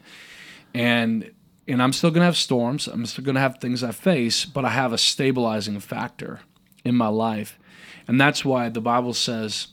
And 0.73 1.31
and 1.67 1.81
I'm 1.81 1.93
still 1.93 2.11
gonna 2.11 2.25
have 2.25 2.37
storms. 2.37 2.87
I'm 2.87 3.05
still 3.05 3.25
gonna 3.25 3.39
have 3.39 3.57
things 3.59 3.83
I 3.83 3.91
face, 3.91 4.45
but 4.45 4.65
I 4.65 4.69
have 4.69 4.93
a 4.93 4.97
stabilizing 4.97 5.79
factor 5.79 6.41
in 6.83 6.95
my 6.95 7.07
life. 7.07 7.57
And 8.07 8.21
that's 8.21 8.45
why 8.45 8.69
the 8.69 8.81
Bible 8.81 9.13
says 9.13 9.67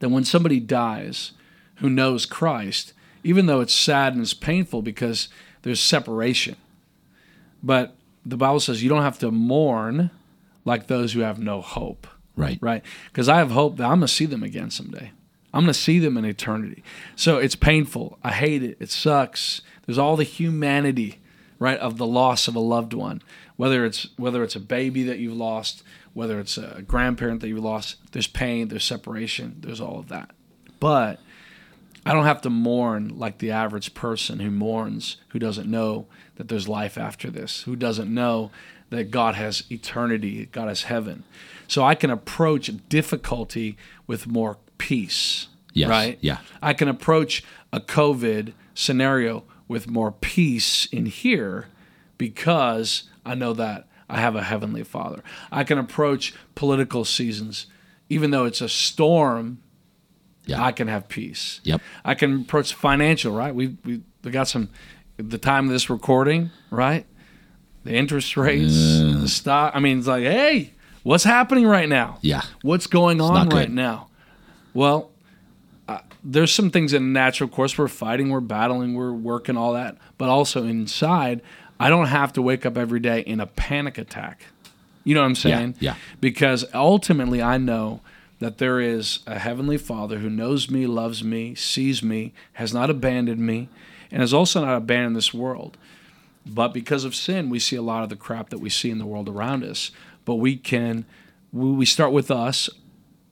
that 0.00 0.08
when 0.10 0.24
somebody 0.24 0.60
dies 0.60 1.32
who 1.76 1.88
knows 1.88 2.26
Christ, 2.26 2.92
even 3.22 3.46
though 3.46 3.60
it's 3.60 3.74
sad 3.74 4.12
and 4.14 4.22
it's 4.22 4.34
painful 4.34 4.82
because 4.82 5.28
there's 5.62 5.80
separation, 5.80 6.56
but 7.62 7.94
the 8.24 8.36
Bible 8.36 8.60
says 8.60 8.82
you 8.82 8.88
don't 8.88 9.02
have 9.02 9.18
to 9.20 9.30
mourn 9.30 10.10
like 10.64 10.86
those 10.86 11.12
who 11.12 11.20
have 11.20 11.38
no 11.38 11.60
hope, 11.60 12.06
Right. 12.36 12.58
right? 12.60 12.82
Because 13.12 13.28
I 13.28 13.38
have 13.38 13.50
hope 13.50 13.76
that 13.76 13.84
I'm 13.84 13.98
going 13.98 14.00
to 14.02 14.08
see 14.08 14.26
them 14.26 14.42
again 14.42 14.70
someday. 14.70 15.12
I'm 15.52 15.62
going 15.64 15.72
to 15.72 15.78
see 15.78 15.98
them 15.98 16.16
in 16.16 16.24
eternity. 16.24 16.82
So 17.16 17.38
it's 17.38 17.56
painful. 17.56 18.18
I 18.22 18.30
hate 18.32 18.62
it. 18.62 18.76
It 18.78 18.90
sucks. 18.90 19.62
There's 19.84 19.98
all 19.98 20.16
the 20.16 20.22
humanity, 20.24 21.18
right, 21.58 21.78
of 21.78 21.96
the 21.96 22.06
loss 22.06 22.46
of 22.46 22.54
a 22.54 22.60
loved 22.60 22.92
one. 22.94 23.20
Whether 23.56 23.84
it's 23.84 24.08
whether 24.16 24.42
it's 24.44 24.56
a 24.56 24.60
baby 24.60 25.02
that 25.04 25.18
you've 25.18 25.36
lost, 25.36 25.82
whether 26.14 26.40
it's 26.40 26.58
a 26.58 26.82
grandparent 26.86 27.40
that 27.40 27.48
you've 27.48 27.62
lost, 27.62 27.96
there's 28.12 28.26
pain, 28.26 28.68
there's 28.68 28.84
separation, 28.84 29.56
there's 29.60 29.80
all 29.80 29.98
of 29.98 30.08
that. 30.08 30.30
But 30.80 31.20
I 32.04 32.12
don't 32.12 32.24
have 32.24 32.40
to 32.42 32.50
mourn 32.50 33.18
like 33.18 33.38
the 33.38 33.50
average 33.50 33.94
person 33.94 34.40
who 34.40 34.50
mourns, 34.50 35.18
who 35.28 35.38
doesn't 35.38 35.70
know 35.70 36.06
that 36.36 36.48
there's 36.48 36.68
life 36.68 36.96
after 36.98 37.30
this, 37.30 37.62
who 37.62 37.76
doesn't 37.76 38.12
know 38.12 38.50
that 38.88 39.10
God 39.10 39.34
has 39.36 39.64
eternity, 39.70 40.46
God 40.50 40.68
has 40.68 40.84
heaven. 40.84 41.22
So 41.68 41.84
I 41.84 41.94
can 41.94 42.10
approach 42.10 42.70
difficulty 42.88 43.76
with 44.06 44.26
more 44.26 44.58
peace. 44.78 45.46
Yes, 45.72 45.88
Right? 45.88 46.18
yeah. 46.20 46.38
I 46.60 46.72
can 46.74 46.88
approach 46.88 47.44
a 47.72 47.78
COVID 47.80 48.54
scenario 48.74 49.44
with 49.68 49.88
more 49.88 50.10
peace 50.10 50.86
in 50.86 51.06
here 51.06 51.68
because 52.18 53.04
I 53.24 53.34
know 53.36 53.52
that 53.52 53.86
I 54.10 54.20
have 54.20 54.36
a 54.36 54.42
heavenly 54.42 54.82
Father. 54.84 55.22
I 55.52 55.64
can 55.64 55.78
approach 55.78 56.34
political 56.54 57.04
seasons, 57.04 57.66
even 58.08 58.30
though 58.30 58.44
it's 58.44 58.60
a 58.60 58.68
storm, 58.68 59.58
Yeah. 60.46 60.62
I 60.64 60.72
can 60.72 60.88
have 60.88 61.08
peace. 61.08 61.60
Yep. 61.64 61.80
I 62.04 62.14
can 62.14 62.40
approach 62.42 62.74
financial, 62.74 63.32
right? 63.32 63.54
We 63.54 63.76
we, 63.84 64.02
we 64.24 64.30
got 64.30 64.48
some 64.48 64.68
the 65.16 65.38
time 65.38 65.66
of 65.66 65.70
this 65.72 65.88
recording, 65.90 66.50
right? 66.70 67.06
The 67.84 67.94
interest 67.94 68.36
rates, 68.36 68.74
the 68.98 69.28
stock. 69.28 69.72
I 69.74 69.80
mean, 69.80 69.98
it's 69.98 70.06
like, 70.08 70.24
hey, 70.24 70.72
what's 71.02 71.24
happening 71.24 71.66
right 71.66 71.88
now? 71.88 72.18
Yeah. 72.20 72.42
What's 72.62 72.86
going 72.86 73.20
on 73.20 73.48
right 73.48 73.68
good. 73.68 73.74
now? 73.74 74.08
Well, 74.74 75.10
uh, 75.88 76.00
there's 76.22 76.52
some 76.52 76.70
things 76.70 76.92
in 76.92 77.12
natural 77.12 77.48
course. 77.48 77.78
We're 77.78 77.88
fighting, 77.88 78.30
we're 78.30 78.40
battling, 78.40 78.94
we're 78.94 79.12
working, 79.12 79.56
all 79.56 79.72
that. 79.74 79.96
But 80.18 80.28
also 80.28 80.64
inside, 80.64 81.40
I 81.80 81.88
don't 81.88 82.06
have 82.06 82.34
to 82.34 82.42
wake 82.42 82.66
up 82.66 82.76
every 82.76 83.00
day 83.00 83.20
in 83.20 83.40
a 83.40 83.46
panic 83.46 83.96
attack. 83.96 84.42
You 85.02 85.14
know 85.14 85.22
what 85.22 85.28
I'm 85.28 85.34
saying? 85.34 85.76
yeah. 85.80 85.92
yeah. 85.92 85.94
Because 86.20 86.66
ultimately, 86.74 87.42
I 87.42 87.56
know 87.56 88.00
that 88.38 88.58
there 88.58 88.80
is 88.80 89.20
a 89.26 89.38
heavenly 89.38 89.78
Father 89.78 90.18
who 90.18 90.28
knows 90.28 90.70
me, 90.70 90.86
loves 90.86 91.24
me, 91.24 91.54
sees 91.54 92.02
me, 92.02 92.34
has 92.54 92.74
not 92.74 92.90
abandoned 92.90 93.40
me, 93.40 93.68
and 94.10 94.20
has 94.20 94.34
also 94.34 94.64
not 94.64 94.76
abandoned 94.76 95.16
this 95.16 95.32
world. 95.32 95.78
But 96.46 96.74
because 96.74 97.04
of 97.04 97.14
sin, 97.14 97.48
we 97.48 97.58
see 97.58 97.76
a 97.76 97.82
lot 97.82 98.02
of 98.02 98.10
the 98.10 98.16
crap 98.16 98.50
that 98.50 98.58
we 98.58 98.70
see 98.70 98.90
in 98.90 98.98
the 98.98 99.06
world 99.06 99.28
around 99.28 99.64
us. 99.64 99.90
But 100.24 100.36
we 100.36 100.56
can, 100.56 101.06
we 101.52 101.70
we 101.72 101.86
start 101.86 102.12
with 102.12 102.30
us, 102.30 102.68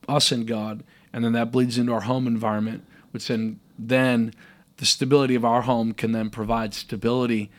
us 0.08 0.32
and 0.32 0.46
God, 0.46 0.84
and 1.12 1.22
then 1.22 1.32
that 1.32 1.52
bleeds 1.52 1.78
into 1.78 1.92
our 1.92 2.02
home 2.02 2.26
environment, 2.26 2.84
which 3.10 3.28
then 3.28 3.60
then 3.78 4.34
the 4.78 4.86
stability 4.86 5.34
of 5.34 5.44
our 5.44 5.62
home 5.62 5.92
can 5.92 6.12
then 6.12 6.30
provide 6.30 6.74
stability 6.74 7.50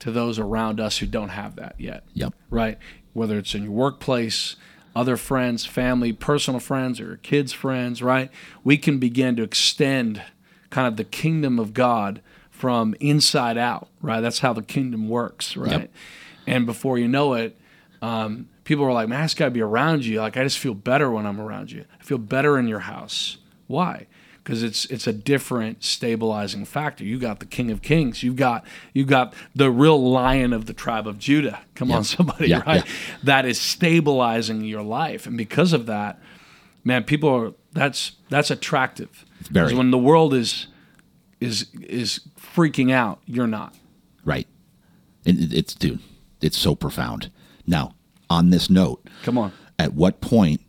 to 0.00 0.10
those 0.10 0.38
around 0.38 0.80
us 0.80 0.98
who 0.98 1.06
don't 1.06 1.30
have 1.30 1.56
that 1.56 1.74
yet 1.78 2.04
Yep. 2.14 2.34
right? 2.50 2.78
Whether 3.12 3.38
it's 3.38 3.54
in 3.54 3.62
your 3.64 3.72
workplace, 3.72 4.56
other 4.94 5.16
friends, 5.16 5.64
family, 5.66 6.12
personal 6.12 6.60
friends, 6.60 7.00
or 7.00 7.16
kids' 7.18 7.52
friends, 7.52 8.02
right? 8.02 8.30
We 8.64 8.76
can 8.78 8.98
begin 8.98 9.36
to 9.36 9.42
extend 9.42 10.22
kind 10.70 10.86
of 10.86 10.96
the 10.96 11.04
kingdom 11.04 11.58
of 11.58 11.72
God 11.74 12.20
from 12.50 12.94
inside 13.00 13.56
out, 13.58 13.88
right? 14.00 14.20
That's 14.20 14.38
how 14.40 14.52
the 14.52 14.62
kingdom 14.62 15.08
works, 15.08 15.56
right? 15.56 15.70
Yep. 15.82 15.90
And 16.46 16.66
before 16.66 16.98
you 16.98 17.08
know 17.08 17.34
it, 17.34 17.58
um, 18.02 18.48
people 18.64 18.84
are 18.84 18.92
like, 18.92 19.08
man, 19.08 19.20
I 19.20 19.24
just 19.24 19.36
got 19.36 19.46
to 19.46 19.50
be 19.50 19.60
around 19.62 20.04
you. 20.04 20.20
Like, 20.20 20.36
I 20.36 20.42
just 20.42 20.58
feel 20.58 20.74
better 20.74 21.10
when 21.10 21.26
I'm 21.26 21.40
around 21.40 21.72
you. 21.72 21.84
I 22.00 22.02
feel 22.04 22.18
better 22.18 22.58
in 22.58 22.68
your 22.68 22.80
house. 22.80 23.38
Why? 23.66 24.06
Because 24.46 24.62
it's 24.62 24.84
it's 24.86 25.08
a 25.08 25.12
different 25.12 25.82
stabilizing 25.82 26.64
factor. 26.66 27.02
You 27.02 27.18
got 27.18 27.40
the 27.40 27.46
King 27.46 27.72
of 27.72 27.82
Kings. 27.82 28.22
You've 28.22 28.36
got 28.36 28.64
you 28.94 29.04
got 29.04 29.34
the 29.56 29.72
real 29.72 30.00
Lion 30.08 30.52
of 30.52 30.66
the 30.66 30.72
tribe 30.72 31.08
of 31.08 31.18
Judah. 31.18 31.58
Come 31.74 31.90
on, 31.90 32.04
somebody, 32.04 32.46
Yeah, 32.50 32.62
right? 32.64 32.84
yeah. 32.86 32.92
That 33.24 33.44
is 33.44 33.60
stabilizing 33.60 34.62
your 34.62 34.82
life, 34.84 35.26
and 35.26 35.36
because 35.36 35.72
of 35.72 35.86
that, 35.86 36.20
man, 36.84 37.02
people 37.02 37.28
are 37.28 37.54
that's 37.72 38.12
that's 38.30 38.52
attractive. 38.52 39.24
very. 39.50 39.74
When 39.74 39.90
the 39.90 39.98
world 39.98 40.32
is 40.32 40.68
is 41.40 41.66
is 41.82 42.20
freaking 42.38 42.92
out, 42.92 43.18
you're 43.26 43.48
not. 43.48 43.74
Right. 44.24 44.46
And 45.26 45.52
it's 45.52 45.74
dude, 45.74 45.98
it's 46.40 46.56
so 46.56 46.76
profound. 46.76 47.32
Now, 47.66 47.96
on 48.30 48.50
this 48.50 48.70
note, 48.70 49.04
Come 49.24 49.38
on. 49.38 49.50
at 49.76 49.92
what 49.94 50.20
point 50.20 50.60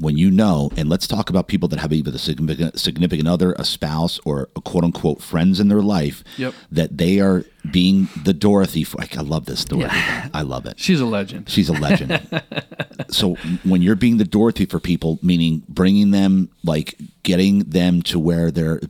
when 0.00 0.16
you 0.16 0.30
know 0.30 0.70
and 0.76 0.88
let's 0.88 1.06
talk 1.06 1.28
about 1.30 1.46
people 1.46 1.68
that 1.68 1.78
have 1.78 1.92
either 1.92 2.10
a 2.10 2.18
significant, 2.18 2.78
significant 2.80 3.28
other 3.28 3.52
a 3.58 3.64
spouse 3.64 4.18
or 4.24 4.48
a 4.56 4.60
quote 4.60 4.82
unquote 4.84 5.20
friends 5.22 5.60
in 5.60 5.68
their 5.68 5.82
life 5.82 6.24
Yep. 6.38 6.54
that 6.72 6.96
they 6.98 7.20
are 7.20 7.44
being 7.70 8.08
the 8.24 8.32
dorothy 8.32 8.82
for, 8.84 9.00
i 9.02 9.20
love 9.20 9.44
this 9.44 9.60
story 9.60 9.84
i 9.90 10.40
love 10.42 10.64
it 10.66 10.78
She's 10.78 11.00
a 11.00 11.06
legend. 11.06 11.48
she's 11.48 11.68
a 11.68 11.74
legend 11.74 12.42
so 13.10 13.34
when 13.64 13.82
you're 13.82 13.96
being 13.96 14.16
the 14.16 14.24
dorothy 14.24 14.64
for 14.64 14.80
people 14.80 15.18
meaning 15.22 15.62
bringing 15.68 16.10
them 16.10 16.48
like 16.64 16.96
getting 17.22 17.60
them 17.60 18.00
to 18.02 18.18
where 18.18 18.50
they're 18.50 18.80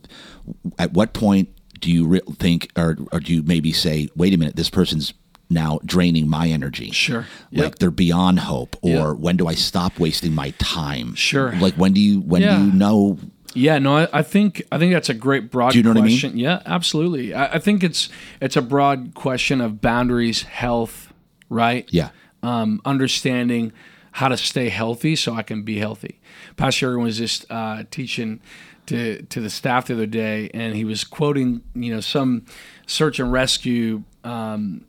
at 0.79 0.93
what 0.93 1.13
point 1.13 1.49
do 1.79 1.91
you 1.91 2.05
re- 2.07 2.21
think 2.37 2.71
or, 2.77 2.95
or 3.11 3.19
do 3.19 3.33
you 3.33 3.43
maybe 3.43 3.71
say 3.73 4.07
wait 4.15 4.33
a 4.33 4.37
minute 4.37 4.55
this 4.55 4.69
person's 4.69 5.13
now 5.51 5.79
draining 5.85 6.27
my 6.27 6.47
energy 6.47 6.91
Sure. 6.91 7.25
like 7.51 7.63
Yep. 7.63 7.75
they're 7.79 7.91
beyond 7.91 8.39
hope 8.39 8.75
or 8.81 9.09
Yep. 9.11 9.17
when 9.17 9.37
do 9.37 9.47
i 9.47 9.53
stop 9.55 9.99
wasting 9.99 10.33
my 10.33 10.51
time 10.57 11.13
Sure. 11.15 11.53
like 11.59 11.73
when 11.75 11.93
do 11.93 12.01
you 12.01 12.19
when 12.21 12.41
Yeah. 12.41 12.57
do 12.57 12.65
you 12.65 12.71
know 12.73 13.17
Yeah, 13.53 13.79
no, 13.79 13.97
I, 13.97 14.07
I 14.13 14.21
think 14.23 14.63
I 14.71 14.77
think 14.79 14.93
that's 14.93 15.09
a 15.09 15.13
great 15.13 15.51
broad 15.51 15.71
Do 15.73 15.77
you 15.77 15.83
know 15.83 15.89
what 15.89 15.97
I 15.97 16.01
mean? 16.01 16.11
question. 16.19 16.37
Yeah, 16.39 16.61
absolutely. 16.65 17.33
I, 17.33 17.55
I 17.55 17.59
think 17.59 17.83
it's 17.83 18.07
it's 18.39 18.55
a 18.55 18.61
broad 18.61 19.11
question 19.13 19.59
of 19.59 19.81
boundaries, 19.81 20.43
health, 20.43 21.11
right? 21.49 21.85
yeah 21.91 22.09
um, 22.43 22.79
understanding 22.85 23.71
how 24.13 24.27
to 24.29 24.37
stay 24.37 24.69
healthy 24.69 25.15
so 25.15 25.33
I 25.35 25.43
can 25.43 25.63
be 25.63 25.77
healthy. 25.79 26.19
Pastor 26.57 26.97
was 26.97 27.17
just 27.17 27.45
uh, 27.51 27.83
teaching 27.91 28.39
to 28.87 29.21
to 29.23 29.39
the 29.41 29.49
staff 29.49 29.87
the 29.87 29.93
other 29.95 30.05
day, 30.07 30.49
and 30.53 30.75
he 30.75 30.85
was 30.85 31.03
quoting, 31.03 31.61
you 31.75 31.93
know, 31.93 31.99
some 32.01 32.45
search 32.87 33.19
and 33.19 33.31
rescue, 33.31 34.03
um, 34.23 34.85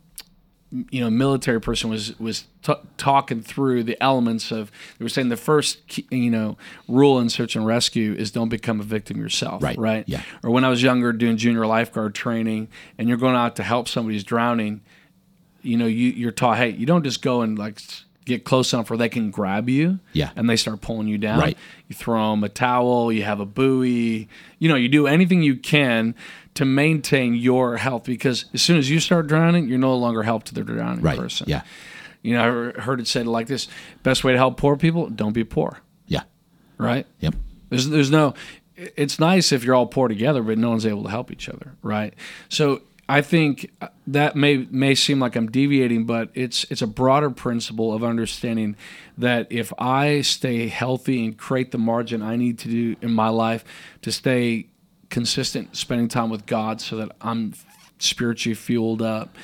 you 0.90 1.00
know, 1.00 1.10
military 1.10 1.60
person 1.60 1.90
was 1.90 2.18
was 2.18 2.46
t- 2.62 2.72
talking 2.96 3.42
through 3.42 3.82
the 3.84 4.02
elements 4.02 4.50
of. 4.50 4.70
They 4.98 5.04
were 5.04 5.08
saying 5.10 5.28
the 5.28 5.36
first, 5.36 6.00
you 6.10 6.30
know, 6.30 6.56
rule 6.88 7.18
in 7.18 7.28
search 7.28 7.54
and 7.56 7.66
rescue 7.66 8.14
is 8.14 8.30
don't 8.30 8.48
become 8.48 8.80
a 8.80 8.82
victim 8.84 9.18
yourself. 9.18 9.62
Right, 9.62 9.76
Right. 9.78 10.04
yeah. 10.06 10.22
Or 10.42 10.50
when 10.50 10.64
I 10.64 10.68
was 10.70 10.82
younger, 10.82 11.12
doing 11.12 11.36
junior 11.36 11.66
lifeguard 11.66 12.14
training, 12.14 12.68
and 12.98 13.08
you're 13.08 13.18
going 13.18 13.36
out 13.36 13.56
to 13.56 13.62
help 13.62 13.86
somebody 13.88 14.14
who's 14.16 14.24
drowning 14.24 14.80
you 15.64 15.76
know, 15.76 15.86
you, 15.86 16.08
you're 16.10 16.32
taught, 16.32 16.56
hey, 16.56 16.70
you 16.70 16.86
don't 16.86 17.04
just 17.04 17.22
go 17.22 17.42
and 17.42 17.56
like 17.56 17.80
get 18.24 18.42
close 18.44 18.72
enough 18.72 18.90
where 18.90 18.96
they 18.96 19.08
can 19.08 19.30
grab 19.30 19.68
you, 19.68 20.00
Yeah. 20.12 20.30
and 20.34 20.50
they 20.50 20.56
start 20.56 20.80
pulling 20.80 21.06
you 21.06 21.18
down. 21.18 21.38
Right. 21.38 21.56
You 21.88 21.94
throw 21.94 22.32
them 22.32 22.42
a 22.42 22.48
towel, 22.48 23.12
you 23.12 23.22
have 23.22 23.38
a 23.38 23.46
buoy, 23.46 24.26
you 24.58 24.68
know, 24.68 24.74
you 24.74 24.88
do 24.88 25.06
anything 25.06 25.40
you 25.42 25.54
can 25.56 26.14
to 26.54 26.64
maintain 26.64 27.34
your 27.34 27.76
health 27.78 28.04
because 28.04 28.44
as 28.54 28.62
soon 28.62 28.76
as 28.78 28.90
you 28.90 29.00
start 29.00 29.26
drowning, 29.26 29.68
you're 29.68 29.78
no 29.78 29.96
longer 29.96 30.22
help 30.22 30.44
to 30.44 30.54
the 30.54 30.62
drowning 30.62 31.02
right 31.02 31.18
person. 31.18 31.46
yeah 31.48 31.62
You 32.22 32.34
know, 32.34 32.40
I 32.42 32.46
heard- 32.46 32.76
heard 32.78 33.00
it 33.00 33.06
said 33.08 33.26
like 33.26 33.46
this: 33.46 33.68
best 34.02 34.22
way 34.24 34.32
to 34.32 34.38
help 34.38 34.56
poor 34.56 34.76
people, 34.76 35.08
don't 35.08 35.32
be 35.32 35.44
poor. 35.44 35.78
yeah 36.06 36.22
Right. 36.78 37.06
yep 37.20 37.34
There's 37.70 37.88
there's 37.88 38.10
no 38.10 38.34
it's 38.96 39.18
nice 39.20 39.52
if 39.52 39.64
you're 39.64 39.74
all 39.74 39.86
poor 39.86 40.08
together, 40.08 40.42
but 40.42 40.58
no 40.58 40.70
one's 40.70 40.86
able 40.86 41.04
to 41.04 41.10
help 41.10 41.30
each 41.30 41.48
other, 41.48 41.72
right? 41.82 42.14
So 42.48 42.82
I 43.08 43.20
think 43.20 43.70
uh, 43.80 43.88
that 44.06 44.34
may 44.34 44.66
may 44.70 44.94
seem 44.94 45.20
like 45.20 45.36
I'm 45.36 45.50
deviating, 45.50 46.04
but 46.06 46.30
it's 46.34 46.64
it's 46.70 46.82
a 46.82 46.86
broader 46.86 47.30
principle 47.30 47.92
of 47.92 48.02
understanding 48.02 48.74
that 49.18 49.46
if 49.50 49.72
I 49.78 50.22
stay 50.22 50.68
healthy 50.68 51.24
and 51.24 51.36
create 51.36 51.70
the 51.70 51.78
margin 51.78 52.22
I 52.22 52.36
need 52.36 52.58
to 52.60 52.68
do 52.68 52.96
in 53.02 53.12
my 53.12 53.28
life 53.28 53.64
to 54.02 54.10
stay 54.10 54.66
consistent, 55.12 55.76
spending 55.76 56.08
time 56.08 56.30
with 56.30 56.46
God, 56.46 56.80
so 56.80 56.96
that 56.96 57.12
I'm 57.20 57.52
spiritually 57.98 58.54
fueled 58.54 59.02
up, 59.02 59.36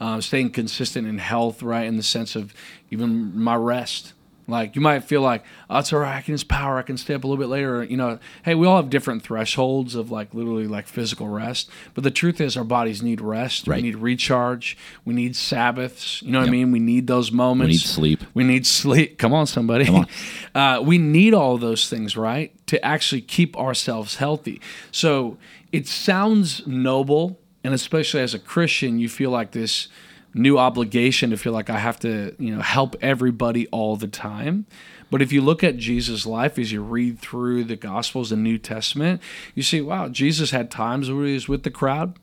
uh, 0.00 0.20
staying 0.20 0.50
consistent 0.50 1.06
in 1.06 1.18
health, 1.18 1.64
right, 1.64 1.84
in 1.84 1.96
the 1.96 2.02
sense 2.04 2.36
of 2.36 2.54
even 2.92 3.36
my 3.38 3.56
rest. 3.56 4.12
Like 4.48 4.76
you 4.76 4.80
might 4.80 5.02
feel 5.04 5.22
like, 5.22 5.44
oh, 5.68 5.78
it's 5.78 5.92
all 5.92 5.98
right. 5.98 6.16
I 6.16 6.20
can 6.22 6.34
just 6.34 6.46
power. 6.48 6.78
I 6.78 6.82
can 6.82 6.96
stay 6.96 7.14
up 7.14 7.24
a 7.24 7.26
little 7.26 7.42
bit 7.42 7.48
later. 7.48 7.82
You 7.82 7.96
know, 7.96 8.18
hey, 8.44 8.54
we 8.54 8.66
all 8.66 8.76
have 8.76 8.90
different 8.90 9.22
thresholds 9.24 9.94
of 9.94 10.10
like 10.10 10.32
literally 10.34 10.66
like 10.68 10.86
physical 10.86 11.28
rest. 11.28 11.68
But 11.94 12.04
the 12.04 12.10
truth 12.10 12.40
is, 12.40 12.56
our 12.56 12.62
bodies 12.64 13.02
need 13.02 13.20
rest. 13.20 13.66
Right. 13.66 13.76
We 13.76 13.82
need 13.82 13.96
recharge. 13.96 14.76
We 15.04 15.14
need 15.14 15.34
Sabbaths. 15.34 16.22
You 16.22 16.30
know 16.32 16.38
what 16.38 16.44
Yep. 16.46 16.48
I 16.48 16.52
mean? 16.52 16.70
We 16.72 16.78
need 16.78 17.06
those 17.08 17.32
moments. 17.32 17.68
we 17.68 17.72
need 17.72 17.80
sleep 17.80 18.24
We 18.34 18.44
need 18.44 18.66
sleep. 18.66 19.18
Come 19.18 19.32
on, 19.34 19.46
somebody. 19.46 19.84
Come 19.86 19.94
on. 19.96 20.06
Uh, 20.54 20.80
we 20.80 20.96
need 20.96 21.34
all 21.34 21.58
those 21.58 21.86
things, 21.90 22.16
right, 22.16 22.50
to 22.66 22.82
actually 22.82 23.20
keep 23.20 23.54
ourselves 23.58 24.16
healthy. 24.16 24.58
So 24.90 25.36
it 25.70 25.86
sounds 25.86 26.66
noble, 26.66 27.38
and 27.62 27.74
especially 27.74 28.22
as 28.22 28.32
a 28.32 28.38
Christian, 28.38 28.98
you 28.98 29.10
feel 29.10 29.28
like 29.30 29.50
this 29.50 29.88
new 30.36 30.58
obligation 30.58 31.30
to 31.30 31.36
feel 31.36 31.52
like 31.52 31.70
I 31.70 31.78
have 31.78 31.98
to, 32.00 32.34
you 32.38 32.54
know, 32.54 32.62
help 32.62 32.94
everybody 33.00 33.66
all 33.68 33.96
the 33.96 34.08
time. 34.08 34.66
But 35.10 35.22
if 35.22 35.32
you 35.32 35.40
look 35.40 35.62
at 35.62 35.76
Jesus' 35.76 36.26
life 36.26 36.58
as 36.58 36.72
you 36.72 36.82
read 36.82 37.18
through 37.18 37.64
the 37.64 37.76
Gospels 37.76 38.32
and 38.32 38.42
New 38.42 38.58
Testament, 38.58 39.22
you 39.54 39.62
see, 39.62 39.80
wow, 39.80 40.08
Jesus 40.08 40.50
had 40.50 40.70
times 40.70 41.10
where 41.10 41.26
he 41.26 41.34
was 41.34 41.48
with 41.48 41.62
the 41.62 41.70
crowd, 41.70 42.18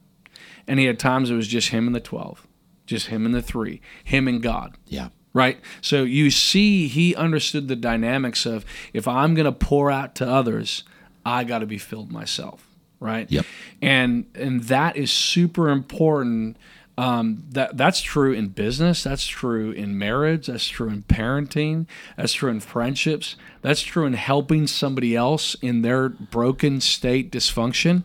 and 0.68 0.80
he 0.80 0.86
had 0.86 1.00
times 1.00 1.30
it 1.30 1.36
was 1.36 1.48
just 1.48 1.70
him 1.70 1.88
and 1.88 1.96
the 1.96 2.02
12, 2.02 2.46
just 2.86 3.08
him 3.08 3.26
and 3.26 3.34
the 3.34 3.42
three, 3.42 3.82
him 4.04 4.28
and 4.28 4.42
God 4.42 4.76
yeah 4.88 5.10
right? 5.34 5.60
So 5.82 6.04
you 6.04 6.30
see, 6.30 6.88
he 6.88 7.16
understood 7.16 7.68
the 7.68 7.76
dynamics 7.76 8.46
of 8.46 8.66
if 8.94 9.08
I'm 9.08 9.34
going 9.34 9.46
to 9.46 9.52
pour 9.52 9.92
out 9.92 10.16
to 10.16 10.28
others, 10.30 10.84
I 11.26 11.44
got 11.44 11.60
to 11.60 11.66
be 11.66 11.78
filled 11.78 12.12
myself, 12.12 12.68
right? 13.00 13.30
Yep. 13.32 13.46
And 13.82 14.26
and 14.36 14.64
that 14.66 14.96
is 14.96 15.12
super 15.12 15.70
important. 15.70 16.58
Um, 16.96 17.44
that 17.50 17.76
that's 17.76 18.02
true 18.02 18.34
in 18.34 18.50
business. 18.50 19.04
That's 19.04 19.26
true 19.26 19.72
in 19.72 19.98
marriage. 19.98 20.46
That's 20.48 20.68
true 20.68 20.90
in 20.90 21.04
parenting. 21.04 21.88
That's 22.18 22.34
true 22.34 22.52
in 22.52 22.60
friendships. 22.60 23.36
That's 23.64 23.82
true 23.82 24.06
in 24.06 24.14
helping 24.14 24.68
somebody 24.68 25.16
else 25.16 25.56
in 25.56 25.82
their 25.82 26.10
broken 26.10 26.82
state, 26.82 27.32
dysfunction. 27.32 28.04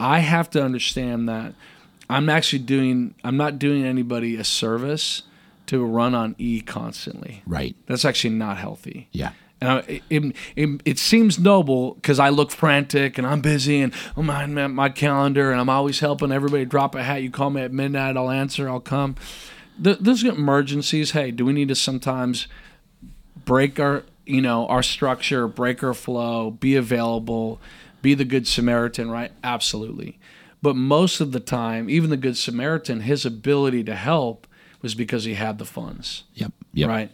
I 0.00 0.20
have 0.20 0.48
to 0.50 0.62
understand 0.64 1.28
that 1.28 1.54
I'm 2.08 2.28
actually 2.30 2.60
doing. 2.60 3.14
I'm 3.22 3.36
not 3.36 3.58
doing 3.58 3.84
anybody 3.84 4.36
a 4.36 4.44
service 4.44 5.22
to 5.66 5.84
run 5.84 6.14
on 6.14 6.34
E 6.38 6.60
constantly. 6.62 7.42
right 7.46 7.74
That's 7.86 8.04
actually 8.04 8.34
not 8.34 8.56
healthy. 8.56 9.08
yeah 9.12 9.32
And 9.60 9.70
I, 9.70 10.02
it, 10.10 10.36
it, 10.54 10.82
it 10.84 10.98
seems 10.98 11.38
noble 11.38 11.94
because 11.94 12.18
I 12.18 12.28
look 12.28 12.50
frantic 12.50 13.16
and 13.16 13.26
I'm 13.26 13.40
busy 13.40 13.80
and 13.80 13.92
oh 14.16 14.22
my, 14.22 14.44
my 14.46 14.66
my 14.66 14.88
calendar 14.90 15.50
and 15.50 15.60
I'm 15.60 15.70
always 15.70 16.00
helping 16.00 16.30
everybody 16.30 16.64
drop 16.66 16.94
a 16.94 17.02
hat. 17.02 17.22
You 17.22 17.30
call 17.30 17.50
me 17.50 17.62
at 17.62 17.72
midnight, 17.72 18.16
I'll 18.16 18.30
answer, 18.30 18.68
I'll 18.68 18.80
come. 18.80 19.16
There's 19.78 20.24
emergencies. 20.24 21.10
Hey, 21.12 21.30
do 21.30 21.44
we 21.44 21.52
need 21.52 21.68
to 21.68 21.74
sometimes 21.74 22.48
break 23.44 23.78
our 23.80 24.04
you 24.26 24.42
know 24.42 24.66
our 24.66 24.82
structure, 24.82 25.48
break 25.48 25.82
our 25.82 25.94
flow, 25.94 26.50
be 26.50 26.76
available, 26.76 27.60
be 28.02 28.14
the 28.14 28.24
good 28.24 28.46
Samaritan? 28.46 29.10
Right? 29.10 29.32
Absolutely. 29.42 30.18
But 30.62 30.76
most 30.76 31.20
of 31.20 31.32
the 31.32 31.40
time, 31.40 31.88
even 31.88 32.10
the 32.10 32.16
good 32.16 32.36
Samaritan, 32.36 33.00
his 33.00 33.24
ability 33.24 33.84
to 33.84 33.94
help 33.94 34.46
was 34.82 34.94
because 34.94 35.24
he 35.24 35.34
had 35.34 35.58
the 35.58 35.64
funds 35.64 36.24
yep 36.34 36.52
yep 36.72 36.88
right? 36.88 37.10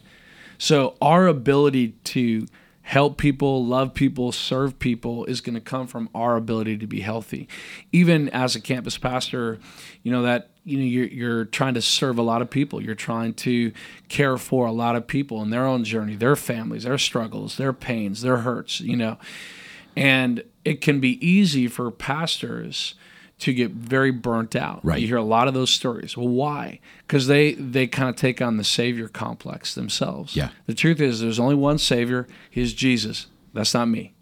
So 0.63 0.95
our 1.01 1.27
ability 1.27 1.89
to 2.05 2.47
help 2.83 3.17
people, 3.17 3.65
love 3.65 3.93
people, 3.93 4.31
serve 4.31 4.79
people 4.79 5.25
is 5.25 5.41
going 5.41 5.55
to 5.55 5.61
come 5.61 5.87
from 5.87 6.07
our 6.15 6.37
ability 6.37 6.77
to 6.77 6.87
be 6.87 7.01
healthy. 7.01 7.49
Even 7.91 8.29
as 8.29 8.55
a 8.55 8.61
campus 8.61 8.97
pastor, 8.97 9.59
you 10.03 10.11
know 10.13 10.21
that 10.21 10.51
you 10.63 10.77
know 10.77 10.85
you're 10.85 11.07
you're 11.07 11.43
trying 11.43 11.73
to 11.73 11.81
serve 11.81 12.17
a 12.17 12.21
lot 12.21 12.41
of 12.41 12.49
people. 12.49 12.81
You're 12.81 12.95
trying 12.95 13.33
to 13.33 13.73
care 14.07 14.37
for 14.37 14.65
a 14.65 14.71
lot 14.71 14.95
of 14.95 15.05
people 15.05 15.41
in 15.41 15.49
their 15.49 15.65
own 15.65 15.83
journey, 15.83 16.15
their 16.15 16.37
families, 16.37 16.83
their 16.83 16.97
struggles, 16.97 17.57
their 17.57 17.73
pains, 17.73 18.21
their 18.21 18.37
hurts, 18.37 18.79
you 18.79 18.95
know. 18.95 19.17
And 19.97 20.45
it 20.63 20.79
can 20.79 21.01
be 21.01 21.19
easy 21.19 21.67
for 21.67 21.91
pastors 21.91 22.95
to 23.43 23.53
get 23.53 23.71
very 23.71 24.11
burnt 24.11 24.55
out. 24.55 24.79
Right. 24.83 24.99
You 24.99 25.07
hear 25.07 25.17
a 25.17 25.23
lot 25.23 25.47
of 25.47 25.53
those 25.53 25.69
stories. 25.69 26.15
Well, 26.15 26.29
why? 26.29 26.79
Because 27.05 27.27
they 27.27 27.53
they 27.53 27.87
kind 27.87 28.09
of 28.09 28.15
take 28.15 28.41
on 28.41 28.57
the 28.57 28.63
savior 28.63 29.07
complex 29.07 29.75
themselves. 29.75 30.35
Yeah. 30.35 30.49
The 30.65 30.73
truth 30.73 31.01
is, 31.01 31.19
there's 31.19 31.39
only 31.39 31.55
one 31.55 31.77
savior. 31.77 32.27
He's 32.49 32.73
Jesus. 32.73 33.27
That's 33.53 33.73
not 33.73 33.87
me. 33.87 34.13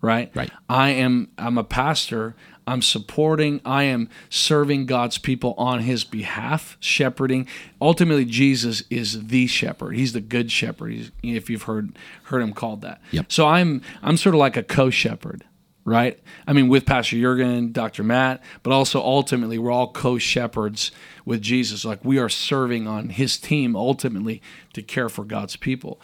Right. 0.00 0.30
Right. 0.34 0.50
I 0.68 0.90
am. 0.90 1.28
I'm 1.36 1.58
a 1.58 1.64
pastor. 1.64 2.34
I'm 2.68 2.82
supporting, 2.82 3.60
I 3.64 3.84
am 3.84 4.08
serving 4.28 4.86
God's 4.86 5.18
people 5.18 5.54
on 5.56 5.82
his 5.82 6.02
behalf, 6.02 6.76
shepherding. 6.80 7.46
Ultimately 7.80 8.24
Jesus 8.24 8.82
is 8.90 9.28
the 9.28 9.46
shepherd. 9.46 9.92
He's 9.92 10.14
the 10.14 10.20
good 10.20 10.50
shepherd. 10.50 10.90
He's, 10.92 11.12
if 11.22 11.48
you've 11.48 11.62
heard 11.62 11.96
heard 12.24 12.42
him 12.42 12.52
called 12.52 12.80
that. 12.80 13.00
Yep. 13.12 13.30
So 13.30 13.46
I'm 13.46 13.82
I'm 14.02 14.16
sort 14.16 14.34
of 14.34 14.40
like 14.40 14.56
a 14.56 14.64
co-shepherd 14.64 15.44
right? 15.86 16.18
I 16.48 16.52
mean, 16.52 16.68
with 16.68 16.84
Pastor 16.84 17.16
Jurgen, 17.16 17.70
Dr. 17.72 18.02
Matt, 18.02 18.42
but 18.64 18.72
also 18.72 19.00
ultimately, 19.00 19.56
we're 19.56 19.70
all 19.70 19.92
co 19.92 20.18
shepherds 20.18 20.90
with 21.24 21.40
Jesus. 21.40 21.84
Like 21.84 22.04
we 22.04 22.18
are 22.18 22.28
serving 22.28 22.86
on 22.86 23.08
his 23.08 23.38
team 23.38 23.74
ultimately 23.74 24.42
to 24.74 24.82
care 24.82 25.08
for 25.08 25.24
God's 25.24 25.56
people. 25.56 26.00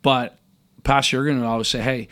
But 0.00 0.38
Pastor 0.84 1.18
Jurgen 1.18 1.40
would 1.40 1.46
always 1.46 1.68
say, 1.68 1.82
hey, 1.82 2.08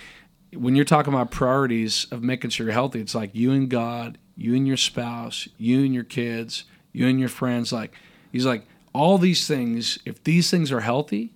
when 0.53 0.75
you're 0.75 0.85
talking 0.85 1.15
about 1.15 1.31
priorities 1.31 2.09
of 2.11 2.23
making 2.23 2.51
sure 2.51 2.67
you're 2.67 2.75
healthy, 2.75 3.01
it's 3.01 3.15
like 3.15 3.35
you 3.35 3.53
and 3.53 3.71
God, 3.71 4.19
you 4.37 4.55
and 4.55 4.67
your 4.67 4.77
spouse, 4.77 5.49
you 5.57 5.85
and 5.85 5.95
your 5.95 6.05
kids, 6.05 6.65
you 6.93 7.07
and 7.07 7.21
your 7.21 7.29
friends. 7.29 7.73
Like, 7.73 7.95
he's 8.33 8.45
like, 8.45 8.67
all 8.93 9.17
these 9.17 9.47
things, 9.47 9.99
if 10.05 10.23
these 10.25 10.51
things 10.51 10.73
are 10.73 10.81
healthy, 10.81 11.33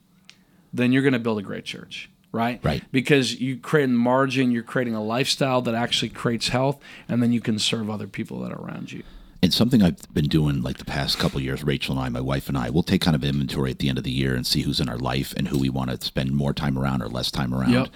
then 0.73 0.93
you're 0.93 1.03
going 1.03 1.13
to 1.13 1.19
build 1.19 1.39
a 1.39 1.43
great 1.43 1.65
church 1.65 2.11
right? 2.33 2.61
Right. 2.63 2.83
Because 2.93 3.41
you 3.41 3.57
create 3.57 3.89
margin, 3.89 4.51
you're 4.51 4.63
creating 4.63 4.95
a 4.95 5.03
lifestyle 5.03 5.63
that 5.63 5.75
actually 5.75 6.11
creates 6.11 6.49
health, 6.49 6.79
and 7.09 7.23
then 7.23 7.33
you 7.33 7.41
can 7.41 7.59
serve 7.59 7.91
other 7.91 8.07
people 8.07 8.41
that 8.41 8.53
are 8.53 8.61
around 8.61 8.93
you. 8.93 9.03
And 9.43 9.53
something 9.53 9.83
I've 9.83 10.13
been 10.13 10.29
doing 10.29 10.63
like 10.63 10.79
the 10.79 10.85
past 10.85 11.19
couple 11.19 11.41
years, 11.41 11.63
Rachel 11.63 11.97
and 11.97 12.05
I, 12.05 12.09
my 12.09 12.21
wife 12.21 12.49
and 12.49 12.57
I, 12.57 12.71
we'll 12.71 12.83
take 12.83 13.03
kind 13.03 13.15
of 13.15 13.23
inventory 13.23 13.71
at 13.71 13.79
the 13.79 13.89
end 13.89 13.99
of 13.99 14.05
the 14.05 14.11
year 14.11 14.35
and 14.35 14.47
see 14.47 14.63
who's 14.63 14.81
in 14.81 14.89
our 14.89 14.99
life 14.99 15.35
and 15.37 15.49
who 15.49 15.59
we 15.59 15.69
want 15.69 15.91
to 15.91 16.05
spend 16.05 16.33
more 16.33 16.53
time 16.53 16.79
around 16.79 17.03
or 17.03 17.09
less 17.09 17.31
time 17.31 17.55
around. 17.55 17.73
Yep. 17.73 17.89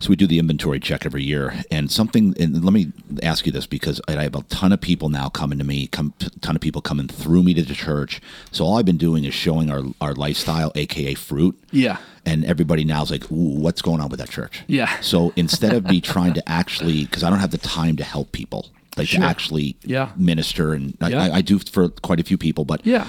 So 0.00 0.10
we 0.10 0.16
do 0.16 0.26
the 0.26 0.38
inventory 0.38 0.80
check 0.80 1.06
every 1.06 1.22
year, 1.22 1.54
and 1.70 1.90
something. 1.90 2.34
And 2.38 2.62
let 2.62 2.74
me 2.74 2.92
ask 3.22 3.46
you 3.46 3.52
this 3.52 3.66
because 3.66 4.00
I 4.06 4.22
have 4.22 4.34
a 4.34 4.42
ton 4.42 4.72
of 4.72 4.80
people 4.80 5.08
now 5.08 5.28
coming 5.28 5.58
to 5.58 5.64
me, 5.64 5.86
come 5.86 6.12
ton 6.40 6.56
of 6.56 6.60
people 6.60 6.82
coming 6.82 7.08
through 7.08 7.42
me 7.42 7.54
to 7.54 7.62
the 7.62 7.74
church. 7.74 8.20
So 8.50 8.64
all 8.66 8.76
I've 8.76 8.84
been 8.84 8.98
doing 8.98 9.24
is 9.24 9.32
showing 9.32 9.70
our 9.70 9.82
our 10.00 10.14
lifestyle, 10.14 10.72
aka 10.74 11.14
fruit. 11.14 11.58
Yeah. 11.70 11.98
And 12.26 12.44
everybody 12.44 12.84
now 12.84 13.02
is 13.02 13.10
like, 13.10 13.30
Ooh, 13.30 13.58
"What's 13.60 13.82
going 13.82 14.00
on 14.00 14.08
with 14.08 14.18
that 14.20 14.30
church?" 14.30 14.62
Yeah. 14.66 14.98
So 15.00 15.32
instead 15.36 15.72
of 15.74 15.84
me 15.84 16.00
trying 16.00 16.32
to 16.34 16.48
actually, 16.48 17.04
because 17.04 17.22
I 17.22 17.30
don't 17.30 17.38
have 17.40 17.50
the 17.50 17.58
time 17.58 17.96
to 17.96 18.04
help 18.04 18.32
people, 18.32 18.70
like 18.96 19.08
Sure. 19.08 19.20
to 19.20 19.26
actually 19.26 19.76
Yeah. 19.84 20.10
minister, 20.16 20.72
and 20.72 20.96
I, 21.00 21.08
Yeah. 21.10 21.22
I, 21.24 21.36
I 21.36 21.40
do 21.42 21.58
for 21.58 21.88
quite 21.90 22.20
a 22.20 22.24
few 22.24 22.38
people, 22.38 22.64
but 22.64 22.80
Yeah. 22.84 23.06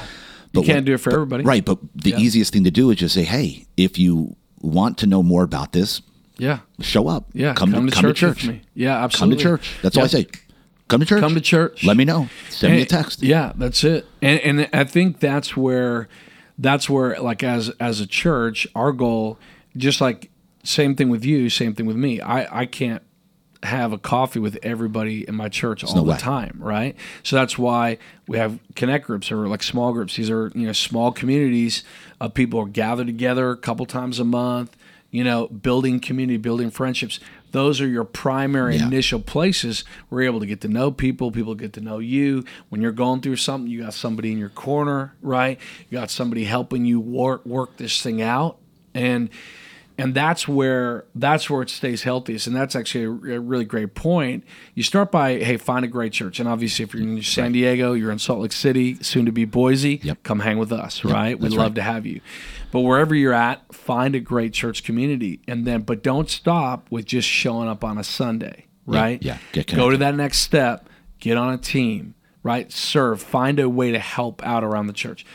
But 0.54 0.62
you 0.62 0.66
can't 0.68 0.78
what- 0.80 0.86
do 0.86 0.94
it 0.96 0.98
for 0.98 1.10
but- 1.12 1.16
everybody. 1.16 1.44
Right, 1.44 1.64
but 1.66 1.78
the 1.96 2.12
Yeah. 2.12 2.20
easiest 2.20 2.52
thing 2.54 2.64
to 2.66 2.72
do 2.72 2.90
is 2.92 2.98
just 2.98 3.14
say, 3.16 3.24
"Hey, 3.24 3.66
if 3.78 3.98
you 3.98 4.36
want 4.62 4.98
to 5.00 5.06
know 5.08 5.22
more 5.24 5.44
about 5.44 5.72
this, 5.74 6.02
Yeah. 6.38 6.60
show 6.82 7.08
up. 7.08 7.30
Yeah. 7.34 7.54
come, 7.54 7.72
to, 7.72 7.78
come 7.78 7.88
church 7.90 8.20
to 8.20 8.34
church. 8.34 8.48
me. 8.48 8.62
Yeah, 8.74 9.02
absolutely, 9.04 9.36
Come 9.44 9.58
to 9.58 9.58
church. 9.62 9.70
That's 9.82 9.98
all 9.98 10.04
I 10.04 10.08
say. 10.08 10.28
Come 10.90 11.00
to 11.00 11.06
church. 11.06 11.20
Come 11.22 11.34
to 11.36 11.42
church. 11.42 11.84
Let 11.86 11.96
me 11.98 12.04
know. 12.06 12.28
Send 12.50 12.74
me 12.76 12.82
a 12.82 12.86
text. 12.86 13.24
Yeah, 13.24 13.54
that's 13.56 13.84
it. 13.84 14.06
And 14.22 14.40
and 14.42 14.70
I 14.74 14.84
think 14.84 15.20
that's 15.20 15.56
where 15.58 16.08
that's 16.58 16.90
where 16.90 17.20
like 17.20 17.44
as 17.44 17.70
as 17.80 18.00
a 18.00 18.08
church, 18.08 18.68
our 18.76 18.92
goal 18.92 19.38
just 19.78 20.02
like 20.02 20.30
same 20.64 20.96
thing 20.96 21.10
with 21.10 21.26
you, 21.26 21.50
same 21.50 21.74
thing 21.74 21.86
with 21.86 21.98
me. 21.98 22.22
I 22.22 22.62
I 22.62 22.66
can't 22.66 23.04
have 23.64 23.92
a 23.92 23.98
coffee 23.98 24.40
with 24.40 24.58
everybody 24.64 25.28
in 25.28 25.36
my 25.36 25.50
church 25.50 25.84
all 25.84 25.96
no 25.96 26.04
the 26.04 26.12
way. 26.12 26.18
time, 26.18 26.58
right? 26.60 26.96
So 27.24 27.36
that's 27.36 27.58
why 27.58 27.98
we 28.28 28.38
have 28.38 28.60
connect 28.76 29.08
groups 29.08 29.32
or 29.32 29.48
like 29.48 29.64
small 29.64 29.92
groups. 29.92 30.16
These 30.16 30.30
are 30.30 30.52
you 30.56 30.68
know 30.68 30.74
small 30.74 31.12
communities 31.12 31.84
of 32.22 32.34
people 32.34 32.64
who 32.64 32.72
gather 32.72 33.04
together 33.04 33.52
a 33.52 33.58
couple 33.58 33.86
times 33.86 34.20
a 34.20 34.26
month. 34.26 34.76
You 35.12 35.24
know, 35.24 35.48
building 35.48 36.02
community, 36.02 36.38
building 36.38 36.70
friendships. 36.70 37.22
Those 37.56 37.80
are 37.80 37.88
your 37.88 38.04
primary 38.04 38.76
Yeah. 38.76 38.86
initial 38.88 39.22
places 39.22 39.86
where 40.10 40.22
you're 40.24 40.30
able 40.30 40.42
to 40.42 40.46
get 40.46 40.60
to 40.62 40.68
know 40.68 40.92
people. 40.92 41.32
People 41.32 41.56
get 41.56 41.72
to 41.74 41.80
know 41.80 42.00
you. 42.00 42.44
When 42.68 42.82
you're 42.82 42.92
going 42.92 43.22
through 43.22 43.38
something, 43.38 43.72
you 43.72 43.82
got 43.82 43.94
somebody 43.94 44.34
in 44.34 44.38
your 44.38 44.50
corner, 44.50 45.14
right? 45.22 45.58
You 45.90 45.98
got 45.98 46.12
somebody 46.12 46.44
helping 46.44 46.84
you 46.84 47.00
work 47.00 47.46
work 47.46 47.78
this 47.78 48.02
thing 48.02 48.22
out, 48.22 48.58
and 48.94 49.30
and 49.98 50.14
that's 50.14 50.48
where 50.48 51.06
that's 51.16 51.50
where 51.50 51.62
it 51.62 51.70
stays 51.70 52.04
healthiest. 52.04 52.48
And 52.48 52.56
that's 52.56 52.76
actually 52.76 53.06
a, 53.06 53.38
a 53.38 53.40
really 53.40 53.66
great 53.66 53.96
point. 53.96 54.44
You 54.74 54.84
start 54.84 55.12
by 55.12 55.38
hey 55.40 55.58
find 55.58 55.86
a 55.86 55.88
great 55.88 56.14
church. 56.14 56.40
And 56.40 56.50
obviously 56.50 56.84
if 56.84 56.94
you're 56.94 57.04
in 57.04 57.22
san 57.22 57.52
diego 57.52 57.94
you're 57.94 58.12
in 58.12 58.20
salt 58.20 58.40
lake 58.40 58.52
city 58.52 58.96
soon 59.02 59.26
to 59.26 59.32
be 59.32 59.46
boise 59.46 60.00
Yep. 60.04 60.24
come 60.24 60.40
hang 60.40 60.58
with 60.58 60.72
us 60.72 61.04
right? 61.04 61.40
We'd 61.40 61.50
that's 61.50 61.56
love 61.56 61.72
right. 61.72 61.76
to 61.76 61.82
have 61.82 62.06
you. 62.06 62.22
But 62.72 62.82
wherever 62.82 63.16
you're 63.16 63.34
at 63.34 63.74
find 63.74 64.16
a 64.16 64.20
great 64.20 64.54
church 64.54 64.84
community. 64.84 65.40
And 65.48 65.66
then 65.66 65.82
but 65.82 66.04
don't 66.04 66.30
stop 66.30 66.88
with 66.92 67.06
just 67.06 67.28
showing 67.28 67.70
up 67.70 67.84
on 67.84 67.98
a 67.98 68.04
sunday 68.04 68.66
right? 68.86 69.22
Yeah, 69.24 69.38
get 69.52 69.74
go 69.74 69.90
to 69.90 69.98
that 69.98 70.16
next 70.16 70.40
step 70.40 70.90
get 71.20 71.38
on 71.38 71.54
a 71.54 71.58
team 71.58 72.16
right? 72.44 72.72
Serve 72.72 73.22
find 73.22 73.60
a 73.60 73.68
way 73.68 73.92
to 73.92 73.98
help 74.00 74.46
out 74.46 74.64
around 74.64 74.86
the 74.88 74.94
church 74.94 75.26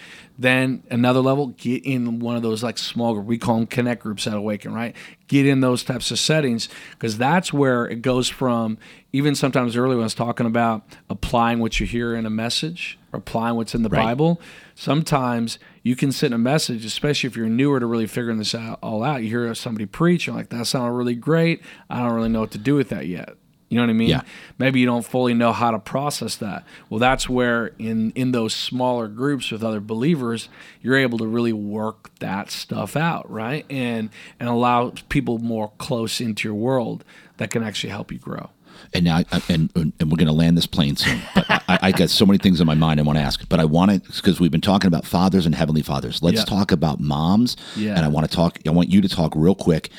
then 0.40 0.82
another 0.90 1.20
level 1.20 1.48
get 1.48 1.84
in 1.84 2.18
one 2.18 2.34
of 2.34 2.42
those 2.42 2.62
like 2.62 2.78
small 2.78 3.12
group 3.14 3.26
we 3.26 3.36
call 3.38 3.56
them 3.56 3.66
connect 3.66 4.02
groups 4.02 4.26
at 4.26 4.34
awaken 4.34 4.72
right? 4.72 4.96
Get 5.28 5.46
in 5.46 5.60
those 5.60 5.84
types 5.84 6.10
of 6.10 6.18
settings 6.18 6.68
because 6.92 7.18
that's 7.18 7.52
where 7.52 7.86
it 7.86 8.02
goes 8.02 8.28
from 8.28 8.78
even 9.12 9.34
sometimes 9.34 9.76
earlier 9.76 9.96
when 9.96 10.02
i 10.02 10.04
was 10.04 10.14
talking 10.14 10.46
about 10.46 10.82
applying 11.08 11.58
what 11.60 11.78
you 11.78 11.86
hear 11.86 12.14
in 12.14 12.26
a 12.26 12.30
message 12.30 12.98
applying 13.12 13.54
what's 13.56 13.74
in 13.74 13.82
the 13.82 13.88
Right. 13.88 14.04
bible 14.06 14.40
sometimes 14.74 15.58
you 15.82 15.94
can 15.94 16.10
sit 16.10 16.26
in 16.26 16.32
a 16.32 16.38
message 16.38 16.84
especially 16.84 17.28
if 17.28 17.36
you're 17.36 17.48
newer 17.48 17.78
to 17.78 17.86
really 17.86 18.06
figuring 18.06 18.38
this 18.38 18.54
out 18.54 18.78
all 18.82 19.02
out. 19.02 19.22
You 19.22 19.28
hear 19.28 19.54
somebody 19.54 19.86
preach 19.86 20.26
you're 20.26 20.34
like 20.36 20.48
that 20.50 20.66
sounded 20.66 20.92
really 20.92 21.14
great. 21.14 21.62
I 21.88 22.00
don't 22.00 22.12
really 22.12 22.28
know 22.28 22.40
what 22.40 22.50
to 22.52 22.58
do 22.58 22.74
with 22.74 22.88
that 22.88 23.06
yet 23.06 23.34
you 23.70 23.76
know 23.76 23.82
what 23.84 23.90
I 23.90 23.94
mean? 23.94 24.08
Yeah. 24.10 24.22
Maybe 24.58 24.80
you 24.80 24.86
don't 24.86 25.06
fully 25.06 25.32
know 25.32 25.52
how 25.52 25.70
to 25.70 25.78
process 25.78 26.36
that. 26.36 26.64
Well, 26.90 26.98
that's 27.00 27.28
where 27.28 27.68
in 27.78 28.10
in 28.16 28.32
those 28.32 28.52
smaller 28.52 29.08
groups 29.08 29.50
with 29.50 29.64
other 29.64 29.80
believers, 29.80 30.48
you're 30.82 30.96
able 30.98 31.16
to 31.18 31.26
really 31.26 31.52
work 31.54 32.10
that 32.18 32.50
stuff 32.50 32.96
out, 32.96 33.30
right? 33.30 33.64
And 33.70 34.10
and 34.38 34.48
allow 34.48 34.92
people 35.08 35.38
more 35.38 35.70
close 35.78 36.20
into 36.20 36.46
your 36.48 36.56
world 36.56 37.04
that 37.38 37.50
can 37.50 37.62
actually 37.62 37.90
help 37.90 38.12
you 38.12 38.18
grow. 38.18 38.50
And 38.92 39.04
now, 39.04 39.18
I- 39.30 39.42
and 39.48 39.70
and 39.74 39.92
we're 40.00 40.16
going 40.16 40.26
to 40.26 40.32
land 40.32 40.56
this 40.56 40.66
plane 40.66 40.96
soon. 40.96 41.20
But 41.34 41.44
I, 41.48 41.78
I 41.82 41.92
got 41.92 42.10
so 42.10 42.24
many 42.26 42.38
things 42.38 42.60
in 42.60 42.66
my 42.66 42.74
mind 42.74 42.98
I 42.98 43.02
want 43.04 43.18
to 43.18 43.22
ask. 43.22 43.46
But 43.48 43.60
I 43.60 43.64
want 43.66 43.90
to 44.04 44.12
because 44.12 44.40
we've 44.40 44.50
been 44.50 44.60
talking 44.60 44.88
about 44.88 45.04
fathers 45.04 45.46
and 45.46 45.54
heavenly 45.54 45.82
fathers. 45.82 46.22
Let's 46.22 46.38
Yeah. 46.38 46.44
talk 46.44 46.72
about 46.72 46.98
moms. 46.98 47.56
Yeah. 47.76 47.94
And 47.94 48.04
I 48.04 48.08
want 48.08 48.28
to 48.28 48.34
talk. 48.34 48.58
I 48.66 48.70
want 48.70 48.90
you 48.90 49.00
to 49.00 49.08
talk 49.08 49.32
real 49.36 49.54
quick. 49.54 49.90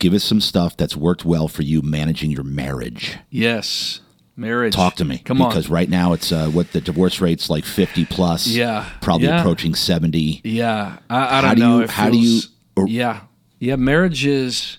Give 0.00 0.12
us 0.14 0.24
some 0.24 0.40
stuff 0.40 0.76
that's 0.76 0.96
worked 0.96 1.24
well 1.24 1.46
for 1.46 1.62
you 1.62 1.80
managing 1.82 2.30
your 2.32 2.42
marriage. 2.42 3.16
Yes. 3.30 4.00
Marriage. 4.34 4.74
Talk 4.74 4.94
to 4.96 5.04
me. 5.04 5.18
Come 5.18 5.40
on. 5.42 5.50
because 5.50 5.68
right 5.68 5.88
now 5.88 6.12
it's 6.14 6.32
uh, 6.32 6.48
what 6.48 6.72
the 6.72 6.80
divorce 6.80 7.20
rate's 7.20 7.48
like 7.50 7.64
fifty 7.64 8.04
plus. 8.06 8.46
Yeah. 8.48 8.88
probably 9.02 9.26
Yeah. 9.28 9.40
approaching 9.40 9.74
seventy. 9.74 10.40
Yeah, 10.42 10.96
I, 11.08 11.38
I 11.38 11.40
don't 11.42 11.54
do 11.56 11.60
know. 11.62 11.76
you- 11.78 11.84
It 11.84 11.90
how 11.90 12.10
do 12.10 12.18
you- 12.18 12.40
or- 12.76 12.88
yeah, 12.88 13.20
yeah. 13.58 13.76
Marriage 13.76 14.24
is 14.26 14.78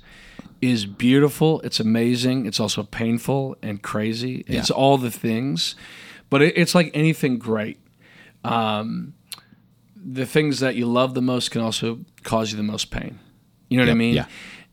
is 0.61 0.85
beautiful. 0.87 1.61
It's 1.61 1.79
amazing. 1.79 2.45
It's 2.47 2.59
also 2.59 2.83
painful 2.83 3.55
and 3.61 3.81
crazy. 3.81 4.43
It's 4.47 4.69
all 4.71 4.97
the 4.97 5.11
things, 5.11 5.75
but 6.31 6.41
it, 6.41 6.57
it's 6.57 6.73
like 6.75 6.89
anything 6.95 7.37
great. 7.37 7.77
Um, 8.43 9.13
the 9.95 10.25
things 10.25 10.59
that 10.61 10.75
you 10.75 10.87
love 10.87 11.13
the 11.13 11.21
most 11.21 11.51
can 11.51 11.61
also 11.61 11.99
cause 12.23 12.51
you 12.51 12.57
the 12.57 12.63
most 12.63 12.89
pain. 12.89 13.19
You 13.69 13.77
know 13.77 13.83
what 13.83 13.91
I 13.91 13.95
mean? 13.95 14.15
yeah. 14.15 14.25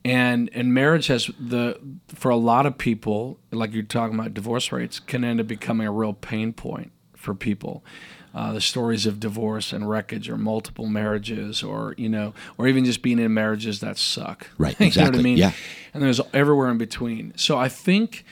And 0.09 0.49
and 0.55 0.73
marriage 0.73 1.09
has 1.09 1.31
the 1.39 1.79
for 2.09 2.31
a 2.31 2.37
lot 2.37 2.65
of 2.67 2.79
people, 2.79 3.39
like 3.51 3.73
you're 3.75 3.83
talking 3.83 4.19
about 4.19 4.33
divorce 4.33 4.73
rates, 4.73 4.99
can 5.01 5.23
end 5.25 5.41
up 5.41 5.47
becoming 5.47 5.87
a 5.87 5.93
real 5.93 6.15
pain 6.15 6.53
point 6.53 6.93
for 7.15 7.35
people. 7.35 7.85
Uh, 8.35 8.53
the 8.53 8.61
stories 8.61 9.05
of 9.07 9.21
divorce 9.21 9.73
and 9.73 9.89
wreckage, 9.89 10.29
or 10.29 10.37
multiple 10.37 10.87
marriages, 10.87 11.63
or 11.63 11.95
you 11.99 12.09
know, 12.09 12.33
or 12.57 12.69
even 12.69 12.85
just 12.85 13.03
being 13.03 13.19
in 13.19 13.35
marriages 13.35 13.81
that 13.81 13.99
suck. 13.99 14.49
Right, 14.59 14.79
you 14.79 14.87
know 14.87 14.91
what 14.91 14.97
I 14.97 15.03
exactly, 15.03 15.23
mean? 15.23 15.37
yeah. 15.39 15.53
And 15.93 16.03
there's 16.03 16.21
everywhere 16.33 16.71
in 16.71 16.79
between. 16.79 17.33
So 17.37 17.59
I 17.59 17.69
think, 17.69 18.25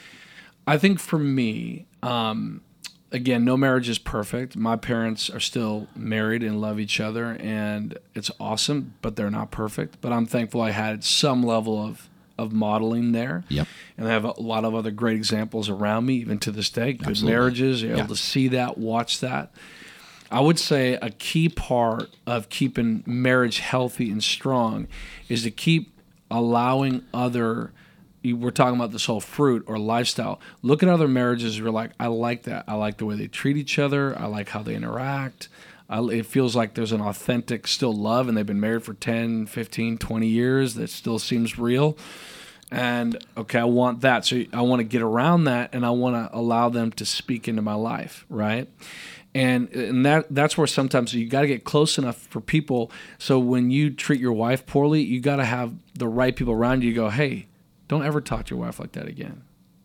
I 0.66 0.78
think 0.78 1.00
for 1.00 1.18
me, 1.18 1.86
um, 2.02 2.62
again, 3.12 3.44
no 3.44 3.56
marriage 3.56 3.88
is 3.88 3.98
perfect. 3.98 4.56
My 4.56 4.76
parents 4.76 5.30
are 5.30 5.40
still 5.40 5.86
married 5.94 6.42
and 6.42 6.60
love 6.60 6.78
each 6.80 7.00
other, 7.00 7.36
and 7.40 7.98
it's 8.14 8.30
awesome. 8.40 8.94
But 9.02 9.16
they're 9.16 9.30
not 9.30 9.50
perfect. 9.50 10.00
But 10.00 10.12
I'm 10.12 10.26
thankful 10.26 10.60
I 10.60 10.70
had 10.70 11.04
some 11.04 11.42
level 11.42 11.82
of 11.82 12.08
of 12.38 12.52
modeling 12.52 13.12
there. 13.12 13.44
Yep. 13.48 13.66
And 13.96 14.06
I 14.06 14.10
have 14.10 14.24
a 14.24 14.38
lot 14.38 14.66
of 14.66 14.74
other 14.74 14.90
great 14.90 15.16
examples 15.16 15.70
around 15.70 16.04
me, 16.04 16.16
even 16.16 16.38
to 16.40 16.50
this 16.50 16.68
day. 16.68 16.92
Good 16.92 17.08
Absolutely. 17.08 17.32
marriages, 17.34 17.82
you're 17.82 17.92
Yeah. 17.92 17.98
able 18.04 18.14
to 18.14 18.20
see 18.20 18.48
that, 18.48 18.76
watch 18.76 19.20
that. 19.20 19.50
I 20.30 20.40
would 20.40 20.58
say 20.58 20.98
a 21.00 21.08
key 21.08 21.48
part 21.48 22.10
of 22.26 22.50
keeping 22.50 23.02
marriage 23.06 23.60
healthy 23.60 24.10
and 24.10 24.22
strong 24.22 24.86
is 25.30 25.44
to 25.44 25.50
keep 25.50 25.98
allowing 26.30 27.04
other 27.14 27.72
we're 28.24 28.50
talking 28.50 28.76
about 28.76 28.92
this 28.92 29.06
whole 29.06 29.20
fruit 29.20 29.64
or 29.66 29.78
lifestyle. 29.78 30.40
Look 30.62 30.82
at 30.82 30.88
other 30.88 31.08
marriages. 31.08 31.58
You're 31.58 31.70
like, 31.70 31.92
I 32.00 32.08
like 32.08 32.44
that. 32.44 32.64
I 32.66 32.74
like 32.74 32.98
the 32.98 33.06
way 33.06 33.16
they 33.16 33.28
treat 33.28 33.56
each 33.56 33.78
other. 33.78 34.18
I 34.18 34.26
like 34.26 34.48
how 34.48 34.62
they 34.62 34.74
interact. 34.74 35.48
I, 35.88 36.02
it 36.06 36.26
feels 36.26 36.56
like 36.56 36.74
there's 36.74 36.92
an 36.92 37.00
authentic 37.00 37.68
still 37.68 37.92
love, 37.92 38.28
and 38.28 38.36
they've 38.36 38.44
been 38.44 38.60
married 38.60 38.82
for 38.82 38.94
10, 38.94 39.46
15, 39.46 39.98
20 39.98 40.26
years. 40.26 40.74
That 40.74 40.90
still 40.90 41.18
seems 41.20 41.58
real. 41.58 41.96
and 42.70 43.16
okay, 43.36 43.60
I 43.60 43.64
want 43.64 44.00
that. 44.00 44.24
So 44.24 44.42
I 44.52 44.62
want 44.62 44.80
to 44.80 44.84
get 44.84 45.02
around 45.02 45.44
that, 45.44 45.70
and 45.72 45.86
I 45.86 45.90
want 45.90 46.16
to 46.16 46.36
allow 46.36 46.68
them 46.68 46.90
to 46.92 47.04
speak 47.06 47.46
into 47.48 47.62
my 47.62 47.74
life, 47.74 48.24
right? 48.28 48.68
And 49.34 49.68
and 49.72 50.04
that 50.06 50.26
that's 50.30 50.56
where 50.58 50.66
sometimes 50.66 51.14
you 51.14 51.28
got 51.28 51.42
to 51.42 51.46
get 51.46 51.62
close 51.62 51.98
enough 51.98 52.16
for 52.16 52.40
people. 52.40 52.90
So 53.18 53.38
when 53.38 53.70
you 53.70 53.90
treat 53.90 54.20
your 54.20 54.32
wife 54.32 54.66
poorly, 54.66 55.02
you 55.02 55.20
got 55.20 55.36
to 55.36 55.44
have 55.44 55.74
the 55.94 56.08
right 56.08 56.34
people 56.34 56.54
around 56.54 56.82
you. 56.82 56.94
Go, 56.94 57.10
hey, 57.10 57.46
don't 57.88 58.04
ever 58.04 58.20
talk 58.20 58.46
to 58.46 58.54
your 58.54 58.64
wife 58.64 58.78
like 58.80 58.92
that 58.92 59.06
again. 59.06 59.42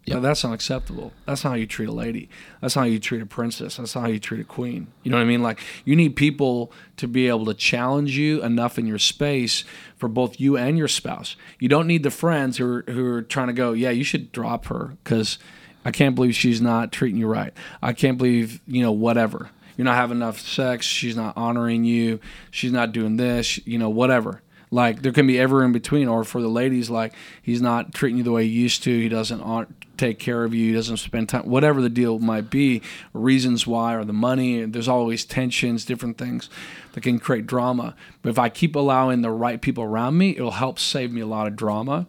No, 0.07 0.19
that's 0.19 0.43
unacceptable. 0.43 1.13
That's 1.25 1.43
not 1.43 1.51
how 1.51 1.55
you 1.55 1.67
treat 1.67 1.87
a 1.87 1.93
lady. 1.93 2.27
That's 2.59 2.75
not 2.75 2.83
how 2.83 2.87
you 2.87 2.99
treat 2.99 3.21
a 3.21 3.25
princess. 3.25 3.77
That's 3.77 3.95
not 3.95 4.01
how 4.01 4.07
you 4.07 4.19
treat 4.19 4.41
a 4.41 4.45
queen. 4.45 4.87
You 5.03 5.11
know 5.11 5.17
what 5.17 5.23
I 5.23 5.27
mean? 5.27 5.43
Like 5.43 5.59
you 5.85 5.95
need 5.95 6.15
people 6.15 6.71
to 6.97 7.07
be 7.07 7.27
able 7.27 7.45
to 7.45 7.53
challenge 7.53 8.17
you 8.17 8.43
enough 8.43 8.79
in 8.79 8.87
your 8.87 8.97
space 8.97 9.63
for 9.95 10.09
both 10.09 10.39
you 10.39 10.57
and 10.57 10.77
your 10.77 10.87
spouse. 10.87 11.35
You 11.59 11.69
don't 11.69 11.87
need 11.87 12.03
the 12.03 12.11
friends 12.11 12.57
who 12.57 12.65
are, 12.65 12.83
who 12.87 13.05
are 13.05 13.21
trying 13.21 13.47
to 13.47 13.53
go, 13.53 13.73
yeah, 13.73 13.91
you 13.91 14.03
should 14.03 14.31
drop 14.31 14.65
her 14.65 14.97
because 15.03 15.37
I 15.85 15.91
can't 15.91 16.15
believe 16.15 16.35
she's 16.35 16.61
not 16.61 16.91
treating 16.91 17.19
you 17.19 17.27
right. 17.27 17.53
I 17.81 17.93
can't 17.93 18.17
believe 18.17 18.59
you 18.67 18.81
know 18.81 18.91
whatever. 18.91 19.49
You're 19.77 19.85
not 19.85 19.95
having 19.95 20.17
enough 20.17 20.39
sex. 20.39 20.85
She's 20.85 21.15
not 21.15 21.37
honoring 21.37 21.83
you. 21.83 22.19
She's 22.49 22.71
not 22.71 22.91
doing 22.91 23.17
this. 23.17 23.65
You 23.65 23.77
know 23.77 23.89
whatever. 23.89 24.41
Like 24.73 25.01
there 25.01 25.11
can 25.11 25.27
be 25.27 25.37
ever 25.37 25.63
in 25.65 25.73
between, 25.73 26.07
or 26.07 26.23
for 26.23 26.41
the 26.41 26.47
ladies, 26.47 26.89
like 26.89 27.13
he's 27.41 27.61
not 27.61 27.93
treating 27.93 28.17
you 28.17 28.23
the 28.23 28.31
way 28.31 28.45
he 28.45 28.49
used 28.49 28.83
to. 28.83 28.89
He 28.89 29.09
doesn't 29.09 29.67
take 29.97 30.17
care 30.17 30.45
of 30.45 30.53
you. 30.53 30.67
He 30.69 30.73
doesn't 30.73 30.97
spend 30.97 31.27
time. 31.29 31.43
Whatever 31.43 31.81
the 31.81 31.89
deal 31.89 32.19
might 32.19 32.49
be, 32.49 32.81
reasons 33.13 33.67
why, 33.67 33.95
or 33.95 34.05
the 34.05 34.13
money. 34.13 34.63
There's 34.63 34.87
always 34.87 35.25
tensions, 35.25 35.83
different 35.83 36.17
things 36.17 36.49
that 36.93 37.01
can 37.01 37.19
create 37.19 37.45
drama. 37.45 37.95
But 38.21 38.29
if 38.29 38.39
I 38.39 38.47
keep 38.47 38.75
allowing 38.75 39.21
the 39.21 39.29
right 39.29 39.61
people 39.61 39.83
around 39.83 40.17
me, 40.17 40.31
it'll 40.31 40.51
help 40.51 40.79
save 40.79 41.11
me 41.11 41.19
a 41.21 41.27
lot 41.27 41.47
of 41.47 41.57
drama. 41.57 42.07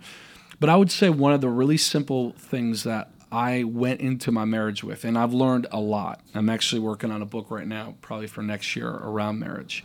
But 0.60 0.70
I 0.70 0.76
would 0.76 0.92
say 0.92 1.10
one 1.10 1.32
of 1.32 1.40
the 1.40 1.48
really 1.48 1.76
simple 1.76 2.32
things 2.38 2.84
that 2.84 3.10
I 3.32 3.64
went 3.64 4.00
into 4.00 4.30
my 4.30 4.44
marriage 4.44 4.84
with, 4.84 5.04
and 5.04 5.18
I've 5.18 5.34
learned 5.34 5.66
a 5.72 5.80
lot. 5.80 6.20
I'm 6.34 6.48
actually 6.48 6.80
working 6.80 7.10
on 7.10 7.22
a 7.22 7.26
book 7.26 7.50
right 7.50 7.66
now, 7.66 7.96
probably 8.00 8.28
for 8.28 8.42
next 8.42 8.76
year 8.76 8.88
around 8.88 9.40
marriage. 9.40 9.84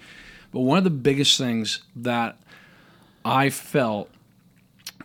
But 0.51 0.61
one 0.61 0.77
of 0.77 0.83
the 0.83 0.89
biggest 0.89 1.37
things 1.37 1.81
that 1.95 2.37
I 3.27 3.49
felt 3.49 4.09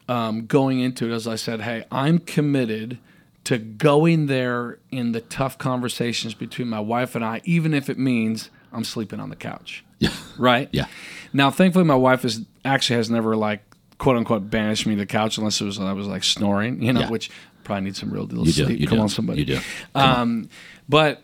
um, 0.09 0.47
going 0.47 0.81
into 0.81 1.11
it, 1.11 1.15
as 1.15 1.27
I 1.27 1.36
said, 1.36 1.61
hey, 1.62 1.85
I'm 1.90 2.19
committed 2.19 2.99
to 3.44 3.59
going 3.59 4.27
there 4.27 4.78
in 4.90 5.12
the 5.12 5.20
tough 5.20 5.59
conversations 5.59 6.35
between 6.35 6.69
my 6.69 6.81
wife 6.81 7.15
and 7.15 7.24
I, 7.24 7.40
even 7.44 7.74
if 7.74 7.89
it 7.90 7.99
means 7.99 8.51
I'm 8.73 8.85
sleeping 8.85 9.20
on 9.20 9.31
the 9.31 9.36
couch. 9.36 9.85
Yeah. 9.99 10.11
Right? 10.39 10.69
Yeah. 10.73 10.86
Now, 11.32 11.51
thankfully, 11.51 11.85
my 11.85 11.94
wife 11.97 12.24
is 12.24 12.43
actually 12.65 12.97
has 12.97 13.11
never 13.11 13.36
like 13.36 13.62
quote 13.99 14.16
unquote 14.16 14.51
banished 14.51 14.86
me 14.86 14.94
to 14.94 15.01
the 15.01 15.07
couch 15.07 15.39
unless 15.39 15.61
it 15.61 15.65
was 15.65 15.78
I 15.78 15.93
was 15.93 16.07
like 16.07 16.24
snoring, 16.24 16.82
you 16.82 16.93
know, 16.93 17.01
Yeah. 17.01 17.11
which 17.11 17.31
probably 17.65 17.85
need 17.85 17.97
some 17.97 18.11
real 18.11 18.27
deal 18.27 18.40
You 18.47 18.53
do. 18.53 18.65
sleep. 18.66 18.81
You 18.81 18.86
Come 18.86 18.99
do. 18.99 19.03
on, 19.03 19.09
somebody. 19.09 19.40
You 19.40 19.47
do. 19.47 19.61
Um, 19.94 20.49
but 20.89 21.23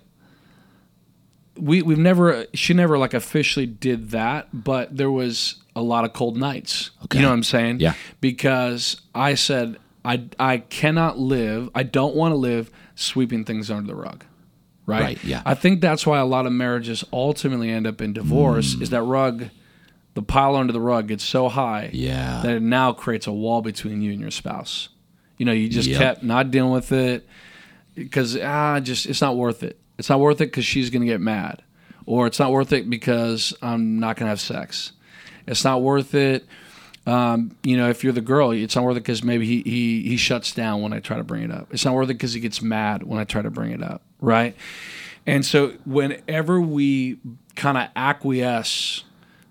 we 1.58 1.82
we've 1.82 1.98
never 1.98 2.46
she 2.54 2.74
never 2.74 2.98
like 2.98 3.14
officially 3.14 3.66
did 3.66 4.10
that, 4.10 4.48
but 4.52 4.96
there 4.96 5.10
was 5.10 5.56
a 5.76 5.82
lot 5.82 6.04
of 6.04 6.12
cold 6.12 6.36
nights. 6.36 6.90
Okay. 7.04 7.18
You 7.18 7.22
know 7.22 7.28
what 7.28 7.34
I'm 7.34 7.42
saying? 7.42 7.80
Yeah. 7.80 7.94
Because 8.20 9.00
I 9.14 9.34
said 9.34 9.76
I 10.04 10.24
I 10.38 10.58
cannot 10.58 11.18
live. 11.18 11.70
I 11.74 11.82
don't 11.82 12.14
want 12.14 12.32
to 12.32 12.36
live 12.36 12.70
sweeping 12.94 13.44
things 13.44 13.70
under 13.70 13.86
the 13.86 13.94
rug. 13.94 14.24
Right? 14.86 15.02
Right, 15.02 15.24
yeah. 15.24 15.42
I 15.44 15.52
think 15.54 15.80
that's 15.82 16.06
why 16.06 16.18
a 16.18 16.24
lot 16.24 16.46
of 16.46 16.52
marriages 16.52 17.04
ultimately 17.12 17.68
end 17.70 17.86
up 17.86 18.00
in 18.00 18.14
divorce 18.14 18.74
Mm. 18.74 18.82
is 18.82 18.90
that 18.90 19.02
rug 19.02 19.44
the 20.14 20.22
pile 20.22 20.56
under 20.56 20.72
the 20.72 20.80
rug 20.80 21.08
gets 21.08 21.22
so 21.22 21.48
high 21.48 21.90
Yeah. 21.92 22.40
that 22.42 22.56
it 22.56 22.62
now 22.62 22.92
creates 22.92 23.26
a 23.26 23.32
wall 23.32 23.60
between 23.62 24.00
you 24.02 24.12
and 24.12 24.20
your 24.20 24.30
spouse. 24.30 24.88
You 25.36 25.44
know, 25.46 25.52
you 25.52 25.68
just 25.68 25.88
Yep. 25.88 25.98
kept 25.98 26.22
not 26.24 26.50
dealing 26.50 26.72
with 26.72 26.90
it 26.90 27.28
because 27.94 28.36
ah, 28.42 28.80
just 28.80 29.06
it's 29.06 29.20
not 29.20 29.36
worth 29.36 29.62
it. 29.62 29.78
It's 29.98 30.08
not 30.08 30.20
worth 30.20 30.40
it 30.40 30.46
because 30.46 30.64
she's 30.64 30.90
gonna 30.90 31.06
get 31.06 31.20
mad, 31.20 31.62
or 32.06 32.26
it's 32.26 32.38
not 32.38 32.52
worth 32.52 32.72
it 32.72 32.88
because 32.88 33.52
I'm 33.60 33.98
not 33.98 34.16
gonna 34.16 34.30
have 34.30 34.40
sex. 34.40 34.92
It's 35.46 35.64
not 35.64 35.82
worth 35.82 36.14
it. 36.14 36.46
Um, 37.06 37.56
you 37.62 37.76
know, 37.76 37.88
if 37.88 38.04
you're 38.04 38.12
the 38.12 38.20
girl, 38.20 38.50
it's 38.50 38.76
not 38.76 38.84
worth 38.84 38.96
it 38.96 39.00
because 39.00 39.24
maybe 39.24 39.46
he, 39.46 39.62
he 39.62 40.02
he 40.02 40.16
shuts 40.16 40.52
down 40.52 40.82
when 40.82 40.92
I 40.92 41.00
try 41.00 41.16
to 41.16 41.24
bring 41.24 41.42
it 41.42 41.50
up. 41.50 41.68
It's 41.72 41.84
not 41.84 41.94
worth 41.94 42.10
it 42.10 42.14
because 42.14 42.34
he 42.34 42.40
gets 42.40 42.60
mad 42.60 43.02
when 43.02 43.18
I 43.18 43.24
try 43.24 43.42
to 43.42 43.50
bring 43.50 43.72
it 43.72 43.82
up, 43.82 44.02
right? 44.20 44.54
And 45.26 45.44
so 45.44 45.72
whenever 45.84 46.60
we 46.60 47.18
kind 47.54 47.76
of 47.76 47.88
acquiesce 47.94 49.04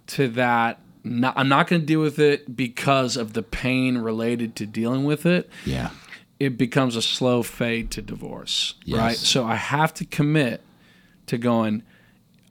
to 0.07 0.27
that, 0.29 0.79
not, 1.03 1.37
I'm 1.37 1.47
not 1.47 1.67
going 1.67 1.81
to 1.81 1.85
deal 1.85 2.01
with 2.01 2.17
it 2.17 2.55
because 2.55 3.15
of 3.15 3.33
the 3.33 3.43
pain 3.43 3.99
related 3.99 4.55
to 4.57 4.65
dealing 4.65 5.03
with 5.03 5.25
it 5.25 5.49
Yeah. 5.65 5.91
It 6.39 6.57
becomes 6.57 6.95
a 6.95 7.01
slow 7.01 7.43
fade 7.43 7.89
to 7.91 8.01
divorce, 8.01 8.75
Yes. 8.85 8.99
right? 8.99 9.17
So 9.17 9.45
I 9.45 9.55
have 9.55 9.93
to 9.95 10.05
commit 10.05 10.61
to 11.27 11.37
going. 11.37 11.83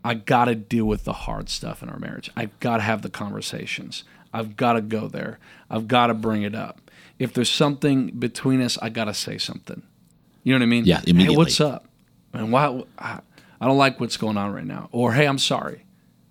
I 0.04 0.14
got 0.14 0.44
to 0.46 0.54
deal 0.54 0.84
with 0.84 1.04
the 1.04 1.12
hard 1.12 1.48
stuff 1.48 1.82
in 1.82 1.88
our 1.88 1.98
marriage. 1.98 2.30
I've 2.36 2.58
got 2.60 2.76
to 2.76 2.82
have 2.84 3.02
the 3.02 3.10
conversations. 3.10 4.04
I've 4.32 4.56
got 4.56 4.74
to 4.74 4.80
go 4.80 5.08
there. 5.08 5.38
I've 5.70 5.88
got 5.88 6.08
to 6.08 6.14
bring 6.14 6.42
it 6.42 6.54
up. 6.54 6.90
If 7.18 7.32
there's 7.32 7.50
something 7.50 8.08
between 8.10 8.60
us, 8.60 8.76
I 8.82 8.88
got 8.88 9.06
to 9.06 9.14
say 9.14 9.38
something. 9.38 9.82
You 10.44 10.52
know 10.52 10.58
what 10.58 10.64
I 10.64 10.66
mean? 10.66 10.84
Yeah, 10.84 11.00
immediately. 11.06 11.34
Hey, 11.34 11.36
what's 11.38 11.60
up? 11.60 11.86
And 12.32 12.52
why? 12.52 12.82
I 12.98 13.20
I 13.60 13.66
don't 13.66 13.78
like 13.78 13.98
what's 13.98 14.16
going 14.16 14.36
on 14.36 14.52
right 14.52 14.66
now. 14.66 14.88
Or 14.92 15.12
hey, 15.12 15.26
I'm 15.26 15.38
sorry, 15.38 15.84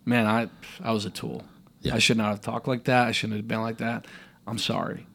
man. 0.06 0.26
I 0.28 0.48
I 0.82 0.92
was 0.92 1.06
a 1.06 1.10
tool. 1.10 1.44
Yeah. 1.82 1.96
I 1.96 2.00
should 2.00 2.18
not 2.18 2.30
have 2.30 2.42
talked 2.42 2.68
like 2.68 2.84
that. 2.86 3.08
I 3.08 3.12
shouldn't 3.12 3.38
have 3.38 3.48
been 3.48 3.62
like 3.62 3.78
that. 3.78 4.06
I'm 4.48 4.58
sorry. 4.60 5.06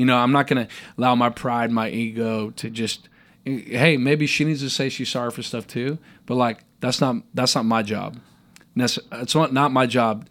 You 0.00 0.06
know, 0.06 0.16
I'm 0.16 0.32
not 0.32 0.46
going 0.46 0.66
to 0.66 0.72
allow 0.96 1.14
my 1.14 1.28
pride, 1.28 1.70
my 1.70 1.90
ego 1.90 2.50
to 2.52 2.70
just 2.70 3.08
hey, 3.44 3.96
maybe 3.98 4.26
she 4.26 4.44
needs 4.44 4.60
to 4.62 4.70
say 4.70 4.88
she's 4.88 5.10
sorry 5.10 5.30
for 5.30 5.42
stuff 5.42 5.66
too, 5.66 5.98
but 6.26 6.36
like 6.36 6.58
that's 6.80 7.00
not 7.00 7.16
that's 7.34 7.54
not 7.54 7.64
my 7.66 7.82
job. 7.82 8.16
It's 8.76 9.34
not 9.34 9.52
not 9.52 9.72
my 9.72 9.86
job 9.86 10.26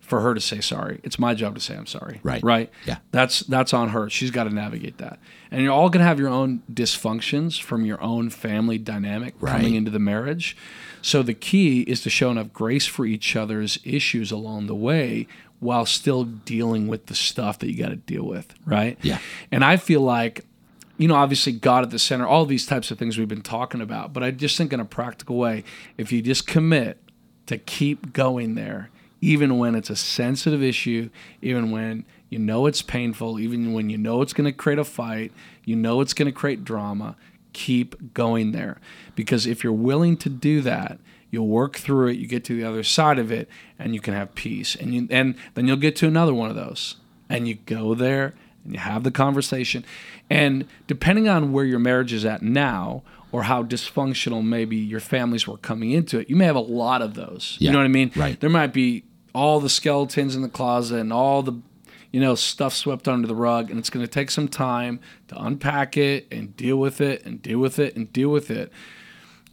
for 0.00 0.20
her 0.20 0.34
to 0.34 0.40
say 0.40 0.60
sorry. 0.60 1.00
It's 1.02 1.18
my 1.18 1.34
job 1.34 1.54
to 1.54 1.60
say 1.60 1.76
I'm 1.76 1.86
sorry. 1.86 2.20
Right. 2.22 2.42
Right. 2.42 2.70
Yeah. 2.86 2.96
That's 3.10 3.40
that's 3.40 3.74
on 3.74 3.90
her. 3.90 4.08
She's 4.08 4.30
got 4.30 4.44
to 4.44 4.50
navigate 4.50 4.96
that. 4.98 5.18
And 5.50 5.62
you're 5.62 5.72
all 5.72 5.90
going 5.90 6.00
to 6.00 6.06
have 6.06 6.18
your 6.18 6.28
own 6.28 6.62
dysfunctions 6.72 7.60
from 7.60 7.84
your 7.84 8.00
own 8.02 8.30
family 8.30 8.78
dynamic 8.78 9.34
Right. 9.40 9.52
coming 9.56 9.74
into 9.74 9.90
the 9.90 9.98
marriage. 9.98 10.56
So 11.02 11.22
the 11.22 11.34
key 11.34 11.82
is 11.82 12.00
to 12.02 12.10
show 12.10 12.30
enough 12.30 12.52
grace 12.52 12.86
for 12.86 13.04
each 13.06 13.36
other's 13.36 13.78
issues 13.84 14.30
along 14.32 14.66
the 14.66 14.74
way 14.74 15.26
while 15.60 15.86
still 15.86 16.24
dealing 16.24 16.88
with 16.88 17.06
the 17.06 17.14
stuff 17.14 17.58
that 17.60 17.70
you 17.70 17.80
got 17.80 17.90
to 17.90 17.96
deal 17.96 18.24
with, 18.24 18.54
right? 18.66 18.98
Yeah. 19.02 19.18
And 19.52 19.64
I 19.64 19.76
feel 19.76 20.00
like 20.00 20.44
you 21.00 21.08
know, 21.08 21.14
obviously 21.14 21.52
God 21.52 21.82
at 21.82 21.90
the 21.90 21.98
center, 21.98 22.26
all 22.26 22.44
these 22.44 22.66
types 22.66 22.90
of 22.90 22.98
things 22.98 23.16
we've 23.16 23.26
been 23.26 23.40
talking 23.40 23.80
about, 23.80 24.12
but 24.12 24.22
I 24.22 24.32
just 24.32 24.58
think 24.58 24.70
in 24.70 24.80
a 24.80 24.84
practical 24.84 25.36
way, 25.36 25.64
if 25.96 26.12
you 26.12 26.20
just 26.20 26.46
commit 26.46 26.98
to 27.46 27.56
keep 27.56 28.12
going 28.12 28.54
there, 28.54 28.90
even 29.22 29.56
when 29.56 29.74
it's 29.74 29.88
a 29.88 29.96
sensitive 29.96 30.62
issue, 30.62 31.08
even 31.40 31.70
when 31.70 32.04
you 32.28 32.38
know 32.38 32.66
it's 32.66 32.82
painful, 32.82 33.40
even 33.40 33.72
when 33.72 33.88
you 33.88 33.96
know 33.96 34.20
it's 34.20 34.34
going 34.34 34.44
to 34.44 34.52
create 34.52 34.78
a 34.78 34.84
fight, 34.84 35.32
you 35.64 35.74
know 35.74 36.02
it's 36.02 36.12
going 36.12 36.26
to 36.26 36.32
create 36.32 36.64
drama, 36.64 37.16
keep 37.54 38.12
going 38.12 38.52
there. 38.52 38.76
Because 39.14 39.46
if 39.46 39.64
you're 39.64 39.72
willing 39.72 40.18
to 40.18 40.28
do 40.28 40.60
that, 40.60 40.98
you'll 41.30 41.48
work 41.48 41.76
through 41.76 42.08
it, 42.08 42.18
you 42.18 42.26
get 42.26 42.44
to 42.44 42.56
the 42.56 42.64
other 42.64 42.82
side 42.82 43.18
of 43.18 43.30
it, 43.30 43.48
and 43.78 43.94
you 43.94 44.00
can 44.00 44.14
have 44.14 44.34
peace. 44.34 44.74
And 44.74 44.94
you, 44.94 45.08
and 45.10 45.34
then 45.54 45.66
you'll 45.66 45.76
get 45.76 45.96
to 45.96 46.06
another 46.06 46.34
one 46.34 46.50
of 46.50 46.56
those. 46.56 46.96
And 47.28 47.46
you 47.46 47.54
go 47.54 47.94
there 47.94 48.34
and 48.64 48.74
you 48.74 48.80
have 48.80 49.04
the 49.04 49.10
conversation. 49.10 49.84
And 50.28 50.66
depending 50.86 51.28
on 51.28 51.52
where 51.52 51.64
your 51.64 51.78
marriage 51.78 52.12
is 52.12 52.24
at 52.24 52.42
now, 52.42 53.02
or 53.32 53.44
how 53.44 53.62
dysfunctional 53.62 54.44
maybe 54.44 54.76
your 54.76 54.98
families 55.00 55.46
were 55.46 55.56
coming 55.56 55.92
into 55.92 56.18
it, 56.18 56.28
you 56.28 56.34
may 56.34 56.46
have 56.46 56.56
a 56.56 56.60
lot 56.60 57.00
of 57.00 57.14
those. 57.14 57.56
Yeah, 57.60 57.68
You 57.68 57.72
know 57.74 57.78
what 57.78 57.84
I 57.84 57.88
mean? 57.88 58.10
right. 58.16 58.40
There 58.40 58.50
might 58.50 58.72
be 58.72 59.04
all 59.32 59.60
the 59.60 59.68
skeletons 59.68 60.34
in 60.34 60.42
the 60.42 60.48
closet 60.48 60.98
and 60.98 61.12
all 61.12 61.42
the 61.42 61.52
you 62.10 62.18
know 62.20 62.34
stuff 62.34 62.74
swept 62.74 63.06
under 63.06 63.28
the 63.28 63.34
rug 63.36 63.70
and 63.70 63.78
it's 63.78 63.88
going 63.88 64.04
to 64.04 64.10
take 64.10 64.28
some 64.32 64.48
time 64.48 64.98
to 65.28 65.40
unpack 65.40 65.96
it 65.96 66.26
and 66.32 66.56
deal 66.56 66.76
with 66.76 67.00
it 67.00 67.24
and 67.24 67.40
deal 67.40 67.60
with 67.60 67.78
it 67.78 67.94
and 67.94 68.12
deal 68.12 68.30
with 68.30 68.50
it 68.50 68.72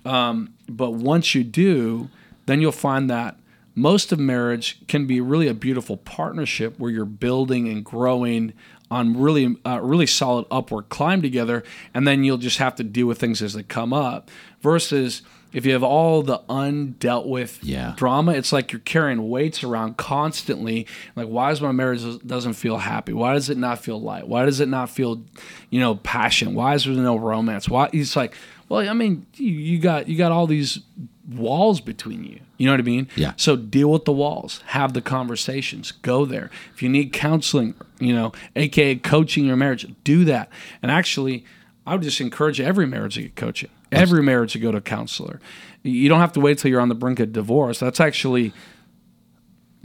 um, 0.07 0.53
but 0.69 0.91
once 0.91 1.35
you 1.35 1.43
do 1.43 2.09
then 2.45 2.61
you'll 2.61 2.71
find 2.71 3.09
that 3.09 3.35
most 3.75 4.11
of 4.11 4.17
marriage 4.19 4.79
can 4.87 5.05
be 5.05 5.19
really 5.21 5.47
a 5.47 5.53
beautiful 5.53 5.97
partnership 5.97 6.79
where 6.79 6.89
you're 6.89 7.05
building 7.05 7.67
and 7.67 7.83
growing 7.85 8.53
on 8.89 9.19
really 9.19 9.55
uh, 9.65 9.79
really 9.81 10.07
solid 10.07 10.45
upward 10.49 10.87
climb 10.89 11.21
together 11.21 11.63
and 11.93 12.07
then 12.07 12.23
you'll 12.23 12.37
just 12.37 12.57
have 12.57 12.73
to 12.75 12.83
deal 12.83 13.05
with 13.05 13.19
things 13.19 13.41
as 13.41 13.53
they 13.53 13.63
come 13.63 13.91
up 13.93 14.31
versus 14.61 15.21
if 15.53 15.65
you 15.65 15.71
have 15.73 15.83
all 15.83 16.23
the 16.23 16.39
undealt 16.49 17.25
with 17.27 17.59
Yeah. 17.63 17.93
drama 17.97 18.31
it's 18.33 18.51
like 18.51 18.71
you're 18.71 18.79
carrying 18.81 19.29
weights 19.29 19.63
around 19.63 19.97
constantly. 19.97 20.85
Like 21.15 21.27
why 21.27 21.49
does 21.49 21.61
my 21.61 21.71
marriage 21.71 22.03
doesn't 22.25 22.53
feel 22.53 22.77
happy? 22.77 23.13
Why 23.13 23.33
does 23.33 23.49
it 23.49 23.57
not 23.57 23.79
feel 23.79 23.99
light? 24.01 24.27
Why 24.27 24.45
does 24.45 24.59
it 24.59 24.67
not 24.69 24.89
feel 24.89 25.21
you 25.69 25.79
know 25.79 25.95
passion? 25.95 26.53
Why 26.55 26.73
is 26.75 26.85
there 26.85 26.93
no 26.93 27.17
romance? 27.17 27.69
Why 27.69 27.89
it's 27.93 28.15
like 28.15 28.35
well 28.69 28.87
i 28.87 28.93
mean 28.93 29.25
you, 29.35 29.51
you 29.51 29.79
got 29.79 30.07
you 30.07 30.17
got 30.17 30.31
all 30.31 30.47
these 30.47 30.79
walls 31.27 31.81
between 31.81 32.23
you. 32.23 32.39
You 32.57 32.65
know 32.65 32.73
what 32.73 32.79
I 32.79 32.83
mean? 32.83 33.07
Yeah. 33.15 33.33
So 33.37 33.55
deal 33.55 33.91
with 33.91 34.05
the 34.05 34.13
walls, 34.13 34.61
have 34.67 34.93
the 34.93 35.01
conversations, 35.01 35.91
go 35.91 36.25
there. 36.25 36.49
If 36.73 36.81
you 36.81 36.89
need 36.89 37.13
counseling, 37.13 37.75
you 37.99 38.15
know, 38.15 38.31
aka 38.55 38.95
coaching 38.95 39.45
your 39.45 39.57
marriage, 39.57 39.85
do 40.03 40.25
that. 40.25 40.49
And 40.81 40.91
actually, 40.91 41.45
I 41.85 41.93
would 41.93 42.01
just 42.01 42.21
encourage 42.21 42.59
every 42.59 42.87
marriage 42.87 43.15
to 43.15 43.23
get 43.23 43.35
coaching. 43.35 43.69
Every 43.91 44.23
marriage 44.23 44.53
to 44.53 44.59
go 44.59 44.71
to 44.71 44.79
a 44.79 44.81
counselor. 44.81 45.39
You 45.83 46.09
don't 46.09 46.19
have 46.19 46.33
to 46.33 46.39
wait 46.39 46.57
till 46.57 46.69
you're 46.69 46.81
on 46.81 46.89
the 46.89 46.95
brink 46.95 47.19
of 47.19 47.31
divorce. 47.31 47.79
That's 47.79 48.01
actually, 48.01 48.51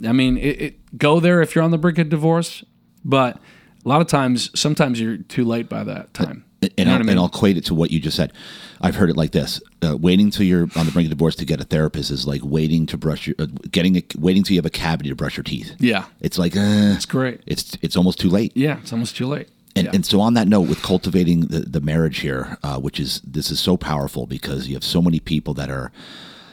I 0.04 0.10
mean, 0.10 0.38
it, 0.38 0.60
it, 0.60 0.98
go 0.98 1.20
there 1.20 1.40
if 1.40 1.54
you're 1.54 1.62
on 1.62 1.70
the 1.70 1.78
brink 1.78 1.98
of 1.98 2.08
divorce, 2.08 2.64
but 3.04 3.36
a 3.84 3.88
lot 3.88 4.00
of 4.00 4.08
times, 4.08 4.50
sometimes 4.58 5.00
you're 5.00 5.18
too 5.18 5.44
late 5.44 5.68
by 5.68 5.84
that 5.84 6.12
time. 6.14 6.44
And, 6.62 6.72
You 6.78 6.84
know 6.84 6.90
I'll, 6.92 6.96
I 6.96 6.98
mean? 7.00 7.08
and 7.10 7.18
I'll 7.18 7.26
equate 7.26 7.56
it 7.56 7.64
to 7.66 7.74
what 7.74 7.90
you 7.90 8.00
just 8.00 8.16
said. 8.16 8.32
I've 8.80 8.96
heard 8.96 9.10
it 9.10 9.16
like 9.16 9.32
this: 9.32 9.60
uh, 9.82 9.96
waiting 9.96 10.30
till 10.30 10.44
you're 10.46 10.68
on 10.76 10.86
the 10.86 10.92
brink 10.92 11.06
of 11.06 11.10
divorce 11.10 11.36
to 11.36 11.44
get 11.44 11.60
a 11.60 11.64
therapist 11.64 12.10
is 12.10 12.26
like 12.26 12.40
waiting 12.44 12.86
to 12.86 12.96
brush 12.96 13.26
your, 13.26 13.36
uh, 13.38 13.46
getting 13.70 13.96
a, 13.96 14.02
waiting 14.18 14.42
till 14.42 14.54
you 14.54 14.58
have 14.58 14.66
a 14.66 14.70
cavity 14.70 15.08
to 15.08 15.14
brush 15.14 15.36
your 15.36 15.44
teeth. 15.44 15.74
Yeah, 15.78 16.04
It's 16.20 16.38
like 16.38 16.56
uh, 16.56 16.94
it's 16.96 17.06
great. 17.06 17.40
it's 17.46 17.76
it's 17.82 17.96
almost 17.96 18.18
too 18.20 18.28
late. 18.28 18.52
Yeah, 18.56 18.78
it's 18.78 18.92
almost 18.92 19.16
too 19.16 19.26
late. 19.26 19.48
And, 19.74 19.86
yeah. 19.86 19.92
and 19.94 20.04
so 20.04 20.20
on 20.20 20.34
that 20.34 20.48
note, 20.48 20.68
with 20.68 20.82
cultivating 20.82 21.46
the, 21.46 21.60
the 21.60 21.80
marriage 21.80 22.18
here, 22.18 22.58
uh, 22.62 22.78
which 22.78 23.00
is 23.00 23.22
this 23.24 23.50
is 23.50 23.58
so 23.58 23.76
powerful 23.78 24.26
because 24.26 24.68
you 24.68 24.74
have 24.74 24.84
so 24.84 25.00
many 25.00 25.18
people 25.18 25.54
that 25.54 25.70
are, 25.70 25.90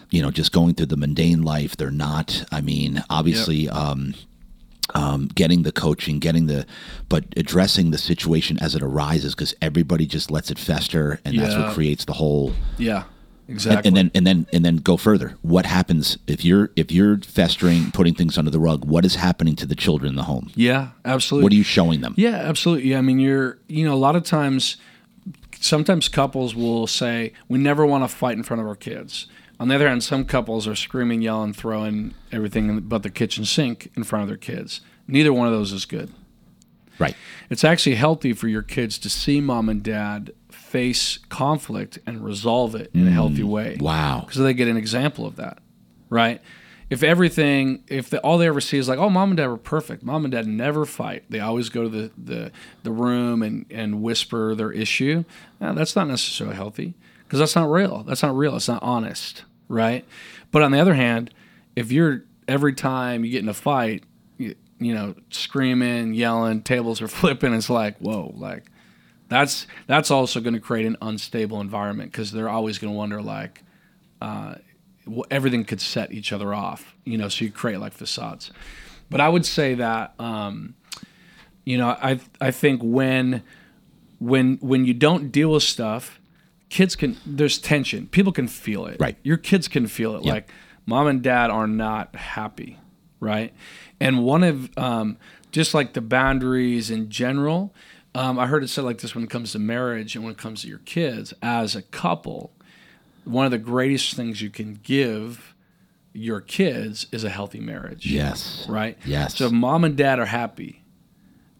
you 0.10 0.22
know, 0.22 0.32
just 0.32 0.54
going 0.54 0.74
through 0.74 0.86
the 0.86 0.96
mundane 0.96 1.42
life. 1.42 1.76
They're 1.76 1.92
not. 1.92 2.46
I 2.50 2.62
mean, 2.62 3.04
obviously, 3.10 3.68
um, 3.68 4.14
um, 4.96 5.28
getting 5.36 5.64
the 5.64 5.72
coaching, 5.72 6.20
getting 6.20 6.48
the, 6.48 6.66
but 7.10 7.26
addressing 7.38 7.92
the 7.92 7.98
situation 7.98 8.58
as 8.62 8.76
it 8.76 8.82
arises 8.82 9.36
because 9.36 9.54
everybody 9.62 10.06
just 10.06 10.32
lets 10.32 10.50
it 10.52 10.58
fester, 10.60 11.20
and 11.26 11.38
that's 11.38 11.54
Yeah. 11.54 11.66
what 11.66 11.74
creates 11.74 12.06
the 12.06 12.14
whole. 12.14 12.54
yeah, 12.78 13.04
exactly. 13.48 13.88
and 13.88 13.96
then 13.98 14.12
and 14.16 14.26
then 14.28 14.48
and 14.54 14.64
then 14.66 14.78
go 14.78 14.98
further. 14.98 15.36
What 15.42 15.66
happens 15.66 16.18
if 16.28 16.44
you're 16.46 16.72
if 16.76 16.92
you're 16.92 17.18
festering, 17.20 17.92
putting 17.92 18.14
things 18.16 18.38
under 18.38 18.52
the 18.52 18.60
rug? 18.60 18.86
What 18.86 19.06
is 19.06 19.16
happening 19.16 19.56
to 19.58 19.66
the 19.66 19.76
children 19.76 20.10
in 20.10 20.16
the 20.16 20.24
home? 20.24 20.52
yeah, 20.56 20.90
absolutely. 21.06 21.44
What 21.44 21.52
are 21.54 21.56
you 21.58 21.64
showing 21.64 22.02
them? 22.02 22.14
Yeah, 22.18 22.36
absolutely. 22.36 22.96
I 22.96 23.02
mean, 23.02 23.20
you're, 23.20 23.58
you 23.68 23.86
know, 23.86 23.94
a 23.94 24.02
lot 24.08 24.16
of 24.16 24.24
times, 24.24 24.78
sometimes 25.60 26.08
couples 26.08 26.56
will 26.56 26.88
say, 26.88 27.34
we 27.48 27.58
never 27.60 27.86
want 27.86 28.04
to 28.04 28.08
fight 28.08 28.38
in 28.38 28.44
front 28.44 28.62
of 28.62 28.68
our 28.68 28.76
kids. 28.76 29.28
On 29.60 29.68
the 29.68 29.76
other 29.76 29.90
hand, 29.90 30.04
some 30.04 30.24
couples 30.24 30.68
are 30.68 30.76
screaming, 30.76 31.22
yelling, 31.22 31.54
throwing 31.54 32.14
everything 32.32 32.80
but 32.82 33.04
the 33.04 33.10
kitchen 33.10 33.44
sink 33.44 33.92
in 33.96 34.04
front 34.04 34.24
of 34.24 34.30
their 34.30 34.38
kids. 34.38 34.82
Neither 35.08 35.34
one 35.34 35.48
of 35.48 35.54
those 35.54 35.74
is 35.74 35.86
good. 35.86 36.12
Right. 36.98 37.16
It's 37.50 37.64
actually 37.64 37.96
healthy 37.96 38.34
for 38.34 38.48
your 38.48 38.62
kids 38.62 38.98
to 39.00 39.10
see 39.10 39.42
mom 39.42 39.70
and 39.70 39.82
dad 39.82 40.32
face 40.50 41.18
conflict 41.30 41.98
and 42.06 42.24
resolve 42.24 42.76
it 42.76 42.92
in 42.94 43.08
a 43.08 43.12
healthy 43.12 43.42
mm. 43.42 43.50
way. 43.50 43.78
Wow. 43.80 44.24
because 44.26 44.42
they 44.42 44.54
get 44.54 44.68
an 44.68 44.78
example 44.78 45.26
of 45.26 45.38
that, 45.38 45.60
right? 46.10 46.42
If 46.90 47.04
everything, 47.04 47.84
if 47.88 48.10
the, 48.10 48.20
all 48.20 48.38
they 48.38 48.48
ever 48.48 48.62
see 48.62 48.78
is 48.78 48.90
like, 48.90 48.98
oh, 48.98 49.10
mom 49.10 49.30
and 49.30 49.38
dad 49.38 49.48
were 49.48 49.58
perfect. 49.58 50.04
Mom 50.04 50.26
and 50.26 50.32
dad 50.32 50.48
never 50.48 50.86
fight. 50.86 51.24
They 51.30 51.40
always 51.40 51.70
go 51.70 51.84
to 51.84 51.90
the 51.90 52.12
the, 52.18 52.52
the 52.84 52.92
room 52.92 53.44
and 53.44 53.66
and 53.70 54.02
whisper 54.02 54.56
their 54.56 54.72
issue. 54.72 55.24
that's 55.60 55.96
not 55.96 56.08
necessarily 56.08 56.56
healthy 56.56 56.96
because 57.24 57.40
that's 57.40 57.56
not 57.56 57.70
real. 57.70 58.04
That's 58.04 58.24
not 58.24 58.36
real. 58.36 58.56
It's 58.56 58.68
not 58.68 58.82
honest, 58.82 59.44
right? 59.70 60.06
But 60.52 60.64
on 60.64 60.72
the 60.72 60.80
other 60.80 60.94
hand, 60.94 61.34
if 61.78 61.92
you're 61.94 62.26
every 62.48 62.74
time 62.74 63.24
you 63.24 63.32
get 63.32 63.44
in 63.44 63.50
a 63.50 63.54
fight, 63.54 64.04
you, 64.38 64.56
you 64.80 64.94
know, 64.94 65.16
screaming, 65.30 66.14
yelling, 66.14 66.64
tables 66.64 67.02
are 67.02 67.08
flipping, 67.20 67.54
it's 67.54 67.70
like, 67.70 67.98
whoa, 68.00 68.34
like 68.36 68.66
that's 69.30 69.68
that's 69.88 70.12
also 70.12 70.42
going 70.42 70.56
to 70.56 70.60
create 70.60 70.86
an 70.86 70.98
unstable 71.02 71.62
environment 71.62 72.12
because 72.12 72.32
they're 72.32 72.50
always 72.50 72.78
going 72.78 72.92
to 72.92 72.98
wonder 72.98 73.22
like 73.22 73.64
uh, 74.22 74.56
everything 75.32 75.64
could 75.64 75.80
set 75.80 76.12
each 76.12 76.34
other 76.34 76.54
off 76.54 76.96
you 77.06 77.18
know 77.18 77.30
so 77.30 77.46
you 77.46 77.52
create 77.52 77.80
like 77.80 77.94
facades 77.94 78.52
but 79.10 79.22
i 79.22 79.30
would 79.30 79.46
say 79.46 79.76
that 79.76 80.14
um, 80.20 80.76
you 81.64 81.78
know 81.78 81.90
i 81.90 82.20
i 82.42 82.52
think 82.52 82.82
when 82.84 83.42
when 84.20 84.58
when 84.58 84.84
you 84.84 84.94
don't 84.94 85.32
deal 85.32 85.52
with 85.52 85.64
stuff 85.64 86.19
kids 86.70 86.96
can 86.96 87.18
there's 87.26 87.58
tension 87.58 88.08
people 88.08 88.32
can 88.32 88.48
feel 88.48 88.86
it 88.86 88.98
Right. 89.00 89.18
your 89.24 89.38
kids 89.38 89.68
can 89.68 89.88
feel 89.88 90.16
it 90.16 90.24
Yeah. 90.24 90.34
like 90.34 90.50
mom 90.86 91.08
and 91.08 91.22
dad 91.22 91.50
are 91.50 91.68
not 91.68 92.16
happy 92.16 92.78
right 93.20 93.54
and 94.00 94.24
one 94.24 94.44
of 94.44 94.76
um, 94.78 95.18
just 95.52 95.74
like 95.74 95.94
the 95.94 96.02
boundaries 96.02 96.90
in 96.92 97.10
general 97.10 97.74
um, 98.16 98.38
i 98.40 98.46
heard 98.48 98.64
it 98.64 98.68
said 98.70 98.84
like 98.84 99.00
this 99.00 99.16
when 99.16 99.24
it 99.24 99.30
comes 99.30 99.52
to 99.54 99.60
marriage 99.60 100.16
and 100.16 100.24
when 100.24 100.32
it 100.32 100.38
comes 100.38 100.62
to 100.62 100.68
your 100.68 100.80
kids 100.80 101.34
as 101.42 101.76
a 101.76 101.82
couple 101.82 102.52
one 103.26 103.46
of 103.46 103.52
the 103.52 103.58
greatest 103.58 104.16
things 104.16 104.42
you 104.42 104.50
can 104.50 104.80
give 104.84 105.54
your 106.14 106.42
kids 106.42 107.06
is 107.12 107.24
a 107.24 107.30
healthy 107.30 107.60
marriage 107.60 108.06
Yes. 108.06 108.66
right 108.70 108.98
Yes. 109.06 109.38
so 109.38 109.48
if 109.48 109.52
mom 109.52 109.84
and 109.84 109.96
dad 109.98 110.20
are 110.20 110.26
happy 110.26 110.84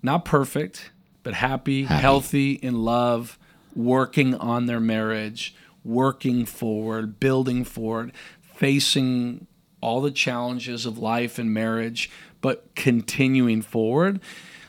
not 0.02 0.24
perfect 0.24 0.92
but 1.24 1.34
happy, 1.34 1.84
Happy. 1.84 2.02
healthy 2.02 2.52
in 2.54 2.84
love 2.84 3.38
working 3.76 4.36
on 4.36 4.66
their 4.66 4.80
marriage 4.80 5.56
working 5.84 6.46
forward 6.46 7.20
building 7.20 7.64
forward 7.64 8.12
facing 8.42 9.48
all 9.82 10.02
the 10.02 10.12
challenges 10.12 10.86
of 10.86 10.98
life 10.98 11.40
and 11.40 11.54
marriage 11.54 12.10
but 12.42 12.64
continuing 12.76 13.62
forward 13.62 14.20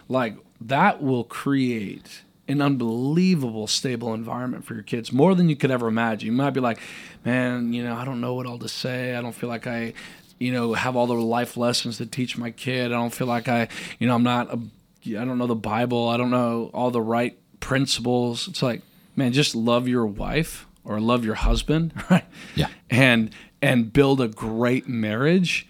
like 0.09 0.37
that 0.61 1.03
will 1.03 1.25
create 1.25 2.23
an 2.51 2.61
unbelievable 2.61 3.67
stable 3.67 4.13
environment 4.13 4.65
for 4.65 4.75
your 4.75 4.83
kids 4.83 5.13
more 5.13 5.35
than 5.35 5.49
you 5.49 5.55
could 5.55 5.71
ever 5.71 5.87
imagine. 5.87 6.27
You 6.27 6.33
might 6.33 6.51
be 6.51 6.61
like 6.61 6.81
man 7.25 7.73
you 7.73 7.85
know 7.85 7.95
i 7.95 8.05
don't 8.05 8.21
know 8.21 8.35
what 8.35 8.47
all 8.47 8.59
to 8.59 8.69
say. 8.69 9.15
I 9.15 9.23
don't 9.23 9.35
feel 9.35 9.49
like 9.49 9.67
i 9.67 9.93
you 10.39 10.53
know 10.53 10.75
have 10.75 10.97
all 10.97 11.07
the 11.07 11.15
life 11.15 11.57
lessons 11.57 11.99
to 11.99 12.07
teach 12.07 12.37
my 12.37 12.51
kid. 12.51 12.87
I 12.87 12.97
don't 12.97 13.15
feel 13.15 13.27
like 13.27 13.49
i 13.49 13.69
you 13.99 14.07
know 14.07 14.15
i'm 14.15 14.23
not 14.23 14.53
a 14.53 14.59
i 15.07 15.25
don't 15.25 15.39
know 15.39 15.47
the 15.47 15.55
bible. 15.55 16.09
I 16.09 16.17
don't 16.17 16.31
know 16.31 16.71
all 16.75 16.91
the 16.91 17.01
right 17.01 17.39
principles. 17.61 18.49
It's 18.49 18.63
like 18.63 18.83
man 19.21 19.33
just 19.33 19.55
love 19.55 19.87
your 19.89 20.07
wife 20.07 20.67
or 20.85 20.99
love 21.01 21.25
your 21.25 21.37
husband 21.37 21.93
right 22.11 22.25
Yeah. 22.57 22.69
and 22.91 23.31
and 23.63 23.93
build 23.93 24.21
a 24.21 24.29
great 24.29 24.89
marriage 24.89 25.67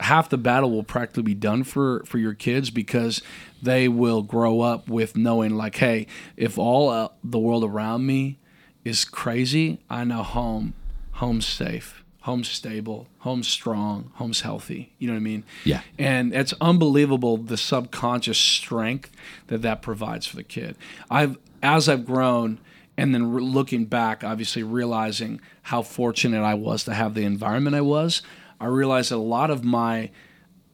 half 0.00 0.30
the 0.30 0.38
battle 0.38 0.70
will 0.70 0.82
practically 0.82 1.22
be 1.22 1.34
done 1.34 1.62
for 1.62 2.02
for 2.06 2.18
your 2.18 2.32
kids 2.34 2.70
because 2.70 3.22
they 3.62 3.86
will 3.88 4.22
grow 4.22 4.60
up 4.62 4.88
with 4.88 5.16
knowing 5.16 5.56
like 5.56 5.76
hey 5.76 6.06
if 6.36 6.56
all 6.58 6.88
uh, 6.88 7.08
the 7.22 7.38
world 7.38 7.64
around 7.64 8.06
me 8.06 8.38
is 8.84 9.04
crazy 9.04 9.78
i 9.90 10.02
know 10.04 10.22
home 10.22 10.72
home's 11.12 11.44
safe 11.46 12.02
home's 12.22 12.48
stable 12.48 13.08
home's 13.18 13.46
strong 13.48 14.10
home's 14.14 14.40
healthy 14.40 14.90
you 14.98 15.06
know 15.06 15.12
what 15.12 15.18
i 15.20 15.22
mean 15.22 15.44
Yeah. 15.64 15.82
and 15.98 16.34
it's 16.34 16.54
unbelievable 16.62 17.36
the 17.36 17.56
subconscious 17.58 18.38
strength 18.38 19.10
that 19.48 19.60
that 19.62 19.82
provides 19.82 20.26
for 20.26 20.36
the 20.36 20.44
kid 20.44 20.76
i've 21.10 21.36
as 21.62 21.88
i've 21.88 22.04
grown 22.06 22.58
and 22.96 23.14
then 23.14 23.32
re- 23.32 23.42
looking 23.42 23.84
back 23.84 24.22
obviously 24.24 24.62
realizing 24.62 25.40
how 25.62 25.82
fortunate 25.82 26.42
i 26.42 26.54
was 26.54 26.84
to 26.84 26.94
have 26.94 27.14
the 27.14 27.24
environment 27.24 27.74
i 27.76 27.80
was 27.80 28.22
i 28.60 28.66
realized 28.66 29.10
that 29.10 29.16
a 29.16 29.18
lot 29.18 29.50
of 29.50 29.64
my 29.64 30.10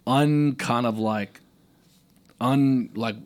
un 0.07 0.55
kind 0.55 0.87
of 0.87 0.99
like 0.99 1.41
un 2.41 2.91
like 2.95 3.17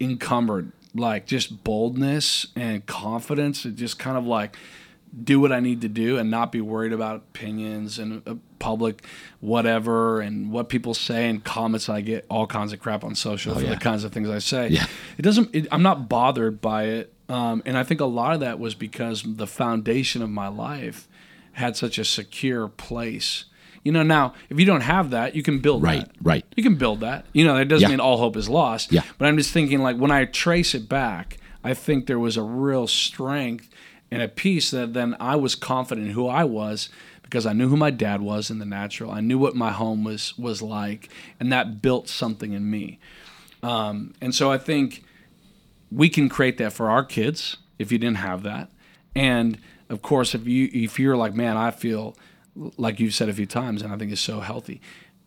encumbered 0.00 0.72
like 0.94 1.26
just 1.26 1.64
boldness 1.64 2.48
and 2.54 2.84
confidence 2.86 3.64
and 3.64 3.76
just 3.76 3.98
kind 3.98 4.16
of 4.16 4.26
like 4.26 4.56
do 5.24 5.38
what 5.40 5.52
I 5.52 5.60
need 5.60 5.82
to 5.82 5.88
do 5.88 6.16
and 6.16 6.30
not 6.30 6.50
be 6.52 6.60
worried 6.62 6.92
about 6.92 7.16
opinions 7.16 7.98
and 7.98 8.22
uh, 8.26 8.34
public 8.58 9.04
whatever 9.40 10.20
and 10.20 10.50
what 10.50 10.68
people 10.68 10.94
say 10.94 11.28
and 11.28 11.42
comments 11.44 11.88
I 11.88 12.00
get 12.00 12.24
all 12.30 12.46
kinds 12.46 12.72
of 12.72 12.80
crap 12.80 13.04
on 13.04 13.14
social 13.14 13.52
for 13.54 13.60
Oh, 13.60 13.62
yeah. 13.62 13.70
the 13.70 13.76
kinds 13.76 14.04
of 14.04 14.12
things 14.12 14.30
I 14.30 14.38
say. 14.38 14.68
Yeah. 14.68 14.86
It 15.18 15.22
doesn't 15.22 15.54
it, 15.54 15.66
I'm 15.70 15.82
not 15.82 16.08
bothered 16.08 16.60
by 16.60 16.84
it. 16.84 17.12
Um, 17.28 17.62
and 17.66 17.76
I 17.76 17.82
think 17.84 18.00
a 18.00 18.06
lot 18.06 18.34
of 18.34 18.40
that 18.40 18.58
was 18.58 18.74
because 18.74 19.22
the 19.26 19.46
foundation 19.46 20.22
of 20.22 20.30
my 20.30 20.48
life 20.48 21.08
had 21.52 21.76
such 21.76 21.98
a 21.98 22.04
secure 22.04 22.68
place. 22.68 23.44
You 23.84 23.92
know, 23.92 24.02
now 24.02 24.32
if 24.48 24.58
you 24.60 24.64
don't 24.64 24.80
have 24.82 25.10
that, 25.10 25.34
you 25.34 25.42
can 25.42 25.58
build 25.58 25.82
Right. 25.82 26.00
that. 26.06 26.10
Right. 26.22 26.44
You 26.56 26.62
can 26.62 26.76
build 26.76 27.00
that. 27.00 27.26
You 27.32 27.44
know, 27.44 27.56
that 27.56 27.66
doesn't 27.68 27.82
Yeah. 27.82 27.90
mean 27.96 28.00
all 28.00 28.16
hope 28.16 28.36
is 28.36 28.48
lost. 28.48 28.92
Yeah. 28.92 29.02
But 29.18 29.26
I'm 29.28 29.36
just 29.36 29.50
thinking, 29.52 29.80
like, 29.80 29.96
when 29.98 30.10
I 30.10 30.24
trace 30.24 30.74
it 30.74 30.88
back, 30.88 31.38
I 31.64 31.74
think 31.74 32.06
there 32.06 32.18
was 32.18 32.36
a 32.36 32.42
real 32.42 32.86
strength 32.86 33.68
and 34.12 34.20
a 34.20 34.28
peace 34.28 34.70
that 34.72 34.92
then 34.92 35.16
I 35.18 35.36
was 35.36 35.54
confident 35.54 36.08
in 36.08 36.12
who 36.12 36.28
I 36.28 36.44
was 36.44 36.90
because 37.22 37.46
I 37.46 37.54
knew 37.54 37.70
who 37.70 37.78
my 37.78 37.90
dad 37.90 38.20
was 38.20 38.50
in 38.50 38.58
the 38.58 38.66
natural. 38.66 39.10
I 39.10 39.22
knew 39.22 39.38
what 39.38 39.56
my 39.56 39.72
home 39.72 40.04
was 40.04 40.36
was 40.36 40.60
like, 40.60 41.08
and 41.40 41.50
that 41.50 41.80
built 41.80 42.10
something 42.10 42.52
in 42.52 42.70
me. 42.70 43.00
Um, 43.62 44.12
and 44.20 44.34
so 44.34 44.52
I 44.52 44.58
think 44.58 45.02
we 45.90 46.10
can 46.10 46.28
create 46.28 46.58
that 46.58 46.74
for 46.74 46.90
our 46.90 47.02
kids 47.02 47.56
if 47.78 47.90
you 47.90 47.96
didn't 47.96 48.18
have 48.18 48.42
that. 48.42 48.70
And 49.14 49.56
of 49.88 50.02
course, 50.02 50.34
if 50.34 50.46
you 50.46 50.68
if 50.74 50.98
you're 50.98 51.16
like, 51.16 51.34
man, 51.34 51.56
I 51.56 51.70
feel 51.70 52.14
like 52.76 53.00
you've 53.00 53.14
said 53.14 53.30
a 53.30 53.32
few 53.32 53.46
times, 53.46 53.80
and 53.80 53.94
I 53.94 53.96
think 53.96 54.12
it's 54.12 54.20
so 54.20 54.40
healthy. 54.40 54.82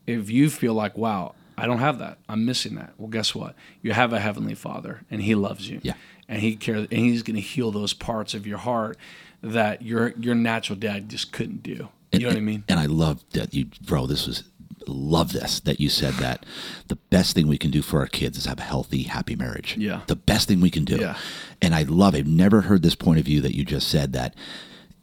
If 0.05 0.29
you 0.29 0.51
feel 0.51 0.75
like, 0.75 0.95
wow, 0.95 1.33
I 1.57 1.65
don't 1.65 1.79
have 1.79 1.97
that, 1.97 2.19
I'm 2.29 2.45
missing 2.45 2.75
that. 2.75 2.93
Well, 2.99 3.07
guess 3.07 3.33
what? 3.33 3.55
You 3.81 3.93
have 3.93 4.13
a 4.13 4.19
heavenly 4.19 4.53
Father, 4.53 5.01
and 5.09 5.23
He 5.23 5.33
loves 5.33 5.67
you. 5.67 5.79
Yeah. 5.81 5.95
And 6.27 6.41
He 6.41 6.55
cares, 6.55 6.87
and 6.91 6.99
He's 6.99 7.23
going 7.23 7.35
to 7.35 7.41
heal 7.41 7.71
those 7.71 7.93
parts 7.93 8.33
of 8.33 8.45
your 8.47 8.57
heart 8.57 8.97
that 9.41 9.81
your 9.81 10.09
your 10.19 10.35
natural 10.35 10.77
dad 10.77 11.09
just 11.09 11.31
couldn't 11.31 11.61
do. 11.63 11.89
You 12.11 12.19
know 12.21 12.27
what 12.29 12.37
I 12.37 12.41
mean? 12.41 12.63
And 12.69 12.79
I 12.79 12.85
love 12.85 13.23
that 13.31 13.53
you, 13.53 13.67
bro. 13.81 14.07
This 14.07 14.25
was 14.25 14.43
love 14.87 15.33
this 15.33 15.59
that 15.61 15.79
you 15.79 15.89
said 15.89 16.13
that 16.15 16.45
the 16.87 16.95
best 16.95 17.33
thing 17.35 17.47
we 17.47 17.57
can 17.57 17.71
do 17.71 17.81
for 17.81 17.99
our 17.99 18.07
kids 18.07 18.37
is 18.37 18.45
have 18.45 18.59
a 18.59 18.63
healthy, 18.63 19.03
happy 19.03 19.35
marriage. 19.35 19.75
Yeah. 19.77 20.01
the 20.07 20.15
best 20.15 20.47
thing 20.47 20.61
we 20.61 20.69
can 20.69 20.85
do. 20.85 20.97
Yeah. 20.97 21.17
And 21.61 21.73
I 21.75 21.83
love. 21.83 22.15
I've 22.15 22.27
never 22.27 22.61
heard 22.61 22.83
this 22.83 22.95
point 22.95 23.19
of 23.19 23.25
view 23.25 23.41
that 23.41 23.55
you 23.55 23.65
just 23.65 23.87
said 23.87 24.13
that 24.13 24.35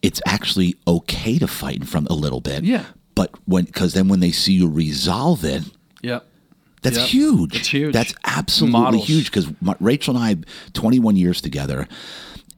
it's 0.00 0.20
actually 0.26 0.76
okay 0.86 1.38
to 1.38 1.46
fight 1.46 1.76
in 1.76 1.84
front 1.84 2.08
a 2.10 2.14
little 2.14 2.40
bit. 2.40 2.64
Yeah. 2.64 2.84
But 3.14 3.30
when 3.46 3.64
because 3.64 3.92
then 3.94 4.08
when 4.08 4.20
they 4.20 4.32
see 4.32 4.54
you 4.54 4.68
resolve 4.68 5.44
it, 5.44 5.64
Yep. 6.02 6.26
That's 6.82 6.98
Yep. 6.98 7.06
huge. 7.08 7.56
It's 7.56 7.68
huge. 7.68 7.92
That's 7.92 8.14
absolutely 8.24 8.80
Models. 8.80 9.06
huge 9.06 9.26
because 9.26 9.46
Rachel 9.80 10.16
and 10.16 10.24
I, 10.24 10.36
21 10.74 11.16
years 11.16 11.40
together, 11.40 11.88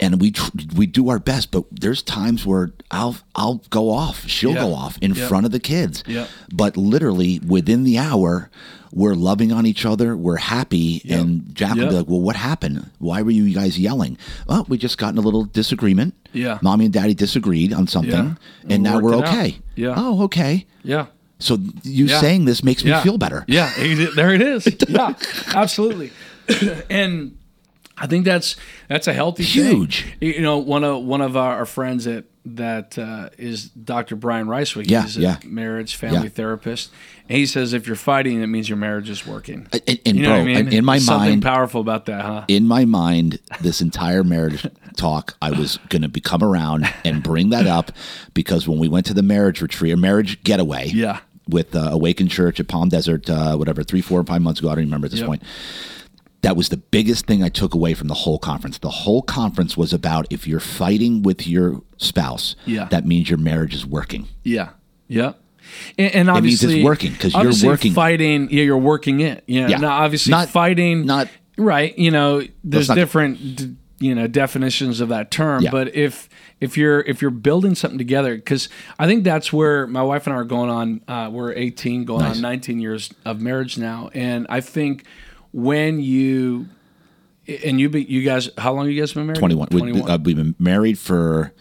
and 0.01 0.21
we 0.21 0.33
tr- 0.33 0.51
we 0.75 0.87
do 0.87 1.09
our 1.09 1.19
best. 1.19 1.51
But 1.51 1.65
there's 1.71 2.03
times 2.03 2.45
where 2.45 2.73
I'll 2.91 3.17
I'll 3.35 3.63
go 3.71 3.91
off, 3.91 4.27
she'll 4.29 4.53
Yeah. 4.55 4.63
go 4.63 4.75
off 4.75 4.99
in 5.01 5.15
Yep. 5.15 5.29
front 5.29 5.47
of 5.47 5.53
the 5.53 5.61
kids. 5.61 6.03
Yep. 6.07 6.29
But 6.53 6.77
literally 6.77 7.41
within 7.47 7.85
the 7.85 7.99
hour, 7.99 8.51
we're 8.93 9.15
loving 9.15 9.53
on 9.53 9.67
each 9.67 9.85
other. 9.85 10.17
We're 10.17 10.37
happy, 10.37 11.03
Yep. 11.05 11.21
and 11.21 11.55
Jack 11.55 11.75
will 11.77 11.89
be 11.89 11.95
like, 11.95 12.09
"Well, 12.09 12.21
what 12.21 12.37
happened? 12.37 12.91
Why 12.99 13.23
were 13.23 13.31
you 13.33 13.53
guys 13.53 13.79
yelling?" 13.79 14.17
Well, 14.49 14.65
we 14.69 14.79
just 14.79 14.99
got 14.99 15.13
in 15.13 15.19
a 15.19 15.23
little 15.23 15.45
disagreement. 15.45 16.15
Yeah. 16.33 16.59
mommy 16.63 16.87
and 16.87 16.93
daddy 16.95 17.15
disagreed 17.15 17.73
on 17.73 17.87
something, 17.87 18.11
Yeah. 18.11 18.35
and 18.65 18.73
And 18.73 18.83
now 18.83 18.99
we're 18.99 19.13
it 19.15 19.23
out. 19.23 19.29
okay. 19.29 19.59
Yeah. 19.77 19.95
Oh, 19.97 20.23
okay. 20.25 20.67
Yeah. 20.83 21.07
So 21.45 21.59
you 21.83 22.07
Yeah. 22.07 22.21
saying 22.21 22.47
this 22.47 22.65
makes 22.65 22.85
me 22.85 22.93
feel 23.03 23.19
better. 23.19 23.45
Yeah, 23.49 23.71
there 24.17 24.33
it 24.35 24.43
is. 24.43 24.67
Yeah, 24.89 25.15
absolutely. 25.55 26.11
and 26.91 27.37
I 27.97 28.07
think 28.07 28.25
that's 28.25 28.57
that's 28.89 29.07
a 29.07 29.13
healthy 29.13 29.45
thing. 29.45 29.65
Huge. 29.77 30.07
You 30.21 30.41
know, 30.41 30.59
one 30.59 30.85
of 30.85 31.03
one 31.05 31.21
of 31.21 31.37
our, 31.37 31.65
friends 31.67 32.05
that 32.05 32.25
that 32.47 32.99
uh, 32.99 33.31
is 33.39 33.71
Dr. 33.71 34.17
Brian 34.17 34.47
Ricewick. 34.47 34.91
Yeah, 34.91 35.03
He's 35.03 35.17
a 35.17 35.21
yeah. 35.21 35.37
marriage 35.45 35.95
family 35.97 36.25
Yeah. 36.25 36.29
therapist. 36.29 36.91
And 37.29 37.39
he 37.39 37.47
says 37.47 37.73
if 37.73 37.87
you're 37.87 37.97
fighting, 37.97 38.43
it 38.43 38.49
means 38.49 38.69
your 38.69 38.77
marriage 38.77 39.09
is 39.09 39.27
working. 39.27 39.67
And, 39.73 40.01
and 40.05 40.17
You 40.17 40.23
know 40.25 40.29
bro, 40.31 40.39
I 40.41 40.45
mean? 40.45 40.73
in 40.73 40.85
my 40.85 40.99
something 40.99 41.31
mind, 41.31 41.43
powerful 41.43 41.81
about 41.81 42.05
that, 42.07 42.23
huh? 42.23 42.45
in 42.49 42.67
my 42.69 42.85
mind, 42.85 43.39
this 43.63 43.81
entire 43.81 44.23
marriage 44.25 44.67
talk, 44.97 45.37
I 45.41 45.53
was 45.53 45.79
going 45.89 46.03
to 46.03 46.09
become 46.09 46.43
around 46.43 46.87
and 47.05 47.23
bring 47.23 47.49
that 47.51 47.67
up 47.67 47.93
because 48.35 48.69
when 48.69 48.79
we 48.79 48.89
went 48.89 49.07
to 49.07 49.15
the 49.15 49.23
marriage 49.23 49.63
retreat, 49.63 49.93
a 49.95 49.97
marriage 49.97 50.43
getaway, 50.45 50.89
Yeah. 50.89 51.21
With 51.49 51.75
uh, 51.77 51.91
Awakened 51.93 52.31
Church 52.31 52.59
at 52.61 52.69
Palm 52.69 52.89
Desert, 52.89 53.29
uh, 53.29 53.57
whatever, 53.57 53.83
three, 53.83 54.01
four, 54.01 54.23
five 54.25 54.43
months 54.43 54.61
ago, 54.61 54.71
I 54.71 54.75
don't 54.77 54.85
remember 54.85 55.07
at 55.07 55.11
this 55.11 55.21
Yep. 55.21 55.29
point. 55.29 55.43
That 56.43 56.57
was 56.57 56.69
the 56.69 56.77
biggest 56.77 57.27
thing 57.27 57.43
I 57.43 57.49
took 57.49 57.75
away 57.75 57.95
from 57.95 58.09
the 58.09 58.15
whole 58.15 58.39
conference. 58.39 58.77
The 58.79 58.91
whole 58.91 59.23
conference 59.23 59.77
was 59.77 59.93
about 59.95 60.27
if 60.31 60.47
you're 60.47 60.61
fighting 60.61 61.23
with 61.23 61.47
your 61.47 61.83
spouse, 61.97 62.55
Yeah. 62.67 62.85
that 62.91 63.07
means 63.07 63.31
your 63.31 63.39
marriage 63.39 63.75
is 63.75 63.87
working. 63.87 64.29
Yeah. 64.43 64.71
Yeah. 65.09 65.33
And, 65.97 66.29
and 66.29 66.45
means 66.45 66.63
it's 66.63 66.85
working 66.85 67.13
because 67.13 67.33
you're 67.35 67.71
working. 67.71 67.93
Fighting, 67.95 68.49
yeah, 68.51 68.63
you're 68.65 68.77
working 68.77 69.21
it. 69.21 69.43
Yeah. 69.47 69.69
Yeah. 69.69 69.79
Now, 69.79 69.93
obviously, 70.03 70.33
Not- 70.33 70.51
fighting, 70.51 71.07
not- 71.07 71.29
right. 71.57 71.97
You 71.99 72.11
know, 72.11 72.43
there's 72.63 72.89
different, 72.89 73.77
you 73.99 74.15
know, 74.15 74.27
definitions 74.27 75.01
of 75.01 75.09
that 75.11 75.31
term. 75.31 75.63
Yeah. 75.63 75.71
But 75.71 75.95
if 75.95 76.29
if 76.61 76.77
you're 76.77 77.01
if 77.03 77.23
you're 77.23 77.31
building 77.31 77.75
something 77.75 77.99
together, 77.99 78.35
because 78.37 78.69
I 78.99 79.07
think 79.07 79.25
that's 79.25 79.53
where 79.53 79.87
my 79.87 80.03
wife 80.03 80.27
and 80.27 80.35
I 80.35 80.39
are 80.39 80.45
going 80.45 80.71
on. 80.71 81.01
Uh, 81.07 81.31
we're 81.31 81.53
18, 81.53 82.05
going 82.05 82.23
Nice. 82.23 82.37
on 82.37 82.43
19 82.43 82.81
years 82.81 83.13
of 83.25 83.41
marriage 83.41 83.79
now, 83.79 84.11
and 84.15 84.47
I 84.49 84.61
think 84.61 85.05
when 85.53 86.01
you 86.01 86.67
and 87.65 87.79
you 87.79 87.89
be, 87.89 88.03
you 88.03 88.23
guys, 88.23 88.49
how 88.59 88.73
long 88.73 88.89
you 88.89 88.99
guys 89.01 89.13
been 89.13 89.27
married? 89.27 89.39
21. 89.39 89.69
We, 89.71 89.79
21. 89.81 90.11
uh, 90.11 90.19
we've 90.23 90.37
been 90.37 90.55
married 90.59 90.99
for 90.99 91.53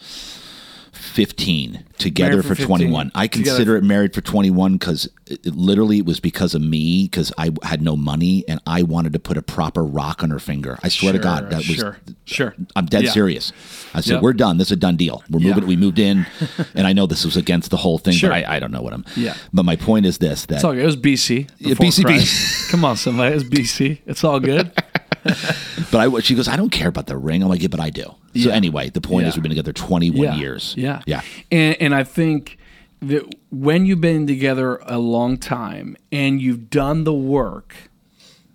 15, 1.14 1.86
together 2.00 2.42
for, 2.42 2.50
for 2.50 2.56
15. 2.56 2.66
21. 2.68 3.12
I 3.14 3.28
Together 3.28 3.44
consider 3.52 3.76
it 3.78 3.84
married 3.84 4.14
for 4.14 4.22
21 4.22 4.74
because 4.74 5.06
it, 5.28 5.46
it 5.46 5.56
literally 5.56 6.00
it 6.00 6.06
was 6.06 6.20
because 6.20 6.56
of 6.56 6.62
me 6.62 7.04
because 7.04 7.32
I 7.38 7.52
had 7.64 7.82
no 7.82 7.96
money 7.96 8.44
and 8.48 8.60
I 8.66 8.82
wanted 8.84 9.14
to 9.14 9.20
put 9.20 9.38
a 9.38 9.42
proper 9.44 9.84
rock 9.84 10.24
on 10.24 10.32
her 10.32 10.40
finger. 10.40 10.80
I 10.82 10.90
swear 10.90 11.14
to 11.14 11.20
God, 11.20 11.42
Sure, 11.44 11.50
that 11.50 11.58
was. 11.58 11.66
sure, 11.66 11.98
sure. 12.26 12.56
I'm 12.76 12.88
dead 12.88 13.04
Yeah. 13.04 13.12
serious. 13.12 13.54
I 13.94 14.02
said, 14.02 14.14
Yep. 14.16 14.22
"We're 14.24 14.34
done. 14.34 14.58
This 14.58 14.70
is 14.70 14.74
a 14.74 14.76
done 14.76 14.96
deal. 14.98 15.24
We're 15.30 15.40
Yeah. 15.42 15.50
moving. 15.54 15.68
We 15.68 15.76
moved 15.76 16.00
in, 16.00 16.26
and 16.76 16.88
I 16.88 16.94
know 16.94 17.06
this 17.06 17.26
was 17.26 17.38
against 17.38 17.70
the 17.70 17.78
whole 17.78 18.00
thing, 18.00 18.14
Sure. 18.16 18.32
but 18.32 18.46
I, 18.50 18.56
I 18.56 18.60
don't 18.60 18.72
know 18.72 18.82
what 18.82 18.94
I'm. 18.94 19.06
Yeah. 19.16 19.36
But 19.54 19.64
my 19.66 19.76
point 19.76 20.06
is 20.08 20.18
this: 20.18 20.46
that 20.48 20.56
It's 20.56 20.64
all 20.64 20.74
good. 20.74 20.82
It 20.84 20.86
was 20.88 20.98
BC. 20.98 21.48
Yeah, 21.60 21.70
before 21.76 21.86
BCB. 21.86 22.70
Come 22.72 22.84
on, 22.86 22.98
somebody. 22.98 23.36
It's 23.36 23.44
BC. 23.44 24.00
It's 24.08 24.24
all 24.24 24.40
good. 24.40 24.72
But 25.92 25.96
I, 26.14 26.20
she 26.20 26.36
goes, 26.36 26.48
I 26.50 26.56
don't 26.58 26.72
care 26.72 26.90
about 26.90 27.06
the 27.08 27.16
ring. 27.16 27.44
I'm 27.44 27.50
like, 27.50 27.62
yeah, 27.62 27.68
but 27.70 27.80
I 27.80 27.90
do. 27.92 28.14
So 28.36 28.50
Yeah. 28.50 28.56
anyway, 28.56 28.90
the 28.90 29.02
point 29.02 29.28
is 29.28 29.36
we've 29.36 29.44
been 29.44 29.50
together 29.52 29.74
21 29.74 30.18
yeah. 30.24 30.36
years. 30.36 30.74
Yeah. 30.78 31.02
Yeah. 31.06 31.22
And, 31.52 31.76
and 31.80 31.96
I 31.96 32.04
think 32.04 32.58
that 33.02 33.36
when 33.52 33.86
you've 33.86 34.02
been 34.02 34.26
together 34.28 34.78
a 34.86 34.98
long 34.98 35.38
time 35.38 35.98
and 36.12 36.42
you've 36.42 36.70
done 36.70 37.04
the 37.04 37.14
work 37.14 37.76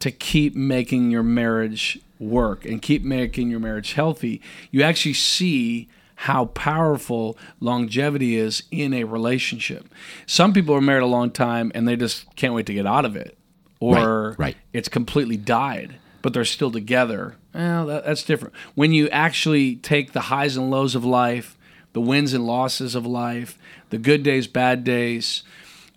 to 0.01 0.11
keep 0.11 0.55
making 0.55 1.11
your 1.11 1.23
marriage 1.23 1.99
work 2.19 2.65
and 2.65 2.81
keep 2.83 3.05
making 3.05 3.51
your 3.51 3.61
marriage 3.61 3.93
healthy, 3.93 4.41
you 4.71 4.83
actually 4.83 5.13
see 5.15 5.89
how 6.23 6.47
powerful 6.47 7.37
longevity 7.61 8.37
is 8.37 8.65
in 8.73 8.93
a 8.93 9.05
relationship. 9.05 9.87
Some 10.27 10.53
people 10.53 10.75
are 10.75 10.81
married 10.81 11.03
a 11.05 11.07
long 11.07 11.31
time 11.31 11.71
and 11.75 11.87
they 11.87 11.95
just 11.95 12.35
can't 12.35 12.55
wait 12.55 12.67
to 12.67 12.75
get 12.75 12.87
out 12.87 13.05
of 13.05 13.15
it. 13.15 13.37
Or 13.81 14.31
Right, 14.31 14.39
right. 14.39 14.57
it's 14.73 14.89
completely 14.89 15.37
died, 15.37 15.95
but 16.23 16.33
they're 16.33 16.45
still 16.45 16.73
together. 16.73 17.37
Well, 17.59 17.87
that, 17.87 18.07
that's 18.07 18.23
different. 18.23 18.55
When 18.77 18.93
you 18.93 19.09
actually 19.09 19.77
take 19.77 20.13
the 20.13 20.21
highs 20.23 20.57
and 20.57 20.71
lows 20.71 20.95
of 20.95 21.05
life, 21.05 21.59
the 21.93 22.01
wins 22.01 22.33
and 22.33 22.47
losses 22.47 22.95
of 22.95 23.05
life, 23.05 23.59
the 23.91 23.99
good 23.99 24.23
days, 24.23 24.47
bad 24.47 24.85
days. 24.85 25.43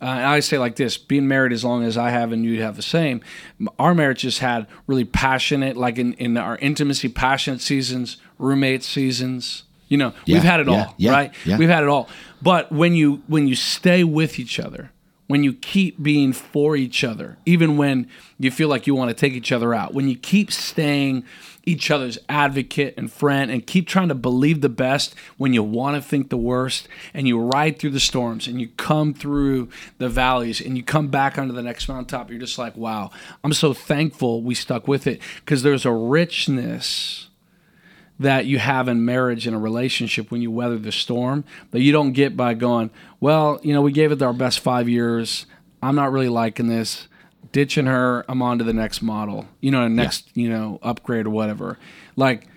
Uh, 0.02 0.06
and 0.06 0.26
I 0.26 0.40
say 0.40 0.58
like 0.58 0.76
this: 0.76 0.98
being 0.98 1.28
married 1.28 1.54
as 1.54 1.64
long 1.64 1.84
as 1.84 1.98
I 1.98 2.10
have 2.10 2.32
and 2.32 2.44
you 2.44 2.64
have 2.64 2.76
the 2.76 2.82
same, 2.82 3.22
our 3.78 3.94
marriage 3.94 4.22
just 4.22 4.40
had 4.40 4.66
really 4.88 5.06
passionate, 5.06 5.78
like 5.78 6.00
in, 6.00 6.14
in 6.14 6.36
our 6.38 6.58
intimacy, 6.58 7.08
passionate 7.10 7.62
seasons, 7.62 8.18
roommate 8.40 8.84
seasons. 8.84 9.64
You 9.88 9.98
know, 9.98 10.14
Yeah, 10.26 10.38
we've 10.38 10.44
had 10.44 10.60
it 10.62 10.68
yeah, 10.68 10.86
all, 10.86 10.96
yeah, 10.98 11.12
right? 11.12 11.34
We've 11.46 11.70
had 11.70 11.84
it 11.84 11.90
all. 11.90 12.10
But 12.42 12.72
when 12.72 12.96
you 12.96 13.22
when 13.28 13.48
you 13.48 13.56
stay 13.56 14.04
with 14.04 14.40
each 14.40 14.60
other, 14.60 14.92
when 15.28 15.44
you 15.44 15.54
keep 15.54 16.02
being 16.02 16.34
for 16.34 16.76
each 16.76 17.04
other, 17.04 17.38
even 17.46 17.78
when 17.78 18.08
you 18.40 18.50
feel 18.52 18.70
like 18.70 18.88
you 18.88 18.96
want 18.96 19.10
to 19.10 19.14
take 19.14 19.34
each 19.34 19.52
other 19.52 19.74
out, 19.76 19.94
when 19.94 20.08
you 20.10 20.16
keep 20.18 20.52
staying 20.52 21.26
each 21.64 21.92
other's 21.92 22.18
advocate 22.28 22.96
and 22.98 23.12
friend 23.12 23.52
and 23.52 23.68
keep 23.68 23.88
trying 23.88 24.08
to 24.08 24.16
believe 24.16 24.62
the 24.62 24.70
best 24.70 25.14
when 25.38 25.54
you 25.54 25.62
want 25.62 25.96
to 25.96 26.02
think 26.02 26.30
the 26.30 26.38
worst 26.38 26.88
and 27.14 27.28
you 27.28 27.40
ride 27.40 27.78
through 27.78 27.92
the 27.92 28.00
storms 28.00 28.48
and 28.48 28.60
you 28.60 28.68
come 28.78 29.14
through 29.14 29.70
the 30.00 30.10
valleys 30.10 30.60
and 30.60 30.76
you 30.76 30.84
come 30.84 31.08
back 31.08 31.38
onto 31.38 31.54
the 31.54 31.62
next 31.62 31.88
mountaintop, 31.88 32.30
you're 32.30 32.40
just 32.40 32.58
like, 32.58 32.76
wow, 32.76 33.12
I'm 33.44 33.54
so 33.54 33.74
thankful 33.74 34.42
we 34.42 34.56
stuck 34.56 34.88
with 34.88 35.06
it 35.06 35.22
because 35.38 35.62
there's 35.62 35.86
a 35.86 35.92
richness 35.92 37.28
that 38.20 38.46
you 38.46 38.60
have 38.60 38.88
in 38.88 39.04
marriage 39.04 39.48
and 39.48 39.56
a 39.56 39.60
relationship 39.60 40.30
when 40.30 40.42
you 40.42 40.52
weather 40.52 40.78
the 40.78 40.92
storm 40.92 41.44
that 41.72 41.82
you 41.82 41.92
don't 41.92 42.14
get 42.14 42.38
by 42.38 42.54
going, 42.54 42.90
well, 43.20 43.60
you 43.64 43.74
know, 43.74 43.82
we 43.82 43.92
gave 43.92 44.12
it 44.12 44.22
our 44.22 44.34
best 44.34 44.60
five 44.60 44.88
years. 44.88 45.48
I'm 45.82 45.96
not 45.96 46.12
really 46.12 46.30
liking 46.30 46.68
this. 46.68 47.08
Ditching 47.52 47.86
her, 47.86 48.24
I'm 48.30 48.42
on 48.42 48.58
to 48.60 48.64
the 48.64 48.74
next 48.74 49.02
model. 49.02 49.48
You 49.60 49.72
know, 49.72 49.88
next, 49.88 50.30
you 50.36 50.50
know, 50.50 50.80
upgrade 50.82 51.26
or 51.26 51.32
whatever. 51.32 51.78
Like 52.16 52.48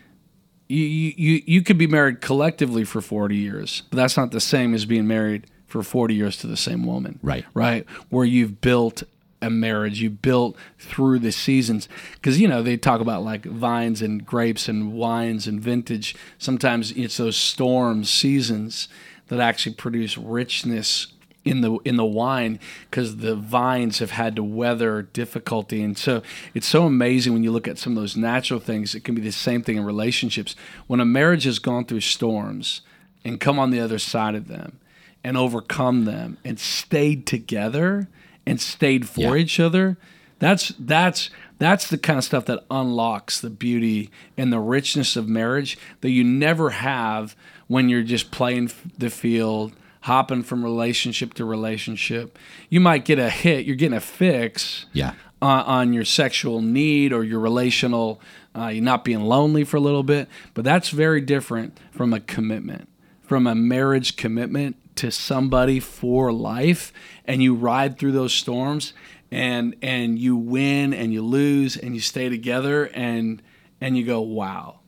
you, 0.69 0.85
you 0.85 1.43
you 1.47 1.63
could 1.63 1.79
be 1.79 1.87
married 1.87 2.21
collectively 2.21 2.85
for 2.85 3.01
40 3.01 3.37
years, 3.37 3.83
but 3.91 3.97
that's 3.97 4.17
not 4.17 4.31
the 4.31 4.41
same 4.41 4.75
as 4.75 4.85
being 4.85 5.07
married 5.07 5.47
for 5.67 5.83
40 5.83 6.15
years 6.15 6.37
to 6.39 6.47
the 6.47 6.57
same 6.57 6.87
woman. 6.87 7.19
Right. 7.23 7.45
Right. 7.55 7.87
Where 8.09 8.25
you've 8.25 8.61
built 8.61 9.03
a 9.43 9.51
marriage, 9.51 10.01
you 10.01 10.11
built 10.11 10.57
through 10.79 11.19
the 11.19 11.33
seasons. 11.33 11.89
Because, 12.15 12.41
you 12.41 12.49
know, 12.49 12.63
they 12.63 12.77
talk 12.77 13.01
about 13.01 13.23
like 13.23 13.45
vines 13.45 14.01
and 14.01 14.25
grapes 14.25 14.69
and 14.69 14.93
wines 14.93 15.47
and 15.47 15.61
vintage. 15.61 16.17
Sometimes 16.39 16.93
it's 16.93 17.19
those 17.19 17.37
storm 17.37 18.05
seasons 18.05 18.89
that 19.29 19.41
actually 19.41 19.75
produce 19.75 20.17
richness 20.17 21.09
in 21.45 21.61
the 21.61 21.75
in 21.85 21.97
the 21.97 22.05
wine 22.05 22.59
because 22.91 23.19
the 23.19 23.35
vines 23.35 23.99
have 23.99 24.13
had 24.13 24.35
to 24.37 24.43
weather 24.43 25.03
difficulty 25.03 25.83
and 25.83 25.99
so 25.99 26.23
it's 26.55 26.67
so 26.67 26.87
amazing 26.87 27.33
when 27.33 27.43
you 27.45 27.51
look 27.53 27.69
at 27.69 27.79
some 27.79 27.93
of 27.97 28.03
those 28.03 28.17
natural 28.17 28.59
things 28.59 28.95
it 28.95 29.05
can 29.05 29.15
be 29.15 29.21
the 29.21 29.31
same 29.31 29.63
thing 29.63 29.77
in 29.77 29.85
relationships 29.85 30.57
when 30.87 31.01
a 31.01 31.05
marriage 31.05 31.45
has 31.45 31.59
gone 31.59 31.85
through 31.85 32.01
storms 32.01 32.81
and 33.25 33.41
come 33.41 33.59
on 33.59 33.71
the 33.71 33.81
other 33.81 33.99
side 33.99 34.35
of 34.35 34.49
them 34.49 34.79
and 35.23 35.37
overcome 35.37 36.05
them 36.07 36.39
and 36.45 36.59
stayed 36.59 37.27
together 37.27 38.09
and 38.47 38.61
stayed 38.61 39.09
for 39.09 39.37
Yeah. 39.37 39.43
each 39.43 39.61
other 39.61 39.99
that's 40.39 40.73
that's 40.79 41.31
that's 41.59 41.89
the 41.89 41.99
kind 41.99 42.19
of 42.19 42.25
stuff 42.25 42.47
that 42.47 42.65
unlocks 42.71 43.41
the 43.41 43.51
beauty 43.51 44.11
and 44.37 44.53
the 44.53 44.59
richness 44.59 45.15
of 45.15 45.29
marriage 45.29 45.79
that 46.01 46.11
you 46.11 46.25
never 46.25 46.71
have 46.71 47.37
when 47.67 47.89
you're 47.89 48.03
just 48.03 48.31
playing 48.31 48.71
the 48.99 49.09
field 49.11 49.73
hopping 50.05 50.43
from 50.43 50.63
relationship 50.65 51.35
to 51.35 51.45
relationship 51.45 52.39
you 52.71 52.79
might 52.81 53.05
get 53.05 53.19
a 53.19 53.29
hit 53.31 53.65
you're 53.67 53.77
getting 53.77 53.97
a 53.97 54.01
fix 54.01 54.87
Yeah. 54.93 55.13
on, 55.43 55.61
on 55.65 55.93
your 55.93 56.05
sexual 56.05 56.61
need 56.61 57.13
or 57.13 57.25
your 57.25 57.41
relational 57.41 58.21
uh, 58.57 58.67
you're 58.69 58.85
not 58.85 59.05
being 59.05 59.21
lonely 59.23 59.65
for 59.65 59.77
a 59.79 59.81
little 59.81 60.03
bit 60.03 60.29
but 60.55 60.63
that's 60.65 60.91
very 60.91 61.21
different 61.21 61.79
from 61.91 62.13
a 62.13 62.21
commitment 62.21 62.89
from 63.23 63.47
a 63.47 63.55
marriage 63.55 64.17
commitment 64.17 64.77
to 64.97 65.11
somebody 65.11 65.81
for 65.81 66.33
life 66.33 66.93
and 67.25 67.43
you 67.43 67.55
ride 67.55 67.99
through 67.99 68.13
those 68.13 68.33
storms 68.35 68.93
and 69.31 69.75
and 69.83 70.19
you 70.19 70.37
win 70.37 70.93
and 70.95 71.13
you 71.13 71.23
lose 71.23 71.77
and 71.77 71.95
you 71.95 72.01
stay 72.01 72.29
together 72.29 72.91
and 72.95 73.43
and 73.81 73.97
you 73.99 74.05
go 74.05 74.21
wow 74.21 74.79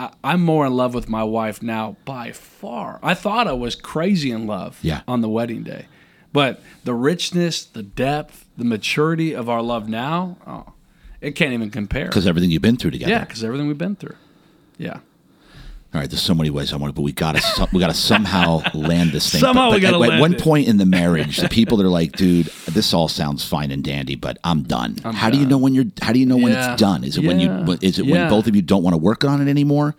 I, 0.00 0.10
i'm 0.24 0.42
more 0.42 0.64
in 0.66 0.72
love 0.82 0.92
with 0.94 1.08
my 1.08 1.24
wife 1.24 1.62
now 1.62 1.96
by 2.04 2.32
far. 2.32 2.98
I 3.02 3.14
thought 3.14 3.46
i 3.48 3.52
was 3.66 3.74
crazy 3.74 4.30
in 4.30 4.46
love 4.46 4.78
Yeah. 4.82 5.00
on 5.06 5.20
the 5.20 5.28
wedding 5.28 5.62
day. 5.62 5.86
But 6.32 6.62
the 6.84 6.94
richness 6.94 7.64
the 7.64 7.82
depth 7.82 8.46
the 8.56 8.64
maturity 8.64 9.34
of 9.34 9.48
our 9.48 9.62
love 9.62 9.88
now 9.88 10.36
oh, 10.46 10.72
it 11.20 11.32
can't 11.32 11.52
even 11.52 11.70
compare. 11.70 12.06
Because 12.06 12.26
everything 12.26 12.50
you've 12.50 12.62
been 12.62 12.76
through 12.76 12.92
together. 12.92 13.12
yeah 13.12 13.24
because 13.24 13.42
everything 13.44 13.66
we've 13.68 13.84
been 13.86 13.96
through. 13.96 14.16
Yeah 14.78 15.00
All 15.92 16.00
right, 16.00 16.08
there's 16.08 16.22
so 16.22 16.34
many 16.34 16.50
ways 16.50 16.72
I 16.72 16.76
want 16.76 16.90
to, 16.90 16.94
but 16.94 17.02
we 17.02 17.12
gotta 17.12 17.68
we 17.72 17.80
gotta 17.80 17.94
somehow 17.94 18.62
land 18.74 19.10
this 19.10 19.30
thing. 19.30 19.40
Somehow 19.40 19.70
but, 19.70 19.76
we 19.76 19.80
gotta 19.80 20.00
at, 20.04 20.14
at 20.14 20.20
one 20.20 20.34
it. 20.34 20.40
point 20.40 20.68
in 20.68 20.76
the 20.76 20.86
marriage, 21.00 21.38
the 21.38 21.48
people 21.48 21.78
that 21.78 21.86
are 21.86 21.90
like, 21.90 22.12
"Dude, 22.12 22.46
this 22.68 22.94
all 22.94 23.08
sounds 23.08 23.44
fine 23.44 23.70
and 23.70 23.82
dandy, 23.82 24.14
but 24.14 24.38
I'm 24.44 24.62
done." 24.62 24.98
how 24.98 25.30
do 25.30 25.38
you 25.38 25.46
know 25.46 25.58
when 25.58 25.74
you're? 25.74 25.86
How 26.00 26.12
do 26.12 26.20
you 26.20 26.26
know 26.26 26.36
when 26.36 26.52
it's 26.52 26.80
done? 26.80 27.02
Is 27.02 27.18
it 27.18 27.24
when 27.24 27.40
you? 27.40 27.50
Is 27.82 27.98
it 27.98 28.06
when 28.06 28.28
both 28.28 28.46
of 28.46 28.54
you 28.54 28.62
don't 28.62 28.82
want 28.82 28.94
to 28.94 28.98
work 28.98 29.24
on 29.24 29.40
it 29.40 29.50
anymore? 29.50 29.96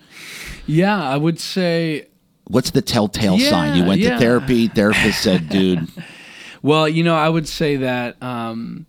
yeah 0.67 1.01
i 1.03 1.17
would 1.17 1.39
say 1.39 2.05
What's 2.45 2.69
the 2.71 2.81
telltale 2.81 3.39
sign? 3.39 3.77
You 3.77 3.85
went 3.85 4.01
yeah. 4.01 4.11
to 4.11 4.19
therapy. 4.19 4.67
Therapist 4.67 5.21
said, 5.23 5.47
"Dude, 5.49 5.87
Well, 6.61 6.87
you 6.87 7.03
know, 7.03 7.15
I 7.15 7.27
would 7.27 7.47
say 7.47 7.77
that, 7.77 8.21
um, 8.21 8.85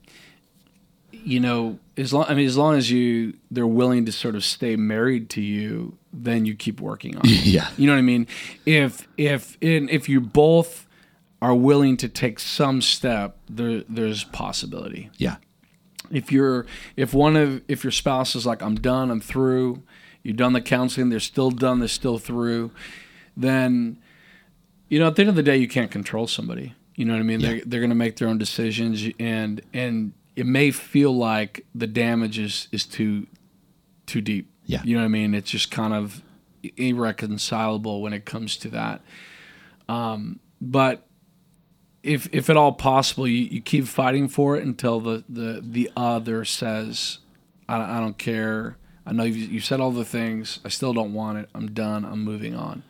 you 1.11 1.41
know, 1.41 1.79
as 1.97 2.13
long 2.13 2.27
I 2.29 2.35
mean, 2.35 2.47
as 2.47 2.57
long 2.57 2.77
as 2.77 2.91
you 2.91 3.35
they're 3.51 3.67
willing 3.67 4.05
to 4.07 4.13
sort 4.13 4.35
of 4.35 4.45
stay 4.45 4.77
married 4.77 5.31
to 5.31 5.41
you, 5.41 5.97
then 6.13 6.45
you 6.47 6.55
keep 6.55 6.81
working 6.81 7.17
on 7.17 7.23
it. 7.25 7.45
yeah, 7.47 7.71
You 7.77 7.87
know 7.87 7.95
what 7.95 7.99
I 7.99 8.03
mean? 8.03 8.27
If 8.67 9.09
if 9.17 9.57
in, 9.61 9.89
if 9.89 10.09
you 10.09 10.21
both 10.21 10.87
are 11.41 11.55
willing 11.55 11.97
to 11.99 12.09
take 12.09 12.39
some 12.39 12.81
step, 12.83 13.37
there 13.49 13.83
there's 13.89 14.25
possibility. 14.25 15.11
yeah, 15.17 15.37
If 16.11 16.31
you're 16.31 16.67
if 16.97 17.13
one 17.15 17.37
of 17.37 17.63
if 17.69 17.83
your 17.85 17.91
spouse 17.91 18.35
is 18.37 18.47
like 18.47 18.63
I'm 18.63 18.75
done, 18.77 19.11
I'm 19.11 19.21
through, 19.21 19.83
you've 20.23 20.37
done 20.37 20.53
the 20.53 20.61
counseling, 20.61 21.09
they're 21.09 21.19
still 21.21 21.51
done, 21.51 21.79
they're 21.81 21.89
still 21.89 22.19
through, 22.19 22.71
then 23.37 23.99
you 24.89 24.99
know 24.99 25.07
at 25.09 25.17
the 25.17 25.23
end 25.23 25.31
of 25.31 25.37
the 25.37 25.43
day 25.43 25.57
you 25.57 25.67
can't 25.69 25.91
control 25.91 26.27
somebody. 26.27 26.75
You 26.95 27.07
know 27.07 27.15
what 27.15 27.21
I 27.21 27.23
mean? 27.25 27.41
They're 27.41 27.63
they're 27.65 27.81
gonna 27.81 27.95
make 27.95 28.17
their 28.17 28.29
own 28.29 28.39
decisions 28.39 29.05
and 29.19 29.63
and 29.73 30.13
it 30.37 30.47
may 30.47 30.71
feel 30.71 31.17
like 31.17 31.65
the 31.75 31.87
damage 31.87 32.39
is, 32.39 32.69
is 32.71 32.85
too 32.87 33.27
too 34.07 34.21
deep. 34.21 34.49
Yeah. 34.67 34.83
You 34.85 34.95
know 34.97 35.03
what 35.03 35.07
I 35.07 35.09
mean? 35.09 35.35
It's 35.35 35.51
just 35.51 35.71
kind 35.71 35.93
of 35.93 36.23
irreconcilable 36.77 38.01
when 38.03 38.13
it 38.13 38.25
comes 38.25 38.57
to 38.59 38.69
that. 38.71 39.01
Um, 39.89 40.39
but 40.61 41.07
if 42.03 42.29
if 42.33 42.49
at 42.51 42.57
all 42.57 42.73
possible, 42.73 43.27
you, 43.27 43.45
you 43.45 43.61
keep 43.61 43.87
fighting 43.87 44.29
for 44.29 44.57
it 44.57 44.65
until 44.65 45.01
the 45.01 45.25
the, 45.29 45.61
the 45.63 45.91
other 45.97 46.45
says, 46.45 47.19
I, 47.69 47.97
I 47.99 48.01
don't 48.01 48.19
care. 48.19 48.77
I 49.05 49.13
know 49.13 49.25
you've, 49.25 49.51
you've 49.51 49.65
said 49.65 49.81
all 49.81 49.91
the 49.91 50.05
things. 50.05 50.61
I 50.65 50.69
still 50.69 50.93
don't 50.93 51.13
want 51.13 51.39
it. 51.39 51.49
I'm 51.55 51.73
done. 51.73 52.05
I'm 52.05 52.23
moving 52.23 52.55
on. 52.55 52.85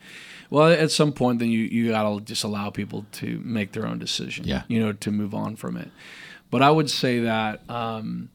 Well, 0.50 0.68
at 0.68 0.90
some 0.90 1.12
point, 1.14 1.38
then 1.38 1.48
you, 1.48 1.60
you 1.60 1.88
got 1.92 2.02
to 2.02 2.20
just 2.22 2.44
allow 2.44 2.68
people 2.68 3.06
to 3.12 3.40
make 3.42 3.72
their 3.72 3.86
own 3.86 3.98
decision, 3.98 4.46
Yeah. 4.46 4.64
you 4.68 4.78
know, 4.80 4.92
to 4.92 5.10
move 5.10 5.34
on 5.34 5.56
from 5.56 5.78
it. 5.78 5.90
But 6.50 6.60
I 6.60 6.70
would 6.70 6.90
say 6.90 7.20
that 7.20 7.62
um, 7.70 8.28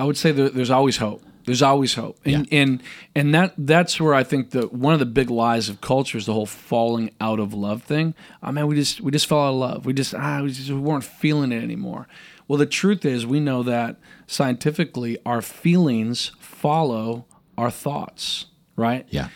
I 0.00 0.04
would 0.04 0.16
say 0.16 0.32
that 0.32 0.54
there's 0.54 0.70
always 0.70 0.96
hope. 0.96 1.22
There's 1.48 1.62
always 1.62 1.94
hope, 1.94 2.18
and 2.26 2.46
and 2.52 2.82
and 3.14 3.34
that 3.34 3.54
that's 3.56 3.98
where 3.98 4.12
I 4.12 4.22
think 4.22 4.50
that 4.50 4.72
one 4.72 4.92
of 4.92 5.00
the 5.00 5.06
big 5.06 5.30
lies 5.30 5.70
of 5.70 5.80
culture 5.80 6.18
is 6.18 6.26
the 6.26 6.34
whole 6.34 6.44
falling 6.44 7.10
out 7.22 7.40
of 7.40 7.54
love 7.54 7.82
thing. 7.82 8.14
I 8.42 8.50
mean, 8.50 8.66
we 8.66 8.74
just 8.76 9.00
we 9.00 9.10
just 9.10 9.26
fell 9.26 9.40
out 9.40 9.48
of 9.48 9.54
love. 9.56 9.86
We 9.86 9.94
just 9.94 10.14
ah, 10.14 10.42
we 10.42 10.50
just 10.50 10.68
we 10.68 10.78
weren't 10.78 11.04
feeling 11.04 11.50
it 11.50 11.62
anymore. 11.62 12.06
Well, 12.46 12.58
the 12.58 12.66
truth 12.66 13.06
is, 13.06 13.26
we 13.26 13.40
know 13.40 13.62
that 13.62 13.96
scientifically, 14.26 15.16
our 15.24 15.40
feelings 15.40 16.32
follow 16.38 17.24
our 17.56 17.70
thoughts, 17.70 18.46
right? 18.76 19.06
yeah, 19.10 19.28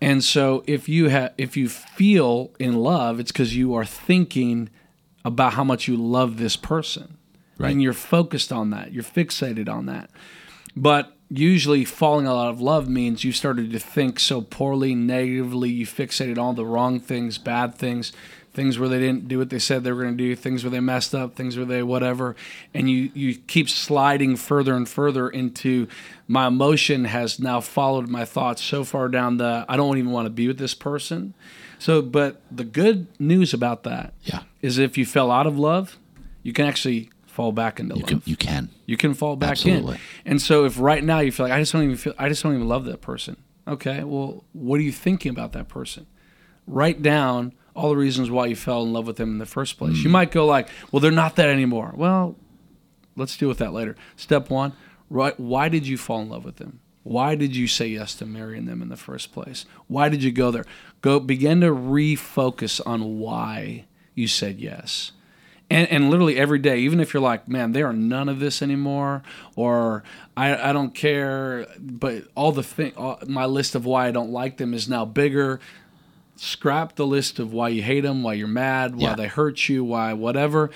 And 0.00 0.24
so 0.24 0.64
if 0.66 0.88
you 0.88 1.08
have 1.10 1.34
if 1.36 1.54
you 1.54 1.68
feel 1.68 2.50
in 2.58 2.76
love, 2.76 3.20
it's 3.20 3.30
because 3.30 3.54
you 3.54 3.74
are 3.74 3.84
thinking 3.84 4.70
about 5.22 5.52
how 5.52 5.64
much 5.64 5.86
you 5.86 5.98
love 5.98 6.38
this 6.38 6.56
person. 6.56 7.18
Right. 7.58 7.72
And 7.72 7.82
you're 7.82 7.92
focused 7.92 8.52
on 8.52 8.70
that. 8.70 8.92
You're 8.92 9.02
fixated 9.02 9.68
on 9.68 9.86
that. 9.86 10.10
But 10.76 11.16
usually 11.30 11.84
falling 11.84 12.26
out 12.26 12.48
of 12.48 12.60
love 12.60 12.88
means 12.88 13.24
you 13.24 13.32
started 13.32 13.70
to 13.72 13.78
think 13.78 14.18
so 14.18 14.40
poorly, 14.40 14.94
negatively, 14.94 15.70
you 15.70 15.86
fixated 15.86 16.38
on 16.38 16.54
the 16.54 16.64
wrong 16.64 17.00
things, 17.00 17.38
bad 17.38 17.74
things, 17.74 18.12
things 18.52 18.78
where 18.78 18.88
they 18.88 18.98
didn't 18.98 19.28
do 19.28 19.38
what 19.38 19.50
they 19.50 19.58
said 19.58 19.84
they 19.84 19.92
were 19.92 20.02
going 20.02 20.16
to 20.16 20.24
do, 20.24 20.34
things 20.34 20.64
where 20.64 20.70
they 20.70 20.80
messed 20.80 21.14
up, 21.14 21.36
things 21.36 21.56
where 21.56 21.66
they 21.66 21.82
whatever, 21.82 22.34
and 22.72 22.90
you 22.90 23.10
you 23.14 23.34
keep 23.34 23.68
sliding 23.68 24.36
further 24.36 24.74
and 24.74 24.88
further 24.88 25.28
into 25.28 25.86
my 26.26 26.46
emotion 26.46 27.04
has 27.04 27.38
now 27.38 27.60
followed 27.60 28.08
my 28.08 28.24
thoughts 28.24 28.62
so 28.62 28.82
far 28.82 29.08
down 29.08 29.36
the 29.36 29.64
I 29.68 29.76
don't 29.76 29.98
even 29.98 30.10
want 30.10 30.26
to 30.26 30.30
be 30.30 30.48
with 30.48 30.58
this 30.58 30.74
person. 30.74 31.34
So, 31.78 32.02
but 32.02 32.40
the 32.50 32.64
good 32.64 33.06
news 33.20 33.54
about 33.54 33.84
that 33.84 34.12
yeah. 34.24 34.42
is 34.60 34.78
if 34.78 34.98
you 34.98 35.06
fell 35.06 35.30
out 35.30 35.46
of 35.46 35.56
love, 35.56 35.96
you 36.42 36.52
can 36.52 36.66
actually 36.66 37.10
fall 37.38 37.52
back 37.52 37.78
into 37.78 37.94
You 37.94 38.00
love 38.00 38.08
can, 38.08 38.22
you 38.24 38.36
can. 38.36 38.68
you 38.84 38.96
can 38.96 39.14
fall 39.14 39.36
back 39.36 39.52
Absolutely. 39.52 39.94
in. 39.94 40.00
And 40.32 40.42
so 40.42 40.64
if 40.64 40.76
right 40.80 41.04
now 41.04 41.20
you 41.20 41.30
feel 41.30 41.46
like 41.46 41.52
I 41.52 41.60
just 41.60 41.72
don't 41.72 41.84
even 41.84 41.94
feel 41.96 42.12
I 42.18 42.28
just 42.28 42.42
don't 42.42 42.52
even 42.52 42.66
love 42.66 42.84
that 42.86 43.00
person. 43.00 43.36
Okay, 43.68 44.02
well, 44.02 44.42
what 44.52 44.80
are 44.80 44.82
you 44.82 44.90
thinking 44.90 45.30
about 45.30 45.52
that 45.52 45.68
person? 45.68 46.08
Write 46.66 47.00
down 47.00 47.52
all 47.76 47.90
the 47.90 47.96
reasons 47.96 48.28
why 48.28 48.46
you 48.46 48.56
fell 48.56 48.82
in 48.82 48.92
love 48.92 49.06
with 49.06 49.18
them 49.18 49.30
in 49.30 49.38
the 49.38 49.46
first 49.46 49.78
place. 49.78 49.98
Mm. 49.98 50.02
You 50.02 50.08
might 50.10 50.32
go 50.32 50.46
like, 50.46 50.68
"Well, 50.90 50.98
they're 50.98 51.12
not 51.12 51.36
that 51.36 51.48
anymore." 51.48 51.92
Well, 51.96 52.34
let's 53.14 53.36
deal 53.36 53.48
with 53.48 53.58
that 53.58 53.72
later. 53.72 53.94
Step 54.16 54.50
1, 54.50 54.72
right 55.08 55.38
why 55.38 55.68
did 55.68 55.86
you 55.86 55.96
fall 55.96 56.20
in 56.22 56.28
love 56.30 56.44
with 56.44 56.56
them? 56.56 56.80
Why 57.04 57.36
did 57.36 57.54
you 57.54 57.68
say 57.68 57.86
yes 57.86 58.16
to 58.16 58.26
marrying 58.26 58.64
them 58.64 58.82
in 58.82 58.88
the 58.88 58.96
first 58.96 59.30
place? 59.32 59.64
Why 59.86 60.08
did 60.08 60.24
you 60.24 60.32
go 60.32 60.50
there? 60.50 60.64
Go 61.02 61.20
begin 61.20 61.60
to 61.60 61.68
refocus 61.68 62.80
on 62.84 63.20
why 63.20 63.86
you 64.16 64.26
said 64.26 64.58
yes 64.58 65.12
and, 65.70 65.88
and 65.90 66.10
literally 66.10 66.36
every 66.36 66.58
day, 66.58 66.78
even 66.80 67.00
if 67.00 67.12
you're 67.12 67.22
like, 67.22 67.46
man, 67.48 67.72
there 67.72 67.86
are 67.86 67.92
none 67.92 68.28
of 68.28 68.40
this 68.40 68.62
anymore, 68.62 69.22
or 69.56 70.02
I, 70.36 70.70
I 70.70 70.72
don't 70.72 70.94
care, 70.94 71.66
but 71.78 72.24
all 72.34 72.52
the 72.52 72.62
thing, 72.62 72.92
all, 72.96 73.18
my 73.26 73.44
list 73.44 73.74
of 73.74 73.84
why 73.84 74.06
I 74.08 74.10
don't 74.10 74.30
like 74.30 74.56
them 74.56 74.72
is 74.72 74.88
now 74.88 75.04
bigger. 75.04 75.60
Scrap 76.36 76.94
the 76.94 77.06
list 77.06 77.38
of 77.38 77.52
why 77.52 77.68
you 77.68 77.82
hate 77.82 78.00
them, 78.02 78.22
why 78.22 78.34
you're 78.34 78.46
mad, 78.46 78.94
why 78.96 79.10
Yeah. 79.10 79.14
they 79.16 79.26
hurt 79.26 79.68
you, 79.68 79.84
why 79.84 80.12
whatever. 80.12 80.70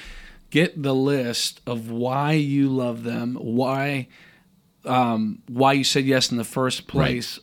Get 0.51 0.83
the 0.83 0.95
list 0.95 1.61
of 1.67 1.91
why 1.91 2.33
you 2.33 2.69
love 2.69 3.05
them, 3.05 3.37
why 3.41 4.09
um, 4.85 5.39
why 5.49 5.75
you 5.75 5.85
said 5.85 6.05
yes 6.05 6.31
in 6.33 6.37
the 6.39 6.45
first 6.45 6.89
place, 6.89 7.39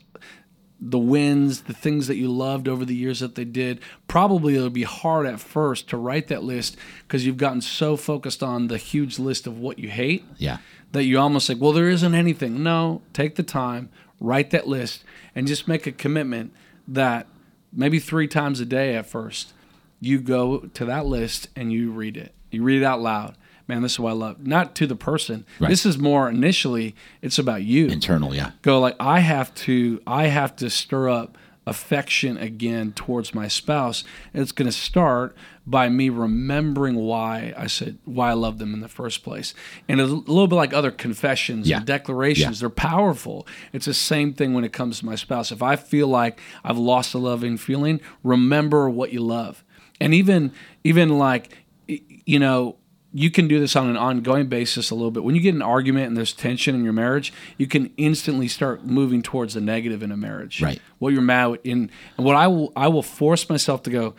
the 0.82 0.98
wins, 1.00 1.62
the 1.64 1.74
things 1.74 2.08
that 2.08 2.16
you 2.16 2.30
loved 2.32 2.68
over 2.68 2.86
the 2.86 2.96
years 2.96 3.20
that 3.20 3.36
they 3.36 3.44
did. 3.44 3.80
Probably 4.08 4.56
it'll 4.56 4.70
be 4.70 4.84
hard 4.84 5.26
at 5.26 5.40
first 5.40 5.90
to 5.90 5.98
write 5.98 6.28
that 6.30 6.44
list 6.44 6.78
because 7.08 7.26
you've 7.26 7.38
gotten 7.38 7.62
so 7.62 7.98
focused 7.98 8.42
on 8.42 8.68
the 8.68 8.78
huge 8.78 9.20
list 9.20 9.46
of 9.46 9.60
what 9.60 9.78
you 9.80 9.90
hate 9.90 10.24
Yeah. 10.38 10.58
that 10.94 11.04
you 11.04 11.20
almost 11.20 11.50
like, 11.50 11.60
well, 11.60 11.74
there 11.74 11.90
isn't 11.90 12.16
anything. 12.16 12.64
No, 12.64 13.02
take 13.12 13.36
the 13.36 13.44
time, 13.44 13.90
write 14.22 14.52
that 14.52 14.68
list, 14.68 15.04
and 15.36 15.48
just 15.48 15.68
make 15.68 15.86
a 15.86 15.92
commitment 15.92 16.54
that 16.88 17.28
maybe 17.74 18.00
three 18.00 18.28
times 18.28 18.60
a 18.62 18.66
day 18.66 18.96
at 18.96 19.06
first, 19.06 19.54
you 20.00 20.18
go 20.20 20.60
to 20.74 20.86
that 20.86 21.06
list 21.06 21.50
and 21.58 21.74
you 21.74 21.92
read 21.92 22.16
it. 22.16 22.34
You 22.52 22.64
read 22.64 22.82
it 22.82 22.86
out 22.86 23.02
loud. 23.02 23.36
Man, 23.70 23.82
this 23.84 23.94
is 23.94 24.00
what 24.00 24.10
I 24.10 24.14
love. 24.14 24.46
Not 24.46 24.76
to 24.76 24.88
the 24.88 24.96
person. 24.96 25.46
Right. 25.60 25.70
This 25.70 25.86
is 25.86 25.98
more 25.98 26.28
initially, 26.28 26.96
it's 27.22 27.40
about 27.40 27.62
you 27.64 27.88
Internal, 27.88 28.36
yeah. 28.36 28.52
go 28.64 28.80
like 28.80 28.96
I 29.00 29.20
have 29.20 29.54
to 29.56 30.02
I 30.06 30.28
have 30.28 30.56
to 30.58 30.70
stir 30.70 31.08
up 31.10 31.38
affection 31.68 32.36
again 32.38 32.92
towards 32.94 33.36
my 33.36 33.48
spouse. 33.48 34.04
And 34.34 34.42
it's 34.42 34.52
going 34.52 34.66
to 34.66 34.72
start 34.76 35.36
by 35.68 35.88
me 35.88 36.10
remembering 36.10 36.96
why 36.96 37.54
I 37.56 37.68
said 37.68 38.00
why 38.06 38.32
I 38.32 38.34
love 38.34 38.58
them 38.58 38.74
in 38.74 38.80
the 38.80 38.88
first 38.88 39.24
place. 39.24 39.54
And 39.88 40.02
it's 40.02 40.10
a 40.12 40.16
little 40.16 40.48
bit 40.48 40.56
like 40.56 40.74
other 40.74 40.90
confessions 40.90 41.70
Yeah. 41.70 41.78
and 41.78 41.86
declarations. 41.86 42.58
Yeah. 42.58 42.62
They're 42.62 42.70
powerful. 42.72 43.46
It's 43.72 43.86
the 43.86 43.94
same 43.94 44.34
thing 44.34 44.56
when 44.56 44.64
it 44.64 44.74
comes 44.74 45.00
to 45.00 45.06
my 45.06 45.14
spouse. 45.16 45.52
If 45.52 45.62
I 45.62 45.76
feel 45.76 46.08
like 46.08 46.40
I've 46.64 46.80
lost 46.80 47.14
a 47.14 47.20
loving 47.20 47.56
feeling, 47.58 48.02
remember 48.24 48.90
what 48.90 49.14
you 49.14 49.22
love. 49.22 49.64
And 50.02 50.14
even 50.16 50.52
even 50.84 51.20
like 51.20 51.56
you 51.88 52.40
know 52.40 52.78
you 53.14 53.32
can 53.32 53.48
do 53.48 53.60
this 53.60 53.76
on 53.76 53.90
an 53.90 53.98
ongoing 53.98 54.48
basis 54.48 54.92
a 54.92 54.96
little 54.96 55.10
bit. 55.12 55.24
When 55.24 55.34
you 55.36 55.42
get 55.42 55.56
an 55.56 55.62
argument 55.62 56.08
and 56.08 56.18
there's 56.18 56.34
tension 56.34 56.76
in 56.76 56.84
your 56.84 56.94
marriage, 56.94 57.34
you 57.58 57.66
can 57.66 57.92
instantly 57.98 58.48
start 58.48 58.86
moving 58.86 59.22
towards 59.24 59.56
the 59.56 59.62
negative 59.62 60.04
in 60.04 60.12
a 60.12 60.18
marriage. 60.18 60.62
Right. 60.62 60.80
What 61.00 61.14
you're 61.14 61.22
mad 61.22 61.48
with 61.48 61.66
in 61.66 61.90
and 62.18 62.26
what 62.26 62.36
I 62.36 62.48
will 62.48 62.72
I 62.76 62.88
will 62.88 63.02
force 63.02 63.50
myself 63.50 63.84
to 63.84 63.90
go, 63.90 64.16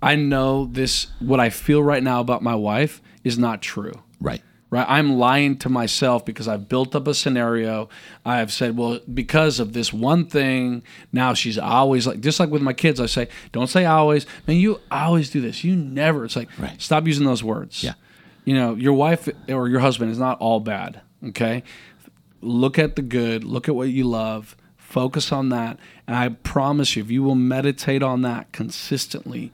I 0.00 0.14
know 0.14 0.66
this 0.66 1.08
what 1.18 1.40
I 1.40 1.50
feel 1.50 1.82
right 1.82 2.02
now 2.02 2.20
about 2.20 2.42
my 2.42 2.54
wife 2.54 3.02
is 3.24 3.38
not 3.38 3.60
true. 3.60 3.92
Right. 4.20 4.42
right? 4.70 4.86
I'm 4.88 5.18
lying 5.18 5.56
to 5.58 5.68
myself 5.68 6.24
because 6.24 6.46
I've 6.46 6.68
built 6.68 6.94
up 6.94 7.06
a 7.08 7.14
scenario. 7.14 7.88
I 8.24 8.38
have 8.38 8.52
said, 8.52 8.76
well, 8.76 9.00
because 9.12 9.58
of 9.60 9.72
this 9.72 9.92
one 9.92 10.26
thing, 10.26 10.82
now 11.12 11.34
she's 11.34 11.58
always 11.58 12.06
like, 12.06 12.20
just 12.20 12.38
like 12.38 12.50
with 12.50 12.62
my 12.62 12.72
kids, 12.72 13.00
I 13.00 13.06
say, 13.06 13.28
don't 13.52 13.66
say 13.68 13.84
always. 13.84 14.26
Man, 14.46 14.56
you 14.58 14.80
always 14.90 15.30
do 15.30 15.40
this. 15.40 15.64
You 15.64 15.74
never. 15.74 16.24
It's 16.24 16.36
like, 16.36 16.48
Right. 16.58 16.80
stop 16.80 17.06
using 17.06 17.26
those 17.26 17.42
words. 17.42 17.82
Yeah. 17.82 17.94
You 18.48 18.54
know, 18.54 18.74
your 18.76 18.94
wife 18.94 19.28
or 19.50 19.68
your 19.68 19.80
husband 19.80 20.10
is 20.10 20.18
not 20.18 20.40
all 20.40 20.58
bad. 20.58 21.02
Okay. 21.22 21.62
Look 22.40 22.78
at 22.78 22.96
the 22.96 23.02
good, 23.02 23.44
look 23.44 23.68
at 23.68 23.74
what 23.74 23.90
you 23.90 24.04
love, 24.04 24.56
focus 24.78 25.32
on 25.32 25.50
that. 25.50 25.78
And 26.06 26.16
I 26.16 26.30
promise 26.30 26.96
you, 26.96 27.02
if 27.02 27.10
you 27.10 27.22
will 27.22 27.34
meditate 27.34 28.02
on 28.02 28.22
that 28.22 28.50
consistently, 28.52 29.52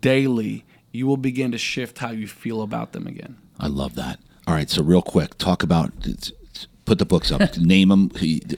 daily, 0.00 0.64
you 0.90 1.06
will 1.06 1.16
begin 1.16 1.52
to 1.52 1.58
shift 1.58 1.98
how 1.98 2.10
you 2.10 2.26
feel 2.26 2.62
about 2.62 2.94
them 2.94 3.06
again. 3.06 3.36
I 3.60 3.68
love 3.68 3.94
that. 3.94 4.18
All 4.48 4.54
right, 4.54 4.68
so 4.68 4.82
real 4.82 5.00
quick, 5.00 5.38
talk 5.38 5.62
about 5.62 5.92
put 6.86 6.98
the 6.98 7.06
books 7.06 7.30
up. 7.30 7.56
Name 7.58 7.90
them. 7.90 8.10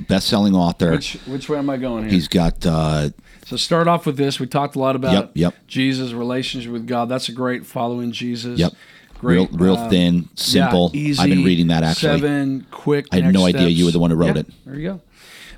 Best-selling 0.08 0.55
author. 0.55 0.92
Which 0.92 1.12
which 1.26 1.50
way 1.50 1.58
am 1.58 1.68
I 1.68 1.76
going 1.76 2.05
here? 2.05 2.12
He's 2.12 2.28
got 2.28 2.65
uh, 2.65 3.10
so 3.44 3.56
start 3.56 3.86
off 3.86 4.06
with 4.06 4.16
this. 4.16 4.40
We 4.40 4.47
talked 4.47 4.76
a 4.76 4.78
lot 4.78 4.97
about 4.97 5.12
Yep, 5.12 5.31
yep. 5.34 5.55
Jesus' 5.66 6.12
relationship 6.12 6.73
with 6.73 6.86
God. 6.86 7.10
That's 7.10 7.28
a 7.28 7.32
great 7.32 7.66
following 7.66 8.12
Jesus. 8.12 8.58
yep, 8.58 8.73
Great, 9.19 9.35
real 9.36 9.49
real 9.53 9.77
uh, 9.77 9.89
thin, 9.89 10.28
simple. 10.35 10.91
Yeah, 10.93 11.01
easy, 11.01 11.23
I've 11.23 11.28
been 11.31 11.45
reading 11.45 11.69
that 11.69 11.83
actually. 11.83 12.19
Seven 12.20 12.67
quick. 12.70 13.07
I 13.12 13.20
had 13.20 13.33
no 13.35 13.47
idea 13.47 13.69
you 13.69 13.85
were 13.86 13.91
the 13.91 13.99
one 13.99 14.11
who 14.11 14.17
wrote 14.17 14.36
Yeah, 14.36 14.41
it. 14.43 14.47
There 14.65 14.75
you 14.78 14.89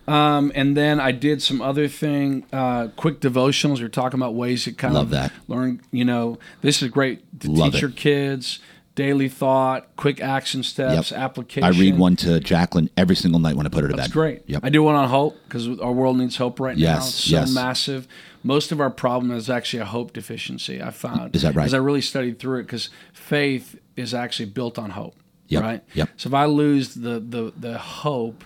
go. 0.06 0.12
Um, 0.12 0.52
and 0.54 0.74
then 0.76 1.00
I 1.00 1.12
did 1.12 1.42
some 1.42 1.60
other 1.60 1.86
thing, 1.86 2.44
uh, 2.52 2.88
quick 2.96 3.20
devotionals. 3.20 3.78
You're 3.78 3.90
talking 3.90 4.18
about 4.18 4.34
ways 4.34 4.64
to 4.64 4.72
kind 4.72 4.94
Love 4.94 5.04
of 5.06 5.10
that. 5.10 5.32
learn. 5.48 5.82
You 5.90 6.06
know, 6.06 6.38
this 6.62 6.82
is 6.82 6.88
great 6.88 7.40
to 7.40 7.50
Love 7.50 7.72
teach 7.72 7.74
it. 7.76 7.82
your 7.82 7.90
kids. 7.90 8.58
Daily 8.94 9.28
thought, 9.28 9.94
quick 9.96 10.20
action 10.20 10.64
steps, 10.64 11.12
Yep. 11.12 11.20
application. 11.20 11.62
I 11.62 11.68
read 11.78 11.96
one 11.98 12.16
to 12.16 12.40
Jacqueline 12.40 12.90
every 12.96 13.14
single 13.14 13.38
night 13.38 13.54
when 13.54 13.64
I 13.64 13.68
put 13.68 13.82
her 13.84 13.90
to 13.90 13.94
That's 13.94 14.08
bed. 14.08 14.12
great. 14.12 14.42
Yep. 14.48 14.60
I 14.64 14.70
do 14.70 14.82
one 14.82 14.96
on 14.96 15.08
hope 15.08 15.38
because 15.44 15.68
our 15.78 15.92
world 15.92 16.16
needs 16.18 16.36
hope 16.36 16.58
right 16.58 16.76
now. 16.76 16.82
Yes, 16.82 17.08
It's 17.10 17.24
so 17.30 17.36
yes. 17.36 17.54
massive. 17.54 18.08
Most 18.48 18.72
of 18.72 18.80
our 18.80 18.88
problem 18.88 19.30
is 19.30 19.50
actually 19.50 19.80
a 19.80 19.84
hope 19.84 20.14
deficiency. 20.14 20.82
I 20.82 20.90
found. 20.90 21.36
Is 21.36 21.42
that 21.42 21.54
right? 21.54 21.66
As 21.66 21.74
I 21.74 21.76
really 21.76 22.00
studied 22.00 22.38
through 22.38 22.60
it, 22.60 22.62
because 22.62 22.88
faith 23.12 23.78
is 23.94 24.14
actually 24.14 24.46
built 24.46 24.78
on 24.78 24.88
hope. 24.88 25.14
Yep, 25.48 25.62
Right. 25.62 25.82
yep. 25.92 26.08
So 26.16 26.28
if 26.30 26.34
I 26.34 26.46
lose 26.46 26.94
the 26.94 27.20
the 27.20 27.52
the 27.54 27.76
hope 27.76 28.44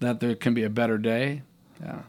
that 0.00 0.18
there 0.18 0.34
can 0.34 0.54
be 0.54 0.64
a 0.64 0.68
better 0.70 0.98
day, 0.98 1.42
yeah, 1.80 2.00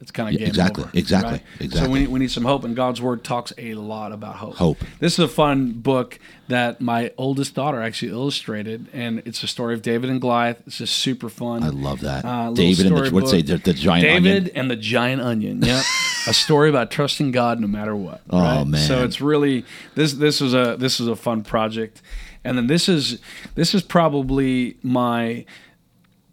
it's 0.00 0.10
kind 0.10 0.28
of 0.28 0.32
Yeah, 0.34 0.40
game 0.40 0.48
exactly, 0.48 0.84
over, 0.84 0.92
exactly, 0.94 1.32
right? 1.32 1.42
So 1.58 1.64
exactly. 1.64 1.92
we 1.92 1.98
need, 2.00 2.08
we 2.08 2.18
need 2.20 2.30
some 2.30 2.44
hope, 2.44 2.64
and 2.64 2.74
God's 2.74 3.02
word 3.02 3.22
talks 3.22 3.52
a 3.58 3.74
lot 3.74 4.12
about 4.12 4.36
hope. 4.36 4.54
Hope. 4.54 4.78
This 4.98 5.14
is 5.14 5.18
a 5.18 5.28
fun 5.28 5.72
book 5.72 6.18
that 6.48 6.80
my 6.80 7.12
oldest 7.18 7.54
daughter 7.54 7.82
actually 7.82 8.10
illustrated, 8.12 8.88
and 8.92 9.22
it's 9.26 9.42
a 9.42 9.46
story 9.46 9.74
of 9.74 9.82
David 9.82 10.08
and 10.08 10.20
Goliath. 10.20 10.62
It's 10.66 10.78
just 10.78 10.96
super 10.96 11.28
fun. 11.28 11.62
I 11.62 11.68
love 11.68 12.00
that. 12.00 12.24
Uh, 12.24 12.52
David 12.52 12.86
and 12.86 12.96
the 12.96 13.10
what's 13.10 13.30
say 13.30 13.42
the, 13.42 13.58
the 13.58 13.74
giant 13.74 14.04
David 14.04 14.36
onion. 14.36 14.56
and 14.56 14.70
the 14.70 14.76
Giant 14.76 15.20
Onion. 15.20 15.62
Yep. 15.62 15.84
a 16.26 16.34
story 16.34 16.68
about 16.68 16.90
trusting 16.90 17.30
God 17.30 17.60
no 17.60 17.66
matter 17.66 17.94
what. 17.94 18.22
Oh, 18.30 18.40
right? 18.40 18.66
man. 18.66 18.86
So 18.86 19.04
it's 19.04 19.20
really 19.20 19.64
this 19.94 20.14
this 20.14 20.40
was 20.40 20.54
a 20.54 20.76
this 20.78 20.98
was 20.98 21.08
a 21.08 21.16
fun 21.16 21.42
project. 21.42 22.02
And 22.42 22.56
then 22.56 22.68
this 22.68 22.88
is 22.88 23.20
this 23.54 23.74
is 23.74 23.82
probably 23.82 24.76
my 24.82 25.44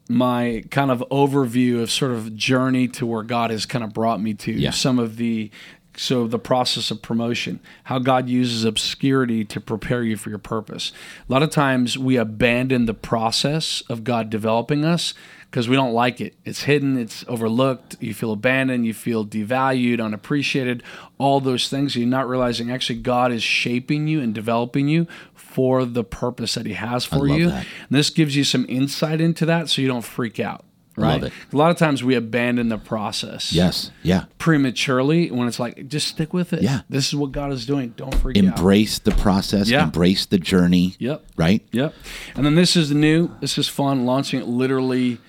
my 0.09 0.63
kind 0.71 0.89
of 0.91 1.03
overview 1.11 1.81
of 1.81 1.91
sort 1.91 2.11
of 2.11 2.35
journey 2.35 2.87
to 2.89 3.05
where 3.05 3.23
God 3.23 3.51
has 3.51 3.65
kind 3.65 3.83
of 3.83 3.93
brought 3.93 4.21
me 4.21 4.33
to 4.35 4.51
Yeah. 4.51 4.71
some 4.71 4.99
of 4.99 5.17
the 5.17 5.51
so 5.97 6.27
the 6.27 6.39
process 6.39 6.91
of 6.91 7.01
promotion 7.01 7.59
how 7.85 7.99
god 7.99 8.29
uses 8.29 8.63
obscurity 8.63 9.43
to 9.43 9.59
prepare 9.59 10.03
you 10.03 10.15
for 10.15 10.29
your 10.29 10.39
purpose. 10.39 10.91
A 11.27 11.31
lot 11.31 11.43
of 11.43 11.49
times 11.49 11.97
we 11.97 12.17
abandon 12.17 12.85
the 12.85 12.93
process 12.93 13.81
of 13.89 14.03
god 14.03 14.29
developing 14.29 14.85
us 14.85 15.13
because 15.49 15.69
we 15.69 15.75
don't 15.75 15.93
like 15.93 16.19
it. 16.21 16.35
It's 16.45 16.63
hidden 16.63 16.97
it's 16.97 17.25
overlooked 17.27 17.95
you 17.99 18.13
feel 18.13 18.31
abandoned 18.31 18.85
you 18.85 18.93
feel 18.93 19.25
devalued 19.25 20.03
unappreciated 20.03 20.83
all 21.17 21.39
those 21.39 21.67
things 21.69 21.95
you're 21.95 22.07
not 22.07 22.29
realizing 22.29 22.71
actually 22.71 22.99
god 22.99 23.31
is 23.31 23.43
shaping 23.43 24.07
you 24.07 24.21
and 24.21 24.33
developing 24.33 24.87
you 24.87 25.07
for 25.33 25.85
the 25.85 26.03
purpose 26.03 26.53
that 26.53 26.65
he 26.65 26.73
has 26.73 27.05
for 27.05 27.27
you. 27.27 27.51
this 27.89 28.09
gives 28.09 28.35
you 28.35 28.43
some 28.43 28.65
insight 28.69 29.19
into 29.19 29.45
that 29.45 29.69
so 29.69 29.81
you 29.81 29.87
don't 29.87 30.03
freak 30.03 30.39
out 30.39 30.63
right 30.97 31.23
a 31.23 31.55
lot 31.55 31.69
of 31.71 31.77
times 31.77 32.03
we 32.03 32.15
abandon 32.15 32.69
the 32.69 32.77
process 32.77 33.53
Yes. 33.53 33.91
Yeah. 34.03 34.25
prematurely 34.39 35.29
when 35.31 35.47
it's 35.47 35.59
like 35.59 35.87
just 35.87 36.07
stick 36.07 36.33
with 36.33 36.53
it 36.53 36.61
Yeah. 36.63 36.81
this 36.89 37.07
is 37.07 37.15
what 37.15 37.31
god 37.31 37.51
is 37.53 37.65
doing 37.65 37.93
don't 37.95 38.13
out 38.15 38.35
Embrace 38.35 38.99
the 38.99 39.11
process. 39.11 39.69
Yeah. 39.69 39.83
Embrace 39.83 40.25
the 40.25 40.37
journey. 40.39 40.95
yep 40.99 41.23
Right. 41.37 41.65
yep 41.71 41.93
and 42.35 42.45
then 42.45 42.55
this 42.55 42.75
is 42.75 42.91
new 42.91 43.29
this 43.39 43.57
is 43.57 43.67
fun 43.67 44.05
launching 44.05 44.39
it 44.41 44.47
literally 44.47 45.19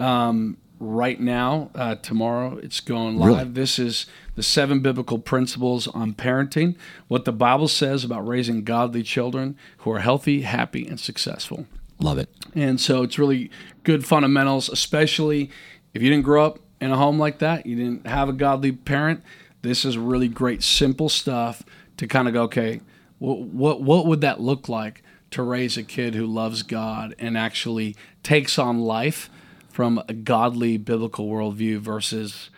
um, 0.00 0.56
right 0.80 1.18
now 1.20 1.70
uh, 1.74 1.94
tomorrow 1.96 2.58
it's 2.58 2.80
going 2.80 3.16
live 3.16 3.28
Really? 3.38 3.50
this 3.52 3.78
is 3.78 4.06
the 4.34 4.42
seven 4.42 4.80
biblical 4.80 5.18
principles 5.18 5.86
on 5.88 6.12
parenting 6.12 6.76
what 7.08 7.24
the 7.24 7.32
bible 7.32 7.68
says 7.68 8.04
about 8.04 8.26
raising 8.26 8.64
godly 8.64 9.02
children 9.02 9.56
who 9.78 9.90
are 9.92 10.00
healthy 10.00 10.42
happy 10.42 10.86
and 10.86 10.98
successful 11.00 11.66
Love 12.00 12.18
it. 12.18 12.28
And 12.54 12.80
so 12.80 13.02
it's 13.02 13.18
really 13.18 13.50
good 13.82 14.06
fundamentals, 14.06 14.68
especially 14.68 15.50
if 15.92 16.02
you 16.02 16.10
didn't 16.10 16.24
grow 16.24 16.44
up 16.44 16.58
in 16.80 16.90
a 16.90 16.96
home 16.96 17.18
like 17.18 17.38
that, 17.38 17.66
you 17.66 17.76
didn't 17.76 18.06
have 18.06 18.28
a 18.28 18.32
godly 18.32 18.72
parent. 18.72 19.22
This 19.62 19.84
is 19.84 19.96
really 19.96 20.28
great, 20.28 20.62
simple 20.62 21.08
stuff 21.08 21.62
to 21.96 22.06
kind 22.06 22.28
of 22.28 22.34
go, 22.34 22.42
okay, 22.42 22.80
what, 23.18 23.40
what, 23.40 23.82
what 23.82 24.06
would 24.06 24.20
that 24.20 24.40
look 24.40 24.68
like 24.68 25.02
to 25.30 25.42
raise 25.42 25.76
a 25.76 25.82
kid 25.82 26.14
who 26.14 26.26
loves 26.26 26.62
God 26.62 27.14
and 27.18 27.38
actually 27.38 27.96
takes 28.22 28.58
on 28.58 28.80
life 28.80 29.30
from 29.68 30.02
a 30.08 30.12
godly 30.12 30.76
biblical 30.76 31.28
worldview 31.28 31.78
versus, 31.78 32.50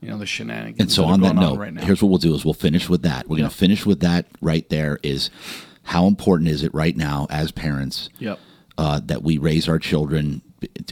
you 0.00 0.08
know, 0.08 0.18
the 0.18 0.26
shenanigans. 0.26 0.80
And 0.80 0.92
so 0.92 1.02
that 1.02 1.08
on 1.08 1.20
that 1.22 1.34
note, 1.34 1.58
right 1.58 1.72
now. 1.72 1.82
here's 1.82 2.02
what 2.02 2.08
we'll 2.08 2.18
do 2.18 2.34
is 2.34 2.44
we'll 2.44 2.54
finish 2.54 2.88
with 2.88 3.02
that. 3.02 3.28
We're 3.28 3.38
going 3.38 3.48
to 3.48 3.56
finish 3.56 3.86
with 3.86 4.00
that 4.00 4.26
right 4.40 4.68
there 4.68 4.98
is 5.02 5.30
how 5.84 6.06
important 6.06 6.50
is 6.50 6.62
it 6.62 6.74
right 6.74 6.96
now 6.96 7.26
as 7.30 7.50
parents 7.50 8.10
Yep. 8.18 8.38
Uh, 8.78 9.00
that 9.04 9.22
we 9.22 9.36
raise 9.36 9.68
our 9.68 9.78
children 9.78 10.40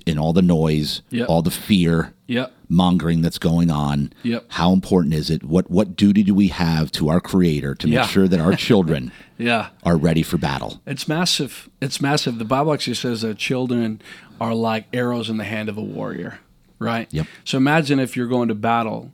in 0.05 0.19
all 0.19 0.33
the 0.33 0.43
noise, 0.43 1.03
Yep. 1.11 1.29
all 1.29 1.43
the 1.43 1.51
fear 1.51 2.13
Yep. 2.29 2.53
mongering 2.69 3.23
that's 3.23 3.39
going 3.39 3.71
on. 3.71 4.13
Yep. 4.23 4.45
How 4.49 4.73
important 4.73 5.15
is 5.15 5.31
it? 5.31 5.43
What 5.45 5.71
what 5.71 5.97
duty 5.97 6.23
do 6.23 6.35
we 6.35 6.49
have 6.49 6.91
to 6.93 7.09
our 7.09 7.21
creator 7.21 7.75
to 7.77 7.87
make 7.87 7.95
Yeah. 7.95 8.07
sure 8.07 8.29
that 8.29 8.39
our 8.41 8.55
children 8.69 9.11
Yeah. 9.39 9.69
are 9.85 9.97
ready 9.97 10.23
for 10.23 10.37
battle? 10.37 10.81
It's 10.87 11.09
massive. 11.09 11.69
It's 11.81 12.01
massive. 12.01 12.39
The 12.39 12.45
Bible 12.45 12.73
actually 12.75 12.95
says 12.95 13.23
that 13.23 13.39
children 13.39 14.01
are 14.41 14.55
like 14.55 14.85
arrows 14.93 15.31
in 15.31 15.37
the 15.37 15.45
hand 15.45 15.69
of 15.69 15.77
a 15.79 15.83
warrior, 15.83 16.41
right? 16.79 17.09
Yep. 17.13 17.27
So 17.45 17.57
imagine 17.57 17.99
if 17.99 18.17
you're 18.17 18.29
going 18.29 18.49
to 18.49 18.55
battle 18.55 19.13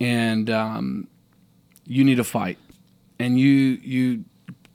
and 0.00 0.48
um, 0.48 1.08
you 1.86 2.04
need 2.04 2.18
a 2.20 2.24
fight, 2.24 2.58
and 3.18 3.38
you 3.38 3.48
you 3.82 4.24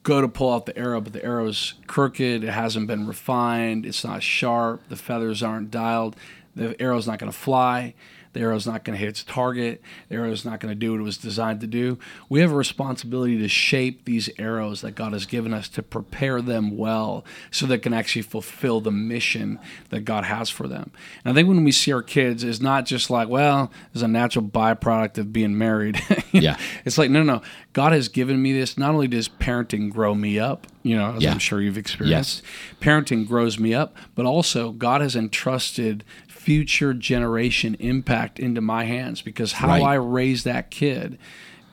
go 0.05 0.21
to 0.21 0.27
pull 0.27 0.53
out 0.53 0.67
the 0.67 0.77
arrow, 0.77 1.01
but 1.01 1.13
the 1.13 1.25
arrow's 1.25 1.73
crooked. 1.87 2.43
It 2.43 2.51
hasn't 2.51 2.87
been 2.87 3.07
refined. 3.07 3.85
It's 3.85 4.05
not 4.05 4.21
sharp. 4.23 4.87
The 4.87 4.95
feathers 4.95 5.41
aren't 5.43 5.71
dialed. 5.71 6.15
The 6.55 6.79
arrow's 6.79 7.07
not 7.07 7.19
going 7.19 7.31
to 7.31 7.37
fly. 7.37 7.95
The 8.35 8.41
arrow's 8.41 8.67
not 8.67 8.83
going 8.83 8.97
to 8.97 8.99
hit 8.99 9.07
its 9.07 9.23
target. 9.23 9.81
The 10.09 10.15
arrow's 10.15 10.43
not 10.43 10.59
going 10.59 10.73
to 10.73 10.75
do 10.75 10.91
what 10.91 10.99
it 10.99 11.03
was 11.03 11.17
designed 11.17 11.61
to 11.61 11.67
do. 11.67 11.97
We 12.27 12.41
have 12.41 12.51
a 12.51 12.55
responsibility 12.55 13.37
to 13.37 13.47
shape 13.47 14.03
these 14.03 14.29
arrows 14.37 14.81
that 14.81 14.91
God 14.91 15.13
has 15.13 15.25
given 15.25 15.53
us 15.53 15.69
to 15.69 15.81
prepare 15.81 16.41
them 16.41 16.75
well 16.75 17.23
so 17.49 17.65
they 17.65 17.77
can 17.77 17.93
actually 17.93 18.23
fulfill 18.23 18.81
the 18.81 18.91
mission 18.91 19.57
that 19.89 20.01
God 20.01 20.25
has 20.25 20.49
for 20.49 20.67
them. 20.67 20.91
And 21.23 21.31
I 21.31 21.33
think 21.33 21.47
when 21.47 21.63
we 21.63 21.71
see 21.71 21.93
our 21.93 22.03
kids, 22.03 22.43
it's 22.43 22.59
not 22.59 22.85
just 22.85 23.09
like, 23.09 23.29
well, 23.29 23.71
it's 23.93 24.03
a 24.03 24.07
natural 24.09 24.43
byproduct 24.43 25.17
of 25.17 25.31
being 25.31 25.57
married. 25.57 25.97
Yeah. 26.31 26.57
It's 26.83 26.97
like, 26.97 27.09
no, 27.09 27.23
no, 27.23 27.35
no. 27.35 27.41
God 27.71 27.93
has 27.93 28.09
given 28.09 28.41
me 28.41 28.51
this. 28.51 28.77
Not 28.77 28.93
only 28.93 29.07
does 29.07 29.29
parenting 29.29 29.89
grow 29.89 30.13
me 30.13 30.37
up, 30.37 30.67
you 30.83 30.97
know, 30.97 31.13
as 31.13 31.23
Yeah. 31.23 31.31
I'm 31.31 31.39
sure 31.39 31.61
you've 31.61 31.77
experienced, 31.77 32.43
yes. 32.43 32.81
parenting 32.81 33.25
grows 33.25 33.57
me 33.57 33.73
up, 33.73 33.95
but 34.15 34.25
also 34.25 34.73
God 34.73 34.99
has 34.99 35.15
entrusted 35.15 36.03
future 36.45 36.93
generation 36.93 37.75
impact 37.79 38.39
into 38.39 38.61
my 38.61 38.83
hands 38.83 39.23
because 39.23 39.53
how 39.53 39.67
Right. 39.69 39.81
I 39.81 39.95
raise 39.95 40.43
that 40.43 40.69
kid 40.69 41.17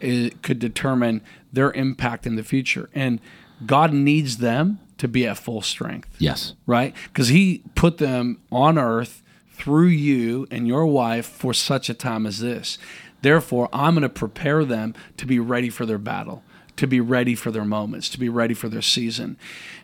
it 0.01 0.41
could 0.43 0.59
determine 0.59 1.21
their 1.53 1.71
impact 1.73 2.27
in 2.27 2.37
the 2.37 2.43
future. 2.43 2.89
And 2.95 3.21
God 3.67 3.93
needs 3.93 4.39
them 4.39 4.79
to 4.97 5.07
be 5.07 5.27
at 5.27 5.37
full 5.37 5.61
strength 5.61 6.09
Yes. 6.19 6.55
right? 6.67 6.95
Because 7.09 7.29
he 7.29 7.63
put 7.75 7.99
them 7.99 8.39
on 8.51 8.79
earth 8.79 9.23
through 9.53 9.89
you 9.89 10.49
and 10.51 10.67
your 10.67 10.87
wife 10.87 11.27
for 11.27 11.53
such 11.53 11.91
a 11.91 11.95
time 11.95 12.27
as 12.27 12.41
this. 12.41 12.79
Therefore, 13.21 13.69
I'm 13.75 13.93
going 13.95 14.03
to 14.03 14.09
prepare 14.09 14.65
them 14.65 14.95
to 15.19 15.27
be 15.27 15.39
ready 15.39 15.69
for 15.69 15.85
their 15.87 15.99
battle, 15.99 16.43
to 16.77 16.87
be 16.87 16.99
ready 16.99 17.35
for 17.35 17.51
their 17.53 17.65
moments, 17.67 18.09
to 18.09 18.19
be 18.19 18.29
ready 18.31 18.55
for 18.55 18.69
their 18.71 18.83
season. 18.83 19.37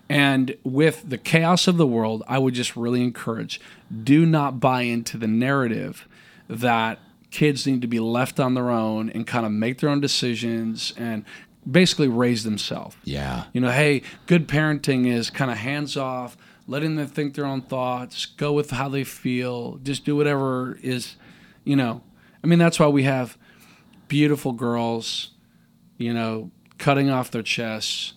And 0.09 0.57
with 0.65 1.11
the 1.11 1.19
chaos 1.19 1.69
of 1.69 1.77
the 1.77 1.87
world, 1.87 2.23
I 2.27 2.39
would 2.39 2.55
just 2.55 2.77
really 2.77 3.03
encourage 3.03 3.61
do 4.03 4.25
not 4.25 4.61
buy 4.61 4.83
into 4.83 5.19
the 5.19 5.27
narrative 5.27 6.09
that 6.49 6.99
kids 7.31 7.67
need 7.67 7.83
to 7.83 7.89
be 7.89 8.01
left 8.01 8.41
on 8.41 8.55
their 8.55 8.71
own 8.71 9.11
and 9.11 9.27
kind 9.27 9.45
of 9.45 9.53
make 9.53 9.81
their 9.81 9.91
own 9.91 10.01
decisions 10.01 10.95
and 10.97 11.25
basically 11.71 12.09
raise 12.09 12.45
themselves. 12.45 12.97
Yeah. 13.05 13.45
You 13.53 13.61
know, 13.61 13.71
hey, 13.71 14.03
good 14.27 14.49
parenting 14.49 15.07
is 15.07 15.29
kind 15.29 15.51
of 15.51 15.59
hands 15.59 15.97
off, 15.97 16.39
letting 16.67 16.97
them 16.97 17.07
think 17.07 17.35
their 17.35 17.45
own 17.45 17.61
thoughts, 17.61 18.25
go 18.25 18.53
with 18.53 18.71
how 18.71 18.89
they 18.89 19.05
feel, 19.05 19.77
just 19.83 20.07
do 20.07 20.17
whatever 20.17 20.79
is, 20.83 21.17
you 21.65 21.77
know. 21.77 22.03
I 22.43 22.47
mean, 22.47 22.59
that's 22.59 22.81
why 22.81 22.87
we 22.87 23.03
have 23.03 23.37
beautiful 24.07 24.53
girls, 24.53 25.33
you 25.99 26.15
know, 26.15 26.51
cutting 26.79 27.11
off 27.11 27.31
their 27.31 27.43
chests 27.43 28.15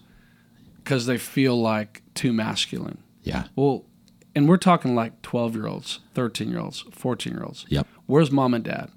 because 0.84 1.06
they 1.06 1.18
feel 1.18 1.60
like 1.60 2.02
too 2.14 2.34
masculine. 2.34 2.98
Yeah. 3.24 3.46
Well, 3.56 3.86
and 4.36 4.48
we're 4.48 4.58
talking 4.58 4.96
like 4.96 5.22
12 5.22 5.56
year 5.56 5.68
olds, 5.68 6.00
13 6.14 6.50
year 6.50 6.60
olds, 6.60 6.86
14 6.92 7.34
year 7.34 7.44
olds. 7.44 7.66
Yep. 7.70 7.88
Where's 8.06 8.32
mom 8.32 8.54
and 8.54 8.64
dad? 8.64 8.90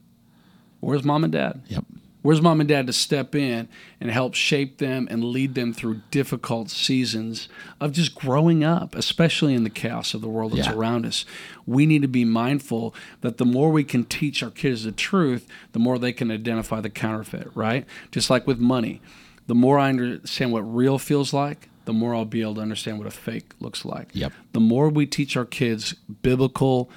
Where's 0.80 1.04
mom 1.04 1.24
and 1.24 1.32
dad? 1.32 1.62
Yep. 1.68 1.84
Where's 2.22 2.40
mom 2.40 2.60
and 2.60 2.68
dad 2.68 2.86
to 2.86 2.92
step 2.94 3.34
in 3.34 3.68
and 4.00 4.10
help 4.10 4.32
shape 4.34 4.78
them 4.78 5.06
and 5.10 5.22
lead 5.22 5.54
them 5.54 5.74
through 5.74 6.00
difficult 6.10 6.70
seasons 6.70 7.50
of 7.82 7.92
just 7.92 8.14
growing 8.14 8.64
up, 8.64 8.94
especially 8.94 9.52
in 9.52 9.62
the 9.64 9.68
chaos 9.70 10.14
of 10.14 10.22
the 10.22 10.28
world 10.28 10.52
that's 10.52 10.68
Yeah. 10.68 10.72
around 10.74 11.04
us? 11.04 11.26
We 11.66 11.84
need 11.84 12.00
to 12.00 12.08
be 12.08 12.24
mindful 12.24 12.94
that 13.20 13.36
the 13.36 13.44
more 13.44 13.70
we 13.70 13.84
can 13.84 14.04
teach 14.04 14.42
our 14.42 14.50
kids 14.50 14.84
the 14.84 14.92
truth, 14.92 15.46
the 15.72 15.78
more 15.78 15.98
they 15.98 16.14
can 16.14 16.30
identify 16.30 16.80
the 16.80 16.88
counterfeit, 16.88 17.48
right? 17.54 17.84
Just 18.10 18.30
like 18.30 18.46
with 18.46 18.58
money. 18.58 19.02
The 19.46 19.54
more 19.54 19.78
I 19.78 19.90
understand 19.90 20.50
what 20.50 20.60
real 20.62 20.98
feels 20.98 21.34
like, 21.34 21.68
the 21.84 21.92
more 21.92 22.14
I'll 22.14 22.24
be 22.24 22.40
able 22.42 22.54
to 22.56 22.60
understand 22.60 22.98
what 22.98 23.06
a 23.06 23.10
fake 23.10 23.52
looks 23.60 23.84
like. 23.84 24.08
Yep. 24.12 24.32
The 24.52 24.60
more 24.60 24.88
we 24.88 25.06
teach 25.06 25.36
our 25.36 25.44
kids 25.44 25.94
biblical 26.22 26.90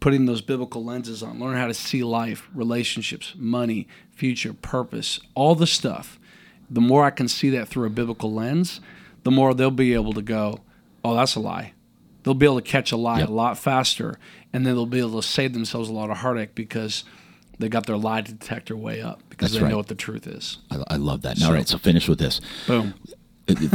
putting 0.00 0.26
those 0.26 0.42
biblical 0.42 0.84
lenses 0.84 1.22
on, 1.22 1.38
learn 1.40 1.56
how 1.56 1.66
to 1.66 1.72
see 1.72 2.04
life, 2.04 2.46
relationships, 2.54 3.32
money, 3.36 3.88
future, 4.12 4.52
purpose, 4.52 5.18
all 5.34 5.54
the 5.54 5.66
stuff. 5.66 6.18
The 6.68 6.82
more 6.82 7.04
I 7.04 7.10
can 7.10 7.26
see 7.26 7.48
that 7.50 7.68
through 7.68 7.86
a 7.86 7.90
biblical 7.90 8.30
lens, 8.32 8.80
the 9.22 9.30
more 9.30 9.54
they'll 9.54 9.70
be 9.70 9.94
able 9.94 10.12
to 10.12 10.20
go, 10.20 10.60
oh, 11.02 11.14
that's 11.14 11.36
a 11.36 11.40
lie. 11.40 11.72
They'll 12.22 12.34
be 12.34 12.44
able 12.44 12.60
to 12.60 12.70
catch 12.70 12.92
a 12.92 12.96
lie 12.98 13.20
Yep. 13.20 13.28
a 13.28 13.32
lot 13.32 13.56
faster, 13.58 14.18
and 14.52 14.66
then 14.66 14.74
they'll 14.74 14.84
be 14.84 14.98
able 14.98 15.20
to 15.22 15.26
save 15.26 15.54
themselves 15.54 15.88
a 15.88 15.92
lot 15.92 16.10
of 16.10 16.18
heartache 16.18 16.54
because 16.54 17.04
they 17.58 17.68
got 17.70 17.86
their 17.86 17.96
lie 17.96 18.20
detector 18.20 18.76
way 18.76 19.00
up 19.00 19.22
because 19.30 19.52
That's 19.52 19.58
they 19.60 19.64
right. 19.64 19.70
know 19.70 19.76
what 19.78 19.86
the 19.88 19.94
truth 19.94 20.26
is. 20.26 20.58
I, 20.70 20.82
I 20.88 20.96
love 20.96 21.22
that. 21.22 21.42
All 21.42 21.52
right, 21.52 21.66
so 21.68 21.78
finish 21.78 22.08
with 22.08 22.18
this. 22.18 22.40
Boom. 22.66 22.92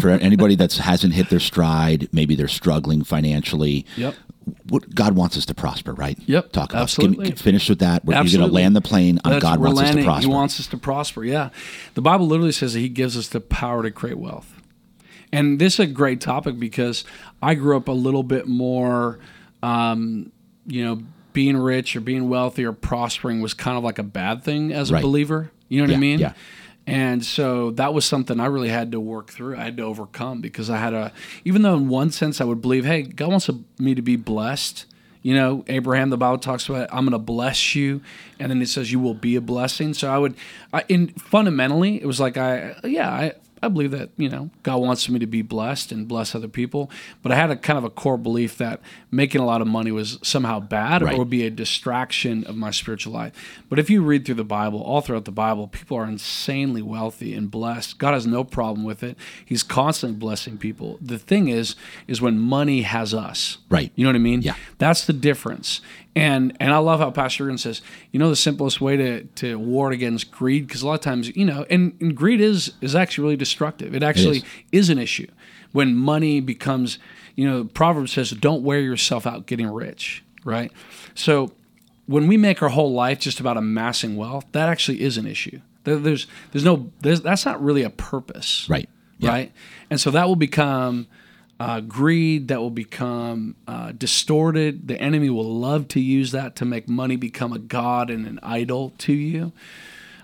For 0.02 0.10
anybody 0.10 0.56
that 0.56 0.74
hasn't 0.74 1.14
hit 1.14 1.30
their 1.30 1.40
stride, 1.40 2.10
maybe 2.12 2.36
they're 2.36 2.48
struggling 2.48 3.04
financially. 3.04 3.86
Yep. 3.98 4.16
What 4.70 4.96
God 4.96 5.16
wants 5.16 5.38
us 5.38 5.46
to 5.46 5.54
prosper, 5.54 5.94
right? 5.94 6.18
Yep, 6.26 6.52
Talk 6.54 6.72
about 6.72 6.82
absolutely. 6.84 7.28
Give 7.28 7.38
finish 7.38 7.70
with 7.70 7.80
that. 7.80 8.04
We're, 8.04 8.16
you're 8.16 8.24
going 8.24 8.40
to 8.40 8.48
land 8.48 8.76
the 8.76 8.82
plane 8.82 9.20
on 9.24 9.34
That's- 9.34 9.44
God 9.44 9.60
wants 9.60 9.80
us 9.82 9.94
to 9.96 10.04
prosper. 10.04 10.28
He 10.28 10.34
wants 10.34 10.60
us 10.60 10.68
to 10.68 10.78
prosper. 10.78 11.24
Yeah, 11.24 11.50
the 11.94 12.02
Bible 12.02 12.26
literally 12.26 12.52
says 12.52 12.74
that 12.74 12.80
He 12.80 12.90
gives 12.90 13.16
us 13.16 13.28
the 13.28 13.42
power 13.42 13.84
to 13.84 13.92
create 13.92 14.18
wealth, 14.18 14.52
and 15.32 15.60
this 15.60 15.76
is 15.76 15.82
a 15.82 15.86
great 15.88 16.20
topic 16.20 16.58
because 16.58 17.04
I 17.44 17.54
grew 17.54 17.78
up 17.78 17.88
a 17.88 17.92
little 17.92 18.24
bit 18.24 18.48
more, 18.48 19.20
um, 19.62 20.32
you 20.66 20.84
know, 20.84 21.04
being 21.34 21.56
rich 21.56 21.96
or 21.96 22.00
being 22.02 22.28
wealthy 22.28 22.66
or 22.66 22.74
prospering 22.74 23.42
was 23.42 23.54
kind 23.54 23.78
of 23.78 23.84
like 23.84 24.00
a 24.00 24.04
bad 24.04 24.44
thing 24.44 24.72
as 24.74 24.90
a 24.90 24.96
Right. 24.96 25.04
believer. 25.04 25.52
You 25.68 25.78
know 25.78 25.84
what 25.84 25.92
Yeah, 25.92 25.98
I 25.98 26.00
mean? 26.00 26.20
yeah. 26.20 26.34
And 26.90 27.24
so 27.24 27.72
that 27.72 27.94
was 27.94 28.04
something 28.04 28.40
I 28.40 28.48
really 28.48 28.70
had 28.70 28.92
to 28.94 29.00
work 29.00 29.30
through. 29.30 29.58
I 29.58 29.64
had 29.64 29.78
to 29.78 29.84
overcome 29.84 30.42
because 30.42 30.70
I 30.70 30.78
had 30.78 30.94
a, 30.94 31.12
even 31.46 31.62
though 31.62 31.76
in 31.76 31.88
one 31.88 32.10
sense 32.10 32.42
I 32.42 32.46
would 32.46 32.62
believe, 32.62 32.84
hey, 32.84 33.04
God 33.04 33.30
wants 33.30 33.50
me 33.78 33.94
to 33.94 34.02
be 34.02 34.16
blessed. 34.16 34.86
You 35.22 35.36
know, 35.36 35.66
Abraham, 35.68 36.10
the 36.10 36.18
Bible 36.18 36.40
talks 36.40 36.68
about, 36.68 36.90
I'm 36.92 37.02
going 37.02 37.12
to 37.12 37.20
bless 37.20 37.76
you. 37.76 38.02
And 38.40 38.50
then 38.50 38.62
it 38.62 38.70
says, 38.70 38.92
you 38.92 39.00
will 39.00 39.14
be 39.14 39.36
a 39.36 39.42
blessing. 39.42 39.94
So 39.94 40.12
I 40.12 40.18
would, 40.18 40.36
I, 40.74 40.84
in 40.88 41.10
fundamentally, 41.10 42.02
it 42.02 42.06
was 42.06 42.20
like, 42.20 42.38
I, 42.38 42.76
yeah, 42.84 43.10
I, 43.10 43.34
I 43.62 43.68
believe 43.68 43.92
that, 43.92 44.10
you 44.18 44.30
know, 44.30 44.50
God 44.64 44.78
wants 44.78 45.08
me 45.10 45.20
to 45.20 45.28
be 45.28 45.42
blessed 45.42 45.92
and 45.92 46.08
bless 46.08 46.34
other 46.36 46.48
people. 46.48 46.90
But 47.22 47.32
I 47.32 47.36
had 47.36 47.52
a 47.52 47.56
kind 47.56 47.78
of 47.78 47.84
a 47.84 47.90
core 47.90 48.18
belief 48.18 48.58
that 48.58 48.82
making 49.12 49.42
a 49.42 49.46
lot 49.46 49.62
of 49.62 49.68
money 49.68 49.92
was 49.92 50.18
somehow 50.22 50.60
bad 50.60 51.02
Right. 51.02 51.16
or 51.16 51.20
would 51.20 51.30
be 51.30 51.46
a 51.46 51.50
distraction 51.50 52.44
of 52.46 52.56
my 52.56 52.72
spiritual 52.72 53.14
life. 53.14 53.34
But 53.70 53.80
if 53.80 53.90
you 53.90 54.02
read 54.02 54.26
through 54.26 54.36
the 54.36 54.44
Bible, 54.44 54.82
all 54.82 55.02
throughout 55.02 55.26
the 55.26 55.32
Bible, 55.32 55.68
people 55.68 55.98
are 55.98 56.06
insanely 56.06 56.82
wealthy 56.82 57.34
and 57.34 57.50
blessed. 57.52 57.98
God 57.98 58.14
has 58.14 58.26
no 58.28 58.44
problem 58.44 58.84
with 58.86 59.04
it. 59.04 59.18
He's 59.46 59.64
constantly 59.64 60.18
blessing 60.18 60.58
people. 60.58 60.98
The 61.02 61.20
thing 61.20 61.48
is, 61.50 61.76
is 62.08 62.22
when 62.22 62.40
money 62.40 62.84
has 62.84 63.14
us. 63.14 63.58
Right. 63.70 63.92
You 63.96 64.04
know 64.06 64.10
what 64.10 64.16
I 64.16 64.20
mean? 64.20 64.42
Yeah. 64.42 64.56
That's 64.78 65.06
the 65.06 65.14
difference. 65.14 65.82
And 66.16 66.58
and 66.60 66.74
I 66.74 66.78
love 66.78 67.00
how 67.00 67.12
Pastor 67.12 67.44
Jurgen 67.46 67.58
says, 67.58 67.82
you 68.12 68.20
know, 68.20 68.30
the 68.30 68.36
simplest 68.36 68.82
way 68.82 68.98
to, 68.98 69.24
to 69.36 69.60
ward 69.60 69.94
against 69.94 70.32
greed, 70.32 70.68
because 70.68 70.82
a 70.82 70.88
lot 70.88 70.96
of 70.96 71.02
times, 71.02 71.36
you 71.36 71.46
know, 71.46 71.66
and, 71.70 71.96
and 72.02 72.16
greed 72.16 72.42
is 72.42 72.74
is 72.82 72.96
actually 72.96 73.24
really 73.24 73.38
destructive. 73.38 73.94
It 73.96 74.04
actually 74.04 74.38
is. 74.38 74.44
is. 74.72 74.90
an 74.90 74.98
issue 74.98 75.28
when 75.72 75.96
money 75.96 76.40
becomes, 76.42 76.98
you 77.36 77.48
know, 77.48 77.64
Proverbs 77.64 78.12
says, 78.12 78.32
don't 78.32 78.64
wear 78.64 78.80
yourself 78.80 79.28
out 79.28 79.46
getting 79.46 79.68
rich, 79.68 80.24
right? 80.44 80.72
So 81.14 81.52
when 82.08 82.28
we 82.28 82.38
make 82.38 82.64
our 82.64 82.70
whole 82.70 82.92
life 82.92 83.20
just 83.20 83.40
about 83.40 83.56
amassing 83.56 84.18
wealth, 84.18 84.46
that 84.54 84.68
actually 84.68 85.02
is 85.02 85.16
an 85.18 85.28
issue. 85.28 85.62
There- 85.84 85.98
There's 86.00 86.26
there's 86.52 86.66
no 86.66 86.92
there's, 87.02 87.22
that's 87.22 87.46
not 87.46 87.64
really 87.64 87.84
a 87.84 87.90
purpose, 87.92 88.66
Right. 88.68 88.90
Yeah. 89.20 89.30
right? 89.30 89.52
And 89.92 90.02
so 90.02 90.10
that 90.12 90.28
will 90.28 90.36
become 90.36 91.06
uh, 91.60 91.82
greed. 91.82 92.48
That 92.48 92.60
will 92.60 92.70
become 92.70 93.56
uh, 93.68 93.92
distorted. 93.92 94.88
The 94.88 95.00
enemy 95.00 95.30
will 95.30 95.54
love 95.60 95.88
to 95.90 96.00
use 96.00 96.32
that 96.32 96.56
to 96.58 96.66
make 96.66 96.88
money 96.88 97.16
become 97.16 97.54
a 97.54 97.60
god 97.60 98.10
and 98.10 98.26
an 98.26 98.40
idol 98.44 98.94
to 99.00 99.14
you. 99.14 99.52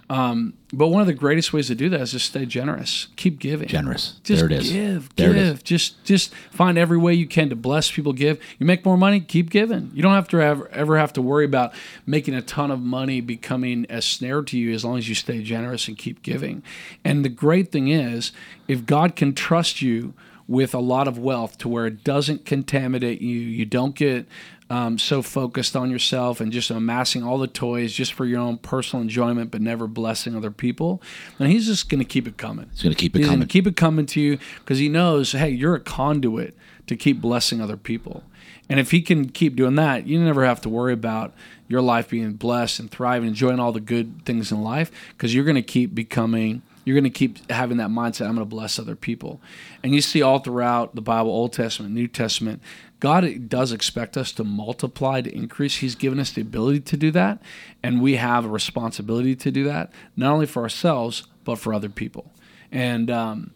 Um, 0.07 0.53
but 0.71 0.89
one 0.89 1.01
of 1.01 1.07
the 1.07 1.13
greatest 1.15 1.51
ways 1.51 1.67
to 1.67 1.75
do 1.75 1.89
that 1.89 1.99
is 1.99 2.11
just 2.11 2.27
stay 2.27 2.45
generous. 2.45 3.07
Keep 3.15 3.39
giving. 3.39 3.67
Generous. 3.67 4.19
Just 4.23 4.39
there 4.47 4.51
it 4.51 4.63
is. 4.63 4.71
give, 4.71 5.15
There 5.15 5.33
give. 5.33 5.55
is. 5.55 5.63
Just 5.63 6.03
just 6.03 6.31
find 6.51 6.77
every 6.77 6.97
way 6.97 7.15
you 7.15 7.25
can 7.25 7.49
to 7.49 7.55
bless 7.55 7.89
people. 7.89 8.13
Give. 8.13 8.39
You 8.59 8.67
make 8.67 8.85
more 8.85 8.97
money, 8.97 9.19
keep 9.19 9.49
giving. 9.49 9.89
You 9.95 10.03
don't 10.03 10.13
have 10.13 10.27
to 10.29 10.41
ever, 10.41 10.67
ever 10.69 10.97
have 10.99 11.11
to 11.13 11.23
worry 11.23 11.45
about 11.45 11.73
making 12.05 12.35
a 12.35 12.43
ton 12.43 12.69
of 12.69 12.79
money 12.79 13.19
becoming 13.19 13.87
a 13.89 13.99
snare 13.99 14.43
to 14.43 14.57
you 14.59 14.73
as 14.73 14.85
long 14.85 14.99
as 14.99 15.09
you 15.09 15.15
stay 15.15 15.41
generous 15.41 15.87
and 15.87 15.97
keep 15.97 16.21
giving. 16.21 16.61
And 17.03 17.25
the 17.25 17.29
great 17.29 17.71
thing 17.71 17.87
is, 17.87 18.31
if 18.67 18.85
God 18.85 19.15
can 19.15 19.33
trust 19.33 19.81
you 19.81 20.13
with 20.47 20.73
a 20.73 20.79
lot 20.79 21.07
of 21.07 21.17
wealth 21.17 21.57
to 21.59 21.67
where 21.67 21.85
it 21.87 22.03
doesn't 22.03 22.45
contaminate 22.45 23.21
you, 23.21 23.39
you 23.39 23.65
don't 23.65 23.95
get 23.95 24.27
um, 24.69 24.97
so 24.97 25.21
focused 25.21 25.75
on 25.75 25.91
yourself 25.91 26.39
and 26.39 26.51
just 26.51 26.69
amassing 26.69 27.23
all 27.23 27.37
the 27.37 27.47
toys 27.47 27.93
just 27.93 28.13
for 28.13 28.25
your 28.25 28.39
own 28.39 28.57
personal 28.57 29.01
enjoyment, 29.01 29.51
but 29.51 29.61
never 29.61 29.87
blessing 29.87 30.35
other 30.35 30.51
people, 30.51 31.01
And 31.39 31.51
He's 31.51 31.67
just 31.67 31.89
going 31.89 31.99
to 31.99 32.05
keep 32.05 32.27
it 32.27 32.37
coming. 32.37 32.67
He's 32.71 32.83
going 32.83 32.95
to 32.95 32.99
keep 32.99 33.15
it 33.15 33.19
He's 33.19 33.27
coming. 33.27 33.47
keep 33.47 33.67
it 33.67 33.75
coming 33.75 34.05
to 34.07 34.21
you 34.21 34.39
because 34.59 34.79
he 34.79 34.89
knows, 34.89 35.33
hey, 35.33 35.49
you're 35.49 35.75
a 35.75 35.79
conduit 35.79 36.55
to 36.87 36.95
keep 36.95 37.21
blessing 37.21 37.61
other 37.61 37.77
people. 37.77 38.23
And 38.67 38.79
if 38.79 38.91
he 38.91 39.01
can 39.01 39.29
keep 39.29 39.55
doing 39.55 39.75
that, 39.75 40.07
you 40.07 40.19
never 40.19 40.43
have 40.45 40.61
to 40.61 40.69
worry 40.69 40.93
about 40.93 41.33
your 41.67 41.81
life 41.81 42.09
being 42.09 42.33
blessed 42.33 42.79
and 42.79 42.89
thriving, 42.89 43.29
enjoying 43.29 43.59
all 43.59 43.71
the 43.71 43.79
good 43.79 44.25
things 44.25 44.51
in 44.51 44.63
life 44.63 44.91
because 45.09 45.33
you're 45.35 45.43
going 45.43 45.55
to 45.55 45.61
keep 45.61 45.93
becoming, 45.93 46.63
you're 46.85 46.95
going 46.95 47.03
to 47.03 47.09
keep 47.09 47.51
having 47.51 47.77
that 47.77 47.89
mindset, 47.89 48.27
I'm 48.27 48.35
going 48.35 48.47
to 48.47 48.55
bless 48.55 48.79
other 48.79 48.95
people. 48.95 49.41
And 49.83 49.93
you 49.93 50.01
see 50.01 50.21
all 50.21 50.39
throughout 50.39 50.95
the 50.95 51.01
Bible, 51.01 51.31
Old 51.31 51.51
Testament, 51.51 51.93
New 51.93 52.07
Testament, 52.07 52.61
God 52.99 53.49
does 53.49 53.71
expect 53.71 54.15
us 54.15 54.31
to 54.33 54.43
multiply, 54.43 55.21
to 55.21 55.35
increase. 55.35 55.77
He's 55.77 55.95
given 55.95 56.19
us 56.19 56.31
the 56.31 56.41
ability 56.41 56.81
to 56.81 56.97
do 56.97 57.11
that. 57.11 57.41
And 57.83 58.01
we 58.01 58.15
have 58.15 58.45
a 58.45 58.49
responsibility 58.49 59.35
to 59.35 59.51
do 59.51 59.63
that, 59.65 59.91
not 60.15 60.31
only 60.31 60.45
for 60.45 60.63
ourselves, 60.63 61.23
but 61.43 61.57
for 61.57 61.73
other 61.73 61.89
people. 61.89 62.31
And 62.71 63.09
um, 63.11 63.51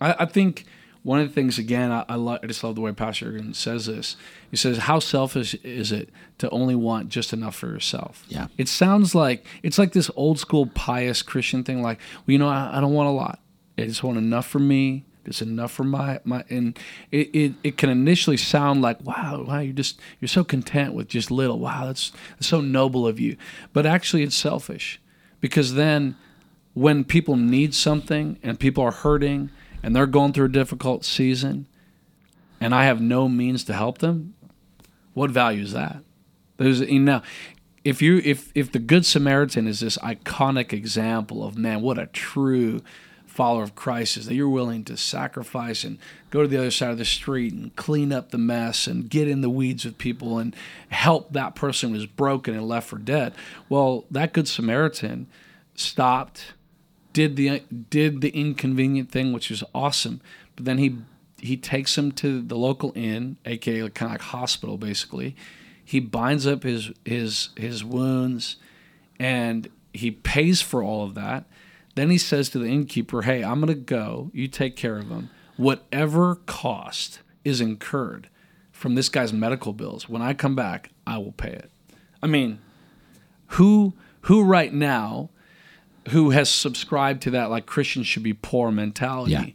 I, 0.00 0.16
I 0.20 0.24
think 0.26 0.66
one 1.02 1.18
of 1.18 1.28
the 1.28 1.34
things, 1.34 1.58
again, 1.58 1.90
I, 1.90 2.04
I, 2.08 2.14
lo- 2.14 2.38
I 2.42 2.46
just 2.46 2.62
love 2.62 2.76
the 2.76 2.80
way 2.80 2.92
Pastor 2.92 3.32
Jurgen 3.32 3.54
says 3.54 3.86
this. 3.86 4.16
He 4.50 4.56
says, 4.56 4.78
How 4.78 5.00
selfish 5.00 5.54
is 5.56 5.90
it 5.90 6.10
to 6.38 6.48
only 6.50 6.76
want 6.76 7.08
just 7.08 7.32
enough 7.32 7.56
for 7.56 7.66
yourself? 7.66 8.24
Yeah. 8.28 8.46
It 8.56 8.68
sounds 8.68 9.14
like 9.14 9.44
it's 9.62 9.78
like 9.78 9.92
this 9.92 10.10
old 10.14 10.38
school 10.38 10.66
pious 10.66 11.22
Christian 11.22 11.64
thing, 11.64 11.82
like, 11.82 11.98
well, 12.14 12.32
you 12.32 12.38
know, 12.38 12.48
I, 12.48 12.78
I 12.78 12.80
don't 12.80 12.92
want 12.92 13.08
a 13.08 13.12
lot. 13.12 13.40
I 13.76 13.86
just 13.86 14.04
want 14.04 14.18
enough 14.18 14.46
for 14.46 14.60
me. 14.60 15.04
Just 15.24 15.40
enough 15.42 15.70
for 15.70 15.84
my 15.84 16.18
my 16.24 16.44
and 16.50 16.76
it, 17.12 17.30
it, 17.32 17.54
it 17.62 17.76
can 17.76 17.88
initially 17.90 18.36
sound 18.36 18.82
like 18.82 19.00
wow 19.02 19.44
wow 19.46 19.60
you're 19.60 19.72
just 19.72 20.00
you're 20.18 20.26
so 20.26 20.42
content 20.42 20.94
with 20.94 21.06
just 21.06 21.30
little 21.30 21.60
wow 21.60 21.86
that's, 21.86 22.10
that's 22.30 22.48
so 22.48 22.60
noble 22.60 23.06
of 23.06 23.20
you 23.20 23.36
but 23.72 23.86
actually 23.86 24.24
it's 24.24 24.34
selfish 24.34 25.00
because 25.40 25.74
then 25.74 26.16
when 26.74 27.04
people 27.04 27.36
need 27.36 27.72
something 27.72 28.36
and 28.42 28.58
people 28.58 28.82
are 28.82 28.90
hurting 28.90 29.50
and 29.82 29.94
they're 29.94 30.06
going 30.06 30.32
through 30.32 30.46
a 30.46 30.50
difficult 30.50 31.04
season 31.04 31.66
and 32.62 32.72
I 32.74 32.84
have 32.84 33.00
no 33.00 33.28
means 33.28 33.64
to 33.64 33.72
help 33.72 33.98
them, 33.98 34.34
what 35.14 35.30
value 35.30 35.62
is 35.64 35.72
that? 35.72 35.98
There's 36.58 36.80
you 36.80 37.20
if 37.84 38.00
you 38.00 38.22
if 38.24 38.52
if 38.54 38.70
the 38.70 38.78
good 38.78 39.04
Samaritan 39.04 39.66
is 39.66 39.80
this 39.80 39.98
iconic 39.98 40.72
example 40.72 41.44
of 41.44 41.58
man, 41.58 41.82
what 41.82 41.98
a 41.98 42.06
true 42.06 42.80
follower 43.26 43.64
of 43.64 43.74
Christ 43.74 44.16
is 44.16 44.26
that 44.26 44.34
you're 44.34 44.48
willing 44.48 44.84
to 44.84 44.96
sacrifice 44.96 45.82
and 45.82 45.98
go 46.30 46.42
to 46.42 46.48
the 46.48 46.58
other 46.58 46.70
side 46.70 46.90
of 46.90 46.98
the 46.98 47.04
street 47.04 47.52
and 47.52 47.74
clean 47.74 48.12
up 48.12 48.30
the 48.30 48.38
mess 48.38 48.86
and 48.86 49.10
get 49.10 49.26
in 49.26 49.40
the 49.40 49.50
weeds 49.50 49.84
with 49.84 49.98
people 49.98 50.38
and 50.38 50.54
help 50.90 51.32
that 51.32 51.56
person 51.56 51.92
who's 51.92 52.06
broken 52.06 52.54
and 52.54 52.68
left 52.68 52.88
for 52.88 52.98
dead. 52.98 53.34
Well, 53.68 54.04
that 54.10 54.32
good 54.32 54.46
Samaritan 54.46 55.26
stopped 55.74 56.52
did 57.12 57.36
the 57.36 57.62
did 57.90 58.20
the 58.20 58.30
inconvenient 58.30 59.10
thing, 59.10 59.32
which 59.32 59.50
was 59.50 59.64
awesome. 59.74 60.20
But 60.56 60.64
then 60.64 60.78
he 60.78 60.98
he 61.38 61.56
takes 61.56 61.98
him 61.98 62.12
to 62.12 62.40
the 62.40 62.56
local 62.56 62.92
inn, 62.94 63.36
aka 63.44 63.88
kind 63.90 64.08
of 64.10 64.14
like 64.14 64.22
hospital, 64.22 64.78
basically. 64.78 65.36
He 65.84 66.00
binds 66.00 66.46
up 66.46 66.62
his 66.62 66.90
his 67.04 67.50
his 67.56 67.84
wounds, 67.84 68.56
and 69.18 69.68
he 69.92 70.10
pays 70.10 70.60
for 70.60 70.82
all 70.82 71.04
of 71.04 71.14
that. 71.14 71.44
Then 71.94 72.10
he 72.10 72.18
says 72.18 72.48
to 72.50 72.58
the 72.58 72.68
innkeeper, 72.68 73.22
"Hey, 73.22 73.42
I'm 73.42 73.60
gonna 73.60 73.74
go. 73.74 74.30
You 74.32 74.48
take 74.48 74.76
care 74.76 74.98
of 74.98 75.08
him. 75.08 75.28
Whatever 75.56 76.36
cost 76.46 77.20
is 77.44 77.60
incurred 77.60 78.28
from 78.70 78.94
this 78.94 79.08
guy's 79.08 79.32
medical 79.32 79.72
bills, 79.72 80.08
when 80.08 80.22
I 80.22 80.32
come 80.32 80.54
back, 80.54 80.90
I 81.06 81.18
will 81.18 81.32
pay 81.32 81.52
it." 81.52 81.70
I 82.22 82.26
mean, 82.26 82.58
who 83.48 83.94
who 84.22 84.44
right 84.44 84.72
now 84.72 85.30
who 86.10 86.30
has 86.30 86.50
subscribed 86.50 87.22
to 87.22 87.30
that 87.30 87.50
like 87.50 87.66
Christians 87.66 88.06
should 88.06 88.22
be 88.22 88.32
poor 88.32 88.70
mentality? 88.70 89.32
Yeah. 89.32 89.46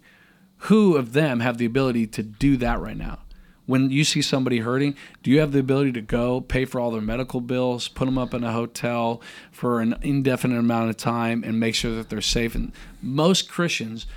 Who 0.61 0.95
of 0.95 1.13
them 1.13 1.39
have 1.41 1.57
the 1.57 1.65
ability 1.65 2.07
to 2.07 2.23
do 2.23 2.57
that 2.57 2.79
right 2.79 2.97
now? 2.97 3.19
When 3.65 3.91
you 3.91 4.05
see 4.05 4.21
somebody 4.21 4.59
hurting, 4.59 4.95
do 5.23 5.29
you 5.29 5.41
have 5.41 5.51
the 5.51 5.59
ability 5.59 5.91
to 5.93 6.01
go 6.01 6.39
pay 6.39 6.63
for 6.63 6.79
all 6.79 6.89
their 6.89 7.01
medical 7.01 7.41
bills, 7.41 7.89
put 7.89 8.05
them 8.05 8.17
up 8.17 8.33
in 8.33 8.45
a 8.45 8.53
hotel 8.53 9.21
for 9.51 9.81
an 9.81 9.95
indefinite 10.01 10.57
amount 10.57 10.89
of 10.89 10.95
time, 10.95 11.43
and 11.43 11.59
make 11.59 11.75
sure 11.75 11.93
that 11.95 12.09
they're 12.09 12.21
safe? 12.21 12.55
And 12.55 12.71
most 13.01 13.49
Christians 13.49 14.07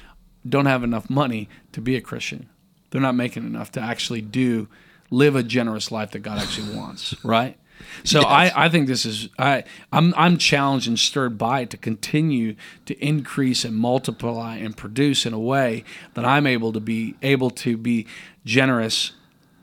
don't 0.48 0.66
have 0.66 0.84
enough 0.84 1.10
money 1.10 1.48
to 1.72 1.80
be 1.80 1.96
a 1.96 2.00
Christian. 2.00 2.48
They're 2.90 3.00
not 3.00 3.16
making 3.16 3.44
enough 3.44 3.72
to 3.72 3.80
actually 3.80 4.20
do 4.20 4.68
live 5.10 5.34
a 5.34 5.42
generous 5.42 5.90
life 5.90 6.12
that 6.12 6.20
God 6.20 6.38
actually 6.38 6.76
wants, 6.76 7.14
right? 7.24 7.58
So 8.04 8.22
I, 8.22 8.66
I 8.66 8.68
think 8.68 8.86
this 8.86 9.04
is 9.04 9.28
I 9.38 9.64
I'm 9.92 10.14
I'm 10.16 10.38
challenged 10.38 10.88
and 10.88 10.98
stirred 10.98 11.38
by 11.38 11.60
it 11.60 11.70
to 11.70 11.76
continue 11.76 12.56
to 12.86 12.98
increase 13.04 13.64
and 13.64 13.76
multiply 13.76 14.56
and 14.56 14.76
produce 14.76 15.26
in 15.26 15.32
a 15.32 15.38
way 15.38 15.84
that 16.14 16.24
I'm 16.24 16.46
able 16.46 16.72
to 16.72 16.80
be 16.80 17.16
able 17.22 17.50
to 17.50 17.76
be 17.76 18.06
generous 18.44 19.12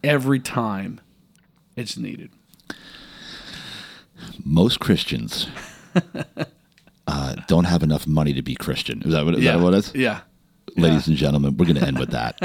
every 0.04 0.40
time 0.40 1.02
it's 1.76 1.98
needed. 1.98 2.32
Most 4.44 4.80
Christians 4.80 5.48
uh, 7.08 7.36
don't 7.48 7.66
have 7.66 7.84
enough 7.84 8.08
money 8.08 8.34
to 8.34 8.42
be 8.42 8.56
Christian. 8.56 9.02
Is 9.04 9.12
that 9.12 9.26
what, 9.26 9.36
is 9.36 9.44
that 9.44 9.60
what 9.60 9.74
it 9.74 9.78
is? 9.78 9.96
Yeah. 9.96 10.22
Ladies 10.76 11.08
and 11.08 11.18
gentlemen, 11.18 11.58
we're 11.58 11.66
going 11.66 11.78
to 11.78 11.86
end 11.88 11.98
with 11.98 12.12
that. 12.12 12.40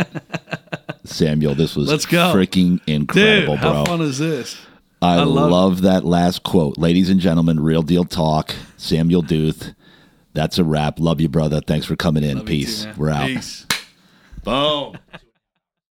Samuel, 1.04 1.54
this 1.54 1.76
was 1.76 1.88
Let's 1.88 2.06
go. 2.06 2.32
freaking 2.34 2.80
incredible, 2.86 3.56
Dude, 3.56 3.62
how 3.62 3.84
fun 3.84 4.00
is 4.00 4.18
this? 4.18 4.56
I, 5.02 5.16
I 5.16 5.24
love, 5.24 5.50
love 5.50 5.82
that 5.82 6.04
last 6.04 6.44
quote. 6.44 6.78
Ladies 6.78 7.10
and 7.10 7.18
gentlemen, 7.20 7.60
real 7.60 7.82
deal 7.82 8.04
talk. 8.04 8.54
Samuel 8.76 9.22
Deuth. 9.22 9.74
That's 10.32 10.58
a 10.58 10.64
wrap. 10.64 10.98
Love 10.98 11.20
you, 11.20 11.28
brother. 11.28 11.60
Thanks 11.60 11.86
for 11.86 11.96
coming 11.96 12.22
in. 12.22 12.38
Love 12.38 12.48
you 12.48 12.64
too, 12.64 12.66
Peace. 12.66 12.86
We're 12.96 13.10
out. 13.10 13.26
Peace. 13.26 13.66
Boom. 14.44 14.96